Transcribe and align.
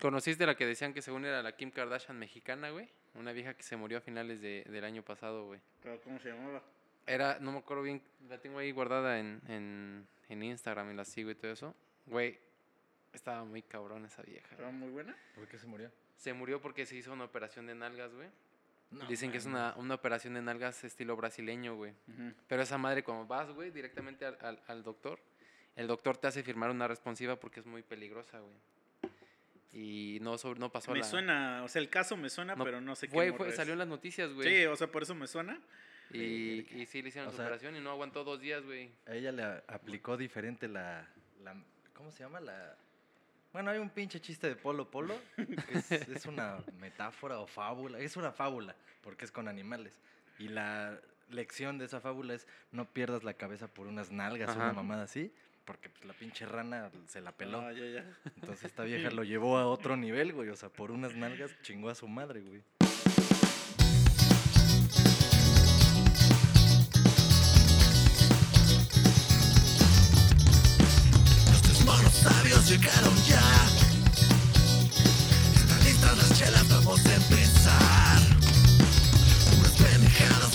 ¿Conociste 0.00 0.46
la 0.46 0.54
que 0.56 0.66
decían 0.66 0.92
que 0.94 1.02
según 1.02 1.24
era 1.24 1.42
la 1.42 1.52
Kim 1.56 1.70
Kardashian 1.70 2.18
mexicana, 2.18 2.70
güey? 2.70 2.88
Una 3.14 3.32
vieja 3.32 3.54
que 3.54 3.62
se 3.62 3.76
murió 3.76 3.98
a 3.98 4.00
finales 4.00 4.40
de- 4.40 4.64
del 4.68 4.84
año 4.84 5.02
pasado, 5.02 5.46
güey. 5.46 5.60
Pero, 5.82 6.00
¿Cómo 6.02 6.18
se 6.20 6.30
llamaba? 6.30 6.62
Era, 7.06 7.38
no 7.40 7.52
me 7.52 7.58
acuerdo 7.58 7.82
bien, 7.82 8.02
la 8.28 8.38
tengo 8.38 8.58
ahí 8.58 8.70
guardada 8.70 9.18
en, 9.18 9.40
en, 9.48 10.06
en 10.28 10.42
Instagram 10.42 10.90
y 10.90 10.94
la 10.94 11.04
sigo 11.04 11.30
y 11.30 11.34
todo 11.34 11.50
eso. 11.50 11.74
Güey, 12.06 12.38
estaba 13.12 13.44
muy 13.44 13.62
cabrón 13.62 14.04
esa 14.04 14.22
vieja. 14.22 14.48
¿Estaba 14.50 14.70
muy 14.70 14.90
buena? 14.90 15.16
¿Por 15.34 15.48
qué 15.48 15.58
se 15.58 15.66
murió? 15.66 15.90
Se 16.16 16.32
murió 16.32 16.60
porque 16.60 16.84
se 16.86 16.96
hizo 16.96 17.12
una 17.12 17.24
operación 17.24 17.66
de 17.66 17.74
nalgas, 17.74 18.12
güey. 18.14 18.28
No 18.90 19.06
Dicen 19.06 19.30
que 19.32 19.38
es 19.38 19.44
una, 19.46 19.74
una 19.76 19.94
operación 19.94 20.34
de 20.34 20.42
nalgas 20.42 20.82
estilo 20.84 21.14
brasileño, 21.16 21.76
güey. 21.76 21.92
Ujú. 22.08 22.32
Pero 22.46 22.62
esa 22.62 22.78
madre, 22.78 23.02
cuando 23.02 23.26
vas, 23.26 23.50
güey, 23.50 23.70
directamente 23.70 24.24
al, 24.24 24.38
al- 24.40 24.62
al 24.66 24.82
doctor, 24.82 25.18
el 25.76 25.86
doctor 25.86 26.16
te 26.16 26.26
hace 26.26 26.42
firmar 26.42 26.70
una 26.70 26.88
responsiva 26.88 27.36
porque 27.36 27.60
es 27.60 27.66
muy 27.66 27.82
peligrosa, 27.82 28.38
güey. 28.40 28.54
Y 29.72 30.18
no, 30.22 30.38
sobre, 30.38 30.58
no 30.60 30.70
pasó 30.72 30.92
Me 30.92 31.00
la... 31.00 31.04
suena, 31.04 31.62
o 31.62 31.68
sea, 31.68 31.82
el 31.82 31.90
caso 31.90 32.16
me 32.16 32.30
suena, 32.30 32.56
No, 32.56 32.64
pero 32.64 32.80
no 32.80 32.94
sé 32.96 33.08
qué. 33.08 33.30
Güey, 33.30 33.52
salió 33.52 33.74
en 33.74 33.78
las 33.80 33.88
noticias, 33.88 34.32
güey. 34.32 34.48
Sí, 34.48 34.64
o 34.66 34.74
sea, 34.76 34.86
por 34.90 35.02
eso 35.02 35.14
me 35.14 35.26
suena. 35.26 35.60
Y, 36.10 36.66
y 36.74 36.86
sí 36.86 37.02
le 37.02 37.08
hicieron 37.10 37.30
su 37.30 37.36
sea- 37.36 37.44
operación 37.44 37.76
y 37.76 37.80
no 37.80 37.90
aguantó 37.90 38.24
dos 38.24 38.40
días, 38.40 38.64
güey. 38.64 38.90
A 39.06 39.12
ella 39.14 39.30
le 39.30 39.42
aplicó 39.68 40.16
diferente 40.16 40.66
la, 40.68 41.06
la- 41.42 41.54
¿Cómo 41.92 42.10
se 42.10 42.20
llama? 42.22 42.40
La. 42.40 42.76
Bueno, 43.52 43.70
hay 43.70 43.78
un 43.78 43.90
pinche 43.90 44.20
chiste 44.20 44.48
de 44.48 44.56
Polo 44.56 44.90
Polo. 44.90 45.18
Que 45.36 45.78
es, 45.78 45.92
es 45.92 46.26
una 46.26 46.58
metáfora 46.78 47.38
o 47.40 47.46
fábula. 47.46 47.98
Es 47.98 48.16
una 48.16 48.32
fábula, 48.32 48.74
porque 49.02 49.26
es 49.26 49.30
con 49.32 49.48
animales. 49.48 50.00
Y 50.38 50.48
la 50.48 50.98
lección 51.30 51.76
de 51.76 51.84
esa 51.84 52.00
fábula 52.00 52.32
es 52.34 52.46
no 52.72 52.86
pierdas 52.90 53.22
la 53.22 53.34
cabeza 53.34 53.68
por 53.68 53.86
unas 53.86 54.10
nalgas 54.10 54.50
o 54.50 54.54
una 54.58 54.72
mamada 54.72 55.02
así. 55.02 55.30
Porque 55.68 55.90
pues, 55.90 56.06
la 56.06 56.14
pinche 56.14 56.46
rana 56.46 56.90
se 57.06 57.20
la 57.20 57.30
peló. 57.30 57.60
Ah, 57.60 57.74
ya, 57.74 57.84
ya. 57.84 58.04
Entonces 58.36 58.64
esta 58.64 58.84
vieja 58.84 59.10
lo 59.10 59.22
llevó 59.22 59.58
a 59.58 59.66
otro 59.66 59.98
nivel, 59.98 60.32
güey. 60.32 60.48
O 60.48 60.56
sea, 60.56 60.70
por 60.70 60.90
unas 60.90 61.14
nalgas 61.14 61.50
chingó 61.60 61.90
a 61.90 61.94
su 61.94 62.08
madre, 62.08 62.40
güey. 62.40 62.62
Los 71.50 71.62
tres 71.62 71.84
monos 71.84 72.14
sabios 72.14 72.70
llegaron 72.70 73.14
ya. 73.26 73.42
Están 75.54 75.84
listas 75.84 76.16
las 76.16 76.38
chelas, 76.38 76.68
vamos 76.70 77.04
a 77.04 77.14
empezar. 77.14 78.22
Unas 79.58 79.72
pendejadas 79.72 80.47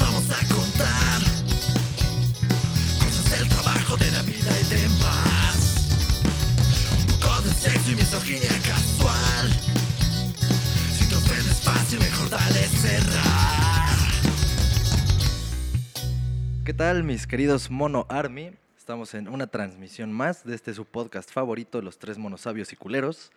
¿Qué 16.66 16.74
tal, 16.74 17.04
mis 17.04 17.28
queridos 17.28 17.70
Mono 17.70 18.06
Army? 18.10 18.52
Estamos 18.78 19.14
en 19.14 19.28
una 19.28 19.48
transmisión 19.48 20.12
más 20.14 20.44
de 20.46 20.56
este 20.56 20.74
su 20.74 20.86
podcast 20.86 21.32
favorito, 21.32 21.82
Los 21.82 21.98
Tres 22.00 22.18
Monosabios 22.18 22.72
y 22.74 22.76
Culeros. 22.76 23.32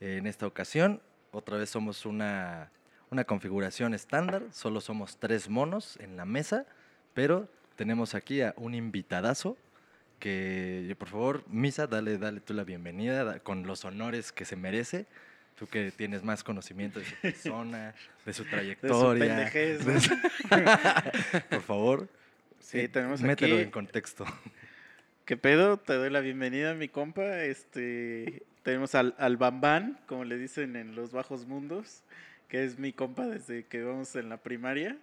En 0.00 0.26
esta 0.26 0.46
ocasión, 0.46 1.00
otra 1.30 1.56
vez 1.58 1.70
somos 1.70 2.06
una, 2.06 2.70
una 3.10 3.24
configuración 3.24 3.94
estándar, 3.94 4.42
solo 4.52 4.80
somos 4.80 5.16
tres 5.18 5.48
monos 5.48 5.96
en 6.00 6.16
la 6.16 6.24
mesa, 6.24 6.66
pero 7.14 7.48
tenemos 7.76 8.14
aquí 8.14 8.42
a 8.42 8.52
un 8.56 8.74
invitadazo 8.74 9.56
que, 10.18 10.94
por 10.98 11.08
favor, 11.08 11.44
Misa, 11.48 11.86
dale, 11.86 12.18
dale 12.18 12.40
tú 12.40 12.52
la 12.54 12.64
bienvenida 12.64 13.24
da- 13.24 13.38
con 13.40 13.66
los 13.66 13.84
honores 13.84 14.32
que 14.32 14.44
se 14.44 14.56
merece. 14.56 15.06
Tú 15.58 15.66
que 15.68 15.92
tienes 15.92 16.24
más 16.24 16.42
conocimiento 16.42 16.98
de 16.98 17.04
su 17.04 17.14
persona, 17.22 17.94
de 18.26 18.32
su 18.32 18.42
De 18.42 18.48
su 18.48 18.50
trayectoria. 18.50 19.26
pendejez. 19.36 19.84
de 19.84 20.00
su- 20.00 20.14
por 21.50 21.62
favor, 21.62 22.08
Sí, 22.62 22.88
tenemos 22.88 23.20
mételo 23.20 23.56
aquí. 23.56 23.64
en 23.64 23.70
contexto. 23.70 24.24
¿Qué 25.26 25.36
pedo? 25.36 25.76
Te 25.76 25.94
doy 25.94 26.10
la 26.10 26.20
bienvenida, 26.20 26.74
mi 26.74 26.88
compa. 26.88 27.42
Este, 27.42 28.44
tenemos 28.62 28.94
al, 28.94 29.14
al 29.18 29.36
Bambán, 29.36 29.98
como 30.06 30.24
le 30.24 30.38
dicen 30.38 30.76
en 30.76 30.94
los 30.94 31.12
bajos 31.12 31.46
mundos, 31.46 32.02
que 32.48 32.64
es 32.64 32.78
mi 32.78 32.92
compa 32.92 33.26
desde 33.26 33.66
que 33.66 33.82
vamos 33.82 34.14
en 34.16 34.28
la 34.28 34.38
primaria. 34.38 34.96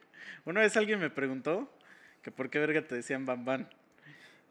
Una 0.45 0.61
vez 0.61 0.75
alguien 0.77 0.99
me 0.99 1.09
preguntó 1.09 1.71
que 2.23 2.31
por 2.31 2.49
qué 2.49 2.59
verga 2.59 2.81
te 2.81 2.95
decían 2.95 3.25
Bambán. 3.25 3.69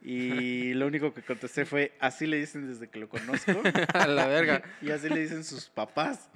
Y 0.00 0.74
lo 0.74 0.86
único 0.86 1.12
que 1.12 1.22
contesté 1.22 1.64
fue, 1.64 1.92
así 1.98 2.26
le 2.26 2.38
dicen 2.38 2.68
desde 2.68 2.88
que 2.88 3.00
lo 3.00 3.08
conozco. 3.08 3.52
A 3.94 4.06
la 4.06 4.26
verga. 4.26 4.62
Y 4.80 4.90
así 4.90 5.08
le 5.08 5.20
dicen 5.20 5.42
sus 5.44 5.68
papás. 5.68 6.30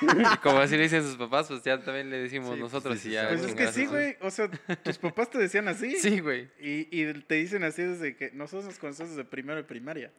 Y 0.00 0.36
como 0.38 0.58
así 0.58 0.76
le 0.76 0.84
dicen 0.84 1.02
sus 1.02 1.16
papás, 1.16 1.48
pues 1.48 1.62
ya 1.62 1.82
también 1.82 2.10
le 2.10 2.18
decimos 2.18 2.54
Sí, 2.54 2.60
pues, 2.60 2.60
nosotros 2.60 2.98
sí, 3.00 3.08
y 3.08 3.12
ya. 3.12 3.28
Pues 3.28 3.42
es 3.42 3.54
que 3.54 3.68
sí, 3.68 3.86
güey. 3.86 4.16
O 4.20 4.30
sea, 4.30 4.48
tus 4.82 4.98
papás 4.98 5.30
te 5.30 5.38
decían 5.38 5.66
así. 5.68 5.96
Sí, 5.96 6.20
güey. 6.20 6.48
Y, 6.60 6.88
y 6.90 7.12
te 7.22 7.34
dicen 7.34 7.64
así 7.64 7.82
desde 7.82 8.16
que 8.16 8.30
nosotros 8.32 8.66
nos 8.66 8.78
conocemos 8.78 9.16
desde 9.16 9.28
primero 9.28 9.56
de 9.56 9.64
primaria. 9.64 10.12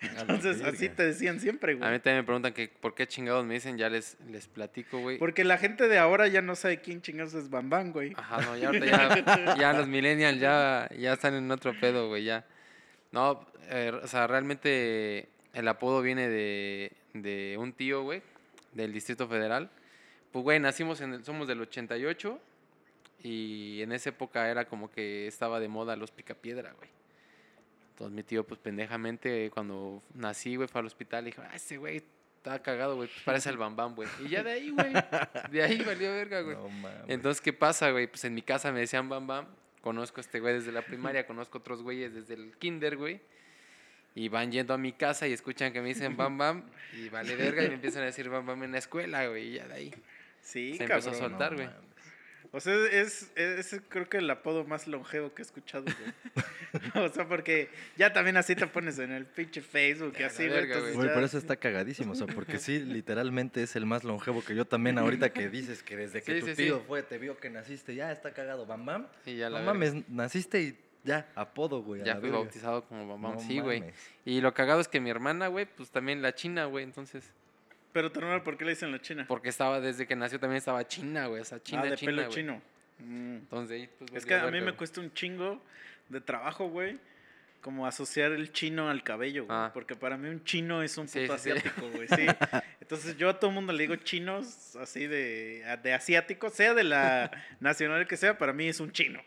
Entonces, 0.00 0.62
así 0.62 0.88
te 0.88 1.04
decían 1.04 1.40
siempre, 1.40 1.72
A 1.72 1.74
mí 1.74 1.80
güey. 1.80 1.98
también 2.00 2.18
me 2.18 2.24
preguntan 2.24 2.52
que 2.52 2.68
por 2.68 2.94
qué 2.94 3.06
chingados 3.06 3.46
me 3.46 3.54
dicen, 3.54 3.78
ya 3.78 3.88
les, 3.88 4.18
les 4.28 4.46
platico, 4.46 4.98
güey. 5.00 5.18
Porque 5.18 5.42
la 5.44 5.56
gente 5.56 5.88
de 5.88 5.98
ahora 5.98 6.28
ya 6.28 6.42
no 6.42 6.54
sabe 6.54 6.80
quién 6.80 7.00
chingados 7.00 7.32
es 7.34 7.48
Bambán, 7.48 7.92
güey. 7.92 8.12
Ajá, 8.16 8.42
no, 8.42 8.56
ya 8.56 8.72
ya, 8.72 9.56
ya 9.58 9.72
los 9.72 9.88
millennials 9.88 10.38
ya, 10.38 10.88
ya 10.98 11.14
están 11.14 11.34
en 11.34 11.50
otro 11.50 11.72
pedo, 11.80 12.08
güey, 12.08 12.24
ya. 12.24 12.44
No, 13.10 13.46
eh, 13.70 13.92
o 14.02 14.06
sea, 14.06 14.26
realmente 14.26 15.28
el 15.54 15.66
apodo 15.68 16.02
viene 16.02 16.28
de, 16.28 16.92
de 17.14 17.56
un 17.58 17.72
tío, 17.72 18.02
güey, 18.02 18.22
del 18.72 18.92
Distrito 18.92 19.26
Federal. 19.26 19.70
Pues, 20.30 20.42
güey, 20.42 20.60
nacimos 20.60 21.00
en 21.00 21.14
el, 21.14 21.24
somos 21.24 21.48
del 21.48 21.62
88 21.62 22.38
y 23.22 23.80
en 23.80 23.92
esa 23.92 24.10
época 24.10 24.50
era 24.50 24.66
como 24.66 24.90
que 24.90 25.26
estaba 25.26 25.58
de 25.58 25.68
moda 25.68 25.96
los 25.96 26.10
picapiedra, 26.10 26.72
güey. 26.72 26.90
Entonces 27.96 28.14
mi 28.14 28.22
tío, 28.22 28.44
pues 28.44 28.60
pendejamente, 28.60 29.50
cuando 29.54 30.02
nací, 30.12 30.54
güey, 30.56 30.68
fue 30.68 30.80
al 30.82 30.86
hospital 30.86 31.22
y 31.26 31.30
dijo, 31.30 31.40
ah, 31.42 31.56
ese 31.56 31.78
güey 31.78 32.02
estaba 32.36 32.58
cagado, 32.58 32.94
güey, 32.96 33.08
pues 33.08 33.22
parece 33.24 33.48
el 33.48 33.56
bambam, 33.56 33.94
güey. 33.94 34.06
Y 34.22 34.28
ya 34.28 34.42
de 34.42 34.52
ahí, 34.52 34.68
güey, 34.68 34.92
de 35.50 35.62
ahí 35.62 35.80
valió 35.80 36.12
verga, 36.12 36.42
güey. 36.42 36.56
No. 36.56 36.68
Entonces, 37.08 37.40
¿qué 37.40 37.54
pasa, 37.54 37.90
güey? 37.92 38.06
Pues 38.06 38.22
en 38.26 38.34
mi 38.34 38.42
casa 38.42 38.70
me 38.70 38.80
decían 38.80 39.08
Bam 39.08 39.26
Bam. 39.26 39.46
Conozco 39.80 40.20
a 40.20 40.20
este 40.20 40.40
güey 40.40 40.52
desde 40.52 40.72
la 40.72 40.82
primaria, 40.82 41.26
conozco 41.26 41.56
otros 41.56 41.80
güeyes 41.82 42.12
desde 42.12 42.34
el 42.34 42.52
kinder, 42.58 42.98
güey. 42.98 43.18
Y 44.14 44.28
van 44.28 44.52
yendo 44.52 44.74
a 44.74 44.78
mi 44.78 44.92
casa 44.92 45.26
y 45.26 45.32
escuchan 45.32 45.72
que 45.72 45.80
me 45.80 45.88
dicen 45.88 46.18
Bam 46.18 46.36
Bam 46.36 46.64
y 46.92 47.08
vale 47.08 47.34
verga 47.34 47.64
y 47.64 47.68
me 47.68 47.74
empiezan 47.76 48.02
a 48.02 48.06
decir 48.06 48.28
Bam 48.28 48.44
Bam 48.44 48.62
en 48.62 48.72
la 48.72 48.78
escuela, 48.78 49.26
güey. 49.26 49.48
Y 49.48 49.52
ya 49.54 49.68
de 49.68 49.74
ahí. 49.74 49.94
Sí, 50.42 50.76
Se 50.76 50.84
empezó 50.84 51.08
a 51.08 51.12
cabrón. 51.12 51.30
soltar. 51.30 51.54
güey. 51.54 51.68
O 52.52 52.60
sea, 52.60 52.74
es, 52.92 53.30
es, 53.34 53.72
es 53.72 53.80
creo 53.88 54.08
que 54.08 54.18
el 54.18 54.30
apodo 54.30 54.64
más 54.64 54.86
longevo 54.86 55.34
que 55.34 55.42
he 55.42 55.44
escuchado, 55.44 55.84
güey. 55.84 57.04
o 57.06 57.08
sea, 57.08 57.26
porque 57.28 57.68
ya 57.96 58.12
también 58.12 58.36
así 58.36 58.54
te 58.54 58.66
pones 58.66 58.98
en 58.98 59.12
el 59.12 59.26
pinche 59.26 59.60
Facebook 59.62 60.14
y 60.18 60.22
así, 60.22 60.46
güey. 60.48 60.66
Güey, 60.66 61.08
ya- 61.08 61.14
por 61.14 61.22
eso 61.24 61.38
está 61.38 61.56
cagadísimo, 61.56 62.12
o 62.12 62.14
sea, 62.14 62.26
porque 62.26 62.58
sí, 62.58 62.78
literalmente 62.78 63.62
es 63.62 63.76
el 63.76 63.86
más 63.86 64.04
longevo 64.04 64.42
que 64.44 64.54
yo 64.54 64.64
también 64.64 64.98
ahorita 64.98 65.32
que 65.32 65.48
dices 65.48 65.82
que 65.82 65.96
desde 65.96 66.22
que 66.22 66.34
Sí, 66.34 66.40
tu 66.40 66.46
sí, 66.46 66.54
sí. 66.56 66.62
tío 66.64 66.80
fue, 66.86 67.02
te 67.02 67.18
vio 67.18 67.36
que 67.38 67.50
naciste, 67.50 67.94
ya 67.94 68.12
está 68.12 68.32
cagado, 68.32 68.66
bam 68.66 68.84
bam. 68.86 69.06
Y 69.26 69.36
ya 69.36 69.50
la 69.50 69.60
no 69.60 69.72
verga. 69.72 69.90
mames, 69.92 70.08
naciste 70.08 70.62
y 70.62 70.78
ya, 71.04 71.28
apodo, 71.36 71.82
güey. 71.82 72.02
Ya 72.04 72.14
fui 72.14 72.22
verga. 72.22 72.38
bautizado 72.38 72.84
como 72.84 73.06
Bam 73.06 73.22
Bam. 73.22 73.34
No 73.34 73.40
sí, 73.40 73.60
güey. 73.60 73.84
Y 74.24 74.40
lo 74.40 74.52
cagado 74.54 74.80
es 74.80 74.88
que 74.88 74.98
mi 74.98 75.08
hermana, 75.10 75.46
güey, 75.46 75.64
pues 75.66 75.90
también 75.90 76.20
la 76.20 76.34
china, 76.34 76.64
güey. 76.64 76.82
Entonces, 76.82 77.32
Pero 77.96 78.12
tu 78.12 78.20
hermano, 78.20 78.44
¿por 78.44 78.58
qué 78.58 78.66
le 78.66 78.72
dicen 78.72 78.92
la 78.92 79.00
china? 79.00 79.24
porque 79.26 79.48
estaba, 79.48 79.80
desde 79.80 80.06
que 80.06 80.14
nació 80.14 80.38
también 80.38 80.58
estaba 80.58 80.86
china, 80.86 81.28
güey. 81.28 81.40
O 81.40 81.44
sea, 81.46 81.62
china, 81.62 81.80
ah, 81.82 81.86
de 81.86 81.96
china, 81.96 82.10
pelo 82.10 82.22
güey. 82.24 82.34
chino. 82.34 82.62
Mm. 82.98 83.36
Entonces, 83.36 83.88
pues, 83.98 84.12
Es 84.12 84.26
que 84.26 84.34
a 84.34 84.50
mí 84.50 84.60
me 84.60 84.74
cuesta 84.74 85.00
un 85.00 85.10
chingo 85.14 85.62
de 86.10 86.20
trabajo, 86.20 86.68
güey. 86.68 86.98
Como 87.62 87.86
asociar 87.86 88.32
el 88.32 88.52
chino 88.52 88.90
al 88.90 89.02
cabello, 89.02 89.46
güey. 89.46 89.56
Ah. 89.58 89.70
Porque 89.72 89.96
para 89.96 90.18
mí 90.18 90.28
un 90.28 90.44
chino 90.44 90.82
es 90.82 90.98
un 90.98 91.08
Sí, 91.08 91.20
puto 91.20 91.38
sí, 91.38 91.44
sí. 91.44 91.50
asiático, 91.52 91.88
güey. 91.88 92.06
Sí. 92.06 92.26
Entonces 92.82 93.16
yo 93.16 93.30
a 93.30 93.40
todo 93.40 93.48
el 93.48 93.54
mundo 93.54 93.72
le 93.72 93.84
digo 93.84 93.96
chinos, 93.96 94.76
así 94.76 95.06
de, 95.06 95.64
de 95.82 95.94
asiático, 95.94 96.50
sea 96.50 96.74
de 96.74 96.84
la 96.84 97.30
nacional 97.60 98.06
que 98.06 98.18
sea, 98.18 98.36
para 98.36 98.52
mí 98.52 98.68
es 98.68 98.78
un 98.78 98.92
chino. 98.92 99.22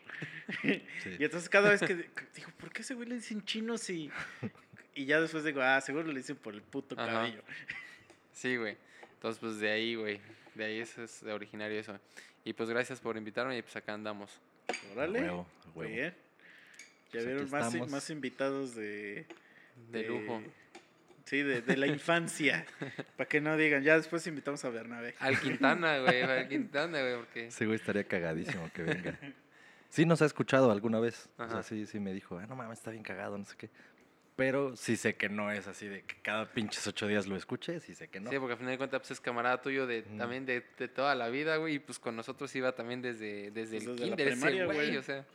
Sí. 0.62 0.86
Y 1.18 1.24
entonces 1.24 1.48
cada 1.48 1.70
vez 1.70 1.80
que 1.80 1.96
digo, 1.96 2.52
¿por 2.60 2.70
qué 2.70 2.82
ese 2.82 2.94
güey 2.94 3.08
le 3.08 3.16
dicen 3.16 3.44
chinos 3.44 3.90
y... 3.90 4.12
Y 4.94 5.06
ya 5.06 5.20
después 5.20 5.42
digo, 5.42 5.60
ah, 5.60 5.80
seguro 5.80 6.06
le 6.06 6.18
dicen 6.18 6.36
por 6.36 6.54
el 6.54 6.62
puto 6.62 6.94
Ajá. 6.96 7.10
cabello. 7.10 7.42
Sí, 8.40 8.56
güey. 8.56 8.74
Entonces, 9.12 9.38
pues 9.38 9.58
de 9.58 9.70
ahí, 9.70 9.96
güey. 9.96 10.18
De 10.54 10.64
ahí 10.64 10.78
eso 10.80 11.02
es 11.02 11.22
de 11.22 11.30
originario 11.30 11.78
eso. 11.78 11.98
Y 12.42 12.54
pues 12.54 12.70
gracias 12.70 12.98
por 12.98 13.18
invitarme 13.18 13.58
y 13.58 13.60
pues 13.60 13.76
acá 13.76 13.92
andamos. 13.92 14.30
Órale. 14.94 15.20
Huevo, 15.20 15.46
Muy 15.74 15.88
bien. 15.88 16.14
Ya 17.12 17.20
Pues 17.20 17.26
vieron 17.26 17.50
más, 17.50 17.90
más 17.90 18.08
invitados 18.08 18.74
de... 18.74 19.26
De 19.92 20.04
lujo. 20.04 20.42
Sí, 21.26 21.42
de, 21.42 21.60
de 21.60 21.76
la 21.76 21.86
infancia. 21.86 22.64
Para 23.18 23.28
que 23.28 23.42
no 23.42 23.58
digan, 23.58 23.82
ya 23.82 23.96
después 23.96 24.26
invitamos 24.26 24.64
a 24.64 24.70
Bernabé. 24.70 25.14
Al 25.18 25.38
Quintana, 25.38 25.98
güey. 25.98 26.22
Al 26.22 26.48
Quintana, 26.48 26.98
güey, 27.02 27.16
porque... 27.16 27.46
Ese 27.48 27.66
güey 27.66 27.76
estaría 27.76 28.04
cagadísimo 28.04 28.70
que 28.72 28.82
venga. 28.84 29.18
Sí 29.90 30.06
nos 30.06 30.22
ha 30.22 30.26
escuchado 30.26 30.70
alguna 30.70 30.98
vez. 30.98 31.28
O 31.36 31.36
sea, 31.36 31.46
Ajá. 31.46 31.62
sí, 31.62 31.84
sí 31.84 32.00
me 32.00 32.14
dijo, 32.14 32.38
ah, 32.38 32.46
no 32.46 32.56
mames, 32.56 32.78
está 32.78 32.90
bien 32.90 33.02
cagado, 33.02 33.36
no 33.36 33.44
sé 33.44 33.54
qué. 33.58 33.68
Pero 34.40 34.74
sí 34.74 34.96
sé 34.96 35.16
que 35.16 35.28
no 35.28 35.52
es 35.52 35.66
así 35.66 35.86
de 35.86 36.00
que 36.02 36.16
cada 36.22 36.46
pinches 36.50 36.86
ocho 36.86 37.06
días 37.06 37.26
lo 37.26 37.36
escuche, 37.36 37.78
sí 37.78 37.94
sé 37.94 38.08
que 38.08 38.20
no. 38.20 38.30
Sí, 38.30 38.38
porque 38.38 38.52
al 38.52 38.58
final 38.58 38.72
de 38.72 38.78
cuentas 38.78 39.00
pues, 39.00 39.10
es 39.10 39.20
camarada 39.20 39.60
tuyo 39.60 39.86
de, 39.86 40.00
Mm. 40.00 40.16
también 40.16 40.46
de, 40.46 40.64
de 40.78 40.88
toda 40.88 41.14
la 41.14 41.28
vida, 41.28 41.56
güey. 41.58 41.74
Y 41.74 41.78
pues 41.78 41.98
con 41.98 42.16
nosotros 42.16 42.56
iba 42.56 42.72
también 42.72 43.02
desde, 43.02 43.50
desde 43.50 43.76
el 43.76 43.84
Pues 43.84 43.96
Desde 43.98 44.10
la 44.10 44.16
kinder 44.16 44.28
ese 44.28 44.36
primaria, 44.36 44.64
güey. 44.64 44.76
güey. 44.78 44.96
O 44.96 45.02
sea, 45.02 45.26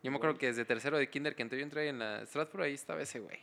yo 0.00 0.10
me 0.12 0.16
acuerdo 0.16 0.38
que 0.38 0.46
desde 0.46 0.64
tercero 0.64 0.96
de 0.96 1.10
kinder 1.10 1.34
que 1.34 1.42
entré, 1.42 1.58
yo 1.58 1.64
entré 1.64 1.88
en 1.88 1.98
la 1.98 2.24
Stratford, 2.24 2.62
ahí 2.62 2.74
estaba 2.74 3.02
ese 3.02 3.18
güey. 3.18 3.40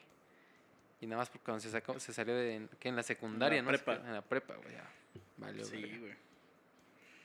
Y 1.02 1.06
nada 1.06 1.18
más 1.18 1.30
porque 1.30 1.44
cuando 1.44 1.60
se, 1.60 1.70
sacó, 1.70 2.00
se 2.00 2.14
salió 2.14 2.34
de, 2.34 2.70
que 2.80 2.88
en 2.88 2.96
la 2.96 3.04
secundaria, 3.04 3.62
¿no? 3.62 3.68
prepa. 3.68 3.96
En 3.96 4.14
la 4.14 4.22
prepa, 4.22 4.56
güey. 4.56 4.72
ya. 4.74 4.90
Valió, 5.36 5.66
Sí, 5.66 5.82
güey. 6.00 6.14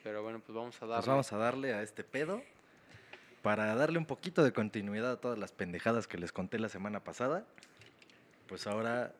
Pero 0.02 0.24
bueno, 0.24 0.40
pues 0.40 0.56
vamos 0.56 0.74
a 0.82 0.86
darle. 0.86 0.96
Pues 0.96 1.06
vamos 1.06 1.32
a 1.32 1.36
darle 1.36 1.74
a 1.74 1.82
este 1.82 2.02
pedo 2.02 2.42
para 3.42 3.74
darle 3.74 3.98
un 3.98 4.06
poquito 4.06 4.42
de 4.42 4.52
continuidad 4.52 5.12
a 5.12 5.20
todas 5.20 5.38
las 5.38 5.52
pendejadas 5.52 6.06
que 6.06 6.18
les 6.18 6.32
conté 6.32 6.58
la 6.58 6.68
semana 6.68 7.04
pasada. 7.04 7.44
Pues 8.46 8.66
ahora 8.66 9.12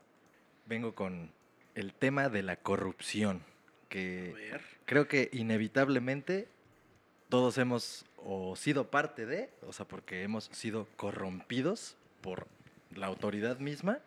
vengo 0.67 0.95
con 0.95 1.31
el 1.75 1.93
tema 1.95 2.29
de 2.29 2.43
la 2.43 2.57
corrupción, 2.57 3.43
que 3.89 4.35
creo 4.85 5.09
que 5.09 5.31
inevitablemente 5.33 6.49
todos 7.29 7.59
hemos 7.59 8.05
o 8.17 8.57
sido 8.57 8.91
parte 8.91 9.27
de, 9.27 9.51
o 9.67 9.73
sea, 9.73 9.87
porque 9.87 10.23
hemos 10.23 10.45
sido 10.53 10.89
corrompidos 10.97 11.97
por 12.21 12.49
la 12.95 13.07
autoridad 13.07 13.59
misma 13.59 14.01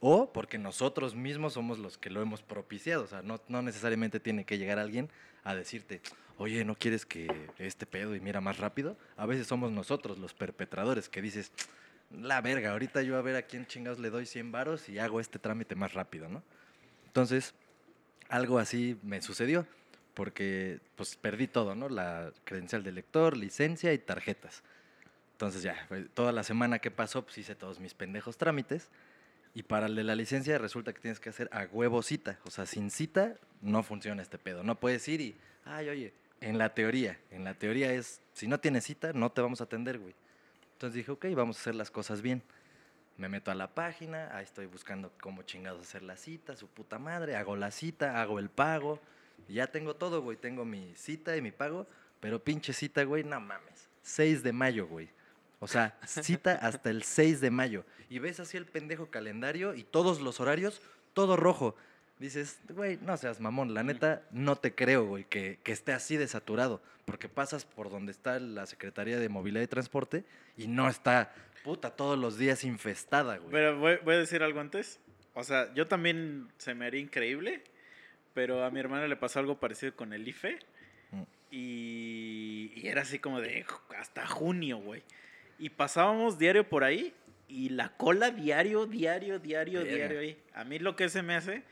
o 0.00 0.32
porque 0.32 0.58
nosotros 0.58 1.14
mismos 1.14 1.54
somos 1.54 1.78
los 1.78 1.96
que 1.96 2.10
lo 2.10 2.20
hemos 2.20 2.42
propiciado. 2.42 3.04
O 3.04 3.06
sea, 3.06 3.22
no, 3.22 3.40
no 3.48 3.62
necesariamente 3.62 4.20
tiene 4.20 4.44
que 4.44 4.58
llegar 4.58 4.78
alguien 4.78 5.08
a 5.44 5.54
decirte, 5.54 6.00
oye, 6.38 6.64
¿no 6.64 6.74
quieres 6.74 7.06
que 7.06 7.50
este 7.58 7.86
pedo 7.86 8.14
y 8.16 8.20
mira 8.20 8.40
más 8.40 8.58
rápido? 8.58 8.96
A 9.16 9.26
veces 9.26 9.46
somos 9.46 9.70
nosotros 9.70 10.18
los 10.18 10.34
perpetradores 10.34 11.08
que 11.08 11.22
dices, 11.22 11.52
la 12.10 12.40
verga, 12.40 12.72
ahorita 12.72 13.02
yo 13.02 13.16
a 13.16 13.22
ver 13.22 13.36
a 13.36 13.42
quién 13.42 13.66
chingados 13.66 13.98
le 13.98 14.10
doy 14.10 14.26
100 14.26 14.52
varos 14.52 14.88
y 14.88 14.98
hago 14.98 15.20
este 15.20 15.38
trámite 15.38 15.74
más 15.74 15.94
rápido, 15.94 16.28
¿no? 16.28 16.42
Entonces, 17.06 17.54
algo 18.28 18.58
así 18.58 18.98
me 19.02 19.22
sucedió, 19.22 19.66
porque 20.14 20.80
pues 20.96 21.16
perdí 21.16 21.46
todo, 21.46 21.74
¿no? 21.74 21.88
La 21.88 22.32
credencial 22.44 22.82
de 22.82 22.92
lector, 22.92 23.36
licencia 23.36 23.92
y 23.92 23.98
tarjetas. 23.98 24.62
Entonces 25.32 25.62
ya, 25.62 25.88
toda 26.14 26.32
la 26.32 26.44
semana 26.44 26.78
que 26.78 26.90
pasó, 26.90 27.22
pues 27.24 27.38
hice 27.38 27.54
todos 27.54 27.80
mis 27.80 27.94
pendejos 27.94 28.36
trámites. 28.36 28.88
Y 29.54 29.62
para 29.62 29.86
el 29.86 29.94
de 29.94 30.02
la 30.02 30.16
licencia 30.16 30.58
resulta 30.58 30.92
que 30.92 31.00
tienes 31.00 31.20
que 31.20 31.30
hacer 31.30 31.48
a 31.52 31.66
huevo 31.70 32.02
cita. 32.02 32.38
O 32.44 32.50
sea, 32.50 32.66
sin 32.66 32.90
cita 32.90 33.36
no 33.62 33.82
funciona 33.82 34.20
este 34.20 34.36
pedo. 34.36 34.64
No 34.64 34.80
puedes 34.80 35.06
ir 35.08 35.20
y, 35.20 35.36
ay, 35.64 35.88
oye, 35.88 36.12
en 36.40 36.58
la 36.58 36.74
teoría, 36.74 37.18
en 37.30 37.44
la 37.44 37.54
teoría 37.54 37.92
es, 37.92 38.20
si 38.32 38.48
no 38.48 38.58
tienes 38.58 38.84
cita, 38.84 39.12
no 39.12 39.30
te 39.30 39.40
vamos 39.40 39.60
a 39.60 39.64
atender, 39.64 39.98
güey. 39.98 40.14
Entonces 40.72 40.96
dije, 40.96 41.12
ok, 41.12 41.26
vamos 41.34 41.56
a 41.56 41.60
hacer 41.60 41.74
las 41.76 41.90
cosas 41.90 42.20
bien. 42.20 42.42
Me 43.16 43.28
meto 43.28 43.52
a 43.52 43.54
la 43.54 43.72
página, 43.72 44.36
ahí 44.36 44.42
estoy 44.42 44.66
buscando 44.66 45.12
cómo 45.20 45.42
chingados 45.44 45.82
hacer 45.82 46.02
la 46.02 46.16
cita, 46.16 46.56
su 46.56 46.66
puta 46.66 46.98
madre, 46.98 47.36
hago 47.36 47.54
la 47.54 47.70
cita, 47.70 48.20
hago 48.20 48.40
el 48.40 48.50
pago. 48.50 49.00
Y 49.48 49.54
ya 49.54 49.68
tengo 49.68 49.94
todo, 49.94 50.20
güey. 50.20 50.36
Tengo 50.36 50.64
mi 50.64 50.94
cita 50.96 51.36
y 51.36 51.42
mi 51.42 51.52
pago, 51.52 51.86
pero 52.18 52.42
pinche 52.42 52.72
cita, 52.72 53.04
güey, 53.04 53.22
no 53.22 53.38
mames. 53.40 53.88
6 54.02 54.42
de 54.42 54.52
mayo, 54.52 54.86
güey. 54.86 55.08
O 55.64 55.66
sea, 55.66 55.96
cita 56.04 56.56
hasta 56.56 56.90
el 56.90 57.04
6 57.04 57.40
de 57.40 57.50
mayo. 57.50 57.86
Y 58.10 58.18
ves 58.18 58.38
así 58.38 58.58
el 58.58 58.66
pendejo 58.66 59.06
calendario 59.06 59.74
y 59.74 59.82
todos 59.82 60.20
los 60.20 60.38
horarios, 60.38 60.82
todo 61.14 61.38
rojo. 61.38 61.74
Dices, 62.18 62.60
güey, 62.68 62.98
no 63.00 63.16
seas 63.16 63.40
mamón, 63.40 63.72
la 63.72 63.82
neta 63.82 64.24
no 64.30 64.56
te 64.56 64.74
creo, 64.74 65.06
güey, 65.06 65.24
que, 65.24 65.58
que 65.62 65.72
esté 65.72 65.94
así 65.94 66.18
de 66.18 66.28
saturado. 66.28 66.82
Porque 67.06 67.30
pasas 67.30 67.64
por 67.64 67.88
donde 67.88 68.12
está 68.12 68.38
la 68.38 68.66
Secretaría 68.66 69.18
de 69.18 69.30
Movilidad 69.30 69.62
y 69.62 69.66
Transporte 69.66 70.26
y 70.58 70.66
no 70.66 70.86
está, 70.86 71.32
puta, 71.62 71.96
todos 71.96 72.18
los 72.18 72.36
días 72.36 72.62
infestada, 72.64 73.38
güey. 73.38 73.50
Pero 73.50 73.78
voy, 73.78 73.96
voy 74.04 74.16
a 74.16 74.18
decir 74.18 74.42
algo 74.42 74.60
antes. 74.60 75.00
O 75.32 75.44
sea, 75.44 75.72
yo 75.72 75.86
también 75.86 76.46
se 76.58 76.74
me 76.74 76.84
haría 76.84 77.00
increíble, 77.00 77.64
pero 78.34 78.66
a 78.66 78.70
mi 78.70 78.80
hermana 78.80 79.08
le 79.08 79.16
pasó 79.16 79.38
algo 79.38 79.58
parecido 79.58 79.96
con 79.96 80.12
el 80.12 80.28
IFE. 80.28 80.58
Mm. 81.10 81.22
Y, 81.50 82.72
y 82.76 82.88
era 82.88 83.00
así 83.00 83.18
como 83.18 83.40
de 83.40 83.64
hasta 83.98 84.26
junio, 84.26 84.76
güey. 84.76 85.02
Y 85.58 85.70
pasábamos 85.70 86.38
diario 86.38 86.68
por 86.68 86.84
ahí 86.84 87.14
y 87.48 87.68
la 87.70 87.96
cola 87.96 88.30
diario, 88.30 88.86
diario, 88.86 89.38
diario, 89.38 89.80
Verga. 89.80 89.94
diario 89.96 90.20
ahí. 90.20 90.42
A 90.54 90.64
mí 90.64 90.78
lo 90.78 90.96
que 90.96 91.08
se 91.08 91.22
me 91.22 91.34
hace 91.34 91.62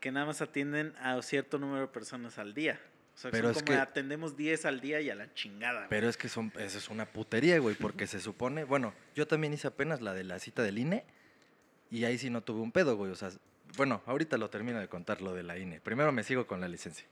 que 0.00 0.10
nada 0.12 0.26
más 0.26 0.40
atienden 0.42 0.94
a 1.00 1.20
cierto 1.22 1.58
número 1.58 1.82
de 1.82 1.86
personas 1.88 2.38
al 2.38 2.54
día. 2.54 2.80
O 3.14 3.18
sea, 3.20 3.30
Pero 3.32 3.48
son 3.48 3.56
es 3.56 3.62
como 3.64 3.76
que- 3.76 3.82
atendemos 3.82 4.36
10 4.36 4.64
al 4.64 4.80
día 4.80 5.00
y 5.00 5.10
a 5.10 5.14
la 5.16 5.32
chingada. 5.34 5.78
güey. 5.80 5.88
Pero 5.90 6.08
es 6.08 6.16
que 6.16 6.28
son, 6.28 6.52
eso 6.58 6.78
es 6.78 6.88
una 6.88 7.04
putería, 7.06 7.58
güey, 7.58 7.74
porque 7.74 8.06
se 8.06 8.20
supone, 8.20 8.62
bueno, 8.64 8.94
yo 9.16 9.26
también 9.26 9.52
hice 9.52 9.66
apenas 9.66 10.00
la 10.00 10.14
de 10.14 10.22
la 10.22 10.38
cita 10.38 10.62
del 10.62 10.78
INE 10.78 11.04
y 11.90 12.04
ahí 12.04 12.16
sí 12.16 12.30
no 12.30 12.42
tuve 12.42 12.60
un 12.60 12.70
pedo, 12.70 12.96
güey, 12.96 13.10
o 13.10 13.16
sea, 13.16 13.30
bueno, 13.76 14.02
ahorita 14.06 14.38
lo 14.38 14.50
termino 14.50 14.78
de 14.78 14.86
contar 14.88 15.20
lo 15.20 15.34
de 15.34 15.42
la 15.42 15.58
INE. 15.58 15.80
Primero 15.80 16.12
me 16.12 16.22
sigo 16.22 16.46
con 16.46 16.60
la 16.60 16.68
licencia. 16.68 17.06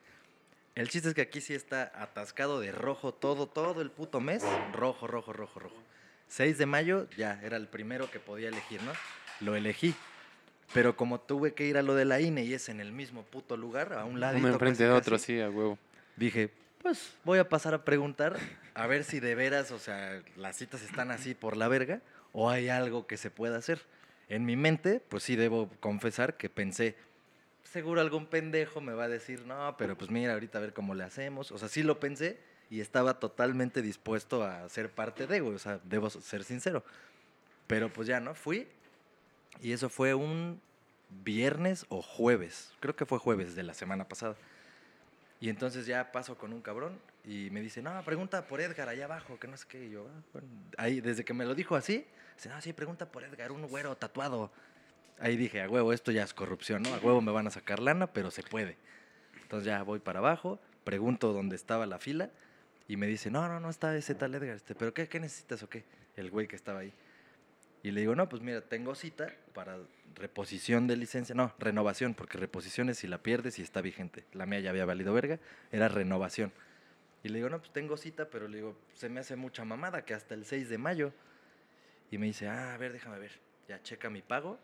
El 0.76 0.88
chiste 0.90 1.08
es 1.08 1.14
que 1.14 1.23
aquí 1.23 1.40
sí 1.40 1.55
está 1.55 1.90
atascado 2.00 2.61
de 2.61 2.70
rojo 2.70 3.12
todo, 3.12 3.49
todo 3.49 3.82
el 3.82 3.90
puto 3.90 4.20
mes, 4.20 4.44
rojo, 4.73 5.06
rojo, 5.08 5.32
rojo, 5.32 5.58
rojo. 5.58 5.82
6 6.28 6.58
de 6.58 6.67
mayo 6.67 7.08
ya 7.17 7.40
era 7.43 7.56
el 7.56 7.69
primero 7.69 8.11
que 8.11 8.20
podía 8.20 8.49
elegir, 8.49 8.82
¿no? 8.82 8.93
Lo 9.40 9.56
elegí. 9.56 9.94
Pero 10.73 10.96
como 10.96 11.20
tuve 11.20 11.55
que 11.55 11.67
ir 11.67 11.76
a 11.78 11.82
lo 11.82 11.94
de 11.94 12.05
la 12.05 12.20
INE 12.20 12.44
y 12.44 12.55
es 12.55 12.69
en 12.69 12.81
el 12.81 12.93
mismo 12.93 13.23
puto 13.23 13.56
lugar, 13.56 13.93
a 13.93 14.05
un 14.05 14.20
lado. 14.20 14.38
Uno 14.38 14.49
enfrente 14.49 14.84
de 14.84 14.90
otro, 14.90 15.19
sí, 15.19 15.40
a 15.40 15.49
huevo. 15.49 15.78
Dije, 16.17 16.50
pues 16.82 17.14
voy 17.25 17.38
a 17.38 17.49
pasar 17.49 17.75
a 17.75 17.84
preguntar 17.84 18.37
a 18.75 18.87
ver 18.87 19.05
si 19.05 19.20
de 19.20 19.34
veras, 19.34 19.70
o 19.70 19.78
sea, 19.78 20.23
las 20.37 20.56
citas 20.56 20.82
están 20.82 21.11
así 21.11 21.34
por 21.34 21.56
la 21.56 21.69
verga 21.69 22.00
o 22.32 22.50
hay 22.50 22.69
algo 22.69 23.06
que 23.06 23.17
se 23.17 23.31
pueda 23.31 23.56
hacer. 23.56 23.81
En 24.28 24.44
mi 24.44 24.56
mente, 24.56 25.00
pues 25.08 25.23
sí 25.23 25.37
debo 25.37 25.70
confesar 25.81 26.37
que 26.37 26.50
pensé, 26.50 26.96
seguro 27.64 28.00
algún 28.00 28.26
pendejo 28.26 28.81
me 28.81 28.93
va 28.93 29.05
a 29.05 29.08
decir, 29.08 29.46
no, 29.46 29.76
pero 29.78 29.96
pues 29.96 30.11
mira, 30.11 30.32
ahorita 30.32 30.58
a 30.58 30.61
ver 30.61 30.73
cómo 30.73 30.94
le 30.94 31.05
hacemos. 31.05 31.52
O 31.52 31.58
sea, 31.58 31.69
sí 31.69 31.82
lo 31.82 32.00
pensé 32.00 32.38
y 32.70 32.80
estaba 32.80 33.18
totalmente 33.18 33.82
dispuesto 33.82 34.42
a 34.42 34.68
ser 34.68 34.90
parte 34.90 35.26
de, 35.26 35.40
güey, 35.40 35.54
o 35.54 35.58
sea, 35.58 35.80
debo 35.84 36.10
ser 36.10 36.44
sincero. 36.44 36.84
Pero 37.66 37.92
pues 37.92 38.08
ya, 38.08 38.20
¿no? 38.20 38.34
Fui 38.34 38.68
y 39.60 39.72
eso 39.72 39.88
fue 39.88 40.14
un 40.14 40.60
viernes 41.24 41.86
o 41.88 42.02
jueves, 42.02 42.72
creo 42.80 42.96
que 42.96 43.06
fue 43.06 43.18
jueves 43.18 43.54
de 43.54 43.62
la 43.62 43.74
semana 43.74 44.08
pasada. 44.08 44.36
Y 45.40 45.48
entonces 45.48 45.86
ya 45.86 46.12
paso 46.12 46.36
con 46.36 46.52
un 46.52 46.62
cabrón 46.62 46.98
y 47.24 47.50
me 47.50 47.60
dice, 47.60 47.82
no, 47.82 48.02
pregunta 48.04 48.46
por 48.46 48.60
Edgar 48.60 48.88
allá 48.88 49.04
abajo, 49.04 49.38
que 49.38 49.46
no 49.48 49.56
sé 49.56 49.66
qué. 49.68 49.84
Y 49.84 49.90
yo, 49.90 50.06
"Ah, 50.08 50.22
bueno". 50.32 50.48
ahí, 50.78 51.00
desde 51.00 51.24
que 51.24 51.34
me 51.34 51.44
lo 51.44 51.54
dijo 51.54 51.76
así, 51.76 52.06
dice, 52.36 52.48
no, 52.48 52.60
sí, 52.60 52.72
pregunta 52.72 53.06
por 53.10 53.22
Edgar, 53.22 53.52
un 53.52 53.62
güero 53.68 53.96
tatuado. 53.96 54.50
Ahí 55.18 55.36
dije, 55.36 55.62
a 55.62 55.68
huevo, 55.68 55.92
esto 55.92 56.10
ya 56.10 56.24
es 56.24 56.34
corrupción, 56.34 56.82
¿no? 56.82 56.94
A 56.94 56.98
huevo 56.98 57.20
me 57.20 57.32
van 57.32 57.46
a 57.46 57.50
sacar 57.50 57.80
lana, 57.80 58.06
pero 58.06 58.30
se 58.30 58.42
puede. 58.42 58.76
Entonces 59.42 59.66
ya 59.66 59.82
voy 59.82 59.98
para 59.98 60.18
abajo, 60.18 60.58
pregunto 60.85 61.32
dónde 61.32 61.56
estaba 61.56 61.87
la 61.87 61.99
fila 61.99 62.30
y 62.88 62.97
me 62.97 63.07
dice, 63.07 63.31
no, 63.31 63.49
no, 63.49 63.59
no 63.59 63.71
está 63.71 63.97
ese 63.97 64.14
tal 64.14 64.35
Edgar, 64.35 64.57
este, 64.57 64.75
pero 64.75 64.95
¿qué, 64.95 65.09
qué 65.09 65.19
necesitas 65.19 65.62
o 65.62 65.69
qué? 65.69 65.85
El 66.16 66.31
güey 66.31 66.47
que 66.47 66.57
estaba 66.57 66.81
ahí. 66.81 66.93
Y 67.83 67.90
le 67.90 68.00
digo, 68.00 68.14
no, 68.14 68.28
pues 68.28 68.43
mira, 68.43 68.61
tengo 68.62 68.95
cita 68.95 69.33
para 69.55 69.78
reposición 70.14 70.87
de 70.87 70.97
licencia, 70.97 71.35
no, 71.35 71.55
renovación, 71.59 72.14
porque 72.14 72.38
reposición 72.38 72.88
es 72.88 72.99
si 72.99 73.07
la 73.07 73.23
pierdes 73.23 73.59
y 73.59 73.62
está 73.62 73.81
vigente. 73.81 74.25
La 74.33 74.47
mía 74.47 74.61
ya 74.61 74.71
había 74.71 74.85
valido 74.85 75.12
verga, 75.12 75.38
era 75.71 75.88
renovación. 75.88 76.52
Y 77.23 77.28
le 77.28 77.38
digo, 77.38 77.49
no, 77.49 77.59
pues 77.59 77.73
tengo 77.73 77.97
cita, 77.97 78.31
pero 78.31 78.49
le 78.49 78.59
digo, 78.59 78.78
se 78.93 79.09
me 79.09 79.21
hace 79.21 79.37
mucha 79.37 79.64
mamada 79.64 80.05
que 80.05 80.14
hasta 80.14 80.35
el 80.35 80.45
6 80.45 80.69
de 80.69 80.78
mayo. 80.78 81.12
Y 82.11 82.19
me 82.19 82.26
dice, 82.26 82.49
ah, 82.49 82.75
a 82.75 82.76
ver, 82.76 82.93
déjame 82.93 83.19
ver. 83.19 83.33
Ya 83.69 83.83
checa 83.83 84.11
mi 84.11 84.23
pago. 84.23 84.59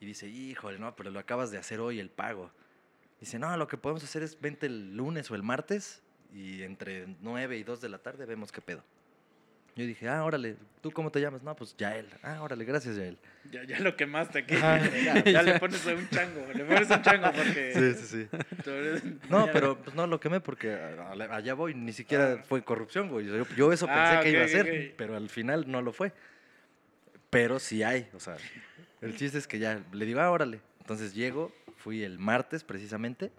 Y 0.00 0.06
dice, 0.06 0.28
híjole, 0.28 0.78
no, 0.78 0.94
pero 0.96 1.10
lo 1.10 1.18
acabas 1.18 1.50
de 1.50 1.58
hacer 1.58 1.80
hoy 1.80 2.00
el 2.00 2.10
pago. 2.10 2.50
Dice, 3.20 3.38
no, 3.38 3.56
lo 3.56 3.68
que 3.68 3.76
podemos 3.76 4.02
hacer 4.02 4.22
es 4.22 4.40
vente 4.40 4.66
el 4.66 4.96
lunes 4.96 5.30
o 5.30 5.34
el 5.34 5.42
martes 5.42 6.01
y 6.34 6.62
entre 6.62 7.06
9 7.20 7.58
y 7.58 7.62
2 7.64 7.80
de 7.80 7.88
la 7.88 7.98
tarde 7.98 8.24
vemos 8.26 8.50
qué 8.52 8.60
pedo. 8.60 8.82
Yo 9.74 9.86
dije, 9.86 10.06
ah, 10.06 10.22
órale, 10.22 10.56
¿tú 10.82 10.90
cómo 10.90 11.10
te 11.10 11.18
llamas? 11.18 11.42
No, 11.42 11.56
pues 11.56 11.74
Yael. 11.78 12.06
Ah, 12.22 12.42
órale, 12.42 12.62
gracias, 12.66 12.94
Yael. 12.94 13.16
Ya, 13.50 13.64
ya 13.64 13.78
lo 13.80 13.96
quemaste 13.96 14.40
aquí. 14.40 14.54
Ajá. 14.54 14.78
ya, 15.04 15.24
ya 15.24 15.42
le 15.42 15.58
pones 15.58 15.84
un 15.86 16.06
chango. 16.10 16.46
Le 16.54 16.64
pones 16.64 16.90
un 16.90 17.00
chango 17.02 17.32
porque. 17.32 17.94
sí, 17.96 18.06
sí. 18.06 18.28
eres- 18.70 19.02
No, 19.30 19.48
pero 19.50 19.78
pues 19.78 19.96
no 19.96 20.06
lo 20.06 20.20
quemé 20.20 20.40
porque 20.40 20.74
a- 20.74 21.12
a- 21.18 21.36
allá 21.36 21.54
voy, 21.54 21.74
ni 21.74 21.94
siquiera 21.94 22.42
fue 22.46 22.62
corrupción, 22.62 23.08
güey. 23.08 23.24
Yo, 23.26 23.46
yo 23.56 23.72
eso 23.72 23.86
pensé 23.86 24.00
Ah, 24.00 24.20
que 24.22 24.30
iba 24.32 24.44
a 24.44 24.48
ser, 24.48 24.94
pero 24.98 25.16
al 25.16 25.30
final 25.30 25.64
no 25.70 25.80
lo 25.80 25.94
fue. 25.94 26.12
Pero 27.30 27.58
sí 27.58 27.82
hay, 27.82 28.10
o 28.12 28.20
sea, 28.20 28.36
el 29.00 29.16
chiste 29.16 29.38
es 29.38 29.46
que 29.46 29.58
ya 29.58 29.80
le 29.92 30.04
digo, 30.04 30.20
ah, 30.20 30.30
órale. 30.30 30.60
Entonces 30.80 31.14
llego, 31.14 31.50
fui 31.78 32.02
el 32.02 32.18
martes 32.18 32.62
precisamente, 32.62 33.32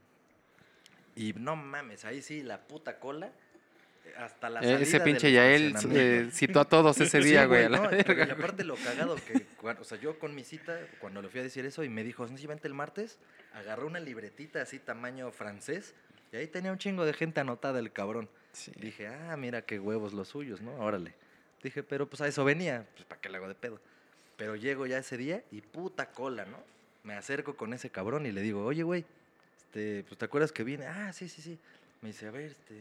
y 1.15 1.33
no 1.33 1.55
mames, 1.55 2.05
ahí 2.05 2.21
sí, 2.21 2.43
la 2.43 2.59
puta 2.61 2.99
cola, 2.99 3.31
hasta 4.17 4.49
la 4.49 4.59
Eh, 4.59 4.63
salida 4.63 4.79
ese 4.81 4.99
pinche 4.99 5.31
Yael 5.31 5.73
eh, 5.91 6.29
citó 6.31 6.59
a 6.59 6.65
todos 6.65 6.99
ese 6.99 7.21
Sí, 7.21 7.29
día, 7.29 7.45
güey. 7.45 7.69
no, 7.69 7.83
y 7.95 8.29
aparte 8.29 8.63
lo 8.63 8.75
cagado 8.75 9.15
que, 9.15 9.45
o 9.61 9.83
sea, 9.83 9.97
yo 9.99 10.19
con 10.19 10.35
mi 10.35 10.43
cita, 10.43 10.77
cuando 10.99 11.21
le 11.21 11.29
fui 11.29 11.39
a 11.39 11.43
decir 11.43 11.65
eso 11.65 11.83
y 11.83 11.89
me 11.89 12.03
dijo, 12.03 12.25
no, 12.27 12.37
si 12.37 12.45
vente 12.47 12.67
el 12.67 12.73
martes, 12.73 13.17
agarró 13.53 13.87
una 13.87 13.99
libretita 13.99 14.61
así 14.61 14.79
tamaño 14.79 15.31
francés 15.31 15.93
y 16.31 16.37
ahí 16.37 16.47
tenía 16.47 16.71
un 16.71 16.77
chingo 16.77 17.05
de 17.05 17.13
gente 17.13 17.39
anotada 17.39 17.79
el 17.79 17.91
cabrón. 17.91 18.27
Sí. 18.51 18.71
Dije, 18.75 19.07
ah, 19.07 19.35
mira 19.37 19.61
qué 19.63 19.79
huevos 19.79 20.13
los 20.13 20.27
suyos, 20.27 20.61
¿no? 20.61 20.75
Órale. 20.75 21.13
Dije, 21.63 21.81
pero 21.81 22.07
pues 22.07 22.21
a 22.21 22.27
eso 22.27 22.43
venía, 22.43 22.85
pues 22.93 23.05
para 23.05 23.21
qué 23.21 23.29
le 23.29 23.37
hago 23.37 23.47
de 23.47 23.55
pedo. 23.55 23.79
Pero 24.35 24.55
llego 24.55 24.85
ya 24.85 24.97
ese 24.97 25.15
día 25.17 25.43
y 25.51 25.61
puta 25.61 26.11
cola, 26.11 26.45
¿no? 26.45 26.57
Me 27.03 27.13
acerco 27.15 27.55
con 27.55 27.73
ese 27.73 27.89
cabrón 27.89 28.25
y 28.25 28.31
le 28.31 28.41
digo, 28.41 28.65
oye, 28.65 28.83
güey, 28.83 29.05
este, 29.73 30.03
pues 30.03 30.17
¿te 30.19 30.25
acuerdas 30.25 30.51
que 30.51 30.63
vine? 30.63 30.85
Ah, 30.85 31.11
sí, 31.13 31.27
sí, 31.27 31.41
sí. 31.41 31.57
Me 32.01 32.09
dice, 32.09 32.27
a 32.27 32.31
ver, 32.31 32.51
este... 32.51 32.75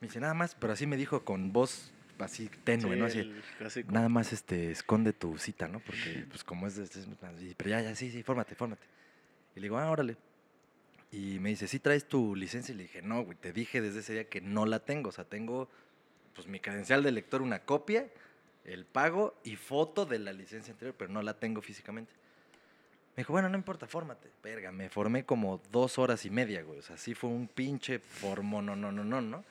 Me 0.00 0.08
dice, 0.08 0.18
nada 0.18 0.32
más, 0.32 0.54
pero 0.54 0.72
así 0.72 0.86
me 0.86 0.96
dijo 0.96 1.24
con 1.26 1.52
voz 1.52 1.92
así 2.18 2.50
tenue, 2.64 2.96
¿no? 2.96 3.04
Así, 3.04 3.30
clásico. 3.58 3.92
nada 3.92 4.08
más, 4.08 4.32
este, 4.32 4.70
esconde 4.70 5.12
tu 5.12 5.36
cita, 5.36 5.68
¿no? 5.68 5.78
Porque, 5.80 6.24
pues, 6.30 6.42
como 6.42 6.66
es, 6.66 6.78
es- 6.78 7.06
pero 7.56 7.68
ya, 7.70 7.82
ya, 7.82 7.94
sí, 7.94 8.10
sí, 8.10 8.22
fórmate, 8.22 8.54
fórmate. 8.54 8.82
Y 9.54 9.60
le 9.60 9.64
digo, 9.64 9.76
ah, 9.78 9.90
órale. 9.90 10.16
Y 11.12 11.38
me 11.40 11.50
dice, 11.50 11.66
¿sí 11.68 11.80
traes 11.80 12.06
tu 12.08 12.34
licencia? 12.34 12.72
Y 12.72 12.78
le 12.78 12.84
dije, 12.84 13.02
no, 13.02 13.22
güey, 13.24 13.36
te 13.36 13.52
dije 13.52 13.82
desde 13.82 14.00
ese 14.00 14.12
día 14.14 14.24
que 14.28 14.40
no 14.40 14.64
la 14.64 14.78
tengo. 14.80 15.10
O 15.10 15.12
sea, 15.12 15.24
tengo, 15.24 15.68
pues, 16.34 16.46
mi 16.46 16.60
credencial 16.60 17.02
de 17.02 17.12
lector, 17.12 17.42
una 17.42 17.58
copia, 17.60 18.06
el 18.64 18.86
pago 18.86 19.38
y 19.44 19.56
foto 19.56 20.06
de 20.06 20.18
la 20.18 20.32
licencia 20.32 20.72
anterior, 20.72 20.94
pero 20.96 21.10
no 21.12 21.20
la 21.22 21.34
tengo 21.38 21.60
físicamente. 21.60 22.12
Me 23.16 23.22
dijo, 23.22 23.32
bueno, 23.32 23.48
no 23.48 23.56
importa, 23.56 23.86
fórmate. 23.86 24.30
Verga, 24.42 24.72
me 24.72 24.88
formé 24.88 25.24
como 25.24 25.60
dos 25.70 25.98
horas 25.98 26.24
y 26.24 26.30
media, 26.30 26.62
güey. 26.62 26.78
O 26.78 26.82
sea, 26.82 26.96
sí 26.96 27.14
fue 27.14 27.30
un 27.30 27.48
pinche 27.48 27.98
formo, 27.98 28.62
no, 28.62 28.76
no, 28.76 28.92
no, 28.92 29.04
no, 29.04 29.20
¿no? 29.20 29.44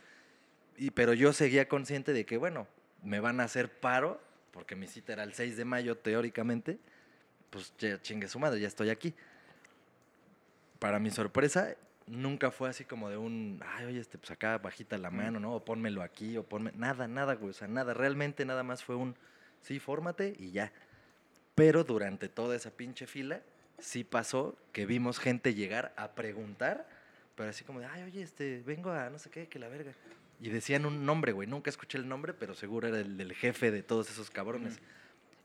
Y, 0.77 0.91
pero 0.91 1.13
yo 1.13 1.33
seguía 1.33 1.67
consciente 1.67 2.13
de 2.13 2.25
que, 2.25 2.37
bueno, 2.37 2.67
me 3.03 3.19
van 3.19 3.39
a 3.39 3.43
hacer 3.43 3.69
paro, 3.69 4.21
porque 4.51 4.75
mi 4.75 4.87
cita 4.87 5.13
era 5.13 5.23
el 5.23 5.33
6 5.33 5.57
de 5.57 5.65
mayo, 5.65 5.97
teóricamente. 5.97 6.79
Pues 7.49 7.73
ya 7.77 8.01
chingue 8.01 8.27
su 8.27 8.39
madre, 8.39 8.59
ya 8.59 8.67
estoy 8.67 8.89
aquí. 8.89 9.13
Para 10.79 10.99
mi 10.99 11.11
sorpresa, 11.11 11.75
nunca 12.07 12.51
fue 12.51 12.69
así 12.69 12.85
como 12.85 13.09
de 13.09 13.17
un, 13.17 13.61
ay, 13.65 13.85
oye, 13.85 13.99
este, 13.99 14.17
pues 14.17 14.31
acá 14.31 14.57
bajita 14.57 14.97
la 14.97 15.11
mano, 15.11 15.39
¿no? 15.39 15.55
O 15.55 15.65
pónmelo 15.65 16.01
aquí, 16.01 16.37
o 16.37 16.43
ponme. 16.43 16.71
Nada, 16.75 17.07
nada, 17.07 17.35
güey. 17.35 17.51
O 17.51 17.53
sea, 17.53 17.67
nada. 17.67 17.93
Realmente 17.93 18.45
nada 18.45 18.63
más 18.63 18.83
fue 18.83 18.95
un, 18.95 19.15
sí, 19.61 19.79
fórmate 19.79 20.35
y 20.39 20.51
ya. 20.51 20.71
Pero 21.59 21.83
durante 21.83 22.29
toda 22.29 22.55
esa 22.55 22.71
pinche 22.71 23.05
fila, 23.05 23.41
sí 23.79 24.03
pasó 24.03 24.57
que 24.71 24.85
vimos 24.85 25.19
gente 25.19 25.53
llegar 25.53 25.93
a 25.97 26.11
preguntar, 26.11 26.87
pero 27.35 27.49
así 27.49 27.63
como 27.63 27.79
de, 27.81 27.85
ay, 27.85 28.03
oye, 28.03 28.21
este, 28.21 28.63
vengo 28.65 28.91
a 28.91 29.09
no 29.09 29.19
sé 29.19 29.29
qué, 29.29 29.47
que 29.47 29.59
la 29.59 29.67
verga. 29.67 29.93
Y 30.41 30.49
decían 30.49 30.85
un 30.85 31.05
nombre, 31.05 31.33
güey. 31.33 31.47
Nunca 31.47 31.69
escuché 31.69 31.97
el 31.97 32.07
nombre, 32.07 32.33
pero 32.33 32.55
seguro 32.55 32.87
era 32.87 32.99
el 32.99 33.17
del 33.17 33.33
jefe 33.33 33.71
de 33.71 33.83
todos 33.83 34.09
esos 34.09 34.29
cabrones. 34.29 34.79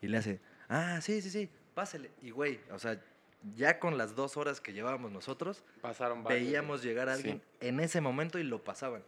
Y 0.00 0.06
le 0.06 0.18
hace, 0.18 0.40
ah, 0.68 1.00
sí, 1.00 1.21
sí, 1.21 1.30
sí, 1.30 1.50
pásele. 1.75 2.11
Y, 2.23 2.30
güey, 2.30 2.61
o 2.71 2.78
sea, 2.78 3.00
ya 3.56 3.78
con 3.80 3.99
las 3.99 4.14
dos 4.14 4.37
horas 4.37 4.61
que 4.61 4.73
llevábamos 4.73 5.11
nosotros, 5.11 5.64
Pasaron 5.83 6.23
varios, 6.23 6.44
veíamos 6.47 6.83
llegar 6.83 7.09
a 7.09 7.16
Sí. 7.16 7.23
alguien 7.23 7.42
en 7.61 7.80
ese 7.80 8.00
momento 8.00 8.38
y 8.38 8.44
lo 8.44 8.62
pasaban. 8.62 9.02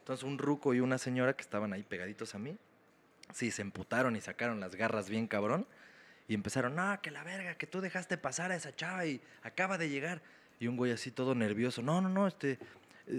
Entonces 0.00 0.24
un 0.24 0.38
ruco 0.38 0.74
y 0.74 0.80
una 0.80 0.98
señora 0.98 1.34
que 1.34 1.42
estaban 1.42 1.72
ahí 1.72 1.82
pegaditos 1.82 2.34
a 2.34 2.38
mí, 2.38 2.56
sí, 3.32 3.50
se 3.50 3.62
emputaron 3.62 4.14
y 4.16 4.20
sacaron 4.20 4.60
las 4.60 4.74
garras 4.74 5.08
bien 5.08 5.26
cabrón 5.26 5.66
y 6.30 6.34
empezaron, 6.34 6.76
no, 6.76 6.96
que 7.02 7.10
la 7.10 7.24
verga, 7.24 7.56
que 7.56 7.66
tú 7.66 7.80
dejaste 7.80 8.16
pasar 8.16 8.52
a 8.52 8.54
esa 8.54 8.72
chava 8.76 9.04
y 9.04 9.20
acaba 9.42 9.78
de 9.78 9.88
llegar. 9.88 10.22
Y 10.60 10.68
un 10.68 10.76
güey 10.76 10.92
así 10.92 11.10
todo 11.10 11.34
nervioso, 11.34 11.82
no, 11.82 12.00
no, 12.00 12.08
no, 12.08 12.28
este, 12.28 12.52
eh, 12.52 12.58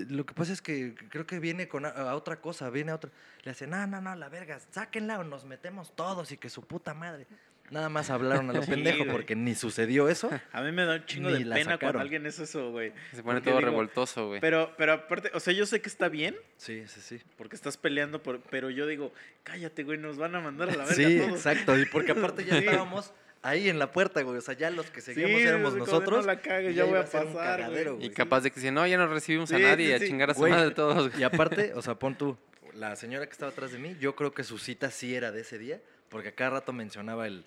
lo 0.08 0.25
que 0.25 0.34
pasa 0.34 0.53
es 0.53 0.62
que 0.62 0.96
creo 1.10 1.27
que 1.27 1.38
viene 1.39 1.68
con 1.68 1.86
a, 1.86 1.89
a 1.89 2.15
otra 2.15 2.39
cosa, 2.39 2.70
viene 2.70 2.94
a 2.94 2.96
otra. 2.96 3.12
Le 3.44 3.51
hace, 3.51 3.68
no, 3.68 3.86
no, 3.86 4.00
no, 4.00 4.15
la 4.15 4.30
verga, 4.30 4.62
sáquenla 4.72 5.20
o 5.20 5.25
nos 5.25 5.44
metemos 5.44 5.94
todos 5.94 6.32
y 6.32 6.38
que 6.38 6.50
su 6.50 6.62
puta 6.62 6.94
madre. 6.94 7.27
Nada 7.71 7.89
más 7.89 8.09
hablaron 8.09 8.49
a 8.49 8.53
lo 8.53 8.61
Sí, 8.63 8.69
pendejo 8.71 8.99
güey. 8.99 9.09
porque 9.11 9.35
ni 9.35 9.55
sucedió 9.55 10.09
eso. 10.09 10.29
A 10.51 10.61
mí 10.61 10.71
me 10.71 10.85
da 10.85 10.95
un 10.95 11.05
chingo 11.05 11.31
de 11.31 11.39
la 11.45 11.55
pena 11.55 11.65
cuando 11.65 11.71
sacaron. 11.79 12.01
alguien 12.01 12.25
es 12.25 12.37
eso, 12.39 12.69
güey. 12.71 12.91
Se 13.13 13.23
pone 13.23 13.39
Porque 13.39 13.49
todo 13.49 13.57
digo, 13.59 13.69
revoltoso, 13.71 14.27
güey. 14.27 14.41
Pero, 14.41 14.73
pero 14.77 14.93
aparte, 14.93 15.31
o 15.33 15.39
sea, 15.39 15.53
yo 15.53 15.65
sé 15.65 15.81
que 15.81 15.89
está 15.89 16.09
bien, 16.09 16.35
Sí, 16.57 16.83
sí, 16.87 17.01
sí. 17.01 17.21
porque 17.37 17.55
estás 17.55 17.77
peleando, 17.77 18.21
por, 18.21 18.41
pero 18.41 18.69
yo 18.69 18.85
digo, 18.87 19.13
cállate, 19.43 19.83
güey, 19.83 19.97
nos 19.97 20.17
van 20.17 20.35
a 20.35 20.41
mandar 20.41 20.69
a 20.69 20.73
la 20.75 20.83
verga 20.85 20.93
Sí, 20.93 21.17
todos. 21.17 21.31
exacto. 21.31 21.79
Y 21.79 21.85
porque 21.85 22.11
aparte 22.11 22.43
ya 22.45 22.51
Sí. 22.59 22.65
estábamos 22.65 23.13
ahí 23.41 23.69
en 23.69 23.79
la 23.79 23.91
puerta, 23.91 24.21
güey. 24.21 24.37
O 24.37 24.41
sea, 24.41 24.53
ya 24.53 24.69
los 24.69 24.91
que 24.91 24.99
seguíamos 25.01 25.39
Sí, 25.41 25.47
éramos 25.47 25.73
nosotros. 25.75 26.25
"No 26.25 26.33
la 26.33 26.39
cagues, 26.41 26.73
y 26.73 26.75
ya 26.75 26.83
voy 26.83 26.99
a 26.99 27.03
pasar, 27.03 27.23
güey". 27.25 27.35
cagadero, 27.35 27.97
Y 28.01 28.09
capaz 28.09 28.41
de 28.41 28.51
que 28.51 28.59
dicen, 28.59 28.73
no, 28.73 28.85
ya 28.85 28.97
no 28.97 29.07
recibimos 29.07 29.51
a 29.53 29.57
nadie 29.59 29.85
sí, 29.85 29.91
y 29.91 29.95
a 30.05 30.07
chingar 30.09 30.29
a 30.31 30.33
su 30.33 30.41
madre 30.41 30.71
todos. 30.71 31.07
güey. 31.09 31.21
Y 31.21 31.23
aparte, 31.23 31.73
o 31.73 31.81
sea, 31.81 31.95
pon 31.95 32.15
tú, 32.17 32.37
la 32.73 32.95
señora 32.97 33.25
que 33.25 33.31
estaba 33.31 33.51
atrás 33.51 33.71
de 33.71 33.79
mí, 33.79 33.95
yo 33.99 34.13
creo 34.15 34.33
que 34.33 34.43
su 34.43 34.57
cita 34.57 34.91
sí 34.91 35.15
era 35.15 35.31
de 35.31 35.41
ese 35.41 35.57
día, 35.57 35.79
porque 36.09 36.29
a 36.29 36.31
cada 36.35 36.49
rato 36.51 36.73
mencionaba 36.73 37.25
el. 37.27 37.45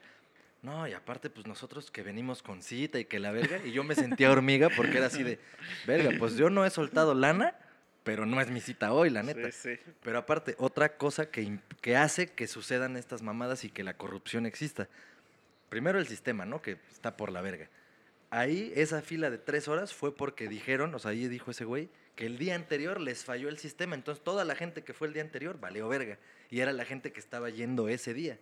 No, 0.64 0.88
y 0.88 0.94
aparte, 0.94 1.28
pues 1.28 1.46
nosotros 1.46 1.90
que 1.90 2.02
venimos 2.02 2.42
con 2.42 2.62
cita 2.62 2.98
y 2.98 3.04
que 3.04 3.18
la 3.18 3.32
verga, 3.32 3.60
y 3.62 3.72
yo 3.72 3.84
me 3.84 3.94
sentía 3.94 4.30
hormiga 4.30 4.70
porque 4.74 4.96
era 4.96 5.08
así 5.08 5.22
de, 5.22 5.38
verga, 5.86 6.12
pues 6.18 6.36
yo 6.36 6.48
no 6.48 6.64
he 6.64 6.70
soltado 6.70 7.12
lana, 7.12 7.54
pero 8.02 8.24
no 8.24 8.40
es 8.40 8.50
mi 8.50 8.62
cita 8.62 8.94
hoy, 8.94 9.10
la 9.10 9.22
neta. 9.22 9.52
Sí, 9.52 9.76
sí. 9.76 9.92
Pero 10.02 10.18
aparte, 10.18 10.54
otra 10.58 10.96
cosa 10.96 11.30
que, 11.30 11.58
que 11.82 11.98
hace 11.98 12.28
que 12.28 12.46
sucedan 12.46 12.96
estas 12.96 13.20
mamadas 13.20 13.64
y 13.64 13.70
que 13.70 13.84
la 13.84 13.98
corrupción 13.98 14.46
exista. 14.46 14.88
Primero 15.68 15.98
el 15.98 16.06
sistema, 16.06 16.46
¿no? 16.46 16.62
Que 16.62 16.78
está 16.90 17.14
por 17.14 17.30
la 17.30 17.42
verga. 17.42 17.68
Ahí, 18.30 18.72
esa 18.74 19.02
fila 19.02 19.28
de 19.28 19.36
tres 19.36 19.68
horas 19.68 19.92
fue 19.92 20.16
porque 20.16 20.48
dijeron, 20.48 20.94
o 20.94 20.98
sea, 20.98 21.10
ahí 21.10 21.28
dijo 21.28 21.50
ese 21.50 21.66
güey, 21.66 21.90
que 22.16 22.24
el 22.24 22.38
día 22.38 22.54
anterior 22.54 23.02
les 23.02 23.22
falló 23.22 23.50
el 23.50 23.58
sistema. 23.58 23.96
Entonces, 23.96 24.24
toda 24.24 24.46
la 24.46 24.54
gente 24.54 24.82
que 24.82 24.94
fue 24.94 25.08
el 25.08 25.12
día 25.12 25.22
anterior 25.22 25.60
valió 25.60 25.88
verga. 25.88 26.18
Y 26.48 26.60
era 26.60 26.72
la 26.72 26.86
gente 26.86 27.12
que 27.12 27.20
estaba 27.20 27.50
yendo 27.50 27.88
ese 27.88 28.14
día. 28.14 28.38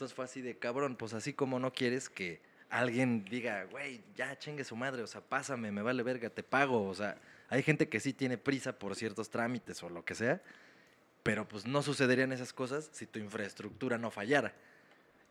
Entonces 0.00 0.16
fue 0.16 0.24
así 0.24 0.40
de 0.40 0.56
cabrón, 0.56 0.96
pues 0.96 1.12
así 1.12 1.34
como 1.34 1.58
no 1.58 1.74
quieres 1.74 2.08
que 2.08 2.40
alguien 2.70 3.22
diga, 3.26 3.64
güey, 3.64 4.00
ya 4.16 4.38
chingue 4.38 4.64
su 4.64 4.74
madre, 4.74 5.02
o 5.02 5.06
sea, 5.06 5.20
pásame, 5.20 5.70
me 5.70 5.82
vale 5.82 6.02
verga, 6.02 6.30
te 6.30 6.42
pago. 6.42 6.88
O 6.88 6.94
sea, 6.94 7.18
hay 7.50 7.62
gente 7.62 7.90
que 7.90 8.00
sí 8.00 8.14
tiene 8.14 8.38
prisa 8.38 8.78
por 8.78 8.96
ciertos 8.96 9.28
trámites 9.28 9.82
o 9.82 9.90
lo 9.90 10.02
que 10.02 10.14
sea, 10.14 10.40
pero 11.22 11.46
pues 11.46 11.66
no 11.66 11.82
sucederían 11.82 12.32
esas 12.32 12.54
cosas 12.54 12.88
si 12.92 13.04
tu 13.04 13.18
infraestructura 13.18 13.98
no 13.98 14.10
fallara. 14.10 14.54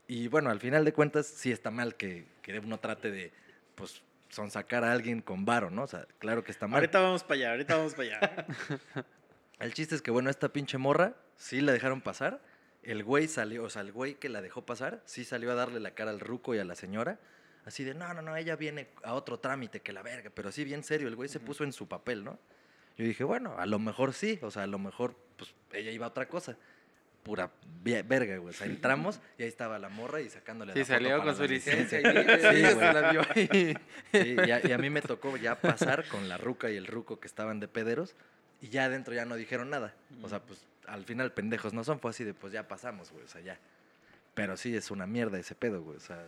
Y 0.08 0.28
bueno, 0.28 0.52
al 0.52 0.60
final 0.60 0.86
de 0.86 0.94
cuentas 0.94 1.26
sí 1.26 1.52
está 1.52 1.72
mal 1.72 1.96
que, 1.96 2.28
que 2.44 2.60
uno 2.60 2.80
trate 2.80 3.10
de, 3.10 3.32
pues, 3.74 4.04
sonsacar 4.30 4.84
a 4.84 4.92
alguien 4.92 5.24
con 5.24 5.46
varo, 5.46 5.72
¿no? 5.72 5.82
O 5.82 5.88
sea, 5.88 6.06
claro 6.20 6.44
que 6.44 6.52
está 6.52 6.68
mal. 6.68 6.78
Ahorita 6.78 7.00
vamos 7.00 7.24
para 7.24 7.34
allá, 7.40 7.52
ahorita 7.54 7.76
vamos 7.76 7.96
para 7.96 8.20
allá. 8.20 8.46
El 9.60 9.74
chiste 9.74 9.96
es 9.96 10.04
que, 10.04 10.12
bueno, 10.12 10.30
esta 10.30 10.54
pinche 10.54 10.78
morra 10.78 11.16
sí 11.38 11.60
la 11.60 11.72
dejaron 11.72 12.02
pasar. 12.02 12.48
El 12.84 13.04
güey 13.04 13.28
salió, 13.28 13.64
o 13.64 13.70
sea, 13.70 13.82
el 13.82 13.92
güey 13.92 14.16
que 14.16 14.30
la 14.30 14.42
dejó 14.42 14.66
pasar, 14.66 15.02
sí 15.06 15.26
salió 15.26 15.52
a 15.52 15.56
darle 15.56 15.80
la 15.80 15.92
cara 15.92 16.12
al 16.12 16.20
ruco 16.20 16.56
y 16.56 16.60
a 16.60 16.64
la 16.66 16.76
señora. 16.76 17.20
Así 17.66 17.84
de, 17.84 17.94
no, 17.94 18.12
no, 18.14 18.22
no, 18.22 18.36
ella 18.36 18.56
viene 18.56 18.88
a 19.04 19.14
otro 19.14 19.40
trámite 19.40 19.82
que 19.82 19.92
la 19.94 20.02
verga. 20.02 20.32
Pero 20.34 20.50
así 20.50 20.64
bien 20.64 20.84
serio, 20.84 21.08
el 21.08 21.16
güey 21.16 21.30
se 21.30 21.40
puso 21.40 21.64
en 21.64 21.74
su 21.74 21.88
papel, 21.88 22.24
¿no? 22.24 22.40
Yo 22.98 23.06
dije, 23.06 23.24
bueno, 23.24 23.56
a 23.58 23.66
lo 23.66 23.80
mejor 23.80 24.14
sí, 24.14 24.40
o 24.42 24.50
sea, 24.50 24.64
a 24.64 24.68
lo 24.68 24.80
mejor, 24.80 25.16
pues, 25.38 25.54
ella 25.74 25.92
iba 25.92 26.06
a 26.06 26.10
otra 26.10 26.28
cosa. 26.28 26.58
Pura 27.24 27.52
verga, 27.84 28.38
güey. 28.38 28.54
O 28.56 28.58
sea, 28.58 28.66
entramos 28.66 29.20
y 29.38 29.44
ahí 29.44 29.50
estaba 29.50 29.78
la 29.78 29.90
morra 29.90 30.22
y 30.22 30.30
sacándole 30.30 30.72
Sí, 30.74 30.80
la 30.80 30.86
salió 30.86 31.22
con 31.22 31.36
su 31.36 31.44
licencia. 31.44 32.00
y 32.00 32.04
Sí, 32.04 32.10
ella 32.10 32.70
se 32.70 32.74
güey. 32.76 32.94
la 32.94 33.12
vio 33.12 33.22
ahí. 33.36 33.76
Sí, 34.14 34.36
y 34.48 34.52
a, 34.52 34.66
y 34.66 34.72
a 34.72 34.78
mí 34.78 34.90
me 34.90 35.02
tocó 35.02 35.36
ya 35.38 35.60
pasar 35.60 36.08
con 36.08 36.30
la 36.30 36.38
ruca 36.38 36.72
y 36.72 36.78
el 36.78 36.88
ruco 36.88 37.20
que 37.20 37.28
estaban 37.28 37.60
de 37.60 37.68
pederos 37.68 38.16
y 38.62 38.70
ya 38.70 38.86
adentro 38.86 39.14
ya 39.14 39.26
no 39.26 39.36
dijeron 39.36 39.70
nada. 39.70 39.94
O 40.24 40.30
sea, 40.30 40.42
pues 40.42 40.66
al 40.92 41.06
final 41.06 41.32
pendejos 41.32 41.74
no 41.74 41.84
son, 41.84 42.00
fue 42.00 42.12
así 42.12 42.24
de 42.24 42.34
pues 42.34 42.54
ya 42.54 42.68
pasamos, 42.68 43.12
güey, 43.12 43.24
o 43.24 43.28
sea, 43.28 43.42
ya. 43.42 43.58
Pero 44.34 44.58
sí 44.58 44.76
es 44.76 44.92
una 44.92 45.08
mierda 45.08 45.40
ese 45.40 45.56
pedo, 45.56 45.82
güey, 45.82 45.98
o 45.98 46.02
sea, 46.02 46.24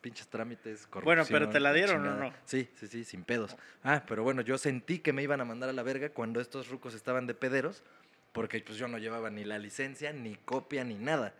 pinches 0.00 0.28
trámites, 0.28 0.86
corrupción. 0.86 1.04
Bueno, 1.04 1.24
pero 1.30 1.48
¿te 1.50 1.60
la 1.60 1.72
dieron 1.72 2.06
o 2.06 2.14
no? 2.16 2.34
Sí, 2.44 2.68
sí, 2.74 2.86
sí, 2.86 3.04
sin 3.04 3.24
pedos. 3.24 3.56
Ah, 3.84 4.02
pero 4.06 4.22
bueno, 4.22 4.42
yo 4.42 4.58
sentí 4.58 4.98
que 4.98 5.12
me 5.12 5.22
iban 5.22 5.40
a 5.40 5.44
mandar 5.44 5.68
a 5.68 5.72
la 5.72 5.82
verga 5.82 6.10
cuando 6.10 6.40
estos 6.40 6.68
rucos 6.68 6.94
estaban 6.94 7.26
de 7.26 7.34
pederos 7.34 7.82
porque 8.32 8.60
pues 8.60 8.78
yo 8.78 8.88
no 8.88 8.98
llevaba 8.98 9.30
ni 9.30 9.44
la 9.44 9.58
licencia, 9.58 10.12
ni 10.12 10.34
copia, 10.36 10.84
ni 10.84 10.94
nada. 10.94 11.34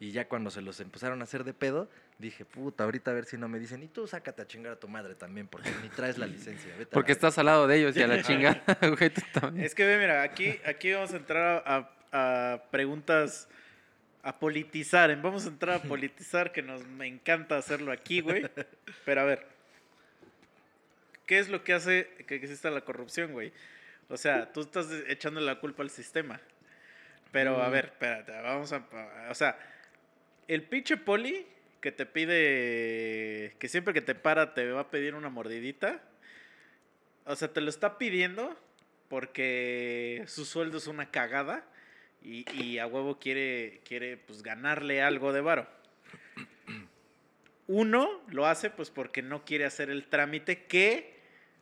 Y 0.00 0.12
ya 0.12 0.26
cuando 0.28 0.50
se 0.50 0.62
los 0.62 0.80
empezaron 0.80 1.20
a 1.20 1.24
hacer 1.24 1.44
de 1.44 1.52
pedo, 1.52 1.86
dije, 2.18 2.46
puta, 2.46 2.84
ahorita 2.84 3.10
a 3.10 3.14
ver 3.14 3.26
si 3.26 3.36
no 3.36 3.48
me 3.48 3.58
dicen, 3.58 3.82
y 3.82 3.86
tú 3.86 4.06
sácate 4.06 4.40
a 4.40 4.46
chingar 4.46 4.72
a 4.72 4.76
tu 4.80 4.88
madre 4.88 5.14
también, 5.14 5.46
porque 5.46 5.70
ni 5.82 5.90
traes 5.90 6.16
la 6.16 6.26
licencia. 6.26 6.70
vete 6.72 6.84
la 6.84 6.90
Porque 6.90 7.12
verga". 7.12 7.28
estás 7.28 7.38
al 7.38 7.46
lado 7.46 7.66
de 7.66 7.76
ellos 7.76 7.94
y 7.96 8.02
a 8.02 8.06
la 8.06 8.22
chingada, 8.22 8.62
güey, 8.98 9.10
tú 9.10 9.20
también. 9.38 9.66
Es 9.66 9.74
que 9.74 9.84
ve, 9.86 9.98
mira, 9.98 10.22
aquí, 10.22 10.58
aquí 10.64 10.90
vamos 10.92 11.12
a 11.12 11.16
entrar 11.18 11.62
a, 11.66 11.76
a- 12.12 12.52
a 12.54 12.62
preguntas 12.70 13.46
a 14.22 14.38
politizar. 14.38 15.14
Vamos 15.20 15.44
a 15.44 15.48
entrar 15.48 15.76
a 15.76 15.82
politizar, 15.82 16.50
que 16.50 16.62
nos 16.62 16.84
me 16.86 17.06
encanta 17.06 17.56
hacerlo 17.58 17.92
aquí, 17.92 18.20
güey. 18.22 18.48
Pero 19.04 19.20
a 19.20 19.24
ver, 19.24 19.46
¿qué 21.26 21.38
es 21.38 21.48
lo 21.48 21.62
que 21.62 21.72
hace 21.74 22.08
que 22.26 22.34
exista 22.36 22.70
la 22.70 22.80
corrupción, 22.80 23.32
güey? 23.32 23.52
O 24.08 24.16
sea, 24.16 24.52
tú 24.52 24.62
estás 24.62 24.88
echando 25.08 25.40
la 25.40 25.60
culpa 25.60 25.82
al 25.82 25.90
sistema. 25.90 26.40
Pero 27.32 27.62
a 27.62 27.68
Mm. 27.68 27.72
ver, 27.72 27.84
espérate, 27.86 28.32
vamos 28.42 28.72
a... 28.72 28.82
O 29.30 29.34
sea, 29.34 29.56
el 30.50 30.64
pinche 30.64 30.96
poli 30.96 31.46
que 31.80 31.92
te 31.92 32.06
pide, 32.06 33.54
que 33.60 33.68
siempre 33.68 33.94
que 33.94 34.00
te 34.00 34.16
para 34.16 34.52
te 34.52 34.68
va 34.72 34.80
a 34.80 34.90
pedir 34.90 35.14
una 35.14 35.28
mordidita. 35.30 36.02
O 37.24 37.36
sea, 37.36 37.52
te 37.52 37.60
lo 37.60 37.70
está 37.70 37.98
pidiendo 37.98 38.58
porque 39.08 40.24
su 40.26 40.44
sueldo 40.44 40.78
es 40.78 40.88
una 40.88 41.12
cagada 41.12 41.64
y, 42.20 42.44
y 42.60 42.78
a 42.78 42.88
huevo 42.88 43.20
quiere, 43.20 43.80
quiere 43.84 44.16
pues 44.16 44.42
ganarle 44.42 45.02
algo 45.02 45.32
de 45.32 45.40
varo. 45.40 45.68
Uno 47.68 48.20
lo 48.26 48.46
hace 48.46 48.70
pues 48.70 48.90
porque 48.90 49.22
no 49.22 49.44
quiere 49.44 49.66
hacer 49.66 49.88
el 49.88 50.06
trámite 50.06 50.64
que 50.64 51.14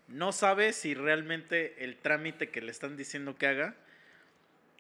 no 0.07 0.33
sabe 0.33 0.73
si 0.73 0.95
realmente 0.95 1.85
el 1.85 1.99
trámite 1.99 2.49
que 2.49 2.62
le 2.62 2.71
están 2.71 2.97
diciendo 2.97 3.37
que 3.37 3.49
haga 3.49 3.76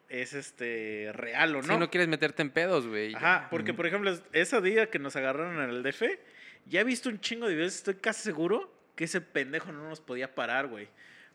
es 0.08 0.32
este 0.34 1.10
real 1.12 1.54
o 1.56 1.62
Si 1.62 1.68
no. 1.68 1.78
no 1.78 1.90
quieres 1.90 2.08
meterte 2.08 2.42
en 2.42 2.50
pedos, 2.50 2.86
güey. 2.86 3.14
Ajá, 3.14 3.48
porque 3.50 3.74
por 3.74 3.86
ejemplo, 3.86 4.10
es- 4.10 4.22
ese 4.32 4.60
día 4.60 4.88
que 4.90 4.98
nos 4.98 5.16
agarraron 5.16 5.62
en 5.62 5.70
el 5.70 5.82
DF, 5.82 6.18
ya 6.66 6.80
he 6.80 6.84
visto 6.84 7.08
un 7.08 7.20
chingo 7.20 7.46
de 7.46 7.54
videos, 7.54 7.74
estoy 7.76 7.94
casi 7.96 8.22
seguro 8.22 8.72
que 8.96 9.04
ese 9.04 9.20
pendejo 9.20 9.70
no 9.72 9.88
nos 9.88 10.00
podía 10.00 10.34
parar, 10.34 10.66
güey. 10.68 10.88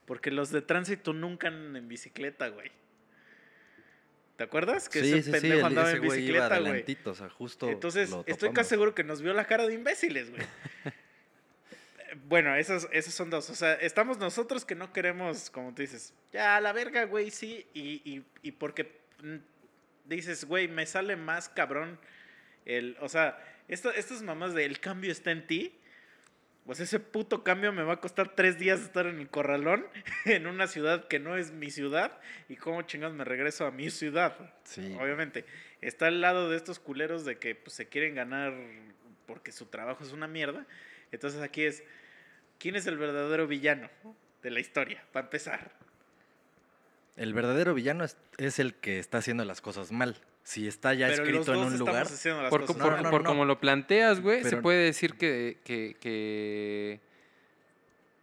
Porque 0.05 0.31
los 0.31 0.51
de 0.51 0.61
tránsito 0.61 1.13
nunca 1.13 1.47
andan 1.47 1.75
en 1.77 1.87
bicicleta, 1.87 2.47
güey. 2.49 2.71
¿Te 4.35 4.43
acuerdas? 4.43 4.89
Que 4.89 5.01
sí, 5.01 5.13
ese 5.13 5.23
sí, 5.23 5.31
pendejo 5.31 5.67
andaba 5.67 5.87
ese 5.89 5.97
en 5.97 6.03
bicicleta, 6.03 6.47
güey. 6.47 6.59
adelantito, 6.69 7.11
o 7.11 7.15
sea, 7.15 7.29
justo 7.29 7.69
Entonces, 7.69 8.09
lo 8.09 8.23
estoy 8.27 8.51
casi 8.51 8.69
seguro 8.71 8.95
que 8.95 9.03
nos 9.03 9.21
vio 9.21 9.33
la 9.33 9.45
cara 9.45 9.67
de 9.67 9.75
imbéciles, 9.75 10.31
güey. 10.31 10.41
Bueno, 12.27 12.55
esos, 12.55 12.87
esos 12.91 13.13
son 13.13 13.29
dos. 13.29 13.49
O 13.49 13.55
sea, 13.55 13.73
estamos 13.75 14.17
nosotros 14.17 14.65
que 14.65 14.75
no 14.75 14.93
queremos, 14.93 15.49
como 15.49 15.73
tú 15.73 15.81
dices, 15.81 16.13
ya 16.31 16.57
a 16.57 16.61
la 16.61 16.73
verga, 16.73 17.05
güey, 17.05 17.31
sí. 17.31 17.65
Y, 17.73 18.01
y, 18.03 18.23
y 18.41 18.51
porque 18.51 18.99
mm, 19.21 19.37
dices, 20.05 20.45
güey, 20.45 20.67
me 20.67 20.85
sale 20.85 21.15
más 21.15 21.49
cabrón 21.49 21.99
el. 22.65 22.97
O 22.99 23.09
sea, 23.09 23.37
esto, 23.67 23.91
estas 23.91 24.21
mamás 24.21 24.53
de 24.53 24.65
el 24.65 24.79
cambio 24.79 25.11
está 25.11 25.31
en 25.31 25.47
ti. 25.47 25.79
Pues 26.65 26.79
ese 26.79 27.01
puto 27.01 27.43
cambio 27.43 27.73
me 27.73 27.83
va 27.83 27.95
a 27.95 27.99
costar 27.99 28.35
tres 28.35 28.57
días 28.57 28.79
estar 28.79 29.05
en 29.05 29.19
el 29.19 29.29
corralón, 29.29 29.85
en 30.25 30.47
una 30.47 30.67
ciudad 30.67 31.09
que 31.09 31.19
no 31.19 31.35
es 31.35 31.51
mi 31.51 31.69
ciudad. 31.69 32.19
Y 32.47 32.55
cómo 32.55 32.81
chingados 32.83 33.15
me 33.15 33.25
regreso 33.25 33.65
a 33.65 33.71
mi 33.71 33.89
ciudad. 33.89 34.37
Sí. 34.63 34.95
Obviamente, 34.99 35.45
está 35.81 36.07
al 36.07 36.21
lado 36.21 36.49
de 36.49 36.55
estos 36.55 36.79
culeros 36.79 37.25
de 37.25 37.37
que 37.37 37.55
pues, 37.55 37.73
se 37.73 37.89
quieren 37.89 38.15
ganar 38.15 38.53
porque 39.25 39.51
su 39.51 39.65
trabajo 39.65 40.03
es 40.03 40.13
una 40.13 40.27
mierda. 40.27 40.65
Entonces 41.11 41.41
aquí 41.41 41.63
es, 41.63 41.83
¿quién 42.63 42.77
es 42.77 42.87
el 42.87 42.97
verdadero 42.97 43.45
villano 43.45 43.89
de 44.41 44.49
la 44.49 44.61
historia? 44.61 45.03
Para 45.11 45.25
empezar. 45.25 45.69
El 47.17 47.33
verdadero 47.33 47.73
villano 47.73 48.05
es, 48.05 48.15
es 48.37 48.57
el 48.57 48.73
que 48.73 48.99
está 48.99 49.17
haciendo 49.17 49.43
las 49.43 49.59
cosas 49.59 49.91
mal. 49.91 50.15
Si 50.43 50.65
está 50.67 50.93
ya 50.93 51.07
Pero 51.07 51.17
los 51.25 51.27
escrito 51.29 51.53
en 51.53 51.59
un 51.73 51.77
lugar, 51.77 52.03
haciendo 52.03 52.41
las 52.41 52.49
Por, 52.49 52.61
cosas 52.61 52.81
por- 52.81 52.91
mal. 52.93 53.03
no, 53.03 53.09
por 53.11 53.23
no. 53.23 53.29
como 53.29 53.43
lo 53.45 53.59
planteas, 53.59 54.21
güey, 54.21 54.43
se 54.45 54.55
puede 54.57 54.85
decir 54.85 55.15
que, 55.15 55.57
que, 55.65 55.97
que 55.99 57.01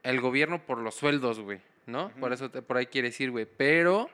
el 0.03 0.21
gobierno 0.23 0.65
por 0.65 0.79
los 0.79 0.95
sueldos, 0.95 1.39
güey, 1.41 1.61
¿no? 1.87 2.11
Por 2.19 2.33
eso 2.33 2.51
te- 2.51 2.63
por 2.63 2.79
ahí 2.79 2.87
quiere 2.87 3.09
decir, 3.09 3.31
güey. 3.31 3.47
Pero 3.47 4.09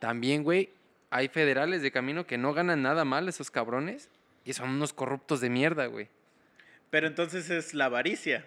también, 0.00 0.42
güey, 0.42 0.70
hay 1.10 1.28
federales 1.28 1.80
de 1.80 1.92
camino 1.92 2.26
que 2.26 2.38
no 2.38 2.52
ganan 2.54 2.82
nada 2.82 3.04
mal 3.04 3.28
esos 3.28 3.52
cabrones 3.52 4.10
y 4.44 4.52
son 4.52 4.70
unos 4.70 4.92
corruptos 4.92 5.40
de 5.40 5.48
mierda, 5.50 5.86
güey. 5.86 6.08
Pero 6.90 7.06
entonces 7.06 7.50
es 7.50 7.72
la 7.72 7.86
avaricia. 7.86 8.44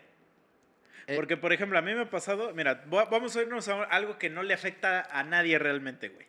Eh, 1.09 1.15
Porque, 1.15 1.37
por 1.37 1.51
ejemplo, 1.51 1.79
a 1.79 1.81
mí 1.81 1.91
me 1.95 2.01
ha 2.01 2.09
pasado, 2.09 2.53
mira, 2.53 2.83
vamos 2.85 3.35
a 3.35 3.41
irnos 3.41 3.67
a 3.67 3.83
algo 3.83 4.19
que 4.19 4.29
no 4.29 4.43
le 4.43 4.53
afecta 4.53 5.01
a 5.09 5.23
nadie 5.23 5.57
realmente, 5.57 6.09
güey. 6.09 6.27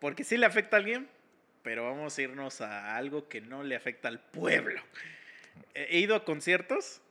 Porque 0.00 0.24
sí 0.24 0.36
le 0.36 0.46
afecta 0.46 0.76
a 0.76 0.80
alguien, 0.80 1.08
pero 1.62 1.84
vamos 1.84 2.18
a 2.18 2.22
irnos 2.22 2.60
a 2.60 2.96
algo 2.96 3.28
que 3.28 3.40
no 3.40 3.62
le 3.62 3.76
afecta 3.76 4.08
al 4.08 4.18
pueblo. 4.18 4.82
He 5.74 6.00
ido 6.00 6.16
a 6.16 6.24
conciertos 6.24 7.02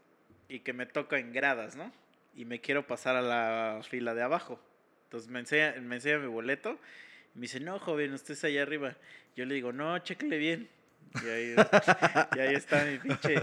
y 0.50 0.60
que 0.60 0.74
me 0.74 0.86
toca 0.86 1.20
en 1.20 1.32
gradas, 1.32 1.78
¿no? 1.78 1.90
Y 2.36 2.44
me 2.44 2.60
quiero 2.60 2.86
pasar 2.86 3.16
a 3.16 3.22
la 3.22 3.82
fila 3.84 4.14
de 4.14 4.24
abajo. 4.24 4.60
Entonces 5.06 5.30
me 5.30 5.40
enseña, 5.40 5.76
me 5.80 5.96
enseña 5.96 6.18
mi 6.18 6.28
boleto. 6.28 6.78
Y 7.34 7.40
me 7.40 7.44
dice, 7.44 7.62
no, 7.62 7.80
joven, 7.80 8.14
usted 8.14 8.34
está 8.34 8.48
allá 8.48 8.64
arriba. 8.64 8.98
Yo 9.38 9.46
le 9.46 9.56
digo, 9.56 9.72
no, 9.72 9.98
chéquele 10.00 10.38
bien. 10.38 10.70
Y 11.24 11.30
ahí, 11.30 11.56
y 12.36 12.40
ahí 12.40 12.56
está 12.56 12.84
mi 12.84 12.98
pinche 12.98 13.36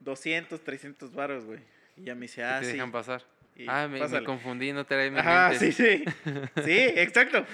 200, 0.00 0.62
300 0.62 1.12
varos, 1.12 1.44
güey. 1.44 1.73
Y 1.96 2.04
ya 2.04 2.14
me 2.14 2.22
dice, 2.22 2.44
ah, 2.44 2.60
te 2.60 2.66
sí. 2.66 2.72
dejan 2.72 2.92
pasar. 2.92 3.22
Y 3.56 3.66
ah, 3.68 3.86
me, 3.88 4.06
me 4.06 4.24
confundí, 4.24 4.72
no 4.72 4.84
traía 4.84 5.10
mi 5.10 5.18
Ajá, 5.18 5.50
mente. 5.50 5.72
sí, 5.72 5.72
sí. 5.72 6.04
Sí, 6.64 6.78
exacto. 6.96 7.46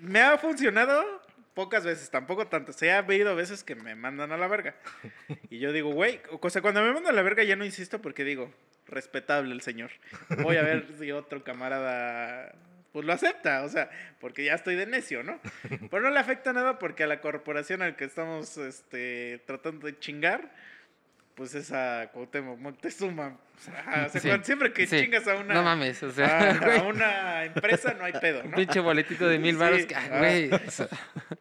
Me 0.00 0.20
ha 0.20 0.36
funcionado 0.36 1.22
pocas 1.54 1.84
veces, 1.84 2.10
tampoco 2.10 2.46
tanto. 2.46 2.72
Se 2.72 2.92
ha 2.92 2.98
habido 2.98 3.34
veces 3.34 3.64
que 3.64 3.74
me 3.74 3.94
mandan 3.94 4.32
a 4.32 4.36
la 4.36 4.46
verga. 4.48 4.74
Y 5.48 5.58
yo 5.58 5.72
digo, 5.72 5.90
güey, 5.90 6.20
o 6.30 6.50
sea, 6.50 6.60
cuando 6.60 6.82
me 6.82 6.92
mandan 6.92 7.12
a 7.12 7.16
la 7.16 7.22
verga 7.22 7.44
ya 7.44 7.56
no 7.56 7.64
insisto 7.64 8.02
porque 8.02 8.24
digo, 8.24 8.52
respetable 8.86 9.54
el 9.54 9.62
señor. 9.62 9.90
Voy 10.42 10.56
a 10.56 10.62
ver 10.62 10.86
si 10.98 11.12
otro 11.12 11.42
camarada 11.44 12.54
pues 12.92 13.04
lo 13.04 13.12
acepta, 13.12 13.64
o 13.64 13.68
sea, 13.68 13.90
porque 14.20 14.44
ya 14.44 14.54
estoy 14.54 14.76
de 14.76 14.86
necio, 14.86 15.24
¿no? 15.24 15.40
Pero 15.90 16.00
no 16.00 16.10
le 16.10 16.20
afecta 16.20 16.52
nada 16.52 16.78
porque 16.78 17.02
a 17.02 17.08
la 17.08 17.20
corporación 17.20 17.82
al 17.82 17.96
que 17.96 18.04
estamos 18.04 18.56
este, 18.56 19.42
tratando 19.46 19.88
de 19.88 19.98
chingar, 19.98 20.54
pues 21.34 21.54
es 21.54 21.72
a 21.72 22.10
Cuauhtémoc 22.12 22.58
Moctezuma. 22.58 23.36
O 23.56 23.60
sea, 23.60 24.06
o 24.06 24.08
sea, 24.10 24.20
Sí, 24.20 24.28
cuando- 24.28 24.44
siempre 24.46 24.72
que 24.72 24.86
sí. 24.86 25.00
chingas 25.00 25.26
a 25.28 25.36
una... 25.36 25.54
No 25.54 25.62
mames, 25.62 26.02
o 26.02 26.08
a, 26.08 26.12
sea, 26.12 26.78
a 26.78 26.82
una 26.82 27.44
empresa 27.44 27.94
no 27.94 28.04
hay 28.04 28.12
pedo, 28.12 28.42
un 28.42 28.50
¿no? 28.50 28.56
pinche 28.56 28.80
boletito 28.80 29.26
de 29.28 29.38
mil 29.38 29.54
Sí, 29.54 29.60
baros. 29.60 29.86
que, 29.86 29.94
ah, 29.94 30.08
ah. 30.12 30.18
güey, 30.18 30.50
o 30.52 30.70
sea, 30.70 30.88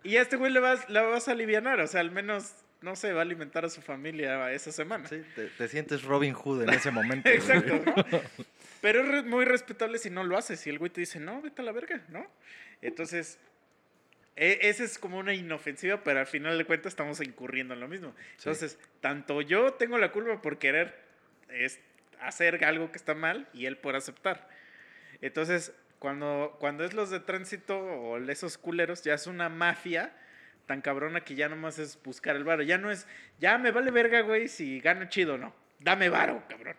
Y 0.03 0.17
a 0.17 0.21
este 0.21 0.35
güey 0.35 0.51
le 0.51 0.59
vas, 0.59 0.89
la 0.89 1.01
vas 1.03 1.27
a 1.27 1.31
alivianar, 1.31 1.79
o 1.79 1.87
sea, 1.87 2.01
al 2.01 2.11
menos, 2.11 2.51
no 2.81 2.95
sé, 2.95 3.13
va 3.13 3.19
a 3.19 3.23
alimentar 3.23 3.65
a 3.65 3.69
su 3.69 3.81
familia 3.81 4.51
esa 4.51 4.71
semana. 4.71 5.07
sí, 5.07 5.21
te, 5.35 5.45
te 5.47 5.67
sientes 5.67 6.03
Robin 6.03 6.33
Hood 6.33 6.63
en 6.63 6.69
ese 6.69 6.91
momento. 6.91 7.29
Exacto, 7.29 7.81
¿no? 7.85 7.93
Pero 8.81 9.01
es 9.01 9.07
re- 9.07 9.23
muy 9.23 9.45
respetable 9.45 9.97
si 9.97 10.09
no 10.09 10.23
lo 10.23 10.37
haces. 10.37 10.59
Si 10.59 10.69
el 10.69 10.77
güey 10.77 10.91
te 10.91 10.99
dice, 11.01 11.19
no, 11.19 11.41
vete 11.41 11.61
a 11.61 11.65
la 11.65 11.71
verga, 11.71 12.01
¿no? 12.09 12.27
Entonces, 12.81 13.39
e- 14.35 14.59
esa 14.63 14.83
es 14.83 14.97
como 14.97 15.17
una 15.17 15.33
inofensiva, 15.33 16.03
pero 16.03 16.19
al 16.19 16.27
final 16.27 16.57
de 16.57 16.65
cuentas 16.65 16.93
estamos 16.93 17.21
incurriendo 17.21 17.73
en 17.73 17.79
lo 17.79 17.87
mismo. 17.87 18.13
Sí. 18.37 18.49
Entonces, 18.49 18.79
tanto 19.01 19.41
yo 19.41 19.73
tengo 19.73 19.97
la 19.97 20.11
culpa 20.11 20.41
por 20.41 20.57
querer 20.57 20.95
es, 21.49 21.79
hacer 22.19 22.63
algo 22.65 22.91
que 22.91 22.97
está 22.97 23.13
mal 23.13 23.47
y 23.53 23.65
él 23.65 23.77
por 23.77 23.95
aceptar. 23.95 24.49
Entonces, 25.21 25.73
cuando, 25.99 26.57
cuando 26.59 26.83
es 26.83 26.93
los 26.93 27.09
de 27.09 27.19
tránsito 27.19 27.77
o 27.79 28.17
esos 28.17 28.57
culeros, 28.57 29.03
ya 29.03 29.13
es 29.13 29.27
una 29.27 29.49
mafia 29.49 30.11
tan 30.65 30.81
cabrona 30.81 31.21
que 31.21 31.35
ya 31.35 31.49
nomás 31.49 31.79
es 31.79 32.01
buscar 32.03 32.35
el 32.35 32.43
varo. 32.43 32.63
Ya 32.63 32.77
no 32.77 32.91
es, 32.91 33.07
ya 33.39 33.57
me 33.57 33.71
vale 33.71 33.91
verga, 33.91 34.21
güey, 34.21 34.47
si 34.47 34.79
gano 34.79 35.05
chido 35.05 35.35
o 35.35 35.37
no. 35.37 35.53
Dame 35.79 36.09
varo, 36.09 36.43
cabrón. 36.47 36.75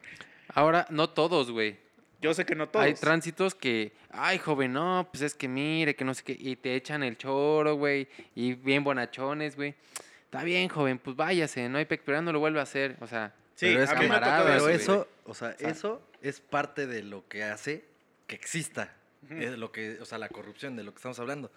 Ahora, 0.48 0.86
no 0.90 1.10
todos, 1.10 1.50
güey. 1.50 1.78
Yo 2.24 2.32
sé 2.32 2.46
que 2.46 2.54
no 2.54 2.70
todos. 2.70 2.86
Hay 2.86 2.94
tránsitos 2.94 3.54
que, 3.54 3.92
ay, 4.10 4.38
joven, 4.38 4.72
no, 4.72 5.06
pues 5.12 5.20
es 5.22 5.34
que 5.34 5.46
mire, 5.46 5.94
que 5.94 6.06
no 6.06 6.14
sé 6.14 6.22
qué, 6.24 6.34
y 6.38 6.56
te 6.56 6.74
echan 6.74 7.02
el 7.02 7.18
choro, 7.18 7.74
güey, 7.76 8.08
y 8.34 8.54
bien 8.54 8.82
bonachones, 8.82 9.56
güey. 9.56 9.74
Está 10.24 10.42
bien, 10.42 10.70
joven, 10.70 10.98
pues 10.98 11.14
váyase, 11.16 11.68
no 11.68 11.76
hay 11.76 11.84
pe- 11.84 12.00
pero 12.02 12.16
ya 12.16 12.22
no 12.22 12.32
lo 12.32 12.40
vuelve 12.40 12.60
a 12.60 12.62
hacer, 12.62 12.96
o 13.02 13.06
sea, 13.06 13.34
Sí, 13.56 13.66
pero 13.66 13.82
es 13.84 13.90
a 13.90 13.94
que 13.96 14.00
mí 14.04 14.08
me 14.08 14.14
ha 14.14 14.20
tocado 14.20 14.44
pero 14.46 14.68
eso, 14.70 15.06
o 15.26 15.34
sea, 15.34 15.54
eso 15.58 16.00
es 16.22 16.40
parte 16.40 16.86
de 16.86 17.02
lo 17.02 17.28
que 17.28 17.44
hace 17.44 17.84
que 18.26 18.34
exista. 18.36 18.94
Es 19.28 19.58
lo 19.58 19.70
que, 19.70 19.98
o 20.00 20.06
sea, 20.06 20.16
la 20.16 20.30
corrupción 20.30 20.76
de 20.76 20.82
lo 20.82 20.92
que 20.92 20.96
estamos 20.96 21.18
hablando. 21.18 21.50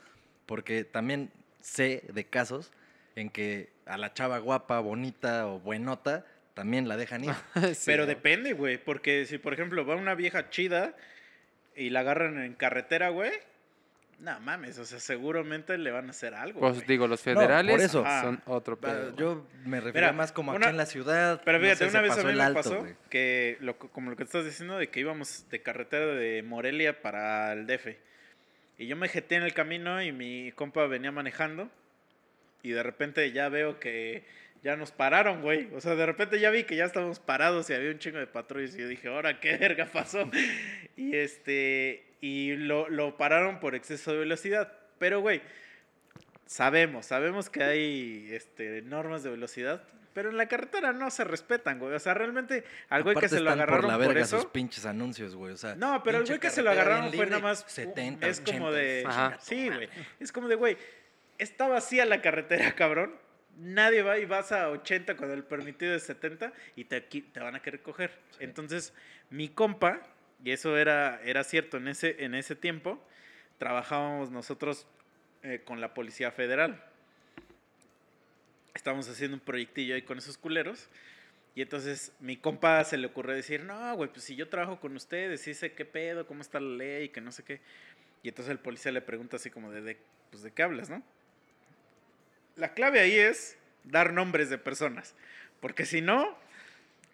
Porque 0.46 0.84
también 0.84 1.32
sé 1.62 2.04
de 2.14 2.26
casos 2.26 2.72
en 3.16 3.30
que 3.30 3.70
a 3.86 3.98
la 3.98 4.14
chava 4.14 4.38
guapa, 4.40 4.80
bonita 4.82 5.48
o 5.48 5.60
buenota 5.60 6.26
también 6.58 6.90
la 6.90 6.98
dejan 6.98 7.24
ir. 7.24 7.32
sí, 7.76 7.84
Pero 7.86 8.04
¿no? 8.04 8.08
depende, 8.08 8.52
güey. 8.54 8.78
Porque 8.78 9.26
si, 9.26 9.38
por 9.38 9.54
ejemplo, 9.54 9.86
va 9.86 9.96
una 9.96 10.16
vieja 10.16 10.50
chida 10.50 10.94
y 11.76 11.90
la 11.92 12.02
agarran 12.02 12.40
en 12.44 12.54
carretera, 12.56 13.10
güey. 13.10 13.32
No 14.20 14.40
mames, 14.40 14.80
o 14.80 14.86
sea, 14.86 15.00
seguramente 15.00 15.78
le 15.78 15.92
van 15.92 16.08
a 16.08 16.10
hacer 16.10 16.34
algo. 16.34 16.60
Pues 16.60 16.74
güey. 16.78 16.88
digo, 16.88 17.08
los 17.08 17.22
por 17.22 17.36
federales 17.36 17.84
eso. 17.84 18.04
son 18.22 18.42
otro 18.48 18.74
Ah, 18.82 18.86
pedo. 18.88 19.16
Yo 19.16 19.46
me 19.64 19.80
refiero 19.80 20.12
más 20.14 20.32
como 20.32 20.52
una- 20.54 20.66
aquí 20.66 20.72
en 20.72 20.78
la 20.78 20.88
ciudad. 20.88 21.40
Pero 21.46 21.60
no 21.60 21.64
fíjate, 21.66 21.86
sé, 21.86 21.92
una 21.92 22.02
vez 22.02 22.18
a 22.18 22.24
mí 22.24 22.34
me 22.34 22.42
alto, 22.42 22.60
pasó 22.60 22.80
güey. 22.80 22.96
que, 23.12 23.58
lo, 23.60 23.78
como 23.78 24.10
lo 24.10 24.16
que 24.18 24.24
estás 24.24 24.44
diciendo, 24.44 24.80
de 24.80 24.90
que 24.90 25.02
íbamos 25.02 25.46
de 25.52 25.62
carretera 25.62 26.08
de 26.08 26.42
Morelia 26.42 27.00
para 27.04 27.54
el 27.54 27.68
DF. 27.68 27.96
Y 28.80 28.88
yo 28.88 28.96
me 28.96 29.08
jeté 29.08 29.36
en 29.36 29.44
el 29.44 29.54
camino 29.54 30.02
y 30.02 30.12
mi 30.12 30.52
compa 30.54 30.88
venía 30.88 31.12
manejando. 31.12 31.70
Y 32.64 32.72
de 32.72 32.82
repente 32.82 33.32
ya 33.32 33.50
veo 33.50 33.80
que 33.80 34.24
ya 34.68 34.76
nos 34.76 34.92
pararon, 34.92 35.42
güey. 35.42 35.70
O 35.74 35.80
sea, 35.80 35.96
de 35.96 36.06
repente 36.06 36.42
ya 36.42 36.50
vi 36.50 36.66
que 36.66 36.76
ya 36.76 36.84
estábamos 36.84 37.20
parados 37.20 37.70
y 37.70 37.74
había 37.74 37.90
un 37.90 38.00
chingo 38.00 38.18
de 38.18 38.28
patrullas. 38.28 38.76
Y 38.76 38.80
yo 38.80 38.88
dije, 38.90 39.08
ahora, 39.08 39.40
¿qué 39.40 39.56
verga 39.56 39.86
pasó? 39.94 40.30
Y 40.98 41.16
este. 41.16 42.04
Y 42.20 42.58
lo, 42.58 42.90
lo 42.90 43.16
pararon 43.16 43.62
por 43.62 43.76
exceso 43.76 44.12
de 44.12 44.18
velocidad. 44.18 44.74
Pero, 45.00 45.22
güey, 45.22 45.42
sabemos, 46.48 47.06
sabemos 47.06 47.50
que 47.50 47.64
hay 47.64 48.28
este, 48.32 48.82
normas 48.82 49.24
de 49.24 49.30
velocidad. 49.30 49.84
Pero 50.14 50.32
en 50.32 50.38
la 50.38 50.48
carretera 50.48 50.92
no 50.92 51.12
se 51.12 51.24
respetan, 51.24 51.80
güey. 51.80 51.94
O 51.94 52.00
sea, 52.00 52.14
realmente 52.14 52.66
al 52.90 53.04
güey 53.04 53.16
que 53.16 53.30
se 53.30 53.40
lo 53.40 53.52
agarraron 53.52 53.84
por 53.84 53.92
por, 53.92 54.02
la 54.02 54.06
verga 54.06 54.22
eso. 54.22 54.42
sus 54.42 54.52
pinches 54.52 54.86
anuncios, 54.86 55.34
güey. 55.34 55.54
O 55.54 55.58
sea, 55.58 55.76
No, 55.76 56.04
pero 56.04 56.18
pinche 56.18 56.34
güey 56.34 56.40
que 56.42 56.50
se 56.50 56.62
lo 56.62 56.72
agarraron 56.72 57.14
fue 57.14 57.26
nada 57.28 57.42
más. 57.42 57.64
70, 57.68 58.28
es 58.28 58.42
como 58.42 58.66
80, 58.66 58.72
de. 58.72 59.04
Ajá. 59.08 59.38
Sí, 59.40 59.70
güey. 59.70 59.88
Es 60.20 60.34
como 60.34 60.50
de, 60.50 60.56
güey, 60.56 60.78
está 61.38 61.70
vacía 61.70 62.04
la 62.04 62.22
carretera, 62.22 62.70
cabrón. 62.76 63.27
Nadie 63.58 64.04
va 64.04 64.20
y 64.20 64.26
vas 64.26 64.52
a 64.52 64.70
80 64.70 65.18
cuando 65.18 65.34
el 65.34 65.44
permitido 65.44 65.96
es 65.96 66.04
70 66.04 66.54
y 66.76 66.86
te, 66.86 67.04
van 67.40 67.56
a 67.56 67.62
querer 67.62 67.82
coger. 67.82 68.12
Entonces, 68.40 68.94
mi 69.32 69.50
compa, 69.50 70.02
y 70.44 70.52
eso 70.52 70.78
era, 70.78 71.20
era 71.24 71.44
cierto 71.44 71.78
en 71.78 71.88
ese, 71.88 72.24
en 72.24 72.36
ese 72.36 72.56
tiempo, 72.56 73.04
trabajábamos 73.58 74.30
nosotros 74.30 74.86
eh, 75.42 75.62
con 75.66 75.82
la 75.82 75.96
Policía 75.96 76.32
Federal. 76.32 76.84
Estábamos 78.76 79.10
haciendo 79.10 79.36
un 79.36 79.42
proyectillo 79.42 79.96
ahí 79.96 80.04
con 80.04 80.20
esos 80.20 80.38
culeros. 80.38 80.88
Y 81.56 81.64
entonces 81.64 82.12
mi 82.20 82.38
compa 82.38 82.84
se 82.84 82.98
le 82.98 83.08
ocurrió 83.08 83.36
decir, 83.36 83.64
no, 83.64 83.96
güey, 83.96 84.12
pues 84.12 84.24
si 84.24 84.36
yo 84.36 84.48
trabajo 84.48 84.80
con 84.80 84.96
ustedes, 84.96 85.42
sí 85.42 85.56
sé 85.56 85.74
qué 85.74 85.86
pedo, 85.86 86.28
cómo 86.28 86.42
está 86.42 86.60
la 86.60 86.78
ley, 86.78 87.10
que 87.10 87.22
no 87.22 87.32
sé 87.32 87.44
qué. 87.44 87.60
Y 88.22 88.30
entonces 88.30 88.52
el 88.52 88.60
policía 88.60 88.92
le 88.92 89.02
pregunta 89.02 89.38
así 89.38 89.50
como 89.50 89.72
de, 89.72 89.82
de, 89.82 89.98
pues, 90.30 90.44
¿de 90.44 90.52
qué 90.52 90.62
hablas, 90.62 90.92
no? 90.92 91.02
La 92.58 92.74
clave 92.74 93.00
ahí 93.00 93.16
es 93.18 93.58
dar 93.84 94.12
nombres 94.14 94.50
de 94.50 94.58
personas. 94.58 95.16
Porque 95.60 95.86
si 95.86 96.02
no, 96.02 96.38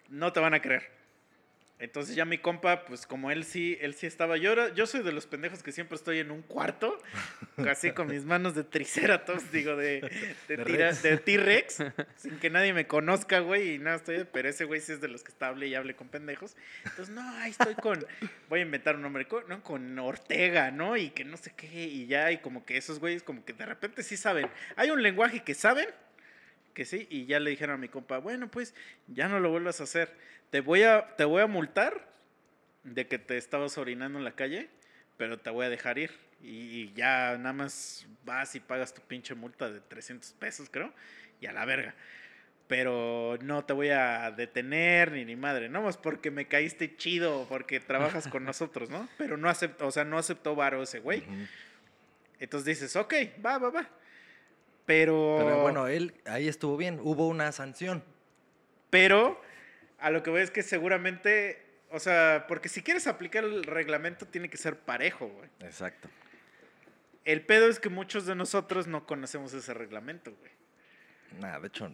no 0.08 0.32
te 0.32 0.40
van 0.40 0.54
a 0.54 0.60
creer. 0.60 0.90
Entonces 1.80 2.14
ya 2.14 2.24
mi 2.24 2.38
compa, 2.38 2.84
pues 2.84 3.04
como 3.06 3.32
él 3.32 3.44
sí, 3.44 3.76
él 3.80 3.94
sí 3.94 4.06
estaba. 4.06 4.36
Yo, 4.36 4.52
era- 4.52 4.72
yo 4.74 4.86
soy 4.86 5.02
de 5.02 5.10
los 5.12 5.26
pendejos 5.26 5.62
que 5.62 5.72
siempre 5.72 5.96
estoy 5.96 6.20
en 6.20 6.30
un 6.30 6.40
cuarto, 6.42 6.96
así 7.68 7.90
con 7.90 8.06
mis 8.06 8.24
manos 8.24 8.54
de 8.54 8.62
triceratops, 8.64 9.50
digo, 9.50 9.74
de, 9.76 10.00
de, 10.48 10.56
De 10.56 10.64
tira- 10.64 10.88
Rex. 10.90 11.02
de 11.02 11.16
T-Rex, 11.18 11.78
sin 12.16 12.38
que 12.38 12.48
nadie 12.48 12.72
me 12.72 12.86
conozca, 12.86 13.40
güey, 13.40 13.74
y 13.74 13.78
nada, 13.78 13.96
estoy, 13.96 14.24
pero 14.32 14.48
ese 14.48 14.64
güey 14.64 14.80
sí 14.80 14.92
es 14.92 15.00
de 15.00 15.08
los 15.08 15.24
que 15.24 15.32
está 15.32 15.48
hable 15.48 15.66
y 15.66 15.74
hable 15.74 15.96
con 15.96 16.08
pendejos. 16.08 16.56
Entonces, 16.84 17.10
no, 17.14 17.28
ahí 17.38 17.50
estoy 17.50 17.74
con, 17.74 18.06
voy 18.48 18.60
a 18.60 18.62
inventar 18.62 18.94
un 18.94 19.02
nombre, 19.02 19.26
con, 19.26 19.46
¿no? 19.48 19.62
con 19.62 19.98
Ortega, 19.98 20.70
¿no? 20.70 20.96
Y 20.96 21.10
que 21.10 21.24
no 21.24 21.36
sé 21.36 21.52
qué, 21.56 21.66
y 21.66 22.06
ya, 22.06 22.30
y 22.30 22.38
como 22.38 22.64
que 22.64 22.76
esos 22.76 23.00
güeyes 23.00 23.24
como 23.24 23.44
que 23.44 23.52
de 23.52 23.66
repente 23.66 24.04
sí 24.04 24.16
saben. 24.16 24.48
Hay 24.76 24.90
un 24.90 25.02
lenguaje 25.02 25.42
que 25.42 25.54
saben, 25.54 25.88
que 26.74 26.84
sí, 26.84 27.06
y 27.08 27.26
ya 27.26 27.40
le 27.40 27.50
dijeron 27.50 27.76
a 27.76 27.78
mi 27.78 27.88
compa, 27.88 28.18
bueno, 28.18 28.50
pues 28.50 28.74
ya 29.06 29.28
no 29.28 29.40
lo 29.40 29.50
vuelvas 29.50 29.80
a 29.80 29.84
hacer. 29.84 30.12
Te 30.50 30.60
voy 30.60 30.82
a, 30.82 31.14
te 31.16 31.24
voy 31.24 31.40
a 31.40 31.46
multar 31.46 32.06
de 32.82 33.06
que 33.06 33.18
te 33.18 33.36
estabas 33.36 33.78
orinando 33.78 34.18
en 34.18 34.24
la 34.24 34.32
calle, 34.32 34.68
pero 35.16 35.38
te 35.38 35.50
voy 35.50 35.66
a 35.66 35.70
dejar 35.70 35.98
ir. 35.98 36.10
Y, 36.42 36.82
y 36.82 36.92
ya 36.94 37.38
nada 37.38 37.52
más 37.52 38.06
vas 38.24 38.54
y 38.54 38.60
pagas 38.60 38.92
tu 38.92 39.00
pinche 39.00 39.34
multa 39.34 39.70
de 39.70 39.80
300 39.80 40.32
pesos, 40.32 40.68
creo, 40.70 40.92
y 41.40 41.46
a 41.46 41.52
la 41.52 41.64
verga. 41.64 41.94
Pero 42.66 43.38
no 43.42 43.64
te 43.64 43.72
voy 43.72 43.90
a 43.90 44.30
detener 44.30 45.12
ni 45.12 45.24
ni 45.24 45.36
madre, 45.36 45.68
no 45.68 45.82
más 45.82 45.96
porque 45.96 46.30
me 46.30 46.46
caíste 46.48 46.96
chido, 46.96 47.46
porque 47.48 47.78
trabajas 47.78 48.26
con 48.28 48.44
nosotros, 48.44 48.90
¿no? 48.90 49.08
Pero 49.16 49.36
no 49.36 49.48
aceptó, 49.48 49.86
o 49.86 49.90
sea, 49.90 50.04
no 50.04 50.18
aceptó 50.18 50.54
varo 50.54 50.82
ese 50.82 50.98
güey. 50.98 51.22
Entonces 52.40 52.66
dices, 52.66 52.96
ok, 52.96 53.14
va, 53.44 53.58
va, 53.58 53.70
va. 53.70 53.88
Pero, 54.86 55.36
Pero 55.38 55.62
bueno, 55.62 55.86
él 55.86 56.14
ahí 56.26 56.48
estuvo 56.48 56.76
bien. 56.76 57.00
Hubo 57.02 57.26
una 57.28 57.50
sanción. 57.52 58.04
Pero 58.90 59.40
a 59.98 60.10
lo 60.10 60.22
que 60.22 60.30
voy 60.30 60.42
es 60.42 60.50
que 60.50 60.62
seguramente, 60.62 61.64
o 61.90 61.98
sea, 61.98 62.44
porque 62.46 62.68
si 62.68 62.82
quieres 62.82 63.06
aplicar 63.06 63.44
el 63.44 63.64
reglamento 63.64 64.26
tiene 64.26 64.50
que 64.50 64.56
ser 64.56 64.78
parejo, 64.78 65.28
güey. 65.28 65.48
Exacto. 65.60 66.08
El 67.24 67.40
pedo 67.42 67.68
es 67.68 67.80
que 67.80 67.88
muchos 67.88 68.26
de 68.26 68.34
nosotros 68.34 68.86
no 68.86 69.06
conocemos 69.06 69.54
ese 69.54 69.72
reglamento, 69.72 70.34
güey. 70.38 70.52
Nada, 71.40 71.60
de 71.60 71.68
hecho, 71.68 71.90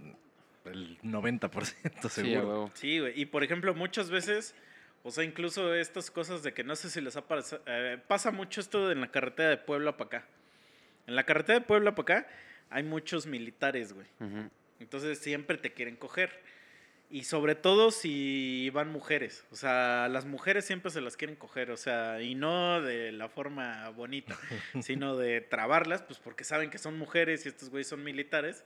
el 0.64 0.98
90% 1.03 1.64
Sí, 1.64 1.88
a 2.03 2.09
seguro. 2.09 2.70
Sí, 2.74 2.98
güey. 2.98 3.20
Y 3.20 3.26
por 3.26 3.44
ejemplo, 3.44 3.72
muchas 3.74 4.11
veces, 4.11 4.57
o 5.05 5.12
sea, 5.12 5.22
incluso 5.22 5.72
estas 5.74 6.11
cosas 6.11 6.42
de 6.42 6.53
que 6.53 6.64
no 6.64 6.74
sé 6.74 6.90
si 6.90 7.00
les 7.00 7.16
ha 7.16 7.26
pasado, 7.26 7.62
pasa 8.09 8.33
mucho 8.33 8.61
esto 8.61 8.90
en 8.90 9.00
la 9.00 9.11
carretera 9.12 9.50
de 9.50 9.57
Puebla 9.57 9.96
para 9.96 10.18
acá. 10.18 10.26
En 11.07 11.14
la 11.14 11.24
carretera 11.24 11.61
de 11.61 11.64
Puebla 11.64 11.94
para 11.94 12.18
acá 12.18 12.29
hay 12.71 12.85
muchos 12.85 13.27
militares, 13.27 13.93
güey. 13.93 14.07
Entonces 14.79 15.19
siempre 15.19 15.59
te 15.59 15.73
quieren 15.73 15.97
coger. 15.97 16.31
Y 17.13 17.25
sobre 17.25 17.57
todo 17.57 17.91
si 17.91 18.71
van 18.71 18.93
mujeres. 18.93 19.45
O 19.51 19.57
sea, 19.57 20.09
las 20.09 20.27
mujeres 20.27 20.65
siempre 20.65 20.93
se 20.93 21.01
las 21.01 21.17
quieren 21.17 21.35
coger. 21.35 21.73
O 21.73 21.77
sea, 21.77 22.23
y 22.23 22.37
no 22.37 22.81
de 22.81 23.11
la 23.11 23.29
forma 23.29 23.89
bonita, 23.91 24.39
sino 24.81 25.17
de 25.17 25.41
trabarlas, 25.41 26.03
pues 26.03 26.21
porque 26.21 26.45
saben 26.45 26.71
que 26.71 26.79
son 26.79 26.97
mujeres 26.97 27.45
y 27.45 27.49
estos 27.49 27.69
güeyes 27.69 27.89
son 27.89 28.05
militares. 28.05 28.65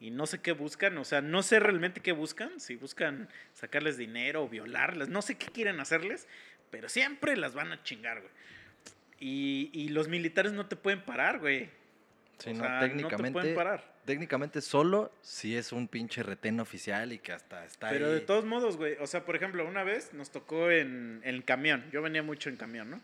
Y 0.00 0.10
no 0.10 0.26
sé 0.26 0.42
qué 0.42 0.50
buscan. 0.50 0.98
O 0.98 1.04
sea, 1.04 1.20
no 1.20 1.44
sé 1.44 1.60
realmente 1.60 2.00
qué 2.00 2.10
buscan. 2.10 2.58
Si 2.58 2.74
buscan 2.74 3.28
sacarles 3.52 3.96
dinero 3.96 4.42
o 4.42 4.48
violarlas. 4.48 5.08
No 5.08 5.22
sé 5.22 5.36
qué 5.36 5.46
quieren 5.46 5.78
hacerles. 5.78 6.26
Pero 6.70 6.88
siempre 6.88 7.36
las 7.36 7.54
van 7.54 7.70
a 7.70 7.84
chingar, 7.84 8.20
güey. 8.20 8.32
Y, 9.20 9.70
y 9.72 9.88
los 9.90 10.08
militares 10.08 10.52
no 10.52 10.66
te 10.66 10.74
pueden 10.74 11.04
parar, 11.04 11.38
güey. 11.38 11.70
Sí, 12.38 12.50
O 12.50 12.54
no, 12.54 12.60
sea, 12.60 12.68
no 12.70 12.80
te 12.80 12.88
técnicamente, 12.88 13.32
pueden 13.32 13.54
parar. 13.54 13.94
técnicamente 14.04 14.60
solo 14.60 15.12
si 15.22 15.56
es 15.56 15.72
un 15.72 15.88
pinche 15.88 16.22
retén 16.22 16.60
oficial 16.60 17.12
y 17.12 17.18
que 17.18 17.32
hasta 17.32 17.64
está 17.64 17.88
Pero 17.90 18.06
ahí. 18.06 18.12
de 18.14 18.20
todos 18.20 18.44
modos, 18.44 18.76
güey. 18.76 18.96
O 19.00 19.06
sea, 19.06 19.24
por 19.24 19.36
ejemplo, 19.36 19.66
una 19.66 19.84
vez 19.84 20.12
nos 20.14 20.30
tocó 20.30 20.70
en, 20.70 21.20
en 21.24 21.34
el 21.34 21.44
camión. 21.44 21.84
Yo 21.92 22.02
venía 22.02 22.22
mucho 22.22 22.48
en 22.50 22.56
camión, 22.56 22.90
¿no? 22.90 23.00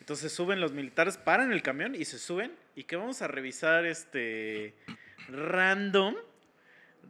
Entonces 0.00 0.32
suben 0.32 0.60
los 0.60 0.72
militares, 0.72 1.16
paran 1.16 1.50
el 1.52 1.62
camión 1.62 1.94
y 1.94 2.04
se 2.04 2.18
suben. 2.18 2.52
Y 2.76 2.84
que 2.84 2.96
vamos 2.96 3.22
a 3.22 3.28
revisar 3.28 3.86
este. 3.86 4.74
Random. 5.28 6.14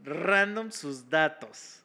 Random 0.05 0.71
sus 0.71 1.09
datos. 1.11 1.81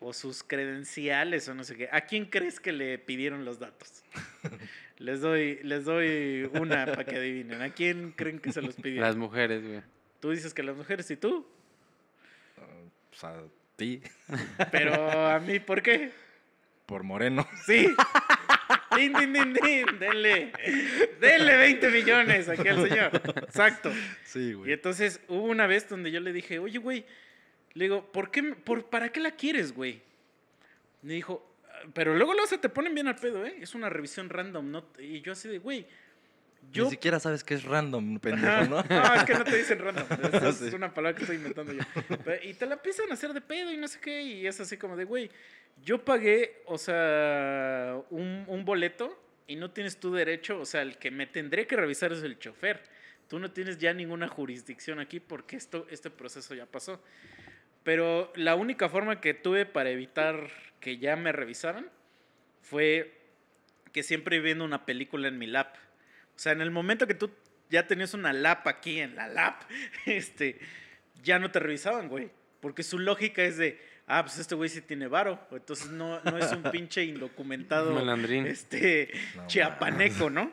O 0.00 0.12
sus 0.12 0.42
credenciales 0.42 1.48
o 1.48 1.54
no 1.54 1.64
sé 1.64 1.76
qué. 1.76 1.88
¿A 1.90 2.02
quién 2.02 2.26
crees 2.26 2.60
que 2.60 2.72
le 2.72 2.98
pidieron 2.98 3.44
los 3.46 3.58
datos? 3.58 4.02
Les 5.00 5.20
doy, 5.22 5.58
les 5.62 5.84
doy 5.84 6.48
una 6.60 6.84
para 6.86 7.04
que 7.04 7.16
adivinen. 7.16 7.60
¿A 7.62 7.70
quién 7.70 8.12
creen 8.12 8.38
que 8.38 8.52
se 8.52 8.60
los 8.62 8.74
pidieron? 8.76 9.08
Las 9.08 9.16
mujeres, 9.16 9.66
güey. 9.66 9.80
Tú 10.20 10.30
dices 10.30 10.52
que 10.54 10.62
las 10.62 10.76
mujeres 10.76 11.10
y 11.10 11.16
tú. 11.16 11.46
Pues, 13.08 13.24
a 13.24 13.42
ti, 13.76 14.02
Pero 14.70 14.94
a 15.28 15.40
mí, 15.40 15.58
¿por 15.58 15.82
qué? 15.82 16.12
por 16.86 17.02
moreno. 17.04 17.46
Sí. 17.66 17.88
Din, 18.96 19.12
din, 19.14 19.32
din, 19.32 19.52
din. 19.54 19.86
Denle. 20.00 20.52
Denle 21.20 21.56
20 21.56 21.88
millones 21.90 22.48
aquí 22.48 22.66
al 22.68 22.88
señor. 22.88 23.10
Exacto. 23.44 23.92
Sí, 24.24 24.40
Y 24.50 24.52
güey. 24.54 24.72
entonces 24.72 25.20
hubo 25.28 25.44
una 25.44 25.66
vez 25.68 25.88
donde 25.88 26.10
yo 26.10 26.18
le 26.20 26.32
dije, 26.32 26.58
oye, 26.58 26.78
güey, 26.78 27.06
le 27.74 27.84
digo, 27.84 28.10
¿por 28.12 28.30
qué, 28.32 28.42
por, 28.42 28.86
¿para 28.90 29.10
qué 29.10 29.20
la 29.20 29.30
quieres, 29.30 29.72
güey? 29.72 30.02
Me 31.02 31.14
dijo, 31.14 31.46
"Ah, 31.46 31.49
pero 31.94 32.14
luego, 32.14 32.32
luego 32.32 32.46
se 32.46 32.58
te 32.58 32.68
ponen 32.68 32.94
bien 32.94 33.08
al 33.08 33.16
pedo, 33.16 33.44
¿eh? 33.44 33.56
Es 33.60 33.74
una 33.74 33.88
revisión 33.88 34.28
random, 34.28 34.70
¿no? 34.70 34.84
Y 34.98 35.20
yo 35.22 35.32
así 35.32 35.48
de, 35.48 35.58
güey, 35.58 35.86
yo... 36.72 36.84
Ni 36.84 36.90
siquiera 36.90 37.18
sabes 37.18 37.42
que 37.42 37.54
es 37.54 37.64
random, 37.64 38.18
pendejo, 38.20 38.64
¿no? 38.66 38.82
No, 38.88 39.14
es 39.14 39.24
que 39.24 39.34
no 39.34 39.44
te 39.44 39.56
dicen 39.56 39.78
random. 39.78 40.06
Es 40.46 40.56
Sí. 40.56 40.74
una 40.74 40.92
palabra 40.92 41.16
que 41.16 41.22
estoy 41.22 41.36
inventando 41.36 41.72
yo. 41.72 41.80
Y 42.42 42.54
te 42.54 42.66
la 42.66 42.74
empiezan 42.74 43.10
a 43.10 43.14
hacer 43.14 43.32
de 43.32 43.40
pedo 43.40 43.72
y 43.72 43.76
no 43.76 43.88
sé 43.88 43.98
qué. 44.00 44.22
Y 44.22 44.46
es 44.46 44.60
así 44.60 44.76
como 44.76 44.96
de, 44.96 45.04
güey, 45.04 45.30
yo 45.82 46.04
pagué, 46.04 46.62
o 46.66 46.76
sea, 46.78 47.96
un, 48.10 48.44
un 48.46 48.64
boleto 48.64 49.18
y 49.46 49.56
no 49.56 49.70
tienes 49.70 49.98
tu 49.98 50.12
derecho. 50.12 50.60
O 50.60 50.66
sea, 50.66 50.82
el 50.82 50.98
que 50.98 51.10
me 51.10 51.26
tendré 51.26 51.66
que 51.66 51.76
revisar 51.76 52.12
es 52.12 52.22
el 52.22 52.38
chofer. 52.38 52.82
Tú 53.28 53.38
no 53.38 53.50
tienes 53.52 53.78
ya 53.78 53.94
ninguna 53.94 54.28
jurisdicción 54.28 54.98
aquí 55.00 55.18
porque 55.20 55.56
esto, 55.56 55.86
este 55.90 56.10
proceso 56.10 56.54
ya 56.54 56.66
pasó. 56.66 57.02
Pero 57.82 58.30
la 58.36 58.54
única 58.54 58.88
forma 58.88 59.20
que 59.20 59.32
tuve 59.34 59.64
para 59.66 59.90
evitar 59.90 60.50
que 60.80 60.98
ya 60.98 61.16
me 61.16 61.32
revisaran 61.32 61.88
fue 62.62 63.18
que 63.92 64.02
siempre 64.02 64.36
iba 64.36 64.44
viendo 64.46 64.64
una 64.64 64.84
película 64.86 65.28
en 65.28 65.38
mi 65.38 65.46
lap. 65.46 65.74
O 66.36 66.38
sea, 66.38 66.52
en 66.52 66.60
el 66.60 66.70
momento 66.70 67.06
que 67.06 67.14
tú 67.14 67.30
ya 67.70 67.86
tenías 67.86 68.14
una 68.14 68.32
lap 68.32 68.66
aquí 68.66 69.00
en 69.00 69.14
la 69.16 69.28
lap, 69.28 69.62
este, 70.06 70.58
ya 71.22 71.38
no 71.38 71.50
te 71.50 71.58
revisaban, 71.58 72.08
güey. 72.08 72.30
Porque 72.60 72.82
su 72.82 72.98
lógica 72.98 73.42
es 73.42 73.56
de, 73.56 73.80
ah, 74.06 74.22
pues 74.24 74.38
este 74.38 74.54
güey 74.54 74.68
sí 74.68 74.80
tiene 74.82 75.06
varo. 75.08 75.40
Entonces 75.50 75.90
no, 75.90 76.20
no 76.22 76.38
es 76.38 76.52
un 76.52 76.62
pinche 76.70 77.04
indocumentado 77.04 77.92
Malandrín. 77.94 78.46
este, 78.46 79.10
No 79.36 79.46
chiapaneco, 79.46 80.30
¿no? 80.30 80.52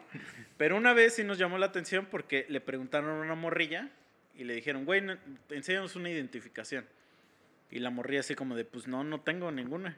Pero 0.58 0.76
una 0.78 0.94
vez 0.94 1.16
sí 1.16 1.24
nos 1.24 1.38
llamó 1.38 1.58
la 1.58 1.68
atención 1.68 2.08
porque 2.10 2.46
le 2.50 2.62
preguntaron 2.62 3.10
a 3.10 3.22
una 3.22 3.36
morrilla 3.36 3.90
y 4.36 4.44
le 4.46 4.54
dijeron, 4.56 4.86
güey, 4.86 5.02
no- 5.02 5.18
enséñanos 5.50 5.96
una 5.96 6.10
identificación. 6.10 6.86
Y 7.70 7.80
la 7.80 7.90
morrilla 7.90 8.22
así 8.22 8.34
como 8.36 8.56
de, 8.56 8.64
pues 8.66 8.88
no, 8.88 9.04
no 9.04 9.20
tengo 9.22 9.52
ninguna. 9.52 9.98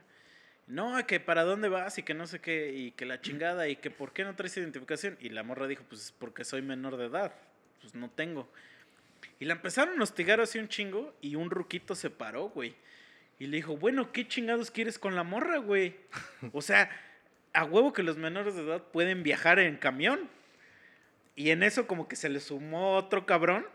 No, 0.70 1.04
que 1.04 1.18
para 1.18 1.42
dónde 1.42 1.68
vas 1.68 1.98
y 1.98 2.04
que 2.04 2.14
no 2.14 2.28
sé 2.28 2.38
qué, 2.38 2.72
y 2.72 2.92
que 2.92 3.04
la 3.04 3.20
chingada, 3.20 3.66
y 3.66 3.74
que 3.74 3.90
por 3.90 4.12
qué 4.12 4.22
no 4.22 4.36
traes 4.36 4.56
identificación. 4.56 5.18
Y 5.20 5.30
la 5.30 5.42
morra 5.42 5.66
dijo, 5.66 5.82
pues 5.88 6.14
porque 6.16 6.44
soy 6.44 6.62
menor 6.62 6.96
de 6.96 7.06
edad, 7.06 7.34
pues 7.80 7.96
no 7.96 8.08
tengo. 8.08 8.48
Y 9.40 9.46
la 9.46 9.54
empezaron 9.54 9.98
a 9.98 10.04
hostigar 10.04 10.40
así 10.40 10.60
un 10.60 10.68
chingo, 10.68 11.12
y 11.20 11.34
un 11.34 11.50
ruquito 11.50 11.96
se 11.96 12.08
paró, 12.08 12.50
güey. 12.50 12.76
Y 13.40 13.48
le 13.48 13.56
dijo, 13.56 13.76
bueno, 13.76 14.12
¿qué 14.12 14.28
chingados 14.28 14.70
quieres 14.70 14.96
con 14.96 15.16
la 15.16 15.24
morra, 15.24 15.58
güey? 15.58 15.96
O 16.52 16.62
sea, 16.62 16.88
a 17.52 17.64
huevo 17.64 17.92
que 17.92 18.04
los 18.04 18.16
menores 18.16 18.54
de 18.54 18.62
edad 18.62 18.84
pueden 18.92 19.24
viajar 19.24 19.58
en 19.58 19.76
camión. 19.76 20.30
Y 21.34 21.50
en 21.50 21.64
eso 21.64 21.88
como 21.88 22.06
que 22.06 22.14
se 22.14 22.28
le 22.28 22.38
sumó 22.38 22.96
otro 22.96 23.26
cabrón 23.26 23.66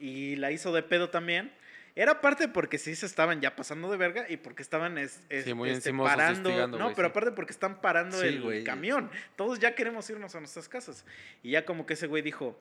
y 0.00 0.34
la 0.34 0.50
hizo 0.50 0.72
de 0.72 0.82
pedo 0.82 1.10
también. 1.10 1.52
Era 1.96 2.20
parte 2.20 2.48
porque 2.48 2.76
sí 2.76 2.96
se 2.96 3.06
estaban 3.06 3.40
ya 3.40 3.54
pasando 3.54 3.88
de 3.88 3.96
verga 3.96 4.26
y 4.28 4.36
porque 4.36 4.62
estaban 4.62 4.98
es, 4.98 5.20
es- 5.28 5.44
Sí, 5.44 5.54
muy 5.54 5.70
este, 5.70 5.92
parando. 5.94 6.50
No, 6.66 6.92
pero 6.92 7.06
sí. 7.06 7.10
aparte 7.10 7.30
porque 7.30 7.52
están 7.52 7.80
parando 7.80 8.18
Sí, 8.18 8.26
el 8.26 8.64
camión. 8.64 9.08
Todos 9.36 9.60
ya 9.60 9.76
queremos 9.76 10.10
irnos 10.10 10.34
a 10.34 10.40
nuestras 10.40 10.68
casas. 10.68 11.04
Y 11.44 11.52
ya 11.52 11.64
como 11.64 11.86
que 11.86 11.94
ese 11.94 12.08
güey 12.08 12.20
dijo, 12.22 12.58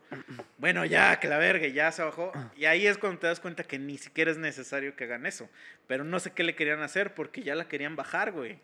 bueno, 0.59 0.85
ya, 0.85 1.19
que 1.19 1.27
la 1.27 1.39
verga, 1.39 1.65
y 1.65 1.73
ya 1.73 1.91
se 1.91 2.03
bajó. 2.03 2.31
Y 2.55 2.65
ahí 2.65 2.85
es 2.85 2.99
cuando 2.99 3.19
te 3.21 3.25
das 3.27 3.39
cuenta 3.39 3.63
que 3.63 3.79
ni 3.79 3.97
siquiera 3.97 4.29
es 4.29 4.37
necesario 4.37 4.95
que 4.95 5.05
hagan 5.05 5.25
eso. 5.25 5.49
Pero 5.87 6.03
no 6.03 6.19
sé 6.19 6.31
qué 6.31 6.43
le 6.43 6.53
querían 6.55 6.81
hacer 6.83 7.15
porque 7.15 7.41
ya 7.41 7.55
la 7.55 7.67
querían 7.67 7.95
bajar, 7.95 8.31
güey. 8.33 8.59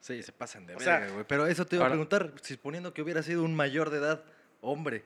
Sí, 0.00 0.24
se 0.24 0.32
pasan 0.32 0.66
de 0.66 0.74
O 0.74 0.78
verga, 0.78 1.06
güey. 1.12 1.24
Pero 1.28 1.46
eso 1.46 1.64
te 1.66 1.76
iba 1.76 1.84
ahora- 1.84 1.94
a 1.94 2.08
preguntar, 2.08 2.32
si 2.42 2.54
suponiendo 2.54 2.92
que 2.92 3.00
hubiera 3.00 3.22
sido 3.22 3.44
un 3.44 3.54
mayor 3.54 3.90
de 3.90 3.98
edad, 3.98 4.24
hombre, 4.60 5.04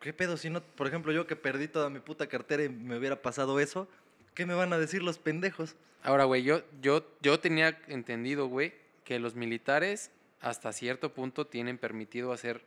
¿qué 0.00 0.14
pedo 0.14 0.38
si 0.38 0.48
no, 0.48 0.62
por 0.62 0.86
ejemplo, 0.86 1.12
yo 1.12 1.26
que 1.26 1.36
perdí 1.36 1.68
toda 1.68 1.90
mi 1.90 2.00
puta 2.00 2.26
cartera 2.26 2.64
y 2.64 2.70
me 2.70 2.96
hubiera 2.96 3.16
pasado 3.20 3.60
eso? 3.60 3.86
¿Qué 4.34 4.46
me 4.46 4.54
van 4.54 4.72
a 4.72 4.78
decir 4.78 5.02
los 5.02 5.18
pendejos? 5.18 5.76
Ahora, 6.02 6.24
güey, 6.24 6.42
yo, 6.42 6.62
yo, 6.80 7.06
yo 7.20 7.40
tenía 7.40 7.78
entendido, 7.88 8.46
güey, 8.46 8.72
que 9.04 9.18
los 9.18 9.34
militares 9.34 10.10
hasta 10.40 10.72
cierto 10.72 11.12
punto 11.12 11.46
tienen 11.46 11.76
permitido 11.78 12.32
hacer 12.32 12.62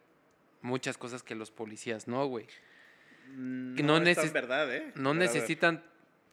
muchas 0.61 0.97
cosas 0.97 1.23
que 1.23 1.33
los 1.35 1.49
policías 1.51 2.07
no, 2.07 2.25
güey. 2.25 2.45
Mm, 3.29 3.75
No, 3.85 3.99
no 3.99 4.07
es 4.07 4.33
verdad, 4.33 4.73
¿eh? 4.73 4.91
No 4.95 5.13
necesitan, 5.13 5.83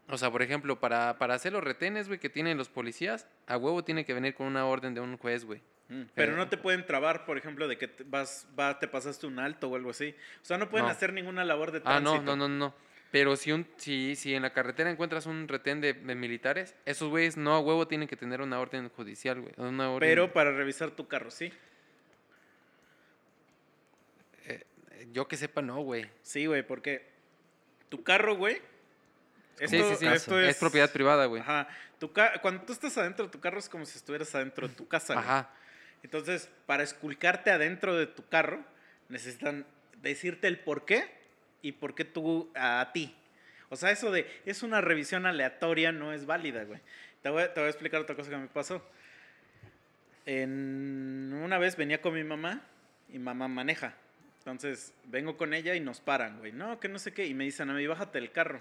o 0.08 0.18
sea, 0.18 0.30
por 0.30 0.42
ejemplo, 0.42 0.78
para, 0.78 1.16
para 1.18 1.34
hacer 1.34 1.52
los 1.52 1.64
retenes, 1.64 2.08
güey, 2.08 2.18
que 2.20 2.28
tienen 2.28 2.58
los 2.58 2.68
policías, 2.68 3.26
a 3.46 3.56
huevo 3.56 3.82
tiene 3.84 4.04
que 4.04 4.12
venir 4.12 4.34
con 4.34 4.46
una 4.46 4.66
orden 4.66 4.92
de 4.94 5.00
un 5.00 5.16
juez, 5.16 5.44
güey. 5.44 5.62
Mm, 5.88 6.02
Pero 6.14 6.36
no 6.36 6.48
te 6.48 6.56
pueden 6.58 6.84
trabar, 6.84 7.24
por 7.24 7.38
ejemplo, 7.38 7.66
de 7.66 7.78
que 7.78 7.88
te 7.88 8.04
vas, 8.04 8.46
va, 8.58 8.78
te 8.78 8.86
pasaste 8.86 9.26
un 9.26 9.38
alto 9.38 9.68
o 9.68 9.76
algo 9.76 9.90
así. 9.90 10.14
O 10.42 10.44
sea, 10.44 10.58
no 10.58 10.68
pueden 10.68 10.86
No. 10.86 10.92
hacer 10.92 11.12
ninguna 11.12 11.44
labor 11.44 11.72
de 11.72 11.78
Ah, 11.78 11.82
tránsito. 12.00 12.22
no, 12.22 12.36
no, 12.36 12.48
no, 12.48 12.48
no. 12.48 12.74
Pero 13.10 13.34
si, 13.36 13.50
un, 13.50 13.66
si, 13.76 14.14
si 14.14 14.34
en 14.34 14.42
la 14.42 14.52
carretera 14.52 14.88
encuentras 14.90 15.26
un 15.26 15.48
retén 15.48 15.80
de, 15.80 15.94
de 15.94 16.14
militares, 16.14 16.74
esos 16.84 17.08
güeyes 17.10 17.36
no 17.36 17.54
a 17.54 17.60
huevo 17.60 17.88
tienen 17.88 18.06
que 18.06 18.16
tener 18.16 18.40
una 18.40 18.60
orden 18.60 18.88
judicial, 18.90 19.40
güey. 19.40 19.52
Una 19.56 19.90
orden, 19.90 20.08
Pero 20.08 20.32
para 20.32 20.52
revisar 20.52 20.92
tu 20.92 21.08
carro, 21.08 21.30
sí. 21.30 21.52
eh, 24.46 24.64
yo 25.12 25.26
que 25.28 25.36
sepa, 25.36 25.62
no, 25.62 25.80
güey. 25.82 26.08
Sí, 26.22 26.46
güey, 26.46 26.66
porque 26.66 27.08
tu 27.88 28.02
carro, 28.02 28.36
güey. 28.36 28.60
Sí, 29.66 29.76
Esto, 29.76 29.90
sí, 29.90 29.96
sí. 29.96 30.06
esto 30.06 30.40
es... 30.40 30.56
propiedad 30.56 30.90
privada, 30.90 31.26
güey. 31.26 31.42
Ajá. 31.42 31.68
Tu 31.98 32.12
ca- 32.12 32.40
Cuando 32.40 32.62
tú 32.62 32.72
estás 32.72 32.96
adentro 32.96 33.26
de 33.26 33.30
tu 33.32 33.40
carro 33.40 33.58
es 33.58 33.68
como 33.68 33.84
si 33.84 33.98
estuvieras 33.98 34.34
adentro 34.34 34.66
de 34.68 34.74
tu 34.74 34.88
casa. 34.88 35.14
güey. 35.14 35.24
Ajá. 35.26 35.50
Entonces, 36.02 36.48
para 36.64 36.82
esculcarte 36.82 37.50
adentro 37.50 37.94
de 37.96 38.06
tu 38.06 38.26
carro, 38.26 38.64
necesitan 39.10 39.66
decirte 40.00 40.46
el 40.46 40.58
por 40.60 40.86
qué 40.86 41.19
y 41.62 41.72
por 41.72 41.94
qué 41.94 42.04
tú 42.04 42.50
a, 42.54 42.90
ti. 42.92 43.14
O 43.68 43.76
sea, 43.76 43.90
eso 43.90 44.10
de 44.10 44.26
es 44.46 44.62
una 44.62 44.80
revisión 44.80 45.26
aleatoria 45.26 45.92
no 45.92 46.12
es 46.12 46.26
válida, 46.26 46.64
güey. 46.64 46.80
Te 47.22 47.28
voy, 47.30 47.42
a- 47.42 47.52
te 47.54 47.60
voy 47.60 47.66
a 47.66 47.70
explicar 47.70 48.00
otra 48.00 48.16
cosa 48.16 48.30
que 48.30 48.36
me 48.36 48.46
pasó. 48.48 48.84
En, 50.26 51.32
una 51.42 51.58
vez 51.58 51.76
venía 51.76 52.00
con 52.00 52.14
mi 52.14 52.24
mamá 52.24 52.62
y 53.12 53.18
mamá 53.18 53.48
maneja. 53.48 53.94
Entonces, 54.38 54.92
vengo 55.04 55.36
con 55.36 55.54
ella 55.54 55.74
y 55.74 55.80
nos 55.80 56.00
paran, 56.00 56.38
güey. 56.38 56.52
No, 56.52 56.80
que 56.80 56.88
no 56.88 56.98
sé 56.98 57.12
qué. 57.12 57.26
Y 57.26 57.34
me 57.34 57.44
dicen, 57.44 57.68
a 57.70 57.74
mí, 57.74 57.86
bájate 57.86 58.20
del 58.20 58.30
carro. 58.32 58.60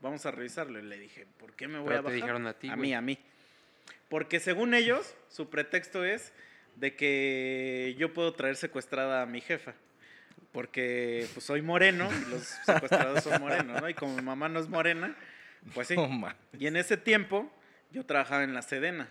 Vamos 0.00 0.24
a 0.26 0.30
revisarlo. 0.30 0.78
Y 0.78 0.82
le 0.82 0.98
dije, 0.98 1.26
¿por 1.38 1.52
qué 1.54 1.68
me 1.68 1.78
voy 1.78 1.88
Pero 1.88 1.98
a 1.98 2.02
te 2.02 2.04
bajar? 2.04 2.16
dijeron 2.16 2.46
a 2.46 2.54
ti, 2.54 2.68
A 2.68 2.74
güey. 2.76 2.88
mí, 2.88 2.94
a 2.94 3.00
mí. 3.00 3.18
Porque 4.08 4.40
según 4.40 4.74
ellos, 4.74 5.14
su 5.28 5.50
pretexto 5.50 6.04
es 6.04 6.32
de 6.76 6.94
que 6.94 7.94
yo 7.98 8.12
puedo 8.14 8.32
traer 8.34 8.56
secuestrada 8.56 9.22
a 9.22 9.26
mi 9.26 9.40
jefa. 9.40 9.74
Porque 10.52 11.26
pues 11.34 11.44
soy 11.44 11.62
moreno 11.62 12.08
y 12.26 12.30
los 12.30 12.42
secuestrados 12.64 13.22
son 13.22 13.40
morenos, 13.40 13.80
¿no? 13.80 13.88
Y 13.88 13.94
como 13.94 14.16
mi 14.16 14.22
mamá 14.22 14.48
no 14.48 14.60
es 14.60 14.68
morena, 14.68 15.14
pues 15.74 15.88
sí. 15.88 15.96
Mames. 15.96 16.34
Y 16.58 16.66
en 16.66 16.76
ese 16.76 16.96
tiempo 16.96 17.50
yo 17.90 18.04
trabajaba 18.04 18.44
en 18.44 18.54
la 18.54 18.62
Sedena. 18.62 19.08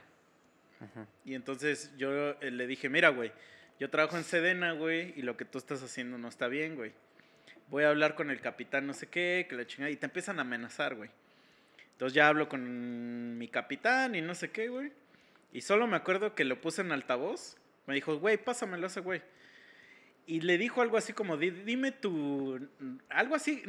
Y 1.25 1.33
entonces 1.33 1.91
yo 1.97 2.31
eh, 2.39 2.51
le 2.51 2.67
dije, 2.67 2.89
mira, 2.89 3.09
güey, 3.09 3.31
yo 3.79 3.89
trabajo 3.89 4.17
en 4.17 4.23
Sedena, 4.23 4.73
güey, 4.73 5.13
y 5.15 5.21
lo 5.21 5.37
que 5.37 5.45
tú 5.45 5.57
estás 5.57 5.81
haciendo 5.81 6.17
no 6.17 6.27
está 6.27 6.47
bien, 6.47 6.75
güey. 6.75 6.91
Voy 7.69 7.83
a 7.83 7.89
hablar 7.89 8.15
con 8.15 8.29
el 8.29 8.39
capitán 8.41 8.87
no 8.87 8.93
sé 8.93 9.07
qué, 9.07 9.45
que 9.49 9.55
la 9.55 9.65
chingada, 9.65 9.89
y 9.89 9.95
te 9.97 10.05
empiezan 10.05 10.39
a 10.39 10.41
amenazar, 10.41 10.95
güey. 10.95 11.09
Entonces 11.93 12.13
ya 12.13 12.27
hablo 12.27 12.47
con 12.47 13.37
mi 13.37 13.47
capitán 13.47 14.15
y 14.15 14.21
no 14.21 14.35
sé 14.35 14.51
qué, 14.51 14.67
güey. 14.67 14.91
Y 15.51 15.61
solo 15.61 15.87
me 15.87 15.97
acuerdo 15.97 16.35
que 16.35 16.43
lo 16.43 16.61
puse 16.61 16.81
en 16.81 16.91
altavoz. 16.91 17.57
Me 17.87 17.95
dijo, 17.95 18.17
güey, 18.17 18.37
pásamelo 18.37 18.85
a 18.85 18.87
ese 18.87 18.99
güey. 18.99 19.21
Y 20.27 20.41
le 20.41 20.57
dijo 20.57 20.81
algo 20.81 20.97
así 20.97 21.13
como, 21.13 21.37
"Di- 21.37 21.49
dime 21.51 21.91
tu... 21.93 22.59
Algo 23.09 23.33
así, 23.35 23.63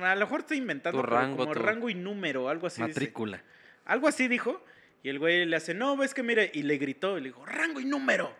a 0.00 0.14
lo 0.16 0.20
mejor 0.20 0.40
estoy 0.40 0.58
inventando, 0.58 1.00
Tu 1.00 1.06
rango, 1.06 1.36
como 1.36 1.52
tu- 1.52 1.58
rango 1.60 1.88
y 1.88 1.94
número, 1.94 2.48
algo 2.48 2.66
así. 2.66 2.82
dice. 2.82 2.92
Matrícula. 3.00 3.42
Algo 3.84 4.08
así 4.08 4.26
dijo. 4.28 4.62
Y 5.02 5.08
el 5.08 5.18
güey 5.20 5.46
le 5.46 5.56
hace, 5.56 5.72
no, 5.72 5.96
ves 5.96 6.12
que 6.12 6.22
mire. 6.22 6.50
Y 6.52 6.64
le 6.64 6.76
gritó. 6.78 7.16
Y 7.16 7.20
le 7.22 7.28
dijo, 7.28 7.46
rango 7.46 7.80
y 7.80 7.84
número. 7.84 8.34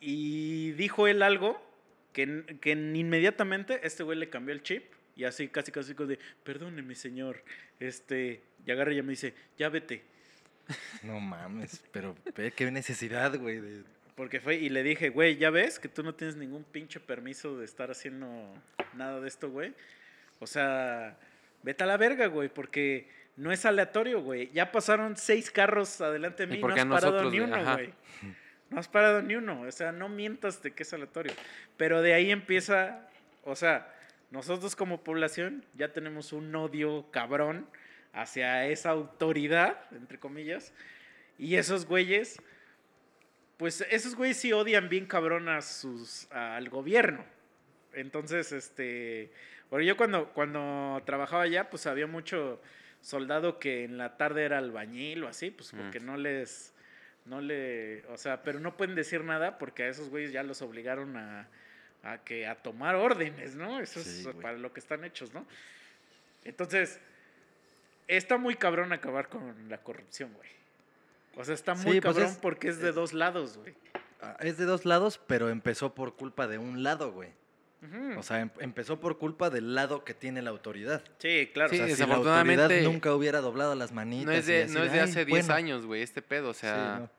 Y 0.00 0.72
dijo 0.72 1.06
él 1.06 1.22
algo 1.22 1.60
que, 2.12 2.58
que 2.60 2.72
inmediatamente 2.72 3.80
este 3.84 4.02
güey 4.02 4.18
le 4.18 4.28
cambió 4.28 4.54
el 4.54 4.62
chip. 4.62 4.84
Y 5.16 5.24
así, 5.24 5.48
casi, 5.48 5.72
casi, 5.72 5.94
como 5.94 6.08
de, 6.08 6.18
perdóneme, 6.44 6.94
señor. 6.94 7.42
Este, 7.80 8.42
y 8.64 8.70
agarra 8.70 8.92
y 8.92 8.96
ya 8.96 9.02
me 9.02 9.10
dice, 9.10 9.34
ya 9.56 9.68
vete. 9.68 10.02
No 11.02 11.18
mames, 11.20 11.82
pero 11.92 12.14
qué 12.56 12.70
necesidad, 12.70 13.36
güey. 13.38 13.60
de- 13.60 13.84
Porque 14.18 14.40
fue, 14.40 14.56
y 14.56 14.68
le 14.68 14.82
dije, 14.82 15.10
güey, 15.10 15.36
ya 15.36 15.48
ves 15.50 15.78
que 15.78 15.88
tú 15.88 16.02
no 16.02 16.12
tienes 16.12 16.34
ningún 16.34 16.64
pinche 16.64 16.98
permiso 16.98 17.56
de 17.56 17.64
estar 17.64 17.92
haciendo 17.92 18.52
nada 18.94 19.20
de 19.20 19.28
esto, 19.28 19.48
güey. 19.48 19.74
O 20.40 20.46
sea, 20.48 21.16
vete 21.62 21.84
a 21.84 21.86
la 21.86 21.96
verga, 21.96 22.26
güey, 22.26 22.48
porque 22.48 23.08
no 23.36 23.52
es 23.52 23.64
aleatorio, 23.64 24.20
güey. 24.20 24.50
Ya 24.50 24.72
pasaron 24.72 25.16
seis 25.16 25.52
carros 25.52 26.00
adelante 26.00 26.44
de 26.44 26.52
¿Y 26.52 26.56
mí, 26.56 26.68
no 26.68 26.74
has 26.74 26.84
parado 26.84 27.30
ni 27.30 27.38
uno, 27.38 27.74
güey. 27.74 27.94
No 28.70 28.80
has 28.80 28.88
parado 28.88 29.22
ni 29.22 29.36
uno. 29.36 29.60
O 29.60 29.70
sea, 29.70 29.92
no 29.92 30.08
mientas 30.08 30.64
de 30.64 30.72
que 30.72 30.82
es 30.82 30.92
aleatorio. 30.92 31.32
Pero 31.76 32.02
de 32.02 32.14
ahí 32.14 32.32
empieza, 32.32 33.08
o 33.44 33.54
sea, 33.54 33.94
nosotros 34.32 34.74
como 34.74 35.04
población 35.04 35.64
ya 35.74 35.92
tenemos 35.92 36.32
un 36.32 36.52
odio 36.56 37.08
cabrón 37.12 37.68
hacia 38.12 38.66
esa 38.66 38.90
autoridad, 38.90 39.78
entre 39.92 40.18
comillas. 40.18 40.74
Y 41.38 41.54
esos 41.54 41.86
güeyes, 41.86 42.42
pues 43.58 43.82
esos 43.90 44.14
güeyes 44.14 44.38
sí 44.38 44.52
odian 44.52 44.88
bien 44.88 45.04
cabrón 45.06 45.48
a 45.50 45.60
sus, 45.60 46.26
al 46.32 46.68
gobierno. 46.70 47.24
Entonces, 47.92 48.52
este, 48.52 49.30
bueno, 49.70 49.84
yo 49.84 49.96
cuando, 49.96 50.28
cuando 50.32 51.02
trabajaba 51.04 51.42
allá, 51.42 51.68
pues 51.68 51.86
había 51.86 52.06
mucho 52.06 52.60
soldado 53.02 53.58
que 53.58 53.84
en 53.84 53.98
la 53.98 54.16
tarde 54.16 54.44
era 54.44 54.58
albañil 54.58 55.24
o 55.24 55.28
así, 55.28 55.50
pues 55.50 55.72
Mm. 55.74 55.76
porque 55.78 56.00
no 56.00 56.16
les, 56.16 56.72
no 57.26 57.40
le, 57.40 58.04
o 58.06 58.16
sea, 58.16 58.42
pero 58.42 58.58
no 58.60 58.76
pueden 58.76 58.94
decir 58.94 59.22
nada 59.24 59.58
porque 59.58 59.82
a 59.84 59.88
esos 59.88 60.08
güeyes 60.08 60.32
ya 60.32 60.42
los 60.42 60.62
obligaron 60.62 61.16
a, 61.16 61.48
a 62.04 62.18
que 62.18 62.46
a 62.46 62.54
tomar 62.56 62.94
órdenes, 62.94 63.54
¿no? 63.56 63.80
Eso 63.80 64.00
Sí, 64.02 64.08
es 64.20 64.24
güey. 64.24 64.36
para 64.40 64.56
lo 64.58 64.72
que 64.72 64.80
están 64.80 65.04
hechos, 65.04 65.34
¿no? 65.34 65.44
Entonces, 66.44 67.00
está 68.06 68.36
muy 68.38 68.54
cabrón 68.54 68.92
acabar 68.92 69.28
con 69.28 69.68
la 69.68 69.78
corrupción, 69.78 70.32
güey. 70.34 70.48
O 71.38 71.44
sea, 71.44 71.54
está 71.54 71.74
muy 71.74 71.92
Sí, 71.94 72.00
pues 72.00 72.14
cabrón 72.14 72.32
es- 72.32 72.36
porque 72.38 72.68
es 72.68 72.78
de 72.80 72.92
dos 72.92 73.12
lados, 73.14 73.56
güey. 73.58 73.74
Ah, 74.20 74.36
Es 74.40 74.58
de 74.58 74.64
dos 74.64 74.84
lados, 74.84 75.20
pero 75.26 75.48
empezó 75.48 75.94
por 75.94 76.16
culpa 76.16 76.46
de 76.48 76.58
un 76.58 76.82
lado, 76.82 77.12
güey. 77.12 77.30
O 78.18 78.24
sea, 78.24 78.40
em- 78.40 78.50
empezó 78.58 78.98
por 78.98 79.18
culpa 79.18 79.48
del 79.50 79.76
lado 79.76 80.02
que 80.04 80.12
tiene 80.12 80.42
la 80.42 80.50
autoridad. 80.50 81.00
sí, 81.18 81.48
claro. 81.54 81.70
O 81.72 81.76
sea, 81.76 81.86
Sí, 81.86 81.94
si 81.94 81.98
la 82.00 82.14
autoridad 82.16 82.34
desafortunadamente, 82.44 82.82
nunca 82.82 83.14
hubiera 83.14 83.40
doblado 83.40 83.76
las 83.76 83.92
manitas. 83.92 84.26
No 84.26 84.32
es 84.32 84.46
de, 84.46 84.66
no 84.66 84.82
es 84.82 84.90
de 84.92 84.98
"Ay, 85.00 85.08
hace 85.08 85.24
10 85.24 85.46
bueno". 85.46 85.54
años, 85.54 85.86
güey, 85.86 86.02
este 86.02 86.20
pedo. 86.20 86.50
O 86.50 86.54
Sí, 86.54 86.62
sea, 86.62 86.98
no. 87.02 87.10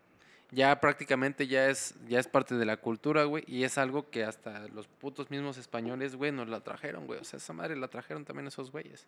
ya 0.51 0.77
prácticamente 0.81 1.47
ya 1.47 1.69
es, 1.69 1.95
ya 2.09 2.19
es 2.19 2.27
parte 2.27 2.55
de 2.55 2.65
la 2.65 2.75
cultura, 2.75 3.23
güey. 3.23 3.45
Y 3.47 3.63
es 3.63 3.77
algo 3.77 4.09
que 4.09 4.25
hasta 4.25 4.67
los 4.67 4.87
putos 4.89 5.31
mismos 5.31 5.57
españoles, 5.57 6.17
güey, 6.17 6.33
nos 6.33 6.49
la 6.49 6.59
trajeron, 6.59 7.07
güey. 7.07 7.21
O 7.21 7.23
sea, 7.23 7.37
esa 7.37 7.53
madre 7.53 7.77
la 7.77 7.87
trajeron 7.87 8.25
también 8.25 8.47
esos 8.47 8.69
güeyes. 8.69 9.07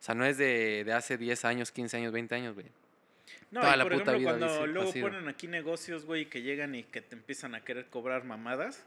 O 0.00 0.02
sea, 0.04 0.14
no 0.14 0.24
es 0.24 0.38
de, 0.38 0.84
de 0.84 0.92
hace 0.92 1.18
10 1.18 1.44
años, 1.44 1.72
15 1.72 1.96
años, 1.96 2.12
20 2.12 2.36
años, 2.36 2.54
güey. 2.54 2.66
No, 3.50 3.60
Toda 3.60 3.74
y 3.74 3.78
la 3.78 3.84
por 3.84 3.92
puta 3.92 4.02
ejemplo, 4.12 4.18
vida 4.18 4.28
cuando 4.46 4.46
dice, 4.54 4.66
luego 4.66 4.92
ponen 5.00 5.28
aquí 5.28 5.46
negocios, 5.48 6.04
güey, 6.04 6.26
que 6.26 6.42
llegan 6.42 6.74
y 6.74 6.82
que 6.84 7.00
te 7.00 7.14
empiezan 7.14 7.54
a 7.54 7.64
querer 7.64 7.86
cobrar 7.86 8.24
mamadas. 8.24 8.84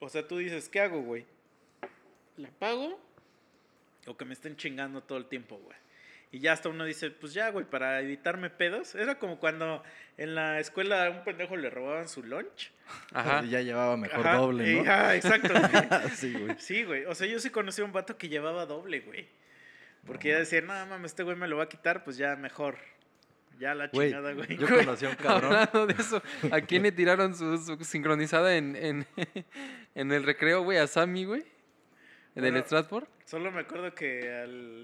O 0.00 0.08
sea, 0.08 0.26
tú 0.26 0.38
dices, 0.38 0.68
¿qué 0.68 0.80
hago, 0.80 1.00
güey? 1.02 1.24
¿La 2.36 2.48
pago? 2.50 3.00
O 4.06 4.16
que 4.16 4.24
me 4.24 4.32
estén 4.32 4.56
chingando 4.56 5.02
todo 5.02 5.18
el 5.18 5.26
tiempo, 5.26 5.56
güey. 5.58 5.76
Y 6.30 6.40
ya 6.40 6.52
hasta 6.52 6.68
uno 6.68 6.84
dice, 6.84 7.10
pues 7.10 7.32
ya, 7.32 7.50
güey, 7.50 7.64
para 7.64 8.00
evitarme 8.00 8.50
pedos. 8.50 8.94
Era 8.94 9.18
como 9.18 9.38
cuando 9.38 9.82
en 10.18 10.34
la 10.34 10.60
escuela 10.60 11.06
a 11.06 11.10
un 11.10 11.24
pendejo 11.24 11.56
le 11.56 11.70
robaban 11.70 12.06
su 12.08 12.22
lunch. 12.22 12.70
Ajá. 13.14 13.42
Y 13.44 13.50
ya 13.50 13.62
llevaba 13.62 13.96
mejor 13.96 14.26
Ajá, 14.26 14.36
doble, 14.36 14.72
y- 14.72 14.80
¿no? 14.82 14.84
ah, 14.92 15.16
exacto. 15.16 15.54
güey. 15.54 16.10
sí, 16.14 16.32
güey. 16.34 16.56
Sí, 16.58 16.84
güey. 16.84 17.04
O 17.06 17.14
sea, 17.14 17.26
yo 17.26 17.38
sí 17.38 17.48
conocí 17.50 17.80
a 17.80 17.84
un 17.86 17.92
vato 17.92 18.18
que 18.18 18.28
llevaba 18.28 18.66
doble, 18.66 19.00
güey. 19.00 19.26
Porque 20.06 20.28
ya 20.28 20.38
decía, 20.38 20.60
no, 20.60 20.68
mames, 20.86 21.12
este 21.12 21.22
güey 21.22 21.36
me 21.36 21.48
lo 21.48 21.56
va 21.56 21.64
a 21.64 21.68
quitar, 21.68 22.04
pues 22.04 22.16
ya 22.18 22.36
mejor. 22.36 22.78
Ya 23.58 23.74
la 23.74 23.90
chingada, 23.90 24.32
güey. 24.34 24.56
yo 24.56 24.66
conocí 24.68 25.04
a 25.06 25.10
un 25.10 25.14
cabrón. 25.22 25.52
Hablando 25.52 25.86
de 25.86 25.94
eso, 26.00 26.22
¿a 26.52 26.60
quién 26.60 26.82
le 26.84 26.92
tiraron 26.92 27.34
su, 27.34 27.58
su 27.58 27.76
sincronizada 27.84 28.56
en, 28.56 28.76
en, 28.76 29.06
en 29.94 30.12
el 30.12 30.22
recreo, 30.24 30.62
güey? 30.62 30.78
¿A 30.78 30.86
Sammy, 30.86 31.24
güey? 31.24 31.44
¿En 32.34 32.44
el 32.44 32.56
Stratford? 32.62 33.04
Solo 33.24 33.50
me 33.50 33.60
acuerdo 33.62 33.92
que 33.94 34.32
al. 34.32 34.82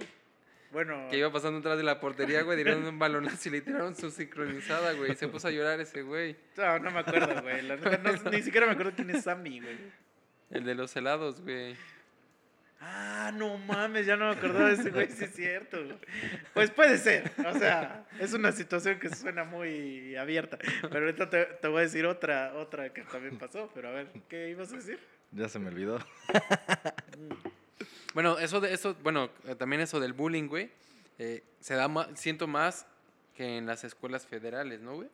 Bueno. 0.72 1.06
Que 1.08 1.18
iba 1.18 1.30
pasando 1.30 1.60
atrás 1.60 1.76
de 1.76 1.84
la 1.84 2.00
portería, 2.00 2.42
güey, 2.42 2.58
tiraron 2.58 2.84
un 2.84 2.98
balonazo 2.98 3.48
y 3.48 3.52
le 3.52 3.60
tiraron 3.60 3.94
su 3.94 4.10
sincronizada, 4.10 4.92
güey. 4.94 5.12
Y 5.12 5.14
se 5.14 5.28
puso 5.28 5.46
a 5.46 5.50
llorar 5.52 5.78
ese 5.80 6.02
güey. 6.02 6.34
No, 6.56 6.78
no 6.80 6.90
me 6.90 6.98
acuerdo, 6.98 7.42
güey. 7.42 7.62
No- 7.62 8.30
ni 8.32 8.42
siquiera 8.42 8.66
me 8.66 8.72
acuerdo 8.72 8.90
quién 8.96 9.08
es 9.10 9.22
Sammy, 9.22 9.60
güey. 9.60 9.76
El 10.50 10.64
de 10.64 10.74
los 10.74 10.94
helados, 10.96 11.40
güey. 11.42 11.76
Ah, 12.86 13.32
no 13.34 13.56
mames, 13.56 14.04
ya 14.04 14.16
no 14.16 14.28
me 14.28 14.36
acordaba 14.36 14.68
de 14.68 14.74
ese 14.74 14.90
güey, 14.90 15.10
sí 15.10 15.24
es 15.24 15.34
cierto. 15.34 15.82
güey. 15.82 15.96
Pues 16.52 16.70
puede 16.70 16.98
ser, 16.98 17.32
o 17.46 17.58
sea, 17.58 18.04
es 18.20 18.34
una 18.34 18.52
situación 18.52 18.98
que 18.98 19.08
suena 19.08 19.44
muy 19.44 20.14
abierta. 20.16 20.58
Pero 20.82 21.06
ahorita 21.06 21.30
te, 21.30 21.44
te 21.46 21.68
voy 21.68 21.78
a 21.78 21.82
decir 21.82 22.04
otra, 22.04 22.52
otra 22.54 22.92
que 22.92 23.00
también 23.02 23.38
pasó, 23.38 23.70
pero 23.74 23.88
a 23.88 23.92
ver, 23.92 24.08
¿qué 24.28 24.50
ibas 24.50 24.70
a 24.72 24.76
decir? 24.76 24.98
Ya 25.32 25.48
se 25.48 25.58
me 25.58 25.68
olvidó. 25.68 25.98
Bueno, 28.12 28.38
eso 28.38 28.60
de 28.60 28.72
eso, 28.72 28.94
bueno, 29.02 29.28
eh, 29.48 29.56
también 29.56 29.82
eso 29.82 29.98
del 29.98 30.12
bullying, 30.12 30.46
güey. 30.46 30.70
eh, 31.18 31.42
se 31.58 31.74
da 31.74 31.88
más, 31.88 32.06
siento 32.14 32.46
más 32.46 32.86
que 33.36 33.58
en 33.58 33.66
las 33.66 33.82
escuelas 33.82 34.24
federales, 34.24 34.80
¿no, 34.80 34.94
güey? 34.94 35.08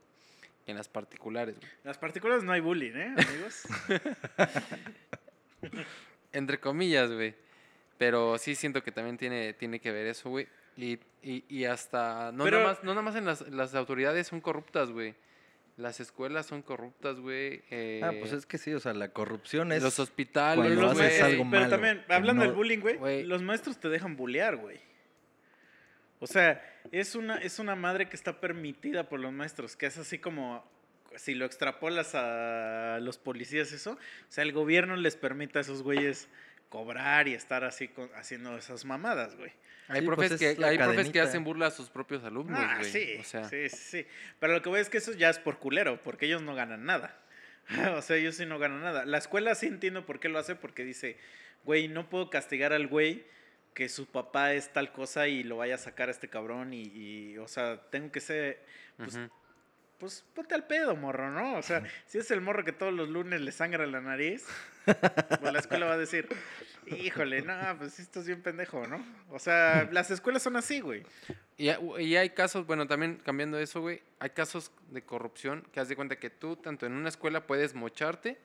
que 0.66 0.72
en 0.72 0.76
las 0.76 0.88
particulares, 0.88 1.56
güey. 1.56 1.66
En 1.66 1.88
las 1.88 1.96
particulares 1.96 2.44
no 2.44 2.52
hay 2.52 2.60
bullying, 2.60 2.92
¿eh, 2.94 3.14
amigos? 3.16 3.62
Entre 6.32 6.60
comillas, 6.60 7.10
güey. 7.10 7.34
Pero 8.00 8.38
sí 8.38 8.54
siento 8.54 8.82
que 8.82 8.92
también 8.92 9.18
tiene, 9.18 9.52
tiene 9.52 9.78
que 9.78 9.92
ver 9.92 10.06
eso, 10.06 10.30
güey. 10.30 10.48
Y, 10.74 10.98
y, 11.22 11.44
y 11.50 11.66
hasta. 11.66 12.32
No, 12.32 12.44
Pero- 12.44 12.60
nada 12.60 12.70
más, 12.70 12.82
no 12.82 12.92
nada 12.92 13.02
más 13.02 13.14
en 13.14 13.26
las, 13.26 13.42
las 13.50 13.74
autoridades 13.74 14.26
son 14.26 14.40
corruptas, 14.40 14.90
güey. 14.90 15.14
Las 15.76 16.00
escuelas 16.00 16.46
son 16.46 16.62
corruptas, 16.62 17.20
güey. 17.20 17.62
eh, 17.70 18.00
Ah, 18.02 18.12
pues 18.18 18.32
es 18.32 18.46
que 18.46 18.56
sí, 18.56 18.72
o 18.72 18.80
sea, 18.80 18.94
la 18.94 19.10
corrupción 19.10 19.70
es... 19.70 19.82
los 19.82 19.98
hospitales, 19.98 20.72
los 20.72 20.92
haces 20.92 20.98
maestros- 21.20 21.26
algo 21.26 21.44
pero 21.50 21.60
malo, 21.62 21.68
también, 21.70 22.04
hablando 22.08 22.42
no- 22.42 22.48
del 22.48 22.56
bullying, 22.56 22.78
güey, 22.80 22.96
Güey. 22.96 23.24
los 23.24 23.42
maestros 23.42 23.78
te 23.78 23.90
dejan 23.90 24.16
bullear, 24.16 24.56
güey. 24.56 24.80
O 26.20 26.26
sea, 26.26 26.62
es 26.92 27.14
una, 27.14 27.36
es 27.36 27.58
una 27.58 27.74
madre 27.76 28.08
que 28.08 28.16
está 28.16 28.40
permitida 28.40 29.10
por 29.10 29.20
los 29.20 29.32
maestros, 29.32 29.76
que 29.76 29.84
es 29.86 29.98
así 29.98 30.18
como, 30.18 30.64
si 31.16 31.34
lo 31.34 31.44
extrapolas 31.46 32.14
a 32.14 32.98
los 33.02 33.18
policías, 33.18 33.72
eso, 33.72 33.92
o 33.92 33.98
sea, 34.32 34.42
el 34.44 34.52
gobierno 34.52 34.96
les 34.96 35.16
permite 35.16 35.58
a 35.58 35.60
esos 35.62 35.82
güeyes 35.82 36.28
cobrar 36.70 37.28
y 37.28 37.34
estar 37.34 37.64
así 37.64 37.88
con- 37.88 38.10
haciendo 38.14 38.56
esas 38.56 38.86
mamadas, 38.86 39.36
güey. 39.36 39.52
Hay 39.88 40.00
Sí, 40.00 40.06
pues 40.06 40.16
profes, 40.16 40.32
es 40.32 40.38
que, 40.54 40.60
la 40.60 40.68
hay 40.68 40.76
profes 40.78 40.92
que 40.96 40.96
cadenita. 41.02 41.22
hacen 41.24 41.44
burla 41.44 41.66
a 41.66 41.70
sus 41.72 41.90
propios 41.90 42.24
alumnos, 42.24 42.58
Ah, 42.62 42.76
güey. 42.78 42.90
sí, 42.90 43.16
o 43.20 43.24
sea, 43.24 43.44
sí, 43.48 43.68
sí, 43.68 43.76
sí. 43.76 44.06
Pero 44.38 44.54
lo 44.54 44.62
que 44.62 44.68
voy 44.70 44.80
es 44.80 44.88
que 44.88 44.98
eso 44.98 45.12
ya 45.12 45.28
es 45.28 45.38
por 45.38 45.58
culero, 45.58 46.00
porque 46.02 46.26
ellos 46.26 46.40
no 46.42 46.54
ganan 46.54 46.86
nada. 46.86 47.18
o 47.98 48.02
sea, 48.02 48.16
ellos 48.16 48.36
sí 48.36 48.46
no 48.46 48.58
ganan 48.58 48.82
nada. 48.82 49.04
La 49.04 49.18
escuela 49.18 49.54
sí 49.54 49.66
entiendo 49.66 50.06
por 50.06 50.20
qué 50.20 50.28
lo 50.28 50.38
hace, 50.38 50.54
porque 50.54 50.84
dice, 50.84 51.18
güey, 51.64 51.88
no 51.88 52.08
puedo 52.08 52.30
castigar 52.30 52.72
al 52.72 52.86
güey 52.86 53.24
que 53.74 53.88
su 53.88 54.06
papá 54.06 54.52
es 54.54 54.72
tal 54.72 54.92
cosa 54.92 55.26
y 55.28 55.42
lo 55.42 55.56
vaya 55.58 55.74
a 55.74 55.78
sacar 55.78 56.08
a 56.08 56.12
este 56.12 56.28
cabrón 56.28 56.72
y, 56.72 56.82
y, 56.84 57.38
o 57.38 57.48
sea, 57.48 57.80
tengo 57.90 58.10
que 58.12 58.20
ser, 58.20 58.64
pues. 58.96 59.18
Pues 60.00 60.24
ponte 60.34 60.54
al 60.56 60.66
pedo, 60.66 60.96
morro, 60.96 61.30
¿no? 61.30 61.56
O 61.58 61.62
sea, 61.62 61.82
si 62.06 62.18
es 62.18 62.30
el 62.32 62.40
morro 62.40 62.64
que 62.64 62.72
todos 62.72 62.92
los 62.92 63.08
lunes 63.08 63.40
le 63.40 63.52
sangra 63.52 63.86
la 63.86 64.00
nariz, 64.00 64.44
pues 64.84 65.52
la 65.52 65.58
escuela 65.60 65.86
va 65.86 65.92
a 65.92 65.98
decir, 65.98 66.26
híjole, 66.86 67.42
no, 67.42 67.54
pues 67.78 67.92
sí 67.94 68.02
estás 68.02 68.26
bien 68.26 68.42
pendejo, 68.42 68.86
¿no? 68.86 69.04
O 69.30 69.38
sea, 69.38 69.88
las 69.92 70.10
escuelas 70.10 70.42
son 70.42 70.56
así, 70.56 70.80
güey. 70.80 71.04
Y, 71.56 71.68
hay- 71.68 71.78
y 72.04 72.16
hay 72.16 72.30
casos, 72.30 72.66
bueno, 72.66 72.86
también 72.86 73.20
cambiando 73.24 73.58
eso, 73.58 73.80
güey, 73.80 74.02
hay 74.18 74.30
casos 74.30 74.72
de 74.90 75.02
corrupción 75.02 75.62
que 75.72 75.78
haz 75.80 75.88
de 75.88 75.96
cuenta 75.96 76.16
que 76.16 76.30
tú, 76.30 76.56
tanto 76.56 76.86
en 76.86 76.92
una 76.92 77.08
escuela, 77.08 77.46
puedes 77.46 77.74
mocharte 77.74 78.38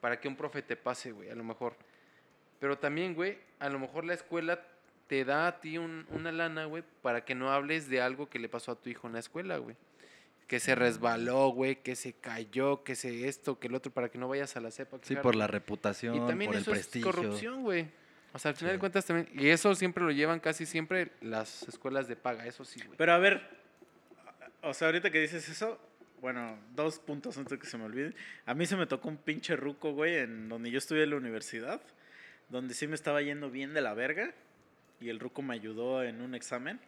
para 0.00 0.20
que 0.20 0.28
un 0.28 0.36
profe 0.36 0.60
te 0.62 0.76
pase, 0.76 1.12
güey, 1.12 1.30
a 1.30 1.34
lo 1.34 1.44
mejor. 1.44 1.76
Pero 2.60 2.76
también, 2.78 3.14
güey, 3.14 3.38
a 3.60 3.68
lo 3.68 3.78
mejor 3.78 4.04
la 4.04 4.14
escuela 4.14 4.60
te 5.06 5.24
da 5.24 5.46
a 5.46 5.60
ti 5.60 5.78
un- 5.78 6.04
una 6.10 6.32
lana, 6.32 6.64
güey, 6.64 6.82
para 7.02 7.24
que 7.24 7.34
no 7.36 7.52
hables 7.52 7.88
de 7.88 8.00
algo 8.00 8.28
que 8.28 8.40
le 8.40 8.48
pasó 8.48 8.72
a 8.72 8.74
tu 8.80 8.90
hijo 8.90 9.06
en 9.06 9.12
la 9.12 9.20
escuela, 9.20 9.58
güey. 9.58 9.76
Que 10.46 10.60
se 10.60 10.74
resbaló, 10.76 11.48
güey, 11.48 11.82
que 11.82 11.96
se 11.96 12.12
cayó, 12.12 12.84
que 12.84 12.94
se 12.94 13.26
esto, 13.28 13.58
que 13.58 13.66
el 13.66 13.74
otro, 13.74 13.92
para 13.92 14.08
que 14.08 14.16
no 14.18 14.28
vayas 14.28 14.56
a 14.56 14.60
la 14.60 14.70
cepa. 14.70 14.98
Sí, 15.02 15.16
por 15.16 15.34
la 15.34 15.46
reputación, 15.48 16.14
Y 16.14 16.18
también 16.26 16.50
por 16.50 16.56
el 16.56 16.62
eso 16.62 16.70
es 16.72 16.78
prestigio. 16.78 17.10
corrupción, 17.10 17.62
güey. 17.62 17.88
O 18.32 18.38
sea, 18.38 18.50
al 18.50 18.56
final 18.56 18.72
Sí. 18.72 18.76
de 18.76 18.78
cuentas 18.80 19.04
también. 19.06 19.28
Y 19.34 19.48
eso 19.48 19.74
siempre 19.74 20.04
lo 20.04 20.10
llevan 20.12 20.38
casi 20.40 20.64
siempre 20.66 21.10
las 21.20 21.62
escuelas 21.64 22.06
de 22.06 22.16
paga, 22.16 22.46
eso 22.46 22.64
sí, 22.64 22.80
güey. 22.84 22.96
Pero 22.96 23.12
a 23.12 23.18
ver, 23.18 23.42
o 24.62 24.72
sea, 24.74 24.88
ahorita 24.88 25.10
que 25.10 25.20
dices 25.20 25.48
eso, 25.48 25.80
bueno, 26.20 26.58
dos 26.74 26.98
puntos 27.00 27.36
antes 27.38 27.50
de 27.52 27.58
que 27.58 27.66
se 27.66 27.76
me 27.78 27.84
olvide. 27.84 28.14
A 28.44 28.54
mí 28.54 28.66
se 28.66 28.76
me 28.76 28.86
tocó 28.86 29.08
un 29.08 29.16
pinche 29.16 29.56
ruco, 29.56 29.92
güey, 29.92 30.16
en 30.18 30.48
donde 30.48 30.70
yo 30.70 30.78
estudié 30.78 31.02
en 31.04 31.10
la 31.10 31.16
universidad, 31.16 31.80
donde 32.50 32.74
sí 32.74 32.86
me 32.86 32.94
estaba 32.94 33.20
yendo 33.22 33.50
bien 33.50 33.74
de 33.74 33.80
la 33.80 33.94
verga 33.94 34.32
y 35.00 35.08
el 35.08 35.18
ruco 35.18 35.42
me 35.42 35.54
ayudó 35.54 36.04
en 36.04 36.20
un 36.20 36.34
examen. 36.34 36.78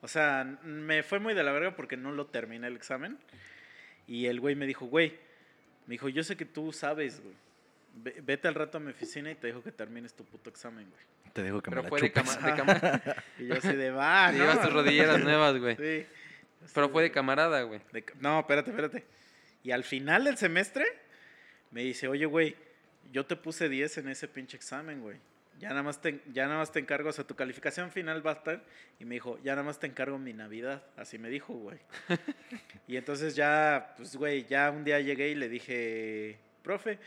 O 0.00 0.08
sea, 0.08 0.44
me 0.62 1.02
fue 1.02 1.18
muy 1.18 1.34
de 1.34 1.42
la 1.42 1.52
verga 1.52 1.74
porque 1.74 1.96
no 1.96 2.12
lo 2.12 2.26
terminé 2.26 2.66
el 2.68 2.76
examen. 2.76 3.18
Y 4.06 4.26
el 4.26 4.40
güey 4.40 4.54
me 4.54 4.66
dijo, 4.66 4.86
güey, 4.86 5.18
me 5.86 5.94
dijo, 5.94 6.08
yo 6.08 6.22
sé 6.24 6.36
que 6.36 6.44
tú 6.44 6.72
sabes, 6.72 7.20
güey. 7.22 7.34
Ve- 7.94 8.20
Vete 8.22 8.46
al 8.48 8.54
rato 8.54 8.78
a 8.78 8.80
mi 8.80 8.90
oficina 8.90 9.30
y 9.30 9.34
te 9.34 9.48
dejo 9.48 9.62
que 9.62 9.72
termines 9.72 10.14
tu 10.14 10.24
puto 10.24 10.50
examen, 10.50 10.88
güey. 10.88 11.32
Te 11.32 11.42
digo 11.42 11.60
que 11.60 11.70
Pero 11.70 11.82
me 11.82 11.86
la 11.86 11.88
fue 11.90 12.00
de, 12.00 12.08
chupes. 12.12 12.36
cama- 12.36 12.50
de 12.50 12.56
cama- 12.56 13.02
Y 13.38 13.46
yo 13.48 13.54
así 13.54 13.74
de, 13.74 13.90
va, 13.90 14.30
llevas 14.32 14.62
tus 14.62 14.72
rodilleras 14.72 15.20
nuevas, 15.20 15.56
güey. 15.58 15.76
Sí. 15.76 16.06
Pero 16.74 16.88
fue 16.90 17.02
de 17.04 17.10
camarada, 17.10 17.62
güey. 17.62 17.80
de 17.92 18.04
no, 18.20 18.40
espérate, 18.40 18.70
espérate. 18.70 19.04
Y 19.64 19.70
al 19.72 19.84
final 19.84 20.24
del 20.24 20.36
semestre 20.36 20.84
me 21.70 21.82
dice, 21.82 22.08
oye, 22.08 22.24
güey, 22.26 22.56
yo 23.12 23.26
te 23.26 23.36
puse 23.36 23.68
10 23.68 23.98
en 23.98 24.08
ese 24.08 24.28
pinche 24.28 24.56
examen, 24.56 25.00
güey. 25.00 25.16
Ya 25.58 25.70
nada, 25.70 25.82
más 25.82 26.00
te, 26.00 26.20
ya 26.32 26.46
nada 26.46 26.58
más 26.58 26.70
te 26.70 26.78
encargo, 26.78 27.08
o 27.08 27.12
sea, 27.12 27.26
tu 27.26 27.34
calificación 27.34 27.90
final 27.90 28.24
va 28.24 28.30
a 28.30 28.34
estar. 28.34 28.64
Y 29.00 29.04
me 29.04 29.16
dijo, 29.16 29.38
ya 29.42 29.52
nada 29.52 29.64
más 29.64 29.78
te 29.80 29.86
encargo 29.88 30.18
mi 30.18 30.32
Navidad. 30.32 30.84
Así 30.96 31.18
me 31.18 31.28
dijo, 31.28 31.52
güey. 31.54 31.78
y 32.86 32.96
entonces 32.96 33.34
ya, 33.34 33.94
pues, 33.96 34.14
güey, 34.16 34.44
ya 34.46 34.70
un 34.70 34.84
día 34.84 35.00
llegué 35.00 35.30
y 35.30 35.34
le 35.34 35.48
dije, 35.48 36.38
profe, 36.62 36.98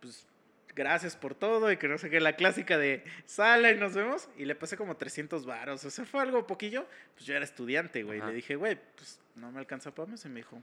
pues, 0.00 0.26
gracias 0.74 1.16
por 1.16 1.34
todo. 1.34 1.70
Y 1.70 1.76
que 1.76 1.86
no 1.88 1.98
sé 1.98 2.08
qué, 2.08 2.18
la 2.20 2.34
clásica 2.34 2.78
de 2.78 3.04
sala 3.26 3.70
y 3.72 3.76
nos 3.78 3.94
vemos. 3.94 4.28
Y 4.38 4.46
le 4.46 4.54
pasé 4.54 4.76
como 4.76 4.96
300 4.96 5.44
varos. 5.44 5.84
O 5.84 5.90
sea, 5.90 6.04
fue 6.06 6.22
algo 6.22 6.46
poquillo. 6.46 6.86
Pues 7.14 7.26
yo 7.26 7.34
era 7.34 7.44
estudiante, 7.44 8.02
güey. 8.04 8.20
Le 8.20 8.32
dije, 8.32 8.56
güey, 8.56 8.78
pues, 8.96 9.20
no 9.36 9.52
me 9.52 9.58
alcanza 9.58 9.94
para 9.94 10.08
más. 10.08 10.24
Y 10.24 10.28
me 10.30 10.36
dijo, 10.36 10.62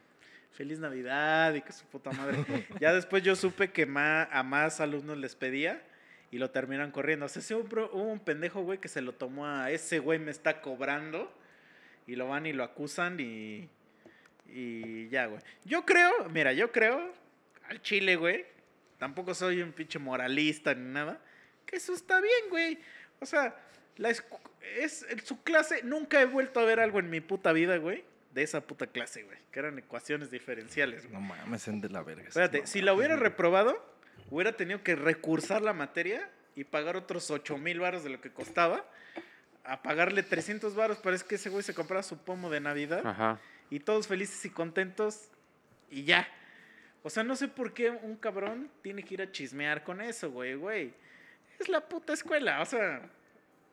feliz 0.52 0.80
Navidad 0.80 1.54
y 1.54 1.62
que 1.62 1.72
su 1.74 1.86
puta 1.86 2.12
madre. 2.12 2.38
ya 2.80 2.92
después 2.94 3.22
yo 3.22 3.36
supe 3.36 3.72
que 3.72 3.86
ma- 3.86 4.24
a 4.24 4.42
más 4.42 4.80
alumnos 4.82 5.18
les 5.20 5.36
pedía 5.36 5.82
y 6.36 6.38
lo 6.38 6.52
terminan 6.52 6.92
corriendo. 6.92 7.28
O 7.28 7.30
sea, 7.30 7.42
sí 7.42 7.54
hubo 7.54 7.62
un, 7.64 7.70
pro- 7.70 7.90
hubo 7.94 8.04
un 8.12 8.20
pendejo, 8.20 8.62
güey, 8.62 8.78
que 8.80 8.90
se 8.90 9.02
lo 9.02 9.14
tomó 9.14 9.48
a 9.48 9.72
ese 9.72 10.00
güey 10.00 10.20
me 10.20 10.32
está 10.32 10.60
cobrando 10.60 11.32
y 12.08 12.18
lo 12.18 12.28
van 12.28 12.46
y 12.46 12.52
lo 12.52 12.66
acusan 12.66 13.22
y, 13.22 13.70
y 14.48 15.08
ya, 15.08 15.28
güey. 15.28 15.40
Yo 15.64 15.86
creo, 15.86 16.12
mira, 16.30 16.52
yo 16.52 16.74
creo 16.74 17.14
al 17.70 17.82
chile, 17.82 18.18
güey, 18.18 18.46
tampoco 18.98 19.34
soy 19.34 19.62
un 19.62 19.72
pinche 19.72 19.98
moralista 19.98 20.74
ni 20.74 20.92
nada, 20.92 21.22
que 21.66 21.78
eso 21.78 21.94
está 21.94 22.20
bien, 22.20 22.50
güey. 22.50 22.80
O 23.22 23.26
sea, 23.26 23.56
la 23.96 24.10
es, 24.10 25.06
su 25.24 25.42
clase, 25.42 25.84
nunca 25.84 26.22
he 26.22 26.26
vuelto 26.26 26.60
a 26.60 26.66
ver 26.66 26.82
algo 26.82 27.00
en 27.00 27.10
mi 27.10 27.22
puta 27.22 27.54
vida, 27.54 27.78
güey, 27.78 28.04
de 28.34 28.44
esa 28.44 28.60
puta 28.60 28.88
clase, 28.88 29.24
güey, 29.24 29.38
que 29.52 29.60
eran 29.60 29.80
ecuaciones 29.80 30.30
diferenciales, 30.32 31.04
güey. 31.04 31.14
No 31.14 31.22
mames, 31.22 31.66
en 31.70 31.80
de 31.80 31.88
la 31.90 32.04
verga. 32.04 32.28
Espérate, 32.28 32.68
si 32.68 32.82
la 32.82 32.94
hubiera 32.94 33.16
reprobado, 33.16 33.95
hubiera 34.30 34.56
tenido 34.56 34.84
que 34.84 34.96
recursar 34.96 35.62
la 35.62 35.74
materia 35.74 36.30
y 36.56 36.64
pagar 36.64 36.96
otros 36.96 37.30
8 37.32 37.58
mil 37.58 37.80
baros 37.80 38.04
de 38.04 38.10
lo 38.10 38.22
que 38.22 38.32
costaba. 38.32 38.86
A 39.64 39.82
pagarle 39.82 40.22
300 40.22 40.76
baros, 40.76 41.00
parece 41.00 41.26
que 41.26 41.36
ese 41.36 41.50
güey 41.50 41.64
se 41.64 41.74
compraba 41.74 42.04
su 42.04 42.18
pomo 42.20 42.50
de 42.50 42.60
Navidad. 42.60 43.06
Ajá. 43.06 43.40
Y 43.70 43.80
todos 43.80 44.08
felices 44.08 44.44
y 44.46 44.50
contentos. 44.50 45.30
Y 45.90 46.04
ya. 46.04 46.28
O 47.04 47.10
sea, 47.10 47.24
no 47.24 47.36
sé 47.36 47.48
por 47.48 47.74
qué 47.74 47.90
un 47.90 48.16
cabrón 48.16 48.70
tiene 48.82 49.04
que 49.04 49.16
ir 49.16 49.22
a 49.22 49.32
chismear 49.32 49.84
con 49.84 50.02
eso, 50.02 50.32
güey, 50.32 50.56
güey. 50.56 50.94
Es 51.60 51.70
la 51.70 51.82
puta 51.82 52.14
escuela, 52.14 52.62
o 52.62 52.66
sea. 52.66 53.02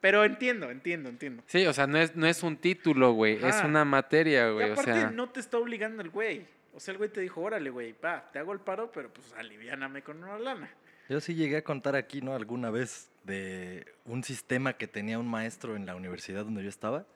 Pero 0.00 0.24
entiendo, 0.24 0.70
entiendo, 0.70 1.08
entiendo. 1.08 1.44
Sí, 1.46 1.64
o 1.66 1.72
sea, 1.72 1.86
no 1.86 1.98
es, 1.98 2.16
no 2.16 2.26
es 2.26 2.42
un 2.42 2.56
título, 2.56 3.12
güey. 3.12 3.36
Es 3.36 3.56
Ajá. 3.56 3.66
una 3.68 3.84
materia, 3.84 4.48
Y 4.48 4.52
güey. 4.52 4.70
O 4.70 4.72
aparte 4.72 4.92
sea, 4.92 5.10
no 5.10 5.30
te 5.30 5.40
está 5.40 5.58
obligando 5.58 6.02
el 6.02 6.10
güey. 6.10 6.44
O 6.74 6.80
sea, 6.80 6.92
el 6.92 6.98
güey 6.98 7.10
te 7.10 7.20
dijo, 7.20 7.40
órale, 7.40 7.70
güey, 7.70 7.92
pa, 7.92 8.30
te 8.32 8.38
hago 8.38 8.52
el 8.52 8.60
paro, 8.60 8.90
pero 8.92 9.12
pues 9.12 9.32
aliviáname 9.34 10.02
con 10.02 10.22
una 10.22 10.38
lana. 10.38 10.70
Yo 11.08 11.20
sí 11.20 11.34
llegué 11.34 11.58
a 11.58 11.64
contar 11.64 11.96
aquí, 11.96 12.22
¿no? 12.22 12.34
Alguna 12.34 12.70
vez 12.70 13.10
de 13.24 13.86
un 14.04 14.24
sistema 14.24 14.72
que 14.74 14.86
tenía 14.86 15.18
un 15.18 15.28
maestro 15.28 15.76
en 15.76 15.84
la 15.84 15.94
universidad 15.94 16.44
donde 16.44 16.62
yo 16.62 16.68
estaba. 16.68 17.06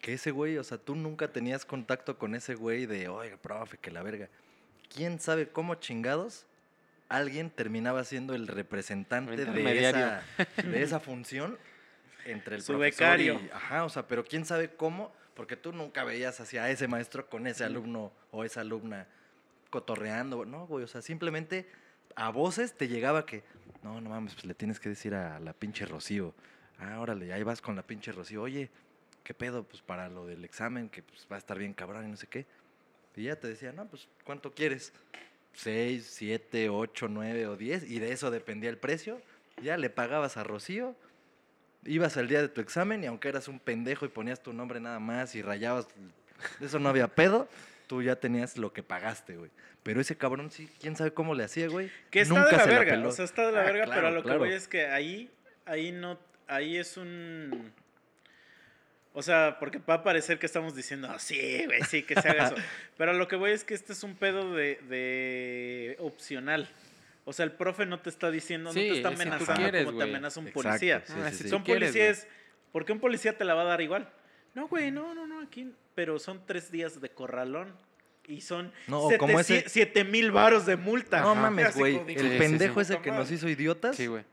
Que 0.00 0.14
ese 0.14 0.30
güey, 0.30 0.58
o 0.58 0.64
sea, 0.64 0.78
tú 0.78 0.94
nunca 0.96 1.32
tenías 1.32 1.64
contacto 1.64 2.18
con 2.18 2.34
ese 2.34 2.54
güey 2.54 2.86
de, 2.86 3.08
oiga, 3.08 3.36
profe, 3.36 3.78
que 3.78 3.90
la 3.90 4.02
verga. 4.02 4.28
¿Quién 4.92 5.20
sabe 5.20 5.48
cómo 5.48 5.76
chingados 5.76 6.46
alguien 7.08 7.50
terminaba 7.50 8.04
siendo 8.04 8.34
el 8.34 8.48
representante 8.48 9.36
de 9.36 9.88
esa, 9.88 10.22
de 10.64 10.82
esa 10.82 11.00
función 11.00 11.58
entre 12.24 12.56
el 12.56 12.62
Su 12.62 12.72
profesor 12.72 13.00
becario. 13.00 13.34
y... 13.34 13.50
Ajá, 13.52 13.84
o 13.84 13.88
sea, 13.88 14.06
pero 14.06 14.24
quién 14.24 14.44
sabe 14.44 14.70
cómo, 14.70 15.12
porque 15.36 15.56
tú 15.56 15.72
nunca 15.72 16.02
veías 16.02 16.40
hacia 16.40 16.68
ese 16.70 16.88
maestro 16.88 17.28
con 17.28 17.46
ese 17.46 17.62
alumno 17.62 18.10
o 18.32 18.42
esa 18.42 18.62
alumna 18.62 19.06
cotorreando. 19.70 20.44
No, 20.44 20.66
güey, 20.66 20.84
o 20.84 20.88
sea, 20.88 21.02
simplemente 21.02 21.68
a 22.16 22.30
voces 22.30 22.72
te 22.72 22.88
llegaba 22.88 23.26
que, 23.26 23.44
no, 23.82 24.00
no 24.00 24.10
mames, 24.10 24.34
pues 24.34 24.46
le 24.46 24.54
tienes 24.54 24.80
que 24.80 24.88
decir 24.88 25.14
a 25.14 25.38
la 25.38 25.52
pinche 25.52 25.84
Rocío. 25.84 26.34
Ah, 26.78 26.98
órale, 27.00 27.32
ahí 27.32 27.42
vas 27.42 27.60
con 27.60 27.76
la 27.76 27.82
pinche 27.82 28.10
Rocío. 28.12 28.42
Oye, 28.42 28.70
¿qué 29.22 29.34
pedo? 29.34 29.62
Pues 29.62 29.82
para 29.82 30.08
lo 30.08 30.26
del 30.26 30.44
examen, 30.44 30.88
que 30.88 31.02
pues 31.02 31.26
va 31.30 31.36
a 31.36 31.38
estar 31.38 31.58
bien 31.58 31.74
cabrón 31.74 32.06
y 32.06 32.10
no 32.10 32.16
sé 32.16 32.26
qué. 32.26 32.46
Y 33.14 33.24
ya 33.24 33.36
te 33.36 33.48
decía, 33.48 33.72
no, 33.72 33.86
pues, 33.86 34.08
¿cuánto 34.24 34.52
quieres? 34.52 34.92
Seis, 35.54 36.06
siete, 36.10 36.68
ocho, 36.68 37.08
nueve 37.08 37.46
o 37.46 37.56
diez. 37.56 37.88
Y 37.88 37.98
de 37.98 38.12
eso 38.12 38.30
dependía 38.30 38.68
el 38.68 38.76
precio. 38.76 39.22
Ya 39.62 39.78
le 39.78 39.88
pagabas 39.88 40.36
a 40.36 40.44
Rocío. 40.44 40.94
Ibas 41.86 42.16
al 42.16 42.28
día 42.28 42.42
de 42.42 42.48
tu 42.48 42.60
examen 42.60 43.02
y 43.04 43.06
aunque 43.06 43.28
eras 43.28 43.48
un 43.48 43.58
pendejo 43.60 44.04
y 44.04 44.08
ponías 44.08 44.42
tu 44.42 44.52
nombre 44.52 44.80
nada 44.80 44.98
más 44.98 45.34
y 45.34 45.42
rayabas, 45.42 45.86
de 46.60 46.66
eso 46.66 46.78
no 46.78 46.88
había 46.88 47.08
pedo, 47.08 47.48
tú 47.86 48.02
ya 48.02 48.16
tenías 48.16 48.58
lo 48.58 48.72
que 48.72 48.82
pagaste, 48.82 49.36
güey. 49.36 49.50
Pero 49.82 50.00
ese 50.00 50.16
cabrón 50.16 50.50
sí, 50.50 50.68
quién 50.80 50.96
sabe 50.96 51.12
cómo 51.12 51.34
le 51.34 51.44
hacía, 51.44 51.68
güey. 51.68 51.90
Que 52.10 52.22
está 52.22 52.34
Nunca 52.34 52.50
de 52.50 52.56
la 52.56 52.62
se 52.64 52.68
verga, 52.70 52.90
peló. 52.92 53.08
o 53.08 53.12
sea, 53.12 53.24
está 53.24 53.46
de 53.46 53.52
la 53.52 53.60
Ah, 53.60 53.64
verga, 53.64 53.86
pero 53.94 54.08
a 54.08 54.10
lo 54.10 54.22
claro. 54.22 54.40
que 54.40 54.46
voy 54.46 54.54
es 54.54 54.66
que 54.66 54.86
ahí, 54.86 55.30
ahí 55.64 55.92
no, 55.92 56.18
ahí 56.48 56.76
es 56.76 56.96
un... 56.96 57.72
O 59.12 59.22
sea, 59.22 59.56
porque 59.58 59.78
va 59.78 59.94
a 59.94 60.02
parecer 60.02 60.38
que 60.38 60.44
estamos 60.44 60.74
diciendo, 60.74 61.08
"Ah, 61.10 61.18
sí, 61.18 61.64
güey, 61.64 61.82
sí, 61.84 62.02
que 62.02 62.20
se 62.20 62.28
haga 62.28 62.46
eso. 62.48 62.56
Pero 62.98 63.12
a 63.12 63.14
lo 63.14 63.28
que 63.28 63.36
voy 63.36 63.52
es 63.52 63.64
que 63.64 63.72
este 63.74 63.92
es 63.94 64.02
un 64.02 64.14
pedo 64.14 64.52
de, 64.54 64.78
de 64.88 65.96
opcional. 66.00 66.68
O 67.28 67.32
sea, 67.32 67.44
el 67.44 67.52
profe 67.52 67.84
no 67.86 67.98
te 68.00 68.08
está 68.08 68.30
diciendo, 68.30 68.72
Sí, 68.72 68.86
no 68.86 68.92
te 68.94 68.96
está 68.98 69.08
si 69.10 69.14
amenazando 69.16 69.60
quieres, 69.60 69.84
como 69.84 69.98
te 69.98 70.04
amenaza 70.04 70.40
un 70.40 70.46
Exacto, 70.46 70.68
policía. 70.68 71.02
sí, 71.04 71.12
Ah, 71.16 71.30
sí, 71.30 71.36
si 71.36 71.42
sí. 71.44 71.48
Son 71.50 71.62
quieres, 71.62 71.90
policías. 71.90 72.26
¿Por 72.72 72.84
qué 72.84 72.92
un 72.92 73.00
policía 73.00 73.36
te 73.36 73.44
la 73.44 73.54
va 73.54 73.62
a 73.62 73.64
dar 73.64 73.80
igual? 73.80 74.08
No, 74.54 74.68
güey, 74.68 74.90
no, 74.90 75.14
no, 75.14 75.26
no, 75.26 75.40
aquí. 75.40 75.72
Pero 75.94 76.18
son 76.18 76.40
tres 76.46 76.70
días 76.70 77.00
de 77.00 77.10
corralón. 77.10 77.74
Y 78.28 78.40
son 78.40 78.72
No, 78.86 79.00
o 79.02 79.18
como 79.18 79.38
ese- 79.40 79.68
7 79.68 80.02
mil 80.04 80.30
varos 80.32 80.66
de 80.66 80.76
multa. 80.76 81.20
No 81.20 81.32
Ajá. 81.32 81.42
mames, 81.42 81.76
güey. 81.76 81.96
El 81.96 82.18
Sí, 82.18 82.28
sí, 82.30 82.38
pendejo 82.38 82.82
sí. 82.84 82.92
ese 82.92 83.02
que 83.02 83.10
nos 83.12 83.30
hizo 83.30 83.48
idiotas. 83.48 83.96
Sí, 83.96 84.06
güey. 84.06 84.24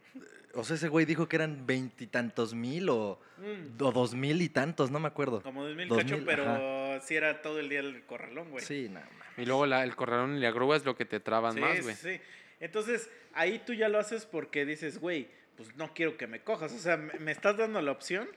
O 0.55 0.63
sea, 0.63 0.75
ese 0.75 0.87
güey 0.87 1.05
dijo 1.05 1.27
que 1.27 1.35
eran 1.35 1.65
veintitantos 1.65 2.53
mil 2.53 2.89
o, 2.89 3.19
Mm, 3.39 3.81
o 3.83 3.91
dos 3.91 4.13
mil 4.13 4.41
y 4.41 4.49
tantos, 4.49 4.91
no 4.91 4.99
me 4.99 5.07
acuerdo. 5.07 5.41
como 5.41 5.63
2000 5.63 5.87
Dos 5.89 5.97
cacho, 5.97 6.15
mil, 6.15 6.25
pero 6.25 6.43
ajá. 6.47 7.01
sí 7.01 7.15
era 7.15 7.41
todo 7.41 7.59
el 7.59 7.69
día 7.69 7.79
el 7.79 8.03
corralón, 8.05 8.51
güey. 8.51 8.63
Sí, 8.63 8.87
no, 8.87 8.99
mames. 8.99 9.09
Y 9.37 9.45
luego 9.45 9.65
la- 9.65 9.83
el 9.83 9.95
corralón 9.95 10.37
y 10.37 10.41
la 10.41 10.51
grúa 10.51 10.75
es 10.77 10.85
lo 10.85 10.95
que 10.95 11.05
te 11.05 11.19
traban 11.19 11.55
Sí, 11.55 11.59
más, 11.59 11.75
sí, 11.77 11.81
güey. 11.81 11.95
sí. 11.95 12.21
Entonces, 12.59 13.09
ahí 13.33 13.61
tú 13.65 13.73
ya 13.73 13.89
lo 13.89 13.99
haces 13.99 14.25
porque 14.25 14.65
dices, 14.65 14.99
güey, 14.99 15.27
pues 15.57 15.75
no 15.75 15.93
quiero 15.93 16.17
que 16.17 16.27
me 16.27 16.41
cojas. 16.41 16.73
O 16.73 16.79
sea, 16.79 16.97
me, 16.97 17.13
me 17.19 17.31
estás 17.31 17.57
dando 17.57 17.81
la 17.81 17.91
opción, 17.91 18.27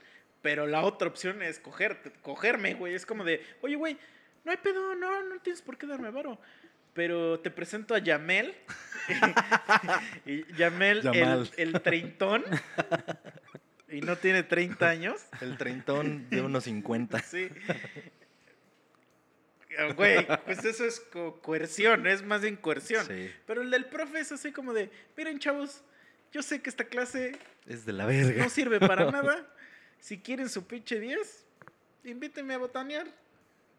pero 0.41 0.67
la 0.67 0.81
otra 0.83 1.07
opción 1.07 1.41
es 1.41 1.59
cogerte, 1.59 2.11
cogerme, 2.21 2.73
güey. 2.73 2.93
Es 2.93 3.05
como 3.05 3.23
de, 3.23 3.43
oye, 3.61 3.75
güey, 3.75 3.97
no 4.43 4.51
hay 4.51 4.57
pedo, 4.57 4.95
no, 4.95 5.23
no 5.23 5.39
tienes 5.41 5.61
por 5.61 5.77
qué 5.77 5.87
darme 5.87 6.09
varo. 6.09 6.39
Pero 6.93 7.39
te 7.39 7.51
presento 7.51 7.93
a 7.93 7.99
Yamel. 7.99 8.55
y 10.25 10.51
Yamel, 10.55 11.05
el, 11.13 11.49
el 11.57 11.81
treintón. 11.81 12.43
y 13.89 14.01
no 14.01 14.15
tiene 14.15 14.43
30 14.43 14.89
años. 14.89 15.25
El 15.41 15.57
treintón 15.57 16.29
de 16.29 16.41
unos 16.41 16.63
50. 16.63 17.19
Sí. 17.19 17.49
Ah, 19.77 19.93
Güey, 19.93 20.25
pues 20.45 20.63
eso 20.65 20.85
es 20.85 20.99
co- 20.99 21.39
coerción, 21.41 22.07
es 22.07 22.23
más 22.23 22.41
bien 22.41 22.55
coerción. 22.55 23.05
Sí. 23.05 23.31
Pero 23.45 23.61
el 23.61 23.69
del 23.71 23.85
profe 23.85 24.19
es 24.19 24.31
así 24.31 24.51
como 24.51 24.73
de, 24.73 24.89
miren 25.15 25.39
chavos, 25.39 25.83
yo 26.31 26.41
sé 26.41 26.61
que 26.61 26.69
esta 26.69 26.83
clase 26.85 27.37
Es 27.67 27.85
de 27.85 27.93
la 27.93 28.05
verga. 28.05 28.43
no 28.43 28.49
sirve 28.49 28.79
para 28.79 29.11
nada. 29.11 29.45
Si 29.99 30.19
quieren 30.19 30.49
su 30.49 30.65
pinche 30.67 30.99
10, 30.99 31.45
invítenme 32.05 32.53
a 32.53 32.57
botanear. 32.57 33.07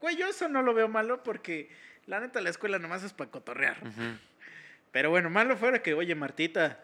Güey, 0.01 0.17
yo 0.17 0.29
eso 0.29 0.49
no 0.49 0.63
lo 0.63 0.75
veo 0.75 0.89
malo 0.89 1.23
porque 1.25 1.71
la 2.07 2.21
neta 2.21 2.41
la 2.41 2.51
escuela 2.51 2.79
nomás 2.79 3.03
es 3.03 3.13
para 3.13 3.31
cotorrear. 3.31 3.77
Pero 4.93 5.11
bueno, 5.11 5.29
malo 5.31 5.57
fuera 5.57 5.83
que, 5.83 5.95
oye, 5.95 6.15
Martita. 6.15 6.79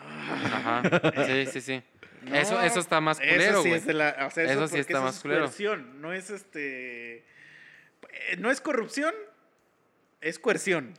Ajá. 0.00 0.82
Sí, 1.26 1.46
sí, 1.46 1.60
sí. 1.60 1.82
No, 2.22 2.36
eso, 2.36 2.60
eso 2.62 2.80
está 2.80 3.00
más 3.00 3.18
eso 3.20 3.30
culero, 3.30 3.62
sí 3.62 3.68
güey. 3.68 3.80
es 3.80 3.86
de 3.86 3.94
la- 3.94 4.26
o 4.26 4.30
sea, 4.30 4.44
Eso 4.44 4.54
sí 4.66 4.70
porque 4.70 4.80
está 4.80 4.92
eso 4.94 5.02
más 5.02 5.16
es 5.16 5.22
culero. 5.22 5.40
coerción, 5.40 6.00
no 6.00 6.12
es 6.12 6.30
este. 6.30 7.16
eh, 7.18 8.36
No 8.38 8.50
es 8.50 8.60
corrupción, 8.60 9.14
es 10.20 10.38
coerción. 10.38 10.94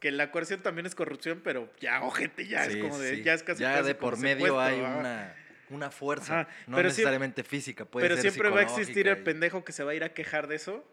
Que 0.00 0.12
la 0.12 0.30
coerción 0.30 0.60
también 0.62 0.86
es 0.86 0.94
corrupción, 0.94 1.40
pero 1.42 1.68
ya, 1.80 2.02
ojete, 2.02 2.46
ya 2.46 2.64
Sí, 2.66 2.72
es 2.78 2.82
como 2.84 2.98
de. 2.98 3.16
sí. 3.16 3.22
Ya 3.24 3.34
es 3.34 3.42
casi. 3.42 3.62
Ya 3.62 3.72
casi 3.74 3.88
de 3.88 3.94
por 3.96 4.16
medio 4.18 4.60
hay 4.60 4.80
ajá. 4.80 4.96
una, 4.96 5.34
una 5.70 5.90
fuerza. 5.90 6.40
Ajá, 6.42 6.48
No 6.68 6.76
pero 6.76 6.88
siempre- 6.88 6.88
necesariamente 6.90 7.42
física, 7.44 7.84
puede 7.84 8.04
Pero 8.04 8.14
ser 8.20 8.30
siempre 8.30 8.50
va 8.50 8.60
a 8.60 8.62
existir 8.62 8.86
psicológica 8.86 9.12
el 9.12 9.20
y- 9.20 9.24
pendejo 9.24 9.64
que 9.64 9.72
se 9.72 9.82
va 9.82 9.90
a 9.90 9.94
ir 9.94 10.04
a 10.04 10.14
quejar 10.14 10.46
de 10.46 10.54
eso. 10.56 10.84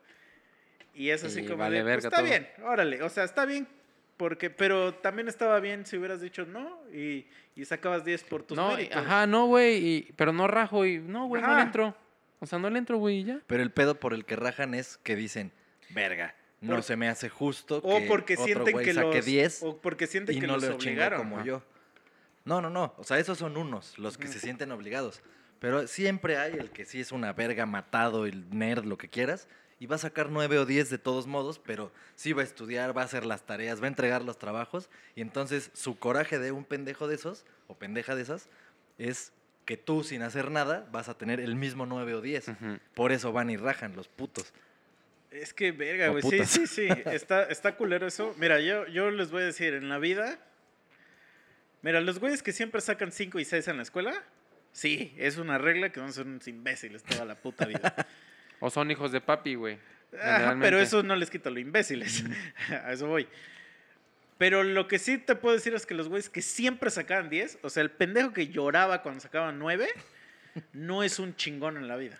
Y 0.95 1.09
es 1.11 1.23
así 1.23 1.41
Y 1.41 1.45
como 1.45 1.57
vale 1.57 1.83
de, 1.83 1.83
pues, 1.83 2.05
está 2.05 2.17
todo. 2.17 2.25
bien, 2.25 2.49
órale, 2.63 3.03
o 3.03 3.09
sea, 3.09 3.25
está 3.25 3.45
bien, 3.45 3.67
porque, 4.17 4.49
pero 4.49 4.93
también 4.95 5.27
estaba 5.27 5.59
bien 5.59 5.85
si 5.85 5.97
hubieras 5.97 6.21
dicho 6.21 6.45
no 6.45 6.79
y, 6.93 7.27
y 7.55 7.65
sacabas 7.65 8.05
10 8.05 8.23
por 8.23 8.43
tus 8.43 8.55
No, 8.57 8.69
méritos. 8.69 8.97
ajá, 8.97 9.27
no, 9.27 9.47
güey. 9.47 9.77
y- 9.85 10.13
Pero 10.15 10.31
no 10.33 10.47
rajo 10.47 10.85
y. 10.85 10.99
No, 10.99 11.27
güey, 11.27 11.41
no 11.41 11.55
le 11.55 11.61
entro. 11.61 11.95
O 12.39 12.45
sea, 12.45 12.59
no 12.59 12.69
le 12.69 12.77
entro, 12.79 12.97
güey, 12.97 13.19
y 13.19 13.23
ya. 13.25 13.39
Pero 13.47 13.63
el 13.63 13.71
pedo 13.71 13.99
por 13.99 14.13
el 14.13 14.25
que 14.25 14.35
rajan 14.35 14.73
es 14.73 14.97
que 14.97 15.15
dicen, 15.15 15.51
verga, 15.89 16.35
no 16.61 16.75
Por- 16.75 16.83
se 16.83 16.95
me 16.95 17.07
hace 17.07 17.29
justo 17.29 17.79
O 17.83 17.99
que 17.99 18.05
porque 18.07 18.33
otro 18.33 18.45
sienten 18.45 18.73
güey 18.73 18.85
que 18.85 18.93
saque 18.93 19.15
los 19.17 19.25
10 19.25 19.63
o 19.63 19.77
porque 19.81 20.07
sienten 20.07 20.35
y 20.37 20.39
que 20.41 20.47
no 20.47 20.55
los 20.57 20.63
obligaron. 20.65 21.19
como 21.19 21.37
ajá. 21.37 21.45
yo. 21.45 21.63
No, 22.43 22.61
no, 22.61 22.69
no. 22.69 22.93
O 22.97 23.03
sea, 23.03 23.17
esos 23.19 23.37
son 23.39 23.57
unos, 23.57 23.97
los 23.97 24.17
que 24.17 24.27
se 24.27 24.39
sienten 24.39 24.71
obligados. 24.71 25.21
Pero 25.59 25.87
siempre 25.87 26.37
hay 26.37 26.53
el 26.53 26.69
que 26.69 26.85
sí 26.85 26.99
es 26.99 27.11
una 27.11 27.33
verga 27.33 27.65
matado, 27.65 28.25
el 28.27 28.45
nerd, 28.55 28.85
lo 28.85 28.97
que 28.97 29.07
quieras, 29.09 29.47
y 29.79 29.87
va 29.87 29.95
a 29.95 29.99
sacar 29.99 30.29
9 30.29 30.59
o 30.59 30.65
10 30.65 30.89
de 30.89 30.97
todos 30.97 31.27
modos, 31.27 31.59
pero 31.59 31.91
sí 32.15 32.33
va 32.33 32.41
a 32.41 32.45
estudiar, 32.45 32.97
va 32.97 33.01
a 33.01 33.05
hacer 33.05 33.25
las 33.25 33.45
tareas, 33.45 33.81
va 33.81 33.85
a 33.85 33.89
entregar 33.89 34.23
los 34.23 34.39
trabajos, 34.39 34.89
y 35.15 35.21
entonces 35.21 35.71
su 35.73 35.99
coraje 35.99 36.39
de 36.39 36.51
un 36.51 36.63
pendejo 36.63 37.07
de 37.07 37.15
esos, 37.15 37.45
o 37.67 37.75
pendeja 37.75 38.15
de 38.15 38.21
esas, 38.21 38.47
es 38.97 39.33
que 39.65 39.77
tú 39.77 40.03
sin 40.03 40.21
hacer 40.21 40.51
nada 40.51 40.87
vas 40.91 41.09
a 41.09 41.17
tener 41.17 41.39
el 41.39 41.55
mismo 41.55 41.85
9 41.85 42.13
o 42.15 42.21
10. 42.21 42.47
Ujú. 42.49 42.79
Por 42.93 43.11
eso 43.11 43.31
van 43.31 43.49
y 43.49 43.57
rajan 43.57 43.95
los 43.95 44.07
putos. 44.07 44.53
Es 45.31 45.53
que 45.53 45.71
verga, 45.71 46.09
güey. 46.09 46.23
Sí, 46.23 46.45
sí, 46.45 46.67
sí. 46.67 46.87
Está, 47.05 47.43
está 47.43 47.75
culero 47.75 48.07
eso. 48.07 48.33
Mira, 48.37 48.61
yo, 48.61 48.87
yo 48.87 49.11
les 49.11 49.31
voy 49.31 49.41
a 49.41 49.45
decir, 49.45 49.73
en 49.73 49.89
la 49.89 49.97
vida. 49.97 50.39
Mira, 51.81 51.99
los 51.99 52.19
güeyes 52.19 52.41
que 52.41 52.53
siempre 52.53 52.79
sacan 52.79 53.11
5 53.11 53.39
y 53.39 53.45
6 53.45 53.67
en 53.67 53.77
la 53.77 53.83
escuela. 53.83 54.23
Sí, 54.71 55.13
es 55.17 55.37
una 55.37 55.57
regla 55.57 55.91
que 55.91 55.99
van 55.99 56.09
a 56.09 56.11
ser 56.13 56.25
unos 56.25 56.47
imbéciles 56.47 57.03
toda 57.03 57.25
la 57.25 57.35
puta 57.35 57.65
vida. 57.65 57.95
O 58.65 58.69
son 58.71 58.89
hijos 58.89 59.11
de 59.11 59.21
papi, 59.21 59.53
güey. 59.53 59.77
Pero 60.59 60.79
eso 60.79 61.03
no 61.03 61.15
les 61.15 61.29
quita 61.29 61.51
lo 61.51 61.59
imbéciles. 61.59 62.23
a 62.83 62.93
eso 62.93 63.05
voy. 63.05 63.27
Pero 64.39 64.63
lo 64.63 64.87
que 64.87 64.97
sí 64.97 65.19
te 65.19 65.35
puedo 65.35 65.53
decir 65.53 65.75
es 65.75 65.85
que 65.85 65.93
los 65.93 66.09
güeyes 66.09 66.31
que 66.31 66.41
siempre 66.41 66.89
sacaban 66.89 67.29
10, 67.29 67.59
o 67.61 67.69
sea, 67.69 67.83
el 67.83 67.91
pendejo 67.91 68.33
que 68.33 68.47
lloraba 68.47 69.03
cuando 69.03 69.21
sacaban 69.21 69.59
9, 69.59 69.87
no 70.73 71.03
es 71.03 71.19
un 71.19 71.35
chingón 71.35 71.77
en 71.77 71.87
la 71.87 71.95
vida. 71.95 72.19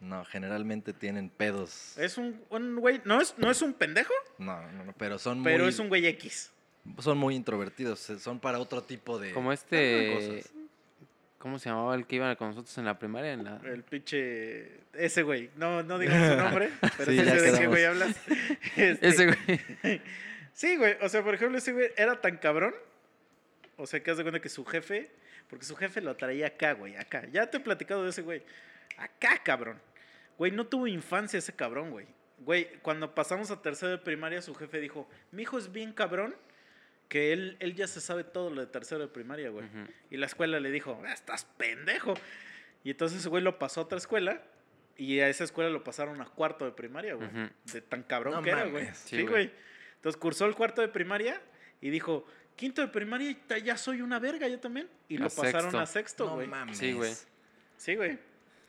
No, 0.00 0.24
generalmente 0.24 0.94
tienen 0.94 1.28
pedos. 1.28 1.98
Es 1.98 2.16
un, 2.16 2.40
un 2.48 2.76
güey, 2.76 3.02
no 3.04 3.20
es, 3.20 3.34
no 3.36 3.50
es 3.50 3.60
un 3.60 3.74
pendejo, 3.74 4.14
No, 4.38 4.62
no, 4.72 4.84
no, 4.86 4.94
pero 4.96 5.18
son 5.18 5.42
pero 5.42 5.64
muy, 5.64 5.68
es 5.68 5.78
un 5.78 5.88
güey 5.90 6.06
X. 6.06 6.50
son 6.98 7.18
muy 7.18 7.34
introvertidos, 7.34 8.00
son 8.00 8.40
para 8.40 8.58
otro 8.58 8.82
tipo 8.82 9.18
de 9.18 9.32
Como 9.32 9.50
de 9.50 9.54
este. 9.54 10.14
cosas. 10.42 10.63
¿Cómo 11.44 11.58
se 11.58 11.68
llamaba 11.68 11.94
el 11.94 12.06
que 12.06 12.16
iba 12.16 12.34
con 12.36 12.48
nosotros 12.48 12.78
en 12.78 12.86
la 12.86 12.98
primaria? 12.98 13.34
En 13.34 13.44
la... 13.44 13.60
El 13.66 13.82
pinche. 13.82 14.80
Ese 14.94 15.22
güey. 15.22 15.50
No, 15.56 15.82
no 15.82 15.98
digamos 15.98 16.26
su 16.26 16.36
nombre, 16.36 16.70
pero 16.96 17.12
Sí, 17.12 17.18
sé 17.18 17.40
de 17.42 17.58
qué 17.58 17.66
güey 17.66 17.84
hablas. 17.84 18.16
Este, 18.76 19.06
Ese 19.06 19.26
güey. 19.26 20.00
Sí, 20.54 20.76
güey. 20.76 20.96
O 21.02 21.08
sea, 21.10 21.22
por 21.22 21.34
ejemplo, 21.34 21.58
ese 21.58 21.74
güey 21.74 21.90
era 21.98 22.18
tan 22.18 22.38
cabrón. 22.38 22.74
O 23.76 23.86
sea, 23.86 24.02
que 24.02 24.10
haz 24.10 24.16
de 24.16 24.22
cuenta 24.22 24.40
que 24.40 24.48
su 24.48 24.64
jefe. 24.64 25.10
Porque 25.50 25.66
su 25.66 25.76
jefe 25.76 26.00
lo 26.00 26.16
traía 26.16 26.46
acá, 26.46 26.72
güey. 26.72 26.96
Acá. 26.96 27.26
Ya 27.30 27.50
te 27.50 27.58
he 27.58 27.60
platicado 27.60 28.04
de 28.04 28.08
ese 28.08 28.22
güey. 28.22 28.42
Acá, 28.96 29.42
cabrón. 29.44 29.78
Güey, 30.38 30.50
no 30.50 30.66
tuvo 30.66 30.86
infancia 30.86 31.36
ese 31.38 31.52
cabrón, 31.52 31.90
güey. 31.90 32.06
Güey, 32.38 32.70
cuando 32.80 33.14
pasamos 33.14 33.50
a 33.50 33.60
tercero 33.60 33.92
de 33.92 33.98
primaria, 33.98 34.40
su 34.40 34.54
jefe 34.54 34.80
dijo: 34.80 35.06
Mi 35.30 35.42
hijo 35.42 35.58
es 35.58 35.70
bien 35.70 35.92
cabrón. 35.92 36.34
Que 37.08 37.32
él, 37.32 37.56
él 37.60 37.74
ya 37.74 37.86
se 37.86 38.00
sabe 38.00 38.24
todo 38.24 38.50
lo 38.50 38.60
de 38.60 38.66
tercero 38.66 39.00
de 39.02 39.08
primaria, 39.08 39.50
güey. 39.50 39.66
Y 40.10 40.16
la 40.16 40.26
escuela 40.26 40.58
le 40.60 40.70
dijo, 40.70 41.00
"Ah, 41.06 41.12
estás 41.12 41.44
pendejo. 41.44 42.14
Y 42.82 42.90
entonces 42.90 43.20
ese 43.20 43.28
güey 43.28 43.42
lo 43.42 43.58
pasó 43.58 43.80
a 43.80 43.84
otra 43.84 43.98
escuela. 43.98 44.42
Y 44.96 45.18
a 45.20 45.28
esa 45.28 45.44
escuela 45.44 45.70
lo 45.70 45.82
pasaron 45.82 46.20
a 46.20 46.24
cuarto 46.26 46.64
de 46.64 46.72
primaria, 46.72 47.14
güey. 47.14 47.28
De 47.72 47.80
tan 47.80 48.02
cabrón 48.04 48.34
No 48.34 48.42
que 48.42 48.50
era, 48.50 48.64
güey. 48.66 48.86
Sí, 48.88 48.92
Sí, 48.94 49.16
güey. 49.22 49.26
güey. 49.28 49.50
Entonces 49.96 50.20
cursó 50.20 50.46
el 50.46 50.54
cuarto 50.54 50.82
de 50.82 50.88
primaria 50.88 51.40
y 51.80 51.90
dijo, 51.90 52.26
quinto 52.56 52.80
de 52.82 52.88
primaria 52.88 53.36
ya 53.64 53.76
soy 53.76 54.02
una 54.02 54.18
verga, 54.18 54.46
yo 54.48 54.60
también. 54.60 54.88
Y 55.08 55.16
A 55.16 55.20
lo 55.20 55.24
pasaron 55.30 55.62
sexto. 55.72 55.78
a 55.78 55.86
sexto, 55.86 56.26
No 56.26 56.34
güey. 56.36 56.46
mames. 56.46 56.78
Sí, 56.78 56.92
güey. 56.92 57.12
sí, 57.76 57.94
güey. 57.96 58.18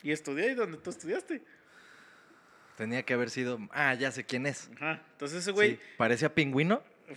Y 0.03 0.11
estudié 0.11 0.49
ahí 0.49 0.55
donde 0.55 0.77
tú 0.77 0.89
estudiaste. 0.91 1.41
Tenía 2.77 3.03
que 3.03 3.13
haber 3.13 3.29
sido. 3.29 3.59
Ah, 3.71 3.93
ya 3.93 4.11
sé 4.11 4.25
quién 4.25 4.45
es. 4.45 4.69
Ajá. 4.75 5.01
Entonces 5.13 5.39
ese 5.39 5.51
güey, 5.51 5.71
Sí, 5.71 5.79
¿Parecía 5.97 6.33
pingüino? 6.33 6.83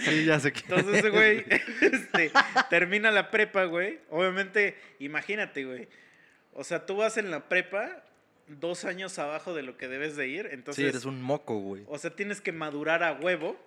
sí, 0.00 0.24
ya 0.24 0.38
sé 0.40 0.52
quién 0.52 0.64
entonces 0.68 0.94
ese 1.00 1.10
güey 1.10 1.44
este, 1.80 2.30
termina 2.70 3.10
la 3.10 3.30
prepa, 3.30 3.64
güey. 3.64 3.98
Obviamente, 4.10 4.76
imagínate, 4.98 5.64
güey. 5.64 5.88
O 6.52 6.64
sea, 6.64 6.86
tú 6.86 6.96
vas 6.96 7.16
en 7.16 7.30
la 7.30 7.48
prepa 7.48 8.04
dos 8.46 8.84
años 8.84 9.18
abajo 9.18 9.54
de 9.54 9.62
lo 9.62 9.76
que 9.76 9.88
debes 9.88 10.16
de 10.16 10.28
ir. 10.28 10.48
Entonces, 10.52 10.82
sí, 10.84 10.88
eres 10.88 11.04
un 11.04 11.20
moco, 11.22 11.58
güey. 11.58 11.82
O 11.88 11.98
sea, 11.98 12.10
tienes 12.14 12.40
que 12.40 12.52
madurar 12.52 13.02
a 13.02 13.12
huevo. 13.14 13.58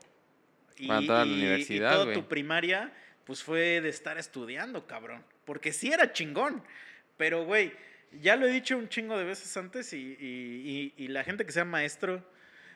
Y, 0.78 0.88
Para 0.88 1.00
entrar 1.00 1.22
a 1.22 1.26
la 1.26 1.32
y- 1.32 1.36
y 1.36 1.40
universidad, 1.40 1.92
toda 1.92 2.04
güey. 2.06 2.16
tu 2.16 2.28
primaria, 2.28 2.94
pues 3.26 3.44
fue 3.44 3.82
de 3.82 3.90
estar 3.90 4.18
estudiando, 4.18 4.86
cabrón. 4.88 5.24
Porque 5.44 5.74
sí 5.74 5.92
era 5.92 6.14
chingón. 6.14 6.64
Pero, 7.18 7.46
güey, 7.46 7.74
ya 8.12 8.36
lo 8.36 8.46
he 8.48 8.52
dicho 8.52 8.78
un 8.78 8.90
chingo 8.90 9.18
de 9.18 9.24
veces 9.26 9.56
antes 9.58 9.94
y, 9.94 10.94
y- 10.98 11.08
la 11.08 11.24
gente 11.24 11.46
que 11.46 11.52
sea 11.52 11.66
maestro. 11.66 12.24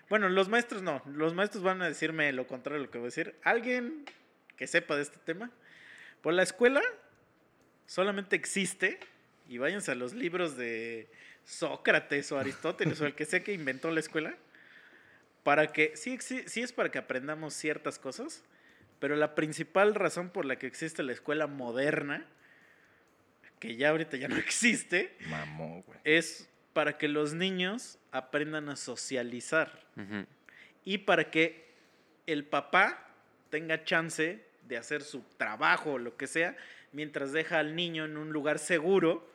Bueno, 0.10 0.30
los 0.30 0.50
maestros 0.50 0.82
no. 0.82 1.02
Los 1.06 1.34
maestros 1.34 1.64
van 1.64 1.82
a 1.82 1.88
decirme 1.88 2.32
lo 2.34 2.48
contrario 2.48 2.80
de 2.80 2.86
lo 2.86 2.92
que 2.92 2.98
voy 2.98 3.06
a 3.06 3.10
decir. 3.10 3.36
Alguien 3.44 4.06
que 4.58 4.68
sepa 4.68 4.96
de 4.96 5.04
este 5.04 5.18
tema. 5.18 5.52
Pues 6.22 6.36
la 6.36 6.44
escuela 6.44 6.82
solamente 7.86 8.36
existe. 8.36 9.00
Y 9.48 9.58
váyanse 9.58 9.92
a 9.92 9.96
los 9.96 10.14
libros 10.14 10.56
de 10.58 11.10
Sócrates 11.46 12.32
o 12.32 12.40
Aristóteles 12.40 13.02
o 13.02 13.06
el 13.06 13.16
que 13.16 13.26
sea 13.26 13.44
que 13.44 13.54
inventó 13.54 13.92
la 13.92 14.00
escuela 14.00 14.36
para 15.44 15.72
que, 15.74 15.98
sí, 15.98 16.18
sí, 16.22 16.44
sí 16.46 16.62
es 16.62 16.72
para 16.72 16.92
que 16.92 17.00
aprendamos 17.00 17.54
ciertas 17.56 17.98
cosas, 17.98 18.44
pero 19.00 19.16
la 19.16 19.34
principal 19.34 19.96
razón 19.96 20.30
por 20.30 20.46
la 20.46 20.58
que 20.58 20.68
existe 20.68 21.02
la 21.02 21.12
escuela 21.14 21.48
moderna 21.48 22.28
que 23.62 23.78
ya 23.78 23.92
ahorita 23.92 24.18
ya 24.18 24.28
no 24.28 24.36
existe, 24.48 25.16
Mamó, 25.30 25.84
güey. 25.88 26.00
es 26.04 26.50
para 26.74 26.98
que 26.98 27.08
los 27.08 27.34
niños 27.34 27.98
aprendan 28.12 28.68
a 28.68 28.76
socializar 28.76 29.80
y 30.84 30.98
para 31.00 31.30
que 31.32 31.70
el 32.28 32.44
papá 32.44 33.08
tenga 33.50 33.84
chance 33.84 34.44
de 34.68 34.78
hacer 34.78 35.02
su 35.04 35.22
trabajo 35.38 35.94
o 35.94 35.98
lo 36.00 36.18
que 36.18 36.28
sea 36.28 36.58
mientras 36.92 37.32
deja 37.34 37.60
al 37.60 37.76
niño 37.76 38.06
en 38.06 38.18
un 38.18 38.32
lugar 38.34 38.58
seguro 38.58 39.30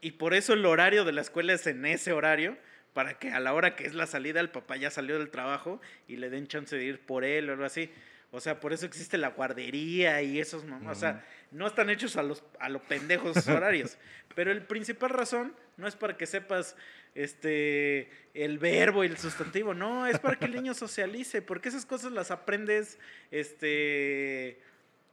y 0.00 0.12
por 0.12 0.34
eso 0.34 0.52
el 0.52 0.64
horario 0.66 1.04
de 1.04 1.12
la 1.12 1.22
escuela 1.22 1.52
es 1.54 1.66
en 1.66 1.84
ese 1.86 2.12
horario 2.12 2.56
para 2.92 3.18
que 3.18 3.32
a 3.32 3.40
la 3.40 3.52
hora 3.54 3.74
que 3.76 3.86
es 3.86 3.94
la 3.94 4.06
salida 4.06 4.40
el 4.40 4.50
papá 4.50 4.76
ya 4.76 4.90
salió 4.90 5.18
del 5.18 5.30
trabajo 5.30 5.80
y 6.06 6.16
le 6.16 6.30
den 6.30 6.46
chance 6.46 6.76
de 6.76 6.84
ir 6.84 7.00
por 7.00 7.24
él 7.24 7.48
o 7.48 7.52
algo 7.52 7.64
así. 7.64 7.90
O 8.36 8.40
sea, 8.40 8.60
por 8.60 8.72
eso 8.74 8.84
existe 8.84 9.16
la 9.16 9.28
guardería 9.30 10.20
y 10.20 10.38
esos, 10.38 10.66
mam- 10.66 10.86
o 10.90 10.94
sea, 10.94 11.24
no 11.52 11.66
están 11.66 11.88
hechos 11.90 12.16
a 12.16 12.22
los 12.22 12.44
a 12.60 12.68
los 12.68 12.82
pendejos 12.82 13.36
esos 13.36 13.48
horarios. 13.48 13.96
Pero 14.34 14.52
el 14.52 14.62
principal 14.62 15.08
razón 15.10 15.54
no 15.78 15.86
es 15.88 15.96
para 15.96 16.16
que 16.18 16.26
sepas 16.26 16.76
este 17.14 18.10
el 18.34 18.58
verbo 18.58 19.02
y 19.04 19.06
el 19.06 19.16
sustantivo, 19.16 19.72
no, 19.72 20.06
es 20.06 20.18
para 20.18 20.38
que 20.38 20.44
el 20.44 20.52
niño 20.54 20.74
socialice, 20.74 21.40
porque 21.40 21.70
esas 21.70 21.86
cosas 21.86 22.12
las 22.12 22.30
aprendes 22.30 22.98
este 23.30 24.60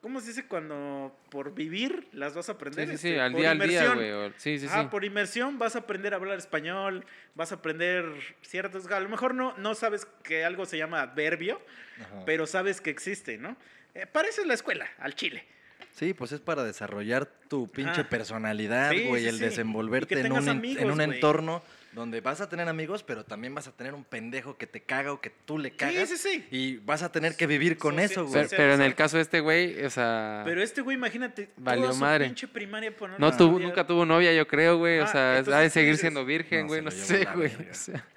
¿cómo 0.04 0.20
se 0.22 0.28
dice 0.28 0.46
cuando 0.46 1.18
por 1.32 1.56
vivir 1.56 2.08
las 2.12 2.36
vas 2.36 2.50
a 2.50 2.52
aprender? 2.52 2.86
Sí, 2.90 2.92
sí, 2.92 2.98
sí, 3.00 3.08
Este, 3.08 3.22
al 3.22 3.32
por 3.32 3.42
día 3.42 3.52
al 3.52 3.60
día, 3.60 3.94
güey. 3.96 4.32
Sí, 4.38 4.60
sí, 4.60 4.68
sí. 4.68 4.70
Ah, 4.70 4.90
por 4.92 5.04
inmersión 5.06 5.58
vas 5.58 5.76
a 5.76 5.80
aprender 5.80 6.14
a 6.14 6.18
hablar 6.18 6.38
español, 6.38 7.06
vas 7.34 7.52
a 7.52 7.56
aprender 7.56 8.06
ciertos... 8.44 8.86
A 8.92 9.00
lo 9.00 9.10
mejor 9.10 9.34
no, 9.34 9.58
no 9.58 9.74
sabes 9.74 10.06
que 10.24 10.44
algo 10.46 10.66
se 10.68 10.78
llama 10.78 11.02
adverbio, 11.02 11.60
Ajá. 12.00 12.26
pero 12.26 12.46
sabes 12.46 12.82
que 12.82 12.92
existe, 12.92 13.38
¿no? 13.40 13.58
Eh, 13.96 14.06
parece 14.06 14.46
la 14.46 14.54
escuela, 14.54 14.88
al 15.00 15.16
chile. 15.16 15.46
Sí, 15.94 16.14
pues 16.14 16.32
es 16.32 16.40
para 16.42 16.64
desarrollar 16.64 17.26
tu 17.48 17.72
pinche 17.72 18.04
personalidad, 18.04 18.92
güey, 19.06 19.22
sí, 19.24 19.28
el 19.30 19.38
sí. 19.38 19.44
desenvolverte 19.46 20.20
en 20.20 20.32
un, 20.32 20.44
en- 20.44 20.50
amigos, 20.50 20.82
en 20.84 20.92
un 20.92 21.02
entorno 21.02 21.64
donde 21.94 22.22
vas 22.22 22.42
a 22.42 22.50
tener 22.50 22.68
amigos, 22.68 23.04
pero 23.04 23.24
también 23.24 23.54
vas 23.54 23.68
a 23.68 23.72
tener 23.72 23.94
un 23.94 24.04
pendejo 24.04 24.58
que 24.58 24.66
te 24.68 24.82
caga 24.82 25.14
o 25.14 25.22
que 25.22 25.30
tú 25.30 25.58
le 25.60 25.72
cagas. 25.76 26.10
Sí, 26.10 26.18
sí, 26.18 26.30
sí. 26.42 26.48
Y 26.52 26.78
vas 26.78 27.04
a 27.04 27.12
tener 27.12 27.36
que 27.36 27.46
vivir 27.48 27.78
con 27.78 27.96
Soci- 27.98 28.02
eso, 28.04 28.26
güey. 28.26 28.46
Pero, 28.50 28.74
en 28.74 28.82
el 28.82 28.96
caso 28.96 29.18
de 29.18 29.24
este 29.24 29.40
güey, 29.40 29.84
o 29.86 29.90
sea, 29.90 30.42
Pero 30.46 30.62
este 30.62 30.82
güey, 30.82 30.98
imagínate, 30.98 31.50
Valió 31.58 31.84
toda 31.84 31.94
su 31.94 32.00
madre. 32.00 32.26
pinche 32.26 32.48
primaria 32.48 32.96
poner 32.96 33.20
no 33.20 33.36
tuvo, 33.38 33.54
novia. 33.54 33.68
nunca 33.68 33.86
tuvo 33.88 34.06
novia, 34.06 34.34
yo 34.34 34.48
creo, 34.48 34.78
güey. 34.78 35.00
O 35.00 35.04
Ah, 35.04 35.08
sea, 35.08 35.38
ha 35.38 35.60
de 35.62 35.70
seguir 35.70 35.98
siendo 35.98 36.26
virgen, 36.26 36.62
No, 36.62 36.68
güey. 36.68 36.80
se 36.80 36.86
No, 36.86 36.90
llevó 36.92 37.42
sé, 37.48 37.56
güey. 37.58 37.70
o 37.70 37.74
sea. 37.74 38.08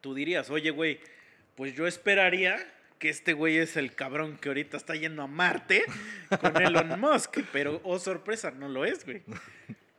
Tú 0.00 0.14
dirías, 0.14 0.48
oye, 0.50 0.70
güey, 0.70 1.00
pues 1.54 1.74
yo 1.74 1.86
esperaría 1.86 2.56
que 2.98 3.08
este 3.08 3.32
güey 3.32 3.58
es 3.58 3.76
el 3.76 3.94
cabrón 3.94 4.38
que 4.38 4.48
ahorita 4.48 4.76
está 4.76 4.94
yendo 4.94 5.22
a 5.22 5.26
Marte 5.26 5.84
con 6.40 6.60
Elon 6.60 6.98
Musk, 7.00 7.38
pero, 7.52 7.80
oh 7.84 7.98
sorpresa, 7.98 8.50
no 8.52 8.68
lo 8.68 8.84
es, 8.84 9.04
güey. 9.04 9.22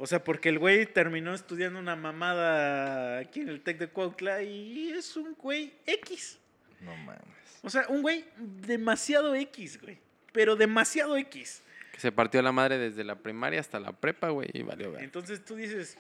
O 0.02 0.08
sea, 0.08 0.24
porque 0.24 0.48
el 0.48 0.60
güey 0.60 0.86
terminó 0.86 1.34
estudiando 1.34 1.78
una 1.78 1.98
mamada 1.98 3.20
aquí 3.20 3.42
en 3.42 3.50
el 3.50 3.60
Tec 3.60 3.78
de 3.80 3.90
Cuautla 3.90 4.42
y 4.42 4.92
es 4.92 5.18
un 5.18 5.34
güey 5.34 5.74
X. 5.86 6.40
No 6.80 6.96
mames. 6.96 7.20
O 7.62 7.70
sea, 7.70 7.86
un 7.90 8.02
güey 8.02 8.24
demasiado 8.38 9.36
X, 9.36 9.82
güey. 9.82 9.98
Pero 10.32 10.56
demasiado 10.56 11.18
X. 11.18 11.62
Que 11.92 12.00
se 12.00 12.14
partió 12.14 12.42
la 12.42 12.54
madre 12.54 12.78
desde 12.78 13.04
la 13.04 13.16
primaria 13.16 13.60
hasta 13.60 13.78
la 13.78 13.92
prepa, 13.92 14.30
güey, 14.30 14.48
y 14.54 14.64
valió, 14.64 14.92
güey. 14.92 15.04
Entonces 15.04 15.44
tú 15.44 15.58
dices, 15.58 15.98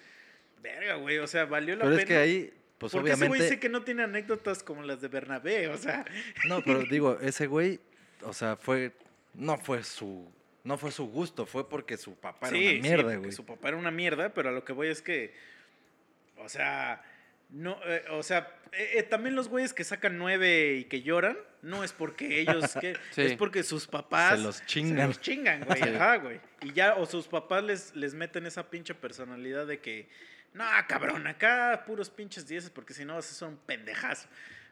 verga, 0.63 0.95
güey, 0.95 1.17
o 1.17 1.27
sea, 1.27 1.43
valió 1.43 1.75
la 1.75 1.83
Pero 1.83 1.97
pena. 1.97 2.01
es 2.03 2.07
que 2.07 2.15
ahí, 2.15 2.53
pues 2.77 2.93
Porque 2.93 3.11
ese 3.11 3.27
güey 3.27 3.41
sé 3.41 3.59
que 3.59 3.67
no 3.67 3.83
tiene 3.83 4.03
anécdotas 4.03 4.63
como 4.63 4.81
las 4.83 5.01
de 5.01 5.09
Bernabé, 5.09 5.67
o 5.67 5.77
sea. 5.77 6.05
No, 6.47 6.61
pero 6.63 6.83
digo, 6.89 7.19
ese 7.19 7.47
güey, 7.47 7.81
o 8.21 8.31
sea, 8.31 8.55
fue. 8.55 8.93
No 9.33 9.57
fue 9.57 9.83
su. 9.83 10.31
No 10.69 10.77
fue 10.77 10.91
su 10.91 11.07
gusto, 11.07 11.47
fue 11.47 11.67
porque 11.67 11.97
su 11.97 12.13
papá 12.13 12.47
era 12.49 12.57
una 12.57 12.81
mierda, 12.81 13.15
güey. 13.15 13.31
Su 13.31 13.43
papá 13.43 13.69
era 13.69 13.77
una 13.77 13.89
mierda, 13.89 14.33
pero 14.35 14.49
a 14.49 14.51
lo 14.51 14.63
que 14.63 14.71
voy 14.71 14.87
es 14.89 15.01
que, 15.01 15.33
o 16.37 16.47
sea, 16.47 17.01
no, 17.49 17.79
eh, 17.87 18.05
o 18.11 18.21
sea, 18.21 18.55
eh, 18.71 18.91
eh, 18.97 19.03
también 19.03 19.33
los 19.35 19.47
güeyes 19.49 19.73
que 19.73 19.83
sacan 19.83 20.19
nueve 20.19 20.75
y 20.75 20.83
que 20.83 21.01
lloran, 21.01 21.39
no 21.63 21.83
es 21.83 21.91
porque 21.91 22.39
ellos, 22.39 22.75
que, 22.81 22.95
Sí. 23.09 23.23
es 23.23 23.33
porque 23.35 23.63
sus 23.63 23.87
papás 23.87 24.37
Se 24.37 24.43
los 24.43 24.63
chingan. 24.67 25.07
los 25.07 25.19
chingan, 25.19 25.63
güey, 25.65 25.79
Sí. 25.83 25.89
ajá, 25.89 26.17
güey. 26.17 26.39
Y 26.61 26.71
ya, 26.73 26.93
o 26.97 27.07
sus 27.07 27.27
papás 27.27 27.63
les, 27.63 27.95
les 27.95 28.13
meten 28.13 28.45
esa 28.45 28.69
pinche 28.69 28.93
personalidad 28.93 29.65
de 29.65 29.79
que, 29.79 30.07
no, 30.53 30.63
cabrón, 30.87 31.25
acá 31.25 31.83
puros 31.87 32.11
pinches 32.11 32.47
dieces, 32.47 32.69
porque 32.69 32.93
si 32.93 33.05
no 33.05 33.15
vas 33.15 33.27
a 33.31 33.33
ser 33.33 33.47
un 33.47 33.57
pendejazo. 33.57 34.27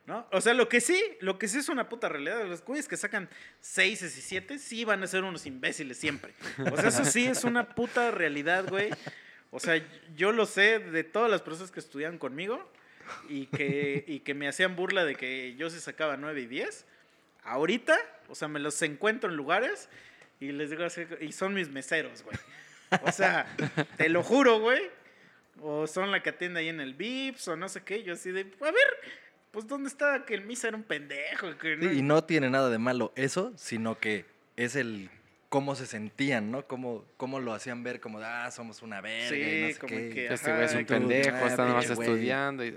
¿No? 0.07 0.25
O 0.31 0.39
sea, 0.39 0.53
lo 0.53 0.69
que 0.69 0.79
sí, 0.79 1.03
lo 1.19 1.37
que 1.37 1.49
sí 1.49 1.59
es 1.59 1.67
una 1.67 1.89
puta 1.89 2.07
realidad, 2.07 2.45
los 2.45 2.63
güeyes 2.63 2.87
que 2.87 2.95
sacan 2.95 3.29
seises 3.59 4.17
y 4.17 4.21
siete 4.21 4.57
sí 4.57 4.85
van 4.85 5.03
a 5.03 5.07
ser 5.07 5.25
unos 5.25 5.45
imbéciles 5.45 5.97
siempre. 5.97 6.33
O 6.71 6.77
sea, 6.77 6.87
eso 6.87 7.03
sí 7.03 7.25
es 7.25 7.43
una 7.43 7.75
puta 7.75 8.09
realidad, 8.11 8.69
güey. 8.69 8.89
O 9.51 9.59
sea, 9.59 9.81
yo 10.15 10.31
lo 10.31 10.45
sé 10.45 10.79
de 10.79 11.03
todas 11.03 11.29
las 11.29 11.41
personas 11.41 11.71
que 11.71 11.81
estudian 11.81 12.17
conmigo 12.17 12.71
y 13.27 13.47
que, 13.47 14.05
y 14.07 14.21
que 14.21 14.33
me 14.33 14.47
hacían 14.47 14.77
burla 14.77 15.03
de 15.03 15.15
que 15.15 15.55
yo 15.57 15.69
sí 15.69 15.79
sacaba 15.81 16.15
9 16.15 16.39
y 16.39 16.45
10. 16.47 16.85
Ahorita, 17.43 17.97
o 18.29 18.35
sea, 18.35 18.47
me 18.47 18.61
los 18.61 18.81
encuentro 18.81 19.29
en 19.29 19.35
lugares 19.35 19.89
y 20.39 20.53
les 20.53 20.69
digo 20.69 20.85
así, 20.85 21.05
y 21.19 21.33
son 21.33 21.53
mis 21.53 21.69
meseros, 21.69 22.23
güey. 22.23 22.37
O 23.03 23.11
sea, 23.11 23.45
te 23.97 24.07
lo 24.07 24.23
juro, 24.23 24.59
güey. 24.59 24.81
O 25.59 25.87
son 25.87 26.11
la 26.11 26.21
que 26.21 26.29
atiende 26.29 26.59
ahí 26.59 26.69
en 26.69 26.79
el 26.79 26.93
VIPS 26.93 27.49
o 27.49 27.55
no 27.55 27.67
sé 27.67 27.83
qué. 27.83 28.03
Yo 28.03 28.13
así 28.13 28.31
de, 28.31 28.41
a 28.61 28.71
ver, 28.71 28.87
pues 29.57 29.67
¿dónde 29.67 29.89
está 29.89 30.23
que 30.23 30.35
el 30.35 30.43
misa 30.45 30.67
era 30.67 30.77
un 30.77 30.83
pendejo? 30.83 31.57
Que 31.57 31.75
no- 31.77 31.89
Sí, 31.89 31.97
y 31.97 32.01
no 32.03 32.23
tiene 32.23 32.47
nada 32.51 32.69
de 32.69 32.77
malo 32.77 33.11
eso, 33.15 33.51
sino 33.57 33.99
que 33.99 34.23
es 34.55 34.75
el 34.75 35.09
cómo 35.49 35.73
se 35.75 35.87
sentían, 35.87 36.51
¿no? 36.51 36.67
Cómo, 36.67 37.03
cómo 37.17 37.39
lo 37.39 37.53
hacían 37.55 37.81
ver 37.81 37.99
como, 37.99 38.19
de, 38.19 38.27
ah, 38.27 38.51
somos 38.51 38.83
una 38.83 39.01
verga 39.01 39.35
y 39.35 39.61
no 39.61 39.67
sé 39.69 39.79
como 39.79 39.95
qué. 39.95 40.09
que, 40.09 40.27
este 40.31 40.51
güey 40.51 40.63
es 40.65 40.75
un 40.75 40.85
pendejo, 40.85 41.37
ah, 41.37 41.47
está 41.47 41.65
nomás 41.65 41.85
pinche 41.85 41.95
güey. 41.95 42.07
estudiando 42.09 42.63
y... 42.63 42.75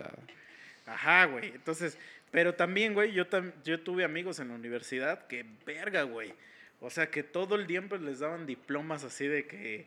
Ajá, 0.86 1.26
güey. 1.26 1.48
Entonces, 1.48 1.98
pero 2.30 2.54
también, 2.54 2.94
güey, 2.94 3.12
yo, 3.12 3.28
tam- 3.28 3.52
yo 3.62 3.78
tuve 3.80 4.02
amigos 4.04 4.38
en 4.40 4.48
la 4.48 4.54
universidad 4.54 5.26
que, 5.26 5.44
verga, 5.66 6.04
güey. 6.04 6.32
O 6.80 6.88
sea, 6.88 7.10
que 7.10 7.22
todo 7.22 7.56
el 7.56 7.66
tiempo 7.66 7.98
les 7.98 8.20
daban 8.20 8.46
diplomas 8.46 9.04
así 9.04 9.26
de 9.26 9.46
que, 9.46 9.86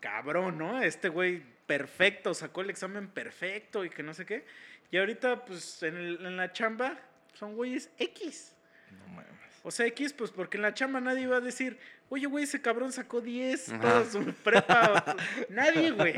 cabrón, 0.00 0.58
¿no? 0.58 0.80
Este 0.82 1.08
güey 1.10 1.42
perfecto, 1.66 2.32
sacó 2.32 2.60
el 2.62 2.70
examen 2.70 3.08
perfecto 3.08 3.84
y 3.84 3.90
que 3.90 4.02
no 4.02 4.14
sé 4.14 4.24
qué. 4.24 4.44
Y 4.90 4.98
ahorita, 4.98 5.44
pues, 5.44 5.82
en, 5.82 5.96
el- 5.96 6.24
en 6.26 6.36
la 6.36 6.52
chamba 6.52 6.98
son 7.34 7.54
güeyes 7.56 7.90
X. 7.98 8.54
No 8.92 9.06
mames. 9.14 9.26
O 9.62 9.70
sea, 9.70 9.86
X, 9.86 10.12
pues 10.12 10.30
porque 10.30 10.56
en 10.58 10.62
la 10.62 10.74
chamba 10.74 11.00
nadie 11.00 11.26
va 11.26 11.36
a 11.38 11.40
decir, 11.40 11.78
oye, 12.08 12.26
güey, 12.26 12.44
ese 12.44 12.62
cabrón 12.62 12.92
sacó 12.92 13.20
10 13.20 13.68
Ajá. 13.70 13.80
toda 13.80 14.04
su 14.04 14.24
prepa. 14.44 15.16
nadie, 15.48 15.90
güey. 15.90 16.14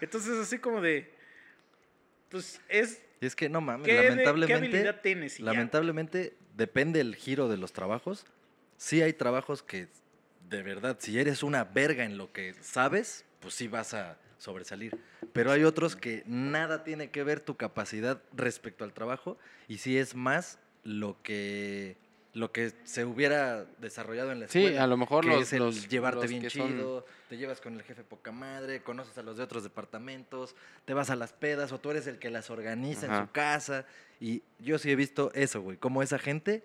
Entonces, 0.00 0.38
así 0.38 0.58
como 0.58 0.80
de, 0.80 1.12
pues 2.28 2.60
es 2.68 3.02
Y 3.20 3.26
es 3.26 3.34
que 3.34 3.48
no 3.48 3.60
mames, 3.60 3.84
¿Qué, 3.86 3.94
de- 3.94 4.00
qué 4.00 4.08
lamentablemente. 4.10 4.54
habilidad 4.54 5.00
tienes? 5.00 5.38
Ya. 5.38 5.44
Lamentablemente, 5.46 6.36
depende 6.56 7.00
el 7.00 7.16
giro 7.16 7.48
de 7.48 7.56
los 7.56 7.72
trabajos. 7.72 8.24
Sí 8.76 9.02
hay 9.02 9.12
trabajos 9.12 9.62
que, 9.64 9.88
de 10.48 10.62
verdad, 10.62 10.96
si 11.00 11.18
eres 11.18 11.42
una 11.42 11.64
verga 11.64 12.04
en 12.04 12.16
lo 12.16 12.32
que 12.32 12.54
sabes, 12.60 13.24
pues 13.40 13.54
sí 13.54 13.66
vas 13.66 13.92
a 13.94 14.16
sobresalir. 14.38 14.96
Pero 15.32 15.50
hay 15.52 15.64
otros 15.64 15.96
que 15.96 16.22
nada 16.26 16.84
tiene 16.84 17.10
que 17.10 17.22
ver 17.24 17.40
tu 17.40 17.56
capacidad 17.56 18.22
respecto 18.34 18.84
al 18.84 18.92
trabajo 18.92 19.36
y 19.68 19.78
sí 19.78 19.98
es 19.98 20.14
más 20.14 20.58
lo 20.84 21.20
que 21.22 21.96
lo 22.34 22.52
que 22.52 22.72
se 22.84 23.04
hubiera 23.04 23.64
desarrollado 23.80 24.30
en 24.30 24.38
la 24.40 24.48
Sí, 24.48 24.58
escuela. 24.60 24.84
a 24.84 24.86
lo 24.86 24.96
mejor 24.96 25.24
que 25.24 25.30
los- 25.30 25.42
es 25.42 25.52
el 25.54 25.58
los- 25.60 25.88
llevarte 25.88 26.20
los 26.20 26.30
bien 26.30 26.48
son- 26.50 26.68
chido, 26.68 27.06
te 27.28 27.36
llevas 27.36 27.60
con 27.60 27.74
el 27.74 27.82
jefe 27.82 28.04
poca 28.04 28.30
madre, 28.30 28.80
conoces 28.82 29.16
a 29.18 29.22
los 29.22 29.38
de 29.38 29.42
otros 29.42 29.64
departamentos, 29.64 30.54
te 30.84 30.94
vas 30.94 31.10
a 31.10 31.16
las 31.16 31.32
pedas 31.32 31.72
o 31.72 31.80
tú 31.80 31.90
eres 31.90 32.06
el 32.06 32.18
que 32.20 32.30
las 32.30 32.50
organiza 32.50 33.06
en 33.06 33.26
su 33.26 33.32
casa. 33.32 33.86
Y 34.20 34.42
yo 34.60 34.78
sí 34.78 34.90
he 34.92 34.94
visto 34.94 35.32
eso, 35.34 35.62
güey, 35.62 35.78
como 35.78 36.00
esa 36.02 36.18
gente, 36.18 36.62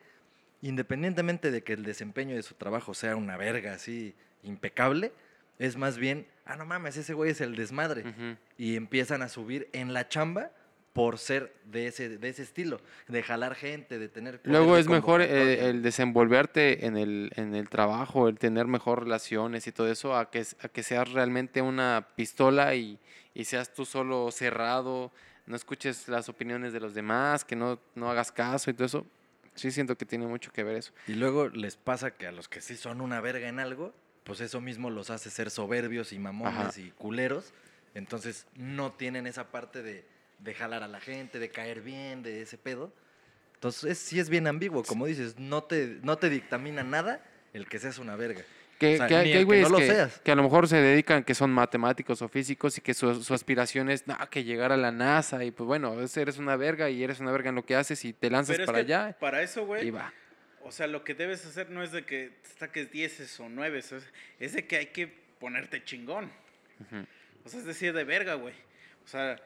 independientemente 0.61 1.49
de 1.49 1.63
que 1.63 1.73
el 1.73 1.83
desempeño 1.83 2.35
de 2.35 2.43
su 2.43 2.53
trabajo 2.55 2.93
sea 2.93 3.15
una 3.15 3.37
verga 3.37 3.73
así 3.73 4.13
impecable, 4.43 5.11
es 5.63 5.77
más 5.77 5.97
bien, 5.97 6.27
ah, 6.45 6.57
no 6.57 6.65
mames, 6.65 6.97
ese 6.97 7.13
güey 7.13 7.31
es 7.31 7.39
el 7.39 7.55
desmadre. 7.55 8.03
Y 8.57 8.75
empiezan 8.75 9.21
a 9.21 9.29
subir 9.29 9.69
en 9.71 9.93
la 9.93 10.09
chamba 10.09 10.51
por 10.91 11.17
ser 11.17 11.53
de 11.63 11.87
ese, 11.87 12.17
de 12.17 12.29
ese 12.29 12.43
estilo, 12.43 12.81
de 13.07 13.23
jalar 13.23 13.55
gente, 13.55 13.97
de 13.97 14.09
tener... 14.09 14.41
Luego 14.43 14.77
es 14.77 14.87
mejor 14.89 15.21
eh, 15.21 15.69
el 15.69 15.81
desenvolverte 15.81 16.85
en 16.85 16.97
el, 16.97 17.31
en 17.37 17.55
el 17.55 17.69
trabajo, 17.69 18.27
el 18.27 18.37
tener 18.37 18.67
mejor 18.67 19.03
relaciones 19.03 19.65
y 19.65 19.71
todo 19.71 19.89
eso, 19.89 20.17
a 20.17 20.29
que, 20.29 20.45
a 20.61 20.67
que 20.67 20.83
seas 20.83 21.11
realmente 21.13 21.61
una 21.61 22.09
pistola 22.15 22.75
y, 22.75 22.99
y 23.33 23.45
seas 23.45 23.73
tú 23.73 23.85
solo 23.85 24.29
cerrado, 24.31 25.13
no 25.45 25.55
escuches 25.55 26.09
las 26.09 26.27
opiniones 26.27 26.73
de 26.73 26.81
los 26.81 26.93
demás, 26.93 27.45
que 27.45 27.55
no, 27.55 27.79
no 27.95 28.11
hagas 28.11 28.33
caso 28.33 28.69
y 28.69 28.73
todo 28.73 28.85
eso. 28.85 29.07
Sí 29.55 29.71
siento 29.71 29.97
que 29.97 30.05
tiene 30.05 30.27
mucho 30.27 30.51
que 30.51 30.63
ver 30.63 30.75
eso. 30.75 30.91
Y 31.07 31.13
luego 31.13 31.47
les 31.47 31.77
pasa 31.77 32.11
que 32.11 32.27
a 32.27 32.33
los 32.33 32.49
que 32.49 32.59
sí 32.59 32.75
son 32.75 33.01
una 33.01 33.21
verga 33.21 33.47
en 33.47 33.59
algo, 33.59 33.93
pues 34.23 34.39
eso 34.41 34.61
mismo 34.61 34.89
los 34.89 35.09
hace 35.09 35.29
ser 35.29 35.49
soberbios 35.49 36.13
y 36.13 36.19
mamones 36.19 36.53
Ajá. 36.59 36.79
y 36.79 36.91
culeros. 36.91 37.53
Entonces 37.95 38.47
no 38.55 38.91
tienen 38.93 39.27
esa 39.27 39.51
parte 39.51 39.81
de, 39.83 40.03
de 40.39 40.53
jalar 40.53 40.83
a 40.83 40.87
la 40.87 40.99
gente, 40.99 41.39
de 41.39 41.49
caer 41.49 41.81
bien, 41.81 42.23
de 42.23 42.41
ese 42.41 42.57
pedo. 42.57 42.91
Entonces 43.55 43.91
es- 43.91 43.99
sí 43.99 44.19
es 44.19 44.29
bien 44.29 44.47
ambiguo, 44.47 44.83
como 44.83 45.05
dices, 45.05 45.37
no 45.37 45.63
te, 45.63 45.99
no 46.03 46.17
te 46.17 46.29
dictamina 46.29 46.83
nada 46.83 47.21
el 47.53 47.67
que 47.67 47.79
seas 47.79 47.97
una 47.99 48.15
verga. 48.15 48.41
Que, 48.79 48.95
O 48.95 48.97
sea, 48.97 49.07
que 49.07 49.23
que 49.23 49.37
hay 49.37 49.43
güeyes 49.43 49.69
no 49.69 49.73
lo 49.73 49.77
que, 49.77 49.87
seas. 49.87 50.19
que 50.19 50.31
a 50.31 50.35
lo 50.35 50.43
mejor 50.43 50.67
se 50.67 50.77
dedican, 50.77 51.23
que 51.23 51.35
son 51.35 51.51
matemáticos 51.51 52.21
o 52.21 52.27
físicos 52.27 52.77
y 52.77 52.81
que 52.81 52.93
su, 52.93 53.23
su 53.23 53.33
aspiración 53.33 53.89
es 53.89 54.07
no, 54.07 54.17
que 54.29 54.43
llegar 54.43 54.71
a 54.73 54.77
la 54.77 54.91
NASA 54.91 55.43
y 55.45 55.51
pues 55.51 55.65
bueno, 55.67 56.01
es- 56.01 56.17
eres 56.17 56.39
una 56.39 56.55
verga 56.57 56.89
y 56.89 57.03
eres 57.03 57.19
una 57.19 57.31
verga 57.31 57.49
en 57.49 57.55
lo 57.55 57.65
que 57.65 57.75
haces 57.75 58.03
y 58.03 58.11
te 58.13 58.29
lanzas 58.29 58.55
Pero 58.55 58.63
es 58.63 58.67
para 58.67 58.79
que 58.85 58.93
allá 58.93 59.17
para 59.19 59.41
eso, 59.43 59.61
y 59.61 59.65
güey, 59.65 59.91
va. 59.91 60.11
O 60.63 60.71
sea, 60.71 60.87
lo 60.87 61.03
que 61.03 61.13
debes 61.13 61.45
hacer 61.45 61.69
no 61.69 61.83
es 61.83 61.91
de 61.91 62.05
que 62.05 62.31
saques 62.57 62.91
10 62.91 63.39
o 63.39 63.49
9, 63.49 63.83
es, 64.39 64.53
de 64.53 64.65
que 64.65 64.77
hay 64.77 64.85
que 64.87 65.07
ponerte 65.39 65.83
chingón. 65.83 66.31
O 67.45 67.49
sea, 67.49 67.59
es 67.59 67.65
decir, 67.65 67.93
de 67.93 68.03
verga, 68.03 68.35
güey. 68.35 68.53
O 69.05 69.07
sea, 69.07 69.37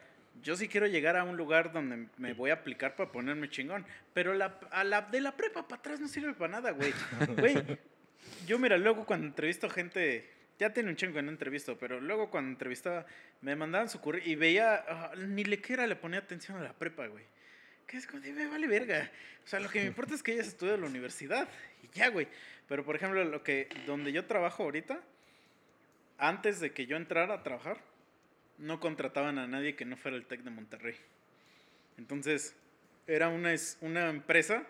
yo 0.43 0.55
sí 0.55 0.67
quiero 0.67 0.87
llegar 0.87 1.15
a 1.17 1.23
un 1.23 1.37
lugar 1.37 1.71
donde 1.71 2.07
me 2.17 2.33
voy 2.33 2.51
a 2.51 2.55
aplicar 2.55 2.95
para 2.95 3.11
ponerme 3.11 3.49
chingón. 3.49 3.85
Pero 4.13 4.33
la, 4.33 4.59
a 4.71 4.83
la, 4.83 5.01
de 5.01 5.21
la 5.21 5.35
prepa 5.35 5.67
para 5.67 5.79
atrás 5.79 5.99
no 5.99 6.07
sirve 6.07 6.33
para 6.33 6.51
nada, 6.51 6.71
güey. 6.71 6.93
Güey, 7.37 7.55
yo 8.45 8.59
mira, 8.59 8.77
luego 8.77 9.05
cuando 9.05 9.27
entrevisto 9.27 9.69
gente, 9.69 10.29
ya 10.59 10.73
tiene 10.73 10.89
un 10.89 10.95
chingo 10.95 11.21
no 11.21 11.31
entrevisto, 11.31 11.77
pero 11.77 11.99
luego 11.99 12.29
cuando 12.29 12.51
entrevistaba, 12.51 13.05
me 13.41 13.55
mandaban 13.55 13.89
su 13.89 14.01
currículum 14.01 14.31
y 14.31 14.35
veía, 14.35 14.83
ah, 14.87 15.11
ni 15.17 15.43
le 15.43 15.59
que 15.61 15.73
era 15.73 15.87
le 15.87 15.95
ponía 15.95 16.19
atención 16.19 16.57
a 16.57 16.61
la 16.61 16.73
prepa, 16.73 17.07
güey. 17.07 17.23
Que 17.87 17.97
es 17.97 18.05
como, 18.07 18.21
de, 18.21 18.33
me 18.33 18.47
vale 18.47 18.67
verga. 18.67 19.09
O 19.43 19.47
sea, 19.47 19.59
lo 19.59 19.69
que 19.69 19.79
me 19.79 19.85
importa 19.85 20.13
es 20.13 20.21
que 20.21 20.33
hayas 20.33 20.47
estudiado 20.47 20.75
en 20.75 20.81
la 20.83 20.89
universidad. 20.89 21.47
Y 21.83 21.87
ya, 21.97 22.09
güey. 22.09 22.27
Pero, 22.67 22.83
por 22.83 22.95
ejemplo, 22.97 23.23
lo 23.23 23.43
que, 23.43 23.69
donde 23.85 24.11
yo 24.11 24.25
trabajo 24.25 24.63
ahorita, 24.63 24.99
antes 26.17 26.59
de 26.59 26.71
que 26.73 26.85
yo 26.85 26.97
entrara 26.97 27.35
a 27.35 27.43
trabajar, 27.43 27.77
no 28.57 28.79
contrataban 28.79 29.39
a 29.39 29.47
nadie 29.47 29.75
que 29.75 29.85
no 29.85 29.95
fuera 29.97 30.17
el 30.17 30.25
TEC 30.25 30.41
de 30.41 30.49
Monterrey. 30.49 30.95
Entonces, 31.97 32.55
era 33.07 33.29
una, 33.29 33.53
es- 33.53 33.77
una 33.81 34.09
empresa 34.09 34.63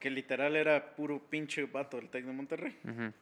que 0.00 0.08
literal 0.10 0.56
era 0.56 0.94
puro 0.96 1.18
pinche 1.20 1.64
vato 1.66 1.98
del 1.98 2.08
TEC 2.08 2.24
de 2.24 2.32
Monterrey. 2.32 2.78
Ujú. 2.84 3.12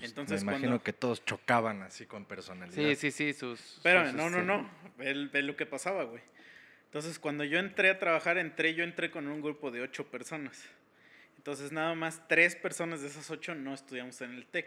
Entonces, 0.00 0.42
Me 0.44 0.52
imagino 0.52 0.70
cuando... 0.72 0.84
que 0.84 0.92
todos 0.92 1.24
chocaban 1.24 1.82
así 1.82 2.06
con 2.06 2.24
personalidad. 2.24 2.74
Sí, 2.76 2.96
sí, 2.96 3.10
sí, 3.10 3.32
sus... 3.32 3.76
Espérame, 3.76 4.06
sus, 4.08 4.16
no, 4.16 4.30
no, 4.30 4.36
este, 4.38 4.46
no. 4.46 4.70
Ve, 4.98 5.28
ve 5.32 5.42
lo 5.42 5.56
que 5.56 5.66
pasaba, 5.66 6.04
güey. 6.04 6.22
Entonces, 6.90 7.20
cuando 7.20 7.44
yo 7.44 7.60
entré 7.60 7.88
a 7.88 8.00
trabajar, 8.00 8.36
entré, 8.36 8.74
yo 8.74 8.82
entré 8.82 9.12
con 9.12 9.28
un 9.28 9.40
grupo 9.40 9.70
de 9.70 9.80
ocho 9.80 10.10
personas. 10.10 10.60
Entonces, 11.36 11.70
nada 11.70 11.94
más 11.94 12.26
tres 12.26 12.56
personas 12.56 13.00
de 13.00 13.06
esas 13.06 13.30
ocho 13.30 13.54
no 13.54 13.72
estudiamos 13.72 14.20
en 14.22 14.34
el 14.34 14.44
TEC. 14.44 14.66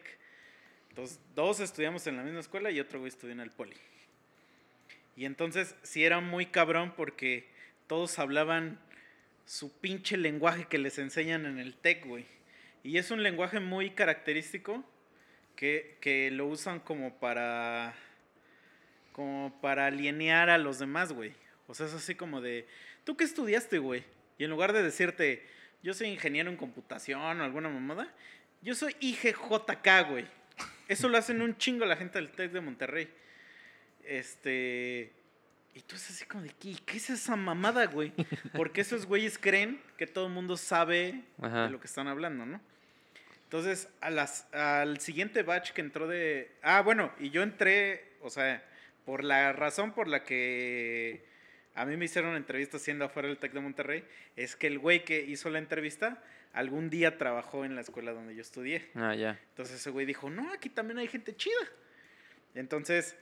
Entonces, 0.87 1.19
dos 1.35 1.59
estudiamos 1.59 2.07
en 2.07 2.15
la 2.15 2.23
misma 2.23 2.39
escuela 2.39 2.71
y 2.71 2.79
otro 2.79 2.99
güey 2.99 3.09
estudió 3.09 3.33
en 3.33 3.41
el 3.41 3.51
Poli. 3.51 3.75
Y 5.17 5.25
entonces, 5.25 5.75
sí 5.83 6.05
era 6.05 6.21
muy 6.21 6.45
cabrón 6.45 6.93
porque 6.95 7.49
todos 7.87 8.17
hablaban 8.19 8.79
su 9.45 9.77
pinche 9.81 10.15
lenguaje 10.15 10.63
que 10.63 10.77
les 10.77 10.99
enseñan 10.99 11.45
en 11.45 11.59
el 11.59 11.75
TEC, 11.75 12.05
güey. 12.05 12.25
Y 12.83 12.99
es 12.99 13.11
un 13.11 13.21
lenguaje 13.21 13.59
muy 13.59 13.89
característico 13.89 14.81
que, 15.57 15.97
que 15.99 16.31
lo 16.31 16.47
usan 16.47 16.79
como 16.79 17.19
para 17.19 17.95
como 19.11 19.59
para 19.61 19.87
alinear 19.87 20.49
a 20.49 20.57
los 20.57 20.79
demás, 20.79 21.11
güey. 21.11 21.42
O 21.73 21.75
sea, 21.75 21.87
es 21.87 21.93
así 21.95 22.13
como 22.13 22.39
de, 22.39 22.67
¿tú 23.03 23.17
qué 23.17 23.23
estudiaste, 23.23 23.79
güey? 23.79 24.03
Y 24.37 24.43
en 24.43 24.51
lugar 24.51 24.73
de 24.73 24.83
decirte, 24.83 25.43
yo 25.81 25.95
soy 25.95 26.09
ingeniero 26.09 26.51
en 26.51 26.55
computación 26.55 27.19
o 27.19 27.43
alguna 27.43 27.67
mamada, 27.67 28.13
yo 28.61 28.75
soy 28.75 28.95
IGJK, 28.99 30.07
güey. 30.07 30.27
Eso 30.87 31.09
lo 31.09 31.17
hacen 31.17 31.41
un 31.41 31.57
chingo 31.57 31.83
la 31.85 31.95
gente 31.95 32.19
del 32.19 32.29
TEC 32.29 32.51
de 32.51 32.61
Monterrey. 32.61 33.09
Este... 34.03 35.13
Y 35.73 35.81
tú 35.81 35.95
es 35.95 36.07
así 36.11 36.25
como 36.25 36.43
de, 36.43 36.51
¿qué, 36.51 36.75
qué 36.85 36.97
es 36.97 37.09
esa 37.09 37.35
mamada, 37.35 37.87
güey? 37.87 38.13
Porque 38.55 38.81
esos 38.81 39.07
güeyes 39.07 39.39
creen 39.39 39.81
que 39.97 40.05
todo 40.05 40.27
el 40.27 40.31
mundo 40.31 40.57
sabe 40.57 41.23
Ajá. 41.41 41.63
de 41.63 41.71
lo 41.71 41.79
que 41.79 41.87
están 41.87 42.07
hablando, 42.07 42.45
¿no? 42.45 42.61
Entonces, 43.45 43.89
a 43.99 44.11
las, 44.11 44.45
al 44.53 44.99
siguiente 44.99 45.41
batch 45.41 45.71
que 45.71 45.81
entró 45.81 46.07
de... 46.07 46.51
Ah, 46.61 46.83
bueno, 46.83 47.11
y 47.17 47.31
yo 47.31 47.41
entré, 47.41 48.11
o 48.21 48.29
sea, 48.29 48.63
por 49.05 49.23
la 49.23 49.53
razón 49.53 49.93
por 49.93 50.07
la 50.07 50.23
que 50.23 51.32
a 51.75 51.85
mí 51.85 51.97
me 51.97 52.05
hicieron 52.05 52.29
una 52.31 52.37
entrevista 52.37 52.77
siendo 52.79 53.05
afuera 53.05 53.27
del 53.27 53.37
TEC 53.37 53.53
de 53.53 53.59
Monterrey, 53.59 54.03
es 54.35 54.55
que 54.55 54.67
el 54.67 54.79
güey 54.79 55.03
que 55.03 55.21
hizo 55.21 55.49
la 55.49 55.59
entrevista 55.59 56.21
algún 56.53 56.89
día 56.89 57.17
trabajó 57.17 57.65
en 57.65 57.75
la 57.75 57.81
escuela 57.81 58.11
donde 58.11 58.35
yo 58.35 58.41
estudié. 58.41 58.89
Ah, 58.95 59.15
ya. 59.15 59.39
Entonces 59.49 59.77
ese 59.77 59.89
güey 59.89 60.05
dijo, 60.05 60.29
no, 60.29 60.51
aquí 60.53 60.69
también 60.69 60.99
hay 60.99 61.07
gente 61.07 61.35
chida. 61.35 61.55
Entonces, 62.55 63.15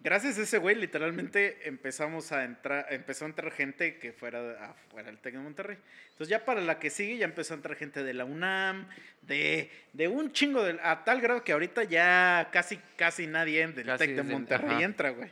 gracias 0.00 0.38
a 0.38 0.42
ese 0.42 0.58
güey, 0.58 0.74
literalmente 0.74 1.68
empezamos 1.68 2.32
a 2.32 2.44
entrar, 2.44 2.86
empezó 2.90 3.24
a 3.24 3.28
entrar 3.28 3.52
gente 3.52 3.98
que 3.98 4.12
fuera 4.12 4.42
de- 4.42 4.58
afuera 4.58 5.06
del 5.10 5.18
TEC 5.18 5.34
de 5.34 5.38
Monterrey. 5.40 5.78
Entonces 6.10 6.28
ya 6.28 6.44
para 6.44 6.60
la 6.60 6.78
que 6.80 6.90
sigue 6.90 7.18
ya 7.18 7.24
empezó 7.24 7.54
a 7.54 7.56
entrar 7.58 7.76
gente 7.76 8.02
de 8.02 8.14
la 8.14 8.24
UNAM, 8.24 8.88
de, 9.22 9.70
de 9.92 10.08
un 10.08 10.32
chingo, 10.32 10.64
de, 10.64 10.78
a 10.82 11.04
tal 11.04 11.20
grado 11.20 11.44
que 11.44 11.52
ahorita 11.52 11.84
ya 11.84 12.48
casi, 12.52 12.78
casi 12.96 13.26
nadie 13.28 13.66
del 13.68 13.96
TEC 13.96 14.16
de 14.16 14.22
Monterrey 14.24 14.70
ajá. 14.76 14.82
entra, 14.82 15.10
güey. 15.10 15.30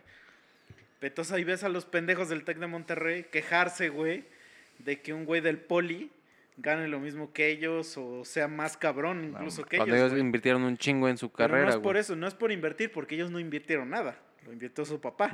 Entonces 1.01 1.33
ahí 1.33 1.45
ves 1.45 1.65
a 1.65 1.69
los 1.69 1.87
pendejos 1.87 2.29
del 2.29 2.45
TEC 2.45 2.59
de 2.59 2.67
Monterrey 2.67 3.25
quejarse, 3.31 3.89
güey, 3.89 4.25
de 4.79 5.01
que 5.01 5.13
un 5.13 5.25
güey 5.25 5.41
del 5.41 5.59
poli 5.59 6.11
gane 6.57 6.89
lo 6.89 7.01
mismo 7.01 7.33
que 7.33 7.49
ellos 7.49 7.97
o 7.97 8.23
sea 8.27 8.47
más 8.47 8.77
cabrón 8.77 9.25
incluso 9.25 9.65
que 9.65 9.79
Cuando 9.79 9.95
ellos. 9.95 10.03
ellos 10.05 10.13
güey. 10.13 10.21
invirtieron 10.23 10.63
un 10.63 10.77
chingo 10.77 11.09
en 11.09 11.17
su 11.17 11.31
Pero 11.31 11.49
carrera, 11.49 11.65
no 11.65 11.71
es 11.71 11.77
por 11.79 11.97
eso, 11.97 12.17
no 12.17 12.27
es 12.27 12.35
por 12.35 12.53
invertir, 12.53 12.93
porque 12.93 13.15
ellos 13.15 13.31
no 13.31 13.41
invirtieron 13.41 13.89
nada. 13.89 14.19
Lo 14.45 14.53
invirtió 14.53 14.85
su 14.85 15.01
papá. 15.01 15.33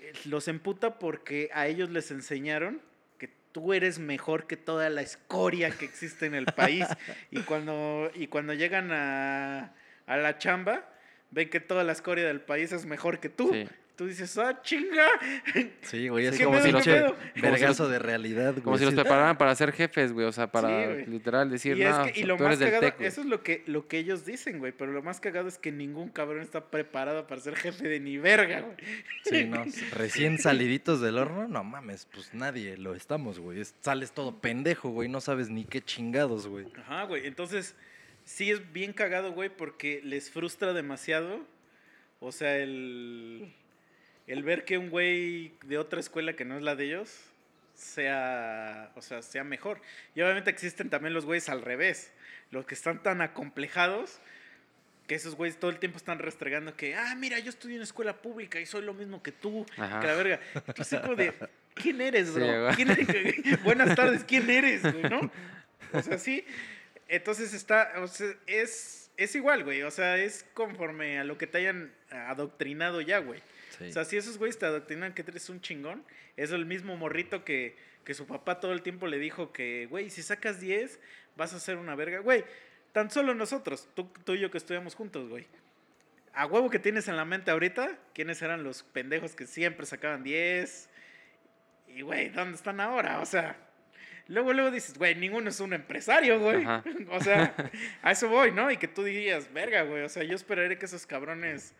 Eh, 0.00 0.12
Los 0.26 0.46
emputa 0.48 0.98
porque 0.98 1.50
a 1.52 1.66
ellos 1.66 1.90
les 1.90 2.10
enseñaron 2.12 2.80
que 3.18 3.30
tú 3.52 3.72
eres 3.72 3.98
mejor 3.98 4.46
que 4.46 4.56
toda 4.56 4.90
la 4.90 5.02
escoria 5.02 5.70
que 5.70 5.84
existe 5.84 6.26
en 6.26 6.34
el 6.34 6.46
país. 6.46 6.86
y, 7.32 7.40
cuando, 7.40 8.10
y 8.14 8.28
cuando 8.28 8.54
llegan 8.54 8.90
a, 8.92 9.72
a 10.06 10.16
la 10.16 10.38
chamba, 10.38 10.88
ven 11.32 11.48
que 11.50 11.58
toda 11.60 11.82
la 11.84 11.92
escoria 11.92 12.26
del 12.26 12.40
país 12.40 12.70
es 12.72 12.86
mejor 12.86 13.18
que 13.18 13.28
tú. 13.28 13.50
Sí. 13.52 13.68
Tú 13.94 14.06
dices, 14.06 14.38
¡ah, 14.38 14.60
chinga! 14.62 15.06
Sí, 15.82 16.08
güey, 16.08 16.26
es 16.26 16.38
¿Qué 16.38 16.44
como 16.44 16.56
pedo, 16.58 16.80
si 16.82 16.90
los 16.90 17.14
vergazo 17.42 17.88
de 17.88 17.98
realidad, 17.98 18.52
güey. 18.52 18.62
Como 18.62 18.78
si 18.78 18.84
los 18.86 18.94
prepararan 18.94 19.36
para 19.36 19.54
ser 19.54 19.70
jefes, 19.72 20.12
güey. 20.12 20.26
O 20.26 20.32
sea, 20.32 20.50
para 20.50 20.94
literal 21.04 21.50
decir, 21.50 21.76
y, 21.76 21.82
es 21.82 21.96
no, 21.98 22.04
que- 22.06 22.20
y 22.20 22.22
lo 22.24 22.36
tú 22.38 22.44
más 22.44 22.56
eres 22.56 22.70
cagado, 22.70 22.80
TEC, 22.86 22.96
güey". 22.96 23.08
eso 23.08 23.20
es 23.20 23.26
lo 23.26 23.42
que, 23.42 23.62
lo 23.66 23.86
que 23.88 23.98
ellos 23.98 24.24
dicen, 24.24 24.58
güey. 24.60 24.72
Pero 24.72 24.92
lo 24.92 25.02
más 25.02 25.20
cagado 25.20 25.46
es 25.48 25.58
que 25.58 25.70
ningún 25.70 26.08
cabrón 26.08 26.40
está 26.42 26.70
preparado 26.70 27.26
para 27.26 27.40
ser 27.42 27.54
jefe 27.56 27.86
de 27.86 28.00
ni 28.00 28.16
verga, 28.16 28.60
güey. 28.62 28.76
Sí, 29.24 29.44
no, 29.48 29.64
recién 29.92 30.38
saliditos 30.38 31.00
del 31.02 31.18
horno, 31.18 31.46
no 31.46 31.62
mames, 31.62 32.06
pues 32.12 32.32
nadie 32.32 32.78
lo 32.78 32.94
estamos, 32.94 33.38
güey. 33.38 33.60
Es- 33.60 33.74
Sales 33.82 34.12
todo 34.12 34.38
pendejo, 34.40 34.88
güey, 34.88 35.08
no 35.10 35.20
sabes 35.20 35.50
ni 35.50 35.64
qué 35.64 35.82
chingados, 35.82 36.46
güey. 36.46 36.66
Ajá, 36.78 37.04
güey. 37.04 37.26
Entonces, 37.26 37.74
sí 38.24 38.50
es 38.50 38.72
bien 38.72 38.94
cagado, 38.94 39.32
güey, 39.32 39.50
porque 39.50 40.00
les 40.02 40.30
frustra 40.30 40.72
demasiado. 40.72 41.40
O 42.24 42.30
sea, 42.32 42.56
el, 42.56 43.52
el 44.26 44.42
ver 44.42 44.64
que 44.64 44.78
un 44.78 44.90
güey 44.90 45.54
de 45.64 45.78
otra 45.78 46.00
escuela 46.00 46.34
que 46.34 46.44
no 46.44 46.56
es 46.56 46.62
la 46.62 46.76
de 46.76 46.84
ellos 46.86 47.18
sea, 47.74 48.92
o 48.94 49.02
sea, 49.02 49.22
sea 49.22 49.44
mejor. 49.44 49.80
Y 50.14 50.22
obviamente 50.22 50.50
existen 50.50 50.90
también 50.90 51.14
los 51.14 51.24
güeyes 51.24 51.48
al 51.48 51.62
revés. 51.62 52.12
Los 52.50 52.66
que 52.66 52.74
están 52.74 53.02
tan 53.02 53.20
acomplejados 53.20 54.20
que 55.06 55.14
esos 55.16 55.34
güeyes 55.34 55.58
todo 55.58 55.70
el 55.70 55.78
tiempo 55.78 55.98
están 55.98 56.18
restregando 56.18 56.76
que, 56.76 56.94
ah, 56.94 57.14
mira, 57.16 57.38
yo 57.40 57.50
estudio 57.50 57.76
en 57.76 57.82
escuela 57.82 58.22
pública 58.22 58.60
y 58.60 58.66
soy 58.66 58.82
lo 58.82 58.94
mismo 58.94 59.22
que 59.22 59.32
tú. 59.32 59.66
Ajá. 59.76 60.00
Que 60.00 60.06
la 60.06 60.14
verga. 60.14 60.40
Entonces, 60.66 61.00
como 61.00 61.16
de, 61.16 61.32
¿quién 61.74 62.00
eres, 62.00 62.28
Sí, 62.28 62.34
bro? 62.34 62.64
güey. 62.64 62.76
¿Quién 62.76 62.90
eres? 62.90 63.62
Buenas 63.64 63.96
tardes, 63.96 64.24
¿quién 64.24 64.48
eres, 64.48 64.82
güey, 64.82 65.02
no? 65.02 65.30
O 65.92 66.02
sea, 66.02 66.18
sí. 66.18 66.44
Entonces 67.08 67.52
está, 67.52 67.92
o 67.98 68.06
sea, 68.06 68.32
es, 68.46 69.10
es 69.16 69.34
igual, 69.34 69.64
güey. 69.64 69.82
O 69.82 69.90
sea, 69.90 70.16
es 70.18 70.46
conforme 70.54 71.18
a 71.18 71.24
lo 71.24 71.36
que 71.36 71.46
te 71.46 71.58
hayan 71.58 71.92
adoctrinado 72.10 73.00
ya, 73.00 73.18
güey. 73.18 73.42
Sí. 73.78 73.88
O 73.88 73.92
sea, 73.92 74.04
si 74.04 74.16
esos 74.16 74.38
güeyes 74.38 74.58
te 74.58 74.66
adoctrinan 74.66 75.14
que 75.14 75.22
eres 75.22 75.48
un 75.48 75.60
chingón, 75.60 76.04
es 76.36 76.50
el 76.50 76.66
mismo 76.66 76.96
morrito 76.96 77.44
que, 77.44 77.76
que 78.04 78.14
su 78.14 78.26
papá 78.26 78.60
todo 78.60 78.72
el 78.72 78.82
tiempo 78.82 79.06
le 79.06 79.18
dijo 79.18 79.52
que, 79.52 79.86
güey, 79.90 80.10
si 80.10 80.22
sacas 80.22 80.60
10, 80.60 81.00
vas 81.36 81.54
a 81.54 81.60
ser 81.60 81.76
una 81.76 81.94
verga. 81.94 82.20
Güey, 82.20 82.44
tan 82.92 83.10
solo 83.10 83.34
nosotros, 83.34 83.88
tú, 83.94 84.12
tú 84.24 84.34
y 84.34 84.40
yo 84.40 84.50
que 84.50 84.58
estudiamos 84.58 84.94
juntos, 84.94 85.28
güey. 85.28 85.46
A 86.34 86.46
huevo 86.46 86.70
que 86.70 86.78
tienes 86.78 87.08
en 87.08 87.16
la 87.16 87.24
mente 87.24 87.50
ahorita, 87.50 87.98
¿quiénes 88.14 88.40
eran 88.40 88.64
los 88.64 88.82
pendejos 88.82 89.34
que 89.34 89.46
siempre 89.46 89.84
sacaban 89.84 90.22
10? 90.22 90.88
Y, 91.88 92.02
güey, 92.02 92.30
¿dónde 92.30 92.56
están 92.56 92.80
ahora? 92.80 93.20
O 93.20 93.26
sea, 93.26 93.56
luego, 94.28 94.52
luego 94.54 94.70
dices, 94.70 94.96
güey, 94.96 95.14
ninguno 95.14 95.50
es 95.50 95.60
un 95.60 95.74
empresario, 95.74 96.40
güey. 96.40 96.62
Ajá. 96.64 96.82
O 97.10 97.20
sea, 97.20 97.54
a 98.02 98.12
eso 98.12 98.28
voy, 98.28 98.50
¿no? 98.50 98.70
Y 98.70 98.78
que 98.78 98.88
tú 98.88 99.04
dirías, 99.04 99.52
verga, 99.52 99.82
güey. 99.82 100.02
O 100.02 100.08
sea, 100.08 100.22
yo 100.22 100.34
esperaré 100.34 100.78
que 100.78 100.86
esos 100.86 101.06
cabrones, 101.06 101.74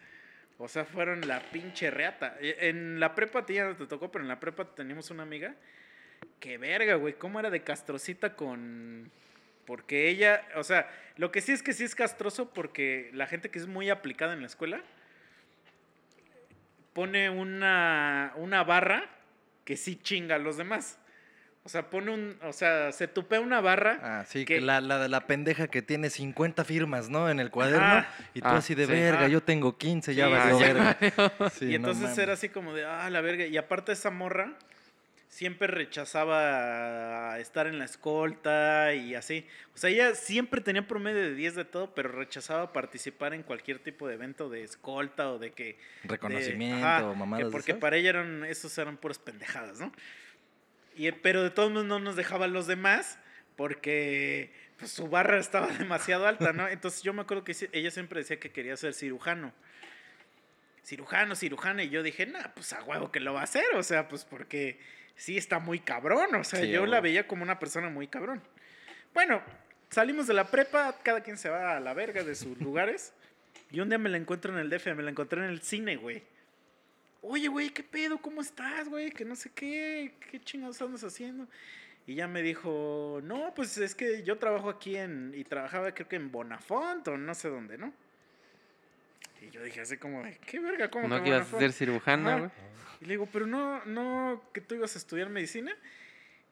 o 0.62 0.68
sea, 0.68 0.84
fueron 0.84 1.26
la 1.26 1.40
pinche 1.50 1.90
reata. 1.90 2.36
E- 2.40 2.68
En 2.68 3.00
la 3.00 3.14
prepa 3.14 3.40
a 3.40 3.46
ti 3.46 3.54
ya 3.54 3.64
no 3.64 3.76
te 3.76 3.86
tocó, 3.86 4.10
pero 4.10 4.22
en 4.24 4.28
la 4.28 4.40
prepa 4.40 4.64
teníamos 4.74 5.10
una 5.10 5.22
amiga 5.24 5.54
que 6.40 6.56
verga, 6.58 6.94
güey, 6.94 7.14
cómo 7.14 7.40
era 7.40 7.50
de 7.50 7.62
castrocita 7.62 8.34
con... 8.36 9.10
Porque 9.66 10.08
ella, 10.08 10.44
o 10.56 10.64
sea, 10.64 10.90
lo 11.16 11.30
que 11.30 11.40
sí 11.40 11.52
es 11.52 11.62
que 11.62 11.72
sí 11.72 11.84
es 11.84 11.94
castroso 11.94 12.52
porque 12.52 13.10
la 13.12 13.26
gente 13.26 13.48
que 13.50 13.58
es 13.60 13.66
muy 13.66 13.90
aplicada 13.90 14.32
en 14.32 14.40
la 14.40 14.46
escuela 14.46 14.82
pone 16.92 17.30
una, 17.30 18.32
una 18.36 18.64
barra 18.64 19.08
que 19.64 19.76
sí 19.76 19.96
chinga 19.96 20.34
a 20.36 20.38
los 20.38 20.56
demás. 20.56 20.98
O 21.64 21.68
sea, 21.68 21.90
pone 21.90 22.10
un, 22.10 22.36
o 22.42 22.52
sea, 22.52 22.90
se 22.90 23.06
tupea 23.06 23.40
una 23.40 23.60
barra. 23.60 24.00
Ah, 24.02 24.24
sí, 24.26 24.44
que- 24.44 24.60
la, 24.60 24.80
la, 24.80 25.06
la 25.06 25.26
pendeja 25.28 25.68
que 25.68 25.80
tiene 25.80 26.10
50 26.10 26.64
firmas, 26.64 27.08
¿no? 27.08 27.30
En 27.30 27.38
el 27.38 27.50
cuaderno. 27.50 28.04
Y 28.34 28.40
tú 28.40 28.48
Ah, 28.48 28.56
así 28.56 28.74
de 28.74 28.86
sí. 28.86 28.90
verga, 28.92 29.26
Ah. 29.26 29.28
yo 29.28 29.42
tengo 29.42 29.78
15, 29.78 30.14
ya 30.14 30.26
valió 30.26 30.58
verga. 30.58 30.96
Sí, 31.52 31.66
y 31.66 31.74
entonces 31.76 32.18
era 32.18 32.32
así 32.32 32.48
como 32.48 32.74
de, 32.74 32.84
ah, 32.84 33.08
la 33.10 33.20
verga. 33.20 33.46
Y 33.46 33.56
aparte 33.56 33.92
esa 33.92 34.10
morra 34.10 34.54
siempre 35.28 35.68
rechazaba 35.68 37.38
estar 37.38 37.66
en 37.66 37.78
la 37.78 37.84
escolta 37.84 38.92
y 38.94 39.14
así. 39.14 39.46
O 39.74 39.78
sea, 39.78 39.88
ella 39.90 40.14
siempre 40.14 40.60
tenía 40.60 40.86
promedio 40.86 41.20
de 41.22 41.34
10 41.34 41.54
de 41.54 41.64
todo, 41.64 41.94
pero 41.94 42.10
rechazaba 42.10 42.72
participar 42.72 43.34
en 43.34 43.42
cualquier 43.42 43.78
tipo 43.78 44.08
de 44.08 44.14
evento 44.14 44.48
de 44.50 44.64
escolta 44.64 45.30
o 45.30 45.38
de 45.38 45.52
que... 45.52 45.64
de- 46.02 46.08
Reconocimiento, 46.08 46.84
ajá, 46.86 47.04
o 47.06 47.14
mamadas 47.14 47.40
que 47.40 47.44
de 47.46 47.50
porque 47.52 47.74
para 47.74 47.96
ella 47.96 48.10
eran, 48.10 48.44
esos 48.44 48.76
eran 48.78 48.96
puras 48.96 49.18
pendejadas, 49.18 49.78
¿no? 49.80 49.92
Y, 50.96 51.10
pero 51.12 51.42
de 51.42 51.50
todos 51.50 51.70
modos 51.70 51.86
no 51.86 51.98
nos 51.98 52.16
dejaba 52.16 52.44
a 52.46 52.48
los 52.48 52.66
demás 52.66 53.18
porque 53.56 54.52
pues, 54.78 54.90
su 54.90 55.08
barra 55.08 55.38
estaba 55.38 55.66
demasiado 55.78 56.26
alta, 56.26 56.52
¿no? 56.52 56.68
Entonces 56.68 57.02
yo 57.02 57.12
me 57.12 57.22
acuerdo 57.22 57.44
que 57.44 57.54
ella 57.72 57.90
siempre 57.90 58.20
decía 58.20 58.40
que 58.40 58.50
quería 58.50 58.76
ser 58.76 58.94
cirujano. 58.94 59.52
Cirujano, 60.84 61.36
cirujano. 61.36 61.82
Y 61.82 61.88
yo 61.88 62.02
dije, 62.02 62.26
nah, 62.26 62.48
pues 62.54 62.72
a 62.72 62.82
huevo 62.82 63.12
que 63.12 63.20
lo 63.20 63.34
va 63.34 63.40
a 63.40 63.44
hacer. 63.44 63.64
O 63.74 63.82
sea, 63.82 64.08
pues 64.08 64.24
porque 64.24 64.80
sí 65.14 65.36
está 65.36 65.60
muy 65.60 65.78
cabrón. 65.78 66.34
O 66.34 66.44
sea, 66.44 66.60
Sí, 66.60 66.70
yo 66.70 66.86
la 66.86 67.00
veía 67.00 67.26
como 67.28 67.44
una 67.44 67.58
persona 67.58 67.88
muy 67.88 68.08
cabrón. 68.08 68.42
Bueno, 69.14 69.42
salimos 69.90 70.26
de 70.26 70.34
la 70.34 70.50
prepa, 70.50 70.98
cada 71.02 71.22
quien 71.22 71.38
se 71.38 71.48
va 71.48 71.76
a 71.76 71.80
la 71.80 71.94
verga 71.94 72.24
de 72.24 72.34
sus 72.34 72.58
lugares. 72.60 73.12
Y 73.70 73.80
un 73.80 73.88
día 73.88 73.98
me 73.98 74.10
la 74.10 74.16
encuentro 74.16 74.52
en 74.52 74.58
el 74.58 74.68
DF, 74.68 74.88
me 74.94 75.02
la 75.02 75.10
encontré 75.10 75.38
en 75.38 75.50
el 75.50 75.62
cine, 75.62 75.96
güey. 75.96 76.22
Oye, 77.22 77.48
güey, 77.48 77.70
¿qué 77.70 77.84
pedo? 77.84 78.18
¿Cómo 78.18 78.40
estás, 78.40 78.88
güey? 78.88 79.10
Que 79.10 79.24
no 79.24 79.36
sé 79.36 79.50
qué, 79.54 80.14
qué 80.30 80.40
chingados 80.40 80.82
andas 80.82 81.04
haciendo. 81.04 81.46
Y 82.06 82.16
ya 82.16 82.26
me 82.26 82.42
dijo, 82.42 83.20
no, 83.22 83.54
pues 83.54 83.78
es 83.78 83.94
que 83.94 84.24
yo 84.24 84.38
trabajo 84.38 84.68
aquí 84.68 84.96
en, 84.96 85.32
y 85.36 85.44
trabajaba 85.44 85.94
creo 85.94 86.08
que 86.08 86.16
en 86.16 86.32
Bonafont 86.32 87.06
o 87.06 87.16
no 87.16 87.34
sé 87.34 87.48
dónde, 87.48 87.78
¿no? 87.78 87.92
Y 89.40 89.50
yo 89.50 89.62
dije 89.62 89.80
así 89.80 89.96
como, 89.96 90.24
¿qué 90.46 90.58
verga? 90.58 90.90
¿Cómo 90.90 91.06
No 91.06 91.22
que 91.22 91.28
ibas 91.28 91.42
a 91.42 91.44
Bonafont?" 91.44 91.60
ser 91.60 91.72
cirujana, 91.72 92.38
güey. 92.38 92.50
Y 93.00 93.04
le 93.04 93.14
digo, 93.14 93.28
pero 93.32 93.46
no, 93.46 93.84
no, 93.84 94.42
que 94.52 94.60
tú 94.60 94.74
ibas 94.74 94.96
a 94.96 94.98
estudiar 94.98 95.28
medicina. 95.28 95.72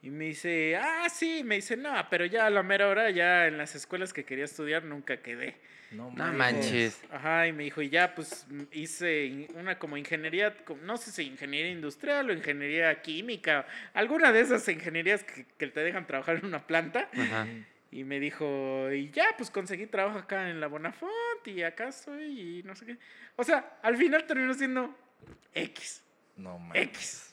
Y 0.02 0.10
me 0.10 0.26
dice, 0.26 0.76
ah, 0.76 1.08
sí, 1.10 1.42
me 1.44 1.56
dice, 1.56 1.76
no, 1.76 1.92
pero 2.08 2.24
ya 2.24 2.46
a 2.46 2.50
la 2.50 2.62
mera 2.62 2.88
hora, 2.88 3.10
ya 3.10 3.46
en 3.46 3.58
las 3.58 3.74
escuelas 3.74 4.12
que 4.14 4.24
quería 4.24 4.44
estudiar 4.46 4.84
nunca 4.84 5.18
quedé. 5.18 5.56
No, 5.90 6.10
No 6.12 6.32
manches. 6.32 7.00
Ajá, 7.10 7.48
y 7.48 7.52
me 7.52 7.64
dijo, 7.64 7.82
y 7.82 7.90
ya, 7.90 8.14
pues 8.14 8.46
m- 8.48 8.66
hice 8.72 9.48
una 9.54 9.78
como 9.78 9.96
ingeniería, 9.96 10.54
no 10.84 10.96
sé 10.96 11.10
si 11.10 11.24
ingeniería 11.24 11.72
industrial 11.72 12.30
o 12.30 12.32
ingeniería 12.32 13.02
química, 13.02 13.66
alguna 13.92 14.32
de 14.32 14.40
esas 14.40 14.66
ingenierías 14.68 15.22
que, 15.24 15.44
que 15.58 15.66
te 15.66 15.80
dejan 15.80 16.06
trabajar 16.06 16.36
en 16.36 16.46
una 16.46 16.66
planta. 16.66 17.10
Ajá. 17.12 17.46
Y 17.92 18.04
me 18.04 18.20
dijo, 18.20 18.88
y 18.92 19.10
ya, 19.10 19.34
pues 19.36 19.50
conseguí 19.50 19.86
trabajo 19.86 20.16
acá 20.18 20.48
en 20.48 20.60
la 20.60 20.68
Bonafont 20.68 21.12
y 21.46 21.62
acá 21.64 21.88
estoy 21.88 22.60
y 22.60 22.62
no 22.62 22.74
sé 22.76 22.86
qué. 22.86 22.96
O 23.36 23.42
sea, 23.44 23.78
al 23.82 23.96
final 23.96 24.24
terminó 24.26 24.54
siendo 24.54 24.96
X, 25.54 26.02
No 26.36 26.56
mames. 26.58 26.82
X. 26.84 27.32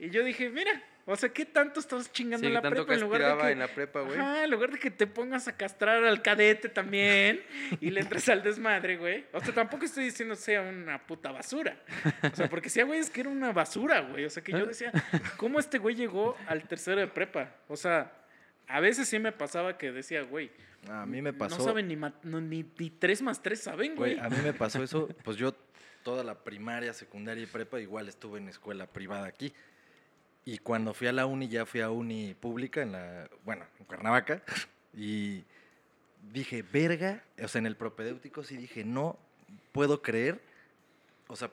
Y 0.00 0.10
yo 0.10 0.24
dije, 0.24 0.50
mira, 0.50 0.82
o 1.08 1.14
sea, 1.14 1.28
¿qué 1.28 1.46
tanto 1.46 1.78
estabas 1.78 2.12
chingando 2.12 2.40
Sí, 2.40 2.46
en 2.48 2.54
la 2.54 2.60
tanto 2.62 2.84
prepa 2.84 2.94
en 2.94 3.00
lugar 3.00 3.36
de 3.36 3.42
que... 3.42 3.50
en 3.52 3.58
la 3.60 3.68
prepa, 3.68 4.00
güey. 4.00 4.18
Ajá, 4.18 4.44
en 4.44 4.50
lugar 4.50 4.72
de 4.72 4.78
que 4.78 4.90
te 4.90 5.06
pongas 5.06 5.46
a 5.46 5.56
castrar 5.56 6.04
al 6.04 6.20
cadete 6.20 6.68
también 6.68 7.42
y 7.80 7.90
le 7.90 8.00
entres 8.00 8.28
al 8.28 8.42
desmadre, 8.42 8.96
güey. 8.96 9.24
O 9.32 9.40
sea, 9.40 9.54
tampoco 9.54 9.84
estoy 9.84 10.04
diciendo 10.04 10.34
sea 10.34 10.62
una 10.62 11.06
puta 11.06 11.30
basura. 11.30 11.78
O 12.32 12.34
sea, 12.34 12.48
porque 12.48 12.68
sí, 12.68 12.82
güey, 12.82 12.98
es 12.98 13.08
que 13.08 13.20
era 13.20 13.30
una 13.30 13.52
basura, 13.52 14.00
güey. 14.00 14.24
O 14.24 14.30
sea, 14.30 14.42
que 14.42 14.50
yo 14.52 14.66
decía, 14.66 14.92
¿cómo 15.36 15.60
este 15.60 15.78
güey 15.78 15.94
llegó 15.94 16.36
al 16.48 16.66
tercero 16.66 17.00
de 17.00 17.06
prepa? 17.06 17.54
O 17.68 17.76
sea, 17.76 18.12
a 18.66 18.80
veces 18.80 19.08
sí 19.08 19.18
me 19.20 19.30
pasaba 19.30 19.78
que 19.78 19.92
decía, 19.92 20.22
güey, 20.22 20.50
A 20.88 21.06
mí 21.06 21.22
me 21.22 21.32
pasó. 21.32 21.58
no 21.58 21.64
saben 21.64 21.86
ni, 21.86 21.94
no, 21.94 22.40
ni, 22.40 22.64
ni 22.78 22.90
tres 22.90 23.22
más 23.22 23.40
tres 23.40 23.60
saben, 23.62 23.94
güey. 23.94 24.16
Güey, 24.16 24.26
a 24.26 24.28
mí 24.28 24.38
me 24.42 24.52
pasó 24.52 24.82
eso, 24.82 25.08
pues 25.22 25.36
yo 25.36 25.54
toda 26.02 26.24
la 26.24 26.42
primaria, 26.42 26.92
secundaria 26.92 27.42
y 27.44 27.46
prepa 27.46 27.80
igual 27.80 28.08
estuve 28.08 28.38
en 28.38 28.48
escuela 28.48 28.86
privada 28.86 29.26
aquí. 29.26 29.52
Y 30.46 30.58
cuando 30.58 30.94
fui 30.94 31.08
a 31.08 31.12
la 31.12 31.26
uni, 31.26 31.48
ya 31.48 31.66
fui 31.66 31.80
a 31.80 31.90
uni 31.90 32.32
pública 32.32 32.80
en 32.80 32.92
la, 32.92 33.28
bueno, 33.44 33.66
en 33.78 33.84
Cuernavaca. 33.84 34.42
Y 34.98 35.44
dije, 36.32 36.62
verga, 36.62 37.22
o 37.42 37.48
sea, 37.48 37.58
en 37.58 37.66
el 37.66 37.76
propedéutico 37.76 38.42
sí 38.44 38.56
dije, 38.56 38.82
no 38.82 39.18
puedo 39.72 40.00
creer, 40.00 40.40
o 41.26 41.36
sea, 41.36 41.50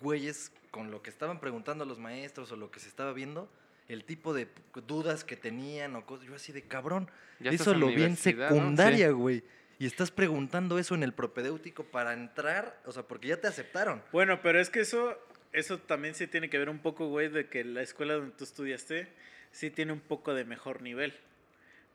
güeyes, 0.00 0.50
con 0.72 0.90
lo 0.90 1.00
que 1.00 1.08
estaban 1.08 1.38
preguntando 1.38 1.84
los 1.84 2.00
maestros 2.00 2.50
o 2.50 2.56
lo 2.56 2.72
que 2.72 2.80
se 2.80 2.88
estaba 2.88 3.12
viendo, 3.12 3.48
el 3.86 4.04
tipo 4.04 4.34
de 4.34 4.48
dudas 4.88 5.22
que 5.22 5.36
tenían 5.36 5.94
o 5.94 6.04
cosas, 6.04 6.26
yo 6.26 6.34
así 6.34 6.50
de 6.50 6.62
cabrón, 6.62 7.08
Ya 7.38 7.52
eso 7.52 7.72
lo 7.72 7.86
vi 7.86 8.02
en 8.02 8.16
secundaria, 8.16 9.10
güey. 9.10 9.44
Y 9.78 9.86
estás 9.86 10.10
preguntando 10.10 10.78
eso 10.78 10.94
en 10.94 11.02
el 11.02 11.12
propedéutico 11.12 11.84
para 11.84 12.12
entrar, 12.12 12.80
o 12.84 12.92
sea, 12.92 13.02
porque 13.02 13.28
ya 13.28 13.40
te 13.40 13.48
aceptaron. 13.48 14.02
Bueno, 14.12 14.40
pero 14.42 14.60
es 14.60 14.70
que 14.70 14.80
eso, 14.80 15.16
eso 15.52 15.78
también 15.78 16.14
sí 16.14 16.26
tiene 16.26 16.48
que 16.50 16.58
ver 16.58 16.68
un 16.68 16.78
poco, 16.78 17.08
güey, 17.08 17.28
de 17.28 17.46
que 17.48 17.64
la 17.64 17.82
escuela 17.82 18.14
donde 18.14 18.34
tú 18.36 18.44
estudiaste 18.44 19.08
sí 19.50 19.70
tiene 19.70 19.92
un 19.92 20.00
poco 20.00 20.34
de 20.34 20.44
mejor 20.44 20.82
nivel. 20.82 21.14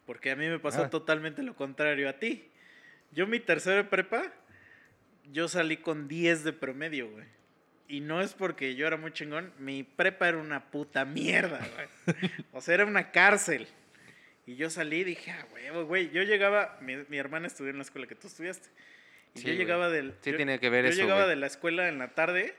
Porque 0.05 0.32
a 0.32 0.36
mí 0.36 0.47
me 0.47 0.60
pasó 0.60 0.84
Ah. 0.84 0.89
totalmente 0.89 1.43
lo 1.43 1.55
contrario 1.55 2.08
a 2.10 2.14
ti. 2.14 2.47
Yo 3.12 3.26
mi 3.28 3.39
tercero 3.39 3.78
de 3.78 3.84
prepa, 3.86 4.32
yo 5.32 5.47
salí 5.47 5.78
con 5.78 6.08
10 6.08 6.43
de 6.43 6.53
promedio, 6.53 7.10
güey. 7.10 7.26
Y 7.89 8.01
no 8.01 8.22
es 8.22 8.34
porque 8.34 8.76
yo 8.76 8.86
era 8.86 8.97
muy 8.97 9.12
chingón, 9.14 9.53
mi 9.60 9.84
prepa 9.84 10.28
era 10.28 10.38
una 10.38 10.70
puta 10.72 11.05
mierda, 11.05 11.60
güey. 11.76 11.88
O 12.53 12.62
sea, 12.62 12.74
era 12.76 12.86
una 12.86 13.12
cárcel. 13.12 13.68
Y 14.45 14.55
yo 14.55 14.70
salí 14.70 14.97
y 14.99 15.03
dije, 15.03 15.32
ah, 15.32 15.45
huevo, 15.53 15.86
güey. 15.86 16.10
Yo 16.12 16.24
llegaba, 16.24 16.78
mi, 16.82 16.95
mi 17.10 17.18
hermana 17.18 17.47
estudió 17.47 17.72
en 17.72 17.78
la 17.78 17.84
escuela 17.84 18.08
que 18.08 18.16
tú 18.16 18.28
estudiaste. 18.28 18.70
Y 19.36 19.39
Sí, 19.39 19.45
yo 19.45 19.49
güey. 19.53 19.58
llegaba 19.58 19.89
del... 19.89 20.14
Sí 20.22 20.32
yo- 20.32 20.38
tiene 20.38 20.60
que 20.60 20.70
ver 20.70 20.86
yo 20.86 20.91
eso, 20.91 21.01
llegaba 21.01 21.22
güey. 21.24 21.30
de 21.32 21.36
la 21.38 21.47
escuela 21.47 21.89
en 21.89 21.97
la 21.97 22.14
tarde 22.14 22.55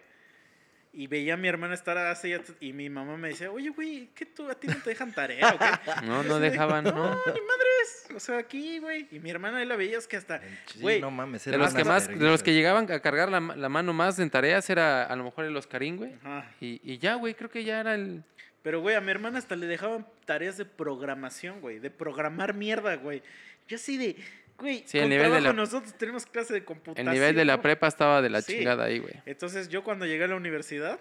y 0.98 1.06
veía 1.06 1.34
a 1.34 1.36
mi 1.36 1.46
hermana 1.46 1.74
estar 1.74 1.96
así 1.96 2.34
y 2.58 2.72
mi 2.72 2.90
mamá 2.90 3.16
me 3.16 3.28
decía, 3.28 3.52
oye, 3.52 3.68
güey, 3.68 4.08
¿qué 4.16 4.26
tú, 4.26 4.50
a 4.50 4.56
ti 4.56 4.66
no 4.66 4.74
te 4.78 4.90
dejan 4.90 5.12
tarea 5.12 5.54
o 5.54 5.56
qué? 5.56 5.64
No, 6.04 6.24
no 6.24 6.40
dejaban, 6.40 6.82
¿no? 6.82 6.90
No, 6.90 7.10
ni 7.10 7.40
madres. 7.40 8.08
O 8.16 8.18
sea, 8.18 8.38
aquí, 8.38 8.80
güey. 8.80 9.06
Y 9.12 9.20
mi 9.20 9.30
hermana 9.30 9.58
ahí 9.58 9.64
la 9.64 9.76
veías 9.76 10.08
que 10.08 10.16
hasta, 10.16 10.40
Sí, 10.66 10.80
güey, 10.80 11.00
no 11.00 11.12
mames, 11.12 11.44
De 11.44 11.56
los 11.56 11.72
que 11.72 11.84
más, 11.84 12.08
de 12.08 12.16
los 12.16 12.42
que 12.42 12.52
llegaban 12.52 12.90
a 12.90 12.98
cargar 12.98 13.28
la 13.28 13.68
mano 13.68 13.92
más 13.92 14.18
en 14.18 14.28
tareas 14.28 14.68
era 14.70 15.04
a 15.04 15.14
lo 15.14 15.22
mejor 15.22 15.44
el 15.44 15.56
Oscarín, 15.56 15.98
güey. 15.98 16.14
Ajá. 16.14 16.50
Y, 16.60 16.80
y 16.82 16.98
ya, 16.98 17.14
güey, 17.14 17.34
creo 17.34 17.48
que 17.48 17.62
ya 17.62 17.78
era 17.78 17.94
el... 17.94 18.24
Pero, 18.64 18.80
güey, 18.80 18.96
a 18.96 19.00
mi 19.00 19.12
hermana 19.12 19.38
hasta 19.38 19.54
le 19.54 19.66
dejaban 19.66 20.04
tareas 20.24 20.56
de 20.56 20.64
programación, 20.64 21.60
güey. 21.60 21.78
De 21.78 21.92
programar 21.92 22.54
mierda, 22.54 22.96
güey. 22.96 23.22
Yo 23.68 23.76
así 23.76 23.96
de, 23.98 24.16
güey, 24.58 24.82
Sí, 24.86 24.98
el 24.98 25.04
con 25.04 25.10
nivel 25.10 25.24
de 25.26 25.30
trabajo 25.38 25.46
la- 25.46 25.52
nosotros 25.52 25.94
tenemos 25.96 26.26
clase 26.26 26.52
de 26.52 26.58
El 26.60 26.64
computación. 26.64 27.12
nivel 27.12 27.34
de 27.36 27.44
la 27.44 27.62
prepa 27.62 27.86
estaba 27.88 28.20
de 28.22 28.30
la 28.30 28.42
Sí. 28.42 28.56
chingada 28.58 28.84
ahí, 28.84 28.98
güey. 28.98 29.14
Entonces, 29.26 29.68
yo 29.68 29.82
cuando 29.84 30.04
llegué 30.06 30.24
a 30.24 30.28
la 30.28 30.36
universidad 30.36 30.98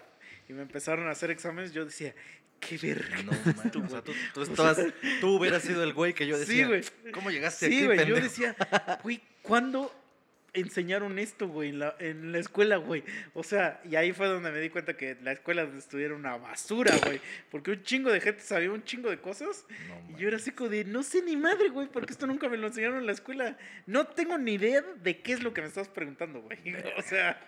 y 0.48 0.52
me 0.52 0.62
empezaron 0.62 1.08
a 1.08 1.10
hacer 1.10 1.30
exámenes, 1.30 1.72
yo 1.72 1.84
decía, 1.84 2.14
qué 2.60 2.76
verga. 2.78 3.22
No 3.22 3.32
mames, 3.32 3.76
o 3.76 3.88
sea, 3.88 4.02
tú, 4.02 4.12
tú 4.34 4.42
estabas- 4.76 4.78
tú 5.20 5.36
hubieras 5.36 5.62
sido 5.62 5.82
el 5.82 5.92
güey 5.92 6.12
que 6.14 6.26
yo 6.26 6.38
decía. 6.38 6.54
Sí, 6.54 6.64
güey. 6.64 6.82
¿Cómo 7.12 7.30
llegaste 7.30 7.68
Sí, 7.68 7.76
aquí, 7.76 7.84
güey, 7.86 8.06
yo 8.06 8.14
decía, 8.16 8.56
güey, 9.02 9.20
¿cuándo 9.42 9.92
enseñaron 10.52 11.18
esto, 11.18 11.48
güey, 11.48 11.70
en 11.70 11.78
la, 11.80 11.96
en 11.98 12.32
la 12.32 12.38
escuela, 12.38 12.76
güey? 12.76 13.04
O 13.34 13.42
sea, 13.42 13.80
y 13.84 13.96
ahí 13.96 14.12
fue 14.12 14.26
donde 14.26 14.50
me 14.50 14.60
di 14.60 14.70
cuenta 14.70 14.96
que 14.96 15.16
la 15.22 15.32
escuela 15.32 15.62
donde 15.64 15.78
estudié 15.78 16.06
era 16.06 16.14
una 16.14 16.36
basura, 16.36 16.96
güey. 17.04 17.20
Porque 17.50 17.72
un 17.72 17.82
chingo 17.82 18.10
de 18.10 18.20
gente 18.20 18.42
sabía 18.42 18.70
un 18.70 18.84
chingo 18.84 19.10
de 19.10 19.18
cosas. 19.18 19.66
No 19.88 20.16
Y 20.16 20.20
yo 20.20 20.28
era 20.28 20.36
así 20.36 20.50
como 20.50 20.70
de, 20.70 20.84
no 20.84 21.02
sé 21.02 21.22
ni 21.22 21.36
madre, 21.36 21.68
güey, 21.68 21.88
porque 21.88 22.12
esto 22.12 22.26
nunca 22.26 22.48
me 22.48 22.56
lo 22.56 22.66
enseñaron 22.66 22.98
en 22.98 23.06
la 23.06 23.12
escuela. 23.12 23.56
No 23.86 24.06
tengo 24.06 24.38
ni 24.38 24.54
idea 24.54 24.82
de 24.82 25.20
qué 25.20 25.32
es 25.32 25.42
lo 25.42 25.52
que 25.52 25.60
me 25.60 25.68
estás 25.68 25.88
preguntando, 25.88 26.40
güey. 26.40 26.58
O 26.98 27.02
sea, 27.02 27.40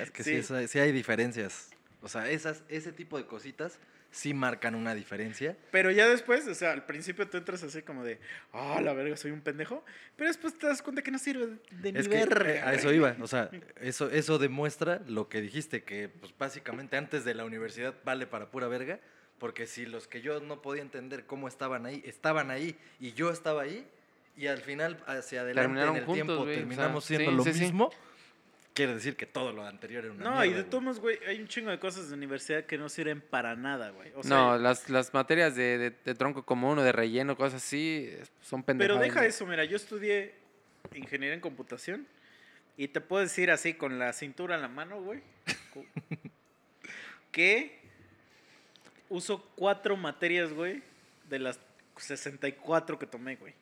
Es 0.00 0.10
que 0.10 0.22
sí, 0.22 0.42
sí 0.68 0.78
hay 0.78 0.92
diferencias. 0.92 1.70
O 2.00 2.08
sea, 2.08 2.30
esas, 2.30 2.62
ese 2.68 2.92
tipo 2.92 3.18
de 3.18 3.26
cositas 3.26 3.78
sí 4.18 4.34
marcan 4.34 4.74
una 4.74 4.96
diferencia. 4.96 5.56
pero 5.70 5.92
ya 5.92 6.08
después, 6.08 6.46
o 6.48 6.54
sea, 6.54 6.72
al 6.72 6.84
principio 6.84 7.28
tú 7.28 7.36
entras 7.36 7.62
así 7.62 7.82
como 7.82 8.02
de, 8.02 8.18
ah, 8.52 8.80
la 8.82 8.92
verga, 8.92 9.16
soy 9.16 9.30
un 9.30 9.42
pendejo. 9.42 9.84
Pero 10.16 10.28
después 10.28 10.58
te 10.58 10.66
das 10.66 10.82
cuenta 10.82 11.02
que 11.02 11.12
no 11.12 11.18
sirve 11.20 11.58
de 11.70 11.92
ni 11.92 12.00
Es 12.00 12.08
que 12.08 12.22
eh, 12.22 12.60
a 12.64 12.74
eso 12.74 12.92
iba. 12.92 13.14
O 13.20 13.28
sea, 13.28 13.48
eso, 13.80 14.10
eso 14.10 14.38
demuestra 14.38 15.00
lo 15.06 15.28
que 15.28 15.40
dijiste, 15.40 15.84
que 15.84 16.08
pues 16.08 16.34
básicamente 16.36 16.96
antes 16.96 17.24
de 17.24 17.34
la 17.34 17.44
universidad 17.44 17.94
vale 18.04 18.26
para 18.26 18.50
pura 18.50 18.66
verga. 18.66 18.98
Porque 19.38 19.68
si 19.68 19.86
los 19.86 20.08
que 20.08 20.20
yo 20.20 20.40
no 20.40 20.62
podía 20.62 20.82
entender 20.82 21.24
cómo 21.24 21.46
estaban 21.46 21.86
ahí, 21.86 22.02
estaban 22.04 22.50
ahí 22.50 22.76
y 22.98 23.12
yo 23.12 23.30
estaba 23.30 23.62
ahí, 23.62 23.86
y 24.36 24.48
al 24.48 24.58
final 24.58 24.98
hacia 25.06 25.42
adelante 25.42 25.62
Terminaron 25.62 25.94
en 25.94 26.00
el 26.00 26.06
juntos, 26.06 26.26
tiempo 26.26 26.42
güey, 26.42 26.48
o 26.48 26.54
sea, 26.54 26.62
terminamos 26.66 27.04
sí, 27.04 27.16
siendo 27.16 27.36
lo 27.36 27.44
sí, 27.44 27.52
sí. 27.52 27.72
Quiere 28.78 28.94
decir 28.94 29.16
que 29.16 29.26
todo 29.26 29.52
lo 29.52 29.66
anterior 29.66 30.04
era 30.04 30.14
una 30.14 30.22
No, 30.24 30.44
y 30.44 30.52
de 30.52 30.62
todos 30.64 30.82
modos, 30.84 31.00
güey, 31.00 31.18
hay 31.26 31.40
un 31.40 31.48
chingo 31.48 31.70
de 31.70 31.78
cosas 31.80 32.08
de 32.08 32.14
universidad 32.14 32.64
que 32.64 32.78
no 32.78 32.88
sirven 32.88 33.20
para 33.20 33.56
nada, 33.56 33.90
güey. 33.90 34.12
O 34.14 34.22
sea, 34.22 34.30
no, 34.36 34.56
las, 34.58 34.88
las 34.88 35.12
materias 35.12 35.54
de, 35.56 35.78
de- 35.78 35.90
de 35.90 36.14
tronco 36.14 36.44
común 36.44 36.78
o 36.78 36.82
de 36.82 36.92
relleno, 36.92 37.36
cosas 37.36 37.62
así, 37.64 38.08
son 38.40 38.62
pendejadas. 38.62 38.98
pero 39.00 39.12
deja 39.14 39.26
eso, 39.26 39.44
mira, 39.46 39.64
yo 39.64 39.76
estudié 39.76 40.34
ingeniería 40.94 41.34
en 41.34 41.40
computación 41.40 42.06
y 42.76 42.86
te 42.88 43.00
puedo 43.00 43.22
decir 43.22 43.50
así 43.50 43.74
con 43.74 43.98
la 43.98 44.12
cintura 44.12 44.54
en 44.54 44.62
la 44.62 44.68
mano, 44.68 45.02
güey, 45.02 45.20
que 47.32 47.78
uso 49.08 49.44
cuatro 49.56 49.96
materias, 49.96 50.52
güey, 50.52 50.82
de 51.28 51.38
las 51.40 51.58
64 51.96 52.98
que 52.98 53.06
tomé, 53.06 53.36
güey. 53.36 53.54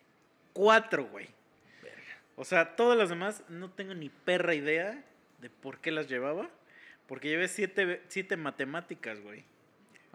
Cuatro, 0.52 1.06
güey. 1.06 1.26
O 2.36 2.44
sea, 2.44 2.76
todas 2.76 2.96
las 2.98 3.08
demás 3.08 3.42
no 3.48 3.70
tengo 3.70 3.94
ni 3.94 4.08
perra 4.10 4.54
idea 4.54 5.02
de 5.40 5.50
por 5.50 5.80
qué 5.80 5.90
las 5.90 6.08
llevaba. 6.08 6.48
Porque 7.06 7.28
llevé 7.28 7.48
siete, 7.48 8.02
siete 8.08 8.36
matemáticas, 8.36 9.20
güey. 9.20 9.44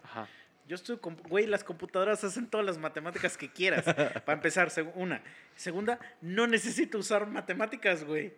Ajá. 0.02 0.28
Yo 0.68 0.76
estoy, 0.76 0.98
con- 0.98 1.16
güey, 1.16 1.46
las 1.46 1.64
computadoras 1.64 2.22
hacen 2.22 2.46
todas 2.46 2.64
las 2.66 2.78
matemáticas 2.78 3.36
que 3.36 3.50
quieras. 3.50 3.84
Para 4.24 4.34
empezar, 4.34 4.68
seg- 4.68 4.92
una. 4.94 5.22
Segunda, 5.56 5.98
no 6.20 6.46
necesito 6.46 6.98
usar 6.98 7.26
matemáticas, 7.26 8.04
güey. 8.04 8.32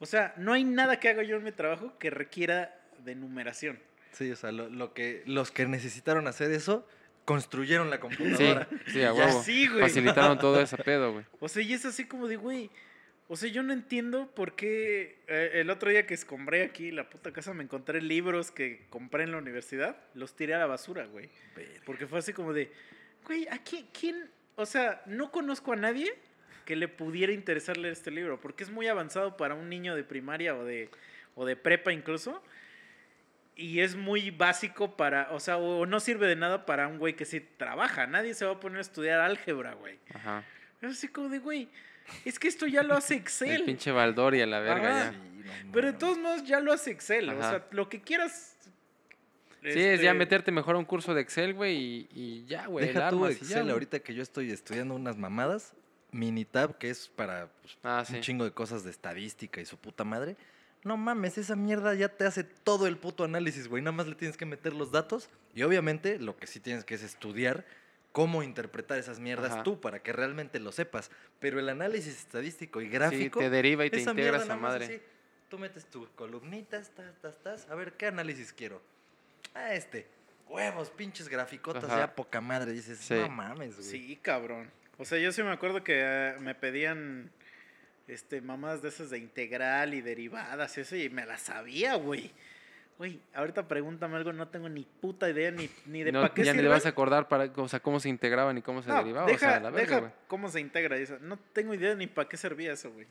O 0.00 0.06
sea, 0.06 0.32
no 0.36 0.52
hay 0.52 0.64
nada 0.64 0.98
que 1.00 1.08
haga 1.08 1.22
yo 1.22 1.36
en 1.36 1.44
mi 1.44 1.52
trabajo 1.52 1.98
que 1.98 2.10
requiera 2.10 2.74
de 3.04 3.14
numeración. 3.14 3.78
Sí, 4.12 4.30
o 4.32 4.36
sea, 4.36 4.52
lo, 4.52 4.68
lo 4.70 4.94
que, 4.94 5.22
los 5.26 5.50
que 5.50 5.66
necesitaron 5.66 6.26
hacer 6.28 6.50
eso, 6.50 6.88
construyeron 7.24 7.90
la 7.90 7.96
Sí, 7.96 8.00
computadora. 8.02 8.68
sí, 8.86 8.98
a 9.00 9.12
Ya 9.12 9.12
huevo. 9.12 9.42
sí, 9.42 9.68
güey. 9.68 9.82
Facilitaron 9.82 10.38
todo 10.38 10.60
ese 10.60 10.78
pedo, 10.78 11.12
güey. 11.12 11.24
O 11.40 11.48
sea, 11.48 11.62
y 11.62 11.74
es 11.74 11.84
así 11.84 12.06
como 12.06 12.26
de, 12.26 12.36
güey. 12.36 12.70
O 13.30 13.36
sea, 13.36 13.50
yo 13.50 13.62
no 13.62 13.74
entiendo 13.74 14.30
por 14.34 14.56
qué 14.56 15.18
eh, 15.28 15.50
el 15.54 15.68
otro 15.68 15.90
día 15.90 16.06
que 16.06 16.14
escombré 16.14 16.62
aquí 16.62 16.90
la 16.90 17.10
puta 17.10 17.30
casa 17.30 17.52
me 17.52 17.62
encontré 17.62 18.00
libros 18.00 18.50
que 18.50 18.86
compré 18.88 19.24
en 19.24 19.32
la 19.32 19.38
universidad, 19.38 19.98
los 20.14 20.34
tiré 20.34 20.54
a 20.54 20.58
la 20.58 20.66
basura, 20.66 21.04
güey. 21.04 21.28
Porque 21.84 22.06
fue 22.06 22.20
así 22.20 22.32
como 22.32 22.54
de, 22.54 22.72
güey, 23.26 23.46
¿a 23.48 23.58
quién, 23.58 23.86
quién? 23.92 24.30
O 24.56 24.64
sea, 24.64 25.02
no 25.04 25.30
conozco 25.30 25.74
a 25.74 25.76
nadie 25.76 26.10
que 26.64 26.74
le 26.74 26.88
pudiera 26.88 27.32
interesar 27.32 27.76
leer 27.76 27.92
este 27.92 28.10
libro, 28.10 28.40
porque 28.40 28.64
es 28.64 28.70
muy 28.70 28.88
avanzado 28.88 29.36
para 29.36 29.54
un 29.54 29.68
niño 29.68 29.94
de 29.94 30.04
primaria 30.04 30.54
o 30.54 30.64
de, 30.64 30.88
o 31.34 31.44
de 31.44 31.54
prepa 31.54 31.92
incluso. 31.92 32.42
Y 33.54 33.80
es 33.80 33.94
muy 33.94 34.30
básico 34.30 34.96
para, 34.96 35.32
o 35.32 35.40
sea, 35.40 35.58
o 35.58 35.84
no 35.84 36.00
sirve 36.00 36.28
de 36.28 36.36
nada 36.36 36.64
para 36.64 36.88
un 36.88 36.98
güey 36.98 37.14
que 37.14 37.26
sí 37.26 37.40
trabaja. 37.40 38.06
Nadie 38.06 38.32
se 38.32 38.46
va 38.46 38.52
a 38.52 38.60
poner 38.60 38.78
a 38.78 38.82
estudiar 38.82 39.20
álgebra, 39.20 39.74
güey. 39.74 39.98
Ajá. 40.14 40.44
Es 40.80 40.92
así 40.92 41.08
como 41.08 41.28
de, 41.28 41.40
güey, 41.40 41.68
es 42.24 42.38
que 42.38 42.48
esto 42.48 42.66
ya 42.66 42.82
lo 42.82 42.94
hace 42.94 43.14
El 43.14 43.20
Excel. 43.20 43.64
pinche 43.64 43.90
Baldor 43.92 44.34
y 44.34 44.40
a 44.40 44.46
la 44.46 44.60
verga 44.60 45.02
Ajá. 45.08 45.12
ya. 45.12 45.20
Pero 45.72 45.86
de 45.88 45.92
todos 45.94 46.18
modos 46.18 46.44
ya 46.44 46.60
lo 46.60 46.72
hace 46.72 46.90
Excel. 46.90 47.28
O 47.30 47.38
sea, 47.40 47.66
lo 47.70 47.88
que 47.88 48.00
quieras. 48.00 48.54
Sí, 49.62 49.80
es 49.80 50.00
ya 50.00 50.10
este, 50.10 50.14
meterte 50.14 50.52
mejor 50.52 50.76
a 50.76 50.78
un 50.78 50.84
curso 50.84 51.14
de 51.14 51.20
Excel, 51.20 51.52
güey, 51.52 51.76
y, 51.76 52.08
y 52.14 52.44
ya, 52.46 52.66
güey. 52.66 52.86
Deja 52.86 53.08
el 53.08 53.10
tú 53.10 53.26
ya, 53.26 53.32
Excel, 53.32 53.70
ahorita 53.70 53.98
que 54.00 54.14
yo 54.14 54.22
estoy 54.22 54.50
estudiando 54.52 54.94
unas 54.94 55.16
mamadas, 55.16 55.72
Minitab, 56.12 56.78
que 56.78 56.90
es 56.90 57.08
para 57.08 57.48
pues, 57.60 57.76
Ah, 57.82 58.04
sí. 58.06 58.14
un 58.16 58.20
chingo 58.20 58.44
de 58.44 58.52
cosas 58.52 58.84
de 58.84 58.90
estadística 58.90 59.60
y 59.60 59.66
su 59.66 59.76
puta 59.76 60.04
madre. 60.04 60.36
No 60.84 60.96
mames, 60.96 61.38
esa 61.38 61.56
mierda 61.56 61.92
ya 61.94 62.08
te 62.08 62.24
hace 62.24 62.44
todo 62.44 62.86
el 62.86 62.96
puto 62.96 63.24
análisis, 63.24 63.66
güey. 63.68 63.82
Nada 63.82 63.92
más 63.96 64.06
le 64.06 64.14
tienes 64.14 64.36
que 64.36 64.46
meter 64.46 64.72
los 64.74 64.92
datos 64.92 65.28
y 65.54 65.62
obviamente 65.64 66.20
lo 66.20 66.36
que 66.36 66.46
sí 66.46 66.60
tienes 66.60 66.84
que 66.84 66.94
es 66.94 67.02
estudiar 67.02 67.66
cómo 68.18 68.42
interpretar 68.42 68.98
esas 68.98 69.20
mierdas 69.20 69.52
Ajá. 69.52 69.62
tú 69.62 69.80
para 69.80 70.02
que 70.02 70.12
realmente 70.12 70.58
lo 70.58 70.72
sepas. 70.72 71.08
Pero 71.38 71.60
el 71.60 71.68
análisis 71.68 72.16
estadístico 72.18 72.80
y 72.80 72.86
Sí, 72.86 72.90
gráfico, 72.90 73.38
te 73.38 73.48
deriva 73.48 73.86
y 73.86 73.90
te 73.90 74.00
esa 74.00 74.10
integra 74.10 74.32
mierda 74.32 74.44
esa 74.44 74.56
nada 74.56 74.60
más 74.60 74.72
madre. 74.72 74.84
así, 74.86 75.00
Tú 75.48 75.56
metes 75.56 75.86
tu 75.86 76.08
columnita, 76.16 76.78
estás, 76.78 77.06
estás, 77.14 77.36
estás. 77.36 77.70
A 77.70 77.76
ver, 77.76 77.92
¿qué 77.92 78.06
análisis 78.06 78.52
quiero? 78.52 78.82
Ah, 79.54 79.72
este. 79.72 80.08
Huevos, 80.48 80.90
pinches 80.90 81.28
graficotas, 81.28 81.84
Ajá. 81.84 81.96
ya 81.96 82.14
poca 82.16 82.40
madre. 82.40 82.72
Dices, 82.72 82.98
Sí. 82.98 83.14
no 83.14 83.28
mames, 83.28 83.76
güey. 83.76 83.86
Sí, 83.88 84.18
cabrón. 84.20 84.68
O 84.96 85.04
sea, 85.04 85.18
yo 85.20 85.30
sí 85.30 85.40
me 85.44 85.52
acuerdo 85.52 85.84
que 85.84 86.00
eh, 86.02 86.36
me 86.40 86.56
pedían 86.56 87.30
este 88.08 88.40
mamadas 88.40 88.82
de 88.82 88.88
esas 88.88 89.10
de 89.10 89.18
integral 89.18 89.94
y 89.94 90.00
derivadas 90.00 90.76
y 90.76 90.80
eso, 90.80 90.96
y 90.96 91.08
me 91.08 91.24
las 91.24 91.42
sabía, 91.42 91.94
güey. 91.94 92.32
Güey, 92.98 93.20
ahorita 93.32 93.68
pregúntame 93.68 94.16
algo, 94.16 94.32
no 94.32 94.48
tengo 94.48 94.68
ni 94.68 94.84
puta 95.00 95.30
idea 95.30 95.52
ni, 95.52 95.70
ni 95.86 96.02
de 96.02 96.10
No, 96.10 96.20
para 96.22 96.34
qué 96.34 96.42
ya 96.42 96.52
ni 96.52 96.62
le 96.62 96.68
vas 96.68 96.84
a 96.84 96.88
acordar 96.88 97.28
para, 97.28 97.44
o 97.54 97.68
sea, 97.68 97.78
cómo 97.78 98.00
se 98.00 98.08
integraban 98.08 98.58
y 98.58 98.62
cómo 98.62 98.82
se 98.82 98.88
No, 98.88 98.96
derivaba. 98.98 99.26
deja, 99.26 99.36
o 99.46 99.50
sea, 99.50 99.60
la 99.60 99.70
verga, 99.70 99.86
deja 99.86 100.00
güey. 100.00 100.12
cómo 100.26 100.48
se 100.48 100.58
integra 100.60 100.96
eso. 100.96 101.16
No 101.20 101.38
tengo 101.52 101.74
idea 101.74 101.94
ni 101.94 102.08
para 102.08 102.28
qué 102.28 102.36
servía 102.36 102.72
eso, 102.72 102.90
güey. 102.90 103.06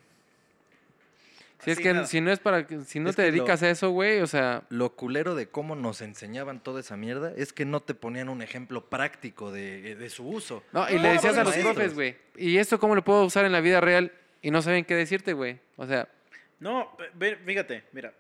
Si 1.60 1.72
es 1.72 1.80
que 1.80 1.92
nada. 1.94 2.06
si 2.06 2.22
no 2.22 2.32
es 2.32 2.38
para 2.40 2.68
que- 2.68 2.82
si 2.82 3.00
no 3.00 3.10
Es 3.10 3.16
te 3.16 3.24
lo- 3.24 3.32
dedicas 3.32 3.64
a 3.64 3.70
eso, 3.70 3.90
güey, 3.90 4.20
o 4.20 4.28
sea, 4.28 4.64
Lo 4.70 4.92
culero 4.96 5.34
de 5.36 5.48
cómo 5.50 5.76
nos 5.76 6.02
enseñaban 6.02 6.60
toda 6.62 6.82
esa 6.82 6.98
mierda 6.98 7.34
es 7.36 7.52
que 7.54 7.66
no 7.66 7.80
te 7.82 7.96
ponían 7.96 8.30
un 8.30 8.42
ejemplo 8.44 8.90
práctico 8.90 9.52
de, 9.52 9.96
de 9.96 10.10
su 10.10 10.28
uso. 10.28 10.64
no, 10.74 10.88
y 10.90 10.96
No, 10.98 11.02
le 11.02 11.10
decías 11.14 11.36
a 11.38 11.44
los 11.46 11.56
profes, 11.56 11.96
güey, 11.96 12.16
¿y 12.36 12.58
esto 12.58 12.78
cómo 12.80 12.94
lo 12.94 13.04
puedo 13.04 13.24
usar 13.24 13.46
en 13.46 13.54
la 13.54 13.62
vida 13.62 13.80
real? 13.82 14.12
Y 14.42 14.52
no 14.52 14.62
saben 14.62 14.86
qué 14.86 14.96
decirte, 14.96 15.32
güey. 15.34 15.60
O 15.78 15.88
sea, 15.88 16.08
No, 16.60 16.96
fíjate, 17.46 17.86
mira, 17.94 18.14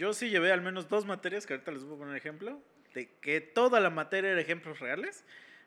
yo 0.00 0.14
sí 0.14 0.30
llevé 0.30 0.50
al 0.50 0.62
menos 0.62 0.88
dos 0.88 1.04
materias, 1.04 1.44
que 1.44 1.52
ahorita 1.52 1.72
les 1.72 1.84
voy 1.84 1.96
a 1.96 1.98
poner 1.98 2.16
ejemplo, 2.16 2.58
de 2.94 3.10
que 3.20 3.42
toda 3.42 3.80
la 3.80 3.90
materia 3.90 4.30
era 4.30 4.40
ejemplos 4.40 4.80
reales, 4.80 5.24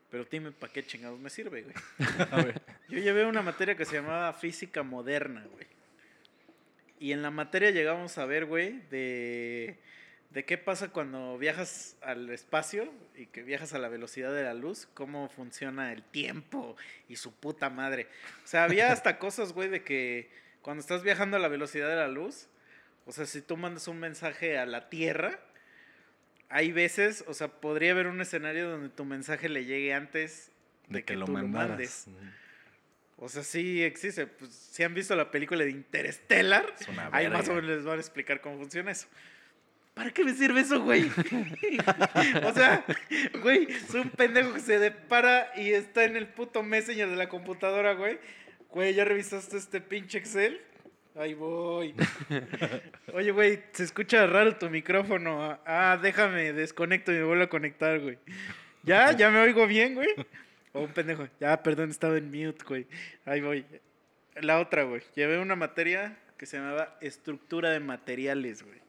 pero 0.10 0.26
dime 0.26 0.52
para 0.52 0.74
qué 0.74 0.84
chingados 0.84 1.20
me 1.20 1.30
sirve, 1.30 1.62
güey. 1.62 1.76
Yo 2.90 2.98
llevé 2.98 3.28
una 3.28 3.44
materia 3.44 3.76
que 3.76 3.86
se 3.86 3.94
llamaba 3.94 4.34
física 4.34 4.82
moderna, 4.82 5.46
güey. 5.52 5.68
Y 7.00 7.12
en 7.12 7.22
la 7.22 7.30
materia 7.30 7.70
llegamos 7.70 8.18
a 8.18 8.26
ver, 8.26 8.46
güey, 8.46 8.80
de, 8.90 9.78
de 10.32 10.46
qué 10.46 10.58
pasa 10.58 10.90
cuando 10.90 11.38
viajas 11.38 11.96
al 12.02 12.28
espacio 12.32 12.92
y 13.16 13.28
que 13.28 13.44
viajas 13.44 13.74
a 13.74 13.78
la 13.78 13.88
velocidad 13.88 14.34
de 14.34 14.42
la 14.42 14.56
luz, 14.56 14.88
cómo 14.96 15.30
funciona 15.30 15.94
el 15.94 16.02
tiempo 16.02 16.76
y 17.08 17.18
su 17.18 17.36
puta 17.36 17.70
madre. 17.70 18.08
O 18.44 18.48
sea, 18.48 18.64
había 18.64 18.92
hasta 18.92 19.20
cosas, 19.20 19.54
güey, 19.54 19.70
de 19.70 19.84
que 19.84 20.32
cuando 20.64 20.82
estás 20.82 21.04
viajando 21.04 21.38
a 21.38 21.40
la 21.40 21.50
velocidad 21.50 21.88
de 21.88 21.98
la 21.98 22.08
luz, 22.08 22.48
o 23.06 23.12
sea, 23.12 23.26
si 23.26 23.42
tú 23.42 23.58
mandas 23.58 23.88
un 23.88 24.00
mensaje 24.00 24.58
a 24.58 24.66
la 24.66 24.90
Tierra, 24.90 25.40
hay 26.50 26.72
veces, 26.72 27.24
o 27.28 27.34
sea, 27.34 27.48
podría 27.48 27.92
haber 27.92 28.08
un 28.08 28.22
escenario 28.22 28.70
donde 28.70 28.90
tu 28.90 29.06
mensaje 29.06 29.50
le 29.50 29.66
llegue 29.66 29.94
antes 29.94 30.52
de, 30.88 31.04
que, 31.04 31.16
lo 31.16 31.26
tú 31.26 31.32
lo 31.32 31.40
mandaras. 31.40 31.70
mandes. 31.70 32.08
O 33.18 33.30
sea, 33.30 33.44
sí 33.44 33.84
existe. 33.84 34.28
Pues, 34.28 34.52
si 34.52 34.84
han 34.84 34.94
visto 34.94 35.16
la 35.16 35.32
película 35.32 35.64
de 35.64 35.72
Interstellar, 35.72 36.74
Es 36.80 36.88
ahí 37.12 37.30
más 37.30 37.48
o 37.50 37.56
menos 37.56 37.70
les 37.70 37.86
van 37.86 37.98
a 37.98 38.02
explicar 38.02 38.42
cómo 38.42 38.58
funciona 38.58 38.92
eso. 38.92 39.08
¿Para 39.94 40.12
qué 40.12 40.24
me 40.24 40.34
sirve 40.34 40.62
eso, 40.62 40.82
güey? 40.82 41.04
o 42.44 42.54
sea, 42.54 42.84
güey, 43.42 43.68
soy 43.90 44.02
un 44.02 44.10
pendejo 44.10 44.54
que 44.54 44.60
se 44.60 44.80
depara 44.80 45.52
y 45.56 45.72
está 45.72 46.04
en 46.04 46.18
el 46.18 46.28
puto 46.28 46.64
Messenger 46.64 47.10
de 47.10 47.16
la 47.16 47.30
computadora, 47.30 47.94
güey. 47.94 48.20
Güey, 48.70 48.96
¿ya 48.96 49.06
revisaste 49.06 49.56
este 49.58 49.82
pinche 49.82 50.18
Excel? 50.18 50.60
Ahí 51.16 51.36
voy. 51.36 51.94
Oye, 53.14 53.32
güey, 53.32 53.64
se 53.72 53.84
escucha 53.84 54.26
raro 54.26 54.56
tu 54.56 54.70
micrófono. 54.70 55.60
Ah, 55.66 56.00
déjame, 56.02 56.54
desconecto 56.54 57.12
y 57.12 57.16
me 57.18 57.24
vuelvo 57.24 57.44
a 57.44 57.50
conectar, 57.50 58.00
güey. 58.00 58.18
¿Ya? 58.82 59.12
¿Ya 59.12 59.30
me 59.30 59.40
oigo 59.40 59.68
bien, 59.68 59.94
güey? 59.94 60.10
O 60.74 60.82
un 60.82 60.92
pendejo. 60.92 61.28
Ya, 61.40 61.62
perdón, 61.62 61.92
estaba 61.92 62.18
en 62.18 62.26
mute, 62.32 62.66
güey. 62.68 62.88
Ahí 63.26 63.42
voy. 63.42 63.64
La 64.42 64.60
otra, 64.60 64.84
güey. 64.84 65.04
Llevé 65.14 65.38
una 65.38 65.56
materia 65.56 66.18
que 66.36 66.48
se 66.48 66.58
llamaba 66.58 66.98
estructura 67.00 67.70
de 67.70 67.80
materiales, 67.80 68.64
güey. 68.64 68.82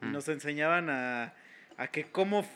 Nos 0.00 0.28
enseñaban 0.28 0.88
a, 0.88 1.34
a 1.76 1.86
que 1.88 2.04
cómo 2.04 2.46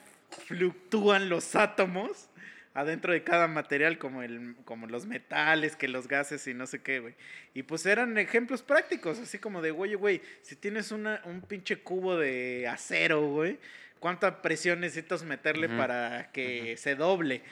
fluctúan 0.46 1.28
los 1.28 1.54
átomos 1.54 2.29
adentro 2.74 3.12
de 3.12 3.22
cada 3.24 3.48
material, 3.48 3.98
como, 3.98 4.22
el, 4.22 4.54
como 4.64 4.86
los 4.86 5.06
metales, 5.06 5.76
que 5.76 5.88
los 5.88 6.06
gases 6.08 6.46
y 6.46 6.54
no 6.54 6.66
sé 6.66 6.82
qué, 6.82 7.00
güey. 7.00 7.14
Y 7.54 7.62
pues 7.64 7.84
eran 7.86 8.16
ejemplos 8.18 8.62
prácticos, 8.62 9.18
así 9.18 9.38
como 9.38 9.60
de, 9.62 9.70
güey, 9.70 9.94
güey, 9.94 10.22
si 10.42 10.56
tienes 10.56 10.92
una, 10.92 11.20
un 11.24 11.42
pinche 11.42 11.78
cubo 11.78 12.16
de 12.16 12.68
acero, 12.68 13.26
güey, 13.26 13.58
¿cuánta 13.98 14.42
presión 14.42 14.80
necesitas 14.80 15.24
meterle 15.24 15.68
para 15.68 16.30
que 16.32 16.76
se 16.76 16.94
doble? 16.94 17.42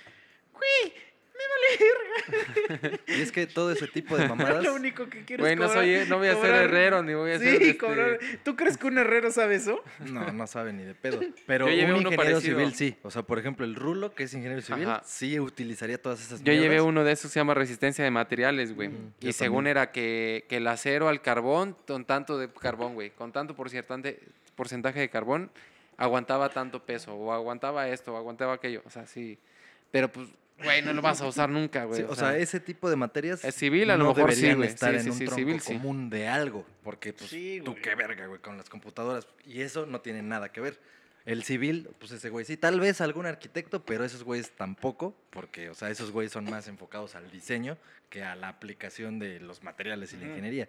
Güey, 0.53 0.95
me 1.39 1.45
vale 1.49 2.89
verga. 2.89 2.99
Y 3.07 3.21
es 3.23 3.33
que 3.33 3.47
todo 3.47 3.73
ese 3.73 3.87
tipo 3.89 4.17
de 4.17 4.29
mamadas. 4.29 4.63
Lo 4.65 4.75
único 4.75 5.09
que 5.09 5.25
quiero 5.25 5.43
güey, 5.43 5.55
es 5.55 5.59
no, 5.59 5.69
soy, 5.69 6.05
no 6.09 6.19
voy 6.19 6.29
a 6.29 6.35
ser 6.37 6.55
herrero 6.55 7.03
ni 7.03 7.15
voy 7.15 7.33
a 7.33 7.39
ser. 7.39 7.49
Sí, 7.59 7.65
este, 7.65 7.79
cobrar. 7.79 8.19
¿Tú 8.45 8.57
crees 8.57 8.77
que 8.77 8.87
un 8.87 8.99
herrero 8.99 9.31
sabe 9.31 9.55
eso? 9.57 9.83
No, 10.01 10.31
no 10.33 10.47
sabe 10.47 10.73
ni 10.73 10.83
de 10.83 10.95
pedo. 10.95 11.21
Pero 11.47 11.67
Yo 11.69 11.75
llevé 11.75 11.93
un 11.93 12.01
uno 12.01 12.11
ingeniero 12.13 12.33
parecido. 12.35 12.59
civil 12.59 12.75
sí. 12.75 12.97
O 13.03 13.11
sea, 13.11 13.23
por 13.23 13.39
ejemplo, 13.39 13.65
el 13.65 13.75
Rulo, 13.75 14.15
que 14.15 14.25
es 14.25 14.35
ingeniero 14.35 14.61
civil, 14.63 14.89
Ajá. 14.89 15.03
sí 15.05 15.39
utilizaría 15.41 16.01
todas 16.01 16.21
esas 16.21 16.43
Yo 16.45 16.53
llevé 16.53 16.81
uno 16.81 17.05
de 17.05 17.13
esos 17.13 17.31
que 17.31 17.35
se 17.35 17.41
llama 17.41 17.55
resistencia 17.55 18.05
de 18.05 18.11
materiales, 18.11 18.75
güey. 18.75 18.89
Ujú, 18.89 18.97
y 19.21 19.33
según 19.33 19.59
también. 19.65 19.77
era 19.79 19.93
que, 19.93 20.45
que 20.49 20.57
el 20.59 20.67
acero 20.67 21.09
al 21.09 21.23
carbón, 21.23 21.77
con 21.87 22.05
tanto 22.05 22.39
de 22.39 22.51
carbón, 22.53 22.95
güey, 22.95 23.11
con 23.11 23.33
tanto 23.33 23.55
porcentante- 23.57 24.19
porcentaje 24.55 25.01
de 25.01 25.09
carbón, 25.09 25.51
aguantaba 25.97 26.49
tanto 26.51 26.85
peso, 26.85 27.15
o 27.15 27.33
aguantaba 27.33 27.89
esto, 27.89 28.15
o 28.15 28.17
aguantaba 28.17 28.55
aquello. 28.55 28.83
O 28.85 28.91
sea, 28.91 29.07
sí. 29.07 29.39
Pero 29.91 30.09
pues, 30.13 30.29
güey, 30.63 30.83
no 30.83 30.93
lo 30.93 31.03
vas 31.03 31.21
a 31.21 31.27
usar 31.27 31.49
nunca, 31.49 31.85
güey. 31.85 32.01
Sí, 32.01 32.07
o 32.09 32.15
sea, 32.15 32.37
ese 32.37 32.61
tipo 32.61 32.89
de 32.91 32.97
materias. 32.97 33.45
es 33.45 33.55
civil, 33.55 33.91
a 33.91 33.97
lo 33.97 34.05
no 34.05 34.15
mejor 34.15 34.33
sí, 34.33 34.53
güey. 34.55 34.69
estar 34.69 34.91
Sí, 34.93 34.97
en 34.97 35.03
sí, 35.05 35.11
un 35.11 35.17
sí, 35.17 35.25
tronco 35.25 35.37
civil 35.39 35.61
sí. 35.61 35.73
común 35.75 36.11
de 36.11 36.29
algo. 36.29 36.67
Porque, 36.83 37.13
pues, 37.13 37.31
Sí, 37.31 37.61
tú 37.65 37.75
qué 37.77 37.95
verga, 37.95 38.27
güey, 38.27 38.41
con 38.41 38.57
las 38.57 38.69
computadoras. 38.69 39.27
Y 39.47 39.61
eso 39.63 39.87
no 39.87 40.01
tiene 40.01 40.23
nada 40.23 40.51
que 40.53 40.61
ver. 40.61 40.79
El 41.25 41.43
civil, 41.45 41.91
pues 41.99 42.13
ese 42.13 42.31
güey 42.31 42.47
sí, 42.47 42.57
tal 42.57 42.81
vez 42.81 43.01
algún 43.03 43.27
arquitecto, 43.27 43.85
pero 43.85 44.03
esos 44.03 44.25
güeyes 44.25 44.51
tampoco, 44.53 45.15
porque, 45.29 45.69
o 45.69 45.75
sea, 45.75 45.91
esos 45.91 46.11
güeyes 46.11 46.33
son 46.33 46.45
más 46.45 46.69
enfocados 46.69 47.15
al 47.17 47.31
diseño 47.31 47.77
que 48.09 48.23
a 48.23 48.35
la 48.35 48.49
aplicación 48.49 49.19
de 49.19 49.39
los 49.39 49.63
materiales 49.63 50.15
y 50.15 50.17
la 50.17 50.25
ingeniería. 50.27 50.69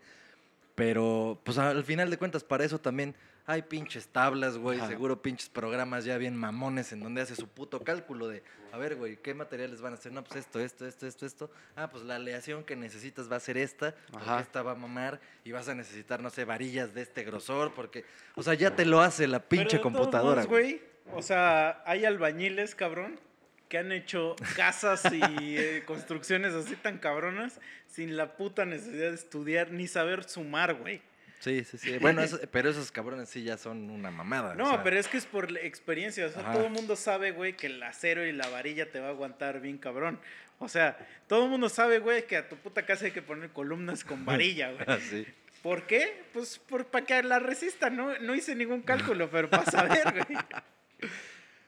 Pero, 0.76 1.40
pues 1.44 1.58
al 1.58 1.84
final 1.84 2.10
de 2.10 2.18
cuentas, 2.18 2.44
para 2.44 2.66
eso 2.66 2.80
también 2.80 3.16
hay 3.50 3.64
pinches 3.64 4.08
tablas, 4.08 4.60
güey, 4.60 4.78
Ajá. 4.78 4.88
seguro 4.90 5.24
pinches 5.24 5.50
programas 5.50 6.06
ya 6.06 6.20
bien 6.20 6.36
mamones 6.36 6.92
en 6.92 7.00
donde 7.00 7.22
hace 7.22 7.36
su 7.36 7.48
puto 7.48 7.84
cálculo 7.84 8.28
de, 8.28 8.44
a 8.72 8.78
ver, 8.78 8.96
güey, 8.96 9.18
¿qué 9.18 9.34
materiales 9.34 9.82
van 9.82 9.94
a 9.94 9.96
hacer? 9.96 10.12
No, 10.12 10.24
pues 10.24 10.46
esto, 10.46 10.60
esto, 10.60 10.86
esto, 10.86 11.08
esto, 11.08 11.26
esto. 11.26 11.52
Ah, 11.76 11.90
pues 11.90 12.04
la 12.04 12.18
aleación 12.18 12.64
que 12.64 12.76
necesitas 12.76 13.30
va 13.30 13.38
a 13.38 13.40
ser 13.40 13.58
esta, 13.58 13.96
porque 14.12 14.30
Ajá. 14.30 14.42
esta 14.42 14.62
va 14.62 14.74
a 14.74 14.76
mamar 14.76 15.20
y 15.44 15.52
vas 15.52 15.68
a 15.68 15.74
necesitar, 15.74 16.22
no 16.22 16.30
sé, 16.30 16.46
varillas 16.46 16.94
de 16.94 17.02
este 17.02 17.24
grosor, 17.24 17.74
porque, 17.74 18.06
o 18.36 18.44
sea, 18.44 18.54
ya 18.54 18.76
te 18.76 18.86
lo 18.86 19.02
hace 19.02 19.28
la 19.28 19.40
pinche 19.40 19.78
Pero 19.78 19.78
de 19.78 19.80
todos 19.80 19.94
computadora, 19.94 20.42
modos, 20.44 20.48
güey. 20.48 20.82
O 21.12 21.24
sea, 21.24 21.82
hay 21.88 22.06
albañiles, 22.06 22.76
cabrón, 22.76 23.20
que 23.68 23.80
han 23.80 23.92
hecho 23.92 24.36
casas 24.56 25.12
y 25.12 25.58
eh, 25.58 25.84
construcciones 25.88 26.54
así 26.54 26.76
tan 26.76 27.00
cabronas 27.00 27.60
sin 27.88 28.16
la 28.16 28.38
puta 28.38 28.66
necesidad 28.66 29.10
de 29.10 29.16
estudiar 29.16 29.72
ni 29.72 29.88
saber 29.88 30.24
sumar, 30.24 30.76
güey. 30.76 31.02
Sí, 31.40 31.64
sí, 31.64 31.78
sí. 31.78 31.98
Bueno, 32.02 32.22
eso- 32.22 32.40
pero 32.52 32.70
esos 32.70 32.92
cabrones 32.92 33.30
sí 33.30 33.44
ya 33.44 33.58
son 33.58 33.90
una 33.90 34.12
mamada. 34.12 34.56
No, 34.56 34.66
o 34.66 34.70
sea, 34.70 34.84
pero 34.84 35.00
es 35.00 35.08
que 35.08 35.18
es 35.18 35.26
por 35.26 35.50
experiencia. 35.58 36.26
O 36.26 36.30
sea, 36.30 36.42
Ajá. 36.42 36.54
todo 36.54 36.66
el 36.66 36.72
mundo 36.72 36.96
sabe, 36.96 37.32
güey, 37.32 37.56
que 37.56 37.68
el 37.68 37.82
acero 37.82 38.26
y 38.26 38.32
la 38.32 38.48
varilla 38.50 38.92
te 38.92 39.00
va 39.00 39.08
a 39.08 39.12
aguantar 39.12 39.62
bien 39.62 39.78
cabrón. 39.78 40.20
O 40.60 40.68
sea, 40.68 40.98
todo 41.28 41.46
el 41.46 41.50
mundo 41.50 41.70
sabe, 41.70 42.00
güey, 42.00 42.28
que 42.28 42.36
a 42.38 42.50
tu 42.50 42.58
puta 42.58 42.86
casa 42.86 43.06
hay 43.06 43.12
que 43.12 43.22
poner 43.22 43.50
columnas 43.52 44.04
con 44.04 44.26
varilla, 44.26 44.72
güey. 44.74 44.84
Ah, 44.88 44.98
sí. 45.02 45.26
¿Por 45.64 45.88
qué? 45.88 46.24
Pues 46.34 46.58
por, 46.60 46.86
para 46.86 47.06
que 47.06 47.22
la 47.24 47.40
resista, 47.40 47.90
¿no? 47.90 48.18
No 48.20 48.36
hice 48.36 48.56
ningún 48.56 48.82
cálculo, 48.82 49.30
pero 49.30 49.50
para 49.50 49.66
saber, 49.66 50.04
güey. 50.14 50.40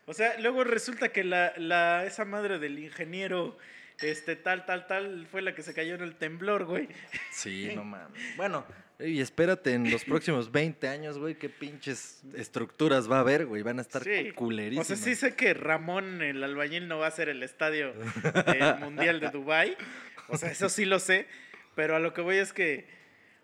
O 0.06 0.14
sea, 0.14 0.38
luego 0.39 0.64
resulta 0.64 1.10
que 1.10 1.24
la, 1.24 1.54
la, 1.58 2.06
esa 2.06 2.26
madre 2.26 2.60
del 2.60 2.80
ingeniero, 2.80 3.58
este, 4.02 4.36
tal, 4.36 4.66
tal, 4.66 4.88
tal, 4.88 5.28
fue 5.30 5.41
la 5.41 5.54
que 5.56 5.62
se 5.62 5.74
cayó 5.74 5.95
en 5.95 6.02
el 6.02 6.16
temblor, 6.16 6.66
güey. 6.66 6.89
Sí, 7.32 7.72
no 7.76 7.84
mames. 7.84 8.20
Bueno, 8.36 8.66
y 8.99 9.22
espérate 9.22 9.74
en 9.74 9.89
los 9.91 10.04
próximos 10.04 10.52
20 10.52 10.88
años, 10.88 11.18
güey, 11.18 11.36
qué 11.36 11.49
pinches 11.49 12.22
estructuras 12.36 13.10
va 13.10 13.18
a 13.18 13.20
haber, 13.22 13.45
güey. 13.45 13.62
Van 13.64 13.80
a 13.80 13.82
estar 13.84 14.04
Sí. 14.04 14.32
culerísimas. 14.34 14.89
O 14.89 14.95
sea, 14.95 14.97
sí 15.04 15.16
sé 15.16 15.36
que 15.36 15.54
Ramón, 15.54 16.22
el 16.22 16.43
albañil, 16.43 16.88
no 16.88 16.97
va 16.99 17.08
a 17.08 17.12
ser 17.12 17.30
el 17.30 17.41
estadio 17.43 17.93
del 17.93 18.76
Mundial 18.80 19.20
de 19.20 19.30
Dubai. 19.30 19.78
O 20.28 20.38
sea, 20.38 20.52
eso 20.52 20.68
sí 20.70 20.86
lo 20.86 20.99
sé. 20.99 21.28
Pero 21.76 21.95
a 21.95 21.99
lo 21.99 22.14
que 22.14 22.22
voy 22.22 22.38
es 22.38 22.52
que, 22.54 22.86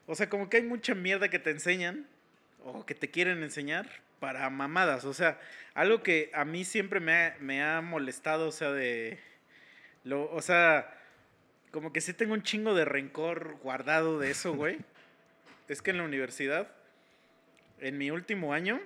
o 0.06 0.14
sea, 0.16 0.28
como 0.30 0.50
que 0.50 0.58
hay 0.58 0.64
mucha 0.64 0.94
mierda 0.96 1.30
que 1.30 1.40
te 1.40 1.50
enseñan 1.52 2.08
o 2.64 2.86
que 2.86 2.94
te 2.94 3.10
quieren 3.10 3.42
enseñar 3.42 3.90
para 4.20 4.50
mamadas. 4.50 5.06
O 5.06 5.14
sea, 5.14 5.40
algo 5.74 6.02
que 6.04 6.32
a 6.34 6.46
mí 6.46 6.66
siempre 6.66 7.00
me 7.00 7.14
ha, 7.14 7.38
me 7.40 7.64
ha 7.64 7.82
molestado, 7.82 8.48
o 8.48 8.52
sea, 8.52 8.72
de... 8.72 9.20
Lo, 10.04 10.32
o 10.32 10.42
sea, 10.42 10.94
como 11.72 11.92
que 11.92 12.02
sí 12.02 12.14
tengo 12.14 12.34
un 12.34 12.44
chingo 12.44 12.74
de 12.74 12.86
rencor 12.86 13.58
guardado 13.62 14.20
de 14.20 14.32
eso, 14.32 14.54
güey. 14.54 14.78
es 15.68 15.82
que 15.82 15.92
en 15.92 15.98
la 15.98 16.04
universidad, 16.04 16.72
en 17.80 17.98
mi 17.98 18.10
último 18.12 18.54
año, 18.54 18.80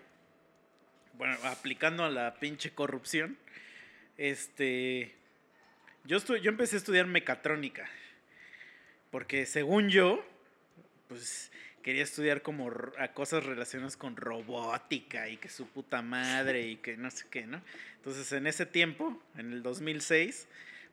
bueno, 1.13 1.37
aplicando 1.43 2.03
a 2.03 2.09
la 2.09 2.33
pinche 2.35 2.73
corrupción, 2.73 3.37
este, 4.17 5.13
yo, 6.05 6.17
estu- 6.17 6.39
yo 6.39 6.49
empecé 6.49 6.75
a 6.75 6.79
estudiar 6.79 7.05
mecatrónica, 7.05 7.87
porque 9.11 9.45
según 9.45 9.89
yo, 9.89 10.25
pues 11.07 11.50
quería 11.81 12.03
estudiar 12.03 12.41
como 12.41 12.71
a 12.97 13.09
cosas 13.09 13.45
relacionadas 13.45 13.97
con 13.97 14.15
robótica 14.15 15.29
y 15.29 15.37
que 15.37 15.49
su 15.49 15.67
puta 15.67 16.01
madre 16.01 16.67
y 16.67 16.75
que 16.77 16.97
no 16.97 17.09
sé 17.11 17.25
qué, 17.29 17.45
¿no? 17.45 17.61
Entonces 17.97 18.31
en 18.31 18.47
ese 18.47 18.65
tiempo, 18.65 19.21
en 19.37 19.51
el 19.53 19.63
2006, 19.63 20.47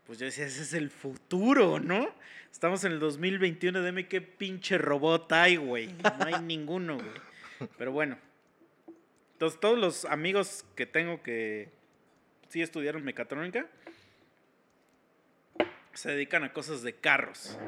pues 0.07 0.18
yo 0.18 0.26
decía, 0.26 0.47
ese 0.47 0.62
es 0.62 0.72
el 0.72 0.91
futuro, 0.91 1.80
¿no? 1.80 2.12
Estamos 2.51 2.84
en 2.84 2.93
el 2.93 3.01
2021, 3.01 3.84
dime 3.84 4.09
qué 4.09 4.20
pinche 4.20 4.78
robot 4.78 5.30
hay, 5.32 5.57
güey. 5.57 5.89
No 6.18 6.26
hay 6.26 6.43
ninguno, 6.43 6.97
güey. 6.97 7.68
Pero 7.76 7.93
bueno. 7.93 8.18
Entonces 9.32 9.61
todos 9.61 9.78
los 9.78 10.05
amigos 10.07 10.64
que 10.74 10.86
tengo 10.86 11.22
que 11.22 11.68
sí 12.49 12.62
estudiaron 12.62 13.05
mecatrónica 13.05 13.68
se 15.93 16.11
dedican 16.11 16.43
a 16.45 16.53
cosas 16.53 16.82
de 16.82 16.95
carros. 16.95 17.59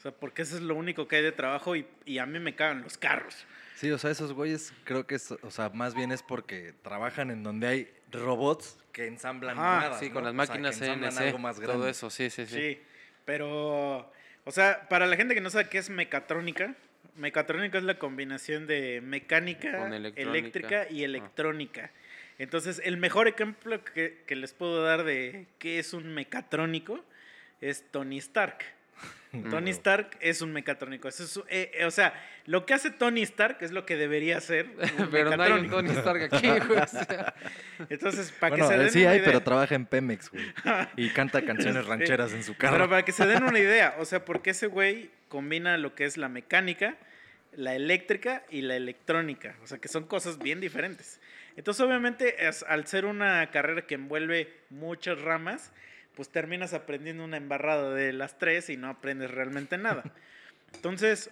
O 0.00 0.02
sea, 0.02 0.12
porque 0.12 0.40
eso 0.42 0.56
es 0.56 0.62
lo 0.62 0.74
único 0.76 1.06
que 1.06 1.16
hay 1.16 1.22
de 1.22 1.30
trabajo 1.32 1.76
y, 1.76 1.86
y 2.06 2.16
a 2.16 2.24
mí 2.24 2.38
me 2.38 2.54
cagan 2.54 2.80
los 2.80 2.96
carros. 2.96 3.44
Sí, 3.74 3.90
o 3.90 3.98
sea, 3.98 4.10
esos 4.10 4.32
güeyes 4.32 4.72
creo 4.84 5.06
que 5.06 5.16
es, 5.16 5.30
o 5.30 5.50
sea, 5.50 5.68
más 5.68 5.94
bien 5.94 6.10
es 6.10 6.22
porque 6.22 6.72
trabajan 6.82 7.30
en 7.30 7.42
donde 7.42 7.66
hay 7.66 7.92
robots 8.10 8.78
que 8.92 9.06
ensamblan 9.06 9.58
mamadas, 9.58 9.98
Sí, 10.00 10.08
¿no? 10.08 10.14
con 10.14 10.24
las 10.24 10.32
O 10.32 10.36
sea, 10.36 10.46
máquinas 10.54 10.78
CNC, 10.78 11.18
algo 11.26 11.38
más 11.38 11.56
todo 11.56 11.66
grande. 11.66 11.90
eso, 11.90 12.08
sí, 12.08 12.30
sí, 12.30 12.46
sí. 12.46 12.54
Sí, 12.54 12.80
pero, 13.26 14.10
o 14.44 14.50
sea, 14.52 14.88
para 14.88 15.06
la 15.06 15.16
gente 15.16 15.34
que 15.34 15.42
no 15.42 15.50
sabe 15.50 15.68
qué 15.68 15.76
es 15.76 15.90
mecatrónica, 15.90 16.74
mecatrónica 17.16 17.76
es 17.76 17.84
la 17.84 17.98
combinación 17.98 18.66
de 18.66 19.02
mecánica, 19.02 19.76
Con 19.78 19.92
electrónica. 19.92 20.30
eléctrica 20.38 20.86
y 20.90 21.02
Ah. 21.02 21.04
electrónica. 21.04 21.90
Entonces, 22.38 22.80
el 22.84 22.96
mejor 22.96 23.28
ejemplo 23.28 23.84
que, 23.84 24.22
que 24.26 24.34
les 24.34 24.54
puedo 24.54 24.82
dar 24.82 25.04
de 25.04 25.46
qué 25.58 25.78
es 25.78 25.92
un 25.92 26.14
mecatrónico 26.14 27.04
es 27.60 27.84
Tony 27.90 28.16
Stark. 28.18 28.64
Tony 29.48 29.70
Stark 29.70 30.16
es 30.18 30.42
un 30.42 30.52
mecatrónico. 30.52 31.06
Eso 31.06 31.22
es, 31.22 31.36
eh, 31.48 31.70
eh, 31.74 31.84
o 31.84 31.90
sea, 31.92 32.12
lo 32.46 32.66
que 32.66 32.74
hace 32.74 32.90
Tony 32.90 33.22
Stark 33.22 33.58
es 33.60 33.70
lo 33.70 33.86
que 33.86 33.96
debería 33.96 34.38
hacer 34.38 34.66
un 34.98 35.08
Pero 35.12 35.36
no 35.36 35.42
hay 35.44 35.52
un. 35.52 35.70
Tony 35.70 35.90
Stark 35.90 36.22
aquí, 36.34 36.48
güey. 36.48 36.78
o 36.80 36.86
sea. 36.88 37.34
Entonces, 37.88 38.32
para 38.32 38.56
Bueno, 38.56 38.68
que 38.68 38.74
se 38.74 38.74
eh, 38.74 38.82
den 38.82 38.90
sí 38.90 39.00
una 39.02 39.10
hay, 39.10 39.16
idea- 39.18 39.26
pero 39.26 39.42
trabaja 39.42 39.74
en 39.76 39.86
Pemex, 39.86 40.30
güey. 40.30 40.44
Y 40.96 41.10
canta 41.10 41.42
canciones 41.46 41.84
Sí. 41.84 41.88
rancheras 41.88 42.32
en 42.32 42.42
su 42.42 42.54
Pero 42.54 42.72
carro. 42.72 42.88
para 42.90 43.04
que 43.04 43.12
se 43.12 43.24
den 43.26 43.44
una 43.44 43.58
idea, 43.60 43.94
o 44.00 44.04
sea, 44.04 44.24
porque 44.24 44.50
ese 44.50 44.66
güey 44.66 45.10
combina 45.28 45.76
lo 45.78 45.94
que 45.94 46.06
es 46.06 46.16
la 46.16 46.28
mecánica, 46.28 46.96
la 47.52 47.74
eléctrica 47.76 48.42
y 48.50 48.62
la 48.62 48.74
electrónica. 48.74 49.54
O 49.62 49.66
sea, 49.68 49.78
que 49.78 49.86
son 49.86 50.06
cosas 50.06 50.38
bien 50.38 50.60
diferentes. 50.60 51.20
Entonces, 51.56 51.80
obviamente, 51.86 52.48
es- 52.48 52.64
al 52.68 52.86
ser 52.88 53.04
una 53.04 53.48
carrera 53.52 53.82
que 53.86 53.94
envuelve 53.94 54.52
muchas 54.70 55.20
ramas, 55.20 55.72
pues 56.20 56.28
terminas 56.28 56.74
aprendiendo 56.74 57.24
una 57.24 57.38
embarrada 57.38 57.94
de 57.94 58.12
las 58.12 58.36
tres 58.36 58.68
y 58.68 58.76
no 58.76 58.90
aprendes 58.90 59.30
realmente 59.30 59.78
nada. 59.78 60.02
Entonces, 60.74 61.30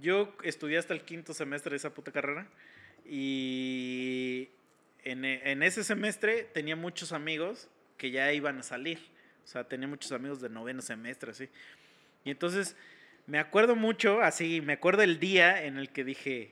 yo 0.00 0.34
estudié 0.42 0.78
hasta 0.78 0.94
el 0.94 1.02
quinto 1.02 1.32
semestre 1.32 1.70
de 1.70 1.76
esa 1.76 1.94
puta 1.94 2.10
carrera 2.10 2.48
y 3.08 4.48
en, 5.04 5.24
e- 5.24 5.52
en 5.52 5.62
ese 5.62 5.84
semestre 5.84 6.42
tenía 6.42 6.74
muchos 6.74 7.12
amigos 7.12 7.68
que 7.98 8.10
ya 8.10 8.32
iban 8.32 8.58
a 8.58 8.64
salir. 8.64 8.98
O 9.44 9.46
sea, 9.46 9.62
tenía 9.62 9.86
muchos 9.86 10.10
amigos 10.10 10.40
de 10.40 10.48
noveno 10.48 10.82
semestre, 10.82 11.30
así. 11.30 11.48
Y 12.24 12.32
entonces, 12.32 12.74
me 13.28 13.38
acuerdo 13.38 13.76
mucho, 13.76 14.22
así, 14.22 14.60
me 14.60 14.72
acuerdo 14.72 15.04
el 15.04 15.20
día 15.20 15.62
en 15.66 15.78
el 15.78 15.90
que 15.90 16.02
dije, 16.02 16.50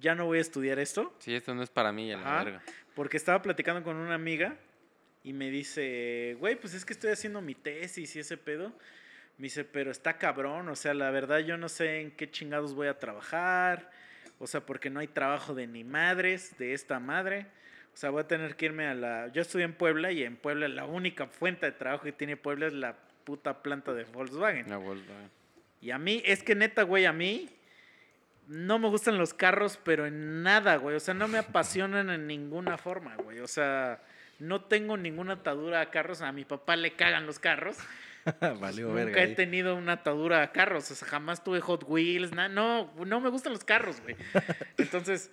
ya 0.00 0.14
no 0.14 0.24
voy 0.24 0.38
a 0.38 0.40
estudiar 0.40 0.78
esto. 0.78 1.14
Sí, 1.18 1.34
esto 1.34 1.54
no 1.54 1.62
es 1.62 1.68
para 1.68 1.92
mí, 1.92 2.10
a 2.10 2.16
la 2.16 2.42
verga. 2.42 2.62
Porque 2.94 3.18
estaba 3.18 3.42
platicando 3.42 3.82
con 3.82 3.96
una 3.96 4.14
amiga 4.14 4.56
y 5.24 5.32
me 5.32 5.50
dice, 5.50 6.36
güey, 6.38 6.54
pues 6.54 6.74
es 6.74 6.84
que 6.84 6.92
estoy 6.92 7.10
haciendo 7.10 7.40
mi 7.40 7.54
tesis 7.54 8.14
y 8.14 8.20
ese 8.20 8.36
pedo. 8.36 8.72
Me 9.38 9.44
dice, 9.44 9.64
pero 9.64 9.90
está 9.90 10.18
cabrón, 10.18 10.68
o 10.68 10.76
sea, 10.76 10.94
la 10.94 11.10
verdad 11.10 11.38
yo 11.40 11.56
no 11.56 11.68
sé 11.68 12.02
en 12.02 12.10
qué 12.12 12.30
chingados 12.30 12.74
voy 12.74 12.86
a 12.86 12.98
trabajar. 12.98 13.90
O 14.38 14.46
sea, 14.46 14.60
porque 14.60 14.90
no 14.90 15.00
hay 15.00 15.08
trabajo 15.08 15.54
de 15.54 15.66
ni 15.66 15.82
madres, 15.82 16.56
de 16.58 16.74
esta 16.74 17.00
madre. 17.00 17.46
O 17.94 17.96
sea, 17.96 18.10
voy 18.10 18.20
a 18.20 18.28
tener 18.28 18.56
que 18.56 18.66
irme 18.66 18.86
a 18.86 18.94
la... 18.94 19.28
Yo 19.28 19.40
estudié 19.40 19.64
en 19.64 19.72
Puebla 19.72 20.12
y 20.12 20.22
en 20.24 20.36
Puebla 20.36 20.68
la 20.68 20.84
única 20.84 21.26
fuente 21.26 21.66
de 21.66 21.72
trabajo 21.72 22.04
que 22.04 22.12
tiene 22.12 22.36
Puebla 22.36 22.66
es 22.66 22.74
la 22.74 22.96
puta 23.24 23.62
planta 23.62 23.94
de 23.94 24.04
Volkswagen. 24.04 24.68
La 24.68 24.76
Volkswagen. 24.76 25.30
Y 25.80 25.90
a 25.90 25.98
mí, 25.98 26.22
es 26.26 26.42
que 26.42 26.54
neta, 26.54 26.82
güey, 26.82 27.06
a 27.06 27.12
mí 27.12 27.48
no 28.46 28.78
me 28.78 28.88
gustan 28.88 29.16
los 29.16 29.32
carros, 29.32 29.78
pero 29.82 30.06
en 30.06 30.42
nada, 30.42 30.76
güey. 30.76 30.96
O 30.96 31.00
sea, 31.00 31.14
no 31.14 31.28
me 31.28 31.38
apasionan 31.38 32.10
en 32.10 32.26
ninguna 32.26 32.76
forma, 32.76 33.16
güey. 33.16 33.38
O 33.40 33.48
sea, 33.48 34.02
no 34.46 34.62
tengo 34.64 34.96
ninguna 34.96 35.34
atadura 35.34 35.80
a 35.80 35.90
carros. 35.90 36.20
A 36.22 36.32
mi 36.32 36.44
papá 36.44 36.76
le 36.76 36.92
cagan 36.94 37.26
los 37.26 37.38
carros. 37.38 37.76
Valió 38.60 38.88
Nunca 38.88 39.20
he 39.20 39.24
ahí. 39.24 39.34
tenido 39.34 39.76
una 39.76 39.92
atadura 39.92 40.42
a 40.42 40.52
carros. 40.52 40.90
O 40.90 40.94
sea, 40.94 41.06
jamás 41.08 41.44
tuve 41.44 41.60
Hot 41.60 41.84
Wheels. 41.86 42.32
na- 42.32 42.48
no, 42.48 42.92
no 43.04 43.20
me 43.20 43.28
gustan 43.30 43.52
los 43.52 43.64
carros, 43.64 44.00
güey. 44.00 44.16
Entonces, 44.78 45.30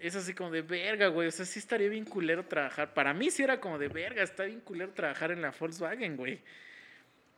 es 0.00 0.16
así 0.16 0.32
como 0.34 0.50
de 0.50 0.62
verga, 0.62 1.08
güey. 1.08 1.28
O 1.28 1.30
sea, 1.30 1.44
sí 1.44 1.58
estaría 1.58 1.88
bien 1.88 2.04
culero 2.04 2.44
trabajar. 2.46 2.94
Para 2.94 3.12
mí 3.14 3.30
sí 3.30 3.42
era 3.42 3.60
como 3.60 3.78
de 3.78 3.88
verga, 3.88 4.22
está 4.22 4.44
bien 4.44 4.60
culero 4.60 4.92
trabajar 4.92 5.30
en 5.32 5.42
la 5.42 5.50
Volkswagen, 5.58 6.16
güey. 6.16 6.40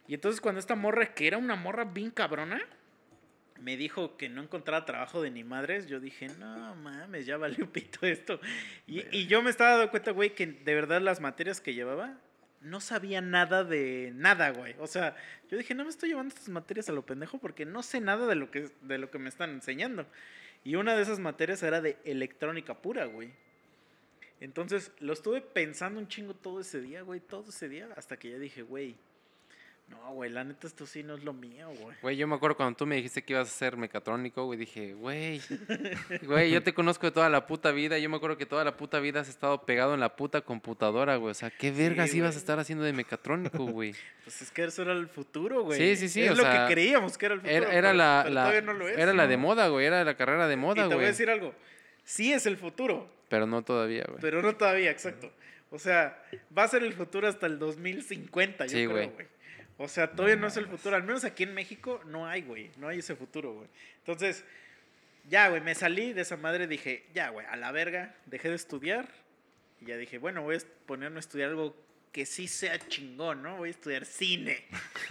Y 0.08 0.14
entonces 0.14 0.40
cuando 0.40 0.60
esta 0.60 0.76
morra, 0.76 1.06
que 1.14 1.26
era 1.26 1.36
una 1.36 1.56
morra 1.56 1.84
bien 1.84 2.10
cabrona, 2.12 2.60
me 3.60 3.76
dijo 3.76 4.16
que 4.16 4.28
no 4.28 4.42
encontraba 4.42 4.84
trabajo 4.84 5.22
de 5.22 5.30
ni 5.30 5.44
madres, 5.44 5.86
yo 5.86 6.00
dije, 6.00 6.28
no 6.38 6.74
mames, 6.76 7.26
ya 7.26 7.36
valió 7.36 7.70
pito 7.72 8.06
esto. 8.06 8.40
Y, 8.86 9.04
y 9.16 9.26
yo 9.26 9.42
me 9.42 9.50
estaba 9.50 9.76
dando 9.76 9.90
cuenta, 9.90 10.10
güey, 10.12 10.34
que 10.34 10.46
de 10.46 10.74
verdad 10.74 11.00
las 11.00 11.20
materias 11.20 11.60
que 11.60 11.74
llevaba 11.74 12.18
no 12.60 12.80
sabía 12.80 13.20
nada 13.20 13.64
de 13.64 14.12
nada, 14.14 14.50
güey. 14.50 14.74
O 14.78 14.86
sea, 14.86 15.14
yo 15.50 15.56
dije, 15.56 15.74
no 15.74 15.84
me 15.84 15.90
estoy 15.90 16.10
llevando 16.10 16.34
estas 16.34 16.48
materias 16.48 16.88
a 16.88 16.92
lo 16.92 17.06
pendejo 17.06 17.38
porque 17.38 17.64
no 17.64 17.82
sé 17.82 18.00
nada 18.00 18.26
de 18.26 18.34
lo 18.34 18.50
que, 18.50 18.70
de 18.82 18.98
lo 18.98 19.10
que 19.10 19.18
me 19.18 19.28
están 19.28 19.50
enseñando. 19.50 20.06
Y 20.64 20.74
una 20.74 20.96
de 20.96 21.02
esas 21.02 21.20
materias 21.20 21.62
era 21.62 21.80
de 21.80 21.96
electrónica 22.04 22.74
pura, 22.74 23.04
güey. 23.04 23.30
Entonces, 24.40 24.90
lo 25.00 25.12
estuve 25.12 25.40
pensando 25.40 25.98
un 25.98 26.08
chingo 26.08 26.34
todo 26.34 26.60
ese 26.60 26.80
día, 26.80 27.02
güey, 27.02 27.20
todo 27.20 27.48
ese 27.48 27.68
día, 27.68 27.88
hasta 27.96 28.18
que 28.18 28.30
ya 28.30 28.38
dije, 28.38 28.62
güey, 28.62 28.96
No, 29.88 30.14
güey, 30.14 30.30
la 30.30 30.42
neta 30.42 30.66
esto 30.66 30.84
sí 30.84 31.04
no 31.04 31.14
es 31.14 31.22
lo 31.22 31.32
mío, 31.32 31.68
güey. 31.80 31.96
Güey, 32.02 32.16
yo 32.16 32.26
me 32.26 32.34
acuerdo 32.34 32.56
cuando 32.56 32.76
tú 32.76 32.86
me 32.86 32.96
dijiste 32.96 33.22
que 33.22 33.34
ibas 33.34 33.48
a 33.48 33.52
ser 33.52 33.76
mecatrónico, 33.76 34.44
güey, 34.44 34.58
dije, 34.58 34.94
güey, 34.94 35.40
güey, 36.22 36.50
yo 36.50 36.60
te 36.62 36.74
conozco 36.74 37.06
de 37.06 37.12
toda 37.12 37.28
la 37.28 37.46
puta 37.46 37.70
vida. 37.70 37.96
Yo 37.98 38.10
me 38.10 38.16
acuerdo 38.16 38.36
que 38.36 38.46
toda 38.46 38.64
la 38.64 38.76
puta 38.76 38.98
vida 38.98 39.20
has 39.20 39.28
estado 39.28 39.62
pegado 39.64 39.94
en 39.94 40.00
la 40.00 40.16
puta 40.16 40.40
computadora, 40.40 41.14
güey. 41.16 41.30
O 41.30 41.34
sea, 41.34 41.50
¿qué 41.50 41.70
vergas 41.70 42.12
ibas 42.14 42.30
güey. 42.30 42.36
a 42.36 42.38
estar 42.40 42.58
haciendo 42.58 42.84
de 42.84 42.92
mecatrónico, 42.92 43.64
güey? 43.66 43.94
Pues 44.26 44.42
es 44.42 44.50
que 44.50 44.64
eso 44.64 44.82
era 44.82 44.92
el 44.92 45.06
futuro, 45.06 45.62
güey. 45.62 45.78
Sí, 45.78 45.94
sí, 45.94 46.08
sí, 46.08 46.24
Es 46.24 46.32
o 46.32 46.34
lo 46.34 46.42
sea, 46.42 46.66
que 46.66 46.74
creíamos 46.74 47.16
que 47.16 47.26
era 47.26 47.34
el 47.36 47.40
futuro. 47.42 47.56
Era, 47.56 47.72
era 47.72 47.88
pero- 47.90 47.94
la, 47.98 48.20
pero 48.24 48.34
la- 48.34 48.40
todavía 48.42 48.60
no 48.62 48.72
lo 48.72 48.88
es. 48.88 48.98
era 48.98 49.12
la 49.14 49.26
de 49.28 49.36
moda, 49.36 49.68
güey, 49.68 49.86
era 49.86 50.02
la 50.02 50.16
carrera 50.16 50.48
de 50.48 50.56
moda, 50.56 50.74
te 50.74 50.82
voy 50.82 50.92
a 50.94 50.96
güey. 50.96 51.06
decir 51.06 51.30
algo. 51.30 51.54
Sí 52.02 52.32
es 52.32 52.44
el 52.46 52.56
futuro, 52.56 53.08
Pero 53.28 53.46
no 53.46 53.62
todavía, 53.62 54.04
güey. 54.08 54.18
pero 54.20 54.42
no 54.42 54.56
todavía, 54.56 54.90
exacto. 54.90 55.30
O 55.70 55.78
sea, 55.78 56.20
va 56.56 56.64
a 56.64 56.68
ser 56.68 56.82
el 56.82 56.92
futuro 56.92 57.28
hasta 57.28 57.46
el 57.46 57.60
2050, 57.60 58.66
yo 58.66 58.70
Sí, 58.70 58.84
creo, 58.86 58.88
güey. 59.10 59.26
O 59.78 59.88
sea, 59.88 60.10
todavía 60.10 60.36
no 60.36 60.46
es 60.46 60.56
el 60.56 60.66
futuro. 60.66 60.96
Al 60.96 61.02
menos 61.02 61.24
aquí 61.24 61.42
en 61.42 61.52
México 61.54 62.00
no 62.06 62.26
hay, 62.26 62.42
güey. 62.42 62.70
No 62.78 62.88
hay 62.88 63.00
ese 63.00 63.14
futuro, 63.14 63.52
güey. 63.54 63.68
Entonces, 63.98 64.44
ya, 65.28 65.48
güey, 65.48 65.60
me 65.60 65.74
salí 65.74 66.12
de 66.14 66.22
esa 66.22 66.36
madre. 66.36 66.66
Dije, 66.66 67.04
ya, 67.14 67.28
güey, 67.28 67.46
a 67.46 67.56
la 67.56 67.72
verga. 67.72 68.14
Dejé 68.26 68.48
de 68.48 68.54
estudiar. 68.54 69.06
Y 69.80 69.86
ya 69.86 69.96
dije, 69.98 70.16
bueno, 70.18 70.42
voy 70.42 70.56
a 70.56 70.58
ponerme 70.86 71.16
a 71.18 71.20
estudiar 71.20 71.50
algo 71.50 71.76
que 72.10 72.24
sí 72.24 72.48
sea 72.48 72.78
chingón, 72.78 73.42
¿no? 73.42 73.58
Voy 73.58 73.68
a 73.68 73.70
estudiar 73.72 74.06
cine. 74.06 74.64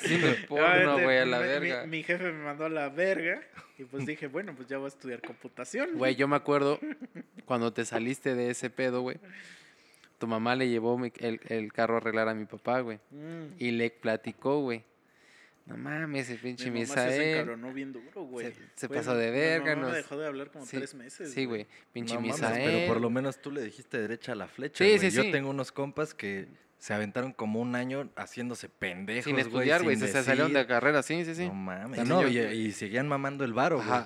Cine 0.00 0.34
porno, 0.48 0.66
Obviamente, 0.66 1.02
güey, 1.04 1.18
a 1.18 1.26
la 1.26 1.38
mi- 1.40 1.46
verga. 1.46 1.82
Mi, 1.84 1.98
mi 1.98 2.02
jefe 2.02 2.24
me 2.24 2.44
mandó 2.44 2.64
a 2.66 2.68
la 2.68 2.88
verga. 2.88 3.40
Y 3.78 3.84
pues 3.84 4.04
dije, 4.06 4.26
bueno, 4.26 4.54
pues 4.54 4.68
ya 4.68 4.78
voy 4.78 4.86
a 4.86 4.88
estudiar 4.88 5.20
computación. 5.22 5.90
Güey, 5.94 6.14
yo 6.14 6.28
me 6.28 6.36
acuerdo 6.36 6.78
cuando 7.44 7.72
te 7.72 7.84
saliste 7.84 8.34
de 8.34 8.50
ese 8.50 8.70
pedo, 8.70 9.00
güey. 9.02 9.18
Tu 10.22 10.28
mamá 10.28 10.54
le 10.54 10.68
llevó 10.68 10.96
mi- 10.96 11.12
el, 11.18 11.40
el 11.48 11.72
carro 11.72 11.94
a 11.94 11.96
arreglar 11.96 12.28
a 12.28 12.34
mi 12.34 12.44
papá, 12.44 12.78
güey. 12.78 13.00
Mm. 13.10 13.54
Y 13.58 13.72
le 13.72 13.90
platicó, 13.90 14.60
güey. 14.60 14.84
No 15.66 15.76
mames, 15.76 16.30
ese 16.30 16.38
pinche 16.40 16.70
Mi 16.70 16.86
sí 16.86 16.86
se 16.86 16.92
Misael. 16.92 17.22
encabronó 17.38 17.72
bien 17.72 17.92
duro, 17.92 18.22
güey. 18.22 18.46
Se- 18.52 18.60
se 18.76 18.86
Güey, 18.86 19.00
pasó 19.00 19.16
de 19.16 19.32
mi 19.32 19.36
verga, 19.36 19.74
nos- 19.74 19.92
dejó 19.92 20.16
de 20.16 20.26
hablar 20.28 20.52
como 20.52 20.64
Sí, 20.64 20.76
tres 20.76 20.94
meses. 20.94 21.32
Sí, 21.32 21.44
güey. 21.44 21.66
Pinche 21.92 22.14
No 22.14 22.20
mames, 22.20 22.36
Misael. 22.36 22.70
pero 22.70 22.86
por 22.86 23.00
lo 23.02 23.10
menos 23.10 23.42
tú 23.42 23.50
le 23.50 23.62
dijiste 23.62 23.98
derecha 23.98 24.30
a 24.30 24.34
la 24.36 24.46
flecha. 24.46 24.84
Sí, 24.84 24.96
güey. 24.96 25.10
sí, 25.10 25.16
Yo 25.16 25.28
tengo 25.32 25.50
unos 25.50 25.72
compas 25.72 26.14
que 26.14 26.46
se 26.82 26.92
aventaron 26.94 27.32
como 27.32 27.60
un 27.60 27.76
año 27.76 28.10
haciéndose 28.16 28.68
pendejos. 28.68 29.26
Sin 29.26 29.38
estudiar, 29.38 29.84
güey. 29.84 29.94
Se, 29.94 30.08
se 30.08 30.24
salieron 30.24 30.52
de 30.52 30.58
decir. 30.58 30.68
carrera, 30.68 31.04
sí, 31.04 31.24
sí, 31.24 31.36
sí. 31.36 31.46
No 31.46 31.54
mames. 31.54 32.08
No, 32.08 32.26
y, 32.26 32.36
y 32.40 32.72
seguían 32.72 33.06
mamando 33.06 33.44
el 33.44 33.52
varo, 33.52 33.76
güey. 33.76 34.00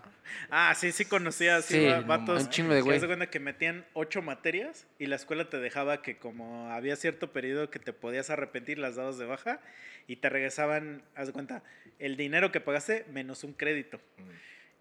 Ah, 0.51 0.75
sí, 0.77 0.93
sí 0.93 1.07
conocía 1.07 1.57
así 1.57 1.73
Sí, 1.73 1.87
no 1.87 2.05
vatos. 2.05 2.43
Un 2.43 2.51
chingo 2.51 2.75
de 2.75 2.83
güey. 2.83 3.01
de 3.01 3.07
cuenta 3.07 3.31
que 3.31 3.41
metían 3.41 3.87
ocho 3.95 4.21
materias 4.21 4.87
y 4.99 5.07
la 5.07 5.17
escuela 5.17 5.49
te 5.49 5.59
dejaba 5.59 6.03
que 6.03 6.19
como 6.19 6.71
había 6.71 6.97
cierto 6.97 7.33
periodo 7.33 7.71
que 7.71 7.79
te 7.79 7.95
podías 7.95 8.29
arrepentir, 8.29 8.79
las 8.79 8.97
dabas 8.97 9.17
de 9.17 9.25
baja 9.25 9.59
y 10.07 10.17
te 10.17 10.29
regresaban, 10.29 11.03
haz 11.15 11.29
de 11.29 11.33
cuenta, 11.33 11.63
el 11.99 12.19
dinero 12.19 12.53
que 12.53 12.61
pagaste 12.61 13.07
menos 13.11 13.43
un 13.43 13.55
crédito. 13.55 13.99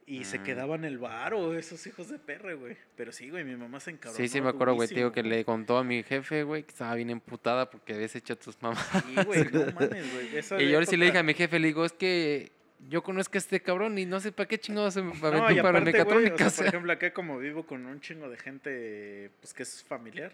Y 0.07 0.23
se 0.25 0.37
Mm. 0.37 0.43
quedaban 0.43 0.85
el 0.85 0.99
varo, 0.99 1.55
esos 1.57 1.87
hijos 1.87 2.09
de 2.09 2.19
perre, 2.19 2.53
güey. 2.53 2.77
Pero 2.95 3.11
sí, 3.11 3.29
güey, 3.31 3.43
mi 3.43 3.55
mamá 3.55 3.79
se 3.79 3.89
encabró. 3.89 4.15
Sí, 4.15 4.27
sí, 4.27 4.39
me 4.39 4.49
acuerdo, 4.49 4.75
güey, 4.75 4.87
digo 4.87 5.11
que 5.11 5.23
le 5.23 5.43
contó 5.43 5.77
a 5.79 5.83
mi 5.83 6.03
jefe, 6.03 6.43
güey, 6.43 6.61
que 6.63 6.69
estaba 6.69 6.93
bien 6.93 7.09
emputada 7.09 7.69
porque 7.71 7.95
habías 7.95 8.15
hecho 8.15 8.33
a 8.33 8.35
tus 8.35 8.61
mamás. 8.61 8.87
Sí, 9.03 9.15
güey, 9.25 9.45
no 9.51 9.65
mames, 9.73 10.13
güey. 10.13 10.37
esa 10.37 10.61
Y 10.61 10.69
yo 10.69 10.75
ahora 10.75 10.85
sí 10.85 10.95
le 10.95 11.05
dije 11.05 11.17
a 11.17 11.23
mi 11.23 11.33
jefe, 11.33 11.57
le 11.59 11.67
digo, 11.67 11.83
es 11.85 11.91
que 11.93 12.51
yo 12.87 13.01
conozco 13.01 13.31
a 13.35 13.39
este 13.39 13.59
cabrón 13.61 13.97
y 13.97 14.05
no 14.05 14.19
sé 14.19 14.31
para 14.31 14.47
qué 14.47 14.59
chingados 14.59 14.93
se 14.93 15.01
me 15.01 15.11
No, 15.15 15.25
aventó 15.27 15.51
y 15.51 15.55
para 15.55 15.71
güey, 15.79 15.81
o 15.81 15.85
mecatrónica. 15.85 16.49
sea, 16.51 16.57
por 16.57 16.67
ejemplo, 16.67 16.93
acá 16.93 17.11
como 17.11 17.39
vivo 17.39 17.65
con 17.65 17.83
un 17.87 17.99
chingo 17.99 18.29
de 18.29 18.37
gente, 18.37 19.31
pues 19.41 19.55
que 19.55 19.63
es 19.63 19.83
familiar, 19.83 20.33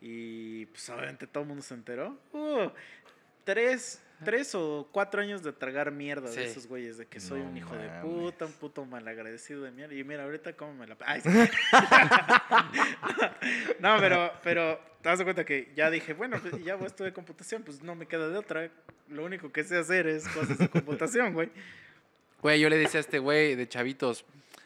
y 0.00 0.64
pues 0.66 0.88
obviamente 0.88 1.26
todo 1.26 1.42
el 1.42 1.48
mundo 1.48 1.62
se 1.62 1.74
enteró. 1.74 2.18
Uh, 2.32 2.70
tres, 3.44 4.02
tres 4.24 4.54
o 4.54 4.88
cuatro 4.92 5.20
años 5.20 5.42
de 5.42 5.52
tragar 5.52 5.90
mierda 5.90 6.28
Sí. 6.28 6.40
de 6.40 6.46
esos 6.46 6.66
güeyes, 6.66 6.98
de 6.98 7.06
que 7.06 7.20
soy 7.20 7.40
No 7.40 7.48
un 7.48 7.56
hijo 7.56 7.74
de 7.76 7.88
puta, 8.02 8.46
un 8.46 8.52
puto 8.52 8.84
malagradecido 8.84 9.62
de 9.62 9.70
mierda. 9.70 9.94
Y 9.94 10.04
mira, 10.04 10.24
ahorita 10.24 10.54
cómo 10.54 10.74
me 10.74 10.86
la... 10.86 10.96
Ay, 11.04 11.20
sí. 11.20 11.28
no, 13.80 13.96
pero, 13.98 14.32
pero 14.42 14.78
te 15.02 15.08
das 15.08 15.22
cuenta 15.22 15.44
que 15.44 15.72
ya 15.74 15.90
dije, 15.90 16.12
bueno, 16.14 16.38
pues 16.40 16.62
ya 16.62 16.74
voy 16.76 16.84
a 16.84 16.88
estudiar 16.88 17.12
computación, 17.12 17.62
pues 17.62 17.82
no 17.82 17.94
me 17.94 18.06
queda 18.06 18.28
de 18.28 18.38
otra. 18.38 18.70
Lo 19.08 19.24
único 19.24 19.50
que 19.52 19.64
sé 19.64 19.78
hacer 19.78 20.06
es 20.06 20.28
cosas 20.28 20.58
de 20.58 20.68
computación, 20.68 21.34
güey. 21.34 21.50
Güey, 22.42 22.60
yo 22.60 22.68
le 22.68 22.78
decía 22.78 22.98
a 22.98 23.02
este 23.02 23.18
güey 23.18 23.54
de 23.54 23.68
chavitos, 23.68 24.24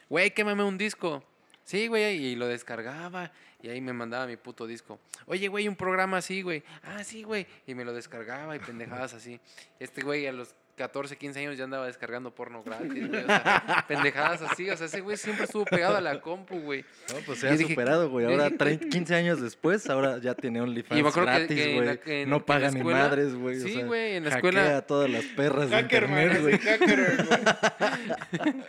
güey, 0.08 0.30
quémame 0.32 0.62
un 0.62 0.78
disco. 0.78 1.24
Sí, 1.64 1.88
güey, 1.88 2.24
y 2.24 2.36
lo 2.36 2.46
descargaba 2.46 3.32
y 3.64 3.70
ahí 3.70 3.80
me 3.80 3.94
mandaba 3.94 4.26
mi 4.26 4.36
puto 4.36 4.66
disco. 4.66 5.00
Oye, 5.24 5.48
güey, 5.48 5.68
un 5.68 5.74
programa 5.74 6.18
así, 6.18 6.42
güey. 6.42 6.62
Ah, 6.82 7.02
sí, 7.02 7.22
güey. 7.22 7.46
Y 7.66 7.74
me 7.74 7.82
lo 7.82 7.94
descargaba 7.94 8.54
y 8.54 8.58
pendejadas 8.58 9.14
así. 9.14 9.40
Este 9.80 10.02
güey 10.02 10.26
a 10.26 10.32
los 10.32 10.54
14, 10.76 11.16
15 11.16 11.38
años 11.40 11.56
ya 11.56 11.64
andaba 11.64 11.86
descargando 11.86 12.34
porno 12.34 12.62
gratis, 12.62 13.08
güey. 13.08 13.22
O 13.22 13.26
sea, 13.26 13.84
pendejadas 13.88 14.42
así. 14.42 14.68
O 14.70 14.76
sea, 14.76 14.86
ese 14.86 15.00
güey 15.00 15.16
siempre 15.16 15.44
estuvo 15.44 15.64
pegado 15.64 15.96
a 15.96 16.00
la 16.00 16.20
compu, 16.20 16.58
güey. 16.60 16.84
No, 17.12 17.20
pues 17.26 17.38
se 17.40 17.48
ha 17.48 17.56
superado, 17.56 18.10
güey. 18.10 18.26
Ahora, 18.26 18.46
dije- 18.46 18.58
30, 18.58 18.88
15 18.88 19.14
años 19.14 19.40
después, 19.40 19.88
ahora 19.88 20.18
ya 20.18 20.34
tiene 20.34 20.58
Y 20.58 20.62
me 20.62 20.68
OnlyFans 20.68 21.14
gratis, 21.16 21.48
güey. 21.74 21.84
la- 21.86 21.96
que 21.96 22.22
en- 22.22 22.30
no 22.30 22.44
paga 22.44 22.70
ni 22.70 22.82
madres, 22.82 23.34
güey. 23.34 23.58
o 23.58 23.60
Sí, 23.66 23.74
sea, 23.74 23.84
güey, 23.86 24.16
en 24.16 24.24
la 24.24 24.30
hackea 24.30 24.50
escuela- 24.50 24.76
a 24.78 24.82
todas 24.82 25.10
las 25.10 25.24
perras 25.24 25.70
de 25.70 25.80
internet, 25.80 26.40
güey. 26.42 26.54
así, 26.54 26.66
hacker, 26.66 27.26
güey. 27.26 28.54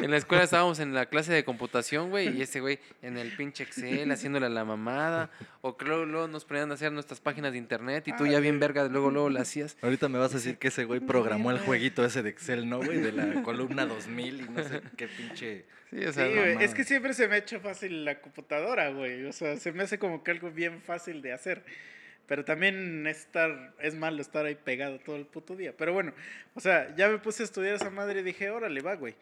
En 0.00 0.10
la 0.10 0.16
escuela 0.16 0.42
estábamos 0.42 0.80
en 0.80 0.94
la 0.94 1.06
clase 1.06 1.32
de 1.32 1.44
computación, 1.44 2.10
güey, 2.10 2.36
y 2.36 2.42
ese 2.42 2.60
güey 2.60 2.80
en 3.02 3.16
el 3.18 3.36
pinche 3.36 3.62
Excel 3.62 4.10
haciéndole 4.10 4.46
a 4.46 4.48
la 4.48 4.64
mamada. 4.64 5.30
O 5.60 5.76
que 5.76 5.84
luego, 5.84 6.04
luego 6.06 6.26
nos 6.26 6.44
ponían 6.44 6.70
a 6.72 6.74
hacer 6.74 6.90
nuestras 6.90 7.20
páginas 7.20 7.52
de 7.52 7.58
internet 7.58 8.08
y 8.08 8.16
tú 8.16 8.26
ya 8.26 8.40
bien 8.40 8.58
verga, 8.58 8.84
luego, 8.88 9.10
luego 9.12 9.30
la 9.30 9.42
hacías. 9.42 9.76
Ahorita 9.80 10.08
me 10.08 10.18
vas 10.18 10.32
a 10.32 10.38
decir 10.38 10.58
que 10.58 10.68
ese 10.68 10.84
güey 10.84 10.98
programó 11.00 11.41
el 11.50 11.58
jueguito 11.58 12.04
ese 12.04 12.22
de 12.22 12.30
Excel, 12.30 12.68
¿no, 12.68 12.78
güey? 12.78 12.98
De 12.98 13.12
la 13.12 13.42
columna 13.42 13.86
2000 13.86 14.40
y 14.40 14.48
no 14.48 14.62
sé 14.62 14.82
qué 14.96 15.08
pinche... 15.08 15.64
Sí, 15.90 16.04
o 16.04 16.12
sea, 16.12 16.26
Sí, 16.26 16.34
güey, 16.34 16.62
es 16.62 16.74
que 16.74 16.84
siempre 16.84 17.12
se 17.12 17.28
me 17.28 17.34
ha 17.34 17.38
hecho 17.38 17.60
fácil 17.60 18.04
la 18.04 18.20
computadora, 18.20 18.90
güey. 18.90 19.24
O 19.26 19.32
sea, 19.32 19.56
se 19.56 19.72
me 19.72 19.82
hace 19.82 19.98
como 19.98 20.24
que 20.24 20.30
algo 20.30 20.50
bien 20.50 20.80
fácil 20.80 21.20
de 21.20 21.32
hacer. 21.32 21.64
Pero 22.26 22.44
también 22.44 23.06
estar, 23.06 23.74
es 23.78 23.94
malo 23.94 24.22
estar 24.22 24.46
ahí 24.46 24.54
pegado 24.54 24.98
todo 25.00 25.16
el 25.16 25.26
puto 25.26 25.56
día. 25.56 25.76
Pero 25.76 25.92
bueno, 25.92 26.14
o 26.54 26.60
sea, 26.60 26.94
ya 26.96 27.08
me 27.08 27.18
puse 27.18 27.42
a 27.42 27.44
estudiar 27.46 27.74
esa 27.74 27.90
madre 27.90 28.20
y 28.20 28.22
dije, 28.22 28.50
órale, 28.50 28.80
va, 28.80 28.94
güey. 28.94 29.14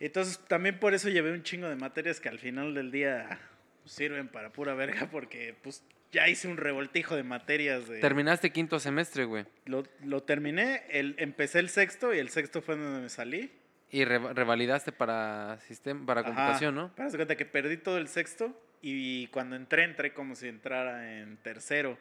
Entonces 0.00 0.38
también 0.48 0.78
por 0.78 0.92
eso 0.92 1.08
llevé 1.08 1.32
un 1.32 1.42
chingo 1.42 1.68
de 1.68 1.76
materias 1.76 2.20
que 2.20 2.28
al 2.28 2.38
final 2.38 2.74
del 2.74 2.90
día 2.90 3.38
sirven 3.86 4.28
para 4.28 4.52
pura 4.52 4.74
verga 4.74 5.08
porque 5.10 5.54
pues 5.62 5.82
ya 6.14 6.28
hice 6.28 6.48
un 6.48 6.56
revoltijo 6.56 7.14
de 7.16 7.22
materias. 7.24 7.86
De, 7.88 8.00
Terminaste 8.00 8.50
quinto 8.50 8.78
semestre, 8.80 9.24
güey. 9.26 9.44
lo, 9.66 9.84
lo 10.04 10.22
terminé, 10.22 10.84
el, 10.88 11.14
empecé 11.18 11.58
el 11.58 11.68
sexto 11.68 12.14
y 12.14 12.18
el 12.18 12.30
sexto 12.30 12.62
fue 12.62 12.76
donde 12.76 13.00
me 13.02 13.08
salí. 13.10 13.50
Y 13.90 14.04
re- 14.04 14.32
revalidaste 14.32 14.90
para 14.92 15.58
sistema, 15.60 16.06
para 16.06 16.22
Ajá. 16.22 16.28
computación, 16.30 16.74
¿no? 16.74 16.94
Para 16.94 17.08
hacer 17.08 17.18
cuenta 17.18 17.36
que 17.36 17.44
perdí 17.44 17.76
todo 17.76 17.98
el 17.98 18.08
sexto 18.08 18.58
y 18.80 19.26
cuando 19.28 19.56
entré, 19.56 19.84
entré 19.84 20.12
como 20.14 20.34
si 20.34 20.48
entrara 20.48 21.18
en 21.20 21.36
tercero. 21.36 21.98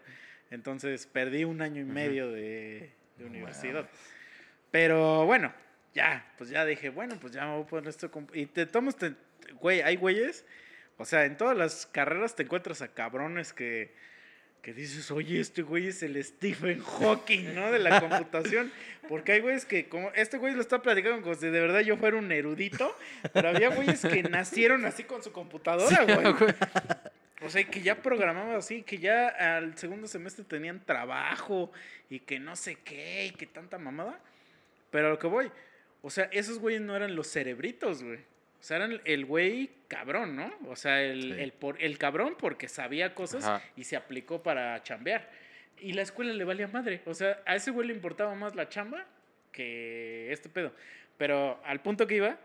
Entonces 0.52 1.06
perdí 1.08 1.44
un 1.44 1.62
año 1.62 1.82
y 1.82 1.86
medio 1.86 2.32
de, 2.32 2.92
de 3.18 3.26
universidad. 3.26 3.90
Pero 4.72 5.26
bueno, 5.26 5.54
ya, 5.94 6.26
pues 6.38 6.50
ya 6.50 6.66
dije, 6.66 6.90
bueno, 6.90 7.18
pues 7.20 7.34
ya 7.34 7.46
me 7.46 7.54
voy 7.54 7.64
a 7.64 7.68
poner 7.68 7.90
esto. 7.90 8.10
Y 8.34 8.46
te 8.48 8.66
tomas, 8.66 8.96
te- 8.96 9.14
güey, 9.60 9.82
hay 9.82 9.96
güeyes, 9.96 10.46
o 10.98 11.06
sea, 11.06 11.26
en 11.26 11.38
todas 11.38 11.58
las 11.58 11.86
carreras 11.86 12.36
te 12.36 12.44
encuentras 12.44 12.82
a 12.82 12.90
cabrones 12.90 13.54
que, 13.54 13.92
que 14.62 14.74
dices, 14.74 15.12
oye, 15.12 15.40
este 15.40 15.62
güey 15.62 15.88
es 15.88 16.04
el 16.04 16.24
Stephen 16.24 16.82
Hawking, 16.82 17.54
¿no? 17.54 17.72
De 17.72 17.80
la 17.80 18.00
computación. 18.00 18.72
Porque 19.10 19.34
hay 19.34 19.42
güeyes 19.42 19.66
que, 19.66 19.90
como, 19.90 20.12
este 20.12 20.38
güey 20.38 20.54
lo 20.54 20.62
está 20.62 20.82
platicando 20.82 21.22
como 21.22 21.36
si 21.36 21.48
de 21.48 21.60
verdad 21.60 21.82
yo 21.82 21.98
fuera 21.98 22.18
un 22.18 22.32
erudito, 22.32 22.98
pero 23.34 23.50
había 23.50 23.70
güeyes 23.70 24.02
que 24.02 24.24
nacieron 24.24 24.86
así 24.86 25.04
con 25.04 25.22
su 25.22 25.32
computadora, 25.32 26.06
güey. 26.06 26.54
O 27.42 27.50
sea, 27.50 27.64
que 27.66 27.82
ya 27.82 28.02
programaban 28.02 28.56
así, 28.56 28.84
que 28.84 29.00
ya 29.00 29.28
al 29.28 29.78
segundo 29.78 30.08
semestre 30.08 30.46
tenían 30.46 30.86
trabajo 30.86 31.72
y 32.10 32.22
que 32.22 32.40
no 32.40 32.56
sé 32.56 32.78
qué 32.86 33.26
y 33.26 33.32
que 33.32 33.46
tanta 33.46 33.78
mamada. 33.78 34.18
Pero 34.92 35.08
a 35.08 35.10
lo 35.10 35.20
que 35.20 35.28
voy, 35.28 35.52
o 36.02 36.10
sea, 36.10 36.30
esos 36.32 36.60
güeyes 36.60 36.82
no 36.82 36.96
eran 36.96 37.16
los 37.16 37.28
cerebritos, 37.28 38.02
güey. 38.02 38.20
O 38.64 38.66
sea, 38.66 38.78
eran 38.78 39.02
el 39.04 39.26
güey 39.26 39.72
cabrón, 39.90 40.38
¿no? 40.38 40.50
O 40.70 40.78
sea, 40.78 41.04
el, 41.04 41.22
Sí. 41.22 41.42
el, 41.42 41.52
por, 41.52 41.84
el 41.84 41.98
cabrón 41.98 42.38
porque 42.40 42.70
sabía 42.70 43.14
cosas 43.14 43.44
Ajá. 43.44 43.62
y 43.76 43.84
se 43.84 43.98
aplicó 43.98 44.42
para 44.42 44.82
chambear. 44.84 45.30
Y 45.82 45.92
la 45.92 46.02
escuela 46.02 46.32
le 46.32 46.46
valía 46.46 46.70
madre. 46.70 47.02
O 47.06 47.14
sea, 47.14 47.44
a 47.46 47.58
ese 47.58 47.72
güey 47.72 47.90
le 47.90 47.94
importaba 47.94 48.34
más 48.36 48.56
la 48.56 48.70
chamba 48.70 49.06
que 49.52 50.32
este 50.32 50.48
pedo. 50.48 50.72
Pero 51.18 51.62
al 51.66 51.82
punto 51.82 52.08
que 52.08 52.16
iba, 52.16 52.40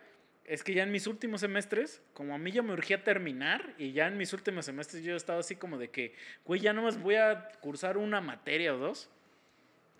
es 0.44 0.64
que 0.64 0.74
ya 0.74 0.82
en 0.82 0.90
mis 0.90 1.06
últimos 1.06 1.40
semestres, 1.40 2.02
como 2.14 2.34
a 2.34 2.38
mí 2.38 2.50
ya 2.50 2.62
me 2.62 2.72
urgía 2.72 3.04
terminar, 3.04 3.74
y 3.78 3.92
ya 3.92 4.08
en 4.08 4.16
mis 4.16 4.32
últimos 4.32 4.64
semestres 4.66 5.04
yo 5.04 5.14
estaba 5.14 5.38
así 5.38 5.54
como 5.54 5.78
de 5.78 5.90
que, 5.90 6.16
güey, 6.44 6.60
ya 6.60 6.72
nomás 6.72 7.00
voy 7.00 7.14
a 7.14 7.48
cursar 7.60 7.96
una 7.96 8.20
materia 8.20 8.74
o 8.74 8.78
dos. 8.78 9.08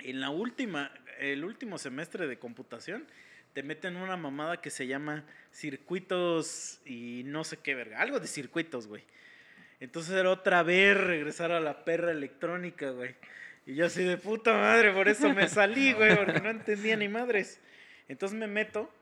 En 0.00 0.20
la 0.20 0.30
última, 0.30 0.90
el 1.20 1.44
último 1.44 1.78
semestre 1.78 2.26
de 2.26 2.40
computación, 2.40 3.06
te 3.58 3.64
meten 3.64 3.96
una 3.96 4.16
mamada 4.16 4.60
que 4.60 4.70
se 4.70 4.86
llama 4.86 5.24
circuitos 5.50 6.80
y 6.86 7.22
no 7.24 7.42
sé 7.42 7.56
qué 7.56 7.74
verga, 7.74 8.00
algo 8.00 8.20
de 8.20 8.28
circuitos, 8.28 8.86
güey. 8.86 9.02
Entonces 9.80 10.14
era 10.14 10.30
otra 10.30 10.62
vez 10.62 10.96
regresar 10.96 11.50
a 11.50 11.58
la 11.58 11.84
perra 11.84 12.12
electrónica, 12.12 12.90
güey. 12.90 13.16
Y 13.66 13.74
yo 13.74 13.86
así 13.86 14.04
de 14.04 14.16
puta 14.16 14.52
madre, 14.52 14.92
por 14.92 15.08
eso 15.08 15.34
me 15.34 15.48
salí, 15.48 15.92
güey, 15.94 16.14
porque 16.14 16.38
no 16.38 16.50
entendía 16.50 16.96
ni 16.96 17.08
madres. 17.08 17.60
Entonces 18.06 18.38
me 18.38 18.46
meto 18.46 18.94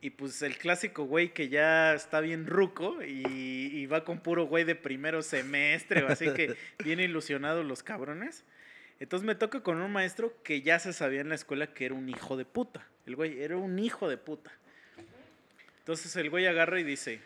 y 0.00 0.10
pues 0.10 0.42
el 0.42 0.58
clásico 0.58 1.04
güey 1.04 1.32
que 1.32 1.48
ya 1.48 1.94
está 1.94 2.18
bien 2.18 2.48
ruco 2.48 3.04
y, 3.04 3.70
y 3.72 3.86
va 3.86 4.04
con 4.04 4.18
puro 4.18 4.48
güey 4.48 4.64
de 4.64 4.74
primero 4.74 5.22
semestre, 5.22 6.04
así 6.08 6.34
que 6.34 6.56
bien 6.82 6.98
ilusionados 6.98 7.64
los 7.64 7.84
cabrones. 7.84 8.42
Entonces 8.98 9.26
me 9.26 9.34
toca 9.34 9.60
con 9.60 9.80
un 9.80 9.92
maestro 9.92 10.32
que 10.42 10.62
ya 10.62 10.78
se 10.78 10.92
sabía 10.92 11.20
en 11.20 11.28
la 11.28 11.34
escuela 11.34 11.66
que 11.74 11.86
era 11.86 11.94
un 11.94 12.08
hijo 12.08 12.36
de 12.36 12.44
puta. 12.44 12.86
El 13.04 13.16
güey 13.16 13.42
era 13.42 13.56
un 13.56 13.78
hijo 13.78 14.08
de 14.08 14.16
puta. 14.16 14.50
Entonces 15.80 16.16
el 16.16 16.30
güey 16.30 16.46
agarra 16.46 16.80
y 16.80 16.84
dice, 16.84 17.20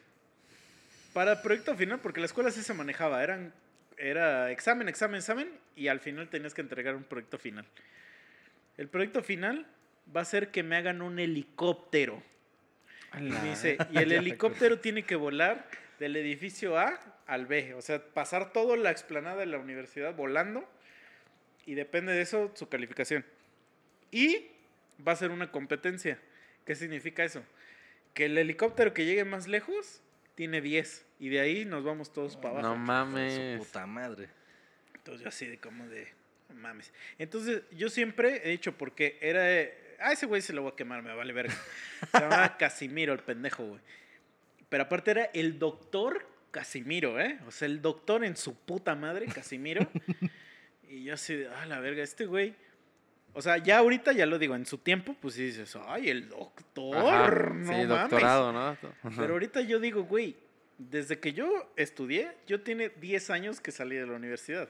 para 1.12 1.32
el 1.32 1.40
proyecto 1.40 1.74
final, 1.76 2.00
porque 2.00 2.20
la 2.20 2.26
escuela 2.26 2.50
sí 2.50 2.62
se 2.62 2.74
manejaba, 2.74 3.22
eran, 3.22 3.54
era 3.96 4.50
examen, 4.50 4.88
examen, 4.88 5.18
examen, 5.18 5.50
y 5.76 5.88
al 5.88 6.00
final 6.00 6.28
tenías 6.28 6.54
que 6.54 6.60
entregar 6.60 6.94
un 6.94 7.04
proyecto 7.04 7.38
final. 7.38 7.64
El 8.76 8.88
proyecto 8.88 9.22
final 9.22 9.66
va 10.14 10.22
a 10.22 10.24
ser 10.24 10.50
que 10.50 10.62
me 10.62 10.76
hagan 10.76 11.02
un 11.02 11.18
helicóptero. 11.18 12.22
Y 13.18 13.22
me 13.22 13.42
dice, 13.42 13.78
y 13.90 13.98
el 13.98 14.12
helicóptero 14.12 14.78
tiene 14.78 15.04
que 15.04 15.16
volar 15.16 15.66
del 15.98 16.16
edificio 16.16 16.78
A 16.78 16.98
al 17.26 17.46
B, 17.46 17.74
o 17.74 17.82
sea, 17.82 18.02
pasar 18.02 18.52
toda 18.52 18.76
la 18.76 18.90
explanada 18.90 19.36
de 19.36 19.46
la 19.46 19.58
universidad 19.58 20.14
volando, 20.14 20.68
y 21.70 21.74
depende 21.76 22.12
de 22.12 22.20
eso 22.20 22.50
su 22.56 22.68
calificación. 22.68 23.24
Y 24.10 24.48
va 25.06 25.12
a 25.12 25.16
ser 25.16 25.30
una 25.30 25.52
competencia. 25.52 26.18
¿Qué 26.66 26.74
significa 26.74 27.22
eso? 27.22 27.44
Que 28.12 28.24
el 28.24 28.36
helicóptero 28.36 28.92
que 28.92 29.04
llegue 29.04 29.24
más 29.24 29.46
lejos 29.46 30.02
tiene 30.34 30.60
10 30.60 31.06
y 31.20 31.28
de 31.28 31.38
ahí 31.38 31.64
nos 31.64 31.84
vamos 31.84 32.12
todos 32.12 32.36
para 32.36 32.58
abajo. 32.58 32.68
No 32.70 32.74
Su 32.74 32.78
mames. 32.80 33.58
puta 33.60 33.86
madre. 33.86 34.28
Entonces 34.96 35.22
yo 35.22 35.28
así 35.28 35.46
de 35.46 35.58
como 35.58 35.86
de, 35.86 36.08
no 36.48 36.56
mames. 36.56 36.92
Entonces 37.20 37.62
yo 37.70 37.88
siempre 37.88 38.42
he 38.44 38.50
dicho, 38.50 38.76
porque 38.76 39.16
era, 39.20 39.48
eh, 39.48 39.96
a 40.00 40.10
ese 40.12 40.26
güey 40.26 40.42
se 40.42 40.52
lo 40.52 40.62
voy 40.62 40.72
a 40.72 40.76
quemar, 40.76 41.04
me 41.04 41.14
vale 41.14 41.32
verga. 41.32 41.54
Se 42.10 42.18
llamaba 42.18 42.56
Casimiro, 42.58 43.12
el 43.12 43.20
pendejo, 43.20 43.64
güey. 43.64 43.80
Pero 44.68 44.82
aparte 44.82 45.12
era 45.12 45.24
el 45.34 45.60
doctor 45.60 46.26
Casimiro, 46.50 47.20
¿eh? 47.20 47.38
O 47.46 47.52
sea, 47.52 47.66
el 47.66 47.80
doctor 47.80 48.24
en 48.24 48.36
su 48.36 48.56
puta 48.56 48.96
madre, 48.96 49.26
Casimiro. 49.26 49.88
Y 50.90 51.04
yo 51.04 51.14
así 51.14 51.34
de, 51.36 51.48
ah, 51.48 51.66
la 51.66 51.80
verga, 51.80 52.02
este 52.02 52.26
güey. 52.26 52.54
O 53.32 53.40
sea, 53.42 53.58
ya 53.58 53.78
ahorita 53.78 54.12
ya 54.12 54.26
lo 54.26 54.38
digo, 54.38 54.56
en 54.56 54.66
su 54.66 54.78
tiempo, 54.78 55.16
pues 55.20 55.34
sí 55.34 55.44
dices, 55.46 55.76
ay, 55.86 56.10
el 56.10 56.28
doctor, 56.28 56.96
Ajá, 56.96 57.30
no 57.54 57.64
sí, 57.64 57.70
mames. 57.70 57.88
doctorado, 57.88 58.52
¿no? 58.52 58.76
Pero 59.16 59.32
ahorita 59.34 59.60
yo 59.60 59.78
digo, 59.78 60.02
güey, 60.02 60.36
desde 60.78 61.18
que 61.20 61.32
yo 61.32 61.72
estudié, 61.76 62.32
yo 62.46 62.60
tiene 62.62 62.88
10 62.88 63.30
años 63.30 63.60
que 63.60 63.70
salí 63.70 63.94
de 63.96 64.06
la 64.06 64.14
universidad. 64.14 64.68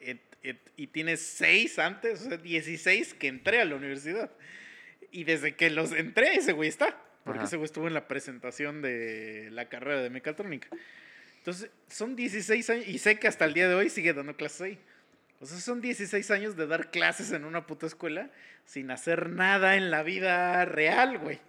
Et- 0.00 0.20
et- 0.42 0.72
y 0.76 0.86
tiene 0.86 1.16
6 1.18 1.78
antes, 1.78 2.22
o 2.22 2.28
sea, 2.30 2.36
16 2.38 3.12
que 3.14 3.28
entré 3.28 3.60
a 3.60 3.64
la 3.66 3.74
universidad. 3.76 4.30
Y 5.10 5.24
desde 5.24 5.54
que 5.54 5.68
los 5.70 5.92
entré, 5.92 6.34
ese 6.36 6.52
güey 6.52 6.68
está. 6.70 6.96
Porque 7.24 7.38
Ajá. 7.40 7.46
ese 7.48 7.56
güey 7.56 7.64
estuvo 7.66 7.88
en 7.88 7.94
la 7.94 8.06
presentación 8.08 8.80
de 8.82 9.48
la 9.50 9.68
carrera 9.68 10.00
de 10.00 10.10
mecatrónica. 10.10 10.68
Entonces, 11.38 11.70
son 11.88 12.16
16 12.16 12.70
años, 12.70 12.88
y 12.88 12.98
sé 12.98 13.18
que 13.18 13.26
hasta 13.28 13.44
el 13.44 13.52
día 13.52 13.68
de 13.68 13.74
hoy 13.74 13.90
sigue 13.90 14.12
dando 14.14 14.34
clases 14.36 14.60
ahí. 14.62 14.78
O 15.40 15.46
sea, 15.46 15.58
son 15.58 15.80
16 15.80 16.30
años 16.30 16.56
de 16.56 16.66
dar 16.66 16.90
clases 16.90 17.32
en 17.32 17.44
una 17.44 17.66
puta 17.66 17.86
escuela 17.86 18.30
sin 18.64 18.90
hacer 18.90 19.28
nada 19.30 19.76
en 19.76 19.90
la 19.90 20.02
vida 20.02 20.64
real, 20.64 21.18
güey. 21.18 21.40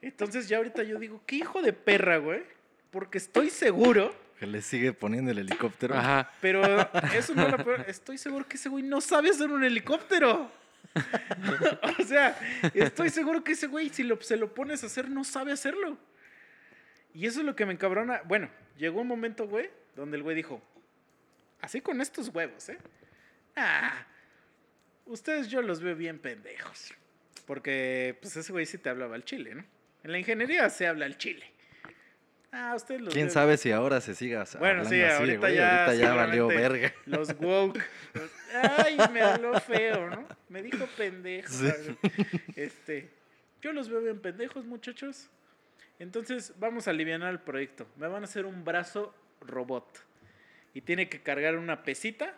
Entonces 0.00 0.48
ya 0.48 0.58
ahorita 0.58 0.82
yo 0.84 0.98
digo, 0.98 1.22
qué 1.26 1.36
hijo 1.36 1.60
de 1.62 1.72
perra, 1.72 2.18
güey. 2.18 2.42
Porque 2.90 3.18
estoy 3.18 3.50
seguro, 3.50 4.14
Que 4.38 4.46
le 4.46 4.62
sigue 4.62 4.92
poniendo 4.92 5.30
el 5.30 5.38
helicóptero. 5.38 5.94
Ajá. 5.94 6.32
pero 6.40 6.62
eso 7.14 7.34
no 7.34 7.42
es 7.42 7.50
lo 7.50 7.64
peor. 7.64 7.84
Estoy 7.88 8.18
seguro 8.18 8.46
que 8.46 8.56
ese 8.56 8.68
güey 8.68 8.84
no 8.84 9.00
sabe 9.00 9.30
hacer 9.30 9.50
un 9.50 9.64
helicóptero. 9.64 10.50
o 11.98 12.04
sea, 12.04 12.38
estoy 12.72 13.10
seguro 13.10 13.44
que 13.44 13.52
ese 13.52 13.66
güey, 13.66 13.90
si 13.90 14.04
lo, 14.04 14.20
se 14.20 14.36
lo 14.36 14.54
pones 14.54 14.82
a 14.84 14.86
hacer, 14.86 15.10
no 15.10 15.24
sabe 15.24 15.52
hacerlo. 15.52 15.98
Y 17.12 17.26
eso 17.26 17.40
es 17.40 17.46
lo 17.46 17.56
que 17.56 17.66
me 17.66 17.72
encabrona. 17.72 18.22
Bueno, 18.24 18.48
llegó 18.76 19.00
un 19.00 19.08
momento, 19.08 19.46
güey, 19.48 19.70
donde 19.96 20.16
el 20.16 20.22
güey 20.22 20.36
dijo, 20.36 20.62
así 21.60 21.80
con 21.80 22.00
estos 22.00 22.28
huevos, 22.28 22.68
¿eh? 22.68 22.78
Ah, 23.60 24.06
ustedes 25.06 25.48
yo 25.48 25.62
los 25.62 25.80
veo 25.82 25.96
bien 25.96 26.18
pendejos. 26.18 26.92
Porque, 27.46 28.16
pues 28.20 28.36
ese 28.36 28.52
güey 28.52 28.66
sí 28.66 28.78
te 28.78 28.88
hablaba 28.90 29.14
al 29.14 29.24
chile, 29.24 29.54
¿no? 29.54 29.64
En 30.04 30.12
la 30.12 30.18
ingeniería 30.18 30.68
se 30.70 30.86
habla 30.86 31.06
al 31.06 31.16
chile. 31.18 31.50
Ah, 32.52 32.74
ustedes 32.76 33.00
los 33.00 33.12
¿Quién 33.12 33.26
veo- 33.26 33.34
sabe 33.34 33.56
si 33.56 33.72
ahora 33.72 34.00
se 34.00 34.14
siga 34.14 34.44
Bueno, 34.58 34.84
sí, 34.84 35.00
así, 35.02 35.18
ahorita 35.20 35.38
güey? 35.38 35.54
ya 35.56 35.84
Ahorita 35.86 36.02
ya 36.02 36.14
valió 36.14 36.46
verga. 36.48 36.92
Los 37.06 37.34
woke. 37.38 37.78
Los- 38.14 38.30
Ay, 38.78 38.96
me 39.12 39.20
habló 39.22 39.58
feo, 39.60 40.08
¿no? 40.08 40.26
Me 40.48 40.62
dijo 40.62 40.86
pendejo. 40.96 41.48
Sí. 41.52 41.68
Este, 42.56 43.10
yo 43.60 43.72
los 43.72 43.88
veo 43.90 44.00
bien 44.00 44.20
pendejos, 44.20 44.64
muchachos. 44.64 45.28
Entonces, 45.98 46.54
vamos 46.58 46.86
a 46.86 46.90
aliviar 46.92 47.20
el 47.22 47.40
proyecto. 47.40 47.86
Me 47.96 48.08
van 48.08 48.22
a 48.22 48.24
hacer 48.24 48.46
un 48.46 48.64
brazo 48.64 49.14
robot. 49.40 50.02
Y 50.74 50.80
tiene 50.82 51.08
que 51.08 51.20
cargar 51.22 51.56
una 51.56 51.82
pesita. 51.82 52.34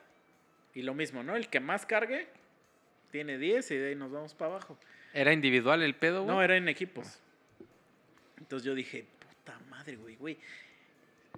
Y 0.74 0.82
lo 0.82 0.94
mismo, 0.94 1.22
¿no? 1.22 1.36
El 1.36 1.48
que 1.48 1.60
más 1.60 1.86
cargue 1.86 2.28
tiene 3.10 3.38
10 3.38 3.70
y 3.70 3.76
de 3.76 3.88
ahí 3.88 3.94
nos 3.94 4.10
vamos 4.10 4.34
para 4.34 4.52
abajo. 4.52 4.78
¿Era 5.12 5.32
individual 5.32 5.82
el 5.82 5.94
pedo, 5.94 6.22
güey? 6.22 6.34
No, 6.34 6.42
era 6.42 6.56
en 6.56 6.68
equipos. 6.68 7.18
Entonces 8.38 8.64
yo 8.64 8.74
dije, 8.74 9.04
puta 9.18 9.58
madre, 9.68 9.96
güey, 9.96 10.16
güey. 10.16 10.38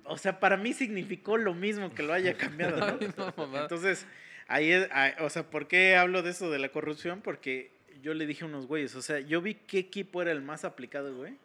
O 0.04 0.18
sea, 0.18 0.40
para 0.40 0.56
mí 0.56 0.72
significó 0.72 1.36
lo 1.36 1.54
mismo 1.54 1.94
que 1.94 2.02
lo 2.02 2.12
haya 2.12 2.36
cambiado, 2.36 2.76
¿no? 2.76 3.34
mamada. 3.36 3.62
Entonces, 3.62 4.06
ahí 4.48 4.72
es, 4.72 4.88
ah, 4.90 5.12
o 5.20 5.30
sea, 5.30 5.48
¿por 5.48 5.68
qué 5.68 5.96
hablo 5.96 6.22
de 6.22 6.30
eso 6.30 6.50
de 6.50 6.58
la 6.58 6.70
corrupción? 6.70 7.22
Porque 7.22 7.70
yo 8.02 8.14
le 8.14 8.26
dije 8.26 8.44
a 8.44 8.48
unos 8.48 8.66
güeyes, 8.66 8.94
o 8.94 9.02
sea, 9.02 9.20
yo 9.20 9.40
vi 9.40 9.54
qué 9.54 9.78
equipo 9.78 10.20
era 10.20 10.32
el 10.32 10.42
más 10.42 10.64
aplicado, 10.64 11.14
güey. 11.16 11.36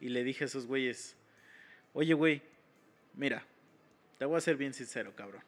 Y 0.00 0.10
le 0.10 0.22
dije 0.22 0.44
a 0.44 0.46
esos 0.46 0.66
güeyes, 0.66 1.16
oye, 1.92 2.14
güey, 2.14 2.40
mira, 3.14 3.44
te 4.18 4.24
voy 4.24 4.38
a 4.38 4.40
ser 4.40 4.56
bien 4.56 4.72
sincero, 4.72 5.12
cabrón. 5.16 5.42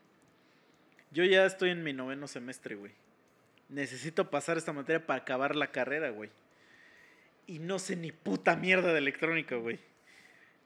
Yo 1.11 1.24
ya 1.24 1.45
estoy 1.45 1.70
en 1.70 1.82
mi 1.82 1.93
noveno 1.93 2.28
semestre, 2.28 2.77
güey. 2.77 2.93
Necesito 3.69 4.31
pasar 4.31 4.59
esta 4.59 4.73
materia 4.73 5.05
para 5.05 5.23
acabar 5.23 5.57
la 5.57 5.73
carrera, 5.73 6.11
güey. 6.11 6.31
Y 7.47 7.59
no 7.59 7.78
sé 7.78 7.97
ni 7.97 8.12
puta 8.12 8.55
mierda 8.55 8.93
de 8.93 8.99
electrónica, 8.99 9.57
güey. 9.57 9.78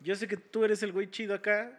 Yo 0.01 0.15
sé 0.15 0.29
que 0.29 0.37
tú 0.37 0.65
eres 0.65 0.83
el 0.83 0.93
güey 0.93 1.11
chido 1.11 1.35
acá. 1.35 1.79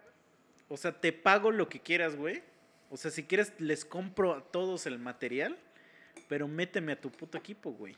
O 0.68 0.76
sea, 0.76 0.92
te 0.92 1.12
pago 1.12 1.52
lo 1.52 1.68
que 1.68 1.80
quieras, 1.80 2.16
güey. 2.16 2.42
O 2.90 2.96
sea, 2.96 3.10
si 3.12 3.22
quieres, 3.22 3.52
les 3.58 3.84
compro 3.84 4.34
a 4.34 4.42
todos 4.42 4.86
el 4.86 4.98
material. 4.98 5.56
Pero 6.28 6.48
méteme 6.48 6.92
a 6.92 7.00
tu 7.00 7.10
puto 7.10 7.38
equipo, 7.38 7.70
güey. 7.70 7.96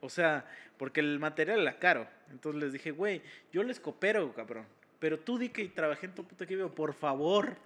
O 0.00 0.08
sea, 0.08 0.44
porque 0.76 1.00
el 1.00 1.20
material 1.20 1.60
era 1.60 1.78
caro. 1.78 2.08
Entonces 2.30 2.60
les 2.60 2.72
dije, 2.72 2.90
güey, 2.90 3.22
yo 3.52 3.62
les 3.62 3.78
coopero, 3.78 4.32
cabrón. 4.34 4.66
Pero 4.98 5.18
tú 5.18 5.38
di 5.38 5.50
que 5.50 5.64
trabajé 5.68 6.06
en 6.06 6.14
tu 6.14 6.24
puto 6.26 6.44
equipo, 6.44 6.70
por 6.70 6.94
favor. 6.94 7.56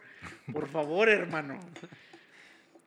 Por 0.52 0.68
favor, 0.68 1.08
hermano. 1.08 1.58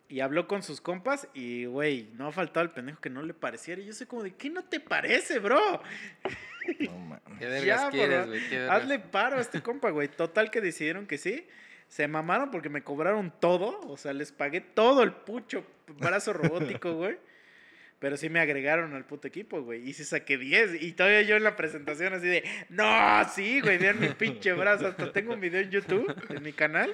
Y 0.07 0.19
habló 0.19 0.47
con 0.47 0.61
sus 0.61 0.81
compas 0.81 1.27
y, 1.33 1.65
güey, 1.65 2.09
no 2.13 2.27
ha 2.27 2.31
faltado 2.31 2.63
el 2.63 2.71
pendejo 2.71 3.01
que 3.01 3.09
no 3.09 3.23
le 3.23 3.33
pareciera. 3.33 3.81
Y 3.81 3.85
yo 3.85 3.93
sé 3.93 4.05
como 4.05 4.21
de, 4.21 4.35
¿qué 4.35 4.51
no 4.51 4.63
te 4.63 4.79
parece, 4.79 5.39
bro? 5.39 5.81
No 6.79 6.97
mames. 6.99 7.39
¿Qué 7.39 7.45
vergas 7.47 7.81
Ya, 7.81 7.89
quieres, 7.89 8.27
güey? 8.27 8.55
Hazle 8.69 8.99
paro 8.99 9.37
a 9.37 9.41
este 9.41 9.61
compa, 9.61 9.89
güey. 9.89 10.07
Total 10.07 10.51
que 10.51 10.61
decidieron 10.61 11.07
que 11.07 11.17
sí. 11.17 11.47
Se 11.87 12.07
mamaron 12.07 12.51
porque 12.51 12.69
me 12.69 12.83
cobraron 12.83 13.33
todo. 13.39 13.79
O 13.87 13.97
sea, 13.97 14.13
les 14.13 14.31
pagué 14.31 14.61
todo 14.61 15.01
el 15.01 15.11
pucho 15.11 15.65
brazo 15.99 16.33
robótico, 16.33 16.93
güey. 16.93 17.17
Pero 17.99 18.17
sí 18.17 18.29
me 18.29 18.39
agregaron 18.41 18.93
al 18.93 19.05
puto 19.05 19.27
equipo, 19.27 19.61
güey. 19.61 19.87
Y 19.89 19.93
sí 19.93 20.03
saqué 20.03 20.37
10. 20.37 20.81
Y 20.83 20.91
todavía 20.91 21.21
yo 21.21 21.37
en 21.37 21.43
la 21.43 21.55
presentación 21.55 22.13
así 22.13 22.27
de, 22.27 22.43
no, 22.69 23.23
sí, 23.33 23.61
güey, 23.61 23.77
vean 23.77 23.99
mi 23.99 24.09
pinche 24.09 24.51
brazo. 24.53 24.87
Hasta 24.87 25.11
tengo 25.13 25.33
un 25.33 25.39
video 25.39 25.61
en 25.61 25.71
YouTube, 25.71 26.13
en 26.29 26.43
mi 26.43 26.51
canal, 26.51 26.93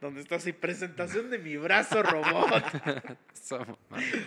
donde 0.00 0.20
está 0.20 0.36
así, 0.36 0.52
presentación 0.52 1.30
de 1.30 1.38
mi 1.38 1.56
brazo 1.56 2.02
robot. 2.02 2.62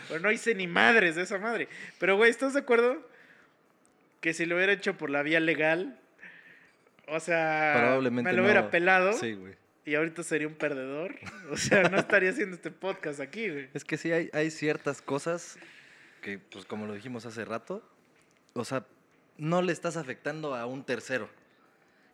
Pero 0.09 0.19
no 0.19 0.31
hice 0.31 0.55
ni 0.55 0.67
madres 0.67 1.15
de 1.15 1.21
esa 1.23 1.37
madre. 1.37 1.67
Pero, 1.99 2.17
güey, 2.17 2.31
¿estás 2.31 2.53
de 2.53 2.59
acuerdo? 2.59 3.07
Que 4.19 4.33
si 4.33 4.45
lo 4.45 4.55
hubiera 4.55 4.73
hecho 4.73 4.97
por 4.97 5.09
la 5.11 5.21
vía 5.23 5.39
legal, 5.39 5.99
o 7.07 7.19
sea, 7.19 7.73
Probablemente 7.77 8.29
me 8.31 8.33
lo 8.35 8.41
no. 8.41 8.45
hubiera 8.45 8.71
pelado 8.71 9.13
Sí, 9.13 9.33
güey. 9.33 9.53
y 9.85 9.93
ahorita 9.95 10.23
sería 10.23 10.47
un 10.47 10.55
perdedor. 10.55 11.15
O 11.51 11.57
sea, 11.57 11.83
no 11.83 11.97
estaría 11.99 12.31
haciendo 12.31 12.55
este 12.55 12.71
podcast 12.71 13.19
aquí, 13.19 13.47
güey. 13.49 13.69
Es 13.75 13.85
que 13.85 13.97
sí 13.97 14.11
hay, 14.11 14.29
hay 14.33 14.49
ciertas 14.49 15.01
cosas 15.03 15.57
que, 16.25 16.39
pues 16.39 16.65
como 16.65 16.87
lo 16.87 16.93
dijimos 16.95 17.27
hace 17.27 17.45
rato, 17.45 17.87
o 18.53 18.65
sea, 18.65 18.83
no 19.37 19.61
le 19.61 19.71
estás 19.71 19.95
afectando 19.95 20.55
a 20.55 20.65
un 20.65 20.83
tercero. 20.83 21.29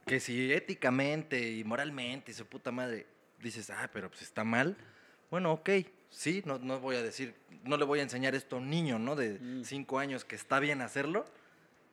Que 0.05 0.19
si 0.19 0.51
éticamente 0.51 1.49
y 1.49 1.63
moralmente 1.63 2.31
y 2.31 2.33
su 2.33 2.45
puta 2.45 2.73
madre 2.73 3.07
dices, 3.41 3.69
ah, 3.69 3.89
pero 3.93 4.09
pues 4.09 4.21
está 4.23 4.43
mal, 4.43 4.75
bueno, 5.29 5.53
ok, 5.53 5.69
sí, 6.09 6.43
no, 6.45 6.59
no 6.59 6.81
voy 6.81 6.97
a 6.97 7.03
decir, 7.03 7.33
no 7.63 7.77
le 7.77 7.85
voy 7.85 7.99
a 7.99 8.03
enseñar 8.03 8.35
esto 8.35 8.57
a 8.57 8.59
un 8.59 8.69
niño, 8.69 8.99
¿no? 8.99 9.15
De 9.15 9.39
Mm. 9.39 9.63
cinco 9.63 9.97
años 9.97 10.25
que 10.25 10.35
está 10.35 10.59
bien 10.59 10.81
hacerlo, 10.81 11.23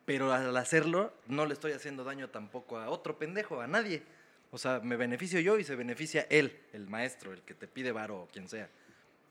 pero 0.05 0.33
al 0.33 0.57
hacerlo 0.57 1.15
no 1.29 1.47
le 1.47 1.53
estoy 1.55 1.71
haciendo 1.71 2.03
daño 2.03 2.31
tampoco 2.31 2.79
a 2.79 2.89
otro 2.91 3.17
pendejo, 3.17 3.61
a 3.61 3.69
nadie. 3.69 4.03
O 4.51 4.59
sea, 4.59 4.81
me 4.81 4.97
beneficio 4.97 5.39
yo 5.39 5.57
y 5.57 5.63
se 5.63 5.77
beneficia 5.77 6.27
él, 6.31 6.59
el 6.73 6.89
maestro, 6.89 7.33
el 7.33 7.43
que 7.43 7.55
te 7.55 7.69
pide 7.69 7.93
varo 7.93 8.23
o 8.23 8.27
quien 8.27 8.49
sea. 8.49 8.69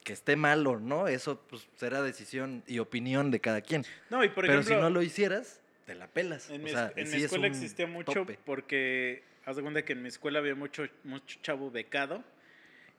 Que 0.07 0.13
esté 0.13 0.37
mal 0.37 0.65
o 0.67 0.79
no, 0.79 1.09
eso 1.09 1.37
pues 1.49 1.67
será 1.75 2.01
decisión 2.01 2.63
y 2.65 2.79
opinión 2.79 3.29
de 3.29 3.41
cada 3.41 3.59
quien. 3.59 3.83
No, 4.09 4.23
y 4.23 4.29
por 4.29 4.45
Pero 4.45 4.53
ejemplo, 4.61 4.75
si 4.77 4.81
no 4.81 4.89
lo 4.89 5.01
hicieras, 5.01 5.59
te 5.85 5.95
la 5.95 6.07
pelas. 6.07 6.49
en 6.49 6.61
O 6.61 6.63
mi, 6.63 6.69
sea, 6.69 6.93
en 6.95 7.03
mi 7.03 7.11
sí 7.11 7.17
es 7.17 7.23
escuela 7.25 7.47
existía 7.47 7.87
mucho 7.87 8.13
tope. 8.13 8.39
porque, 8.45 9.21
haz 9.45 9.57
de 9.57 9.63
cuenta 9.63 9.83
que 9.83 9.91
en 9.91 10.01
mi 10.01 10.07
escuela 10.07 10.39
había 10.39 10.55
mucho, 10.55 10.87
mucho 11.03 11.39
chavo 11.41 11.69
becado. 11.71 12.23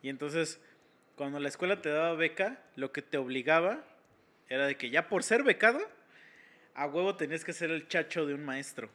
Y 0.03 0.11
entonces, 0.11 0.61
cuando 1.17 1.41
la 1.41 1.49
escuela 1.49 1.81
te 1.81 1.89
daba 1.89 2.13
beca, 2.13 2.61
lo 2.77 2.93
que 2.93 3.01
te 3.01 3.17
obligaba 3.17 3.83
era 4.51 4.67
de 4.67 4.77
que 4.77 4.91
ya 4.91 5.09
por 5.09 5.23
ser 5.25 5.45
becado, 5.45 5.81
a 6.75 6.87
huevo 6.89 7.17
tenías 7.17 7.43
que 7.43 7.55
ser 7.55 7.71
el 7.71 7.89
chacho 7.89 8.27
de 8.27 8.35
un 8.35 8.45
maestro. 8.45 8.91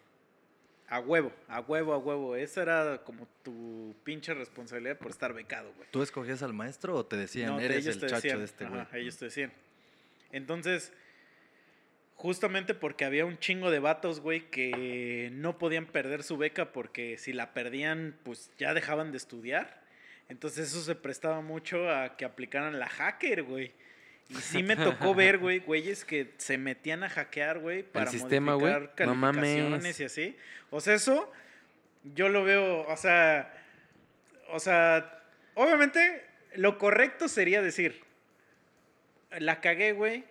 A 0.89 0.99
huevo, 0.99 1.31
a 1.47 1.60
huevo, 1.61 1.93
a 1.93 1.97
huevo. 1.97 2.35
Esa 2.35 2.61
era 2.61 3.01
como 3.03 3.27
tu 3.43 3.95
pinche 4.03 4.34
responsabilidad 4.34 4.97
por 4.97 5.11
estar 5.11 5.34
becado, 5.34 5.72
güey. 5.73 5.88
¿Tú 5.91 6.01
escogías 6.03 6.43
al 6.43 6.53
maestro 6.53 6.95
o 6.95 7.05
te 7.05 7.15
decían, 7.18 7.51
No, 7.51 7.60
eres 7.60 7.77
ellos 7.77 7.95
el 7.95 8.01
te 8.01 8.07
chacho 8.07 8.15
decían, 8.22 8.39
de 8.39 8.45
este 8.45 8.65
güey? 8.65 8.85
ellos 8.93 9.18
te 9.18 9.26
decían. 9.26 9.51
Entonces, 10.31 10.91
justamente 12.15 12.73
porque 12.73 13.05
había 13.05 13.26
un 13.26 13.38
chingo 13.39 13.72
de 13.72 13.80
vatos, 13.80 14.19
güey, 14.19 14.49
que 14.49 15.30
no 15.34 15.57
podían 15.57 15.85
perder 15.85 16.23
su 16.23 16.38
beca 16.38 16.72
porque 16.72 17.18
si 17.18 17.34
la 17.34 17.53
perdían, 17.53 18.15
pues 18.23 18.51
ya 18.57 18.73
dejaban 18.73 19.11
de 19.11 19.18
estudiar. 19.18 19.81
Entonces 20.30 20.69
eso 20.69 20.81
se 20.81 20.95
prestaba 20.95 21.41
mucho 21.41 21.89
a 21.89 22.15
que 22.18 22.26
aplicaran 22.26 22.80
la 22.80 22.88
hacker, 22.88 23.43
güey. 23.43 23.72
Y 24.30 24.36
sí 24.36 24.64
me 24.64 24.76
tocó 24.76 25.14
ver, 25.14 25.38
güey, 25.38 25.60
güeyes 25.60 26.06
que 26.06 26.34
se 26.38 26.58
metían 26.58 27.04
a 27.04 27.10
hackear, 27.10 27.60
güey, 27.60 27.84
para 27.84 28.10
sistema, 28.10 28.54
güey. 28.56 28.74
modificar 28.74 28.95
calificaciones 28.95 30.00
y 30.00 30.04
así. 30.04 30.38
O 30.72 30.82
sea, 30.82 30.95
eso 30.95 31.32
yo 32.16 32.30
lo 32.30 32.44
veo, 32.44 32.86
o 32.88 32.98
sea, 32.98 33.54
o 34.50 34.60
sea, 34.60 35.24
obviamente 35.54 36.26
lo 36.56 36.78
correcto 36.78 37.28
sería 37.28 37.62
decir, 37.62 38.02
la 39.40 39.62
cagué, 39.62 39.94
güey, 39.94 40.26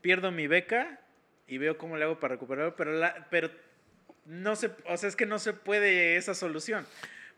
pierdo 0.00 0.30
mi 0.30 0.46
beca 0.46 1.00
y 1.46 1.58
veo 1.58 1.78
cómo 1.78 1.96
le 1.96 2.04
hago 2.04 2.20
para 2.20 2.34
recuperarlo, 2.34 2.76
pero, 2.76 2.92
la, 2.92 3.26
pero 3.30 3.50
no 4.24 4.56
se, 4.56 4.70
o 4.86 4.96
sea, 4.96 5.08
es 5.08 5.16
que 5.16 5.26
no 5.26 5.38
se 5.38 5.52
puede 5.52 6.16
esa 6.16 6.34
solución, 6.34 6.86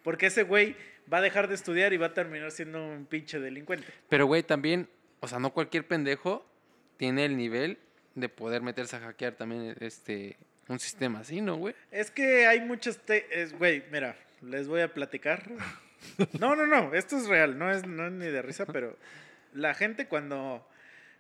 porque 0.02 0.26
ese 0.26 0.42
güey 0.42 0.76
va 1.12 1.18
a 1.18 1.22
dejar 1.22 1.48
de 1.48 1.54
estudiar 1.54 1.92
y 1.92 1.96
va 1.96 2.06
a 2.06 2.14
terminar 2.14 2.50
siendo 2.50 2.84
un 2.84 3.06
pinche 3.06 3.40
delincuente. 3.40 3.86
Pero, 4.08 4.26
güey, 4.26 4.42
también, 4.42 4.88
o 5.20 5.28
sea, 5.28 5.38
no 5.38 5.52
cualquier 5.52 5.86
pendejo 5.86 6.46
tiene 6.96 7.24
el 7.24 7.36
nivel 7.36 7.78
de 8.14 8.28
poder 8.28 8.62
meterse 8.62 8.96
a 8.96 9.00
hackear 9.00 9.34
también 9.34 9.76
este 9.80 10.36
un 10.68 10.78
sistema 10.78 11.20
así, 11.20 11.40
¿no, 11.40 11.56
güey? 11.56 11.74
Es 11.90 12.10
que 12.10 12.46
hay 12.46 12.60
muchos, 12.60 13.00
es, 13.08 13.52
güey, 13.58 13.82
mira, 13.90 14.16
les 14.40 14.68
voy 14.68 14.80
a 14.80 14.92
platicar. 14.92 15.42
No, 16.38 16.56
no, 16.56 16.66
no, 16.66 16.94
esto 16.94 17.18
es 17.18 17.26
real, 17.26 17.58
no 17.58 17.70
es, 17.70 17.86
no 17.86 18.06
es 18.06 18.12
ni 18.12 18.24
de 18.24 18.40
risa, 18.40 18.64
pero 18.64 18.96
la 19.52 19.74
gente 19.74 20.06
cuando, 20.06 20.66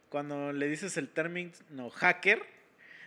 cuando 0.08 0.54
le 0.54 0.68
dices 0.68 0.96
el 0.96 1.10
término 1.10 1.52
hacker, 1.90 2.42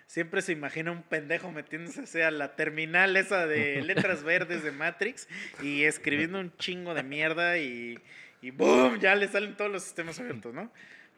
siempre 0.06 0.44
se 0.44 0.52
imagina 0.52 0.91
un 0.91 1.02
pendejo 1.02 1.52
metiéndose 1.52 2.24
a 2.24 2.30
la 2.30 2.56
terminal 2.56 3.18
esa 3.18 3.48
de 3.48 3.82
letras 3.82 4.24
verdes 4.24 4.64
de 4.64 4.72
Matrix 4.72 5.28
y 5.64 5.86
escribiendo 5.86 6.40
un 6.40 6.56
chingo 6.57 6.94
de 6.94 7.02
mierda 7.02 7.57
y, 7.57 7.99
y 8.44 8.52
¡boom! 8.52 8.99
Ya 8.99 9.15
le 9.15 9.30
salen 9.30 9.56
todos 9.56 9.72
los 9.72 9.84
sistemas 9.84 10.20
abiertos, 10.20 10.53
¿no? 10.53 10.70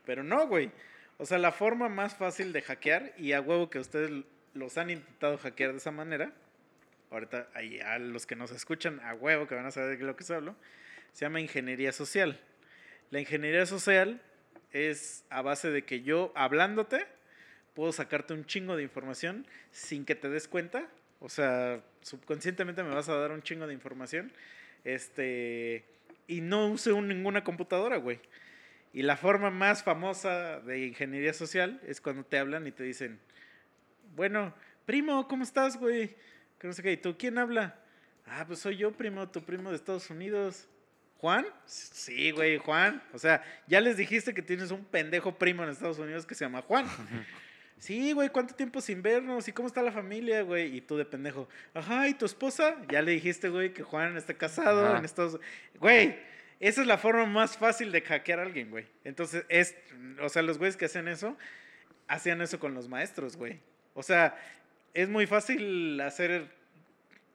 Pero 0.06 0.23
no, 0.23 0.47
güey. 0.47 0.69
O 1.18 1.26
sea, 1.26 1.39
la 1.39 1.52
forma 1.52 1.89
más 1.89 2.15
fácil 2.15 2.53
de 2.53 2.61
hackear, 2.61 3.14
y 3.18 3.31
a 3.31 3.41
huevo 3.41 3.72
que 3.72 3.80
ustedes 3.80 4.11
los 4.53 4.77
han 4.77 4.91
intentado 4.91 5.38
hackear 5.39 5.72
de 5.72 5.77
esa 5.77 5.89
manera, 5.89 6.31
ahorita 7.10 7.49
ahí 7.56 7.80
a 7.80 7.97
los 7.97 8.27
que 8.27 8.35
nos 8.35 8.52
escuchan 8.52 8.99
a 8.99 9.15
huevo 9.15 9.47
que 9.47 9.56
van 9.56 9.65
a 9.65 9.72
saber 9.72 9.97
de 9.97 10.06
lo 10.06 10.15
que 10.15 10.23
se 10.23 10.35
hablo, 10.35 10.56
se 11.14 11.26
llama 11.26 11.41
ingeniería 11.41 11.91
social. 11.91 12.39
La 13.10 13.19
ingeniería 13.19 13.65
social 13.65 14.22
es 14.72 15.26
a 15.31 15.41
base 15.41 15.72
de 15.72 15.84
que 15.84 16.03
yo, 16.03 16.31
hablándote, 16.35 17.07
puedo 17.73 17.91
sacarte 17.91 18.34
un 18.34 18.45
chingo 18.45 18.76
de 18.76 18.84
información 18.84 19.47
sin 19.72 20.06
que 20.06 20.14
te 20.14 20.30
des 20.30 20.47
cuenta. 20.47 20.88
O 21.19 21.30
sea, 21.30 21.81
subconscientemente 22.02 22.84
me 22.84 22.93
vas 22.93 23.10
a 23.10 23.15
dar 23.15 23.31
un 23.31 23.41
chingo 23.41 23.65
de 23.65 23.73
información. 23.73 24.31
Este. 24.84 25.94
Y 26.27 26.41
no 26.41 26.68
use 26.68 26.91
un- 26.91 27.07
ninguna 27.07 27.43
computadora, 27.43 27.97
güey. 27.97 28.19
Y 28.93 29.02
la 29.03 29.18
forma 29.18 29.52
más 29.52 29.84
famosa 29.84 30.60
de 30.61 30.85
ingeniería 30.88 31.34
social 31.34 31.81
es 31.85 31.99
cuando 32.02 32.23
te 32.23 32.38
hablan 32.39 32.65
y 32.65 32.72
te 32.72 32.84
dicen, 32.84 33.19
bueno, 34.15 34.53
primo, 34.85 35.27
¿cómo 35.27 35.43
estás, 35.43 35.77
güey? 35.77 36.15
Que 36.60 36.68
no 36.68 36.73
sé 36.73 36.81
qué, 36.81 36.93
¿y 36.93 36.97
tú 36.97 37.15
quién 37.18 37.38
habla? 37.38 37.77
Ah, 38.26 38.45
pues 38.47 38.60
soy 38.60 38.77
yo, 38.77 38.91
primo, 38.93 39.30
tu 39.30 39.43
primo 39.43 39.69
de 39.69 39.76
Estados 39.76 40.10
Unidos. 40.10 40.68
¿Juan? 41.18 41.45
Sí, 41.65 42.31
güey, 42.31 42.57
Juan. 42.57 43.02
O 43.14 43.19
sea, 43.19 43.43
ya 43.68 43.81
les 43.81 43.97
dijiste 43.97 44.34
que 44.34 44.41
tienes 44.41 44.72
un 44.72 44.84
pendejo 44.85 45.35
primo 45.38 45.64
en 45.64 45.69
Estados 45.69 45.99
Unidos 45.99 46.26
que 46.26 46.35
se 46.35 46.45
llama 46.45 46.61
Juan. 46.61 46.85
Sí, 47.77 48.14
güey, 48.14 48.30
¿cuánto 48.30 48.56
tiempo 48.56 48.80
sin 48.81 49.02
vernos? 49.02 49.47
¿Y 49.47 49.52
cómo 49.52 49.68
está 49.68 49.81
la 49.81 49.91
familia, 49.91 50.41
güey? 50.43 50.76
Y 50.77 50.81
tú 50.81 50.97
de 50.97 51.06
pendejo. 51.06 51.47
Ajá, 51.73 52.07
¿y 52.07 52.14
tu 52.14 52.26
esposa? 52.26 52.77
Ya 52.89 53.02
le 53.02 53.11
dijiste, 53.11 53.49
güey, 53.49 53.73
que 53.73 53.84
Juan 53.84 54.15
está 54.18 54.34
casado 54.34 54.88
Ajá. 54.88 54.97
en 54.99 55.06
Estados 55.06 55.39
Güey, 55.80 56.18
esa 56.60 56.81
es 56.81 56.88
la 56.88 56.97
forma 56.97 57.26
más 57.26 57.57
fácil 57.57 57.91
de 57.91 58.02
hackear 58.02 58.39
a 58.39 58.43
alguien, 58.43 58.69
güey. 58.72 58.85
Entonces, 59.03 59.45
es, 59.49 59.76
o 60.22 60.30
sea, 60.30 60.41
los 60.41 60.57
güeyes 60.57 60.77
que 60.77 60.85
hacen 60.85 61.07
eso, 61.10 61.38
hacían 62.07 62.41
eso 62.41 62.60
con 62.60 62.73
los 62.73 62.88
maestros, 62.88 63.35
güey. 63.35 63.60
O 63.93 64.03
sea, 64.03 64.38
es 64.93 65.10
muy 65.10 65.27
fácil 65.27 65.99
hacer... 66.02 66.49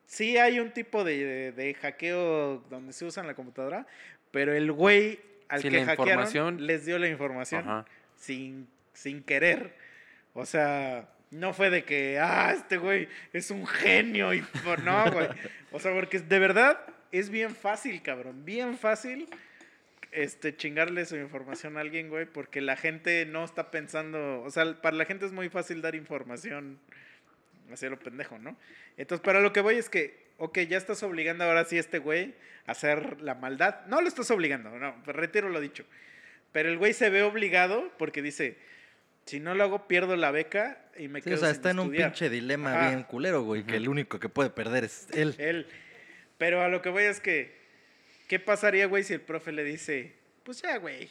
Sí 0.07 0.39
hay 0.39 0.59
un 0.59 0.73
tipo 0.73 1.05
de, 1.05 1.25
de- 1.25 1.53
de 1.53 1.75
hackeo 1.75 2.65
donde 2.69 2.93
se 2.93 3.05
usa 3.05 3.21
en 3.21 3.29
la 3.29 3.35
computadora, 3.35 3.87
pero 4.33 4.53
el 4.53 4.73
güey 4.73 5.21
al 5.49 5.61
Sí, 5.63 5.69
que 5.69 5.85
hackearon 5.85 6.67
les 6.67 6.85
dio 6.87 6.99
la 6.99 7.07
información 7.09 7.85
sin, 8.17 8.67
sin 8.93 9.23
querer. 9.23 9.77
O 10.33 10.47
sea, 10.47 11.09
no 11.31 11.53
fue 11.53 11.71
de 11.71 11.85
que, 11.85 12.19
ah, 12.19 12.53
este 12.55 12.77
güey 12.77 13.09
es 13.33 13.51
un 13.51 13.67
genio 13.67 14.35
y 14.35 14.43
por 14.65 14.83
no, 14.83 15.11
güey. 15.13 15.29
O 15.73 15.81
sea, 15.81 15.93
porque 15.93 16.19
de 16.19 16.39
verdad 16.39 16.81
es 17.13 17.31
bien 17.31 17.55
fácil, 17.55 18.03
cabrón, 18.03 18.45
bien 18.45 18.77
fácil 18.77 19.29
este 20.13 20.57
chingarle 20.57 21.05
su 21.07 21.17
información 21.17 21.77
a 21.77 21.81
alguien, 21.81 22.09
güey, 22.09 22.27
porque 22.27 22.61
la 22.61 22.77
gente 22.77 23.27
no 23.27 23.45
está 23.45 23.71
pensando, 23.71 24.43
o 24.43 24.51
sea, 24.51 24.81
para 24.81 24.97
la 24.97 25.05
gente 25.05 25.27
es 25.27 25.33
muy 25.33 25.49
fácil 25.49 25.83
dar 25.83 25.95
información 25.95 26.81
hacia 27.73 27.91
lo 27.91 27.99
pendejo, 27.99 28.39
¿no? 28.39 28.57
Entonces, 28.97 29.25
para 29.25 29.41
lo 29.41 29.53
que 29.53 29.61
voy 29.61 29.77
es 29.77 29.89
que, 29.89 30.31
ok, 30.39 30.59
ya 30.61 30.77
estás 30.77 31.03
obligando 31.03 31.45
ahora 31.45 31.65
sí 31.65 31.77
a 31.77 31.81
este 31.81 31.99
güey 31.99 32.35
a 32.67 32.73
hacer 32.73 33.21
la 33.21 33.35
maldad. 33.35 33.87
No 33.87 34.01
lo 34.01 34.09
estás 34.09 34.31
obligando, 34.31 34.71
no, 34.71 34.97
retiro 35.07 35.49
lo 35.49 35.61
dicho. 35.61 35.85
Pero 36.53 36.69
el 36.69 36.79
güey 36.79 36.93
se 36.93 37.11
ve 37.11 37.23
obligado 37.23 37.93
porque 37.97 38.23
dice, 38.23 38.59
si 39.31 39.41
no 39.41 39.55
lo 39.55 39.65
hago, 39.65 39.87
pierdo 39.89 40.17
la 40.17 40.31
beca 40.31 40.85
y 40.99 41.09
me 41.09 41.21
Sí, 41.21 41.25
quedo 41.27 41.37
o 41.37 41.39
sea, 41.39 41.49
sin 41.49 41.57
está 41.57 41.71
en 41.71 41.79
un 41.79 41.87
estudiar". 41.87 42.11
pinche 42.11 42.31
dilema 42.31 42.75
Ajá. 42.75 42.89
bien 42.89 43.03
culero, 43.05 43.43
güey, 43.43 43.65
que 43.65 43.77
el 43.77 43.89
único 43.89 44.19
que 44.21 44.29
puede 44.29 44.51
perder 44.51 44.85
es 44.85 45.09
él. 45.13 45.35
Él. 45.39 45.67
Pero 46.39 46.63
a 46.63 46.69
lo 46.69 46.83
que 46.83 46.89
voy 46.89 47.05
es 47.05 47.21
que, 47.21 47.59
¿qué 48.29 48.39
pasaría, 48.39 48.87
güey, 48.87 49.05
si 49.05 49.15
el 49.15 49.21
profe 49.21 49.53
le 49.53 49.63
dice, 49.65 50.15
pues 50.43 50.63
ya, 50.63 50.77
güey, 50.79 51.09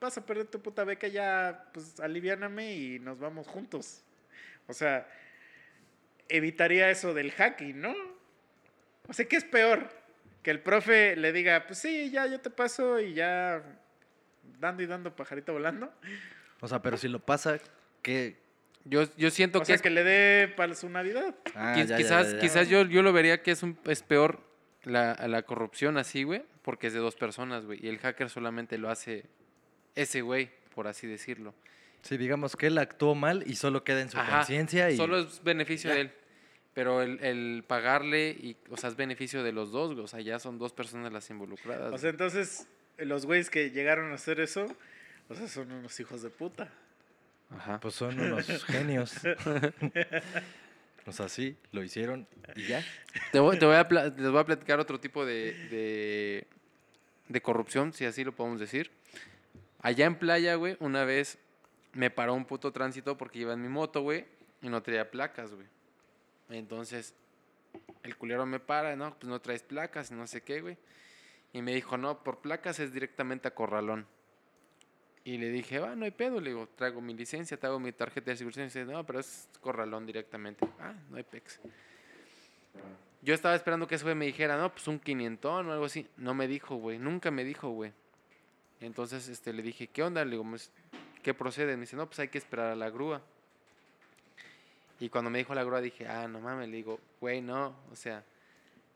vas 0.00 0.16
a 0.18 0.26
perder 0.26 0.46
tu 0.46 0.60
puta 0.60 0.84
beca, 0.84 1.06
ya, 1.08 1.68
pues 1.72 2.00
aliviáname 2.00 2.74
y 2.74 2.98
nos 2.98 3.18
vamos 3.18 3.46
juntos? 3.46 4.02
O 4.66 4.72
sea, 4.72 5.06
evitaría 6.28 6.90
eso 6.90 7.14
del 7.14 7.32
hacking, 7.32 7.80
¿no? 7.80 7.94
O 9.08 9.12
sea, 9.12 9.26
¿qué 9.26 9.36
es 9.36 9.44
peor? 9.44 9.88
Que 10.42 10.50
el 10.50 10.60
profe 10.60 11.16
le 11.16 11.32
diga, 11.32 11.66
pues 11.66 11.78
sí, 11.80 12.10
ya, 12.10 12.26
yo 12.26 12.40
te 12.40 12.50
paso 12.50 12.98
y 13.00 13.14
ya 13.14 13.62
dando 14.58 14.82
y 14.82 14.86
dando 14.86 15.14
pajarito 15.14 15.52
volando. 15.52 15.92
O 16.62 16.68
sea, 16.68 16.80
pero 16.80 16.96
si 16.96 17.08
lo 17.08 17.18
pasa, 17.18 17.58
¿qué? 18.00 18.36
Yo, 18.84 19.04
yo 19.16 19.30
siento 19.30 19.58
O 19.58 19.60
que 19.62 19.66
sea, 19.66 19.74
es 19.74 19.82
que 19.82 19.90
le 19.90 20.02
dé 20.04 20.48
para 20.48 20.74
su 20.74 20.88
Navidad. 20.88 21.34
Ah, 21.54 21.74
Quiz- 21.76 21.86
ya, 21.88 21.96
quizás, 21.98 22.28
ya, 22.30 22.34
ya. 22.36 22.40
quizás 22.40 22.68
yo, 22.68 22.82
yo 22.84 23.02
lo 23.02 23.12
vería 23.12 23.42
que 23.42 23.50
es, 23.50 23.62
un, 23.62 23.78
es 23.84 24.02
peor 24.02 24.40
la, 24.84 25.14
la 25.28 25.42
corrupción 25.42 25.98
así, 25.98 26.22
güey, 26.22 26.42
porque 26.62 26.86
es 26.86 26.92
de 26.92 27.00
dos 27.00 27.16
personas, 27.16 27.64
güey, 27.66 27.84
y 27.84 27.88
el 27.88 27.98
hacker 27.98 28.30
solamente 28.30 28.78
lo 28.78 28.90
hace 28.90 29.24
ese 29.94 30.22
güey, 30.22 30.50
por 30.74 30.86
así 30.86 31.06
decirlo. 31.06 31.54
Sí, 32.02 32.16
digamos 32.16 32.56
que 32.56 32.68
él 32.68 32.78
actuó 32.78 33.14
mal 33.14 33.44
y 33.46 33.56
solo 33.56 33.84
queda 33.84 34.00
en 34.00 34.10
su 34.10 34.18
conciencia 34.18 34.90
y... 34.90 34.96
Solo 34.96 35.18
es 35.18 35.42
beneficio 35.44 35.90
ya. 35.90 35.94
de 35.96 36.00
él. 36.02 36.12
Pero 36.74 37.02
el, 37.02 37.22
el 37.22 37.64
pagarle, 37.66 38.30
y, 38.30 38.56
o 38.70 38.76
sea, 38.76 38.88
es 38.88 38.96
beneficio 38.96 39.42
de 39.42 39.52
los 39.52 39.70
dos, 39.72 39.92
güey, 39.92 40.04
o 40.04 40.08
sea, 40.08 40.20
ya 40.20 40.38
son 40.38 40.58
dos 40.58 40.72
personas 40.72 41.12
las 41.12 41.28
involucradas. 41.28 41.92
O 41.92 41.98
sea, 41.98 42.10
entonces, 42.10 42.66
los 42.98 43.26
güeyes 43.26 43.50
que 43.50 43.70
llegaron 43.70 44.10
a 44.10 44.14
hacer 44.14 44.40
eso, 44.40 44.66
o 45.32 45.34
sea, 45.34 45.48
son 45.48 45.72
unos 45.72 45.98
hijos 46.00 46.22
de 46.22 46.30
puta. 46.30 46.70
Ajá. 47.50 47.80
Pues 47.80 47.94
son 47.94 48.18
unos 48.18 48.46
genios. 48.66 49.14
o 51.06 51.12
sea, 51.12 51.28
sí, 51.28 51.56
lo 51.70 51.82
hicieron 51.82 52.26
y 52.56 52.66
ya. 52.66 52.84
Te 53.30 53.40
voy, 53.40 53.58
te 53.58 53.66
voy 53.66 53.76
a 53.76 53.84
les 53.84 54.30
voy 54.30 54.40
a 54.40 54.44
platicar 54.44 54.78
otro 54.80 55.00
tipo 55.00 55.24
de, 55.24 55.52
de, 55.68 56.46
de 57.28 57.42
corrupción, 57.42 57.92
si 57.92 58.04
así 58.04 58.24
lo 58.24 58.32
podemos 58.32 58.60
decir. 58.60 58.90
Allá 59.80 60.06
en 60.06 60.16
playa, 60.16 60.54
güey, 60.54 60.76
una 60.80 61.04
vez 61.04 61.38
me 61.92 62.10
paró 62.10 62.34
un 62.34 62.44
puto 62.44 62.72
tránsito 62.72 63.16
porque 63.16 63.40
iba 63.40 63.52
en 63.52 63.62
mi 63.62 63.68
moto, 63.68 64.02
güey, 64.02 64.26
y 64.60 64.68
no 64.68 64.82
traía 64.82 65.10
placas, 65.10 65.52
güey. 65.52 65.66
Entonces, 66.50 67.14
el 68.02 68.16
culero 68.16 68.46
me 68.46 68.60
para, 68.60 68.96
no, 68.96 69.16
pues 69.18 69.28
no 69.28 69.40
traes 69.40 69.62
placas, 69.62 70.10
no 70.10 70.26
sé 70.26 70.42
qué, 70.42 70.60
güey. 70.60 70.78
Y 71.52 71.62
me 71.62 71.74
dijo, 71.74 71.98
no, 71.98 72.22
por 72.22 72.40
placas 72.40 72.78
es 72.78 72.92
directamente 72.92 73.48
a 73.48 73.54
Corralón. 73.54 74.06
Y 75.24 75.38
le 75.38 75.50
dije, 75.50 75.78
va, 75.78 75.94
no 75.94 76.04
hay 76.04 76.10
pedo. 76.10 76.40
Le 76.40 76.50
digo, 76.50 76.68
traigo 76.76 77.00
mi 77.00 77.14
licencia, 77.14 77.56
traigo 77.56 77.78
mi 77.78 77.92
tarjeta 77.92 78.30
de 78.32 78.36
seguridad. 78.36 78.62
Y 78.62 78.64
dice, 78.66 78.84
no, 78.84 79.04
pero 79.06 79.20
es 79.20 79.48
corralón 79.60 80.04
directamente. 80.06 80.66
Ah, 80.80 80.94
no 81.10 81.16
hay 81.16 81.22
pex. 81.22 81.60
Yo 83.22 83.34
estaba 83.34 83.54
esperando 83.54 83.86
que 83.86 83.94
ese 83.94 84.04
güey 84.04 84.16
me 84.16 84.26
dijera, 84.26 84.56
no, 84.56 84.72
pues 84.72 84.88
un 84.88 84.98
quinientón 84.98 85.68
o 85.68 85.72
algo 85.72 85.84
así. 85.84 86.08
No 86.16 86.34
me 86.34 86.48
dijo, 86.48 86.74
güey. 86.76 86.98
Nunca 86.98 87.30
me 87.30 87.44
dijo, 87.44 87.68
güey. 87.70 87.92
Entonces 88.80 89.28
este, 89.28 89.52
le 89.52 89.62
dije, 89.62 89.86
¿qué 89.86 90.02
onda? 90.02 90.24
Le 90.24 90.32
digo, 90.32 90.42
"Pues, 90.48 90.72
¿qué 91.22 91.32
procede? 91.34 91.76
Me 91.76 91.82
dice, 91.82 91.94
no, 91.94 92.06
pues 92.06 92.18
hay 92.18 92.26
que 92.28 92.38
esperar 92.38 92.72
a 92.72 92.74
la 92.74 92.90
grúa. 92.90 93.22
Y 94.98 95.08
cuando 95.08 95.30
me 95.30 95.38
dijo 95.38 95.54
la 95.54 95.62
grúa 95.62 95.80
dije, 95.80 96.08
ah, 96.08 96.26
no 96.26 96.40
mames. 96.40 96.68
Le 96.68 96.76
digo, 96.78 96.98
güey, 97.20 97.40
no. 97.40 97.76
O 97.92 97.96
sea, 97.96 98.24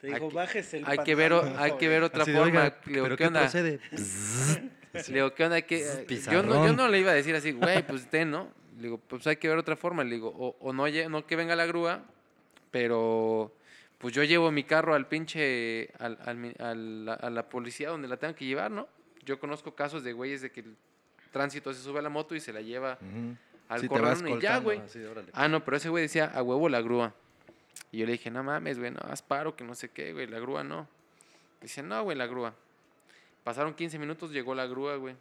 Te 0.00 0.12
Hay 0.12 0.20
que- 0.28 0.34
bájese 0.34 0.78
el 0.78 0.84
hay 0.86 0.98
que 0.98 1.14
ver, 1.14 1.32
o- 1.32 1.42
hay 1.58 1.72
que 1.78 1.88
ver 1.88 2.02
otra 2.02 2.22
Así 2.24 2.32
de, 2.32 2.36
forma. 2.36 2.60
"Oiga, 2.64 2.76
Le 2.84 2.92
digo, 2.92 3.04
¿pero 3.04 3.16
¿qué 3.16 3.22
qué 3.22 3.28
onda? 3.28 3.40
procede? 3.40 3.80
Le 5.08 5.14
digo, 5.14 5.34
¿qué 5.34 5.44
onda? 5.44 5.62
¿Qué, 5.62 6.06
yo, 6.30 6.42
no, 6.42 6.66
yo 6.66 6.72
no 6.74 6.88
le 6.88 6.98
iba 7.00 7.10
a 7.10 7.14
decir 7.14 7.34
así, 7.34 7.52
güey, 7.52 7.86
pues 7.86 8.08
ten, 8.10 8.30
¿no? 8.30 8.48
Le 8.76 8.82
digo, 8.84 8.98
pues 8.98 9.26
hay 9.26 9.36
que 9.36 9.48
ver 9.48 9.58
otra 9.58 9.76
forma. 9.76 10.04
Le 10.04 10.14
digo, 10.16 10.28
o, 10.36 10.56
o 10.60 10.72
no, 10.72 10.84
no 11.08 11.26
que 11.26 11.36
venga 11.36 11.56
la 11.56 11.66
grúa, 11.66 12.02
pero 12.70 13.52
pues 13.98 14.14
yo 14.14 14.22
llevo 14.24 14.50
mi 14.50 14.64
carro 14.64 14.94
al 14.94 15.06
pinche, 15.08 15.90
al, 15.98 16.18
al 16.24 16.36
mi- 16.36 16.52
al- 16.58 17.08
a 17.20 17.30
la 17.30 17.48
policía 17.48 17.88
donde 17.88 18.08
la 18.08 18.16
tengan 18.16 18.34
que 18.34 18.44
llevar, 18.44 18.70
¿no? 18.70 18.88
Yo 19.24 19.40
conozco 19.40 19.74
casos 19.74 20.04
de 20.04 20.12
güeyes 20.12 20.42
de 20.42 20.50
que 20.50 20.60
el 20.60 20.76
tránsito 21.32 21.72
se 21.72 21.80
sube 21.82 21.98
a 21.98 22.02
la 22.02 22.08
moto 22.10 22.34
y 22.34 22.40
se 22.40 22.52
la 22.52 22.60
lleva 22.60 22.98
al 23.68 23.80
Sí, 23.80 23.88
corralón 23.88 24.28
y 24.28 24.40
ya, 24.40 24.58
güey. 24.58 24.78
así. 24.80 25.00
Ah, 25.32 25.48
no, 25.48 25.64
pero 25.64 25.76
ese 25.78 25.88
güey 25.88 26.02
decía, 26.02 26.26
a 26.26 26.42
huevo 26.42 26.68
la 26.68 26.80
grúa. 26.80 27.14
Y 27.90 27.98
yo 27.98 28.06
le 28.06 28.12
dije, 28.12 28.30
no 28.30 28.42
mames, 28.44 28.78
güey, 28.78 28.90
no, 28.90 29.00
haz 29.08 29.22
paro, 29.22 29.56
que 29.56 29.64
no 29.64 29.74
sé 29.74 29.88
qué, 29.90 30.12
güey, 30.12 30.26
la 30.26 30.38
grúa 30.38 30.62
no. 30.62 30.86
Dice, 31.60 31.82
no, 31.82 32.02
güey, 32.04 32.16
la 32.16 32.26
grúa. 32.26 32.54
Pasaron 33.46 33.74
15 33.74 34.00
minutos, 34.00 34.32
llegó 34.32 34.56
la 34.56 34.66
grúa, 34.66 34.96
güey. 34.96 35.14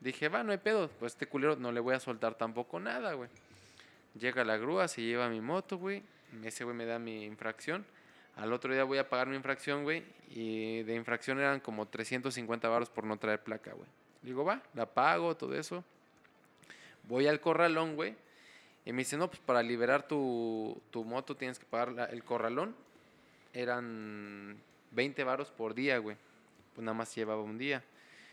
Dije, 0.00 0.28
va, 0.28 0.42
no 0.42 0.52
hay 0.52 0.58
pedo, 0.58 0.90
pues 1.00 1.14
este 1.14 1.26
culero 1.26 1.56
no 1.56 1.72
le 1.72 1.80
voy 1.80 1.94
a 1.94 1.98
soltar 1.98 2.34
tampoco 2.34 2.78
nada, 2.78 3.14
güey. 3.14 3.30
Llega 4.20 4.44
la 4.44 4.58
grúa, 4.58 4.86
se 4.86 5.00
lleva 5.00 5.30
mi 5.30 5.40
moto, 5.40 5.78
güey. 5.78 6.02
Ese 6.42 6.64
güey 6.64 6.76
me 6.76 6.84
da 6.84 6.98
mi 6.98 7.24
infracción. 7.24 7.86
Al 8.36 8.52
otro 8.52 8.70
día 8.74 8.84
voy 8.84 8.98
a 8.98 9.08
pagar 9.08 9.28
mi 9.28 9.36
infracción, 9.36 9.82
güey. 9.82 10.02
Y 10.28 10.82
de 10.82 10.94
infracción 10.94 11.38
eran 11.38 11.58
como 11.60 11.86
350 11.88 12.68
baros 12.68 12.90
por 12.90 13.04
no 13.04 13.16
traer 13.16 13.42
placa, 13.42 13.72
güey. 13.72 13.88
Digo, 14.20 14.44
va, 14.44 14.60
la 14.74 14.84
pago, 14.84 15.34
todo 15.34 15.54
eso. 15.56 15.82
Voy 17.04 17.28
al 17.28 17.40
corralón, 17.40 17.96
güey. 17.96 18.14
Y 18.84 18.92
me 18.92 18.98
dice, 18.98 19.16
no, 19.16 19.28
pues 19.28 19.40
para 19.40 19.62
liberar 19.62 20.06
tu, 20.06 20.82
tu 20.90 21.02
moto 21.02 21.34
tienes 21.34 21.58
que 21.58 21.64
pagar 21.64 21.92
la- 21.92 22.04
el 22.04 22.24
corralón. 22.24 22.76
Eran 23.54 24.58
20 24.90 25.24
varos 25.24 25.50
por 25.50 25.72
día, 25.74 25.96
güey. 25.96 26.18
Pues 26.74 26.84
nada 26.84 26.96
más 26.96 27.14
llevaba 27.14 27.42
un 27.42 27.58
día. 27.58 27.82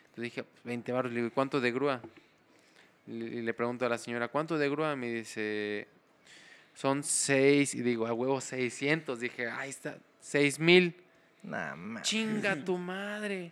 Entonces 0.09 0.23
dije, 0.23 0.43
pues 0.43 0.63
20 0.63 0.91
varos. 0.91 1.11
Le 1.11 1.17
digo, 1.17 1.27
¿y 1.27 1.31
cuánto 1.31 1.61
de 1.61 1.71
grúa? 1.71 2.01
Y 3.07 3.41
le- 3.41 3.53
pregunto 3.53 3.85
a 3.85 3.89
la 3.89 3.97
señora, 3.97 4.27
¿cuánto 4.27 4.57
de 4.57 4.69
grúa? 4.69 4.95
Me 4.95 5.11
dice, 5.11 5.87
son 6.73 7.03
6. 7.03 7.75
Y 7.75 7.81
digo, 7.81 8.07
a 8.07 8.13
huevo 8.13 8.41
600. 8.41 9.19
Dije, 9.19 9.49
ahí 9.49 9.69
está, 9.69 9.97
6 10.21 10.59
mil. 10.59 10.95
Nah, 11.43 11.75
ma- 11.75 12.01
Chinga 12.01 12.55
tu 12.65 12.77
madre. 12.77 13.51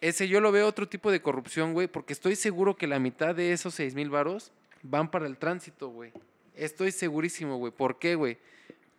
Ese 0.00 0.26
yo 0.26 0.40
lo 0.40 0.50
veo 0.50 0.66
otro 0.66 0.88
tipo 0.88 1.12
de 1.12 1.22
corrupción, 1.22 1.74
güey, 1.74 1.86
porque 1.86 2.12
estoy 2.12 2.34
seguro 2.34 2.76
que 2.76 2.86
la 2.88 2.98
mitad 2.98 3.34
de 3.34 3.52
esos 3.52 3.74
6 3.74 3.94
mil 3.94 4.10
varos 4.10 4.50
van 4.82 5.10
para 5.10 5.26
el 5.26 5.36
tránsito, 5.38 5.88
güey. 5.90 6.12
Estoy 6.56 6.90
segurísimo, 6.90 7.56
güey. 7.56 7.72
¿Por 7.72 7.98
qué, 8.00 8.16
güey? 8.16 8.36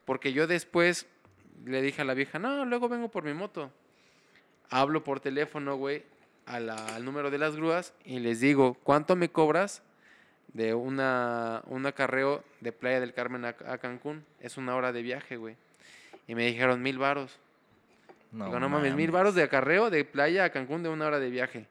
Porque 0.05 0.31
yo 0.31 0.47
después 0.47 1.05
le 1.65 1.81
dije 1.81 2.01
a 2.01 2.05
la 2.05 2.13
vieja, 2.13 2.39
no, 2.39 2.63
luego 2.65 2.87
vengo 2.87 3.09
por 3.09 3.23
mi 3.25 3.33
moto. 3.33 3.69
Hablo 4.75 5.03
por 5.03 5.19
teléfono, 5.19 5.75
güey, 5.75 6.03
a 6.45 6.59
la- 6.59 6.95
al 6.95 7.05
número 7.05 7.29
de 7.31 7.37
las 7.37 7.55
grúas 7.55 7.93
y 8.05 8.19
les 8.19 8.39
digo, 8.39 8.73
¿cuánto 8.83 9.15
me 9.15 9.29
cobras 9.29 9.81
de 10.53 10.73
una, 10.73 11.61
un 11.67 11.85
acarreo 11.85 12.43
de 12.59 12.71
Playa 12.71 12.99
del 12.99 13.13
Carmen 13.13 13.45
a, 13.45 13.49
a 13.67 13.77
Cancún? 13.77 14.25
Es 14.39 14.57
una 14.57 14.75
hora 14.75 14.91
de 14.91 15.01
viaje, 15.01 15.37
güey. 15.37 15.55
Y 16.27 16.35
me 16.35 16.45
dijeron 16.47 16.81
mil 16.81 16.97
varos. 16.97 17.39
No, 18.31 18.45
Digo, 18.45 18.59
no 18.59 18.67
mames, 18.67 18.95
mil 18.95 19.11
varos 19.11 19.35
de 19.35 19.43
acarreo 19.43 19.89
de 19.91 20.05
playa 20.05 20.45
a 20.45 20.49
Cancún 20.49 20.81
de 20.81 20.89
una 20.89 21.05
hora 21.05 21.19
de 21.19 21.29
viaje. 21.29 21.67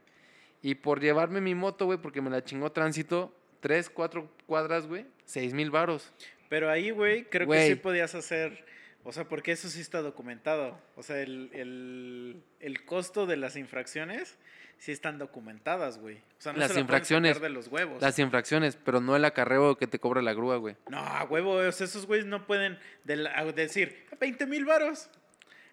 Y 0.63 0.77
por 0.77 1.01
llevarme 1.01 1.41
mi 1.41 1.57
moto, 1.57 1.87
güey, 1.87 1.99
porque 1.99 2.21
me 2.23 2.31
la 2.31 2.45
chingó 2.45 2.71
tránsito, 2.71 3.35
tres, 3.61 3.91
cuatro 3.91 4.29
cuadras, 4.47 4.87
güey, 4.87 5.05
seis 5.25 5.53
mil 5.55 5.73
varos. 5.73 6.13
Pero 6.49 6.71
ahí, 6.71 6.91
güey, 6.93 7.25
creo 7.25 7.49
que 7.49 7.53
sí 7.67 7.75
podías 7.75 8.15
hacer. 8.15 8.65
O 9.05 9.13
sea, 9.13 9.25
porque 9.29 9.53
eso 9.53 9.69
sí 9.69 9.81
está 9.81 10.01
documentado. 10.01 10.79
O 10.97 11.03
sea, 11.03 11.21
el, 11.21 11.51
el, 11.53 12.43
el 12.61 12.85
costo 12.85 13.27
de 13.27 13.37
las 13.37 13.57
infracciones 13.57 14.39
sí 14.79 14.93
están 14.93 15.19
documentadas, 15.19 15.99
güey. 15.99 16.17
O 16.19 16.41
sea, 16.41 16.53
no 16.53 16.59
Las 16.61 16.69
se 16.69 16.75
la 16.75 16.81
infracciones, 16.81 17.41
de 17.41 17.49
los 17.51 17.69
huevos. 17.69 18.01
Las 18.01 18.19
infracciones, 18.19 18.77
pero 18.77 19.01
no 19.01 19.17
el 19.17 19.25
acarreo 19.25 19.77
que 19.77 19.87
te 19.87 19.99
cobra 19.99 20.23
la 20.23 20.35
grúa, 20.35 20.57
güey. 20.57 20.77
No, 20.89 20.99
a 20.99 21.25
huevo, 21.25 21.55
o 21.55 21.73
sea, 21.73 21.87
esos 21.87 22.07
güeyes 22.07 22.27
no 22.27 22.47
pueden 22.47 22.79
de 23.05 23.17
la- 23.17 23.39
a 23.39 23.45
decir 23.45 24.07
20 24.21 24.47
mil 24.47 24.65
varos. 24.65 25.09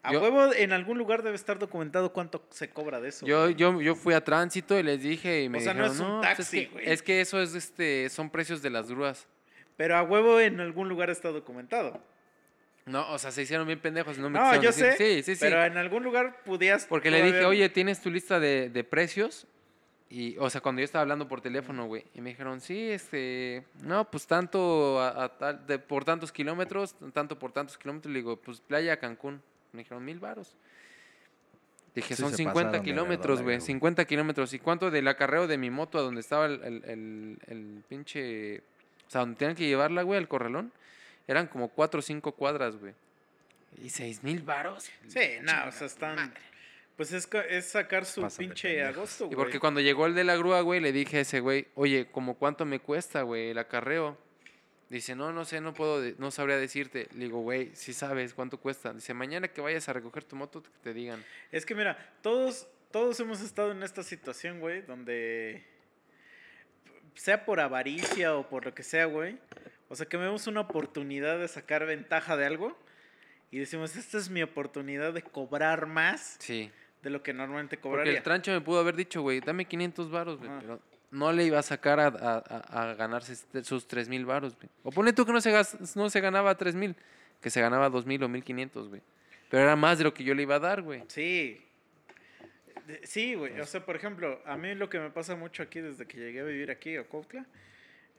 A 0.02 0.14
Yo- 0.14 0.22
huevo, 0.22 0.54
en 0.54 0.72
algún 0.72 0.98
lugar 0.98 1.24
debe 1.24 1.36
estar 1.36 1.60
documentado 1.60 2.14
cuánto 2.14 2.46
se 2.52 2.70
cobra 2.70 3.00
de 3.02 3.10
eso. 3.10 3.26
Yo, 3.26 3.44
güey. 3.44 3.56
yo, 3.56 3.82
yo 3.82 3.96
fui 3.96 4.14
a 4.14 4.24
tránsito 4.24 4.80
y 4.80 4.84
les 4.84 5.02
dije 5.04 5.44
y 5.44 5.50
me 5.50 5.58
O 5.58 5.62
sea, 5.62 5.74
no 5.74 5.84
dijeron, 5.84 5.96
es 5.96 6.02
un 6.14 6.22
pues 6.22 6.38
taxi, 6.38 6.42
es, 6.62 6.68
que, 6.68 6.74
güey". 6.74 6.90
es 6.90 7.02
que 7.04 7.22
eso 7.22 7.42
es, 7.42 7.54
este, 7.54 8.10
son 8.10 8.30
precios 8.30 8.62
de 8.62 8.70
las 8.70 8.90
grúas. 8.90 9.28
Pero 9.76 9.98
a 9.98 10.04
huevo 10.04 10.40
en 10.40 10.60
algún 10.62 10.88
lugar 10.90 11.10
está 11.10 11.30
documentado. 11.32 12.02
No, 12.86 13.12
o 13.12 13.20
sea, 13.20 13.32
se 13.32 13.44
hicieron 13.44 13.68
bien 13.68 13.80
pendejos. 13.80 14.18
No, 14.18 14.30
me 14.30 14.40
No, 14.40 14.56
yo 14.56 14.70
decir- 14.72 14.94
sé. 14.94 14.98
Sí, 14.98 15.24
sí, 15.24 15.36
sí. 15.36 15.40
Pero 15.42 15.64
en 15.64 15.78
algún 15.78 16.04
lugar 16.04 16.42
pudieras. 16.44 16.86
Porque 16.88 17.12
le 17.12 17.22
dije, 17.24 17.46
oye, 17.46 17.70
¿tienes 17.70 18.02
tu 18.02 18.10
lista 18.10 18.40
de, 18.40 18.70
de 18.70 18.84
precios? 18.84 19.46
Y, 20.12 20.36
o 20.40 20.50
sea, 20.50 20.60
cuando 20.62 20.80
yo 20.80 20.86
estaba 20.86 21.04
hablando 21.04 21.28
por 21.28 21.40
teléfono, 21.40 21.86
güey, 21.86 22.04
y 22.16 22.22
me 22.22 22.32
dijeron, 22.32 22.62
sí, 22.62 22.90
este, 22.90 23.64
no, 23.84 24.10
pues 24.10 24.26
tanto 24.26 25.00
a, 25.00 25.26
a 25.26 25.38
tal, 25.38 25.68
de, 25.68 25.78
por 25.78 26.04
tantos 26.04 26.32
kilómetros, 26.32 26.96
tanto 27.14 27.38
por 27.38 27.52
tantos 27.52 27.78
kilómetros, 27.78 28.12
le 28.12 28.18
digo, 28.20 28.38
pues 28.38 28.60
playa 28.60 28.98
Cancún. 28.98 29.40
Me 29.72 29.84
dijeron, 29.84 30.04
mil 30.04 30.20
varos. 30.20 30.56
Dije, 31.94 32.16
Sí 32.16 32.22
son 32.22 32.32
se 32.32 32.38
50 32.38 32.54
pasaron 32.72 32.72
de 32.86 32.92
kilómetros, 32.92 33.42
güey. 33.44 33.62
50 33.62 34.06
kilómetros. 34.06 34.54
¿Y 34.54 34.60
cuánto 34.60 34.90
del 34.90 35.08
acarreo 35.08 35.46
de 35.48 35.58
mi 35.60 35.70
moto 35.70 36.00
a 36.00 36.02
donde 36.02 36.22
estaba 36.22 36.46
el, 36.48 36.62
el, 36.64 36.84
el- 36.86 37.40
el 37.48 37.84
pinche, 37.88 38.60
o 39.08 39.10
sea, 39.10 39.22
donde 39.22 39.36
tenían 39.38 39.56
que 39.56 39.68
llevarla, 39.68 40.02
güey, 40.04 40.18
al 40.18 40.28
corralón? 40.28 40.72
Eran 41.30 41.46
como 41.46 41.68
4 41.70 42.00
o 42.00 42.02
5 42.02 42.32
cuadras, 42.32 42.76
güey. 42.76 42.94
¿Y 43.84 43.90
seis 43.92 44.24
mil 44.24 44.42
varos? 44.42 44.90
Sí, 45.08 45.20
no, 45.44 45.68
o 45.68 45.72
sea, 45.72 45.86
están. 45.86 46.34
Pues 46.98 47.12
es, 47.14 47.30
es 47.50 47.66
sacar 47.68 48.04
su 48.04 48.28
pinche 48.36 48.84
agosto, 48.84 49.26
Y 49.26 49.28
güey. 49.28 49.38
porque 49.38 49.60
cuando 49.60 49.80
llegó 49.80 50.08
el 50.08 50.16
de 50.16 50.24
la 50.24 50.36
grúa, 50.36 50.62
güey, 50.62 50.80
le 50.82 50.92
dije 50.92 51.18
a 51.18 51.22
ese 51.22 51.40
güey, 51.40 51.68
oye, 51.76 52.08
¿como 52.12 52.34
cuánto 52.34 52.66
me 52.66 52.80
cuesta, 52.80 53.22
güey, 53.22 53.52
el 53.52 53.60
acarreo? 53.60 54.18
Dice, 54.90 55.16
no, 55.16 55.32
no 55.32 55.46
sé, 55.46 55.62
no 55.62 55.76
puedo, 55.76 56.02
no 56.18 56.32
sabría 56.32 56.58
decirte. 56.58 57.08
Le 57.14 57.26
digo, 57.26 57.42
güey, 57.42 57.70
si 57.76 57.94
sabes 57.94 58.34
cuánto 58.34 58.58
cuesta. 58.58 58.92
Dice, 58.92 59.14
mañana 59.14 59.48
que 59.50 59.62
vayas 59.62 59.88
a 59.88 59.94
recoger 59.94 60.24
tu 60.24 60.36
moto, 60.36 60.64
que 60.64 60.70
te 60.82 60.96
digan. 60.96 61.24
Es 61.52 61.64
que 61.64 61.76
mira, 61.76 62.12
todos, 62.24 62.68
todos 62.92 63.20
hemos 63.20 63.40
estado 63.42 63.72
en 63.72 63.84
esta 63.84 64.02
situación, 64.02 64.60
güey, 64.60 64.82
donde 64.82 65.64
sea 67.14 67.46
por 67.46 67.60
avaricia 67.60 68.36
o 68.36 68.50
por 68.50 68.66
lo 68.66 68.74
que 68.74 68.82
sea, 68.82 69.06
güey. 69.06 69.38
O 69.90 69.96
sea, 69.96 70.06
que 70.06 70.18
vemos 70.18 70.48
una 70.48 70.62
oportunidad 70.62 71.40
de 71.40 71.48
sacar 71.48 71.86
ventaja 71.86 72.38
de 72.38 72.46
algo 72.46 72.78
y 73.52 73.60
decimos, 73.60 73.96
esta 73.96 74.18
es 74.18 74.30
mi 74.30 74.42
oportunidad 74.44 75.12
de 75.14 75.22
cobrar 75.24 75.88
más 75.88 76.38
Sí. 76.40 76.72
de 77.02 77.10
lo 77.10 77.24
que 77.24 77.34
normalmente 77.34 77.76
Porque 77.78 77.90
cobraría. 77.90 78.18
el 78.18 78.24
trancho 78.24 78.52
me 78.52 78.62
pudo 78.62 78.80
haber 78.80 78.96
dicho, 78.96 79.22
güey, 79.22 79.40
dame 79.42 79.66
500 79.66 80.12
varos, 80.12 80.38
güey. 80.38 80.52
Pero 80.60 80.80
no 81.12 81.32
le 81.32 81.44
iba 81.46 81.58
a 81.58 81.64
sacar 81.64 82.00
a, 82.00 82.08
a, 82.08 82.38
a- 82.92 82.94
ganarse 82.94 83.34
este- 83.34 83.64
sus 83.64 83.88
3 83.88 84.08
mil 84.10 84.26
varos, 84.26 84.56
güey. 84.56 84.70
O 84.84 84.92
pone 84.92 85.12
tú 85.12 85.26
que 85.26 85.34
no 85.34 85.42
se, 85.42 85.52
gas- 85.52 85.96
no 85.96 86.10
se 86.12 86.22
ganaba 86.22 86.56
3 86.56 86.76
mil, 86.76 86.96
que 87.42 87.50
se 87.50 87.60
ganaba 87.62 87.90
2 87.90 88.06
mil 88.06 88.22
o 88.24 88.30
1500, 88.30 88.90
güey. 88.90 89.02
Pero 89.50 89.64
era 89.64 89.76
más 89.76 89.98
de 89.98 90.04
lo 90.04 90.14
que 90.14 90.24
yo 90.24 90.36
le 90.36 90.44
iba 90.44 90.56
a 90.56 90.60
dar, 90.60 90.84
güey. 90.84 91.04
Sí. 91.08 91.66
Sí, 93.04 93.36
güey. 93.36 93.60
O 93.60 93.66
sea, 93.66 93.86
por 93.86 93.96
ejemplo, 93.96 94.42
a 94.46 94.58
mí 94.58 94.74
lo 94.76 94.90
que 94.90 95.00
me 95.00 95.10
pasa 95.12 95.36
mucho 95.36 95.62
aquí 95.64 95.80
desde 95.80 96.06
que 96.08 96.18
llegué 96.18 96.40
a 96.42 96.44
vivir 96.44 96.72
aquí 96.72 96.96
a 96.98 97.04
Cuautla 97.04 97.46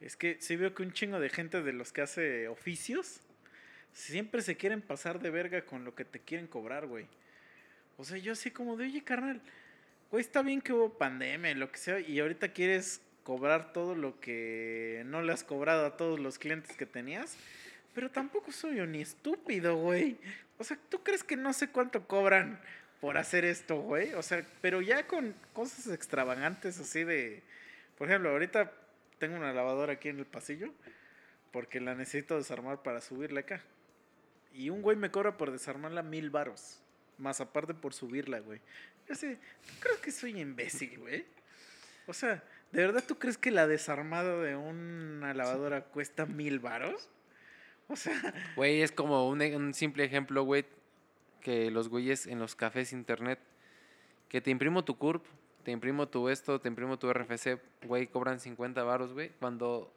es 0.01 0.17
que 0.17 0.39
sí 0.41 0.57
veo 0.57 0.75
que 0.75 0.83
un 0.83 0.93
chingo 0.93 1.21
de 1.21 1.29
gente 1.29 1.63
de 1.63 1.73
los 1.73 1.93
que 1.93 2.01
hace 2.01 2.49
oficios 2.49 3.21
siempre 3.93 4.43
se 4.43 4.57
quieren 4.57 4.81
pasar 4.81 5.21
de 5.21 5.31
verga 5.31 5.63
con 5.63 5.85
lo 5.85 5.95
que 5.95 6.05
te 6.05 6.21
quieren 6.21 6.47
cobrar, 6.47 6.87
güey. 6.87 7.07
O 7.99 8.05
sea, 8.05 8.17
yo 8.17 8.33
así 8.33 8.51
como 8.51 8.77
de, 8.77 8.87
oye, 8.87 9.05
carnal, 9.05 9.43
güey, 10.11 10.23
está 10.23 10.43
bien 10.43 10.61
que 10.63 10.73
hubo 10.73 10.97
pandemia, 10.97 11.55
lo 11.55 11.71
que 11.71 11.79
sea, 11.79 12.01
y 12.01 12.19
ahorita 12.19 12.53
quieres 12.53 13.03
cobrar 13.25 13.73
todo 13.73 13.95
lo 13.95 14.19
que 14.21 15.03
no 15.07 15.23
le 15.23 15.33
has 15.33 15.45
cobrado 15.45 15.85
a 15.85 15.97
todos 15.97 16.19
los 16.19 16.39
clientes 16.39 16.77
que 16.77 16.87
tenías. 16.87 17.37
Pero 17.95 18.11
tampoco 18.11 18.53
soy 18.53 18.81
ni 18.87 19.03
estúpido, 19.03 19.77
güey. 19.77 20.17
O 20.59 20.65
sea, 20.65 20.79
¿tú 20.89 21.03
crees 21.03 21.25
que 21.25 21.37
no 21.37 21.53
sé 21.53 21.69
cuánto 21.69 22.07
cobran 22.07 22.61
por 23.01 23.19
hacer 23.19 23.45
esto, 23.45 23.77
güey? 23.81 24.15
O 24.15 24.23
sea, 24.23 24.47
pero 24.61 24.81
ya 24.81 25.07
con 25.07 25.35
cosas 25.53 25.93
extravagantes 25.93 26.79
así 26.79 27.05
de... 27.05 27.43
Por 27.99 28.09
ejemplo, 28.09 28.31
ahorita 28.31 28.73
tengo 29.21 29.37
una 29.37 29.53
lavadora 29.53 29.93
aquí 29.93 30.09
en 30.09 30.19
el 30.19 30.27
pasillo 30.27 30.73
porque 31.53 31.79
la 31.81 31.95
necesito 31.95 32.37
desarmar 32.37 32.83
para 32.83 33.01
subirla 33.01 33.41
acá. 33.41 33.63
Y 34.53 34.71
un 34.71 34.83
güey 34.83 34.97
me 34.97 35.13
cobra 35.13 35.37
por 35.37 35.53
desarmarla 35.53 36.03
mil 36.03 36.31
varos. 36.31 36.83
Más 37.19 37.41
aparte 37.41 37.75
por 37.75 37.95
subirla, 37.95 38.41
güey. 38.41 38.61
Yo 39.09 39.15
¿tú 39.15 39.73
crees 39.79 39.99
que 40.03 40.11
soy 40.11 40.41
imbécil, 40.41 40.99
güey? 40.99 41.25
O 42.07 42.13
sea, 42.13 42.43
¿De 42.73 42.87
verdad 42.87 43.03
tú 43.07 43.19
crees 43.19 43.37
que 43.37 43.51
la 43.51 43.67
desarmada 43.67 44.41
de 44.41 44.55
una 44.55 45.35
lavadora 45.35 45.85
cuesta 45.85 46.25
mil 46.27 46.61
varos? 46.61 47.09
O 47.89 47.97
sea, 47.97 48.15
Güey, 48.55 48.83
es 48.83 48.93
como 48.93 49.29
un, 49.29 49.43
e- 49.43 49.75
simple 49.75 50.05
ejemplo, 50.05 50.45
güey, 50.45 50.65
que 51.41 51.73
los 51.73 51.89
güeyes 51.89 52.29
en 52.29 52.39
los 52.39 52.55
cafés 52.55 52.93
internet, 52.93 53.41
que 54.29 54.41
te 54.41 54.51
imprimo 54.51 54.85
tu 54.85 54.97
CURP, 54.97 55.27
te 55.63 55.71
imprimo 55.71 56.09
tu 56.09 56.29
esto, 56.29 56.61
te 56.61 56.69
imprimo 56.69 56.99
tu 56.99 57.13
RFC, 57.13 57.59
güey, 57.85 58.07
cobran 58.07 58.41
50 58.41 58.83
varos, 58.83 59.13
güey, 59.13 59.31
cuando, 59.41 59.93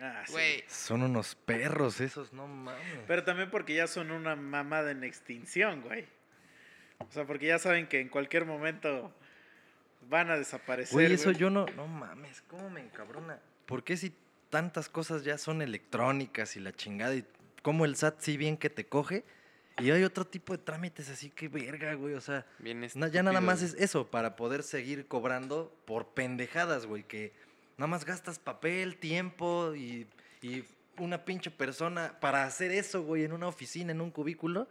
ah, 0.00 0.22
sí. 0.26 0.32
güey, 0.32 0.64
Son 0.68 1.02
unos 1.02 1.34
perros 1.34 2.00
esos, 2.00 2.32
no 2.32 2.46
mames. 2.46 2.82
Pero 3.06 3.24
también 3.24 3.50
porque 3.50 3.74
ya 3.74 3.86
son 3.86 4.10
una 4.10 4.36
mamada 4.36 4.90
en 4.90 5.04
extinción, 5.04 5.82
güey. 5.82 6.06
O 6.98 7.10
sea, 7.10 7.26
porque 7.26 7.46
ya 7.46 7.58
saben 7.58 7.86
que 7.86 8.00
en 8.00 8.08
cualquier 8.08 8.44
momento 8.44 9.12
van 10.08 10.30
a 10.30 10.36
desaparecer. 10.36 10.92
Güey, 10.92 11.12
eso 11.12 11.30
yo 11.30 11.50
no, 11.50 11.66
no 11.76 11.86
mames, 11.86 12.42
¿cómo 12.42 12.70
me 12.70 12.80
encabrona? 12.80 13.40
¿Por 13.66 13.84
qué 13.84 13.96
si 13.96 14.14
tantas 14.50 14.88
cosas 14.88 15.24
ya 15.24 15.38
son 15.38 15.62
electrónicas 15.62 16.56
y 16.56 16.60
la 16.60 16.72
chingada 16.72 17.14
y 17.14 17.24
cómo 17.62 17.84
el 17.84 17.96
SAT 17.96 18.20
sí 18.20 18.36
bien 18.36 18.56
que 18.56 18.68
te 18.68 18.86
coge 18.86 19.24
y 19.82 19.90
hay 19.90 20.04
otro 20.04 20.26
tipo 20.26 20.52
de 20.52 20.58
trámites 20.62 21.08
así 21.08 21.30
que 21.30 21.48
verga, 21.48 21.94
güey, 21.94 22.14
o 22.14 22.20
sea, 22.20 22.46
bien 22.58 22.86
ya 23.12 23.22
nada 23.22 23.40
más 23.40 23.62
es 23.62 23.74
eso 23.74 24.06
para 24.10 24.36
poder 24.36 24.62
seguir 24.62 25.06
cobrando 25.06 25.72
por 25.84 26.08
pendejadas, 26.08 26.86
güey, 26.86 27.02
que 27.04 27.32
nada 27.76 27.86
más 27.88 28.04
gastas 28.04 28.38
papel, 28.38 28.96
tiempo 28.96 29.74
y, 29.74 30.06
y 30.42 30.64
una 30.98 31.24
pinche 31.24 31.50
persona 31.50 32.18
para 32.20 32.44
hacer 32.44 32.70
eso, 32.72 33.02
güey, 33.02 33.24
en 33.24 33.32
una 33.32 33.48
oficina, 33.48 33.92
en 33.92 34.00
un 34.00 34.10
cubículo. 34.10 34.68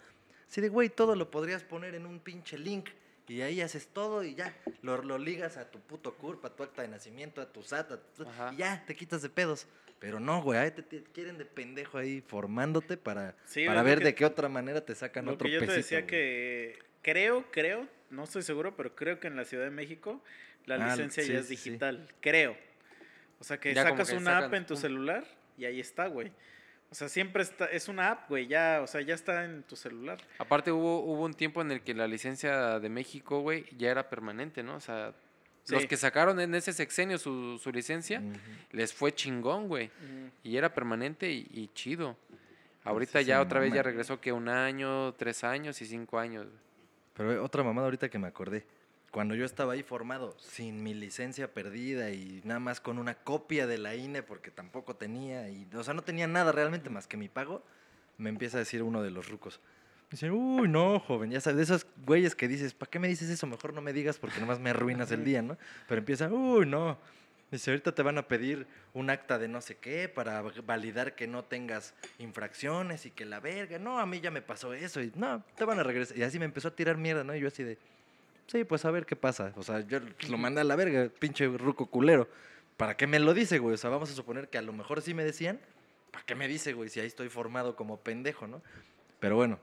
Así 0.48 0.61
de, 0.61 0.69
güey, 0.69 0.90
todo 0.90 1.15
lo 1.15 1.30
podrías 1.31 1.64
poner 1.64 1.95
en 1.95 2.06
un 2.06 2.19
pinche 2.19 2.57
link 2.57 2.90
y 3.27 3.41
ahí 3.41 3.61
haces 3.61 3.88
todo 3.88 4.23
y 4.23 4.34
ya, 4.34 4.56
lo, 4.81 5.02
lo 5.03 5.18
ligas 5.19 5.57
a 5.57 5.69
tu 5.69 5.80
puto 5.80 6.15
CURP, 6.15 6.45
a 6.45 6.49
tu 6.56 6.64
acta 6.64 6.81
de 6.81 6.88
nacimiento, 6.88 7.41
a 7.41 7.45
tu 7.52 7.61
SAT, 7.61 7.91
a 7.91 7.98
tu- 8.02 8.23
Ajá. 8.27 8.52
y 8.53 8.57
ya, 8.57 8.84
te 8.88 8.95
quitas 8.95 9.22
de 9.22 9.30
pedos. 9.30 9.68
Pero 9.99 10.19
no, 10.19 10.41
güey, 10.41 10.59
ahí 10.59 10.71
te, 10.71 10.81
te 10.81 11.03
quieren 11.03 11.38
de 11.38 11.45
pendejo 11.45 11.97
ahí 11.97 12.21
formándote 12.21 12.95
para, 12.97 13.35
Sí, 13.45 13.65
para 13.65 13.84
ver 13.84 13.99
que- 13.99 14.05
de 14.05 14.15
qué 14.15 14.26
otra 14.26 14.47
manera 14.47 14.81
te 14.85 14.95
sacan 14.95 15.26
Lo 15.26 15.34
otro 15.34 15.45
que 15.45 15.51
yo 15.53 15.59
te 15.59 15.67
decía 15.73 15.99
güey. 15.99 16.07
que 16.07 16.80
creo, 17.01 17.45
creo, 17.51 17.85
no 18.09 18.23
estoy 18.23 18.43
seguro, 18.43 18.76
pero 18.77 18.95
creo 18.95 19.19
que 19.19 19.27
en 19.27 19.35
la 19.35 19.43
Ciudad 19.45 19.65
de 19.65 19.71
México 19.71 20.23
la 20.65 20.76
Ah, 20.76 20.95
licencia 20.95 21.23
sí, 21.23 21.34
ya 21.34 21.39
es 21.39 21.47
sí. 21.47 21.55
digital. 21.55 22.07
Creo. 22.21 22.55
O 23.39 23.43
sea, 23.43 23.59
que 23.59 23.73
Ya 23.73 23.84
sacas 23.84 24.09
que 24.09 24.17
una 24.17 24.38
app 24.39 24.53
en 24.53 24.65
tu 24.65 24.76
celular 24.76 25.26
y 25.57 25.65
ahí 25.65 25.80
está, 25.80 26.07
güey. 26.07 26.31
O 26.91 26.95
sea, 26.95 27.07
siempre 27.07 27.43
está, 27.43 27.65
es 27.65 27.88
una 27.88 28.09
app, 28.11 28.30
güey, 28.30 28.47
ya, 28.47 28.80
o 28.81 28.88
sea, 28.88 29.01
ya 29.01 29.13
está 29.13 29.45
en 29.45 29.63
tu 29.63 29.76
celular. 29.76 30.17
Aparte 30.39 30.71
hubo, 30.71 31.01
hubo 31.03 31.23
un 31.26 31.34
tiempo 31.35 31.61
en 31.61 31.71
el 31.71 31.81
que 31.81 31.93
la 31.93 32.07
licencia 32.07 32.80
de 32.80 32.89
México, 32.89 33.41
güey, 33.41 33.65
ya 33.77 33.91
era 33.91 34.09
permanente, 34.09 34.63
¿no? 34.63 34.76
O 34.76 34.80
sea, 34.80 35.13
los 35.69 35.85
que 35.85 35.97
sacaron 35.97 36.39
en 36.39 36.55
ese 36.55 36.73
sexenio 36.73 37.17
su, 37.17 37.57
su 37.57 37.71
licencia, 37.71 38.21
les 38.71 38.93
fue 38.93 39.13
chingón, 39.13 39.67
güey. 39.67 39.89
Y 40.43 40.57
era 40.57 40.73
permanente 40.73 41.31
y, 41.31 41.47
y 41.51 41.69
chido. 41.73 42.17
Ahorita 42.83 43.19
sí 43.19 43.25
ya 43.25 43.41
otra 43.41 43.59
vez 43.59 43.73
ya 43.73 43.83
regresó 43.83 44.19
que 44.19 44.31
un 44.31 44.49
año, 44.49 45.13
tres 45.13 45.43
años 45.43 45.81
y 45.81 45.85
cinco 45.85 46.17
años. 46.17 46.47
Pero 47.13 47.33
eh, 47.33 47.37
otra 47.37 47.63
mamada 47.63 47.87
ahorita 47.87 48.09
que 48.09 48.17
me 48.17 48.27
acordé. 48.27 48.65
Cuando 49.11 49.35
yo 49.35 49.43
estaba 49.43 49.73
ahí 49.73 49.83
formado, 49.83 50.35
sin 50.39 50.83
mi 50.83 50.93
licencia 50.93 51.51
perdida 51.51 52.11
y 52.11 52.41
nada 52.43 52.59
más 52.59 52.79
con 52.79 52.99
una 52.99 53.15
copia 53.15 53.65
de 53.65 53.77
la 53.77 53.95
INE 53.95 54.23
porque 54.23 54.51
tampoco 54.51 54.95
tenía, 54.95 55.49
y, 55.49 55.67
o 55.73 55.83
sea, 55.83 55.93
no 55.93 56.03
tenía 56.03 56.27
nada 56.27 56.51
realmente 56.51 56.89
más 56.89 57.07
que 57.07 57.17
mi 57.17 57.27
pago, 57.27 57.63
me 58.17 58.29
empieza 58.29 58.57
a 58.57 58.59
decir 58.59 58.83
uno 58.83 59.01
de 59.01 59.09
los 59.11 59.29
rucos. 59.29 59.59
Dice, 60.11 60.31
uy, 60.31 60.68
no, 60.68 60.99
joven, 60.99 61.30
ya 61.30 61.40
sabes, 61.40 61.57
de 61.57 61.64
esos 61.64 61.86
güeyes 62.06 62.34
que 62.36 62.48
dices, 62.48 62.73
¿para 62.73 62.90
qué 62.90 62.98
me 62.98 63.07
dices 63.07 63.30
eso? 63.30 63.45
Mejor 63.45 63.73
no 63.73 63.81
me 63.81 63.94
digas 63.94 64.18
porque 64.18 64.40
nomás 64.40 64.60
me 64.60 64.72
arruinas 64.72 65.11
el 65.11 65.23
día, 65.23 65.44
¿no? 65.44 65.56
Pero 65.88 65.99
empieza, 65.99 66.27
uy, 66.30 66.65
no. 66.65 66.98
Dice, 67.52 67.72
ahorita 67.72 67.94
te 67.94 68.03
van 68.03 68.18
a 68.18 68.27
pedir 68.27 68.68
un 68.94 69.10
acta 69.10 69.40
de 69.40 69.48
no 69.48 69.61
sé 69.61 69.76
qué 69.77 70.07
para 70.07 70.41
validar 70.41 71.15
que 71.15 71.27
no 71.27 71.44
tengas 71.44 71.94
infracciones 72.19 73.06
y 73.06 73.11
que 73.11 73.26
la 73.26 73.40
verga. 73.40 73.80
No, 73.80 73.99
a 73.99 74.06
mí 74.06 74.19
ya 74.19 74.30
me 74.30 74.41
pasó 74.41 74.73
eso 74.73 75.02
y 75.02 75.11
no, 75.15 75.44
te 75.56 75.65
van 75.65 75.80
a 75.80 75.84
regresar. 75.84 76.18
Y 76.18 76.23
así 76.23 76.38
me 76.38 76.45
empezó 76.45 76.68
a 76.68 76.76
tirar 76.76 76.98
mierda, 76.98 77.23
¿no? 77.23 77.36
Y 77.36 77.40
yo 77.40 77.48
así 77.48 77.64
de, 77.64 77.77
sí, 78.48 78.64
pues 78.64 78.86
a 78.86 78.91
ver 78.91 79.06
qué 79.06 79.15
pasa. 79.15 79.52
O 79.56 79.64
sea, 79.64 79.81
yo 79.81 79.99
lo 80.27 80.38
mandé 80.38 80.61
a 80.61 80.64
la 80.64 80.76
verga, 80.76 81.10
pinche 81.19 81.48
ruco 81.48 81.88
culero. 81.88 82.27
¿Para 82.77 82.95
qué 82.95 83.07
me 83.07 83.19
lo 83.19 83.34
dice, 83.34 83.57
güey? 83.57 83.73
O 83.73 83.77
sea, 83.77 83.90
vamos 83.90 84.11
a 84.11 84.14
suponer 84.14 84.48
que 84.48 84.57
a 84.57 84.61
lo 84.61 84.73
mejor 84.73 85.02
sí 85.02 85.14
me 85.14 85.23
decían. 85.23 85.60
¿Para 86.11 86.26
qué 86.26 86.36
me 86.36 86.48
dice, 86.48 86.73
güey? 86.73 86.90
Si 86.90 86.99
ahí 86.99 87.07
estoy 87.07 87.30
formado 87.30 87.76
como 87.76 87.98
pendejo, 87.98 88.48
¿no? 88.48 88.61
Pero 89.19 89.36
bueno, 89.36 89.60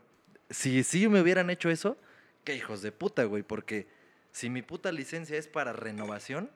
si 0.50 0.82
sí 0.84 1.08
me 1.08 1.20
hubieran 1.20 1.50
hecho 1.50 1.70
eso, 1.70 1.96
qué 2.44 2.54
hijos 2.54 2.82
de 2.82 2.92
puta, 2.92 3.24
güey. 3.24 3.42
Porque 3.42 3.86
si 4.32 4.50
mi 4.50 4.62
puta 4.62 4.92
licencia 4.92 5.36
es 5.38 5.48
para 5.48 5.72
renovación, 5.72 6.50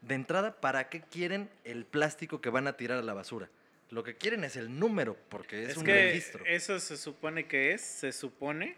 de 0.00 0.14
entrada, 0.14 0.60
¿para 0.60 0.88
qué 0.90 1.00
quieren 1.02 1.48
el 1.64 1.84
plástico 1.86 2.40
que 2.40 2.50
van 2.50 2.66
a 2.66 2.76
tirar 2.76 2.98
a 2.98 3.02
la 3.02 3.14
basura? 3.14 3.48
Lo 3.90 4.02
que 4.02 4.16
quieren 4.16 4.44
es 4.44 4.56
el 4.56 4.78
número, 4.78 5.16
porque 5.28 5.62
es, 5.64 5.70
Es, 5.70 5.76
un 5.78 5.84
que 5.84 5.94
registro. 5.94 6.44
eso 6.46 6.78
se 6.80 6.96
supone 6.96 7.46
que 7.46 7.72
es, 7.72 7.80
se 7.80 8.12
supone 8.12 8.76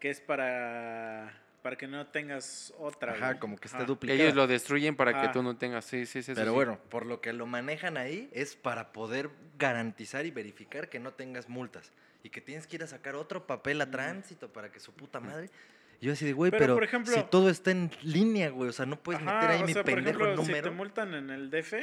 que 0.00 0.08
es 0.10 0.20
para, 0.20 1.40
para 1.62 1.76
que 1.76 1.86
no 1.86 2.06
tengas 2.06 2.72
otra. 2.78 3.12
Ajá, 3.12 3.38
como 3.38 3.56
que 3.58 3.68
esté 3.68 3.84
duplicado. 3.84 4.20
ellos 4.22 4.34
lo 4.34 4.46
destruyen 4.46 4.96
para 4.96 5.12
que 5.20 5.26
Ah. 5.28 5.32
tú 5.32 5.42
no 5.42 5.56
tengas. 5.56 5.84
Sí, 5.84 6.06
sí, 6.06 6.22
sí. 6.22 6.32
Pero 6.34 6.52
sí. 6.52 6.54
bueno, 6.54 6.78
por 6.88 7.06
lo 7.06 7.20
que 7.20 7.32
lo 7.32 7.46
manejan 7.46 7.96
ahí 7.96 8.30
es 8.32 8.56
para 8.56 8.92
poder 8.92 9.30
garantizar 9.58 10.24
y 10.26 10.30
verificar 10.30 10.88
que 10.88 10.98
no 11.00 11.12
tengas 11.12 11.48
multas. 11.48 11.92
Y 12.22 12.30
que 12.30 12.40
tienes 12.40 12.66
que 12.66 12.76
ir 12.76 12.82
a 12.82 12.86
sacar 12.86 13.14
otro 13.14 13.46
papel 13.46 13.80
a 13.80 13.90
tránsito 13.90 14.52
para 14.52 14.70
que 14.70 14.78
su 14.80 14.92
puta 14.92 15.20
madre. 15.20 15.48
Y 16.00 16.06
yo 16.06 16.12
así 16.12 16.24
de, 16.26 16.32
güey, 16.32 16.50
Pero, 16.50 16.62
pero, 16.64 16.74
por 16.74 16.84
ejemplo- 16.84 17.12
si 17.14 17.22
todo 17.24 17.50
está 17.50 17.70
en 17.70 17.90
línea, 18.02 18.50
güey, 18.50 18.68
o 18.70 18.72
sea, 18.72 18.86
no 18.86 19.02
puedes 19.02 19.20
Ajá, 19.22 19.34
meter 19.34 19.50
ahí 19.50 19.62
o 19.62 19.66
mi 19.66 19.72
sea, 19.72 19.82
por 19.84 19.94
pendejo 19.94 20.20
ejemplo, 20.24 20.36
número. 20.42 20.64
Si 20.64 20.70
te 20.70 20.76
multan 20.76 21.14
en 21.14 21.30
el 21.30 21.50
DF, 21.50 21.74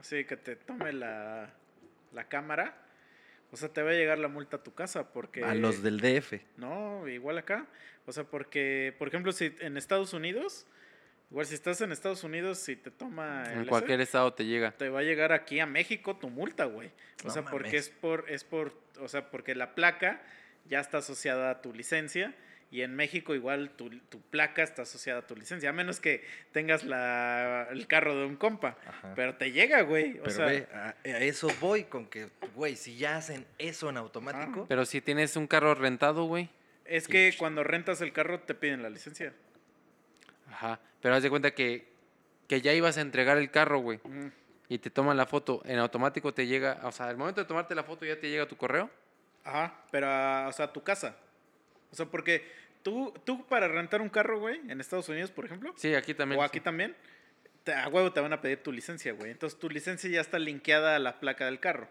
así 0.00 0.24
que 0.24 0.36
te 0.36 0.56
tome 0.56 0.92
la, 0.92 1.50
la 2.12 2.28
cámara, 2.28 2.76
o 3.50 3.56
sea, 3.56 3.68
te 3.68 3.82
va 3.82 3.90
a 3.90 3.94
llegar 3.94 4.18
la 4.18 4.28
multa 4.28 4.56
a 4.58 4.62
tu 4.62 4.74
casa 4.74 5.12
porque... 5.12 5.44
A 5.44 5.54
los 5.54 5.82
del 5.82 6.00
DF. 6.00 6.40
No, 6.56 7.06
igual 7.08 7.38
acá. 7.38 7.66
O 8.06 8.12
sea, 8.12 8.24
porque, 8.24 8.94
por 8.98 9.08
ejemplo, 9.08 9.32
si 9.32 9.54
en 9.60 9.76
Estados 9.76 10.12
Unidos, 10.12 10.66
igual 11.34 11.46
si 11.46 11.54
estás 11.56 11.80
en 11.80 11.90
Estados 11.90 12.22
Unidos, 12.22 12.58
si 12.58 12.76
te 12.76 12.92
toma 12.92 13.42
En 13.52 13.66
cualquier 13.66 14.00
estado 14.00 14.32
te 14.32 14.44
llega. 14.46 14.70
te 14.70 14.88
va 14.88 15.00
a 15.00 15.02
llegar 15.02 15.32
aquí 15.32 15.58
a 15.58 15.66
México 15.66 16.14
tu 16.16 16.30
multa, 16.30 16.66
güey. 16.66 16.88
O 17.24 17.26
No 17.26 17.30
sea, 17.30 17.44
porque 17.44 17.76
es 17.76 17.88
por, 17.88 18.24
es 18.30 18.44
por, 18.44 18.72
o 19.00 19.08
sea, 19.08 19.30
porque 19.32 19.56
la 19.56 19.74
placa 19.74 20.22
ya 20.68 20.78
está 20.78 20.98
asociada 20.98 21.50
a 21.50 21.60
tu 21.60 21.74
licencia 21.74 22.32
y 22.70 22.82
en 22.82 22.94
México 22.94 23.34
igual 23.34 23.70
tu, 23.70 23.90
tu 23.90 24.20
placa 24.20 24.62
está 24.62 24.82
asociada 24.82 25.20
a 25.20 25.26
tu 25.26 25.34
licencia, 25.34 25.70
a 25.70 25.72
menos 25.72 25.98
que 25.98 26.24
tengas 26.52 26.84
la, 26.84 27.66
el 27.72 27.88
carro 27.88 28.16
de 28.16 28.26
un 28.26 28.36
compa. 28.36 28.78
Ajá. 28.86 29.12
Pero 29.16 29.34
te 29.34 29.50
llega, 29.50 29.80
güey. 29.82 30.18
O 30.20 30.22
Pero 30.22 30.30
sea, 30.30 30.46
ve, 30.46 30.68
a, 30.72 30.94
a 31.04 31.18
eso 31.18 31.48
voy 31.60 31.82
con 31.84 32.06
que, 32.06 32.28
güey, 32.54 32.76
si 32.76 32.96
ya 32.96 33.16
hacen 33.16 33.44
eso 33.58 33.90
en 33.90 33.96
automático, 33.96 34.66
Pero 34.68 34.84
si 34.86 35.00
tienes 35.00 35.34
un 35.34 35.48
carro 35.48 35.74
rentado, 35.74 36.26
güey. 36.26 36.48
es 36.84 37.08
que 37.08 37.34
cuando 37.36 37.64
rentas 37.64 38.00
el 38.02 38.12
carro 38.12 38.38
te 38.40 38.54
piden 38.54 38.82
la 38.84 38.88
licencia. 38.90 39.32
Ajá. 40.54 40.80
Pero 41.00 41.14
haz 41.14 41.22
de 41.22 41.30
cuenta 41.30 41.52
que, 41.54 41.88
que 42.48 42.60
ya 42.60 42.72
ibas 42.72 42.96
a 42.96 43.00
entregar 43.00 43.36
el 43.38 43.50
carro, 43.50 43.78
güey. 43.80 44.00
Y 44.68 44.78
te 44.78 44.88
toman 44.90 45.16
la 45.16 45.26
foto. 45.26 45.60
En 45.64 45.78
automático 45.78 46.32
te 46.32 46.46
llega. 46.46 46.80
O 46.84 46.92
sea, 46.92 47.08
al 47.08 47.16
momento 47.16 47.40
de 47.40 47.46
tomarte 47.46 47.74
la 47.74 47.82
foto 47.84 48.04
ya 48.06 48.18
te 48.18 48.30
llega 48.30 48.46
tu 48.46 48.56
correo. 48.56 48.88
Ajá, 49.44 49.74
pero 49.90 50.06
a, 50.08 50.48
o 50.48 50.52
sea, 50.52 50.66
a 50.66 50.72
tu 50.72 50.82
casa. 50.82 51.16
O 51.92 51.96
sea, 51.96 52.06
porque 52.06 52.50
tú, 52.82 53.12
tú 53.24 53.44
para 53.46 53.68
rentar 53.68 54.00
un 54.00 54.08
carro, 54.08 54.40
güey, 54.40 54.60
en 54.70 54.80
Estados 54.80 55.08
Unidos, 55.08 55.30
por 55.30 55.44
ejemplo, 55.44 55.72
Sí, 55.76 55.94
aquí 55.94 56.14
también. 56.14 56.40
o 56.40 56.42
aquí 56.44 56.58
sí. 56.58 56.64
también, 56.64 56.96
te- 57.62 57.74
a 57.74 57.88
huevo 57.88 58.12
te 58.12 58.20
van 58.20 58.32
a 58.32 58.40
pedir 58.40 58.62
tu 58.62 58.72
licencia, 58.72 59.12
güey. 59.12 59.30
Entonces 59.32 59.58
tu 59.58 59.68
licencia 59.68 60.08
ya 60.08 60.20
está 60.22 60.38
linkeada 60.38 60.96
a 60.96 60.98
la 60.98 61.20
placa 61.20 61.44
del 61.44 61.60
carro. 61.60 61.88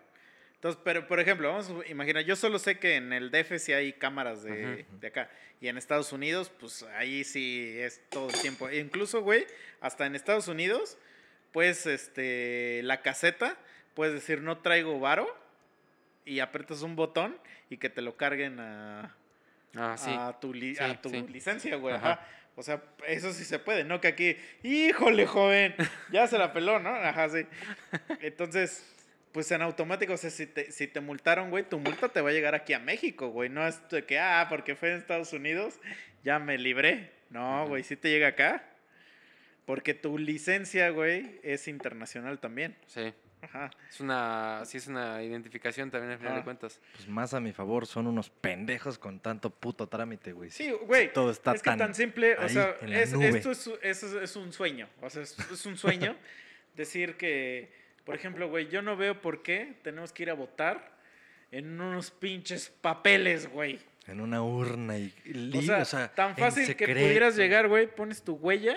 Entonces, 0.64 0.82
pero 0.86 1.06
por 1.10 1.20
ejemplo, 1.20 1.50
vamos 1.50 1.70
a 1.70 1.90
imaginar, 1.92 2.24
yo 2.24 2.38
solo 2.38 2.58
sé 2.58 2.80
que 2.80 2.96
en 2.96 3.12
el 3.12 3.32
DF 3.32 3.58
sí 3.60 3.74
hay 3.74 3.92
cámaras 3.92 4.44
de, 4.44 4.86
de 5.02 5.08
acá. 5.08 5.30
Y 5.60 5.68
en 5.68 5.78
Estados 5.78 6.14
Unidos, 6.14 6.54
pues 6.58 6.84
ahí 6.98 7.26
sí 7.26 7.76
es 7.78 8.02
todo 8.10 8.30
el 8.30 8.40
tiempo. 8.40 8.70
E 8.70 8.78
incluso, 8.78 9.22
güey, 9.22 9.46
hasta 9.82 10.06
en 10.06 10.16
Estados 10.16 10.48
Unidos, 10.48 10.98
pues, 11.52 11.86
este, 11.86 12.80
la 12.84 13.02
caseta, 13.02 13.58
puedes 13.94 14.14
decir, 14.14 14.40
no 14.42 14.60
traigo 14.60 15.02
varo, 15.02 15.28
y 16.24 16.40
aprietas 16.40 16.82
un 16.82 16.96
botón 16.96 17.38
y 17.70 17.76
que 17.76 17.90
te 17.90 18.02
lo 18.02 18.16
carguen 18.16 18.62
a, 18.62 19.14
Ah, 19.76 19.98
sí. 19.98 20.12
a 20.18 20.32
tu, 20.40 20.54
li- 20.54 20.76
Sí, 20.76 20.82
a 20.86 21.02
tu 21.02 21.10
sí. 21.10 21.26
licencia, 21.30 21.76
güey. 21.76 21.94
Ajá. 21.96 22.12
Ajá. 22.14 22.28
O 22.56 22.64
sea, 22.64 22.82
eso 23.06 23.34
sí 23.34 23.44
se 23.44 23.60
puede, 23.60 23.84
¿no? 23.84 24.00
Que 24.00 24.08
aquí, 24.08 24.38
híjole, 24.64 25.26
joven, 25.28 25.76
ya 26.10 26.26
se 26.28 26.38
la 26.38 26.54
peló, 26.54 26.80
¿no? 26.80 26.90
Ajá, 26.96 27.28
sí. 27.28 27.46
Entonces, 28.22 28.90
pues 29.34 29.52
en 29.52 29.62
automático, 29.62 30.14
o 30.14 30.18
sea, 30.18 30.30
si 30.30 30.48
te, 30.48 30.72
si 30.72 30.88
te 30.88 31.02
multaron, 31.02 31.50
güey, 31.50 31.68
tu 31.68 31.78
multa 31.80 32.08
te 32.10 32.22
va 32.22 32.30
a 32.30 32.34
llegar 32.34 32.56
aquí 32.56 32.72
a 32.74 32.80
México, 32.80 33.30
güey. 33.30 33.50
No 33.50 33.68
es 33.68 33.82
de 33.90 34.06
que, 34.06 34.20
ah, 34.20 34.46
porque 34.50 34.76
fue 34.76 34.92
en 34.92 34.98
Estados 35.00 35.34
Unidos, 35.34 35.80
ya 36.24 36.40
me 36.40 36.58
libré. 36.58 37.12
No, 37.30 37.68
güey, 37.68 37.84
sí 37.84 37.96
te 37.98 38.10
llega 38.10 38.28
acá. 38.30 38.64
Porque 39.66 39.94
tu 39.94 40.18
licencia, 40.18 40.90
güey, 40.90 41.40
es 41.42 41.68
internacional 41.68 42.40
también. 42.40 42.76
Sí. 42.88 43.14
Ajá. 43.42 43.72
Es 43.90 44.00
una, 44.00 44.62
sí 44.66 44.78
es 44.78 44.88
una 44.88 45.22
identificación 45.22 45.92
también 45.92 46.14
al 46.14 46.20
final 46.20 46.36
de 46.38 46.44
cuentas. 46.44 46.80
pues 46.96 47.08
más 47.10 47.34
a 47.34 47.42
mi 47.42 47.52
favor, 47.52 47.86
son 47.86 48.08
unos 48.08 48.30
pendejos 48.30 48.98
con 48.98 49.20
tanto 49.20 49.50
puto 49.50 49.88
trámite, 49.88 50.32
güey. 50.32 50.50
Sí, 50.50 50.72
güey. 50.86 51.12
Todo 51.12 51.32
está 51.32 51.54
es 51.54 51.62
que 51.62 51.70
tan 51.70 51.78
tan 51.80 51.94
simple, 51.96 52.38
o 52.38 52.48
sea, 52.48 52.78
es- 52.84 53.12
esto 53.14 53.52
es, 53.52 53.70
es, 53.82 54.04
es 54.04 54.36
un 54.38 54.54
sueño, 54.54 54.88
o 55.02 55.10
sea, 55.10 55.24
es, 55.24 55.38
es 55.52 55.66
un 55.66 55.76
sueño 55.76 56.16
decir 56.76 57.16
que, 57.18 57.70
por 58.04 58.16
ejemplo, 58.16 58.50
güey, 58.50 58.68
yo 58.70 58.82
no 58.82 58.96
veo 58.98 59.22
por 59.22 59.42
qué 59.44 59.76
tenemos 59.84 60.12
que 60.12 60.24
ir 60.24 60.30
a 60.30 60.34
votar 60.34 60.92
en 61.52 61.80
unos 61.80 62.12
pinches 62.12 62.70
papeles, 62.82 63.50
güey. 63.50 63.80
En 64.08 64.20
una 64.20 64.42
urna 64.44 64.98
y, 64.98 65.14
O 65.26 65.30
li- 65.32 65.66
sea, 65.66 65.80
o 65.82 65.86
sea, 65.86 66.14
tan 66.14 66.36
fácil 66.36 66.76
que 66.76 66.88
pudieras 66.88 67.36
llegar, 67.38 67.68
güey, 67.70 67.88
pones 67.88 68.22
tu 68.22 68.34
huella. 68.34 68.76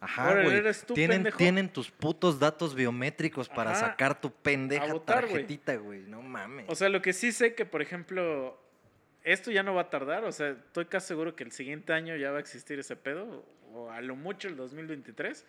Ajá, 0.00 0.42
güey. 0.44 0.62
Tienen, 0.94 1.16
pendejo. 1.18 1.36
tienen 1.38 1.68
tus 1.68 1.90
putos 1.90 2.38
datos 2.38 2.76
biométricos 2.76 3.48
para 3.48 3.72
Ajá. 3.72 3.80
sacar 3.80 4.20
tu 4.20 4.30
pendeja 4.30 4.86
votar, 4.92 5.22
tarjetita, 5.26 5.74
güey. 5.76 6.02
No 6.02 6.22
mames. 6.22 6.66
O 6.68 6.76
sea, 6.76 6.88
lo 6.88 7.02
que 7.02 7.12
sí 7.12 7.32
sé 7.32 7.56
que, 7.56 7.66
por 7.66 7.82
ejemplo, 7.82 8.56
esto 9.24 9.50
ya 9.50 9.64
no 9.64 9.74
va 9.74 9.82
a 9.82 9.90
tardar. 9.90 10.22
O 10.24 10.30
sea, 10.30 10.50
estoy 10.50 10.84
casi 10.84 11.08
seguro 11.08 11.34
que 11.34 11.42
el 11.42 11.50
siguiente 11.50 11.92
año 11.92 12.14
ya 12.14 12.30
va 12.30 12.36
a 12.36 12.40
existir 12.40 12.78
ese 12.78 12.94
pedo. 12.94 13.44
O 13.74 13.90
a 13.90 14.00
lo 14.00 14.14
mucho 14.14 14.46
el 14.46 14.54
2023. 14.56 15.44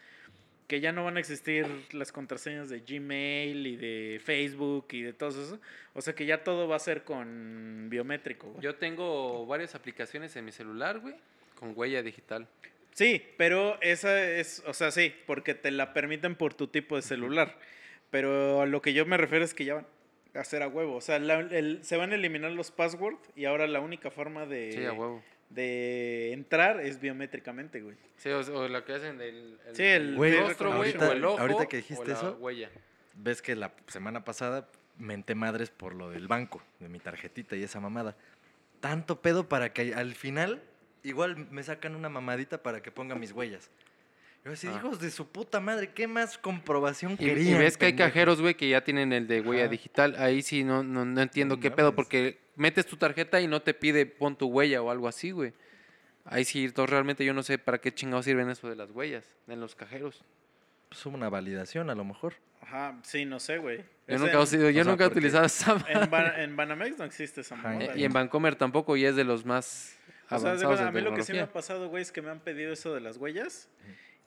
Que 0.69 0.79
ya 0.79 0.91
no 0.93 1.03
van 1.03 1.17
a 1.17 1.19
existir 1.19 1.65
las 1.91 2.11
contraseñas 2.13 2.69
de 2.69 2.79
Gmail 2.81 3.65
y 3.67 3.75
de 3.75 4.21
Facebook 4.23 4.85
y 4.91 5.01
de 5.01 5.11
todo 5.13 5.29
eso. 5.29 5.59
O 5.95 6.01
sea, 6.01 6.13
que 6.15 6.25
ya 6.25 6.43
todo 6.43 6.67
va 6.67 6.75
a 6.77 6.79
ser 6.79 7.03
con 7.03 7.87
biométrico. 7.89 8.47
güey. 8.51 8.61
Yo 8.63 8.75
tengo 8.75 9.45
varias 9.47 9.73
aplicaciones 9.75 10.35
en 10.35 10.45
mi 10.45 10.51
celular, 10.51 10.99
güey, 10.99 11.15
con 11.55 11.73
huella 11.75 12.03
digital. 12.03 12.47
Sí, 12.93 13.21
pero 13.37 13.81
esa 13.81 14.29
es, 14.31 14.61
o 14.67 14.73
sea, 14.73 14.91
sí, 14.91 15.13
porque 15.25 15.53
te 15.55 15.71
la 15.71 15.91
permiten 15.93 16.35
por 16.35 16.53
tu 16.53 16.67
tipo 16.67 16.95
de 16.95 17.01
celular. 17.01 17.57
Pero 18.11 18.61
a 18.61 18.65
lo 18.65 18.81
que 18.81 18.93
yo 18.93 19.05
me 19.05 19.17
refiero 19.17 19.43
es 19.45 19.53
que 19.53 19.65
ya 19.65 19.73
van 19.75 19.87
a 20.35 20.39
hacer 20.39 20.61
a 20.63 20.67
huevo. 20.67 20.95
O 20.95 21.01
sea, 21.01 21.17
la- 21.19 21.39
el- 21.39 21.83
se 21.83 21.97
van 21.97 22.11
a 22.11 22.15
eliminar 22.15 22.51
los 22.51 22.71
passwords 22.71 23.19
y 23.35 23.45
ahora 23.45 23.67
la 23.67 23.79
única 23.79 24.11
forma 24.11 24.45
de, 24.45 24.71
Sí, 24.73 24.85
a 24.85 24.93
huevo. 24.93 25.23
De 25.49 26.31
entrar 26.33 26.79
es 26.79 26.99
biométricamente, 26.99 27.81
güey. 27.81 27.95
Sí, 28.17 28.29
o, 28.29 28.39
o 28.39 28.67
lo 28.67 28.85
que 28.85 28.93
hacen 28.93 29.17
del 29.17 29.57
el, 29.67 29.75
Sí, 29.75 29.83
el 29.83 30.15
Güey, 30.15 30.37
rostro, 30.37 30.75
güey, 30.75 30.89
ahorita- 30.91 31.09
o 31.09 31.11
el 31.11 31.25
ojo, 31.25 31.39
ahorita 31.39 31.65
que 31.67 31.77
o 31.77 31.79
dijiste 31.81 32.07
la 32.07 32.13
eso, 32.13 32.37
huella. 32.39 32.69
Ves 33.15 33.41
que 33.41 33.55
la 33.55 33.73
semana 33.87 34.23
pasada 34.23 34.69
menté 34.97 35.35
madres 35.35 35.69
por 35.71 35.95
lo 35.95 36.09
del 36.09 36.27
banco, 36.27 36.61
de 36.79 36.89
mi 36.89 36.99
tarjetita 36.99 37.55
y 37.55 37.63
esa 37.63 37.79
mamada. 37.79 38.15
Tanto 38.79 39.21
pedo 39.21 39.49
para 39.49 39.73
que 39.73 39.93
al 39.93 40.13
final 40.15 40.61
igual 41.03 41.35
me 41.49 41.63
sacan 41.63 41.95
una 41.95 42.09
mamadita 42.09 42.61
para 42.61 42.81
que 42.81 42.91
ponga 42.91 43.15
mis 43.15 43.31
huellas. 43.31 43.69
Yo 44.45 44.53
así, 44.53 44.67
Ah. 44.67 44.73
hijos 44.77 44.99
de 44.99 45.11
su 45.11 45.27
puta 45.27 45.59
madre, 45.59 45.91
¿qué 45.91 46.07
más 46.07 46.37
comprobación 46.37 47.11
Y, 47.13 47.15
y 47.15 47.17
querían? 47.27 47.59
ves 47.59 47.77
que 47.77 47.87
hay 47.87 47.95
cajeros, 47.95 48.41
güey, 48.41 48.55
que 48.55 48.69
ya 48.69 48.83
tienen 48.83 49.11
el 49.13 49.27
de 49.27 49.41
huella 49.41 49.63
Ajá. 49.63 49.71
digital. 49.71 50.15
Ahí 50.17 50.41
sí 50.41 50.63
no, 50.63 50.81
no, 50.83 51.05
no 51.05 51.21
entiendo 51.21 51.55
No 51.55 51.61
qué 51.61 51.71
pedo, 51.71 51.93
porque 51.93 52.39
metes 52.55 52.85
tu 52.85 52.95
tarjeta 52.97 53.41
y 53.41 53.47
no 53.47 53.61
te 53.61 53.73
pide 53.73 54.05
pon 54.05 54.35
tu 54.37 54.47
huella 54.47 54.81
o 54.81 54.89
algo 54.91 55.07
así, 55.07 55.31
güey. 55.31 55.53
Ahí 56.25 56.45
sí, 56.45 56.65
entonces 56.65 56.89
realmente 56.91 57.25
yo 57.25 57.33
no 57.33 57.43
sé 57.43 57.57
para 57.57 57.79
qué 57.79 57.93
chingados 57.93 58.25
sirven 58.25 58.49
eso 58.49 58.69
de 58.69 58.75
las 58.75 58.91
huellas 58.91 59.25
en 59.47 59.59
los 59.59 59.75
cajeros. 59.75 60.23
Pues 60.89 61.05
una 61.05 61.29
validación 61.29 61.89
a 61.89 61.95
lo 61.95 62.03
mejor. 62.03 62.33
Ajá, 62.61 62.97
sí, 63.03 63.25
no 63.25 63.39
sé, 63.39 63.57
güey. 63.57 63.77
Yo 63.77 63.83
Es 64.07 64.19
nunca, 64.21 64.33
he 64.33 64.35
en- 64.35 64.41
usido- 64.41 64.69
yo 64.69 64.83
nunca 64.83 65.03
he 65.05 65.07
utilizado 65.07 65.45
esa 65.45 65.73
En, 65.87 66.09
Ban- 66.09 66.39
en 66.39 66.55
Banamex 66.55 66.97
no 66.97 67.05
existe 67.05 67.41
esa 67.41 67.55
Ajá, 67.55 67.69
mamada. 67.69 67.97
Y 67.97 68.03
en 68.03 68.11
Vancomer 68.13 68.55
tampoco, 68.55 68.95
y 68.97 69.05
es 69.05 69.15
de 69.15 69.23
los 69.23 69.45
más 69.45 69.97
O 70.25 70.39
sea, 70.39 70.39
de 70.39 70.45
avanzados 70.45 70.63
cuenta, 70.65 70.81
en 70.83 70.87
a 70.89 70.91
mí 70.91 71.01
lo 71.01 71.13
que 71.15 71.23
sí 71.23 71.31
me 71.33 71.39
ha 71.41 71.51
pasado, 71.51 71.89
güey, 71.89 72.01
es 72.01 72.11
que 72.11 72.21
me 72.21 72.29
han 72.29 72.39
pedido 72.39 72.73
eso 72.73 72.93
de 72.93 73.01
las 73.01 73.17
huellas 73.17 73.69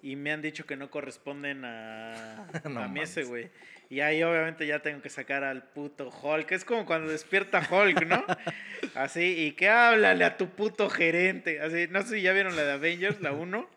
y 0.03 0.17
me 0.17 0.33
han 0.33 0.43
dicho 0.43 0.67
que 0.67 0.77
no 0.77 0.91
corresponden 0.91 1.65
a, 1.65 2.47
No 2.69 2.81
a 2.83 2.89
mí 2.89 3.01
ese, 3.01 3.23
güey. 3.25 3.51
Y 3.89 4.01
ahí 4.01 4.23
obviamente 4.23 4.67
ya 4.67 4.79
tengo 4.81 5.03
que 5.03 5.11
sacar 5.11 5.45
al 5.45 5.63
puto 5.65 6.09
Hulk. 6.09 6.51
Es 6.53 6.65
como 6.65 6.87
cuando 6.87 7.11
despierta 7.11 7.61
Hulk, 7.71 8.07
¿no? 8.07 8.25
Así, 8.95 9.23
y 9.47 9.53
que 9.53 9.69
háblale 9.69 10.25
a 10.25 10.37
tu 10.39 10.49
puto 10.49 10.89
gerente. 10.89 11.61
Así, 11.61 11.87
no 11.91 12.03
sé 12.03 12.17
si 12.17 12.23
ya 12.23 12.33
vieron 12.33 12.57
la 12.57 12.65
de 12.65 12.73
Avengers, 12.73 13.21
la 13.21 13.33
1, 13.33 13.69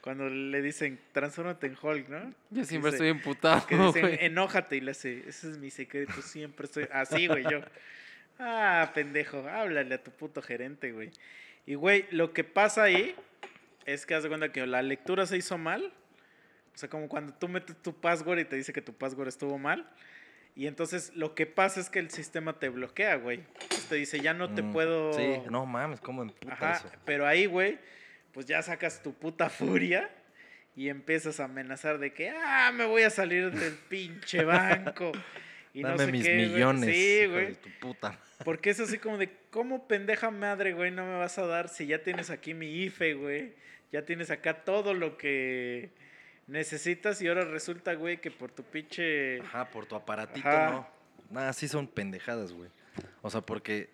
cuando 0.00 0.28
le 0.28 0.60
dicen, 0.60 0.98
transfórmate 1.12 1.68
en 1.68 1.76
Hulk, 1.80 2.08
¿no? 2.08 2.34
Yo 2.50 2.64
siempre 2.64 2.90
Dice- 2.90 2.96
estoy 3.04 3.08
emputado, 3.10 3.64
Que 3.66 3.76
dicen, 3.76 4.02
güey. 4.02 4.18
enójate 4.22 4.76
y 4.76 4.80
le 4.80 4.90
hace, 4.90 5.20
ese 5.28 5.50
es 5.50 5.58
mi 5.58 5.70
secreto, 5.70 6.20
siempre 6.20 6.66
estoy 6.66 6.88
así, 6.92 7.26
güey, 7.28 7.44
yo. 7.48 7.60
Ah, 8.40 8.90
pendejo, 8.94 9.46
háblale 9.48 9.94
a 9.94 10.02
tu 10.02 10.10
puto 10.10 10.42
gerente, 10.42 10.90
güey. 10.92 11.10
Y, 11.66 11.74
güey, 11.74 12.06
lo 12.10 12.32
que 12.32 12.42
pasa 12.42 12.84
ahí 12.84 13.14
es 13.86 14.06
que 14.06 14.14
haz 14.14 14.22
de 14.22 14.28
cuenta 14.28 14.52
que 14.52 14.66
la 14.66 14.82
lectura 14.82 15.26
se 15.26 15.36
hizo 15.36 15.58
mal. 15.58 15.92
O 16.74 16.78
sea, 16.78 16.88
como 16.88 17.08
cuando 17.08 17.34
tú 17.34 17.48
metes 17.48 17.76
tu 17.82 17.92
password 18.00 18.38
y 18.40 18.44
te 18.44 18.56
dice 18.56 18.72
que 18.72 18.80
tu 18.82 18.92
password 18.94 19.28
estuvo 19.28 19.58
mal. 19.58 19.88
Y 20.56 20.66
entonces 20.66 21.12
lo 21.14 21.34
que 21.34 21.46
pasa 21.46 21.80
es 21.80 21.90
que 21.90 21.98
el 21.98 22.10
sistema 22.10 22.58
te 22.58 22.68
bloquea, 22.68 23.16
güey. 23.16 23.44
Entonces 23.62 23.86
te 23.88 23.94
dice, 23.96 24.20
ya 24.20 24.34
no 24.34 24.52
te 24.54 24.62
Mm, 24.62 24.72
puedo... 24.72 25.12
Sí, 25.12 25.38
no 25.50 25.64
mames, 25.66 26.00
cómo 26.00 26.22
emputa 26.22 26.52
Ajá, 26.52 26.72
eso. 26.76 26.90
pero 27.04 27.26
ahí, 27.26 27.46
güey, 27.46 27.78
pues 28.32 28.46
ya 28.46 28.62
sacas 28.62 29.02
tu 29.02 29.14
puta 29.14 29.48
furia 29.50 30.10
y 30.76 30.88
empiezas 30.88 31.40
a 31.40 31.44
amenazar 31.44 31.98
de 31.98 32.12
que, 32.12 32.30
ah, 32.30 32.70
me 32.72 32.84
voy 32.84 33.02
a 33.02 33.10
salir 33.10 33.50
del 33.52 33.74
pinche 33.74 34.44
banco. 34.44 35.12
Y 35.72 35.82
Dame 35.82 35.96
no 35.96 36.04
sé 36.04 36.12
mis 36.12 36.24
qué, 36.26 36.34
güey. 36.36 36.48
millones. 36.48 36.94
Sí, 36.96 37.20
hijo 37.22 37.32
güey. 37.32 37.46
de 37.46 37.54
tu 37.54 37.68
puta. 37.80 38.18
Porque 38.44 38.70
es 38.70 38.80
así 38.80 38.98
como 38.98 39.18
de, 39.18 39.30
¿cómo 39.50 39.86
pendeja 39.86 40.30
madre, 40.30 40.72
güey, 40.72 40.90
no 40.90 41.04
me 41.06 41.16
vas 41.16 41.38
a 41.38 41.46
dar 41.46 41.68
si 41.68 41.86
ya 41.86 42.02
tienes 42.02 42.30
aquí 42.30 42.54
mi 42.54 42.66
IFE, 42.84 43.14
güey? 43.14 43.52
Ya 43.92 44.04
tienes 44.04 44.30
acá 44.30 44.64
todo 44.64 44.94
lo 44.94 45.16
que 45.16 45.90
necesitas 46.46 47.20
y 47.22 47.28
ahora 47.28 47.44
resulta, 47.44 47.94
güey, 47.94 48.20
que 48.20 48.30
por 48.30 48.50
tu 48.50 48.62
pinche... 48.64 49.40
Ajá, 49.40 49.66
por 49.70 49.86
tu 49.86 49.94
aparatito, 49.94 50.48
Ajá. 50.48 50.70
no. 50.70 50.88
Nada, 51.30 51.52
sí 51.52 51.68
son 51.68 51.86
pendejadas, 51.86 52.52
güey. 52.52 52.68
O 53.22 53.30
sea, 53.30 53.40
porque. 53.40 53.88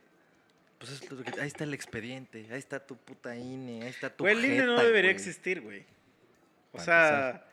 Pues 0.78 0.92
es 0.92 1.10
lo 1.10 1.22
que- 1.22 1.38
ahí 1.40 1.46
está 1.48 1.64
el 1.64 1.74
expediente, 1.74 2.46
ahí 2.50 2.58
está 2.58 2.80
tu 2.86 2.96
puta 2.96 3.36
INE, 3.36 3.82
ahí 3.82 3.88
está 3.88 4.08
tu. 4.10 4.24
Güey, 4.24 4.36
el 4.38 4.44
INE 4.44 4.66
no 4.66 4.76
debería 4.82 5.10
güey. 5.10 5.14
existir, 5.14 5.60
güey. 5.60 5.84
O 6.72 6.80
sea, 6.80 7.44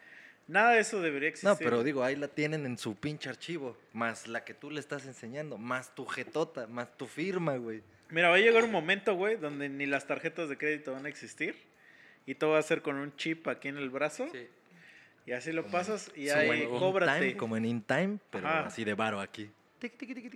nada 0.47 0.71
de 0.71 0.81
eso 0.81 1.01
debería 1.01 1.29
existir. 1.29 1.49
No, 1.49 1.57
pero 1.57 1.83
digo, 1.83 2.03
ahí 2.03 2.15
la 2.15 2.27
tienen 2.27 2.65
en 2.65 2.77
su 2.77 2.95
pinche 2.95 3.29
archivo. 3.29 3.77
Más 3.93 4.27
la 4.27 4.43
que 4.43 4.53
tú 4.53 4.71
le 4.71 4.79
estás 4.79 5.05
enseñando, 5.05 5.57
más 5.57 5.93
tu 5.95 6.05
jetota, 6.05 6.67
más 6.67 6.97
tu 6.97 7.07
firma, 7.07 7.57
güey. 7.57 7.81
Mira, 8.09 8.29
va 8.29 8.35
a 8.35 8.39
llegar 8.39 8.63
un 8.63 8.71
momento, 8.71 9.15
güey, 9.15 9.37
donde 9.37 9.69
ni 9.69 9.85
las 9.85 10.05
tarjetas 10.05 10.49
de 10.49 10.57
crédito 10.57 10.93
van 10.93 11.05
a 11.05 11.09
existir. 11.09 11.55
Y 12.25 12.35
todo 12.35 12.51
va 12.51 12.59
a 12.59 12.63
ser 12.63 12.81
con 12.81 12.95
un 12.95 13.15
chip 13.15 13.47
aquí 13.47 13.67
en 13.67 13.77
el 13.77 13.89
brazo. 13.89 14.27
Sí. 14.31 14.47
Y 15.25 15.31
así 15.31 15.51
lo 15.51 15.65
pasas 15.67 16.11
y 16.15 16.29
ahí 16.29 16.65
cóbrate. 16.67 17.19
Time, 17.19 17.37
como 17.37 17.57
en 17.57 17.65
In 17.65 17.81
Time, 17.81 18.19
pero 18.29 18.47
Ajá. 18.47 18.65
así 18.67 18.83
de 18.83 18.93
varo 18.93 19.19
aquí. 19.19 19.49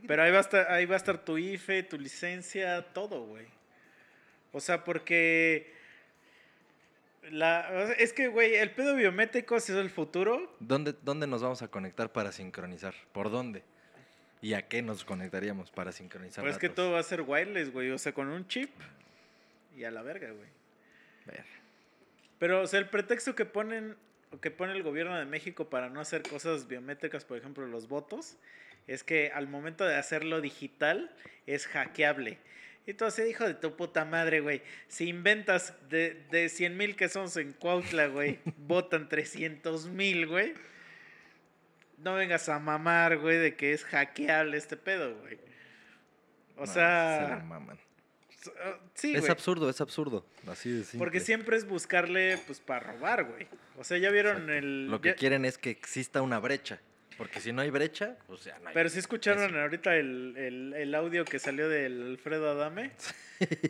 Pero 0.08 0.24
ahí 0.24 0.32
va, 0.32 0.40
a 0.40 0.42
estar, 0.42 0.72
ahí 0.72 0.86
va 0.86 0.96
a 0.96 0.98
estar 0.98 1.24
tu 1.24 1.38
IFE, 1.38 1.84
tu 1.84 1.98
licencia, 1.98 2.82
todo, 2.94 3.26
güey. 3.26 3.46
O 4.52 4.60
sea, 4.60 4.84
porque... 4.84 5.77
La, 7.32 7.94
es 7.98 8.14
que, 8.14 8.28
güey, 8.28 8.56
el 8.56 8.72
pedo 8.72 8.96
biométrico, 8.96 9.60
si 9.60 9.72
es 9.72 9.78
el 9.78 9.90
futuro, 9.90 10.56
¿Dónde, 10.60 10.96
¿Dónde 11.02 11.28
nos 11.28 11.42
vamos 11.42 11.62
a 11.62 11.68
conectar 11.68 12.12
para 12.12 12.32
sincronizar? 12.32 12.94
¿Por 13.12 13.30
dónde? 13.30 13.64
¿Y 14.42 14.54
a 14.54 14.68
qué 14.68 14.82
nos 14.82 15.04
conectaríamos 15.04 15.72
para 15.72 15.92
sincronizar? 15.92 16.44
pues 16.44 16.56
es 16.56 16.60
que 16.60 16.70
todo 16.70 16.92
va 16.92 17.00
a 17.00 17.04
ser 17.04 17.22
wireless, 17.22 17.72
güey. 17.72 17.92
O 17.92 17.98
sea, 17.98 18.14
con 18.14 18.28
un 18.28 18.48
chip 18.48 18.70
y 19.76 19.84
a 19.84 19.92
la 19.92 20.02
verga, 20.02 20.32
güey. 20.32 20.50
Verga. 21.26 21.44
Pero, 22.40 22.62
o 22.62 22.68
sea, 22.68 22.80
el 22.80 22.88
pretexto 22.88 23.36
que 23.36 23.46
ponen, 23.46 23.96
que 24.42 24.52
pone 24.52 24.74
el 24.74 24.84
gobierno 24.84 25.18
de 25.18 25.26
México 25.26 25.70
para 25.70 25.90
no 25.90 26.00
hacer 26.00 26.22
cosas 26.22 26.68
biométricas, 26.68 27.26
por 27.26 27.38
ejemplo, 27.38 27.66
los 27.66 27.88
votos, 27.88 28.38
es 28.86 29.04
que 29.04 29.32
al 29.34 29.48
momento 29.48 29.86
de 29.86 29.96
hacerlo 29.96 30.40
digital 30.40 31.12
es 31.46 31.68
hackeable. 31.68 32.38
Entonces, 32.88 33.30
hijo 33.30 33.46
de 33.46 33.54
tu 33.54 33.76
puta 33.76 34.06
madre, 34.06 34.40
güey. 34.40 34.62
Si 34.88 35.08
inventas 35.10 35.74
de, 35.90 36.26
de 36.32 36.48
100 36.50 36.76
mil 36.78 36.96
que 36.96 37.10
somos 37.10 37.36
en 37.38 37.52
Cuautla, 37.54 38.08
güey, 38.08 38.40
votan 38.58 39.10
300 39.10 39.88
mil, 39.88 40.26
güey. 40.26 40.54
No 41.98 42.14
vengas 42.16 42.48
a 42.50 42.60
mamar, 42.60 43.18
güey, 43.18 43.38
de 43.38 43.56
que 43.56 43.74
es 43.74 43.84
hackeable 43.84 44.56
este 44.58 44.78
pedo, 44.78 45.16
güey. 45.20 45.38
O 46.56 46.62
No, 46.62 46.66
se 46.68 46.74
sea, 46.74 47.28
la 47.40 47.44
maman. 47.44 47.78
ah, 48.64 48.80
sí, 48.94 49.14
es 49.14 49.20
güey. 49.22 49.32
absurdo, 49.32 49.70
es 49.70 49.82
absurdo. 49.82 50.26
Así 50.48 50.70
de 50.72 50.84
simple. 50.84 51.00
Porque 51.00 51.20
siempre 51.20 51.58
es 51.58 51.68
buscarle, 51.68 52.38
pues, 52.48 52.60
para 52.62 52.92
robar, 52.94 53.26
güey. 53.26 53.48
O 53.78 53.84
sea, 53.84 53.98
ya 53.98 54.10
vieron 54.12 54.34
Exacto. 54.50 54.54
el... 54.54 54.88
Lo 54.88 55.02
que 55.02 55.10
ya- 55.10 55.16
quieren 55.16 55.44
es 55.46 55.58
que 55.58 55.72
exista 55.72 56.22
una 56.22 56.40
brecha. 56.40 56.80
Porque 57.18 57.40
si 57.40 57.52
no 57.52 57.62
hay 57.62 57.70
brecha, 57.72 58.16
pues 58.28 58.44
ya 58.44 58.60
no 58.60 58.68
hay. 58.70 58.74
Pero 58.74 58.90
sí 58.90 59.00
escucharon 59.00 59.50
Eso. 59.50 59.60
ahorita 59.60 59.96
el, 59.96 60.36
el, 60.38 60.74
el 60.74 60.96
audio 60.96 61.26
que 61.26 61.40
salió 61.40 61.68
del 61.68 62.02
Alfredo 62.12 62.50
Adame, 62.52 62.92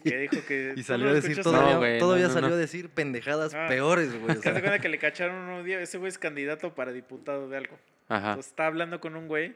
que 0.03 0.17
dijo 0.17 0.37
que... 0.45 0.73
Y 0.75 0.81
¿tú 0.81 0.83
salió 0.83 1.09
a 1.09 1.13
decir 1.13 1.41
todavía, 1.41 1.73
No, 1.73 1.77
güey, 1.79 1.97
todavía 1.99 2.27
no, 2.27 2.33
salió 2.33 2.49
no. 2.49 2.55
a 2.55 2.57
decir 2.57 2.89
pendejadas 2.89 3.53
Ah. 3.53 3.67
peores, 3.69 4.13
güey. 4.19 4.37
o 4.37 4.41
sea. 4.41 4.51
cuenta 4.51 4.79
que 4.79 4.89
le 4.89 4.97
cacharon 4.99 5.35
un 5.35 5.49
audio, 5.59 5.79
ese 5.79 5.97
güey 5.97 6.09
es 6.09 6.17
candidato 6.17 6.75
para 6.75 6.91
diputado 6.91 7.47
de 7.49 7.57
algo. 7.57 7.79
Ajá. 8.09 8.29
Entonces 8.31 8.51
está 8.51 8.67
hablando 8.67 8.99
con 8.99 9.15
un 9.15 9.27
güey 9.27 9.55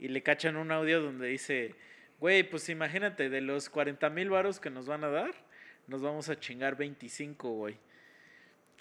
y 0.00 0.08
le 0.08 0.22
cachan 0.22 0.56
un 0.56 0.72
audio 0.72 1.00
donde 1.00 1.28
dice, 1.28 1.74
güey, 2.18 2.42
pues 2.42 2.68
imagínate, 2.68 3.28
de 3.30 3.40
los 3.40 3.70
40 3.70 4.10
mil 4.10 4.30
varos 4.30 4.58
que 4.58 4.70
nos 4.70 4.86
van 4.86 5.04
a 5.04 5.08
dar, 5.08 5.32
nos 5.86 6.02
vamos 6.02 6.28
a 6.28 6.38
chingar 6.38 6.76
25, 6.76 7.48
güey. 7.50 7.76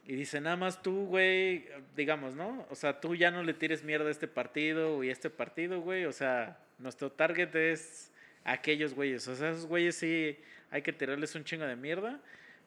Y 0.06 0.16
dice, 0.16 0.42
nada 0.42 0.58
más 0.58 0.82
tú, 0.82 1.06
güey, 1.06 1.66
digamos, 1.96 2.36
¿no? 2.36 2.66
O 2.70 2.76
sea, 2.76 3.00
tú 3.00 3.16
ya 3.16 3.32
no 3.32 3.42
le 3.44 3.54
tires 3.54 3.84
mierda 3.84 4.10
a 4.10 4.12
este 4.12 4.28
partido 4.28 5.04
y 5.04 5.10
a 5.10 5.14
este 5.14 5.30
partido, 5.30 5.80
güey. 5.80 6.06
O 6.06 6.12
sea, 6.12 6.58
nuestro 6.78 7.12
target 7.12 7.56
es 7.56 8.12
aquellos 8.44 8.94
güeyes. 8.94 9.28
O 9.28 9.36
sea, 9.36 9.52
esos 9.52 9.66
güeyes 9.66 9.96
sí 9.96 10.38
hay 10.72 10.82
que 10.82 10.92
tirarles 10.92 11.36
un 11.36 11.46
chingo 11.46 11.66
de 11.66 11.76
mierda. 11.76 12.20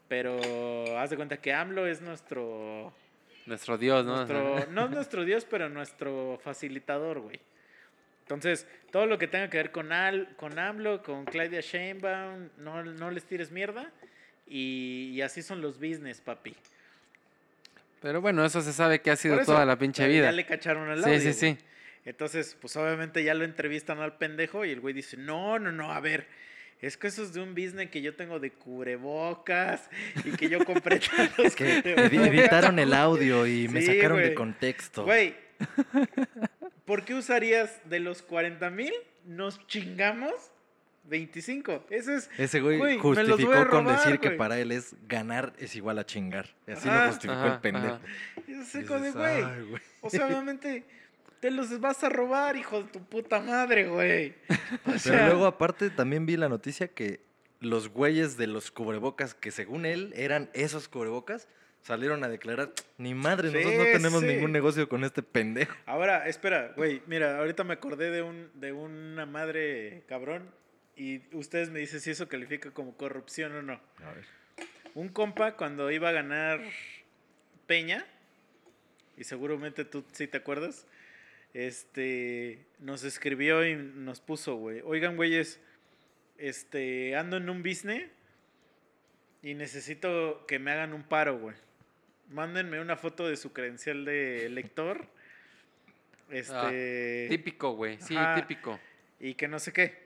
Pero 0.08 0.38
haz 0.98 1.10
de 1.10 1.16
cuenta 1.16 1.36
que 1.36 1.52
AMLO 1.52 1.86
es 1.86 2.00
nuestro 2.00 2.94
Nuestro 3.46 3.78
Dios, 3.78 4.04
¿no? 4.04 4.16
Nuestro, 4.16 4.66
no 4.72 4.88
nuestro 4.88 5.24
Dios, 5.24 5.46
pero 5.48 5.68
nuestro 5.68 6.38
facilitador, 6.42 7.20
güey. 7.20 7.40
Entonces, 8.22 8.66
todo 8.90 9.06
lo 9.06 9.18
que 9.18 9.28
tenga 9.28 9.48
que 9.48 9.56
ver 9.56 9.70
con, 9.70 9.92
Al, 9.92 10.34
con 10.36 10.58
AMLO, 10.58 11.02
con 11.02 11.24
Claudia 11.24 11.60
Sheinbaum, 11.60 12.48
no, 12.58 12.82
no 12.82 13.10
les 13.12 13.24
tires 13.24 13.52
mierda. 13.52 13.92
Y, 14.48 15.12
y 15.14 15.22
así 15.22 15.42
son 15.42 15.60
los 15.60 15.78
business, 15.78 16.20
papi. 16.20 16.56
Pero 18.00 18.20
bueno, 18.20 18.44
eso 18.44 18.60
se 18.62 18.72
sabe 18.72 19.00
que 19.00 19.10
ha 19.10 19.16
sido 19.16 19.36
eso, 19.40 19.52
toda 19.52 19.64
la 19.64 19.78
pinche 19.78 20.06
vida. 20.06 20.24
Ya 20.26 20.32
le 20.32 20.44
cacharon 20.46 20.88
al 20.88 21.02
Sí, 21.02 21.10
audio, 21.10 21.20
sí, 21.20 21.32
sí. 21.32 21.46
güey. 21.52 21.58
Entonces, 22.04 22.56
pues 22.60 22.76
obviamente 22.76 23.24
ya 23.24 23.34
lo 23.34 23.44
entrevistan 23.44 23.98
al 24.00 24.16
pendejo 24.16 24.64
y 24.64 24.70
el 24.70 24.80
güey 24.80 24.94
dice, 24.94 25.16
no, 25.16 25.58
no, 25.58 25.72
no, 25.72 25.92
a 25.92 25.98
ver, 26.00 26.28
es 26.80 26.96
que 26.96 27.08
eso 27.08 27.22
es 27.24 27.32
de 27.32 27.40
un 27.40 27.54
business 27.54 27.90
que 27.90 28.00
yo 28.02 28.14
tengo 28.14 28.38
de 28.38 28.52
cubrebocas 28.52 29.88
y 30.24 30.30
que 30.32 30.48
yo 30.48 30.64
compré 30.64 31.00
tantos 31.16 31.56
Que 31.56 31.80
cubrebocas". 31.82 32.12
edi- 32.12 32.28
editaron 32.28 32.78
el 32.78 32.92
audio 32.94 33.46
y 33.46 33.66
me 33.68 33.80
Sí, 33.80 33.86
sacaron 33.96 34.20
de 34.22 34.34
contexto. 34.34 35.04
Güey, 35.04 35.34
¿por 36.84 37.04
qué 37.04 37.14
usarías 37.14 37.80
de 37.88 38.00
los 38.00 38.22
40 38.22 38.70
mil? 38.70 38.92
Nos 39.24 39.66
chingamos 39.66 40.32
25. 41.08 41.86
Eso 41.90 42.12
es. 42.12 42.30
Ese 42.38 42.60
güey, 42.60 42.98
justificó 42.98 43.68
con 43.68 43.86
decir 43.86 44.18
que 44.18 44.30
para 44.32 44.58
él 44.58 44.72
es 44.72 44.94
ganar 45.08 45.52
es 45.58 45.74
igual 45.76 45.98
a 45.98 46.06
chingar. 46.06 46.54
Y 46.66 46.72
así 46.72 46.88
Ajá. 46.88 47.02
lo 47.06 47.10
justificó 47.12 47.40
Ajá, 47.40 47.54
el 47.54 47.60
pendejo. 47.60 47.94
ajá. 47.94 48.00
Es 48.48 48.48
Y 48.48 48.64
seco 48.64 48.98
de 49.00 49.10
güey. 49.12 49.24
"Ay, 49.42 49.62
güey". 49.68 49.82
O 50.00 50.10
sea, 50.10 50.26
obviamente 50.26 50.84
te 51.40 51.50
los 51.50 51.78
vas 51.80 52.02
a 52.04 52.08
robar, 52.08 52.56
hijo 52.56 52.82
de 52.82 52.88
tu 52.88 53.04
puta 53.04 53.40
madre, 53.40 53.88
güey. 53.88 54.34
O 54.86 54.92
Pero 55.04 55.26
luego 55.26 55.46
aparte 55.46 55.90
también 55.90 56.26
vi 56.26 56.36
la 56.36 56.48
noticia 56.48 56.88
que 56.88 57.20
los 57.60 57.88
güeyes 57.88 58.36
de 58.36 58.46
los 58.46 58.70
cubrebocas, 58.70 59.34
que 59.34 59.50
según 59.50 59.86
él 59.86 60.12
eran 60.16 60.50
esos 60.54 60.88
cubrebocas, 60.88 61.48
salieron 61.82 62.24
a 62.24 62.28
declarar, 62.28 62.72
ni 62.98 63.14
madre, 63.14 63.52
nosotros 63.52 63.74
no 63.78 63.84
tenemos 63.84 64.20
sí. 64.20 64.26
ningún 64.26 64.50
negocio 64.52 64.88
con 64.88 65.04
este 65.04 65.22
pendejo. 65.22 65.74
Ahora, 65.86 66.26
espera, 66.26 66.72
güey, 66.76 67.00
mira, 67.06 67.38
ahorita 67.38 67.62
me 67.64 67.74
acordé 67.74 68.10
de, 68.10 68.22
un, 68.22 68.50
de 68.54 68.72
una 68.72 69.24
madre 69.24 70.02
cabrón 70.08 70.50
y 70.96 71.22
ustedes 71.36 71.70
me 71.70 71.78
dicen 71.78 72.00
si 72.00 72.10
eso 72.10 72.28
califica 72.28 72.70
como 72.70 72.96
corrupción 72.96 73.52
o 73.54 73.62
no. 73.62 73.80
A 74.04 74.12
ver. 74.12 74.24
Un 74.94 75.10
compa 75.10 75.56
cuando 75.56 75.90
iba 75.90 76.08
a 76.08 76.12
ganar 76.12 76.60
Peña, 77.66 78.06
y 79.16 79.24
seguramente 79.24 79.84
tú 79.84 80.04
sí 80.12 80.26
te 80.26 80.38
acuerdas, 80.38 80.86
este, 81.52 82.64
nos 82.78 83.04
escribió 83.04 83.66
y 83.66 83.76
nos 83.76 84.20
puso, 84.20 84.56
güey, 84.56 84.80
oigan, 84.84 85.16
güeyes, 85.16 85.60
este, 86.38 87.16
ando 87.16 87.36
en 87.36 87.48
un 87.50 87.62
business 87.62 88.10
y 89.42 89.54
necesito 89.54 90.46
que 90.46 90.58
me 90.58 90.70
hagan 90.72 90.92
un 90.92 91.02
paro, 91.02 91.38
güey. 91.38 91.56
Mándenme 92.30 92.80
una 92.80 92.96
foto 92.96 93.28
de 93.28 93.36
su 93.36 93.52
credencial 93.52 94.04
de 94.04 94.48
lector. 94.48 95.06
Este. 96.30 97.26
Típico, 97.28 97.72
güey. 97.76 98.00
Sí, 98.00 98.16
Ajá. 98.16 98.34
típico. 98.34 98.80
Y 99.20 99.34
que 99.34 99.46
no 99.46 99.60
sé 99.60 99.72
qué. 99.72 100.05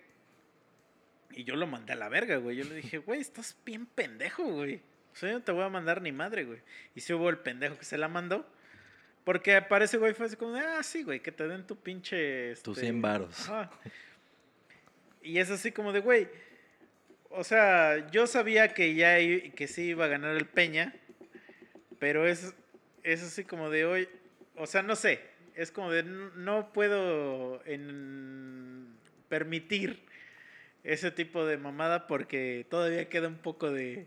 Y 1.32 1.44
yo 1.44 1.56
lo 1.56 1.66
mandé 1.66 1.92
a 1.92 1.96
la 1.96 2.08
verga, 2.08 2.36
güey. 2.36 2.56
Yo 2.56 2.64
le 2.64 2.74
dije, 2.76 2.98
güey, 2.98 3.20
estás 3.20 3.56
bien 3.64 3.86
pendejo, 3.86 4.44
güey. 4.44 4.80
O 5.12 5.16
sea, 5.16 5.30
yo 5.30 5.38
no 5.38 5.44
te 5.44 5.52
voy 5.52 5.64
a 5.64 5.68
mandar 5.68 6.02
ni 6.02 6.12
madre, 6.12 6.44
güey. 6.44 6.60
Y 6.94 7.00
si 7.00 7.12
hubo 7.12 7.28
el 7.30 7.38
pendejo 7.38 7.78
que 7.78 7.84
se 7.84 7.98
la 7.98 8.08
mandó. 8.08 8.46
Porque 9.24 9.60
parece, 9.62 9.96
güey, 9.98 10.14
fue 10.14 10.26
así 10.26 10.36
como 10.36 10.52
de, 10.52 10.60
ah, 10.60 10.82
sí, 10.82 11.02
güey, 11.02 11.20
que 11.20 11.30
te 11.32 11.46
den 11.46 11.66
tu 11.66 11.76
pinche. 11.76 12.54
Tus 12.56 12.76
este, 12.78 12.86
100 12.88 13.02
varos. 13.02 13.48
Ajá. 13.48 13.70
Y 15.22 15.38
es 15.38 15.50
así 15.50 15.72
como 15.72 15.92
de, 15.92 16.00
güey. 16.00 16.28
O 17.28 17.44
sea, 17.44 18.10
yo 18.10 18.26
sabía 18.26 18.68
que 18.74 18.94
ya 18.94 19.16
que 19.54 19.68
sí 19.68 19.88
iba 19.88 20.06
a 20.06 20.08
ganar 20.08 20.36
el 20.36 20.46
Peña. 20.46 20.94
Pero 21.98 22.26
es, 22.26 22.54
es 23.02 23.22
así 23.22 23.44
como 23.44 23.70
de 23.70 23.84
hoy. 23.84 24.08
O 24.56 24.66
sea, 24.66 24.82
no 24.82 24.96
sé. 24.96 25.20
Es 25.54 25.70
como 25.70 25.92
de 25.92 26.02
no 26.02 26.72
puedo 26.72 27.62
en- 27.66 28.96
permitir 29.28 30.02
ese 30.84 31.10
tipo 31.10 31.44
de 31.46 31.56
mamada 31.58 32.06
porque 32.06 32.66
todavía 32.70 33.08
queda 33.08 33.28
un 33.28 33.38
poco 33.38 33.70
de, 33.70 34.06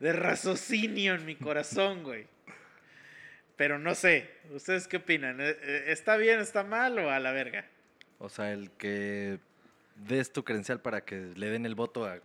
de 0.00 0.12
raciocinio 0.12 1.14
en 1.14 1.24
mi 1.24 1.36
corazón, 1.36 2.02
güey. 2.02 2.26
Pero 3.56 3.78
no 3.78 3.94
sé. 3.94 4.30
¿Ustedes 4.50 4.88
qué 4.88 4.98
opinan? 4.98 5.40
¿E- 5.40 5.50
e- 5.62 5.92
¿Está 5.92 6.16
bien, 6.16 6.40
está 6.40 6.64
mal 6.64 6.98
o 6.98 7.10
a 7.10 7.18
la 7.20 7.32
verga? 7.32 7.66
O 8.18 8.28
sea, 8.28 8.52
el 8.52 8.70
que 8.72 9.38
des 9.96 10.32
tu 10.32 10.44
credencial 10.44 10.80
para 10.80 11.04
que 11.04 11.16
le 11.36 11.48
den 11.50 11.66
el 11.66 11.74
voto 11.74 12.06
a, 12.06 12.20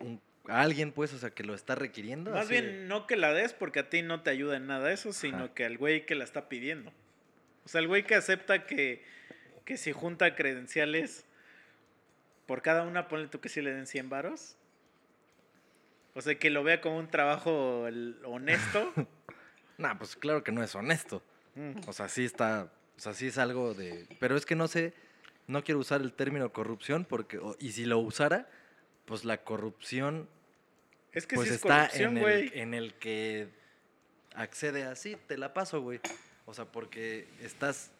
un- 0.00 0.20
a 0.48 0.62
alguien, 0.62 0.92
pues, 0.92 1.12
o 1.12 1.18
sea, 1.18 1.30
que 1.30 1.44
lo 1.44 1.54
está 1.54 1.74
requiriendo. 1.74 2.30
Más 2.32 2.42
así 2.46 2.52
bien, 2.52 2.64
de- 2.66 2.84
no 2.86 3.06
que 3.06 3.16
la 3.16 3.32
des 3.32 3.52
porque 3.52 3.80
a 3.80 3.90
ti 3.90 4.02
no 4.02 4.22
te 4.22 4.30
ayuda 4.30 4.56
en 4.56 4.66
nada 4.66 4.92
eso, 4.92 5.12
sino 5.12 5.44
Ajá. 5.44 5.54
que 5.54 5.64
al 5.64 5.78
güey 5.78 6.06
que 6.06 6.14
la 6.14 6.24
está 6.24 6.48
pidiendo. 6.48 6.92
O 7.64 7.68
sea, 7.68 7.80
el 7.80 7.88
güey 7.88 8.04
que 8.04 8.14
acepta 8.14 8.64
que, 8.66 9.02
que 9.64 9.76
si 9.76 9.92
junta 9.92 10.34
credenciales, 10.36 11.25
por 12.46 12.62
cada 12.62 12.82
una, 12.82 13.08
ponle 13.08 13.28
tú 13.28 13.40
que 13.40 13.48
sí 13.48 13.60
le 13.60 13.72
den 13.72 13.86
100 13.86 14.08
varos. 14.08 14.56
O 16.14 16.20
sea, 16.22 16.38
que 16.38 16.48
lo 16.48 16.64
vea 16.64 16.80
como 16.80 16.98
un 16.98 17.08
trabajo 17.08 17.86
honesto. 18.24 18.92
Nah, 19.78 19.92
pues 19.98 20.16
claro 20.16 20.42
que 20.42 20.52
no 20.52 20.62
es 20.62 20.74
honesto. 20.74 21.22
Mm. 21.54 21.86
O 21.86 21.92
sea, 21.92 22.08
sí 22.08 22.24
está, 22.24 22.72
o 22.96 22.98
sea, 22.98 23.12
sí 23.12 23.26
es 23.26 23.36
algo 23.36 23.74
de... 23.74 24.06
Pero 24.18 24.34
es 24.34 24.46
que 24.46 24.54
no 24.54 24.68
sé, 24.68 24.94
no 25.46 25.64
quiero 25.64 25.80
usar 25.80 26.00
el 26.00 26.14
término 26.14 26.50
corrupción 26.50 27.04
porque, 27.04 27.38
y 27.58 27.72
si 27.72 27.84
lo 27.84 27.98
usara, 27.98 28.48
pues 29.04 29.26
la 29.26 29.44
corrupción 29.44 30.30
Es 31.12 31.26
que 31.26 31.36
pues 31.36 31.48
sí 31.48 31.54
es 31.56 31.60
está 31.60 31.88
corrupción, 31.88 32.16
en 32.16 32.24
el, 32.24 32.52
en 32.54 32.72
el 32.72 32.94
que 32.94 33.48
accede 34.34 34.84
así, 34.84 35.18
te 35.26 35.36
la 35.36 35.52
paso, 35.52 35.82
güey. 35.82 36.00
O 36.46 36.54
sea, 36.54 36.64
porque 36.64 37.28
estás 37.40 37.90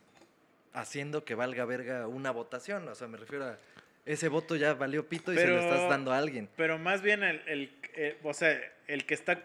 haciendo 0.73 1.25
que 1.25 1.35
valga 1.35 1.65
verga 1.65 2.07
una 2.07 2.31
votación. 2.31 2.89
O 2.89 2.95
sea, 2.95 3.09
me 3.09 3.19
refiero 3.19 3.45
a 3.45 3.59
ese 4.07 4.29
voto 4.29 4.57
ya 4.57 4.75
valió 4.75 5.07
pito 5.09 5.33
y 5.33 5.37
se 5.37 5.47
lo 5.47 5.59
estás 5.59 5.89
dando 5.91 6.13
a 6.13 6.19
alguien. 6.19 6.49
Pero 6.57 6.79
más 6.79 7.03
bien, 7.03 7.23
el, 7.23 7.41
el- 7.47 7.71
eh, 7.95 8.17
o 8.23 8.33
sea, 8.35 8.59
el 8.89 9.05
que 9.05 9.15
está 9.15 9.43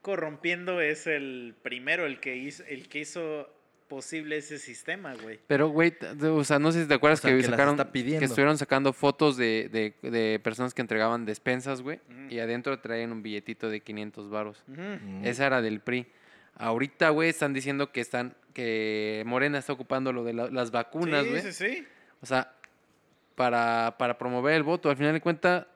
corrompiendo 0.00 0.80
es 0.80 1.06
el 1.06 1.54
primero, 1.62 2.06
el 2.06 2.18
que 2.20 2.36
hizo, 2.36 2.64
el 2.68 2.88
que 2.88 3.00
hizo 3.00 3.48
posible 3.88 4.38
ese 4.38 4.58
sistema, 4.58 5.14
güey. 5.14 5.38
Pero, 5.46 5.68
güey, 5.68 5.92
o 6.22 6.44
sea, 6.44 6.58
no 6.58 6.72
sé 6.72 6.82
si 6.82 6.88
te 6.88 6.94
acuerdas 6.94 7.20
O 7.20 7.28
sea, 7.28 7.36
que, 7.36 7.42
sacaron, 7.42 7.76
que 7.92 8.24
estuvieron 8.24 8.56
sacando 8.56 8.92
fotos 8.94 9.36
de, 9.36 9.68
de, 9.70 10.10
de 10.10 10.40
personas 10.42 10.72
que 10.72 10.80
entregaban 10.80 11.26
despensas, 11.26 11.82
güey, 11.82 12.00
y 12.30 12.38
adentro 12.38 12.78
traían 12.80 13.12
un 13.12 13.22
billetito 13.22 13.68
de 13.68 13.80
500 13.80 14.30
varos. 14.30 14.64
Mm. 14.66 15.24
Esa 15.26 15.46
era 15.46 15.60
del 15.60 15.80
PRI. 15.80 16.06
Ahorita, 16.54 17.10
güey, 17.10 17.28
están 17.28 17.52
diciendo 17.52 17.92
que 17.92 18.00
están 18.00 18.34
que 18.54 19.22
Morena 19.26 19.58
está 19.58 19.72
ocupando 19.74 20.12
lo 20.12 20.24
de 20.24 20.32
la- 20.34 20.50
las 20.50 20.70
vacunas, 20.70 21.24
Sí, 21.24 21.30
güey. 21.30 21.42
sí, 21.42 21.52
sí. 21.52 21.86
O 22.22 22.26
sea, 22.26 22.54
para, 23.34 23.96
para 23.98 24.18
promover 24.18 24.54
el 24.54 24.62
voto. 24.62 24.90
Al 24.90 24.96
final 24.96 25.12
de 25.12 25.20
cuentas, 25.20 25.66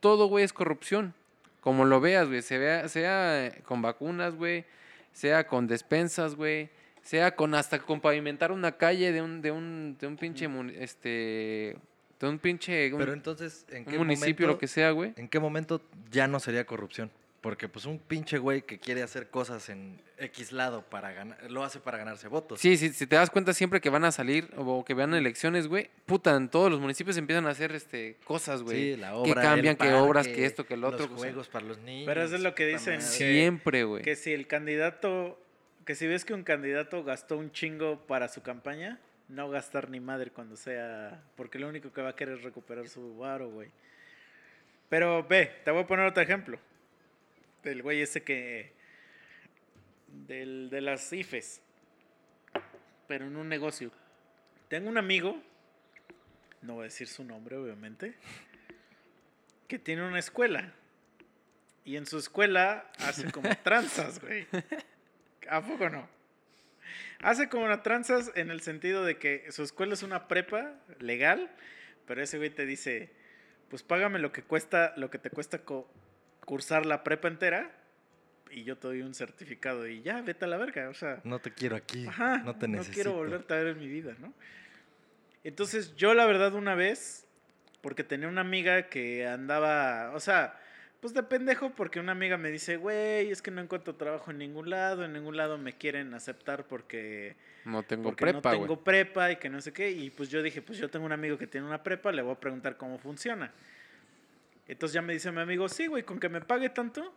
todo, 0.00 0.26
güey, 0.26 0.44
es 0.44 0.52
corrupción. 0.52 1.14
Como 1.60 1.84
lo 1.84 2.00
veas, 2.00 2.28
güey. 2.28 2.42
Se 2.42 2.58
vea, 2.58 2.88
sea 2.88 3.52
con 3.64 3.82
vacunas, 3.82 4.34
güey. 4.34 4.64
Sea 5.12 5.46
con 5.46 5.66
despensas, 5.66 6.34
güey. 6.34 6.70
Sea 7.02 7.34
con 7.34 7.54
hasta 7.54 7.78
con 7.78 8.00
pavimentar 8.00 8.52
una 8.52 8.72
calle 8.72 9.12
de 9.12 9.22
un, 9.22 9.42
de 9.42 9.50
un, 9.50 9.96
de 9.98 10.06
un 10.06 10.16
pinche, 10.16 10.48
este, 10.78 11.76
de 12.20 12.28
un 12.28 12.38
pinche, 12.38 12.92
un, 12.92 12.98
Pero 12.98 13.12
entonces, 13.12 13.64
¿en 13.70 13.78
un 13.78 13.84
qué 13.84 13.98
municipio, 13.98 14.46
momento, 14.46 14.46
lo 14.46 14.58
que 14.58 14.66
sea, 14.66 14.90
güey. 14.90 15.12
¿En 15.16 15.28
qué 15.28 15.38
momento 15.38 15.80
ya 16.10 16.26
no 16.26 16.40
sería 16.40 16.66
corrupción? 16.66 17.10
Porque 17.46 17.68
pues 17.68 17.84
un 17.84 18.00
pinche 18.00 18.38
güey 18.38 18.62
que 18.62 18.80
quiere 18.80 19.04
hacer 19.04 19.30
cosas 19.30 19.68
en 19.68 20.02
X 20.18 20.50
lado 20.50 20.82
para 20.82 21.12
ganar, 21.12 21.48
lo 21.48 21.62
hace 21.62 21.78
para 21.78 21.96
ganarse 21.96 22.26
votos. 22.26 22.58
Sí, 22.58 22.76
sí, 22.76 22.88
si 22.88 23.06
te 23.06 23.14
das 23.14 23.30
cuenta 23.30 23.52
siempre 23.52 23.80
que 23.80 23.88
van 23.88 24.04
a 24.04 24.10
salir 24.10 24.50
o 24.56 24.84
que 24.84 24.94
vean 24.94 25.14
elecciones, 25.14 25.68
güey, 25.68 25.88
puta, 26.06 26.34
en 26.34 26.48
todos 26.48 26.72
los 26.72 26.80
municipios 26.80 27.16
empiezan 27.16 27.46
a 27.46 27.50
hacer 27.50 27.70
este 27.70 28.16
cosas, 28.24 28.62
güey. 28.62 28.94
Sí, 28.94 28.96
la 28.96 29.10
que 29.10 29.14
obra, 29.14 29.42
cambian, 29.42 29.76
el 29.78 29.78
que 29.78 29.94
obras, 29.94 30.26
que 30.26 30.44
esto, 30.44 30.66
que 30.66 30.74
el 30.74 30.82
otro. 30.82 31.06
Los 31.06 31.06
o 31.06 31.18
sea, 31.18 31.18
juegos 31.18 31.48
para 31.48 31.66
los 31.66 31.78
niños. 31.78 32.06
Pero 32.06 32.24
eso 32.24 32.34
es 32.34 32.40
lo 32.40 32.52
que 32.56 32.66
dicen. 32.66 33.00
Siempre, 33.00 33.84
güey. 33.84 34.02
Que 34.02 34.16
si 34.16 34.32
el 34.32 34.48
candidato, 34.48 35.40
que 35.84 35.94
si 35.94 36.08
ves 36.08 36.24
que 36.24 36.34
un 36.34 36.42
candidato 36.42 37.04
gastó 37.04 37.38
un 37.38 37.52
chingo 37.52 38.08
para 38.08 38.26
su 38.26 38.42
campaña, 38.42 38.98
no 39.28 39.48
gastar 39.50 39.88
ni 39.88 40.00
madre 40.00 40.32
cuando 40.32 40.56
sea, 40.56 41.22
porque 41.36 41.60
lo 41.60 41.68
único 41.68 41.92
que 41.92 42.02
va 42.02 42.08
a 42.08 42.16
querer 42.16 42.38
es 42.38 42.42
recuperar 42.42 42.88
su 42.88 43.18
varo, 43.18 43.50
güey. 43.50 43.68
Pero 44.88 45.24
ve, 45.28 45.52
te 45.64 45.70
voy 45.70 45.84
a 45.84 45.86
poner 45.86 46.06
otro 46.06 46.24
ejemplo. 46.24 46.58
Del 47.66 47.82
güey 47.82 48.00
ese 48.00 48.22
que, 48.22 48.70
del, 50.06 50.70
de 50.70 50.80
las 50.80 51.12
IFES, 51.12 51.60
pero 53.08 53.26
en 53.26 53.34
un 53.36 53.48
negocio. 53.48 53.90
Tengo 54.68 54.88
un 54.88 54.98
amigo, 54.98 55.42
no 56.62 56.74
voy 56.74 56.82
a 56.82 56.84
decir 56.84 57.08
su 57.08 57.24
nombre, 57.24 57.56
obviamente, 57.56 58.14
que 59.66 59.80
tiene 59.80 60.06
una 60.06 60.20
escuela. 60.20 60.74
Y 61.84 61.96
en 61.96 62.06
su 62.06 62.18
escuela 62.18 62.88
hace 63.00 63.32
como 63.32 63.48
tranzas, 63.64 64.20
güey. 64.20 64.46
¿A 65.50 65.60
poco 65.60 65.90
no? 65.90 66.08
Hace 67.18 67.48
como 67.48 67.64
una 67.64 67.82
tranzas 67.82 68.30
en 68.36 68.52
el 68.52 68.60
sentido 68.60 69.04
de 69.04 69.18
que 69.18 69.50
su 69.50 69.64
escuela 69.64 69.94
es 69.94 70.04
una 70.04 70.28
prepa 70.28 70.72
legal, 71.00 71.50
pero 72.06 72.22
ese 72.22 72.38
güey 72.38 72.50
te 72.50 72.64
dice, 72.64 73.10
pues 73.70 73.82
págame 73.82 74.20
lo 74.20 74.30
que 74.30 74.44
cuesta, 74.44 74.92
lo 74.96 75.10
que 75.10 75.18
te 75.18 75.30
cuesta 75.30 75.58
co- 75.64 75.90
cursar 76.46 76.86
la 76.86 77.04
prepa 77.04 77.28
entera 77.28 77.70
y 78.50 78.64
yo 78.64 78.78
te 78.78 78.86
doy 78.86 79.02
un 79.02 79.12
certificado 79.14 79.86
y 79.86 80.00
ya, 80.00 80.22
vete 80.22 80.46
a 80.46 80.48
la 80.48 80.56
verga, 80.56 80.88
o 80.88 80.94
sea, 80.94 81.20
No 81.24 81.40
te 81.40 81.52
quiero 81.52 81.76
aquí. 81.76 82.06
ajá, 82.06 82.38
no 82.38 82.56
te 82.56 82.68
necesito. 82.68 82.94
quiero 82.94 83.12
volverte 83.12 83.52
a 83.52 83.58
ver 83.58 83.66
en 83.68 83.78
mi 83.78 83.88
vida, 83.88 84.14
¿no? 84.18 84.32
Entonces, 85.44 85.94
yo 85.96 86.14
la 86.14 86.24
verdad 86.26 86.54
una 86.54 86.74
vez, 86.74 87.26
porque 87.80 88.02
tenía 88.04 88.28
una 88.28 88.40
amiga 88.40 88.88
que 88.88 89.26
andaba, 89.26 90.12
o 90.14 90.20
sea, 90.20 90.58
pues 91.00 91.12
de 91.12 91.22
pendejo, 91.22 91.70
porque 91.70 92.00
una 92.00 92.12
amiga 92.12 92.36
me 92.36 92.50
dice, 92.50 92.76
güey, 92.78 93.30
es 93.30 93.42
que 93.42 93.50
no 93.50 93.60
encuentro 93.60 93.94
trabajo 93.96 94.30
en 94.30 94.38
ningún 94.38 94.70
lado, 94.70 95.04
en 95.04 95.12
ningún 95.12 95.36
lado 95.36 95.58
me 95.58 95.76
quieren 95.76 96.14
aceptar 96.14 96.66
porque 96.66 97.36
No 97.64 97.82
tengo 97.82 98.04
porque 98.04 98.24
prepa, 98.24 98.52
no 98.54 98.60
tengo 98.60 98.82
prepa 98.82 99.30
y 99.32 99.36
que 99.36 99.48
no 99.48 99.60
sé 99.60 99.72
qué. 99.72 99.90
Y 99.90 100.10
pues 100.10 100.30
yo 100.30 100.42
dije, 100.42 100.62
pues 100.62 100.78
yo 100.78 100.88
tengo 100.88 101.04
un 101.06 101.12
amigo 101.12 101.36
que 101.38 101.46
tiene 101.46 101.66
una 101.66 101.82
prepa, 101.82 102.10
le 102.12 102.22
voy 102.22 102.32
a 102.32 102.40
preguntar 102.40 102.76
cómo 102.76 102.98
funciona. 102.98 103.52
Entonces 104.68 104.94
ya 104.94 105.02
me 105.02 105.12
dice 105.12 105.30
mi 105.30 105.40
amigo, 105.40 105.68
sí, 105.68 105.86
güey, 105.86 106.02
con 106.02 106.18
que 106.18 106.28
me 106.28 106.40
pague 106.40 106.70
tanto, 106.70 107.14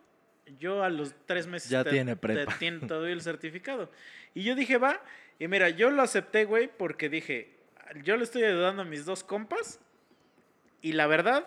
yo 0.58 0.82
a 0.82 0.90
los 0.90 1.14
tres 1.26 1.46
meses 1.46 1.70
Ya 1.70 1.84
tiene 1.84 2.16
prepa. 2.16 2.56
Te, 2.58 2.70
te 2.70 2.86
doy 2.86 3.12
el 3.12 3.22
certificado. 3.22 3.90
Y 4.34 4.42
yo 4.42 4.54
dije, 4.54 4.78
va. 4.78 5.00
Y 5.38 5.48
mira, 5.48 5.70
yo 5.70 5.90
lo 5.90 6.02
acepté, 6.02 6.44
güey, 6.44 6.68
porque 6.68 7.08
dije, 7.08 7.56
yo 8.04 8.16
le 8.16 8.24
estoy 8.24 8.44
ayudando 8.44 8.82
a 8.82 8.84
mis 8.84 9.04
dos 9.04 9.24
compas. 9.24 9.80
Y 10.82 10.92
la 10.92 11.06
verdad, 11.06 11.46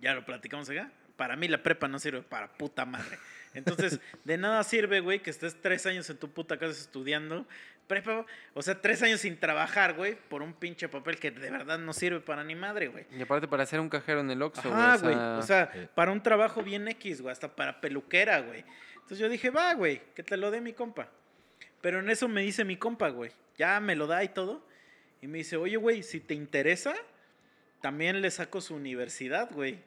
ya 0.00 0.14
lo 0.14 0.24
platicamos 0.24 0.68
acá, 0.70 0.90
para 1.16 1.36
mí 1.36 1.48
la 1.48 1.62
prepa 1.62 1.88
no 1.88 1.98
sirve 1.98 2.22
para 2.22 2.52
puta 2.52 2.84
madre. 2.84 3.18
Entonces, 3.54 4.00
de 4.24 4.36
nada 4.36 4.62
sirve, 4.64 5.00
güey, 5.00 5.20
que 5.20 5.30
estés 5.30 5.60
tres 5.60 5.86
años 5.86 6.08
en 6.10 6.16
tu 6.16 6.30
puta 6.30 6.58
casa 6.58 6.72
estudiando. 6.72 7.46
Prepa, 7.86 8.24
o 8.54 8.62
sea, 8.62 8.80
tres 8.80 9.02
años 9.02 9.20
sin 9.20 9.38
trabajar, 9.38 9.92
güey, 9.94 10.14
por 10.28 10.42
un 10.42 10.54
pinche 10.54 10.88
papel 10.88 11.18
que 11.18 11.30
de 11.30 11.50
verdad 11.50 11.78
no 11.78 11.92
sirve 11.92 12.20
para 12.20 12.42
ni 12.42 12.54
madre, 12.54 12.88
güey. 12.88 13.04
Y 13.12 13.20
aparte 13.20 13.46
para 13.46 13.64
hacer 13.64 13.78
un 13.80 13.90
cajero 13.90 14.20
en 14.20 14.30
el 14.30 14.40
Oxxo, 14.40 14.70
güey. 14.70 14.82
O 14.82 14.98
güey. 15.00 15.14
sea, 15.14 15.38
O 15.38 15.42
sea, 15.42 15.70
Sí. 15.72 15.88
para 15.94 16.10
un 16.12 16.22
trabajo 16.22 16.62
bien 16.62 16.88
X, 16.88 17.20
güey, 17.20 17.32
hasta 17.32 17.54
para 17.54 17.80
peluquera, 17.82 18.40
güey. 18.40 18.64
Entonces 18.94 19.18
yo 19.18 19.28
dije, 19.28 19.50
va, 19.50 19.74
güey, 19.74 20.00
que 20.14 20.22
te 20.22 20.36
lo 20.38 20.50
dé 20.50 20.60
mi 20.62 20.72
compa. 20.72 21.08
Pero 21.82 21.98
en 22.00 22.08
eso 22.08 22.26
me 22.26 22.40
dice 22.40 22.64
mi 22.64 22.76
compa, 22.78 23.10
güey. 23.10 23.30
Ya 23.58 23.78
me 23.80 23.94
lo 23.96 24.06
da 24.06 24.24
y 24.24 24.28
todo. 24.28 24.66
Y 25.20 25.26
me 25.26 25.38
dice, 25.38 25.56
oye, 25.56 25.76
güey, 25.76 26.02
si 26.02 26.20
te 26.20 26.32
interesa, 26.32 26.94
también 27.82 28.22
le 28.22 28.30
saco 28.30 28.62
su 28.62 28.74
universidad, 28.74 29.50
güey. 29.52 29.78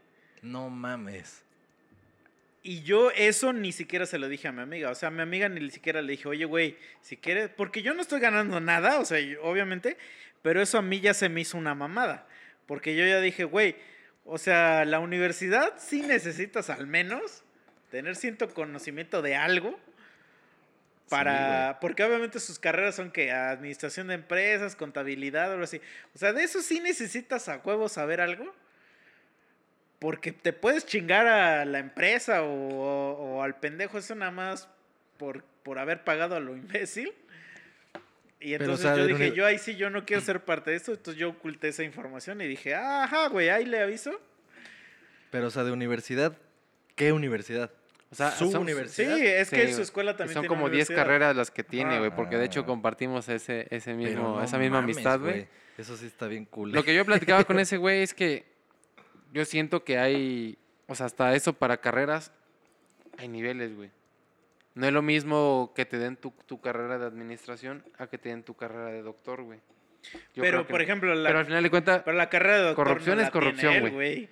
No 0.43 0.69
mames. 0.69 1.43
Y 2.69 2.84
yo 2.84 3.11
eso 3.11 3.53
ni 3.53 3.72
siquiera 3.72 4.06
se 4.06 4.18
lo 4.19 4.27
dije 4.27 4.49
a 4.49 4.52
mi 4.52 4.61
amiga. 4.61 4.91
O 4.91 4.95
sea, 4.95 5.07
a 5.07 5.11
mi 5.11 5.22
amiga 5.22 5.48
ni 5.48 5.72
siquiera 5.72 6.02
le 6.02 6.11
dije, 6.11 6.27
oye, 6.27 6.44
güey, 6.44 6.77
si 6.99 7.15
quieres, 7.15 7.49
porque 7.49 7.81
yo 7.81 7.94
no 7.94 8.02
estoy 8.02 8.19
ganando 8.19 8.60
nada, 8.60 8.99
o 8.99 9.06
sea, 9.06 9.22
yo- 9.22 9.41
obviamente, 9.41 9.95
pero 10.41 10.61
eso 10.61 10.77
a 10.77 10.81
mí 10.81 10.99
ya 10.99 11.14
se 11.14 11.30
me 11.30 11.39
hizo 11.39 11.57
una 11.57 11.76
mamada. 11.76 12.27
Porque 12.65 12.94
yo 12.98 13.06
ya 13.06 13.22
dije, 13.22 13.45
güey, 13.45 13.77
o 14.26 14.38
sea, 14.38 14.84
la 14.84 14.99
universidad 14.99 15.76
sí 15.77 16.02
necesitas 16.02 16.69
al 16.69 16.88
menos 16.88 17.45
tener 17.89 18.18
cierto 18.18 18.49
conocimiento 18.53 19.22
de 19.22 19.38
algo. 19.38 19.80
Para, 21.07 21.77
porque 21.80 22.03
obviamente 22.03 22.38
sus 22.41 22.60
carreras 22.60 22.95
son 22.98 23.11
que 23.11 23.31
administración 23.31 24.07
de 24.07 24.15
empresas, 24.15 24.76
contabilidad, 24.76 25.53
algo 25.53 25.64
así. 25.64 25.80
O 26.14 26.18
sea, 26.18 26.34
de 26.34 26.44
eso 26.44 26.61
sí 26.61 26.81
necesitas 26.81 27.48
a 27.48 27.61
huevo 27.64 27.88
saber 27.88 28.19
algo. 28.19 28.53
Porque 29.99 30.31
te 30.31 30.53
puedes 30.53 30.85
chingar 30.85 31.25
a 31.27 31.65
la 31.65 31.79
empresa 31.79 32.43
o, 32.43 32.49
o 32.51 33.43
al 33.43 33.55
pendejo, 33.59 33.97
eso 33.97 34.13
nada 34.15 34.31
más 34.31 34.69
por, 35.17 35.43
por 35.63 35.79
haber 35.79 36.03
pagado 36.03 36.35
a 36.35 36.39
lo 36.39 36.55
imbécil. 36.55 37.11
Y 38.39 38.51
Pero, 38.51 38.65
o 38.65 38.75
entonces 38.75 38.85
sea, 38.85 38.95
yo 38.97 39.07
dije, 39.07 39.31
yo 39.31 39.45
ahí 39.47 39.57
sí, 39.57 39.75
yo 39.75 39.89
no 39.89 40.05
quiero 40.05 40.21
ser 40.21 40.41
parte 40.45 40.69
de 40.71 40.77
esto. 40.77 40.91
Entonces 40.91 41.19
yo 41.19 41.29
oculté 41.29 41.69
esa 41.69 41.83
información 41.83 42.39
y 42.41 42.47
dije, 42.47 42.75
ajá, 42.75 43.29
güey, 43.29 43.49
ahí 43.49 43.65
le 43.65 43.81
aviso. 43.81 44.11
Pero, 45.31 45.47
o 45.47 45.49
sea, 45.49 45.63
de 45.63 45.71
universidad, 45.71 46.37
¿qué 46.95 47.11
universidad? 47.11 47.71
O 48.11 48.15
sea, 48.15 48.29
su 48.31 48.45
son- 48.45 48.51
Sí, 48.51 48.57
universidad. 48.57 49.17
es 49.17 49.49
que 49.49 49.67
Sí, 49.67 49.73
su 49.73 49.81
escuela 49.81 50.15
también 50.15 50.35
son 50.35 50.43
tiene 50.43 50.47
como 50.49 50.69
10 50.69 50.87
universidad. 50.89 50.97
carreras 51.05 51.35
las 51.35 51.49
que 51.51 51.63
tiene, 51.63 51.97
güey, 51.97 52.11
porque 52.15 52.37
de 52.37 52.45
hecho 52.45 52.61
Ah. 52.61 52.65
compartimos 52.67 53.27
ese, 53.27 53.67
ese 53.71 53.93
mismo, 53.95 54.37
no 54.37 54.43
esa 54.43 54.57
misma 54.59 54.81
mames, 54.81 54.95
amistad, 54.97 55.19
güey. 55.19 55.47
Eso 55.77 55.97
sí 55.97 56.05
está 56.05 56.27
bien 56.27 56.45
cool. 56.45 56.71
Lo 56.71 56.83
que 56.83 56.93
yo 56.95 57.03
platicaba 57.05 57.43
con 57.43 57.59
ese 57.59 57.77
güey 57.77 58.03
es 58.03 58.13
que 58.13 58.45
yo 59.33 59.45
siento 59.45 59.83
que 59.83 59.97
hay, 59.97 60.57
o 60.87 60.95
sea, 60.95 61.05
hasta 61.05 61.35
eso 61.35 61.53
para 61.53 61.77
carreras 61.77 62.31
hay 63.17 63.27
niveles, 63.27 63.75
güey. 63.75 63.91
No 64.75 64.85
es 64.85 64.93
lo 64.93 65.01
mismo 65.01 65.73
que 65.75 65.85
te 65.85 65.97
den 65.97 66.17
tu, 66.17 66.31
tu 66.45 66.61
carrera 66.61 66.99
de 66.99 67.05
administración 67.05 67.83
a 67.97 68.07
que 68.07 68.17
te 68.17 68.29
den 68.29 68.43
tu 68.43 68.53
carrera 68.55 68.87
de 68.87 69.01
doctor, 69.01 69.41
güey. 69.41 69.59
Yo 70.35 70.43
Pero, 70.43 70.67
por 70.67 70.81
ejemplo, 70.81 71.13
la, 71.15 71.29
pero 71.29 71.39
al 71.39 71.45
final 71.45 71.63
de 71.63 71.69
cuentas, 71.69 72.01
pero 72.05 72.15
la 72.15 72.29
carrera 72.29 72.57
de 72.57 72.63
doctor 72.63 72.85
corrupción 72.85 73.17
no 73.17 73.23
es 73.23 73.29
corrupción, 73.31 73.89
güey. 73.89 74.29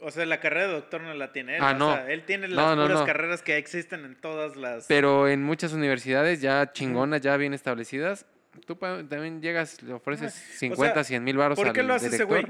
O 0.00 0.10
sea, 0.10 0.26
la 0.26 0.40
carrera 0.40 0.68
de 0.68 0.72
doctor 0.74 1.00
no 1.00 1.14
la 1.14 1.32
tiene 1.32 1.56
él. 1.56 1.62
Ah, 1.62 1.72
o 1.72 1.74
no. 1.74 1.92
sea, 1.92 2.10
él 2.10 2.24
tiene 2.24 2.48
las 2.48 2.76
no, 2.76 2.82
puras 2.84 3.00
no. 3.00 3.06
carreras 3.06 3.42
que 3.42 3.56
existen 3.56 4.04
en 4.04 4.14
todas 4.14 4.54
las... 4.54 4.86
pero 4.86 5.26
en 5.26 5.42
muchas 5.42 5.72
universidades 5.72 6.40
ya 6.40 6.70
chingonas, 6.72 7.22
ya 7.22 7.36
bien 7.36 7.54
establecidas, 7.54 8.26
tú 8.66 8.76
también 8.76 9.40
llegas, 9.40 9.82
le 9.82 9.94
ofreces 9.94 10.34
Ah, 10.36 10.56
50, 10.58 11.04
100 11.04 11.24
mil 11.24 11.36
baros 11.36 11.56
¿Por 11.56 11.68
al 11.68 11.72
qué 11.72 11.82
lo 11.82 11.94
hace 11.94 12.08
ese 12.08 12.24
güey? 12.24 12.46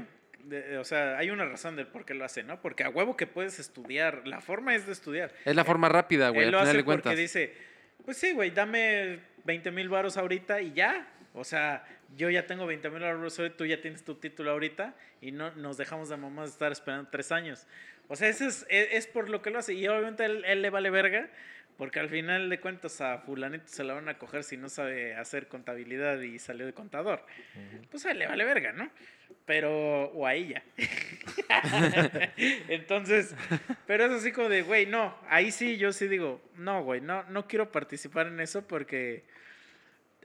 De- 0.49 0.77
o 0.77 0.83
sea, 0.83 1.17
hay 1.17 1.29
una 1.29 1.45
razón 1.45 1.75
del 1.75 1.87
por 1.87 2.05
qué 2.05 2.13
lo 2.13 2.23
hace, 2.25 2.43
¿no? 2.43 2.61
Porque 2.61 2.83
a 2.83 2.89
huevo 2.89 3.17
que 3.17 3.27
puedes 3.27 3.59
estudiar. 3.59 4.27
La 4.27 4.41
forma 4.41 4.75
es 4.75 4.85
de 4.85 4.93
estudiar. 4.93 5.31
Es 5.45 5.55
la 5.55 5.65
forma 5.65 5.89
rápida, 5.89 6.29
güey, 6.29 6.45
Él 6.45 6.51
lo 6.51 6.59
hace 6.59 6.83
porque 6.83 7.15
dice, 7.15 7.53
pues 8.05 8.17
sí, 8.17 8.33
güey, 8.33 8.51
dame 8.51 9.19
20 9.43 9.71
mil 9.71 9.89
baros 9.89 10.17
ahorita 10.17 10.61
y 10.61 10.73
ya. 10.73 11.07
O 11.33 11.43
sea, 11.43 11.83
yo 12.15 12.29
ya 12.29 12.47
tengo 12.47 12.65
20 12.65 12.89
mil 12.89 13.01
baros 13.01 13.37
ahorita, 13.37 13.57
tú 13.57 13.65
ya 13.65 13.81
tienes 13.81 14.03
tu 14.03 14.15
título 14.15 14.51
ahorita 14.51 14.95
y 15.21 15.31
no 15.31 15.51
nos 15.55 15.77
dejamos 15.77 16.09
de 16.09 16.17
mamás 16.17 16.45
de 16.49 16.51
estar 16.53 16.71
esperando 16.71 17.09
tres 17.11 17.31
años. 17.31 17.67
O 18.07 18.15
sea, 18.15 18.29
ese 18.29 18.47
es, 18.47 18.65
es, 18.69 18.87
es 18.91 19.07
por 19.07 19.29
lo 19.29 19.41
que 19.41 19.49
lo 19.49 19.59
hace. 19.59 19.73
Y 19.73 19.87
obviamente 19.87 20.23
él, 20.25 20.43
él 20.45 20.61
le 20.61 20.69
vale 20.69 20.89
verga, 20.89 21.29
porque 21.77 21.99
al 21.99 22.09
final 22.09 22.49
de 22.49 22.59
cuentas 22.59 22.99
a 23.01 23.19
fulanito 23.19 23.67
se 23.67 23.83
la 23.83 23.93
van 23.93 24.09
a 24.09 24.17
coger 24.17 24.43
si 24.43 24.57
no 24.57 24.67
sabe 24.67 25.15
hacer 25.15 25.47
contabilidad 25.47 26.19
y 26.21 26.39
salió 26.39 26.65
de 26.65 26.73
contador. 26.73 27.23
Pues 27.91 28.05
a 28.05 28.11
él 28.11 28.19
le 28.19 28.27
vale 28.27 28.43
verga, 28.43 28.73
¿no? 28.73 28.89
Pero, 29.45 30.05
o 30.05 30.25
a 30.25 30.33
ella. 30.33 30.63
Entonces, 32.67 33.35
pero 33.85 34.05
es 34.05 34.11
así 34.11 34.31
como 34.31 34.49
de, 34.49 34.63
güey, 34.63 34.87
no, 34.87 35.15
ahí 35.29 35.51
sí, 35.51 35.77
yo 35.77 35.93
sí 35.93 36.07
digo, 36.07 36.41
no, 36.55 36.83
güey, 36.83 36.99
no, 36.99 37.23
no 37.29 37.47
quiero 37.47 37.71
participar 37.71 38.27
en 38.27 38.39
eso 38.39 38.67
porque 38.67 39.23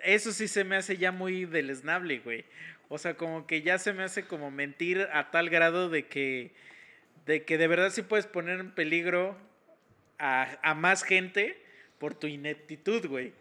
eso 0.03 0.33
sí 0.33 0.49
se 0.49 0.65
me 0.65 0.77
hace 0.77 0.97
ya 0.97 1.13
muy 1.13 1.45
deleznable, 1.45 2.21
güey. 2.21 2.45
O 2.89 2.99
sea, 2.99 3.15
como 3.15 3.47
que 3.47 3.63
ya 3.63 3.79
se 3.79 3.93
me 3.93 4.03
hace 4.05 4.25
como 4.25 4.51
mentir 4.51 5.09
a 5.13 5.31
tal 5.31 5.51
grado 5.51 5.91
de 5.91 6.07
que, 6.07 6.53
de 7.27 7.45
que 7.45 7.59
de 7.59 7.67
verdad 7.67 7.91
sí 7.91 8.03
puedes 8.03 8.27
poner 8.27 8.61
en 8.61 8.71
peligro 8.71 9.37
a, 10.23 10.57
a 10.63 10.75
más 10.75 11.03
gente 11.03 11.61
por 11.99 12.15
tu 12.15 12.29
ineptitud, 12.29 13.07
güey. 13.07 13.33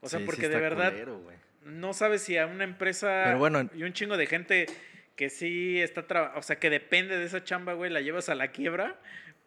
O 0.00 0.08
sea, 0.08 0.18
Sí, 0.18 0.24
sí 0.24 0.26
porque 0.26 0.48
de 0.48 0.60
verdad 0.60 0.90
culero, 0.90 1.22
no 1.64 1.92
sabes 1.92 2.22
si 2.22 2.36
a 2.36 2.46
una 2.46 2.64
empresa 2.64 3.22
Pero 3.26 3.38
bueno, 3.38 3.70
y 3.74 3.84
un 3.84 3.92
chingo 3.92 4.16
de 4.16 4.26
gente 4.26 4.66
que 5.14 5.30
sí 5.30 5.80
está 5.80 6.06
trabajando, 6.06 6.40
o 6.40 6.42
sea, 6.42 6.58
que 6.58 6.68
depende 6.68 7.16
de 7.16 7.24
esa 7.24 7.44
chamba, 7.44 7.74
güey, 7.74 7.90
la 7.90 8.00
llevas 8.00 8.28
a 8.28 8.34
la 8.34 8.48
quiebra 8.48 8.98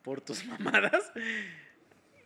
por 0.03 0.21
tus 0.21 0.45
mamadas. 0.45 1.11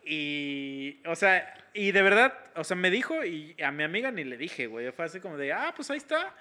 Y, 0.06 1.00
o 1.06 1.16
sea, 1.16 1.54
y 1.74 1.92
de 1.92 2.02
verdad, 2.02 2.34
o 2.56 2.64
sea, 2.64 2.78
me 2.78 2.92
dijo 2.92 3.26
y 3.26 3.56
a 3.62 3.72
mi 3.72 3.84
amiga 3.84 4.12
ni 4.12 4.24
le 4.24 4.38
dije, 4.38 4.68
güey, 4.68 4.92
fue 4.92 5.06
así 5.06 5.20
como 5.20 5.38
de, 5.38 5.52
ah, 5.52 5.74
pues 5.76 5.90
ahí 5.90 5.98
está, 5.98 6.36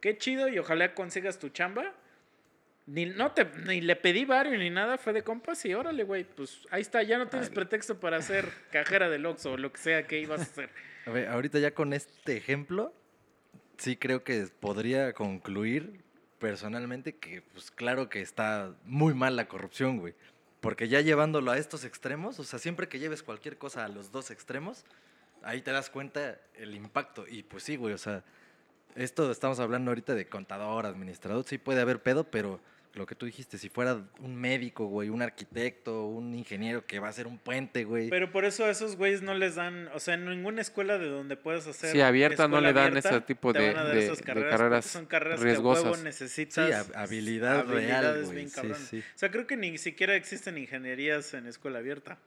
qué 0.00 0.18
chido 0.18 0.48
y 0.48 0.58
ojalá 0.58 0.94
consigas 0.94 1.38
tu 1.38 1.48
chamba. 1.50 1.94
Ni, 2.86 3.06
no 3.06 3.32
te, 3.32 3.44
ni 3.66 3.80
le 3.80 3.96
pedí 3.96 4.24
varios 4.24 4.58
ni 4.58 4.70
nada, 4.70 4.96
fue 4.96 5.12
de 5.12 5.22
compas 5.22 5.64
y 5.64 5.74
órale, 5.74 6.04
güey, 6.04 6.24
pues 6.24 6.60
ahí 6.70 6.82
está, 6.82 7.02
ya 7.02 7.18
no 7.18 7.26
tienes 7.26 7.50
pretexto 7.50 7.98
para 7.98 8.22
ser 8.22 8.48
cajera 8.70 9.10
del 9.10 9.26
Oxxo 9.26 9.52
o 9.52 9.56
lo 9.56 9.72
que 9.72 9.78
sea 9.78 10.06
que 10.06 10.20
ibas 10.20 10.40
a 10.40 10.42
hacer. 10.44 10.70
A 11.04 11.10
ver, 11.10 11.28
ahorita 11.28 11.58
ya 11.58 11.72
con 11.72 11.92
este 11.92 12.36
ejemplo, 12.36 12.94
sí 13.76 13.96
creo 13.96 14.22
que 14.22 14.46
podría 14.60 15.12
concluir 15.14 16.00
personalmente 16.38 17.16
que, 17.16 17.42
pues 17.42 17.70
claro 17.70 18.08
que 18.08 18.20
está 18.20 18.74
muy 18.84 19.14
mal 19.14 19.36
la 19.36 19.48
corrupción, 19.48 19.98
güey. 19.98 20.14
Porque 20.60 20.88
ya 20.88 21.00
llevándolo 21.00 21.50
a 21.50 21.58
estos 21.58 21.84
extremos, 21.84 22.38
o 22.38 22.44
sea, 22.44 22.58
siempre 22.58 22.88
que 22.88 22.98
lleves 22.98 23.22
cualquier 23.22 23.58
cosa 23.58 23.84
a 23.84 23.88
los 23.88 24.12
dos 24.12 24.30
extremos, 24.30 24.84
ahí 25.42 25.60
te 25.62 25.72
das 25.72 25.90
cuenta 25.90 26.38
el 26.54 26.74
impacto. 26.74 27.26
Y 27.28 27.42
pues 27.42 27.62
sí, 27.62 27.76
güey, 27.76 27.94
o 27.94 27.98
sea, 27.98 28.24
esto 28.94 29.30
estamos 29.30 29.60
hablando 29.60 29.90
ahorita 29.90 30.14
de 30.14 30.26
contador, 30.26 30.86
administrador, 30.86 31.44
sí 31.44 31.58
puede 31.58 31.80
haber 31.80 32.02
pedo, 32.02 32.24
pero 32.24 32.60
lo 32.96 33.06
que 33.06 33.14
tú 33.14 33.26
dijiste, 33.26 33.58
si 33.58 33.68
fuera 33.68 34.00
un 34.20 34.34
médico, 34.34 34.86
güey, 34.86 35.10
un 35.10 35.20
arquitecto, 35.22 36.06
un 36.06 36.34
ingeniero 36.34 36.86
que 36.86 36.98
va 36.98 37.08
a 37.08 37.10
hacer 37.10 37.26
un 37.26 37.38
puente, 37.38 37.84
güey. 37.84 38.08
Pero 38.08 38.32
por 38.32 38.44
eso 38.44 38.64
a 38.64 38.70
esos 38.70 38.96
güeyes 38.96 39.22
no 39.22 39.34
les 39.34 39.54
dan, 39.54 39.88
o 39.94 40.00
sea, 40.00 40.14
en 40.14 40.24
ninguna 40.24 40.62
escuela 40.62 40.96
de 40.98 41.06
donde 41.08 41.36
puedas 41.36 41.66
hacer. 41.66 41.92
Sí, 41.92 42.00
abierta 42.00 42.48
no 42.48 42.60
le 42.60 42.72
dan 42.72 42.88
abierta, 42.88 43.10
ese 43.10 43.20
tipo 43.20 43.52
de- 43.52 43.68
a 43.70 43.74
carreras 44.24 44.86
son 44.86 45.06
carreras 45.06 45.38
que 45.40 45.44
a 45.44 45.48
riesgosas. 45.50 45.84
huevo 45.84 45.96
Sí, 45.96 46.02
necesitas. 46.04 46.70
hab- 46.90 46.96
habilidad 46.96 47.66
real, 47.66 47.76
habilidades 48.06 48.24
güey. 48.26 48.36
bien 48.36 48.48
Sí, 48.50 48.72
sí. 48.90 48.98
O 49.14 49.18
sea, 49.18 49.30
creo 49.30 49.46
que 49.46 49.56
ni 49.56 49.76
siquiera 49.78 50.14
existen 50.16 50.56
ingenierías 50.58 51.34
en 51.34 51.46
escuela 51.46 51.78
abierta. 51.80 52.18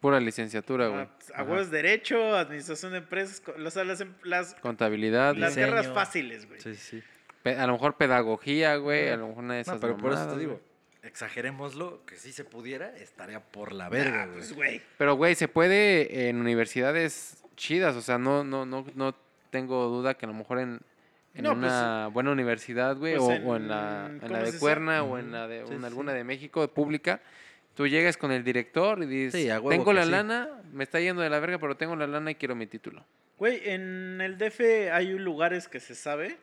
Pura 0.00 0.20
licenciatura, 0.20 0.88
güey. 0.88 1.00
A, 1.00 1.02
a 1.04 1.08
Ajá. 1.34 1.42
huevos 1.44 1.70
derecho, 1.70 2.36
administración 2.36 2.92
de 2.92 2.98
empresas, 2.98 3.42
o 3.46 3.70
sea, 3.70 3.84
las, 3.84 4.00
em- 4.00 4.14
las, 4.22 4.54
Contabilidad, 4.54 5.34
las 5.34 5.54
Diseño. 5.54 5.74
carreras 5.74 5.94
fáciles, 5.94 6.46
güey. 6.46 6.60
Sí, 6.60 6.74
sí. 6.74 7.02
A 7.44 7.66
lo 7.66 7.72
mejor 7.74 7.96
pedagogía, 7.96 8.76
güey, 8.76 9.08
a 9.08 9.16
lo 9.16 9.28
mejor 9.28 9.44
una 9.44 9.54
de 9.54 9.60
esas 9.60 9.74
No, 9.74 9.80
pero 9.80 9.96
por 9.96 10.12
eso 10.12 10.26
te 10.28 10.38
digo, 10.38 10.60
exagerémoslo, 11.02 12.04
que 12.06 12.16
si 12.16 12.32
se 12.32 12.44
pudiera, 12.44 12.88
estaría 12.96 13.40
por 13.40 13.72
la 13.72 13.88
verga, 13.88 14.22
Ah, 14.22 14.26
güey. 14.26 14.38
pues, 14.38 14.52
güey. 14.54 14.82
Pero, 14.98 15.14
güey, 15.16 15.34
se 15.34 15.48
puede 15.48 16.28
en 16.28 16.36
universidades 16.40 17.42
chidas. 17.56 17.94
O 17.96 18.00
sea, 18.02 18.18
no, 18.18 18.42
no, 18.44 18.66
no, 18.66 18.84
no 18.94 19.14
tengo 19.50 19.86
duda 19.88 20.14
que 20.14 20.26
a 20.26 20.28
lo 20.28 20.34
mejor 20.34 20.58
en, 20.58 20.80
en 21.34 21.44
No, 21.44 21.50
pues, 21.50 21.70
una 21.72 22.08
buena 22.08 22.30
universidad, 22.32 22.96
güey, 22.96 23.16
pues, 23.16 23.40
o, 23.42 23.48
o 23.50 23.56
en 23.56 23.68
la, 23.68 24.06
en- 24.06 24.12
en 24.14 24.20
¿cómo 24.20 24.32
la 24.32 24.38
de 24.40 24.46
dice? 24.46 24.58
Cuerna 24.58 25.02
o 25.02 25.18
en 25.18 25.30
la 25.32 25.46
de 25.46 25.66
Sí, 25.66 25.72
en 25.74 25.80
sí, 25.80 25.86
alguna 25.86 26.12
sí. 26.12 26.18
de 26.18 26.24
México, 26.24 26.66
pública. 26.68 27.20
Tú 27.74 27.86
llegas 27.88 28.16
con 28.16 28.30
el 28.30 28.44
director 28.44 29.02
y 29.02 29.06
dices, 29.06 29.42
Sí, 29.42 29.48
tengo 29.68 29.92
la 29.92 30.04
lana, 30.04 30.48
me 30.72 30.84
está 30.84 31.00
yendo 31.00 31.22
de 31.22 31.28
la 31.30 31.40
verga, 31.40 31.58
pero 31.58 31.76
tengo 31.76 31.96
la 31.96 32.06
lana 32.06 32.30
y 32.30 32.36
quiero 32.36 32.54
mi 32.54 32.66
título. 32.68 33.04
Güey, 33.36 33.68
en 33.68 34.20
el 34.20 34.38
DF 34.38 34.60
hay 34.92 35.08
lugares 35.18 35.66
que 35.66 35.80
se 35.80 35.96
sabe 35.96 36.36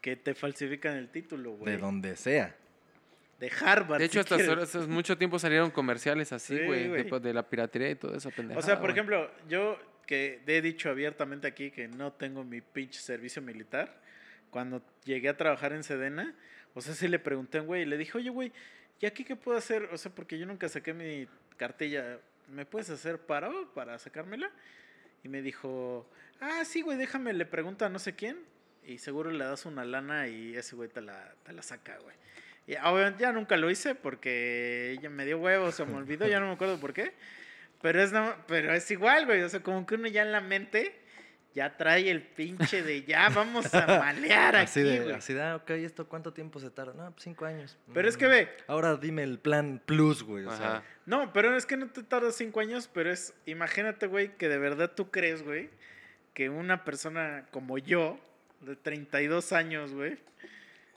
que 0.00 0.16
te 0.16 0.34
falsifican 0.34 0.96
el 0.96 1.08
título, 1.08 1.52
güey. 1.52 1.72
De 1.72 1.78
donde 1.78 2.16
sea. 2.16 2.54
De 3.38 3.50
Harvard. 3.60 3.98
De 4.00 4.06
hecho, 4.06 4.22
si 4.22 4.34
hasta 4.34 4.80
mucho 4.86 5.16
tiempo 5.16 5.38
salieron 5.38 5.70
comerciales 5.70 6.32
así, 6.32 6.56
Sí, 6.56 6.64
güey, 6.64 6.88
güey. 6.88 7.04
de, 7.04 7.20
de 7.20 7.34
la 7.34 7.48
piratería 7.48 7.90
y 7.90 7.94
todo 7.94 8.14
eso, 8.14 8.30
pendejo. 8.30 8.58
O 8.58 8.62
sea, 8.62 8.80
por 8.80 8.90
ejemplo, 8.90 9.30
yo 9.48 9.78
que 10.06 10.40
he 10.46 10.62
dicho 10.62 10.88
abiertamente 10.88 11.46
aquí 11.46 11.70
que 11.70 11.86
no 11.86 12.12
tengo 12.12 12.42
mi 12.42 12.60
pinche 12.62 12.98
servicio 13.00 13.42
militar, 13.42 14.00
cuando 14.50 14.82
llegué 15.04 15.28
a 15.28 15.36
trabajar 15.36 15.72
en 15.72 15.84
Sedena, 15.84 16.34
o 16.74 16.80
sea, 16.80 16.94
sí 16.94 17.06
le 17.08 17.18
pregunté 17.18 17.58
a 17.58 17.60
un 17.60 17.66
güey 17.66 17.82
y 17.82 17.84
le 17.84 17.98
dije, 17.98 18.16
oye, 18.16 18.30
güey, 18.30 18.50
¿y 19.00 19.06
aquí 19.06 19.22
qué 19.22 19.36
puedo 19.36 19.58
hacer? 19.58 19.88
O 19.92 19.98
sea, 19.98 20.10
porque 20.12 20.38
yo 20.38 20.46
nunca 20.46 20.68
saqué 20.68 20.94
mi 20.94 21.28
cartilla, 21.58 22.18
¿me 22.48 22.64
puedes 22.64 22.88
hacer 22.88 23.18
paro 23.18 23.70
para 23.74 23.98
sacármela? 23.98 24.50
Y 25.22 25.28
me 25.28 25.42
dijo, 25.42 26.08
ah, 26.40 26.64
sí, 26.64 26.80
güey, 26.80 26.96
déjame, 26.96 27.34
le 27.34 27.44
pregunto 27.44 27.84
a 27.84 27.88
no 27.90 27.98
sé 27.98 28.14
quién, 28.14 28.38
y 28.88 28.98
seguro 28.98 29.30
le 29.30 29.44
das 29.44 29.66
una 29.66 29.84
lana 29.84 30.28
y 30.28 30.56
ese 30.56 30.74
güey 30.76 30.88
te 30.88 31.00
la, 31.00 31.34
te 31.44 31.52
la 31.52 31.62
saca, 31.62 31.96
güey. 31.98 32.16
Y 32.66 32.74
obviamente 32.76 33.22
ya 33.22 33.32
nunca 33.32 33.56
lo 33.56 33.70
hice 33.70 33.94
porque 33.94 34.92
ella 34.98 35.08
me 35.10 35.24
dio 35.24 35.38
huevos, 35.38 35.74
se 35.74 35.84
me 35.86 35.94
olvidó, 35.96 36.26
ya 36.26 36.40
no 36.40 36.46
me 36.46 36.52
acuerdo 36.52 36.78
por 36.80 36.92
qué. 36.92 37.14
Pero 37.80 38.02
es, 38.02 38.12
no, 38.12 38.34
pero 38.46 38.72
es 38.74 38.90
igual, 38.90 39.24
güey. 39.26 39.42
O 39.42 39.48
sea, 39.48 39.60
como 39.62 39.86
que 39.86 39.94
uno 39.94 40.08
ya 40.08 40.22
en 40.22 40.32
la 40.32 40.40
mente 40.40 40.98
ya 41.54 41.76
trae 41.76 42.10
el 42.10 42.22
pinche 42.22 42.82
de 42.82 43.04
ya 43.04 43.30
vamos 43.30 43.74
a 43.74 43.86
malear 43.98 44.56
Así 44.56 44.80
aquí, 44.80 44.88
de, 44.88 45.00
güey. 45.00 45.14
así 45.14 45.32
de, 45.32 45.42
ah, 45.42 45.56
ok, 45.56 45.70
¿esto 45.70 46.06
cuánto 46.08 46.32
tiempo 46.32 46.60
se 46.60 46.70
tarda? 46.70 46.92
No, 46.92 47.10
pues 47.12 47.22
cinco 47.24 47.46
años. 47.46 47.78
Pero 47.94 48.08
es 48.08 48.16
Mm. 48.16 48.18
que 48.18 48.26
ve, 48.26 48.48
Ahora 48.66 48.96
dime 48.96 49.22
el 49.22 49.38
plan 49.38 49.80
plus, 49.84 50.22
güey. 50.22 50.44
O 50.44 50.50
sea, 50.56 50.76
Ajá. 50.78 50.82
no, 51.06 51.32
pero 51.32 51.56
es 51.56 51.64
que 51.66 51.76
no 51.76 51.88
te 51.88 52.02
tardas 52.02 52.34
cinco 52.36 52.60
años, 52.60 52.90
pero 52.92 53.10
es, 53.10 53.32
imagínate, 53.46 54.06
güey, 54.08 54.36
que 54.36 54.48
de 54.48 54.58
verdad 54.58 54.92
tú 54.94 55.10
crees, 55.10 55.42
güey, 55.42 55.70
que 56.34 56.50
una 56.50 56.84
persona 56.84 57.46
como 57.50 57.78
yo, 57.78 58.20
de 58.60 58.76
32 58.76 59.52
años, 59.52 59.92
güey, 59.92 60.18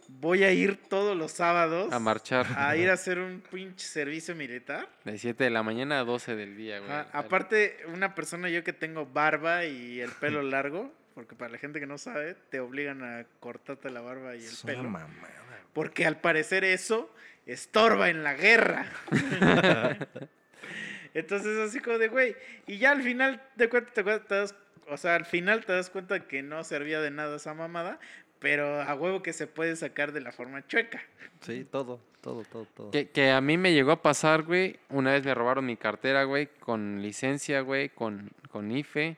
voy 0.08 0.44
a 0.44 0.52
ir 0.52 0.78
todos 0.90 1.16
los 1.16 1.32
sábados 1.32 1.94
A 1.94 2.00
marchar. 2.00 2.46
a 2.58 2.76
ir 2.76 2.90
a 2.90 2.94
hacer 2.94 3.20
un 3.20 3.42
pinche 3.42 3.86
servicio 3.86 4.36
militar. 4.36 4.90
De 5.06 5.18
7 5.18 5.44
de 5.44 5.50
la 5.50 5.64
mañana 5.64 6.00
a 6.00 6.04
12 6.04 6.36
del 6.36 6.58
día, 6.58 6.80
güey. 6.80 6.92
Aparte, 7.14 7.78
una 7.94 8.14
persona 8.16 8.50
yo 8.50 8.64
que 8.64 8.74
tengo 8.74 9.06
barba 9.06 9.66
y 9.66 10.02
el 10.02 10.12
pelo 10.12 10.42
largo, 10.44 10.92
porque 11.16 11.36
para 11.36 11.52
la 11.52 11.58
gente 11.58 11.80
que 11.80 11.86
no 11.88 11.98
sabe, 11.98 12.36
te 12.50 12.60
obligan 12.60 13.04
a 13.04 13.26
cortarte 13.40 13.90
la 13.90 14.02
barba 14.02 14.36
y 14.36 14.40
el 14.40 14.46
es 14.46 14.64
una 14.64 14.74
pelo. 14.74 14.84
mamada. 14.90 15.30
Porque 15.74 16.06
al 16.06 16.18
parecer 16.20 16.64
eso 16.66 17.14
estorba 17.46 18.10
en 18.10 18.24
la 18.24 18.34
guerra. 18.34 18.86
Entonces 21.14 21.58
así 21.60 21.80
como 21.80 21.98
de, 21.98 22.08
güey, 22.08 22.36
y 22.68 22.78
ya 22.78 22.92
al 22.92 23.02
final 23.04 23.42
de 23.56 23.70
cuentas 23.70 23.94
te, 23.94 24.02
acuerdas- 24.02 24.28
te 24.28 24.36
das, 24.36 24.56
o 24.90 24.98
sea, 24.98 25.16
al 25.16 25.26
final 25.26 25.66
te 25.66 25.74
das 25.74 25.90
cuenta 25.90 26.28
que 26.28 26.44
no 26.44 26.64
servía 26.64 27.02
de 27.02 27.12
nada 27.12 27.36
esa 27.36 27.54
mamada, 27.54 28.00
pero 28.40 28.82
a 28.82 28.96
huevo 28.96 29.22
que 29.22 29.34
se 29.34 29.48
puede 29.48 29.76
sacar 29.76 30.12
de 30.12 30.22
la 30.22 30.32
forma 30.32 30.66
chueca. 30.68 31.02
Sí, 31.42 31.66
todo, 31.70 32.00
todo, 32.22 32.44
todo, 32.44 32.66
todo. 32.66 32.92
Que, 32.92 33.10
que 33.10 33.32
a 33.32 33.42
mí 33.42 33.58
me 33.58 33.74
llegó 33.74 33.92
a 33.92 34.02
pasar, 34.02 34.44
güey. 34.44 34.80
Una 34.90 35.12
vez 35.12 35.24
me 35.24 35.34
robaron 35.34 35.66
mi 35.66 35.78
cartera, 35.78 36.24
güey, 36.24 36.48
con 36.60 37.02
licencia, 37.02 37.62
güey, 37.62 37.90
con, 37.90 38.32
con 38.50 38.72
IFE. 38.72 39.18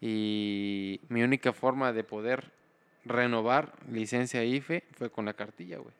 Y 0.00 1.00
mi 1.08 1.22
única 1.22 1.52
forma 1.52 1.92
de 1.92 2.04
poder 2.04 2.50
renovar 3.04 3.72
licencia 3.90 4.44
IFE 4.44 4.84
fue 4.96 5.10
con 5.10 5.24
la 5.24 5.34
cartilla, 5.34 5.78
güey. 5.78 5.92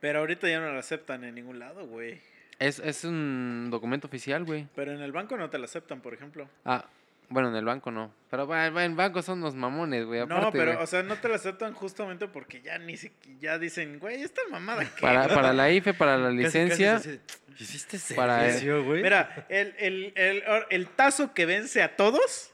Pero 0.00 0.20
ahorita 0.20 0.48
ya 0.48 0.60
no 0.60 0.72
la 0.72 0.78
aceptan 0.78 1.24
en 1.24 1.34
ningún 1.34 1.58
lado, 1.58 1.86
güey. 1.86 2.20
Es, 2.58 2.78
es 2.80 3.04
un 3.04 3.68
documento 3.70 4.06
oficial, 4.06 4.44
güey. 4.44 4.66
Pero 4.74 4.92
en 4.92 5.00
el 5.00 5.12
banco 5.12 5.36
no 5.36 5.50
te 5.50 5.58
la 5.58 5.66
aceptan, 5.66 6.00
por 6.00 6.14
ejemplo. 6.14 6.48
Ah, 6.64 6.86
bueno, 7.30 7.48
en 7.50 7.56
el 7.56 7.64
banco 7.64 7.90
no. 7.90 8.12
Pero 8.30 8.46
bueno, 8.46 8.80
en 8.80 8.96
banco 8.96 9.22
son 9.22 9.40
los 9.40 9.54
mamones, 9.54 10.04
güey. 10.06 10.26
No, 10.26 10.50
pero, 10.52 10.72
güey. 10.72 10.82
o 10.82 10.86
sea, 10.86 11.02
no 11.02 11.16
te 11.16 11.28
la 11.28 11.36
aceptan 11.36 11.72
justamente 11.74 12.28
porque 12.28 12.60
ya 12.60 12.78
ni 12.78 12.96
siquiera, 12.96 13.38
ya 13.40 13.58
dicen, 13.58 13.98
güey, 13.98 14.22
esta 14.22 14.42
mamada 14.50 14.84
que. 14.84 15.00
Para, 15.00 15.28
para 15.28 15.52
la 15.52 15.70
IFE, 15.70 15.94
para 15.94 16.16
la 16.16 16.28
Casi, 16.42 16.42
casi 16.42 16.58
licencia. 16.68 17.20
¿Hiciste 17.58 17.98
para- 18.14 18.44
servicio, 18.46 18.84
güey? 18.84 19.02
Mira, 19.02 19.46
el, 19.48 19.74
el, 19.78 20.12
el, 20.16 20.42
el 20.70 20.86
tazo 20.88 21.34
que 21.34 21.44
vence 21.46 21.82
a 21.82 21.96
todos 21.96 22.52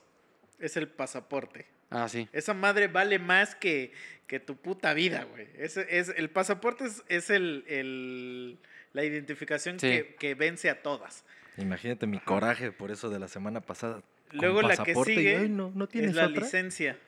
es 0.58 0.76
el 0.76 0.88
pasaporte. 0.88 1.66
Ah, 1.90 2.08
sí. 2.08 2.28
Esa 2.32 2.54
madre 2.54 2.88
vale 2.88 3.18
más 3.18 3.54
que, 3.54 3.92
que 4.26 4.40
tu 4.40 4.56
puta 4.56 4.94
vida, 4.94 5.24
güey. 5.24 5.46
Es, 5.58 5.76
es, 5.76 6.08
el 6.16 6.30
pasaporte 6.30 6.84
es, 6.86 7.02
es 7.08 7.30
el, 7.30 7.64
el- 7.68 8.58
la 8.94 9.04
identificación 9.04 9.78
Sí. 9.78 9.88
que, 9.88 10.14
que 10.18 10.34
vence 10.34 10.70
a 10.70 10.80
todas. 10.82 11.24
Imagínate 11.58 12.06
mi 12.06 12.18
coraje 12.18 12.72
por 12.72 12.90
eso 12.90 13.10
de 13.10 13.18
la 13.18 13.28
semana 13.28 13.60
pasada. 13.60 14.02
Luego 14.40 14.62
la 14.62 14.76
que 14.76 14.92
y, 14.92 15.04
sigue 15.04 15.36
"Ay, 15.36 15.48
no, 15.48 15.72
¿no 15.74 15.86
tienes 15.88 16.10
es 16.10 16.16
la 16.16 16.26
otra?". 16.26 16.42
licencia. 16.42 16.98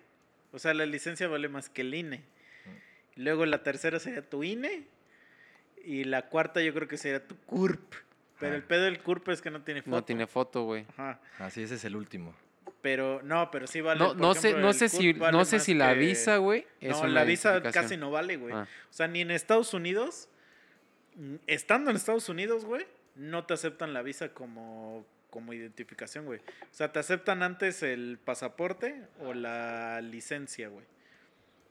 O 0.53 0.59
sea, 0.59 0.75
la 0.75 0.87
licencia 0.87 1.29
vale 1.29 1.49
más 1.49 1.69
que 1.69 1.83
el 1.83 1.95
INE. 1.95 2.23
Luego 3.17 3.47
la 3.47 3.63
tercera 3.63 3.99
sería 3.99 4.23
tu 4.23 4.43
INE. 4.45 4.85
Y 5.85 6.05
la 6.05 6.23
cuarta 6.29 6.61
yo 6.63 6.75
creo 6.75 6.89
que 6.89 6.97
sería 6.97 7.27
tu 7.27 7.37
CURP. 7.47 7.95
Pero 8.39 8.51
Ajá. 8.53 8.57
el 8.57 8.63
pedo 8.65 8.83
del 8.85 8.99
CURP 9.01 9.29
es 9.31 9.41
que 9.41 9.51
no 9.51 9.63
tiene 9.63 9.83
foto. 9.83 9.91
No 9.97 10.05
tiene 10.05 10.27
foto, 10.27 10.65
güey. 10.65 10.85
Ajá. 10.97 11.21
Así, 11.39 11.63
ese 11.63 11.77
es 11.77 11.85
el 11.85 11.97
último. 11.97 12.35
Pero 12.83 13.21
no, 13.23 13.51
pero 13.51 13.67
sí 13.67 13.81
vale. 13.81 13.99
No, 13.99 14.15
no 14.15 14.35
sé, 14.35 14.49
ejemplo, 14.49 14.67
no 14.67 14.73
sé 14.73 14.89
si, 14.89 15.13
vale 15.13 15.37
no 15.37 15.45
sé 15.45 15.59
si 15.61 15.75
la 15.75 15.95
que- 15.95 16.01
visa, 16.01 16.37
güey. 16.37 16.67
No, 16.81 17.07
la 17.07 17.25
visa 17.25 17.63
casi 17.63 17.97
no 17.97 18.11
vale, 18.11 18.37
güey. 18.37 18.55
Ah. 18.55 18.67
O 18.91 18.93
sea, 18.93 19.09
ni 19.09 19.21
en 19.23 19.31
Estados 19.31 19.73
Unidos, 19.75 20.29
mm, 21.17 21.37
estando 21.47 21.91
en 21.91 21.97
Estados 21.97 22.29
Unidos, 22.29 22.65
güey, 22.65 22.87
no 23.15 23.45
te 23.45 23.55
aceptan 23.55 23.93
la 23.95 24.03
visa 24.03 24.29
como, 24.35 25.07
como 25.37 25.53
identificación, 25.53 26.25
güey. 26.25 26.41
O 26.41 26.75
sea, 26.75 26.93
te 26.93 26.99
aceptan 26.99 27.43
antes 27.43 27.83
el 27.83 28.19
pasaporte 28.25 29.03
o 29.21 29.35
la 29.35 30.01
licencia, 30.01 30.69
güey. 30.69 30.87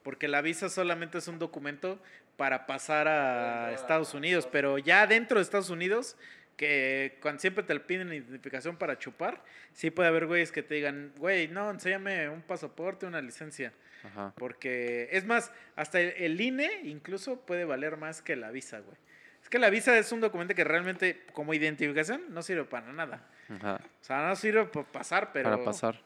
Porque 0.04 0.28
la 0.28 0.44
visa 0.44 0.70
solamente 0.70 1.18
es 1.18 1.28
un 1.28 1.40
documento 1.40 2.00
para 2.38 2.68
pasar 2.68 3.08
a 3.08 3.74
Estados 3.74 4.14
Unidos, 4.14 4.48
pero 4.52 4.78
ya 4.78 5.08
dentro 5.08 5.40
de 5.40 5.42
Estados 5.42 5.72
Unidos, 5.72 6.16
que 6.58 7.18
cuando 7.24 7.42
siempre 7.42 7.64
te 7.64 7.80
piden 7.80 8.14
identificación 8.14 8.78
para 8.78 9.00
chupar, 9.00 9.44
sí 9.74 9.90
puede 9.90 10.10
haber 10.10 10.28
güeyes 10.28 10.52
que 10.52 10.62
te 10.62 10.76
digan, 10.76 11.12
güey, 11.18 11.48
no, 11.48 11.72
enséñame 11.72 12.30
un 12.30 12.44
pasaporte, 12.44 13.08
una 13.08 13.20
licencia. 13.20 13.74
Ajá. 14.04 14.32
Porque, 14.38 15.10
es 15.12 15.26
más, 15.26 15.52
hasta 15.76 16.00
el, 16.00 16.14
el 16.18 16.40
INE 16.40 16.82
incluso 16.84 17.42
puede 17.42 17.66
valer 17.66 17.98
más 17.98 18.22
que 18.22 18.36
la 18.36 18.52
visa, 18.52 18.78
güey. 18.82 18.98
Es 19.46 19.50
que 19.50 19.60
la 19.60 19.70
visa 19.70 19.96
es 19.96 20.12
un 20.12 20.22
documento 20.22 20.56
que 20.56 20.64
realmente, 20.64 21.22
como 21.32 21.54
identificación, 21.54 22.24
no 22.34 22.42
sirve 22.42 22.64
para 22.64 22.92
nada. 22.92 23.22
Ajá. 23.48 23.76
O 24.02 24.04
sea, 24.04 24.28
no 24.28 24.36
sirve 24.36 24.66
para 24.66 24.88
pasar, 24.88 25.32
pero. 25.32 25.52
Para 25.52 25.64
pasar. 25.64 26.02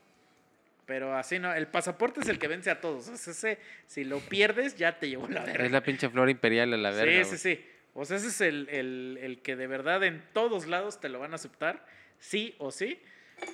Pero 0.86 1.16
así 1.16 1.40
no. 1.40 1.53
El 1.53 1.68
pasaporte 1.68 2.20
es 2.20 2.28
el 2.28 2.38
que 2.38 2.49
vence 2.49 2.70
a 2.70 2.82
todos. 2.82 3.07
O 3.07 3.16
sea, 3.16 3.32
ese, 3.32 3.57
si 3.88 4.03
lo 4.03 4.20
pierdes, 4.20 4.76
ya 4.76 4.99
te 4.99 5.07
llevó 5.07 5.30
la 5.30 5.45
verga. 5.45 5.64
Es 5.64 5.72
la 5.72 5.82
pinche 5.82 6.10
flor 6.10 6.30
imperial 6.30 6.74
a 6.74 6.78
la 6.78 6.91
verga. 6.91 7.24
sí, 7.24 7.38
sí, 7.38 7.56
sí. 7.56 7.66
O 7.94 8.03
sea, 8.03 8.18
ese 8.18 8.28
es 8.28 8.41
el, 8.41 8.68
el- 8.70 9.18
el 9.22 9.41
que 9.41 9.56
de 9.56 9.68
verdad 9.68 10.03
en 10.03 10.22
todos 10.34 10.68
lados 10.68 10.99
te 10.99 11.07
lo 11.07 11.20
van 11.20 11.32
a 11.32 11.36
aceptar, 11.36 11.86
sí 12.20 12.56
o 12.57 12.72
sí. 12.72 13.02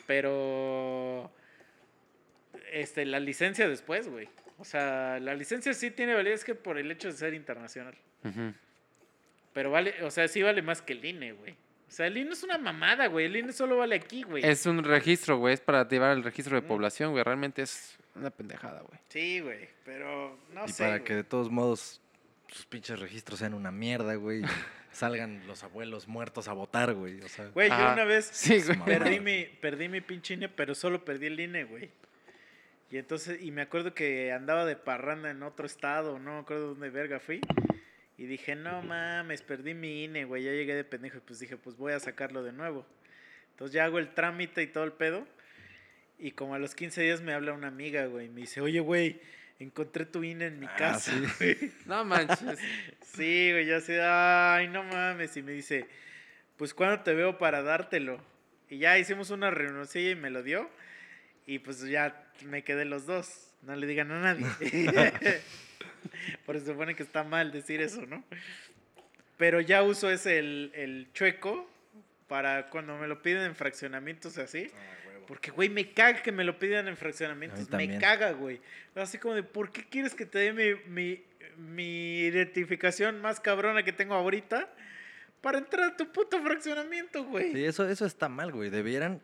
Pero. 0.07 1.31
Este, 2.71 3.05
la 3.05 3.19
licencia 3.19 3.69
después, 3.69 4.09
güey. 4.09 4.27
O 4.57 4.65
sea, 4.65 5.19
la 5.19 5.35
licencia 5.35 5.73
sí 5.75 5.91
tiene 5.91 6.15
validez 6.15 6.43
que 6.43 6.55
por 6.55 6.79
el 6.79 6.89
hecho 6.89 7.09
de 7.09 7.13
ser 7.13 7.33
internacional. 7.35 7.93
Ujú. 8.23 8.53
Pero 9.55 9.71
vale, 9.71 9.95
o 10.03 10.11
sea, 10.11 10.27
sí 10.27 10.43
vale 10.43 10.61
más 10.61 10.83
que 10.83 10.93
el 10.93 11.03
INE, 11.03 11.31
güey. 11.31 11.53
O 11.87 11.91
sea, 11.91 12.05
el 12.07 12.17
INE 12.17 12.33
es 12.33 12.43
una 12.43 12.57
mamada, 12.59 13.07
güey. 13.07 13.25
El 13.25 13.35
INE 13.37 13.53
solo 13.53 13.77
vale 13.77 13.95
aquí, 13.95 14.21
güey. 14.23 14.45
Es 14.45 14.65
un 14.67 14.83
registro, 14.83 15.37
güey. 15.37 15.55
Es 15.55 15.61
para 15.61 15.87
llevar 15.87 16.11
el 16.15 16.23
registro 16.23 16.55
de 16.55 16.61
Mm. 16.61 16.67
población, 16.67 17.11
güey. 17.13 17.23
Realmente 17.23 17.61
es 17.63 17.97
una 18.15 18.29
pendejada, 18.29 18.81
güey. 18.81 18.99
Sí, 19.09 19.39
güey. 19.39 19.67
Pero 19.85 20.37
no 20.53 20.65
y 20.65 20.69
sé. 20.69 20.83
para 20.83 20.97
güey. 20.97 21.03
que 21.05 21.15
de 21.15 21.23
todos 21.23 21.49
modos 21.49 22.01
sus 22.49 22.65
pinches 22.67 22.99
registros 22.99 23.39
sean 23.39 23.53
una 23.55 23.71
mierda, 23.71 24.13
güey. 24.15 24.41
y 24.41 24.43
salgan 24.91 25.45
los 25.47 25.63
abuelos 25.63 26.07
muertos 26.07 26.47
a 26.49 26.53
votar, 26.53 26.93
güey. 26.93 27.21
O 27.21 27.27
sea, 27.29 27.47
Güey, 27.49 27.69
yo 27.69 27.75
una 27.93 28.03
vez 28.03 28.25
Sí, 28.33 28.57
güey. 28.61 28.77
Mamá. 28.77 28.85
perdí 28.85 29.19
mi, 29.21 29.45
perdí 29.61 29.87
mi 29.87 30.01
pinche 30.01 30.33
INE, 30.33 30.49
pero 30.49 30.75
solo 30.75 31.03
perdí 31.05 31.27
el 31.27 31.39
INE, 31.39 31.63
güey. 31.63 31.89
Y 32.91 32.97
entonces, 32.97 33.41
y 33.41 33.51
me 33.51 33.61
acuerdo 33.61 33.93
que 33.93 34.31
andaba 34.33 34.65
de 34.65 34.75
parranda 34.75 35.29
en 35.31 35.41
otro 35.43 35.65
estado, 35.65 36.19
no 36.19 36.33
me 36.33 36.39
acuerdo 36.39 36.67
dónde 36.69 36.89
verga 36.89 37.19
fui. 37.19 37.39
Y 38.17 38.25
dije, 38.25 38.55
no 38.55 38.81
mames, 38.81 39.41
perdí 39.41 39.73
mi 39.73 40.05
INE, 40.05 40.23
güey. 40.25 40.43
Ya 40.43 40.51
llegué 40.51 40.73
de 40.73 40.83
pendejo 40.85 41.17
y 41.17 41.21
pues 41.21 41.39
dije, 41.39 41.57
pues 41.57 41.75
voy 41.75 41.93
a 41.93 41.99
sacarlo 41.99 42.43
de 42.43 42.53
nuevo. 42.53 42.85
Entonces 43.51 43.73
ya 43.73 43.85
hago 43.85 43.99
el 43.99 44.13
trámite 44.13 44.61
y 44.63 44.67
todo 44.67 44.83
el 44.85 44.93
pedo. 44.93 45.27
Y 46.17 46.31
como 46.31 46.55
a 46.55 46.59
los 46.59 46.75
15 46.75 47.01
días 47.01 47.21
me 47.21 47.33
habla 47.33 47.51
una 47.53 47.67
amiga, 47.67 48.05
güey. 48.05 48.29
Me 48.29 48.41
dice, 48.41 48.61
oye, 48.61 48.79
güey, 48.79 49.19
encontré 49.59 50.05
tu 50.05 50.23
INE 50.23 50.45
en 50.45 50.59
mi 50.59 50.65
Ah, 50.65 50.75
casa, 50.77 51.11
sí. 51.11 51.25
güey. 51.39 51.71
No 51.85 52.05
manches. 52.05 52.59
Sí, 53.01 53.51
güey, 53.51 53.65
yo 53.65 53.77
así, 53.77 53.93
ay, 54.01 54.69
no 54.69 54.83
mames. 54.83 55.35
Y 55.35 55.41
me 55.43 55.51
dice, 55.51 55.85
pues, 56.55 56.73
¿cuándo 56.73 57.01
te 57.03 57.13
veo 57.13 57.37
para 57.37 57.61
dártelo? 57.63 58.23
Y 58.69 58.77
ya 58.77 58.97
hicimos 58.97 59.29
una 59.29 59.51
reunioncilla 59.51 60.11
y 60.11 60.15
me 60.15 60.29
lo 60.29 60.41
dio. 60.41 60.69
Y 61.45 61.59
pues 61.59 61.81
ya 61.81 62.25
me 62.45 62.63
quedé 62.63 62.85
los 62.85 63.05
dos. 63.05 63.51
No 63.65 63.75
le 63.75 63.87
digan 63.87 64.11
a 64.11 64.33
nadie. 64.33 64.45
Porque 66.45 66.61
se 66.61 66.67
supone 66.67 66.95
que 66.95 67.03
está 67.03 67.23
mal 67.23 67.51
decir 67.51 67.81
eso, 67.81 68.05
¿no? 68.05 68.23
Pero 69.37 69.59
ya 69.59 69.83
uso 69.83 70.09
ese, 70.09 70.39
el, 70.39 70.71
el 70.75 71.09
chueco, 71.13 71.69
para 72.27 72.67
cuando 72.69 72.97
me 72.97 73.07
lo 73.07 73.21
piden 73.21 73.43
en 73.43 73.55
fraccionamientos 73.55 74.37
así. 74.37 74.71
Porque, 75.27 75.51
güey, 75.51 75.69
me 75.69 75.91
caga 75.91 76.21
que 76.21 76.31
me 76.31 76.43
lo 76.43 76.59
pidan 76.59 76.87
en 76.87 76.97
fraccionamientos. 76.97 77.69
Me 77.71 77.97
caga, 77.97 78.31
güey. 78.31 78.61
Así 78.93 79.17
como 79.17 79.33
de, 79.33 79.43
¿por 79.43 79.71
qué 79.71 79.83
quieres 79.83 80.13
que 80.13 80.25
te 80.25 80.39
dé 80.39 80.53
mi, 80.53 80.79
mi, 80.87 81.23
mi 81.57 82.19
identificación 82.19 83.21
más 83.21 83.39
cabrona 83.39 83.83
que 83.83 83.91
tengo 83.91 84.13
ahorita 84.13 84.69
para 85.41 85.57
entrar 85.57 85.91
a 85.91 85.97
tu 85.97 86.11
puto 86.11 86.41
fraccionamiento, 86.41 87.23
güey? 87.25 87.53
Sí, 87.53 87.65
eso, 87.65 87.89
eso 87.89 88.05
está 88.05 88.29
mal, 88.29 88.51
güey. 88.51 88.69
Debieran 88.69 89.21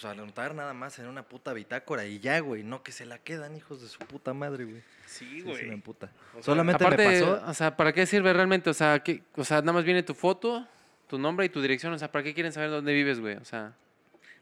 pues 0.00 0.04
anotar 0.12 0.54
nada 0.54 0.74
más 0.74 0.98
en 0.98 1.06
una 1.06 1.22
puta 1.22 1.52
bitácora 1.52 2.04
y 2.04 2.18
ya, 2.18 2.40
güey. 2.40 2.62
No 2.64 2.82
que 2.82 2.90
se 2.92 3.06
la 3.06 3.18
quedan, 3.18 3.54
hijos 3.56 3.80
de 3.80 3.88
su 3.88 3.98
puta 4.00 4.34
madre, 4.34 4.64
güey. 4.64 4.82
Sí, 5.06 5.24
Sí, 5.28 5.36
sí 5.36 5.42
güey. 5.42 5.70
O 5.86 5.94
sea, 5.98 6.08
Solamente 6.42 6.84
Aparte, 6.84 7.06
me 7.08 7.20
pasó. 7.20 7.42
o 7.46 7.54
sea, 7.54 7.76
¿para 7.76 7.92
qué 7.92 8.04
sirve 8.06 8.32
realmente? 8.32 8.70
O 8.70 8.74
sea, 8.74 8.98
¿qué- 9.02 9.22
o 9.36 9.44
sea, 9.44 9.60
nada 9.60 9.72
más 9.74 9.84
viene 9.84 10.02
tu 10.02 10.14
foto, 10.14 10.66
tu 11.08 11.18
nombre 11.18 11.46
y 11.46 11.48
tu 11.48 11.62
dirección. 11.62 11.92
O 11.92 11.98
sea, 11.98 12.10
¿para 12.10 12.24
qué 12.24 12.34
quieren 12.34 12.52
saber 12.52 12.70
dónde 12.70 12.92
vives, 12.92 13.20
güey? 13.20 13.36
O 13.36 13.44
sea, 13.44 13.72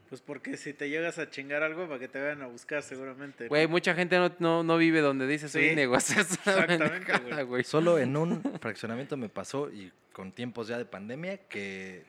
Pues 0.08 0.20
porque 0.20 0.56
si 0.56 0.72
te 0.74 0.88
llegas 0.90 1.18
a 1.18 1.28
chingar 1.30 1.62
algo, 1.62 1.86
para 1.86 1.98
que 1.98 2.08
te 2.08 2.20
vayan 2.20 2.42
a 2.42 2.46
buscar 2.46 2.82
seguramente. 2.82 3.44
¿no? 3.44 3.48
güey, 3.48 3.66
mucha 3.66 3.94
gente 3.94 4.16
no, 4.18 4.30
no, 4.38 4.62
no 4.62 4.76
vive 4.78 5.00
donde 5.00 5.26
dice 5.26 5.48
su 5.48 5.58
Sí, 5.58 5.66
INE, 5.68 5.86
güey. 5.88 5.98
O 5.98 6.00
sea, 6.00 6.20
es 6.22 6.38
una 6.46 6.64
exactamente, 6.64 7.42
güey. 7.44 7.64
Solo 7.64 7.98
en 7.98 8.16
un 8.16 8.42
fraccionamiento 8.60 9.16
me 9.16 9.28
pasó 9.28 9.70
y 9.70 9.90
con 10.12 10.32
tiempos 10.32 10.68
ya 10.68 10.78
de 10.78 10.84
pandemia 10.84 11.36
que 11.38 12.04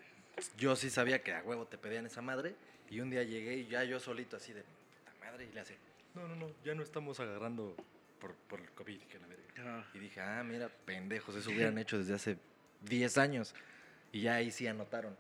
yo 0.58 0.76
sí 0.76 0.90
sabía 0.90 1.22
que 1.22 1.34
a 1.34 1.44
huevo 1.44 1.66
te 1.66 1.78
pedían 1.78 2.06
esa 2.06 2.22
madre 2.22 2.56
y 2.94 3.02
un 3.02 3.10
día 3.10 3.24
llegué 3.24 3.56
y 3.56 3.68
ya 3.68 3.84
yo 3.84 4.00
solito 4.00 4.38
así 4.38 4.54
de 4.54 4.62
puta 4.62 5.26
madre 5.26 5.48
y 5.50 5.54
le 5.54 5.62
hace, 5.62 5.76
no, 6.14 6.28
no, 6.28 6.36
no, 6.36 6.52
ya 6.64 6.76
no 6.76 6.84
estamos 6.84 7.20
agarrando 7.20 7.76
por, 8.20 8.36
por 8.36 8.60
el 8.60 8.70
COVID. 8.72 9.00
Que 9.02 9.18
la 9.20 9.28
verga". 9.28 9.44
Ah, 9.58 9.86
Y 9.96 10.00
dije, 10.00 10.22
ah, 10.22 10.44
mira, 10.44 10.70
pendejos, 10.86 11.36
eso 11.36 11.50
hubieran 11.50 11.78
hecho 11.80 11.98
desde 11.98 12.14
hace 12.14 12.38
10 12.82 13.18
años. 13.18 13.56
Y 14.12 14.22
ya 14.22 14.36
ahí 14.36 14.52
sí 14.52 14.68
anotaron. 14.68 15.18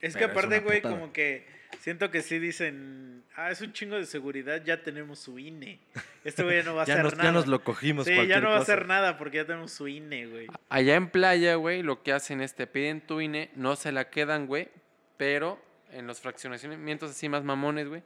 Es 0.00 0.14
que 0.14 0.20
Pero 0.20 0.32
es 0.32 0.38
aparte, 0.38 0.60
güey, 0.60 0.80
como 0.80 1.12
que 1.12 1.44
siento 1.80 2.10
que 2.12 2.22
sí 2.22 2.38
dicen, 2.38 3.24
ah, 3.34 3.50
es 3.50 3.60
un 3.60 3.72
chingo 3.72 3.96
de 3.96 4.06
seguridad, 4.06 4.62
ya 4.62 4.82
tenemos 4.84 5.18
su 5.18 5.38
INE. 5.40 5.80
Este 6.22 6.44
güey 6.44 6.62
no 6.62 6.76
va 6.76 6.82
a 6.82 6.84
hacer 6.84 7.02
nos, 7.02 7.16
nada. 7.16 7.24
ya 7.24 7.32
nos 7.32 7.46
lo 7.48 7.64
cogimos. 7.64 8.06
Sí, 8.06 8.14
ya 8.28 8.40
no 8.40 8.50
va 8.50 8.58
a 8.58 8.60
hacer 8.60 8.86
nada 8.86 9.18
porque 9.18 9.38
ya 9.38 9.46
tenemos 9.46 9.72
su 9.72 9.88
INE, 9.88 10.26
güey. 10.26 10.46
Allá 10.68 10.94
en 10.94 11.10
playa, 11.10 11.56
güey, 11.56 11.82
lo 11.82 12.04
que 12.04 12.12
hacen 12.12 12.40
es 12.42 12.54
te 12.54 12.68
piden 12.68 13.00
tu 13.00 13.20
INE, 13.20 13.50
no 13.56 13.74
se 13.74 13.90
la 13.90 14.08
quedan, 14.10 14.46
güey, 14.46 14.68
pero 15.16 15.65
en 15.96 16.06
los 16.06 16.20
fraccionamientos 16.20 17.10
así 17.10 17.28
más 17.28 17.42
mamones, 17.44 17.88
güey, 17.88 18.02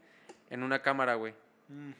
en 0.48 0.62
una 0.62 0.80
cámara, 0.80 1.14
güey. 1.14 1.34
Mm. 1.68 1.90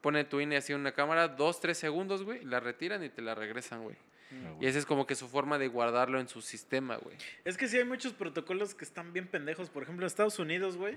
Pone 0.00 0.24
tu 0.24 0.40
INE 0.40 0.56
así 0.56 0.72
en 0.72 0.80
una 0.80 0.92
cámara, 0.92 1.28
dos, 1.28 1.60
tres 1.60 1.76
segundos, 1.78 2.22
güey, 2.22 2.44
la 2.44 2.60
retiran 2.60 3.02
y 3.02 3.08
te 3.08 3.20
la 3.20 3.34
regresan, 3.34 3.82
güey. 3.82 3.96
Ah, 4.30 4.34
Y 4.52 4.54
güey. 4.56 4.66
esa 4.68 4.78
es 4.78 4.86
como 4.86 5.06
que 5.06 5.14
su 5.14 5.28
forma 5.28 5.58
de 5.58 5.68
guardarlo 5.68 6.20
en 6.20 6.28
su 6.28 6.40
sistema, 6.40 6.96
güey. 6.96 7.16
Es 7.44 7.56
que 7.56 7.66
sí 7.66 7.78
hay 7.78 7.84
muchos 7.84 8.12
protocolos 8.12 8.74
que 8.74 8.84
están 8.84 9.12
bien 9.12 9.26
pendejos. 9.26 9.70
Por 9.70 9.82
ejemplo, 9.82 10.04
en 10.04 10.08
Estados 10.08 10.38
Unidos, 10.38 10.76
güey, 10.76 10.96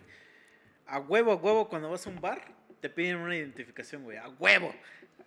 a 0.86 1.00
huevo, 1.00 1.32
a 1.32 1.36
huevo, 1.36 1.68
cuando 1.68 1.90
vas 1.90 2.06
a 2.06 2.10
un 2.10 2.22
bar, 2.22 2.44
te 2.80 2.90
piden 2.90 3.18
una 3.18 3.36
identificación, 3.36 4.04
güey. 4.04 4.18
A 4.18 4.30
huevo. 4.30 4.74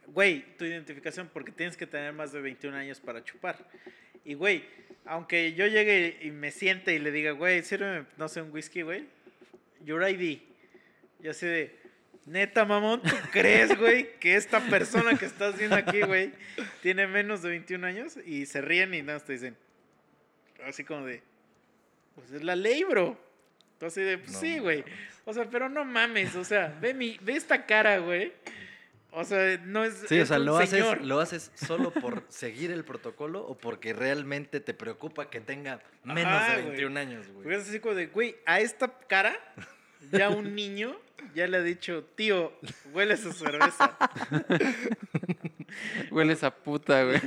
Güey, 0.07 0.57
tu 0.57 0.65
identificación 0.65 1.31
porque 1.33 1.51
tienes 1.51 1.77
que 1.77 1.87
tener 1.87 2.13
más 2.13 2.31
de 2.33 2.41
21 2.41 2.77
años 2.77 3.01
para 3.01 3.25
chupar. 3.25 3.57
Y, 4.25 4.35
güey, 4.35 4.65
aunque 5.05 5.53
yo 5.55 5.67
llegue 5.67 6.19
y 6.23 6.31
me 6.31 6.51
siente 6.51 6.95
y 6.95 6.99
le 6.99 7.11
diga, 7.11 7.33
güey, 7.33 7.63
sírveme, 7.63 8.07
no 8.17 8.29
sé, 8.29 8.43
un 8.43 8.51
whisky, 8.53 8.83
güey. 8.83 9.07
Your 9.85 10.09
ID. 10.09 10.41
Y 11.23 11.29
así 11.29 11.47
de, 11.47 11.77
neta, 12.27 12.65
mamón, 12.65 13.03
¿tú 13.03 13.15
crees, 13.33 13.77
güey, 13.79 14.19
que 14.19 14.37
esta 14.37 14.61
persona 14.61 15.17
que 15.19 15.27
estás 15.27 15.59
viendo 15.59 15.77
aquí, 15.77 16.03
güey, 16.03 16.33
tiene 16.83 17.07
menos 17.07 17.43
de 17.43 17.51
21 17.51 17.87
años? 17.87 18.19
Y 18.25 18.47
se 18.47 18.61
ríen 18.61 18.95
y 18.95 19.03
nada, 19.03 19.21
te 19.21 19.35
dicen, 19.35 19.57
así 20.65 20.85
como 20.85 21.07
de, 21.07 21.23
pues 22.15 22.31
es 22.31 22.43
la 22.43 22.57
ley, 22.57 22.85
bro. 22.85 23.19
Así 23.81 24.01
de, 24.01 24.17
pues 24.17 24.33
No 24.33 24.41
sí, 24.41 24.59
güey. 24.59 24.83
O 25.27 25.35
sea, 25.35 25.45
pero 25.51 25.69
no 25.69 25.85
mames, 25.85 26.35
o 26.37 26.45
sea, 26.45 26.75
ve, 26.81 26.95
mi, 26.95 27.19
ve 27.21 27.37
esta 27.37 27.67
cara, 27.67 27.99
güey. 27.99 28.33
O 29.17 29.25
sea, 29.25 29.59
no 29.65 29.85
es. 29.85 29.95
Sí, 30.09 30.19
o 30.19 30.27
sea, 30.27 30.39
lo 30.39 30.57
haces, 30.57 31.01
lo 31.03 31.21
haces 31.21 31.53
solo 31.55 31.93
por 31.93 32.25
seguir 32.29 32.71
el 32.73 32.85
protocolo 32.85 33.47
o 33.47 33.57
porque 33.57 33.93
realmente 33.93 34.61
te 34.61 34.75
preocupa 34.75 35.31
que 35.31 35.41
tenga 35.41 35.81
menos 36.03 36.33
Ajá, 36.33 36.57
de 36.57 36.63
güey. 36.63 36.69
21 36.77 36.99
años, 37.01 37.27
Porque 37.33 37.49
güey. 37.49 37.61
es 37.61 37.69
así 37.69 37.81
como 37.81 37.95
de, 37.95 38.07
güey, 38.09 38.37
a 38.47 38.61
esta 38.61 38.89
cara, 39.07 39.37
ya 40.11 40.31
un 40.31 40.55
niño 40.57 40.97
ya 41.35 41.47
le 41.47 41.57
ha 41.57 41.63
dicho, 41.63 42.05
tío, 42.17 42.53
huele 42.93 43.17
su 43.17 43.33
cerveza. 43.33 43.97
Huele 46.11 46.35
esa 46.35 46.55
puta, 46.55 47.03
güey. 47.05 47.21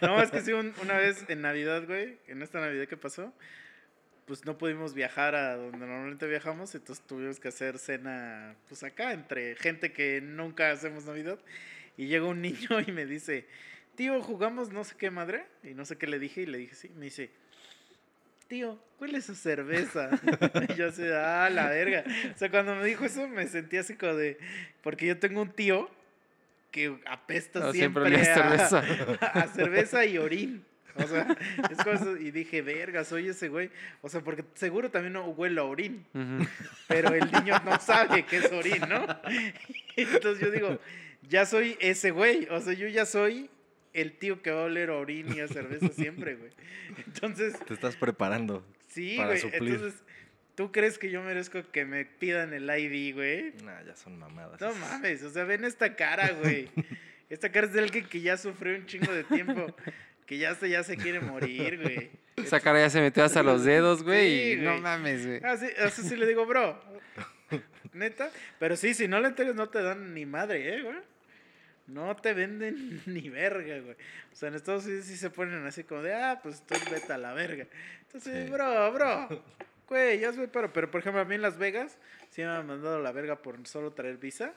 No, 0.00 0.22
es 0.22 0.30
que 0.30 0.40
sí, 0.40 0.52
un- 0.52 0.72
una 0.82 0.94
vez 0.96 1.24
en 1.28 1.42
Navidad, 1.42 1.84
güey, 1.86 2.18
en 2.28 2.42
esta 2.42 2.60
Navidad 2.60 2.86
que 2.86 2.96
pasó, 2.96 3.32
pues 4.26 4.44
no 4.44 4.56
pudimos 4.56 4.94
viajar 4.94 5.34
a 5.34 5.56
donde 5.56 5.78
normalmente 5.78 6.26
viajamos, 6.26 6.74
entonces 6.74 7.04
tuvimos 7.06 7.38
que 7.40 7.48
hacer 7.48 7.78
cena, 7.78 8.54
pues 8.68 8.82
acá, 8.82 9.12
entre 9.12 9.54
gente 9.56 9.92
que 9.92 10.20
nunca 10.22 10.70
hacemos 10.70 11.04
Navidad. 11.04 11.38
Y 11.96 12.06
llega 12.06 12.26
un 12.26 12.40
niño 12.42 12.80
y 12.86 12.90
me 12.92 13.06
dice, 13.06 13.46
tío, 13.94 14.20
jugamos 14.22 14.70
no 14.72 14.82
sé 14.84 14.94
qué 14.96 15.10
madre. 15.10 15.44
Y 15.62 15.74
no 15.74 15.84
sé 15.84 15.96
qué 15.96 16.06
le 16.06 16.18
dije, 16.18 16.42
y 16.42 16.46
le 16.46 16.58
dije 16.58 16.74
sí. 16.74 16.90
Me 16.96 17.04
dice, 17.04 17.30
tío, 18.48 18.78
¿cuál 18.98 19.14
es 19.14 19.26
su 19.26 19.34
cerveza? 19.34 20.10
y 20.68 20.74
yo 20.74 20.88
así, 20.88 21.02
ah, 21.14 21.48
la 21.50 21.68
verga. 21.68 22.04
O 22.34 22.38
sea, 22.38 22.50
cuando 22.50 22.74
me 22.74 22.84
dijo 22.84 23.04
eso, 23.04 23.28
me 23.28 23.46
sentí 23.46 23.76
así 23.76 23.94
como 23.96 24.14
de, 24.14 24.38
porque 24.82 25.06
yo 25.06 25.18
tengo 25.18 25.42
un 25.42 25.52
tío 25.52 25.90
que 26.70 26.98
apesta 27.06 27.60
No, 27.60 27.72
siempre, 27.72 28.08
siempre 28.08 28.30
a- 28.30 28.34
cerveza. 28.68 29.18
a 29.20 29.46
cerveza 29.48 30.04
y 30.04 30.18
orín. 30.18 30.64
O 31.04 31.08
sea, 31.08 31.26
es 31.70 31.78
como 31.78 31.92
eso, 31.96 32.16
y 32.16 32.30
dije, 32.30 32.62
verga, 32.62 33.04
soy 33.04 33.28
ese 33.28 33.48
güey. 33.48 33.70
O 34.00 34.08
sea, 34.08 34.20
porque 34.20 34.44
seguro 34.54 34.90
también 34.90 35.12
no 35.14 35.24
huele 35.26 35.60
a 35.60 35.64
orín, 35.64 36.04
pero 36.88 37.12
el 37.14 37.30
niño 37.32 37.60
no 37.64 37.80
sabe 37.80 38.24
que 38.24 38.36
es 38.38 38.52
orín, 38.52 38.80
¿no? 38.88 39.04
Entonces 39.96 40.40
yo 40.40 40.50
digo, 40.50 40.78
ya 41.28 41.46
soy 41.46 41.76
ese 41.80 42.10
güey. 42.12 42.46
O 42.50 42.60
sea, 42.60 42.72
yo 42.74 42.86
ya 42.88 43.06
soy 43.06 43.50
el 43.92 44.12
tío 44.12 44.42
que 44.42 44.50
va 44.50 44.62
a 44.62 44.64
oler 44.64 44.90
a 44.90 44.94
orín 44.96 45.34
y 45.34 45.40
a 45.40 45.48
cerveza 45.48 45.88
siempre, 45.88 46.36
güey. 46.36 46.50
Entonces, 47.06 47.58
Te 47.66 47.74
estás 47.74 47.96
preparando. 47.96 48.64
sí, 48.88 49.14
Para 49.16 49.28
güey. 49.30 49.40
suplir. 49.40 49.74
Entonces, 49.74 50.00
¿tú 50.54 50.70
crees 50.70 50.98
que 50.98 51.10
yo 51.10 51.22
merezco 51.22 51.60
que 51.72 51.84
me 51.84 52.04
pidan 52.04 52.52
el 52.52 52.64
ID, 52.70 53.14
güey? 53.14 53.52
Nah, 53.64 53.82
ya 53.82 53.96
son 53.96 54.18
mamadas. 54.18 54.60
No 54.60 54.72
mames, 54.76 55.22
o 55.24 55.30
sea, 55.30 55.44
ven 55.44 55.64
esta 55.64 55.96
cara, 55.96 56.30
güey. 56.40 56.68
Esta 57.30 57.50
cara 57.50 57.66
es 57.66 57.72
de 57.72 57.80
alguien 57.80 58.04
que 58.06 58.20
ya 58.20 58.36
sufrió 58.36 58.76
un 58.76 58.86
chingo 58.86 59.12
de 59.12 59.24
tiempo. 59.24 59.74
Que 60.26 60.38
ya 60.38 60.54
se, 60.54 60.68
ya 60.68 60.82
se 60.82 60.96
quiere 60.96 61.20
morir, 61.20 61.80
güey. 61.82 62.10
Esa 62.36 62.60
cara 62.60 62.80
ya 62.80 62.90
se 62.90 63.00
metió 63.00 63.22
hasta 63.24 63.42
los 63.42 63.64
dedos, 63.64 64.02
güey. 64.02 64.28
Sí, 64.28 64.52
y 64.52 64.56
no 64.56 64.78
mames, 64.78 65.26
güey. 65.26 65.40
Así, 65.44 65.66
así 65.84 66.02
sí 66.02 66.16
le 66.16 66.26
digo, 66.26 66.46
bro. 66.46 66.80
Neta. 67.92 68.30
Pero 68.58 68.76
sí, 68.76 68.94
si 68.94 69.06
no 69.06 69.20
le 69.20 69.28
entregas, 69.28 69.54
no 69.54 69.68
te 69.68 69.82
dan 69.82 70.14
ni 70.14 70.26
madre, 70.26 70.76
¿eh, 70.76 70.82
güey? 70.82 70.96
No 71.86 72.16
te 72.16 72.32
venden 72.32 73.02
ni 73.06 73.28
verga, 73.28 73.78
güey. 73.80 73.96
O 74.32 74.36
sea, 74.36 74.48
en 74.48 74.54
Estados 74.54 74.86
Unidos 74.86 75.04
sí 75.04 75.16
se 75.16 75.30
ponen 75.30 75.64
así 75.66 75.84
como 75.84 76.02
de, 76.02 76.14
ah, 76.14 76.40
pues 76.42 76.62
tú 76.66 76.74
vete 76.90 77.12
a 77.12 77.18
la 77.18 77.34
verga. 77.34 77.66
Entonces, 78.02 78.46
Sí. 78.46 78.50
bro, 78.52 78.92
bro. 78.92 79.44
Güey, 79.88 80.18
ya 80.18 80.32
soy 80.32 80.46
pero. 80.48 80.72
Pero, 80.72 80.90
por 80.90 81.00
ejemplo, 81.00 81.20
a 81.20 81.24
mí 81.26 81.34
en 81.34 81.42
Las 81.42 81.58
Vegas 81.58 81.98
sí 82.30 82.40
me 82.42 82.48
han 82.48 82.66
mandado 82.66 83.00
la 83.00 83.12
verga 83.12 83.36
por 83.42 83.64
solo 83.66 83.92
traer 83.92 84.16
visa. 84.16 84.54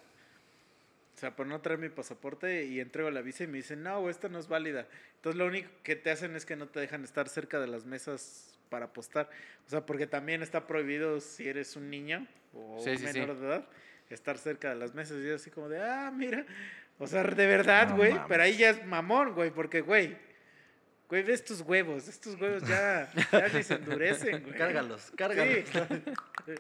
O 1.18 1.20
sea, 1.20 1.36
por 1.36 1.48
no 1.48 1.60
traer 1.62 1.80
mi 1.80 1.90
pasaporte 1.90 2.66
y 2.66 2.80
entrego 2.80 3.10
la 3.10 3.24
visa 3.24 3.44
y 3.44 3.48
me 3.48 3.58
dicen, 3.58 3.82
no, 3.82 4.08
esta 4.08 4.30
no 4.30 4.38
es 4.38 4.48
válida. 4.48 4.88
Entonces, 5.16 5.40
lo 5.40 5.48
único 5.48 5.68
que 5.82 5.96
te 5.96 6.12
hacen 6.12 6.36
es 6.36 6.46
que 6.46 6.56
no 6.56 6.68
te 6.68 6.80
dejan 6.80 7.04
estar 7.04 7.28
cerca 7.28 7.60
de 7.60 7.66
las 7.66 7.86
mesas 7.86 8.56
para 8.70 8.86
apostar. 8.86 9.28
O 9.66 9.70
sea, 9.72 9.84
porque 9.84 10.06
también 10.06 10.44
está 10.44 10.68
prohibido 10.68 11.20
si 11.20 11.50
eres 11.50 11.76
un 11.76 11.90
niño 11.90 12.28
o 12.54 12.80
Sí, 12.84 12.92
un 12.92 12.98
sí, 13.00 13.08
sí. 13.08 13.20
menor 13.20 13.36
de 13.40 13.48
edad 13.48 13.66
estar 14.12 14.38
cerca 14.38 14.70
de 14.70 14.76
las 14.76 14.94
mesas. 14.94 15.18
Y 15.18 15.28
yo 15.28 15.34
así 15.36 15.50
como 15.50 15.70
de, 15.70 15.82
ah, 15.82 16.12
mira. 16.16 16.46
O 17.00 17.08
sea, 17.08 17.24
de 17.24 17.48
verdad, 17.48 17.96
güey. 17.96 18.16
pero 18.28 18.44
ahí 18.44 18.56
ya 18.56 18.70
es 18.70 18.86
mamón, 18.86 19.34
güey, 19.34 19.50
porque, 19.50 19.82
güey. 19.82 20.16
Güey, 21.10 21.24
ve 21.24 21.34
estos 21.34 21.62
huevos. 21.62 22.08
Estos 22.08 22.40
huevos 22.40 22.62
ya, 22.68 23.12
ya 23.32 23.48
ni 23.48 23.64
se 23.64 23.74
endurecen, 23.74 24.44
güey. 24.44 24.54
Cárgalos, 24.58 25.12
cárgalos. 25.16 25.66
Sí. 26.46 26.54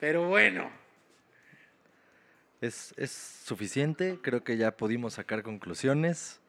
Pero 0.00 0.28
bueno. 0.28 0.70
Es, 2.66 2.94
suficiente, 3.44 4.18
creo 4.22 4.42
que 4.42 4.56
ya 4.56 4.76
pudimos 4.76 5.14
sacar 5.14 5.42
conclusiones. 5.42 6.40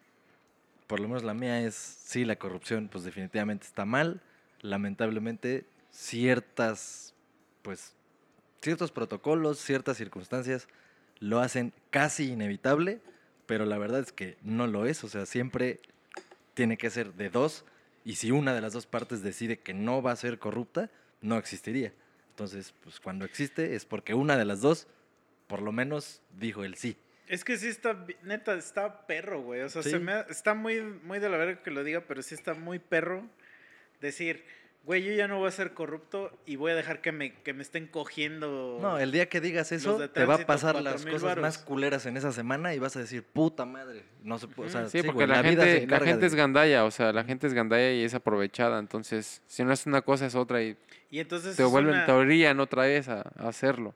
Por 0.87 0.99
lo 0.99 1.07
menos 1.07 1.23
la 1.23 1.33
mía 1.33 1.61
es, 1.61 1.75
sí, 1.75 2.25
la 2.25 2.37
corrupción 2.37 2.89
pues 2.91 3.03
definitivamente 3.03 3.65
está 3.65 3.85
mal. 3.85 4.21
Lamentablemente 4.61 5.65
ciertas, 5.91 7.13
pues, 7.61 7.93
ciertos 8.61 8.91
protocolos, 8.91 9.59
ciertas 9.59 9.97
circunstancias 9.97 10.67
lo 11.19 11.39
hacen 11.39 11.73
casi 11.89 12.31
inevitable, 12.31 13.01
pero 13.45 13.65
la 13.65 13.77
verdad 13.77 14.01
es 14.01 14.11
que 14.11 14.37
no 14.41 14.67
lo 14.67 14.85
es. 14.85 15.03
O 15.03 15.09
sea, 15.09 15.25
siempre 15.25 15.79
tiene 16.53 16.77
que 16.77 16.89
ser 16.89 17.13
de 17.13 17.29
dos. 17.29 17.65
Y 18.03 18.15
si 18.15 18.31
una 18.31 18.53
de 18.53 18.61
las 18.61 18.73
dos 18.73 18.85
partes 18.85 19.21
decide 19.21 19.59
que 19.59 19.73
no 19.73 20.01
va 20.01 20.11
a 20.11 20.15
ser 20.15 20.39
corrupta, 20.39 20.89
no 21.21 21.37
existiría. 21.37 21.93
Entonces, 22.31 22.73
pues 22.83 22.99
cuando 22.99 23.25
existe 23.25 23.75
es 23.75 23.85
porque 23.85 24.13
una 24.13 24.37
de 24.37 24.45
las 24.45 24.61
dos, 24.61 24.87
por 25.47 25.61
lo 25.61 25.71
menos, 25.71 26.21
dijo 26.31 26.63
el 26.63 26.75
sí. 26.75 26.97
Es 27.27 27.43
que 27.43 27.57
sí 27.57 27.67
está, 27.67 28.05
neta, 28.23 28.53
está 28.55 29.05
perro, 29.05 29.41
güey. 29.41 29.61
O 29.61 29.69
sea, 29.69 29.83
Sí. 29.83 29.89
se 29.91 29.99
me 29.99 30.13
ha- 30.13 30.21
está 30.29 30.53
muy, 30.53 30.81
muy 30.81 31.19
de 31.19 31.27
la 31.29 31.37
verga 31.37 31.61
que 31.61 31.71
lo 31.71 31.83
diga, 31.83 32.01
pero 32.07 32.21
sí 32.21 32.35
está 32.35 32.53
muy 32.53 32.79
perro 32.79 33.23
decir, 33.99 34.45
güey, 34.85 35.03
yo 35.03 35.11
ya 35.11 35.27
no 35.27 35.37
voy 35.39 35.49
a 35.49 35.51
ser 35.51 35.73
corrupto 35.73 36.31
y 36.45 36.55
voy 36.55 36.71
a 36.71 36.75
dejar 36.75 37.01
que 37.01 37.11
me, 37.11 37.33
que 37.33 37.53
me 37.53 37.63
estén 37.63 37.87
cogiendo. 37.87 38.77
No, 38.81 38.97
el 38.97 39.11
día 39.11 39.27
que 39.27 39.41
digas 39.41 39.73
eso, 39.73 39.97
te 40.07 40.23
va 40.23 40.35
a 40.35 40.45
pasar 40.45 40.81
las 40.81 41.05
cosas 41.05 41.37
más 41.37 41.57
culeras 41.57 42.05
en 42.05 42.15
esa 42.15 42.31
semana 42.31 42.73
y 42.73 42.79
vas 42.79 42.95
a 42.95 42.99
decir, 42.99 43.23
puta 43.23 43.65
madre. 43.65 44.05
No 44.23 44.39
se 44.39 44.47
puede, 44.47 44.69
o 44.69 44.71
sea, 44.71 44.87
Sí, 44.87 44.99
porque 44.99 45.25
güey, 45.25 45.27
la, 45.27 45.41
vida 45.41 45.63
se 45.65 45.79
gente, 45.79 45.87
la 45.87 45.99
gente 45.99 46.21
de- 46.21 46.27
es 46.27 46.35
gandalla, 46.35 46.85
o 46.85 46.91
sea, 46.91 47.11
la 47.11 47.25
gente 47.25 47.47
es 47.47 47.53
gandalla 47.53 47.91
y 47.91 48.03
es 48.05 48.13
aprovechada. 48.13 48.79
Entonces, 48.79 49.41
si 49.47 49.65
no 49.65 49.73
es 49.73 49.85
una 49.85 50.01
cosa, 50.01 50.25
es 50.27 50.35
otra 50.35 50.61
y 50.63 50.77
Y 51.11 51.19
entonces 51.19 51.57
te 51.57 51.63
vuelven, 51.65 51.95
una- 51.95 52.05
te 52.05 52.11
orillan 52.13 52.59
otra 52.61 52.83
vez 52.83 53.09
a, 53.09 53.23
a 53.37 53.49
hacerlo. 53.49 53.93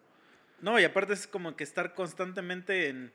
No, 0.62 0.80
y 0.80 0.84
aparte 0.84 1.14
es 1.14 1.28
como 1.28 1.56
que 1.56 1.64
estar 1.64 1.94
constantemente 1.94 2.90
en... 2.90 3.12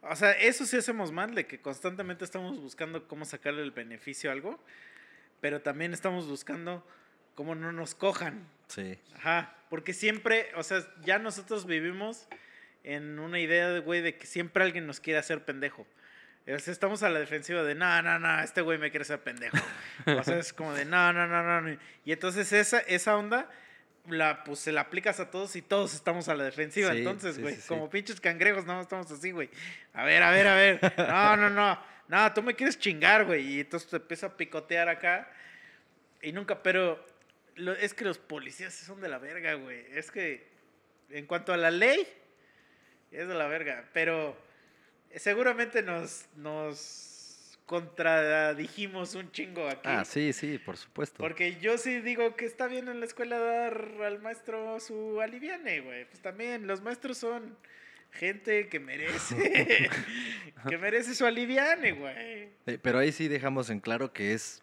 O 0.00 0.14
sea, 0.16 0.32
eso 0.32 0.64
sí 0.64 0.76
hacemos 0.76 1.12
mal, 1.12 1.34
de 1.34 1.46
que 1.46 1.60
constantemente 1.60 2.24
estamos 2.24 2.60
buscando 2.60 3.06
cómo 3.08 3.24
sacarle 3.24 3.62
el 3.62 3.72
beneficio 3.72 4.30
a 4.30 4.32
algo, 4.32 4.62
pero 5.40 5.60
también 5.60 5.92
estamos 5.92 6.26
buscando 6.26 6.86
cómo 7.34 7.54
no 7.54 7.72
nos 7.72 7.94
cojan. 7.94 8.46
Sí. 8.68 8.98
Ajá, 9.16 9.56
porque 9.70 9.92
siempre, 9.92 10.50
o 10.56 10.62
sea, 10.62 10.84
ya 11.02 11.18
nosotros 11.18 11.66
vivimos 11.66 12.28
en 12.84 13.18
una 13.18 13.40
idea, 13.40 13.70
de, 13.70 13.80
güey, 13.80 14.00
de 14.00 14.16
que 14.16 14.26
siempre 14.26 14.62
alguien 14.64 14.86
nos 14.86 15.00
quiere 15.00 15.18
hacer 15.18 15.44
pendejo. 15.44 15.86
O 16.46 16.58
sea, 16.58 16.72
estamos 16.72 17.02
a 17.02 17.10
la 17.10 17.18
defensiva 17.18 17.62
de, 17.62 17.74
no, 17.74 18.00
no, 18.00 18.18
no, 18.18 18.40
este 18.40 18.62
güey 18.62 18.78
me 18.78 18.90
quiere 18.90 19.02
hacer 19.02 19.20
pendejo. 19.20 19.58
O 20.06 20.24
sea, 20.24 20.38
es 20.38 20.54
como 20.54 20.72
de, 20.72 20.86
no, 20.86 21.12
no, 21.12 21.26
no, 21.26 21.42
no. 21.42 21.60
no". 21.60 21.78
Y 22.04 22.12
entonces 22.12 22.50
esa, 22.52 22.78
esa 22.80 23.16
onda, 23.16 23.50
la, 24.06 24.44
pues 24.44 24.60
se 24.60 24.72
la 24.72 24.82
aplicas 24.82 25.20
a 25.20 25.30
todos 25.30 25.54
y 25.56 25.62
todos 25.62 25.94
estamos 25.94 26.28
a 26.28 26.34
la 26.34 26.44
defensiva. 26.44 26.92
Sí, 26.92 26.98
entonces, 26.98 27.38
güey, 27.40 27.54
sí, 27.56 27.60
sí. 27.62 27.68
como 27.68 27.90
pinches 27.90 28.20
cangrejos, 28.20 28.64
no, 28.64 28.80
estamos 28.80 29.10
así, 29.10 29.30
güey. 29.32 29.50
A 29.92 30.04
ver, 30.04 30.22
a 30.22 30.30
ver, 30.30 30.46
a 30.46 30.54
ver. 30.54 30.94
No, 30.96 31.36
no, 31.36 31.50
no. 31.50 31.78
No, 32.08 32.32
tú 32.32 32.42
me 32.42 32.54
quieres 32.54 32.78
chingar, 32.78 33.26
güey. 33.26 33.46
Y 33.56 33.60
entonces 33.60 33.90
te 33.90 33.96
empieza 33.96 34.26
a 34.28 34.36
picotear 34.36 34.88
acá. 34.88 35.30
Y 36.22 36.32
nunca, 36.32 36.62
pero 36.62 37.04
lo- 37.56 37.74
es 37.74 37.92
que 37.92 38.04
los 38.04 38.18
policías 38.18 38.72
son 38.74 39.00
de 39.02 39.08
la 39.08 39.18
verga, 39.18 39.54
güey. 39.54 39.84
Es 39.92 40.10
que 40.10 40.48
en 41.10 41.26
cuanto 41.26 41.52
a 41.52 41.56
la 41.58 41.70
ley, 41.70 42.06
es 43.12 43.28
de 43.28 43.34
la 43.34 43.46
verga. 43.46 43.84
Pero 43.92 44.36
seguramente 45.16 45.82
nos, 45.82 46.24
nos 46.36 47.17
contradijimos 47.68 49.14
un 49.14 49.30
chingo 49.30 49.68
aquí. 49.68 49.82
Ah, 49.84 50.02
sí, 50.02 50.32
sí, 50.32 50.58
por 50.58 50.78
supuesto. 50.78 51.18
Porque 51.18 51.58
yo 51.60 51.76
sí 51.76 52.00
digo 52.00 52.34
que 52.34 52.46
está 52.46 52.66
bien 52.66 52.88
en 52.88 52.98
la 52.98 53.04
escuela 53.04 53.38
dar 53.38 54.02
al 54.02 54.20
maestro 54.20 54.80
su 54.80 55.20
aliviane, 55.20 55.80
güey. 55.80 56.06
Pues 56.06 56.22
también 56.22 56.66
los 56.66 56.80
maestros 56.80 57.18
son 57.18 57.58
gente 58.10 58.70
que 58.70 58.80
merece, 58.80 59.90
que 60.68 60.78
merece 60.78 61.14
su 61.14 61.26
aliviane, 61.26 61.92
güey. 61.92 62.14
Eh, 62.66 62.78
Pero 62.80 63.00
ahí 63.00 63.12
sí 63.12 63.28
dejamos 63.28 63.68
en 63.68 63.80
claro 63.80 64.14
que 64.14 64.32
es 64.32 64.62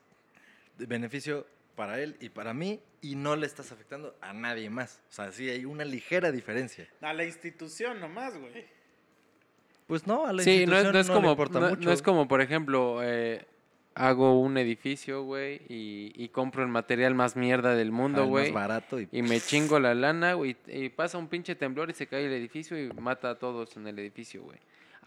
de 0.80 0.88
beneficio 0.88 1.45
para 1.76 2.02
él 2.02 2.18
y 2.19 2.30
para 2.30 2.56
mí 2.56 2.82
y 3.02 3.15
no 3.15 3.36
le 3.36 3.45
estás 3.45 3.72
afectando 3.72 4.18
a 4.19 4.34
nadie 4.34 4.72
más. 4.72 4.99
O 5.11 5.14
sea, 5.14 5.32
sí 5.32 5.48
hay 5.48 5.64
una 5.65 5.86
ligera 5.86 6.32
diferencia. 6.32 6.90
A 7.02 7.14
la 7.14 7.23
institución 7.23 7.99
nomás, 7.99 8.36
güey. 8.36 8.65
Pues 9.88 10.07
no, 10.07 10.26
a 10.26 10.34
la 10.34 10.41
Sí, 10.44 10.66
no 10.66 10.78
es, 10.78 10.91
no 10.91 10.99
es 10.99 11.07
le 11.07 11.14
como, 11.14 11.32
importa 11.32 11.60
no, 11.60 11.70
mucho. 11.70 11.82
no 11.82 11.91
es 11.91 12.02
como, 12.02 12.28
por 12.28 12.41
ejemplo, 12.41 12.99
eh, 13.03 13.45
hago 13.94 14.40
un 14.40 14.57
edificio, 14.57 15.24
güey, 15.24 15.62
y, 15.70 16.12
y 16.16 16.30
compro 16.30 16.64
el 16.64 16.70
material 16.70 17.14
más 17.16 17.36
mierda 17.36 17.76
del 17.76 17.91
mundo, 17.91 18.24
el 18.24 18.30
güey. 18.30 18.45
más 18.52 18.53
barato 18.53 18.99
y, 18.99 19.07
Y 19.12 19.22
me 19.22 19.40
chingo 19.40 19.80
la 19.80 19.94
lana, 19.94 20.34
güey, 20.34 20.56
y 20.68 20.90
pasa 20.90 21.18
un 21.18 21.28
pinche 21.28 21.56
temblor 21.56 21.90
y 21.90 21.94
se 21.94 22.07
cae 22.07 22.26
el 22.26 22.34
edificio 22.34 22.78
y 22.84 22.91
mata 22.94 23.30
a 23.30 23.36
todos 23.36 23.78
en 23.78 23.88
el 23.88 23.98
edificio, 23.99 24.41
güey. 24.44 24.57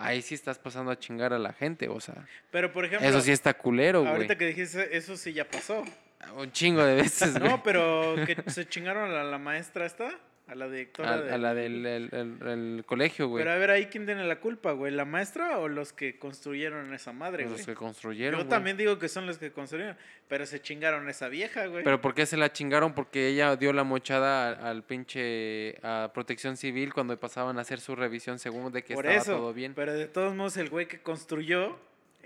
Ahí 0.01 0.23
sí 0.23 0.37
estás 0.37 0.61
pasando 0.61 0.93
a 0.93 0.99
chingar 0.99 1.33
a 1.33 1.41
la 1.41 1.53
gente, 1.53 1.89
o 1.89 1.99
sea. 1.99 2.25
Pero 2.53 2.73
por 2.73 2.85
ejemplo, 2.85 3.07
Eso 3.09 3.21
sí 3.21 3.33
está 3.33 3.55
culero, 3.55 4.03
güey. 4.03 4.13
ahorita 4.13 4.39
que 4.39 4.47
dijiste 4.47 4.97
eso 4.97 5.17
sí 5.17 5.33
ya 5.33 5.45
pasó. 5.45 5.83
Un 6.37 6.53
chingo 6.53 6.85
de 6.85 6.95
veces, 6.95 7.33
güey. 7.39 7.51
No, 7.51 7.63
pero 7.65 8.15
que 8.25 8.49
se 8.49 8.69
chingaron 8.69 9.11
a 9.11 9.25
la 9.25 9.39
maestra 9.39 9.87
esta, 9.87 10.11
a 10.49 10.55
la 10.55 10.69
directora 10.69 11.12
a, 11.12 11.19
de- 11.20 11.31
a 11.33 11.39
la 11.39 11.55
del 11.55 11.85
el- 11.87 12.09
el- 12.12 12.49
el 12.49 12.85
colegio, 12.87 13.29
güey. 13.29 13.45
Pero 13.45 13.55
a 13.55 13.59
ver 13.59 13.70
ahí 13.70 13.87
quién 13.87 14.07
tiene 14.07 14.25
la 14.25 14.41
culpa, 14.41 14.73
güey, 14.73 14.93
la 14.93 15.05
maestra 15.05 15.59
o 15.59 15.69
los 15.69 15.93
que 15.93 16.19
construyeron 16.19 16.93
esa 16.95 17.12
madre, 17.12 17.45
Los 17.45 17.53
güey. 17.53 17.65
que 17.66 17.75
construyeron, 17.75 18.39
Yo 18.41 18.45
güey. 18.47 18.49
también 18.51 18.77
digo 18.79 18.99
que 18.99 19.09
son 19.09 19.27
los 19.27 19.37
que 19.39 19.53
construyeron, 19.53 19.97
pero 20.27 20.47
se 20.47 20.61
chingaron 20.62 21.07
a 21.07 21.11
esa 21.11 21.29
vieja, 21.29 21.66
güey. 21.66 21.85
Pero 21.85 22.01
¿por 22.01 22.15
qué 22.15 22.25
se 22.27 22.37
la 22.37 22.51
chingaron? 22.53 22.95
Porque 22.95 23.29
ella 23.29 23.57
dio 23.57 23.73
la 23.73 23.85
mochada 23.85 24.49
al, 24.49 24.66
al 24.66 24.83
pinche 24.85 25.77
a 25.83 26.11
protección 26.15 26.57
civil 26.57 26.93
cuando 26.95 27.16
pasaban 27.19 27.59
a 27.59 27.61
hacer 27.61 27.81
su 27.81 27.95
revisión 27.95 28.39
según 28.39 28.73
de 28.73 28.83
que 28.83 28.95
Por 28.95 29.07
estaba 29.07 29.23
eso, 29.23 29.37
todo 29.37 29.53
bien. 29.53 29.75
pero 29.75 29.93
de 29.93 30.07
todos 30.07 30.35
modos 30.35 30.57
el 30.57 30.70
güey 30.70 30.87
que 30.89 31.01
construyó 31.01 31.79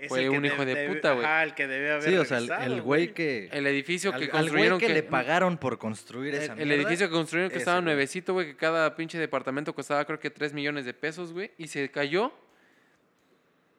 es 0.03 0.09
Fue 0.09 0.23
el 0.23 0.29
un 0.29 0.45
hijo 0.45 0.65
de 0.65 0.87
puta, 0.87 1.13
güey. 1.13 1.25
Ajá, 1.25 1.43
el 1.43 1.53
que 1.53 1.67
debe 1.67 1.91
haber 1.91 2.03
Sí, 2.09 2.15
o 2.15 2.25
sea, 2.25 2.37
el, 2.37 2.51
el 2.73 2.81
güey 2.81 3.13
que... 3.13 3.49
El 3.51 3.67
edificio 3.67 4.13
al- 4.13 4.19
que 4.19 4.25
al 4.25 4.29
güey 4.31 4.41
construyeron 4.41 4.79
que, 4.79 4.89
le 4.89 5.03
pagaron 5.03 5.57
por 5.57 5.77
construir 5.77 6.35
esa 6.35 6.53
el, 6.53 6.59
el 6.61 6.67
mierda, 6.67 6.83
edificio 6.83 7.07
que 7.07 7.13
construyeron 7.13 7.49
que 7.49 7.55
ese 7.55 7.63
estaba 7.63 7.81
nuevecito, 7.81 8.33
güey, 8.33 8.47
que 8.47 8.55
cada 8.55 8.95
pinche 8.95 9.17
departamento 9.17 9.73
costaba 9.73 10.05
creo 10.05 10.19
que 10.19 10.29
3 10.29 10.53
millones 10.53 10.85
de 10.85 10.93
pesos, 10.93 11.33
güey, 11.33 11.51
y 11.57 11.67
se 11.67 11.89
cayó. 11.91 12.33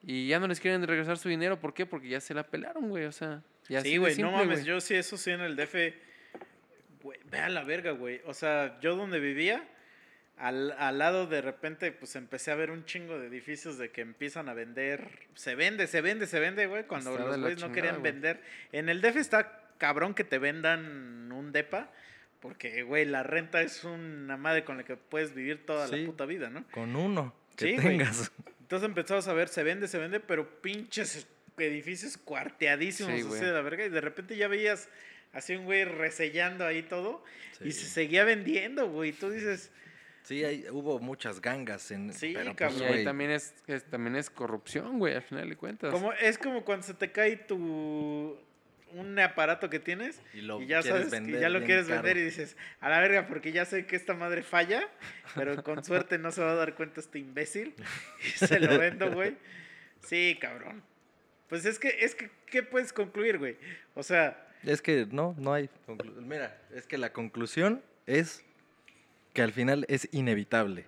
Y 0.03 0.29
ya 0.29 0.39
no 0.39 0.47
les 0.49 0.61
quieren 0.61 0.87
regresar 0.87 1.17
su 1.17 1.29
dinero, 1.29 1.59
¿por 1.59 1.73
qué? 1.73 1.87
Porque 1.87 2.09
ya 2.09 2.21
se 2.21 2.35
la 2.35 2.43
pelaron, 2.43 2.89
güey, 2.91 3.05
o 3.07 3.13
sea, 3.13 3.43
ya 3.69 3.81
Sí, 3.81 3.97
güey, 3.97 4.17
no 4.19 4.33
mames, 4.33 4.65
yo 4.65 4.81
sí, 4.81 4.95
eso 4.95 5.17
sí 5.17 5.31
en 5.31 5.41
el 5.41 5.57
DF, 5.57 5.75
güey, 7.03 7.19
ve 7.31 7.39
a 7.39 7.49
la 7.49 7.65
verga, 7.65 7.93
güey. 7.93 8.21
O 8.27 8.35
sea, 8.35 8.79
yo 8.81 8.97
donde 8.97 9.19
vivía, 9.19 9.67
al, 10.36 10.73
al 10.73 10.98
lado 10.98 11.27
de 11.27 11.40
repente, 11.43 11.93
pues 11.93 12.16
empecé 12.16 12.51
a 12.51 12.55
ver 12.56 12.70
un 12.70 12.85
chingo 12.85 13.19
de 13.19 13.28
edificios 13.28 13.78
de 13.78 13.90
que 13.90 14.01
empiezan 14.01 14.48
a 14.48 14.55
vender. 14.55 15.09
Se 15.35 15.55
vende, 15.55 15.86
se 15.86 16.01
vende, 16.01 16.27
se 16.27 16.40
vende, 16.40 16.66
güey. 16.66 16.85
Cuando 16.85 17.12
Está 17.12 17.24
los 17.24 17.40
güeyes 17.40 17.61
no 17.61 17.73
querían 17.73 18.02
vender. 18.02 18.40
En 18.73 18.89
el 18.89 19.01
DF 19.01 19.16
está 19.16 19.61
cabrón 19.78 20.15
que 20.15 20.24
te 20.24 20.39
vendan 20.39 21.31
un 21.32 21.52
depa. 21.52 21.90
Porque, 22.40 22.82
güey, 22.82 23.06
la 23.06 23.23
renta 23.23 23.62
es 23.62 23.85
una 23.85 24.36
madre 24.36 24.65
con 24.65 24.77
la 24.77 24.85
que 24.85 24.97
puedes 24.97 25.35
vivir 25.35 25.65
toda 25.65 25.89
Sí. 25.89 25.97
la 25.97 26.06
puta 26.06 26.27
vida, 26.27 26.51
¿no? 26.51 26.66
Con 26.73 26.94
uno 26.94 27.35
que 27.56 27.77
Sí, 27.77 27.77
tengas. 27.82 28.31
Entonces 28.61 28.86
empezamos 28.89 29.27
a 29.28 29.32
ver, 29.32 29.48
se 29.48 29.62
vende, 29.62 29.89
se 29.89 29.97
vende, 29.98 30.20
pero 30.20 30.61
pinches 30.61 31.27
edificios 31.56 32.19
cuarteadísimos, 32.19 33.12
Sí, 33.39 33.44
de 33.44 33.52
la 33.52 33.62
verga. 33.62 33.86
Y 33.86 33.89
de 33.89 34.01
repente 34.01 34.36
ya 34.36 34.48
veías 34.48 34.89
así 35.32 35.55
un 35.55 35.65
güey 35.65 35.85
resellando 35.85 36.66
ahí 36.66 36.82
todo 36.82 37.24
y 37.65 37.73
se 37.73 37.86
seguía 37.86 38.24
vendiendo, 38.24 38.89
güey. 38.90 39.11
Y 39.11 39.12
tú 39.15 39.31
dices, 39.31 39.70
Sí, 40.25 40.43
hay- 40.45 40.65
hubo 40.71 40.99
muchas 40.99 41.41
gangas 41.41 41.91
en... 41.91 42.13
Sí, 42.13 42.33
pero, 42.35 42.47
pues, 42.47 42.57
cabrón. 42.57 42.81
Y 42.81 42.85
ahí 42.85 42.89
güey, 42.93 43.05
también 43.05 43.31
es, 43.31 43.55
es- 43.67 43.85
también 43.85 44.17
es 44.17 44.31
corrupción, 44.31 44.99
güey, 44.99 45.15
al 45.15 45.23
final 45.23 45.49
de 45.49 45.57
cuentas. 45.57 45.93
como, 45.93 46.13
es 46.15 46.39
como 46.39 46.65
cuando 46.65 46.85
se 46.87 46.95
te 46.95 47.13
cae 47.13 47.37
tu 47.37 48.39
un 48.93 49.19
aparato 49.19 49.69
que 49.71 49.81
tienes 49.81 50.21
Y 50.35 50.41
lo 50.43 50.63
y 50.63 50.67
ya 50.69 50.81
sabes 50.81 51.07
que 51.07 51.11
vender 51.11 51.41
ya 51.41 51.49
lo 51.49 51.65
quieres 51.65 51.87
caro. 51.89 51.97
vender 52.03 52.17
y 52.17 52.23
dices, 52.27 52.57
a 52.81 52.89
la 52.89 53.01
verga, 53.01 53.27
porque 53.27 53.51
ya 53.53 53.65
sé 53.65 53.87
que 53.87 53.97
esta 53.97 54.15
madre 54.15 54.43
falla, 54.45 54.89
pero 55.35 55.63
con 55.65 55.83
suerte 55.85 56.17
no 56.17 56.31
se 56.31 56.41
va 56.43 56.53
a 56.53 56.55
dar 56.55 56.75
cuenta 56.77 57.01
este 57.01 57.19
imbécil 57.19 57.75
y 58.25 58.29
se 58.47 58.61
lo 58.61 58.79
vendo, 58.79 59.11
güey. 59.13 59.37
Sí, 60.07 60.39
cabrón. 60.41 60.83
Pues 61.49 61.65
es 61.67 61.79
que, 61.81 61.89
es 62.01 62.15
que, 62.15 62.31
¿qué 62.47 62.63
puedes 62.63 62.93
concluir, 62.93 63.39
güey? 63.39 63.57
O 63.95 64.03
sea, 64.05 64.47
Es 64.63 64.81
que 64.81 65.07
no, 65.11 65.35
no 65.39 65.53
hay... 65.53 65.69
Mira, 66.21 66.57
es 66.75 66.87
que 66.87 66.97
la 66.97 67.13
conclusión 67.13 67.83
es 68.07 68.45
que 69.35 69.43
al 69.43 69.52
final 69.52 69.85
es 69.89 70.09
inevitable. 70.12 70.86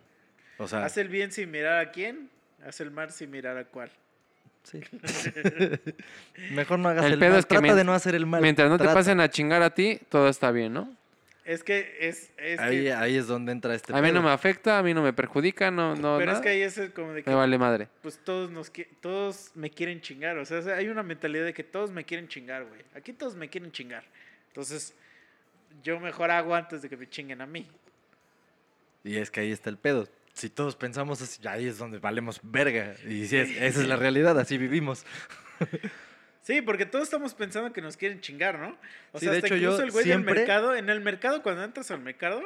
O 0.58 0.66
sea, 0.66 0.84
haz 0.86 0.96
el 0.96 1.08
bien 1.08 1.30
sin 1.32 1.50
mirar 1.50 1.78
a 1.84 1.90
quién, 1.90 2.30
haz 2.66 2.80
el 2.80 2.90
mal 2.90 3.10
sin 3.12 3.30
mirar 3.30 3.58
a 3.58 3.64
cuál. 3.66 3.90
sí. 4.64 4.80
Mejor 6.52 6.78
no 6.78 6.88
hagas 6.88 7.04
El 7.04 7.12
el, 7.14 7.18
pedo 7.18 7.30
mal. 7.30 7.38
es 7.40 7.44
que 7.46 7.48
Trata 7.50 7.62
mien- 7.62 7.76
de 7.76 7.84
no 7.84 7.92
hacer 7.92 8.14
el 8.14 8.26
mal. 8.26 8.40
Mientras 8.40 8.68
no 8.70 8.78
te 8.78 8.84
pasen 8.84 9.20
a 9.20 9.28
chingar 9.28 9.62
a 9.62 9.70
ti, 9.74 10.00
todo 10.08 10.28
está 10.28 10.50
bien, 10.50 10.72
¿no? 10.72 10.94
Es 11.44 11.62
que 11.62 11.96
es, 12.00 12.32
es 12.38 12.58
Ahí, 12.58 12.82
que, 12.84 12.92
ahí 12.92 13.16
es 13.16 13.28
donde 13.28 13.52
entra 13.52 13.72
este 13.72 13.94
A 13.96 14.02
mí 14.02 14.10
no 14.10 14.20
me 14.20 14.30
afecta, 14.30 14.78
a 14.80 14.82
mí 14.82 14.92
no 14.92 15.00
me 15.02 15.12
perjudica, 15.12 15.70
no, 15.70 15.94
no, 15.94 16.18
pero 16.18 16.32
es 16.32 16.40
que 16.40 16.48
ahí 16.48 16.60
es 16.62 16.80
como 16.92 17.12
de 17.12 17.22
que 17.22 17.30
me 17.30 17.36
vale 17.36 17.56
madre. 17.56 17.86
pues 18.02 18.18
todos 18.24 18.50
nos 18.50 18.72
qui- 18.72 18.88
todos 19.00 19.52
me 19.54 19.70
quieren 19.70 20.00
chingar, 20.00 20.36
o 20.38 20.44
sea, 20.44 20.58
hay 20.74 20.88
una 20.88 21.04
mentalidad 21.04 21.44
de 21.44 21.54
que 21.54 21.62
todos 21.62 21.92
me 21.92 22.04
quieren 22.04 22.26
chingar, 22.26 22.64
güey. 22.64 22.80
Aquí 22.96 23.12
todos 23.12 23.36
me 23.36 23.48
quieren 23.48 23.70
chingar. 23.70 24.02
Entonces, 24.48 24.92
yo 25.84 26.00
mejor 26.00 26.32
hago 26.32 26.52
antes 26.54 26.82
de 26.82 26.88
que 26.88 26.96
me 26.96 27.08
chinguen 27.08 27.40
a 27.40 27.46
mí. 27.46 27.64
Y 29.06 29.16
es 29.18 29.30
que 29.30 29.40
ahí 29.40 29.52
está 29.52 29.70
el 29.70 29.78
pedo. 29.78 30.08
Si 30.34 30.50
todos 30.50 30.76
pensamos 30.76 31.22
así, 31.22 31.40
ahí 31.46 31.66
es 31.66 31.78
donde 31.78 31.98
valemos 31.98 32.40
verga. 32.42 32.94
Y 33.06 33.22
es- 33.22 33.32
esa 33.32 33.80
es 33.80 33.86
la 33.88 33.96
realidad, 33.96 34.38
así 34.38 34.58
vivimos. 34.58 35.06
Sí, 36.42 36.60
porque 36.62 36.86
todos 36.86 37.04
estamos 37.04 37.34
pensando 37.34 37.72
que 37.72 37.80
nos 37.80 37.96
quieren 37.96 38.20
chingar, 38.20 38.58
¿no? 38.58 38.76
O 39.12 39.18
Sí, 39.18 39.24
sea, 39.26 39.32
de 39.32 39.38
hasta 39.38 39.46
hecho, 39.48 39.56
yo 39.56 39.70
incluso 39.70 39.82
el 39.84 39.90
güey 39.92 40.04
siempre- 40.04 40.34
del 40.34 40.40
mercado, 40.42 40.74
en 40.76 40.88
el 40.90 41.00
mercado, 41.00 41.42
cuando 41.42 41.64
entras 41.64 41.90
al 41.90 42.00
mercado, 42.00 42.40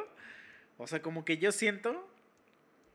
o 0.77 0.87
sea, 0.87 1.01
como 1.01 1.23
que 1.25 1.37
yo 1.37 1.51
siento 1.51 2.07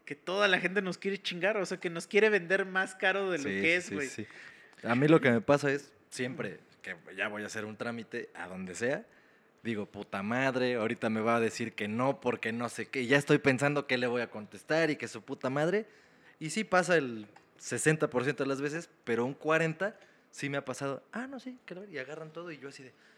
que 0.04 0.14
toda 0.14 0.48
la 0.48 0.58
gente 0.60 0.82
nos 0.82 0.98
quiere 0.98 1.18
chingar, 1.20 1.56
o 1.58 1.66
sea, 1.66 1.78
que 1.78 1.90
nos 1.90 2.06
quiere 2.06 2.28
vender 2.30 2.64
más 2.66 2.94
caro 2.94 3.30
de 3.30 3.38
lo 3.38 3.44
Sí, 3.44 3.50
que 3.60 3.76
es, 3.76 3.92
güey. 3.92 4.08
sí. 4.08 4.26
A 4.82 4.94
mí 4.94 5.06
lo 5.08 5.20
que 5.20 5.30
me 5.30 5.40
pasa 5.40 5.70
es 5.70 5.92
siempre 6.10 6.58
que 6.82 6.96
ya 7.16 7.28
voy 7.28 7.42
a 7.42 7.46
hacer 7.46 7.64
un 7.64 7.76
trámite 7.76 8.30
a 8.34 8.46
donde 8.48 8.74
sea, 8.74 9.04
digo, 9.62 9.86
puta 9.86 10.22
madre, 10.22 10.76
ahorita 10.76 11.10
me 11.10 11.20
va 11.20 11.36
a 11.36 11.40
decir 11.40 11.74
que 11.74 11.88
no 11.88 12.20
porque 12.20 12.52
no 12.52 12.68
sé 12.68 12.86
qué, 12.88 13.06
ya 13.06 13.16
estoy 13.16 13.38
pensando 13.38 13.86
qué 13.86 13.98
le 13.98 14.06
voy 14.06 14.22
a 14.22 14.30
contestar 14.30 14.90
y 14.90 14.96
que 14.96 15.08
su 15.08 15.22
puta 15.22 15.50
madre. 15.50 15.86
Y 16.38 16.50
sí 16.50 16.64
pasa 16.64 16.96
el 16.96 17.26
60% 17.58 18.44
de 18.44 18.46
las 18.46 18.60
veces, 18.60 18.88
pero 19.04 19.24
un 19.24 19.34
40% 19.34 19.94
sí 20.30 20.50
me 20.50 20.58
ha 20.58 20.64
pasado, 20.64 21.02
ah, 21.12 21.26
no, 21.26 21.40
sí, 21.40 21.58
que 21.64 21.74
la 21.74 21.80
ver", 21.80 21.90
y 21.90 21.98
agarran 21.98 22.30
todo 22.30 22.52
y 22.52 22.58
yo 22.58 22.68
así 22.68 22.82
de, 22.82 22.90
"Ah, 22.90 23.15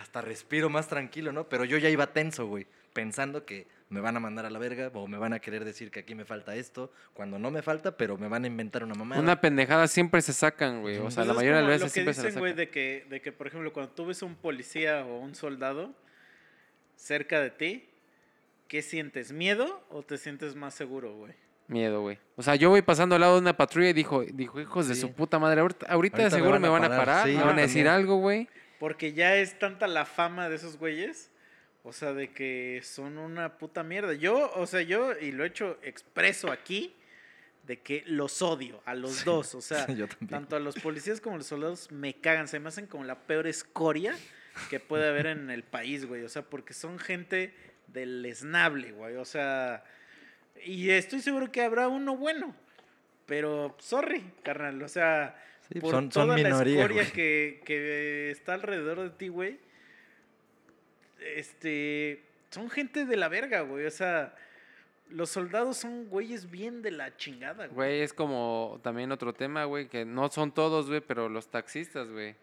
hasta 0.00 0.20
respiro 0.20 0.70
más 0.70 0.88
tranquilo, 0.88 1.32
¿no? 1.32 1.48
Pero 1.48 1.64
yo 1.64 1.78
ya 1.78 1.88
iba 1.88 2.12
tenso, 2.12 2.46
güey, 2.46 2.66
pensando 2.92 3.44
que 3.44 3.66
me 3.88 4.00
van 4.00 4.16
a 4.16 4.20
mandar 4.20 4.46
a 4.46 4.50
la 4.50 4.58
verga 4.58 4.90
o 4.94 5.06
me 5.08 5.18
van 5.18 5.32
a 5.32 5.40
querer 5.40 5.64
decir 5.64 5.90
que 5.90 6.00
aquí 6.00 6.14
me 6.14 6.24
falta 6.24 6.54
esto, 6.54 6.92
cuando 7.12 7.38
no 7.38 7.50
me 7.50 7.60
falta, 7.60 7.96
pero 7.96 8.16
me 8.16 8.28
van 8.28 8.44
a 8.44 8.46
inventar 8.46 8.84
una 8.84 8.94
mamada. 8.94 9.20
Una 9.20 9.40
pendejada 9.40 9.88
siempre 9.88 10.22
se 10.22 10.32
sacan, 10.32 10.80
güey. 10.82 10.98
O 10.98 11.10
sea, 11.10 11.24
la 11.24 11.34
mayoría 11.34 11.56
de 11.56 11.62
las 11.62 11.68
lo 11.68 11.74
veces 11.74 11.92
que 11.92 11.94
siempre 11.94 12.14
se 12.14 12.22
dicen, 12.22 12.34
la 12.34 12.40
güey, 12.40 12.52
sacan. 12.52 12.64
de 12.66 12.70
que, 12.70 13.06
de 13.10 13.20
que, 13.20 13.32
por 13.32 13.48
ejemplo, 13.48 13.72
cuando 13.72 13.92
tú 13.92 14.06
ves 14.06 14.22
un 14.22 14.36
policía 14.36 15.04
o 15.04 15.18
un 15.18 15.34
soldado 15.34 15.92
cerca 16.94 17.40
de 17.40 17.50
ti, 17.50 17.88
¿qué 18.68 18.82
sientes? 18.82 19.32
¿Miedo 19.32 19.84
o 19.90 20.02
te 20.02 20.18
sientes 20.18 20.54
más 20.54 20.74
seguro, 20.74 21.14
güey? 21.16 21.32
Miedo, 21.66 22.00
güey. 22.00 22.18
O 22.36 22.42
sea, 22.42 22.54
yo 22.54 22.70
voy 22.70 22.82
pasando 22.82 23.14
al 23.14 23.20
lado 23.20 23.34
de 23.34 23.40
una 23.40 23.56
patrulla 23.56 23.88
y 23.88 23.92
dijo, 23.92 24.22
dijo 24.22 24.60
hijos 24.60 24.88
de 24.88 24.94
su 24.94 25.12
puta 25.12 25.38
madre. 25.38 25.60
Ahorita, 25.60 25.86
ahorita 25.86 26.18
me 26.18 26.30
seguro 26.30 26.60
me 26.60 26.68
van 26.68 26.84
a 26.84 26.88
parar, 26.88 27.26
sí, 27.28 27.36
me 27.36 27.44
van 27.44 27.58
a 27.58 27.62
decir 27.62 27.88
algo, 27.88 28.16
güey. 28.16 28.48
Porque 28.80 29.12
ya 29.12 29.36
es 29.36 29.58
tanta 29.58 29.86
la 29.86 30.06
fama 30.06 30.48
de 30.48 30.56
esos 30.56 30.78
güeyes. 30.78 31.30
O 31.82 31.92
sea, 31.92 32.14
de 32.14 32.32
que 32.32 32.80
son 32.82 33.18
una 33.18 33.58
puta 33.58 33.82
mierda. 33.82 34.14
Yo, 34.14 34.50
o 34.54 34.66
sea, 34.66 34.80
yo, 34.80 35.12
y 35.18 35.32
lo 35.32 35.44
he 35.44 35.48
hecho 35.48 35.78
expreso 35.82 36.50
aquí, 36.50 36.94
de 37.66 37.80
que 37.80 38.02
los 38.06 38.40
odio 38.40 38.80
a 38.86 38.94
los 38.94 39.22
dos. 39.26 39.54
O 39.54 39.60
sea, 39.60 39.86
Yo 39.94 40.06
tanto 40.30 40.56
a 40.56 40.60
los 40.60 40.76
policías 40.76 41.20
como 41.20 41.34
a 41.34 41.38
los 41.38 41.46
soldados 41.46 41.92
me 41.92 42.14
cagan. 42.14 42.48
Se 42.48 42.58
me 42.58 42.68
hacen 42.68 42.86
como 42.86 43.04
la 43.04 43.18
peor 43.18 43.46
escoria 43.46 44.16
que 44.70 44.80
puede 44.80 45.06
haber 45.06 45.26
en 45.26 45.50
el 45.50 45.62
país, 45.62 46.06
güey. 46.06 46.22
O 46.22 46.30
sea, 46.30 46.40
porque 46.40 46.72
son 46.72 46.98
gente 46.98 47.52
deleznable, 47.88 48.92
güey. 48.92 49.16
O 49.16 49.26
sea, 49.26 49.84
y 50.64 50.88
estoy 50.88 51.20
seguro 51.20 51.52
que 51.52 51.60
habrá 51.60 51.88
uno 51.88 52.16
bueno. 52.16 52.56
Pero, 53.26 53.76
sorry, 53.78 54.32
carnal. 54.42 54.82
O 54.82 54.88
sea, 54.88 55.36
Sí, 55.72 55.80
por 55.80 55.90
son, 55.90 56.10
son 56.10 56.26
toda 56.26 56.36
minoría, 56.36 56.74
la 56.74 56.80
escoria 56.82 57.12
que, 57.12 57.60
que 57.64 58.30
está 58.30 58.54
alrededor 58.54 59.00
de 59.00 59.10
ti, 59.10 59.28
güey. 59.28 59.58
Este. 61.20 62.22
Son 62.50 62.68
gente 62.70 63.04
de 63.04 63.16
la 63.16 63.28
verga, 63.28 63.60
güey. 63.60 63.86
O 63.86 63.90
sea, 63.90 64.34
los 65.10 65.30
soldados 65.30 65.76
son 65.76 66.08
güeyes 66.08 66.50
bien 66.50 66.82
de 66.82 66.90
la 66.90 67.16
chingada, 67.16 67.66
güey. 67.66 67.74
Güey, 67.74 68.00
es 68.00 68.12
como 68.12 68.80
también 68.82 69.12
otro 69.12 69.32
tema, 69.32 69.64
güey, 69.64 69.88
que 69.88 70.04
no 70.04 70.28
son 70.30 70.52
todos, 70.52 70.88
güey, 70.88 71.00
pero 71.00 71.28
los 71.28 71.48
taxistas, 71.48 72.08
güey. 72.08 72.34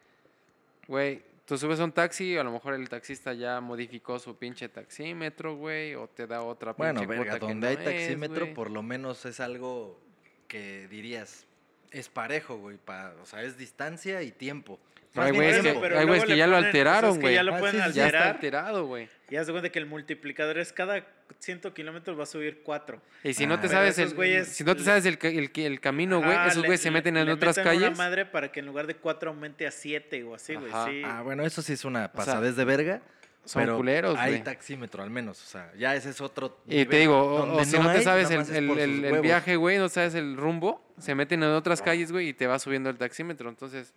Güey, 0.88 1.24
tú 1.46 1.58
subes 1.58 1.80
a 1.80 1.86
un 1.86 1.92
taxi, 1.92 2.38
a 2.38 2.44
lo 2.44 2.52
mejor 2.52 2.74
el 2.74 2.88
taxista 2.90 3.34
ya 3.34 3.60
modificó 3.62 4.20
su 4.20 4.36
pinche 4.38 4.70
taxímetro, 4.70 5.56
güey, 5.56 5.96
o 5.96 6.08
te 6.08 6.28
da 6.28 6.44
otra 6.44 6.74
pinche 6.76 6.94
Bueno, 6.94 7.08
verga, 7.08 7.24
cuota 7.24 7.40
que 7.40 7.54
donde 7.54 7.68
no 7.68 7.68
hay 7.68 7.78
es, 7.78 7.84
taxímetro, 7.84 8.46
güey. 8.46 8.54
por 8.54 8.70
lo 8.70 8.84
menos 8.84 9.26
es 9.26 9.40
algo 9.40 10.00
que 10.48 10.88
dirías, 10.90 11.47
es 11.92 12.10
parejo, 12.10 12.58
güey. 12.58 12.78
pa- 12.78 13.14
o 13.22 13.26
sea, 13.26 13.44
es 13.44 13.58
distancia 13.58 14.22
y 14.22 14.32
tiempo. 14.32 14.80
Hay 15.16 15.32
güeyes 15.32 15.62
que, 15.62 15.74
pero 15.74 15.98
hay 15.98 16.06
güeyes 16.06 16.08
luego 16.08 16.24
que 16.26 16.32
le 16.34 16.38
ya 16.38 16.46
lo 16.48 16.58
ponen- 16.58 16.60
o 16.60 16.62
sea, 16.62 16.70
es 16.70 16.76
alteraron, 16.76 17.14
que 17.16 17.22
güey. 17.22 17.34
ya 17.34 17.44
lo 17.44 17.56
Ah, 17.56 17.60
pueden 17.60 17.76
sí, 17.76 17.80
Ya 17.82 17.88
está 17.88 18.04
alterar. 18.06 18.28
alterado, 18.36 18.86
güey. 18.86 19.10
Y 19.32 19.36
haz 19.36 19.48
de 19.48 19.54
cuenta 19.54 19.70
que 19.72 19.80
el 19.80 19.86
multiplicador 19.88 20.60
es 20.60 20.72
cada 20.74 21.08
100 21.40 21.74
kilómetros 21.74 22.20
va 22.20 22.24
a 22.24 22.26
subir 22.28 22.62
4. 22.62 23.02
Y 23.24 23.34
si 23.34 23.46
Ah, 23.46 23.48
no 23.48 23.56
te 23.56 23.62
pero 23.68 23.74
sabes 23.74 23.98
esos 23.98 24.12
el, 24.12 24.16
güeyes 24.16 24.48
si 24.50 24.64
no 24.64 24.74
te 24.76 24.80
le- 24.82 24.86
sabes 24.86 25.06
el, 25.08 25.18
ca- 25.18 25.30
el, 25.30 25.50
el 25.56 25.80
camino, 25.80 26.22
güey, 26.22 26.38
esos 26.48 26.64
güeyes 26.64 26.82
se 26.82 26.92
meten 26.92 27.18
en 27.18 27.30
otras 27.30 27.56
calles. 27.58 27.88
una 27.88 27.98
madre 27.98 28.26
para 28.26 28.52
que 28.52 28.60
en 28.60 28.68
lugar 28.68 28.86
de 28.86 28.96
4 28.96 29.32
aumente 29.32 29.66
a 29.66 29.72
7 29.72 30.24
o 30.24 30.36
así, 30.36 30.54
güey. 30.54 30.72
Ajá. 30.72 30.86
Sí. 30.88 31.02
Ah, 31.04 31.22
bueno, 31.24 31.44
eso 31.46 31.64
sí 31.64 31.74
es 31.74 31.84
una 31.84 32.02
sea, 32.02 32.12
pasadez 32.14 32.56
de 32.56 32.66
verga. 32.66 33.02
Son 33.48 33.62
pero 33.64 33.78
culeros, 33.78 34.18
Hay 34.20 34.42
taxímetro 34.42 35.02
al 35.02 35.10
menos, 35.10 35.42
o 35.42 35.46
sea, 35.48 35.72
ya 35.76 35.96
ese 35.96 36.10
es 36.10 36.22
otro. 36.22 36.60
Y 36.68 36.86
te 36.86 36.98
digo, 36.98 37.18
o, 37.18 37.64
si 37.66 37.78
no, 37.78 37.84
te 37.92 37.98
hay, 37.98 38.04
sabes 38.04 38.30
el, 38.30 38.70
el- 38.78 39.06
el- 39.06 39.22
viaje, 39.22 39.56
güey, 39.56 39.78
no 39.78 39.90
sabes 39.90 40.14
el 40.16 40.38
rumbo, 40.38 40.86
se 41.00 41.16
meten 41.16 41.42
en 41.44 41.50
otras 41.50 41.82
calles, 41.82 42.12
güey, 42.12 42.30
y 42.30 42.34
te 42.34 42.46
va 42.48 42.60
subiendo 42.60 42.90
el 42.90 42.98
taxímetro. 42.98 43.50
Entonces, 43.50 43.94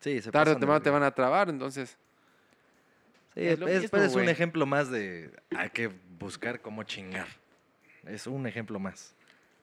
Sí, 0.00 0.20
se 0.20 0.32
tarde 0.32 0.50
o 0.52 0.56
temprano 0.56 0.82
te 0.82 0.90
van 0.90 1.04
a 1.04 1.12
trabar. 1.12 1.48
Entonces, 1.48 1.96
Sí, 3.34 3.40
es 3.46 3.58
mismo, 3.60 4.20
un 4.20 4.28
ejemplo 4.28 4.66
más 4.66 4.90
de. 4.90 5.30
Hay 5.56 5.70
que 5.70 5.90
buscar 6.18 6.60
cómo 6.60 6.82
chingar. 6.82 7.28
Es 8.06 8.26
un 8.26 8.46
ejemplo 8.46 8.78
más. 8.78 9.14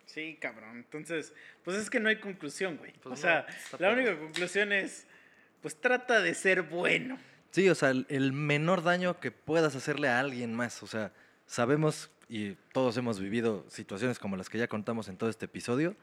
Sí, 0.05 0.37
cabrón. 0.41 0.77
Entonces, 0.77 1.33
pues 1.63 1.77
es 1.77 1.89
que 1.89 1.99
no 1.99 2.09
hay 2.09 2.15
conclusión, 2.19 2.77
güey. 2.77 2.93
Pues 3.03 3.19
o 3.19 3.21
sea, 3.21 3.45
la 3.77 3.91
única 3.91 4.17
conclusión 4.17 4.71
es, 4.71 5.05
pues 5.61 5.79
trata 5.79 6.19
de 6.21 6.33
ser 6.33 6.63
bueno. 6.63 7.19
Sí, 7.51 7.67
o 7.69 7.75
sea, 7.75 7.89
el, 7.89 8.31
menor 8.31 8.83
daño 8.83 9.19
que 9.19 9.31
puedas 9.31 9.75
hacerle 9.75 10.07
a 10.07 10.19
alguien 10.19 10.53
más. 10.53 10.83
O 10.83 10.87
sea, 10.87 11.11
sabemos 11.47 12.11
y 12.27 12.53
todos 12.73 12.95
hemos 12.97 13.19
vivido 13.19 13.65
situaciones 13.69 14.19
como 14.19 14.37
las 14.37 14.49
que 14.49 14.59
ya 14.59 14.67
contamos 14.67 15.07
en 15.07 15.17
todo 15.17 15.29
este 15.29 15.45
episodio, 15.45 15.95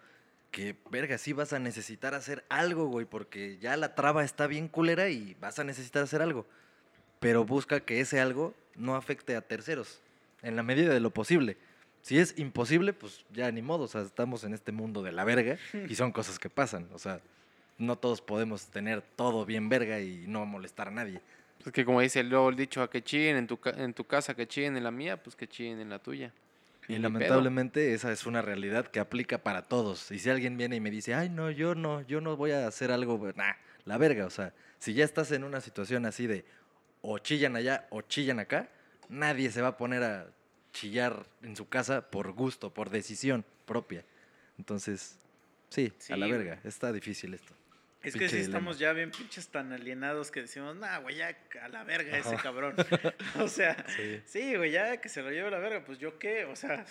que, 0.51 0.77
verga, 0.91 1.19
sí 1.19 1.33
vas 1.33 1.53
a 1.53 1.59
necesitar 1.59 2.15
hacer 2.15 2.45
algo, 2.49 2.87
güey, 2.87 3.07
porque 3.07 3.59
ya 3.59 3.77
la 3.77 3.95
traba 3.95 4.25
está 4.25 4.49
bien 4.49 4.67
culera 4.67 5.09
y 5.09 5.37
vas 5.41 5.59
a 5.59 5.65
necesitar 5.65 6.03
hacer 6.03 6.23
algo. 6.23 6.47
Pero 7.21 7.45
busca 7.45 7.81
que 7.81 8.01
ese 8.01 8.21
algo 8.21 8.55
no 8.75 8.97
afecte 8.97 9.37
a 9.37 9.41
terceros, 9.41 10.01
en 10.43 10.57
la 10.57 10.65
medida 10.65 10.93
de 10.93 11.01
lo 11.01 11.11
posible. 11.11 11.57
Si 12.03 12.19
es 12.19 12.39
imposible, 12.39 12.93
pues 12.93 13.25
ya 13.33 13.51
ni 13.53 13.63
modo, 13.63 13.85
o 13.85 13.89
sea, 13.89 14.03
estamos 14.03 14.45
en 14.45 14.55
este 14.55 14.73
mundo 14.73 15.03
de 15.03 15.13
la 15.13 15.25
verga 15.25 15.59
y 15.89 15.95
son 15.95 16.13
cosas 16.13 16.39
que 16.39 16.51
pasan, 16.51 16.89
o 16.93 16.99
sea, 16.99 17.21
no 17.79 17.97
todos 17.97 18.21
podemos 18.21 18.67
tener 18.67 19.03
todo 19.03 19.45
bien 19.45 19.69
verga 19.69 20.01
y 20.01 20.25
no 20.27 20.47
molestar 20.47 20.89
a 20.89 20.93
nadie. 20.93 21.21
Pues 21.67 21.75
que 21.75 21.85
como 21.85 22.01
dice 22.01 22.23
luego 22.23 22.49
el 22.49 22.55
dicho, 22.55 22.81
a 22.81 22.89
que 22.89 23.03
chillen 23.03 23.37
en 23.39 23.49
tu, 23.49 23.59
en 23.65 23.93
tu 23.93 24.05
casa, 24.05 24.37
que 24.37 24.47
chillen 24.47 24.77
en 24.77 24.85
la 24.85 24.93
mía, 24.93 25.21
pues 25.21 25.35
que 25.35 25.49
chillen 25.49 25.81
en 25.81 25.91
la 25.91 25.99
tuya. 25.99 26.33
Y 26.87 26.93
pedo. 26.93 27.01
lamentablemente 27.01 27.93
esa 27.93 28.13
es 28.13 28.25
una 28.25 28.41
realidad 28.41 28.87
que 28.87 29.01
aplica 29.01 29.39
para 29.39 29.63
todos. 29.63 30.13
Y 30.13 30.21
si 30.21 30.31
alguien 30.31 30.57
viene 30.57 30.77
y 30.77 30.81
me 30.81 30.93
dice, 30.93 31.15
ay, 31.15 31.29
no, 31.29 31.51
yo 31.51 31.75
no, 31.75 32.03
yo 32.03 32.21
no 32.21 32.37
voy 32.37 32.53
a 32.53 32.69
hacer 32.69 32.93
algo, 32.93 33.33
nah, 33.35 33.55
la 33.85 33.99
verga. 33.99 34.27
O 34.27 34.31
sea, 34.31 34.55
si 34.79 34.95
ya 34.95 35.05
estás 35.05 35.33
en 35.33 35.43
una 35.43 35.61
situación 35.61 36.07
así 36.07 36.29
de 36.29 36.45
o 37.01 37.19
chillan 37.19 37.57
allá 37.57 37.89
o 37.91 38.01
chillan 38.03 38.39
acá, 38.39 38.69
nadie 39.09 39.51
se 39.51 39.61
va 39.61 39.71
a 39.71 39.77
poner 39.77 40.05
a 40.05 40.29
chillar 40.73 41.27
en 41.43 41.57
su 41.57 41.69
casa 41.69 42.13
por 42.13 42.31
gusto, 42.31 42.73
por 42.73 42.91
decisión 42.91 43.45
propia. 43.65 44.05
Entonces, 44.57 45.19
sí, 45.71 45.93
a 46.11 46.17
la 46.17 46.29
verga. 46.29 46.61
Está 46.63 46.93
difícil 46.93 47.35
esto. 47.35 47.55
Es 48.09 48.15
que 48.15 48.29
sí 48.29 48.39
estamos 48.39 48.79
ya 48.79 48.93
bien 48.93 49.11
pinches 49.11 49.49
tan 49.49 49.73
alienados 49.73 50.31
que 50.31 50.43
decimos, 50.43 50.77
nah, 50.77 50.99
güey, 50.99 51.17
ya 51.17 51.37
a 51.63 51.69
la 51.69 51.85
verga 51.85 52.17
ese 52.17 52.37
cabrón. 52.37 52.75
o 53.41 53.49
sea, 53.49 53.77
Sí. 53.97 54.23
sí, 54.27 54.55
güey, 54.57 54.71
ya 54.73 55.01
que 55.01 55.09
se 55.09 55.23
lo 55.23 55.31
lleve 55.31 55.49
a 55.49 55.51
la 55.51 55.59
verga, 55.59 55.85
pues 55.85 55.99
yo 55.99 56.19
qué, 56.19 56.45
o 56.45 56.57
sea. 56.57 56.85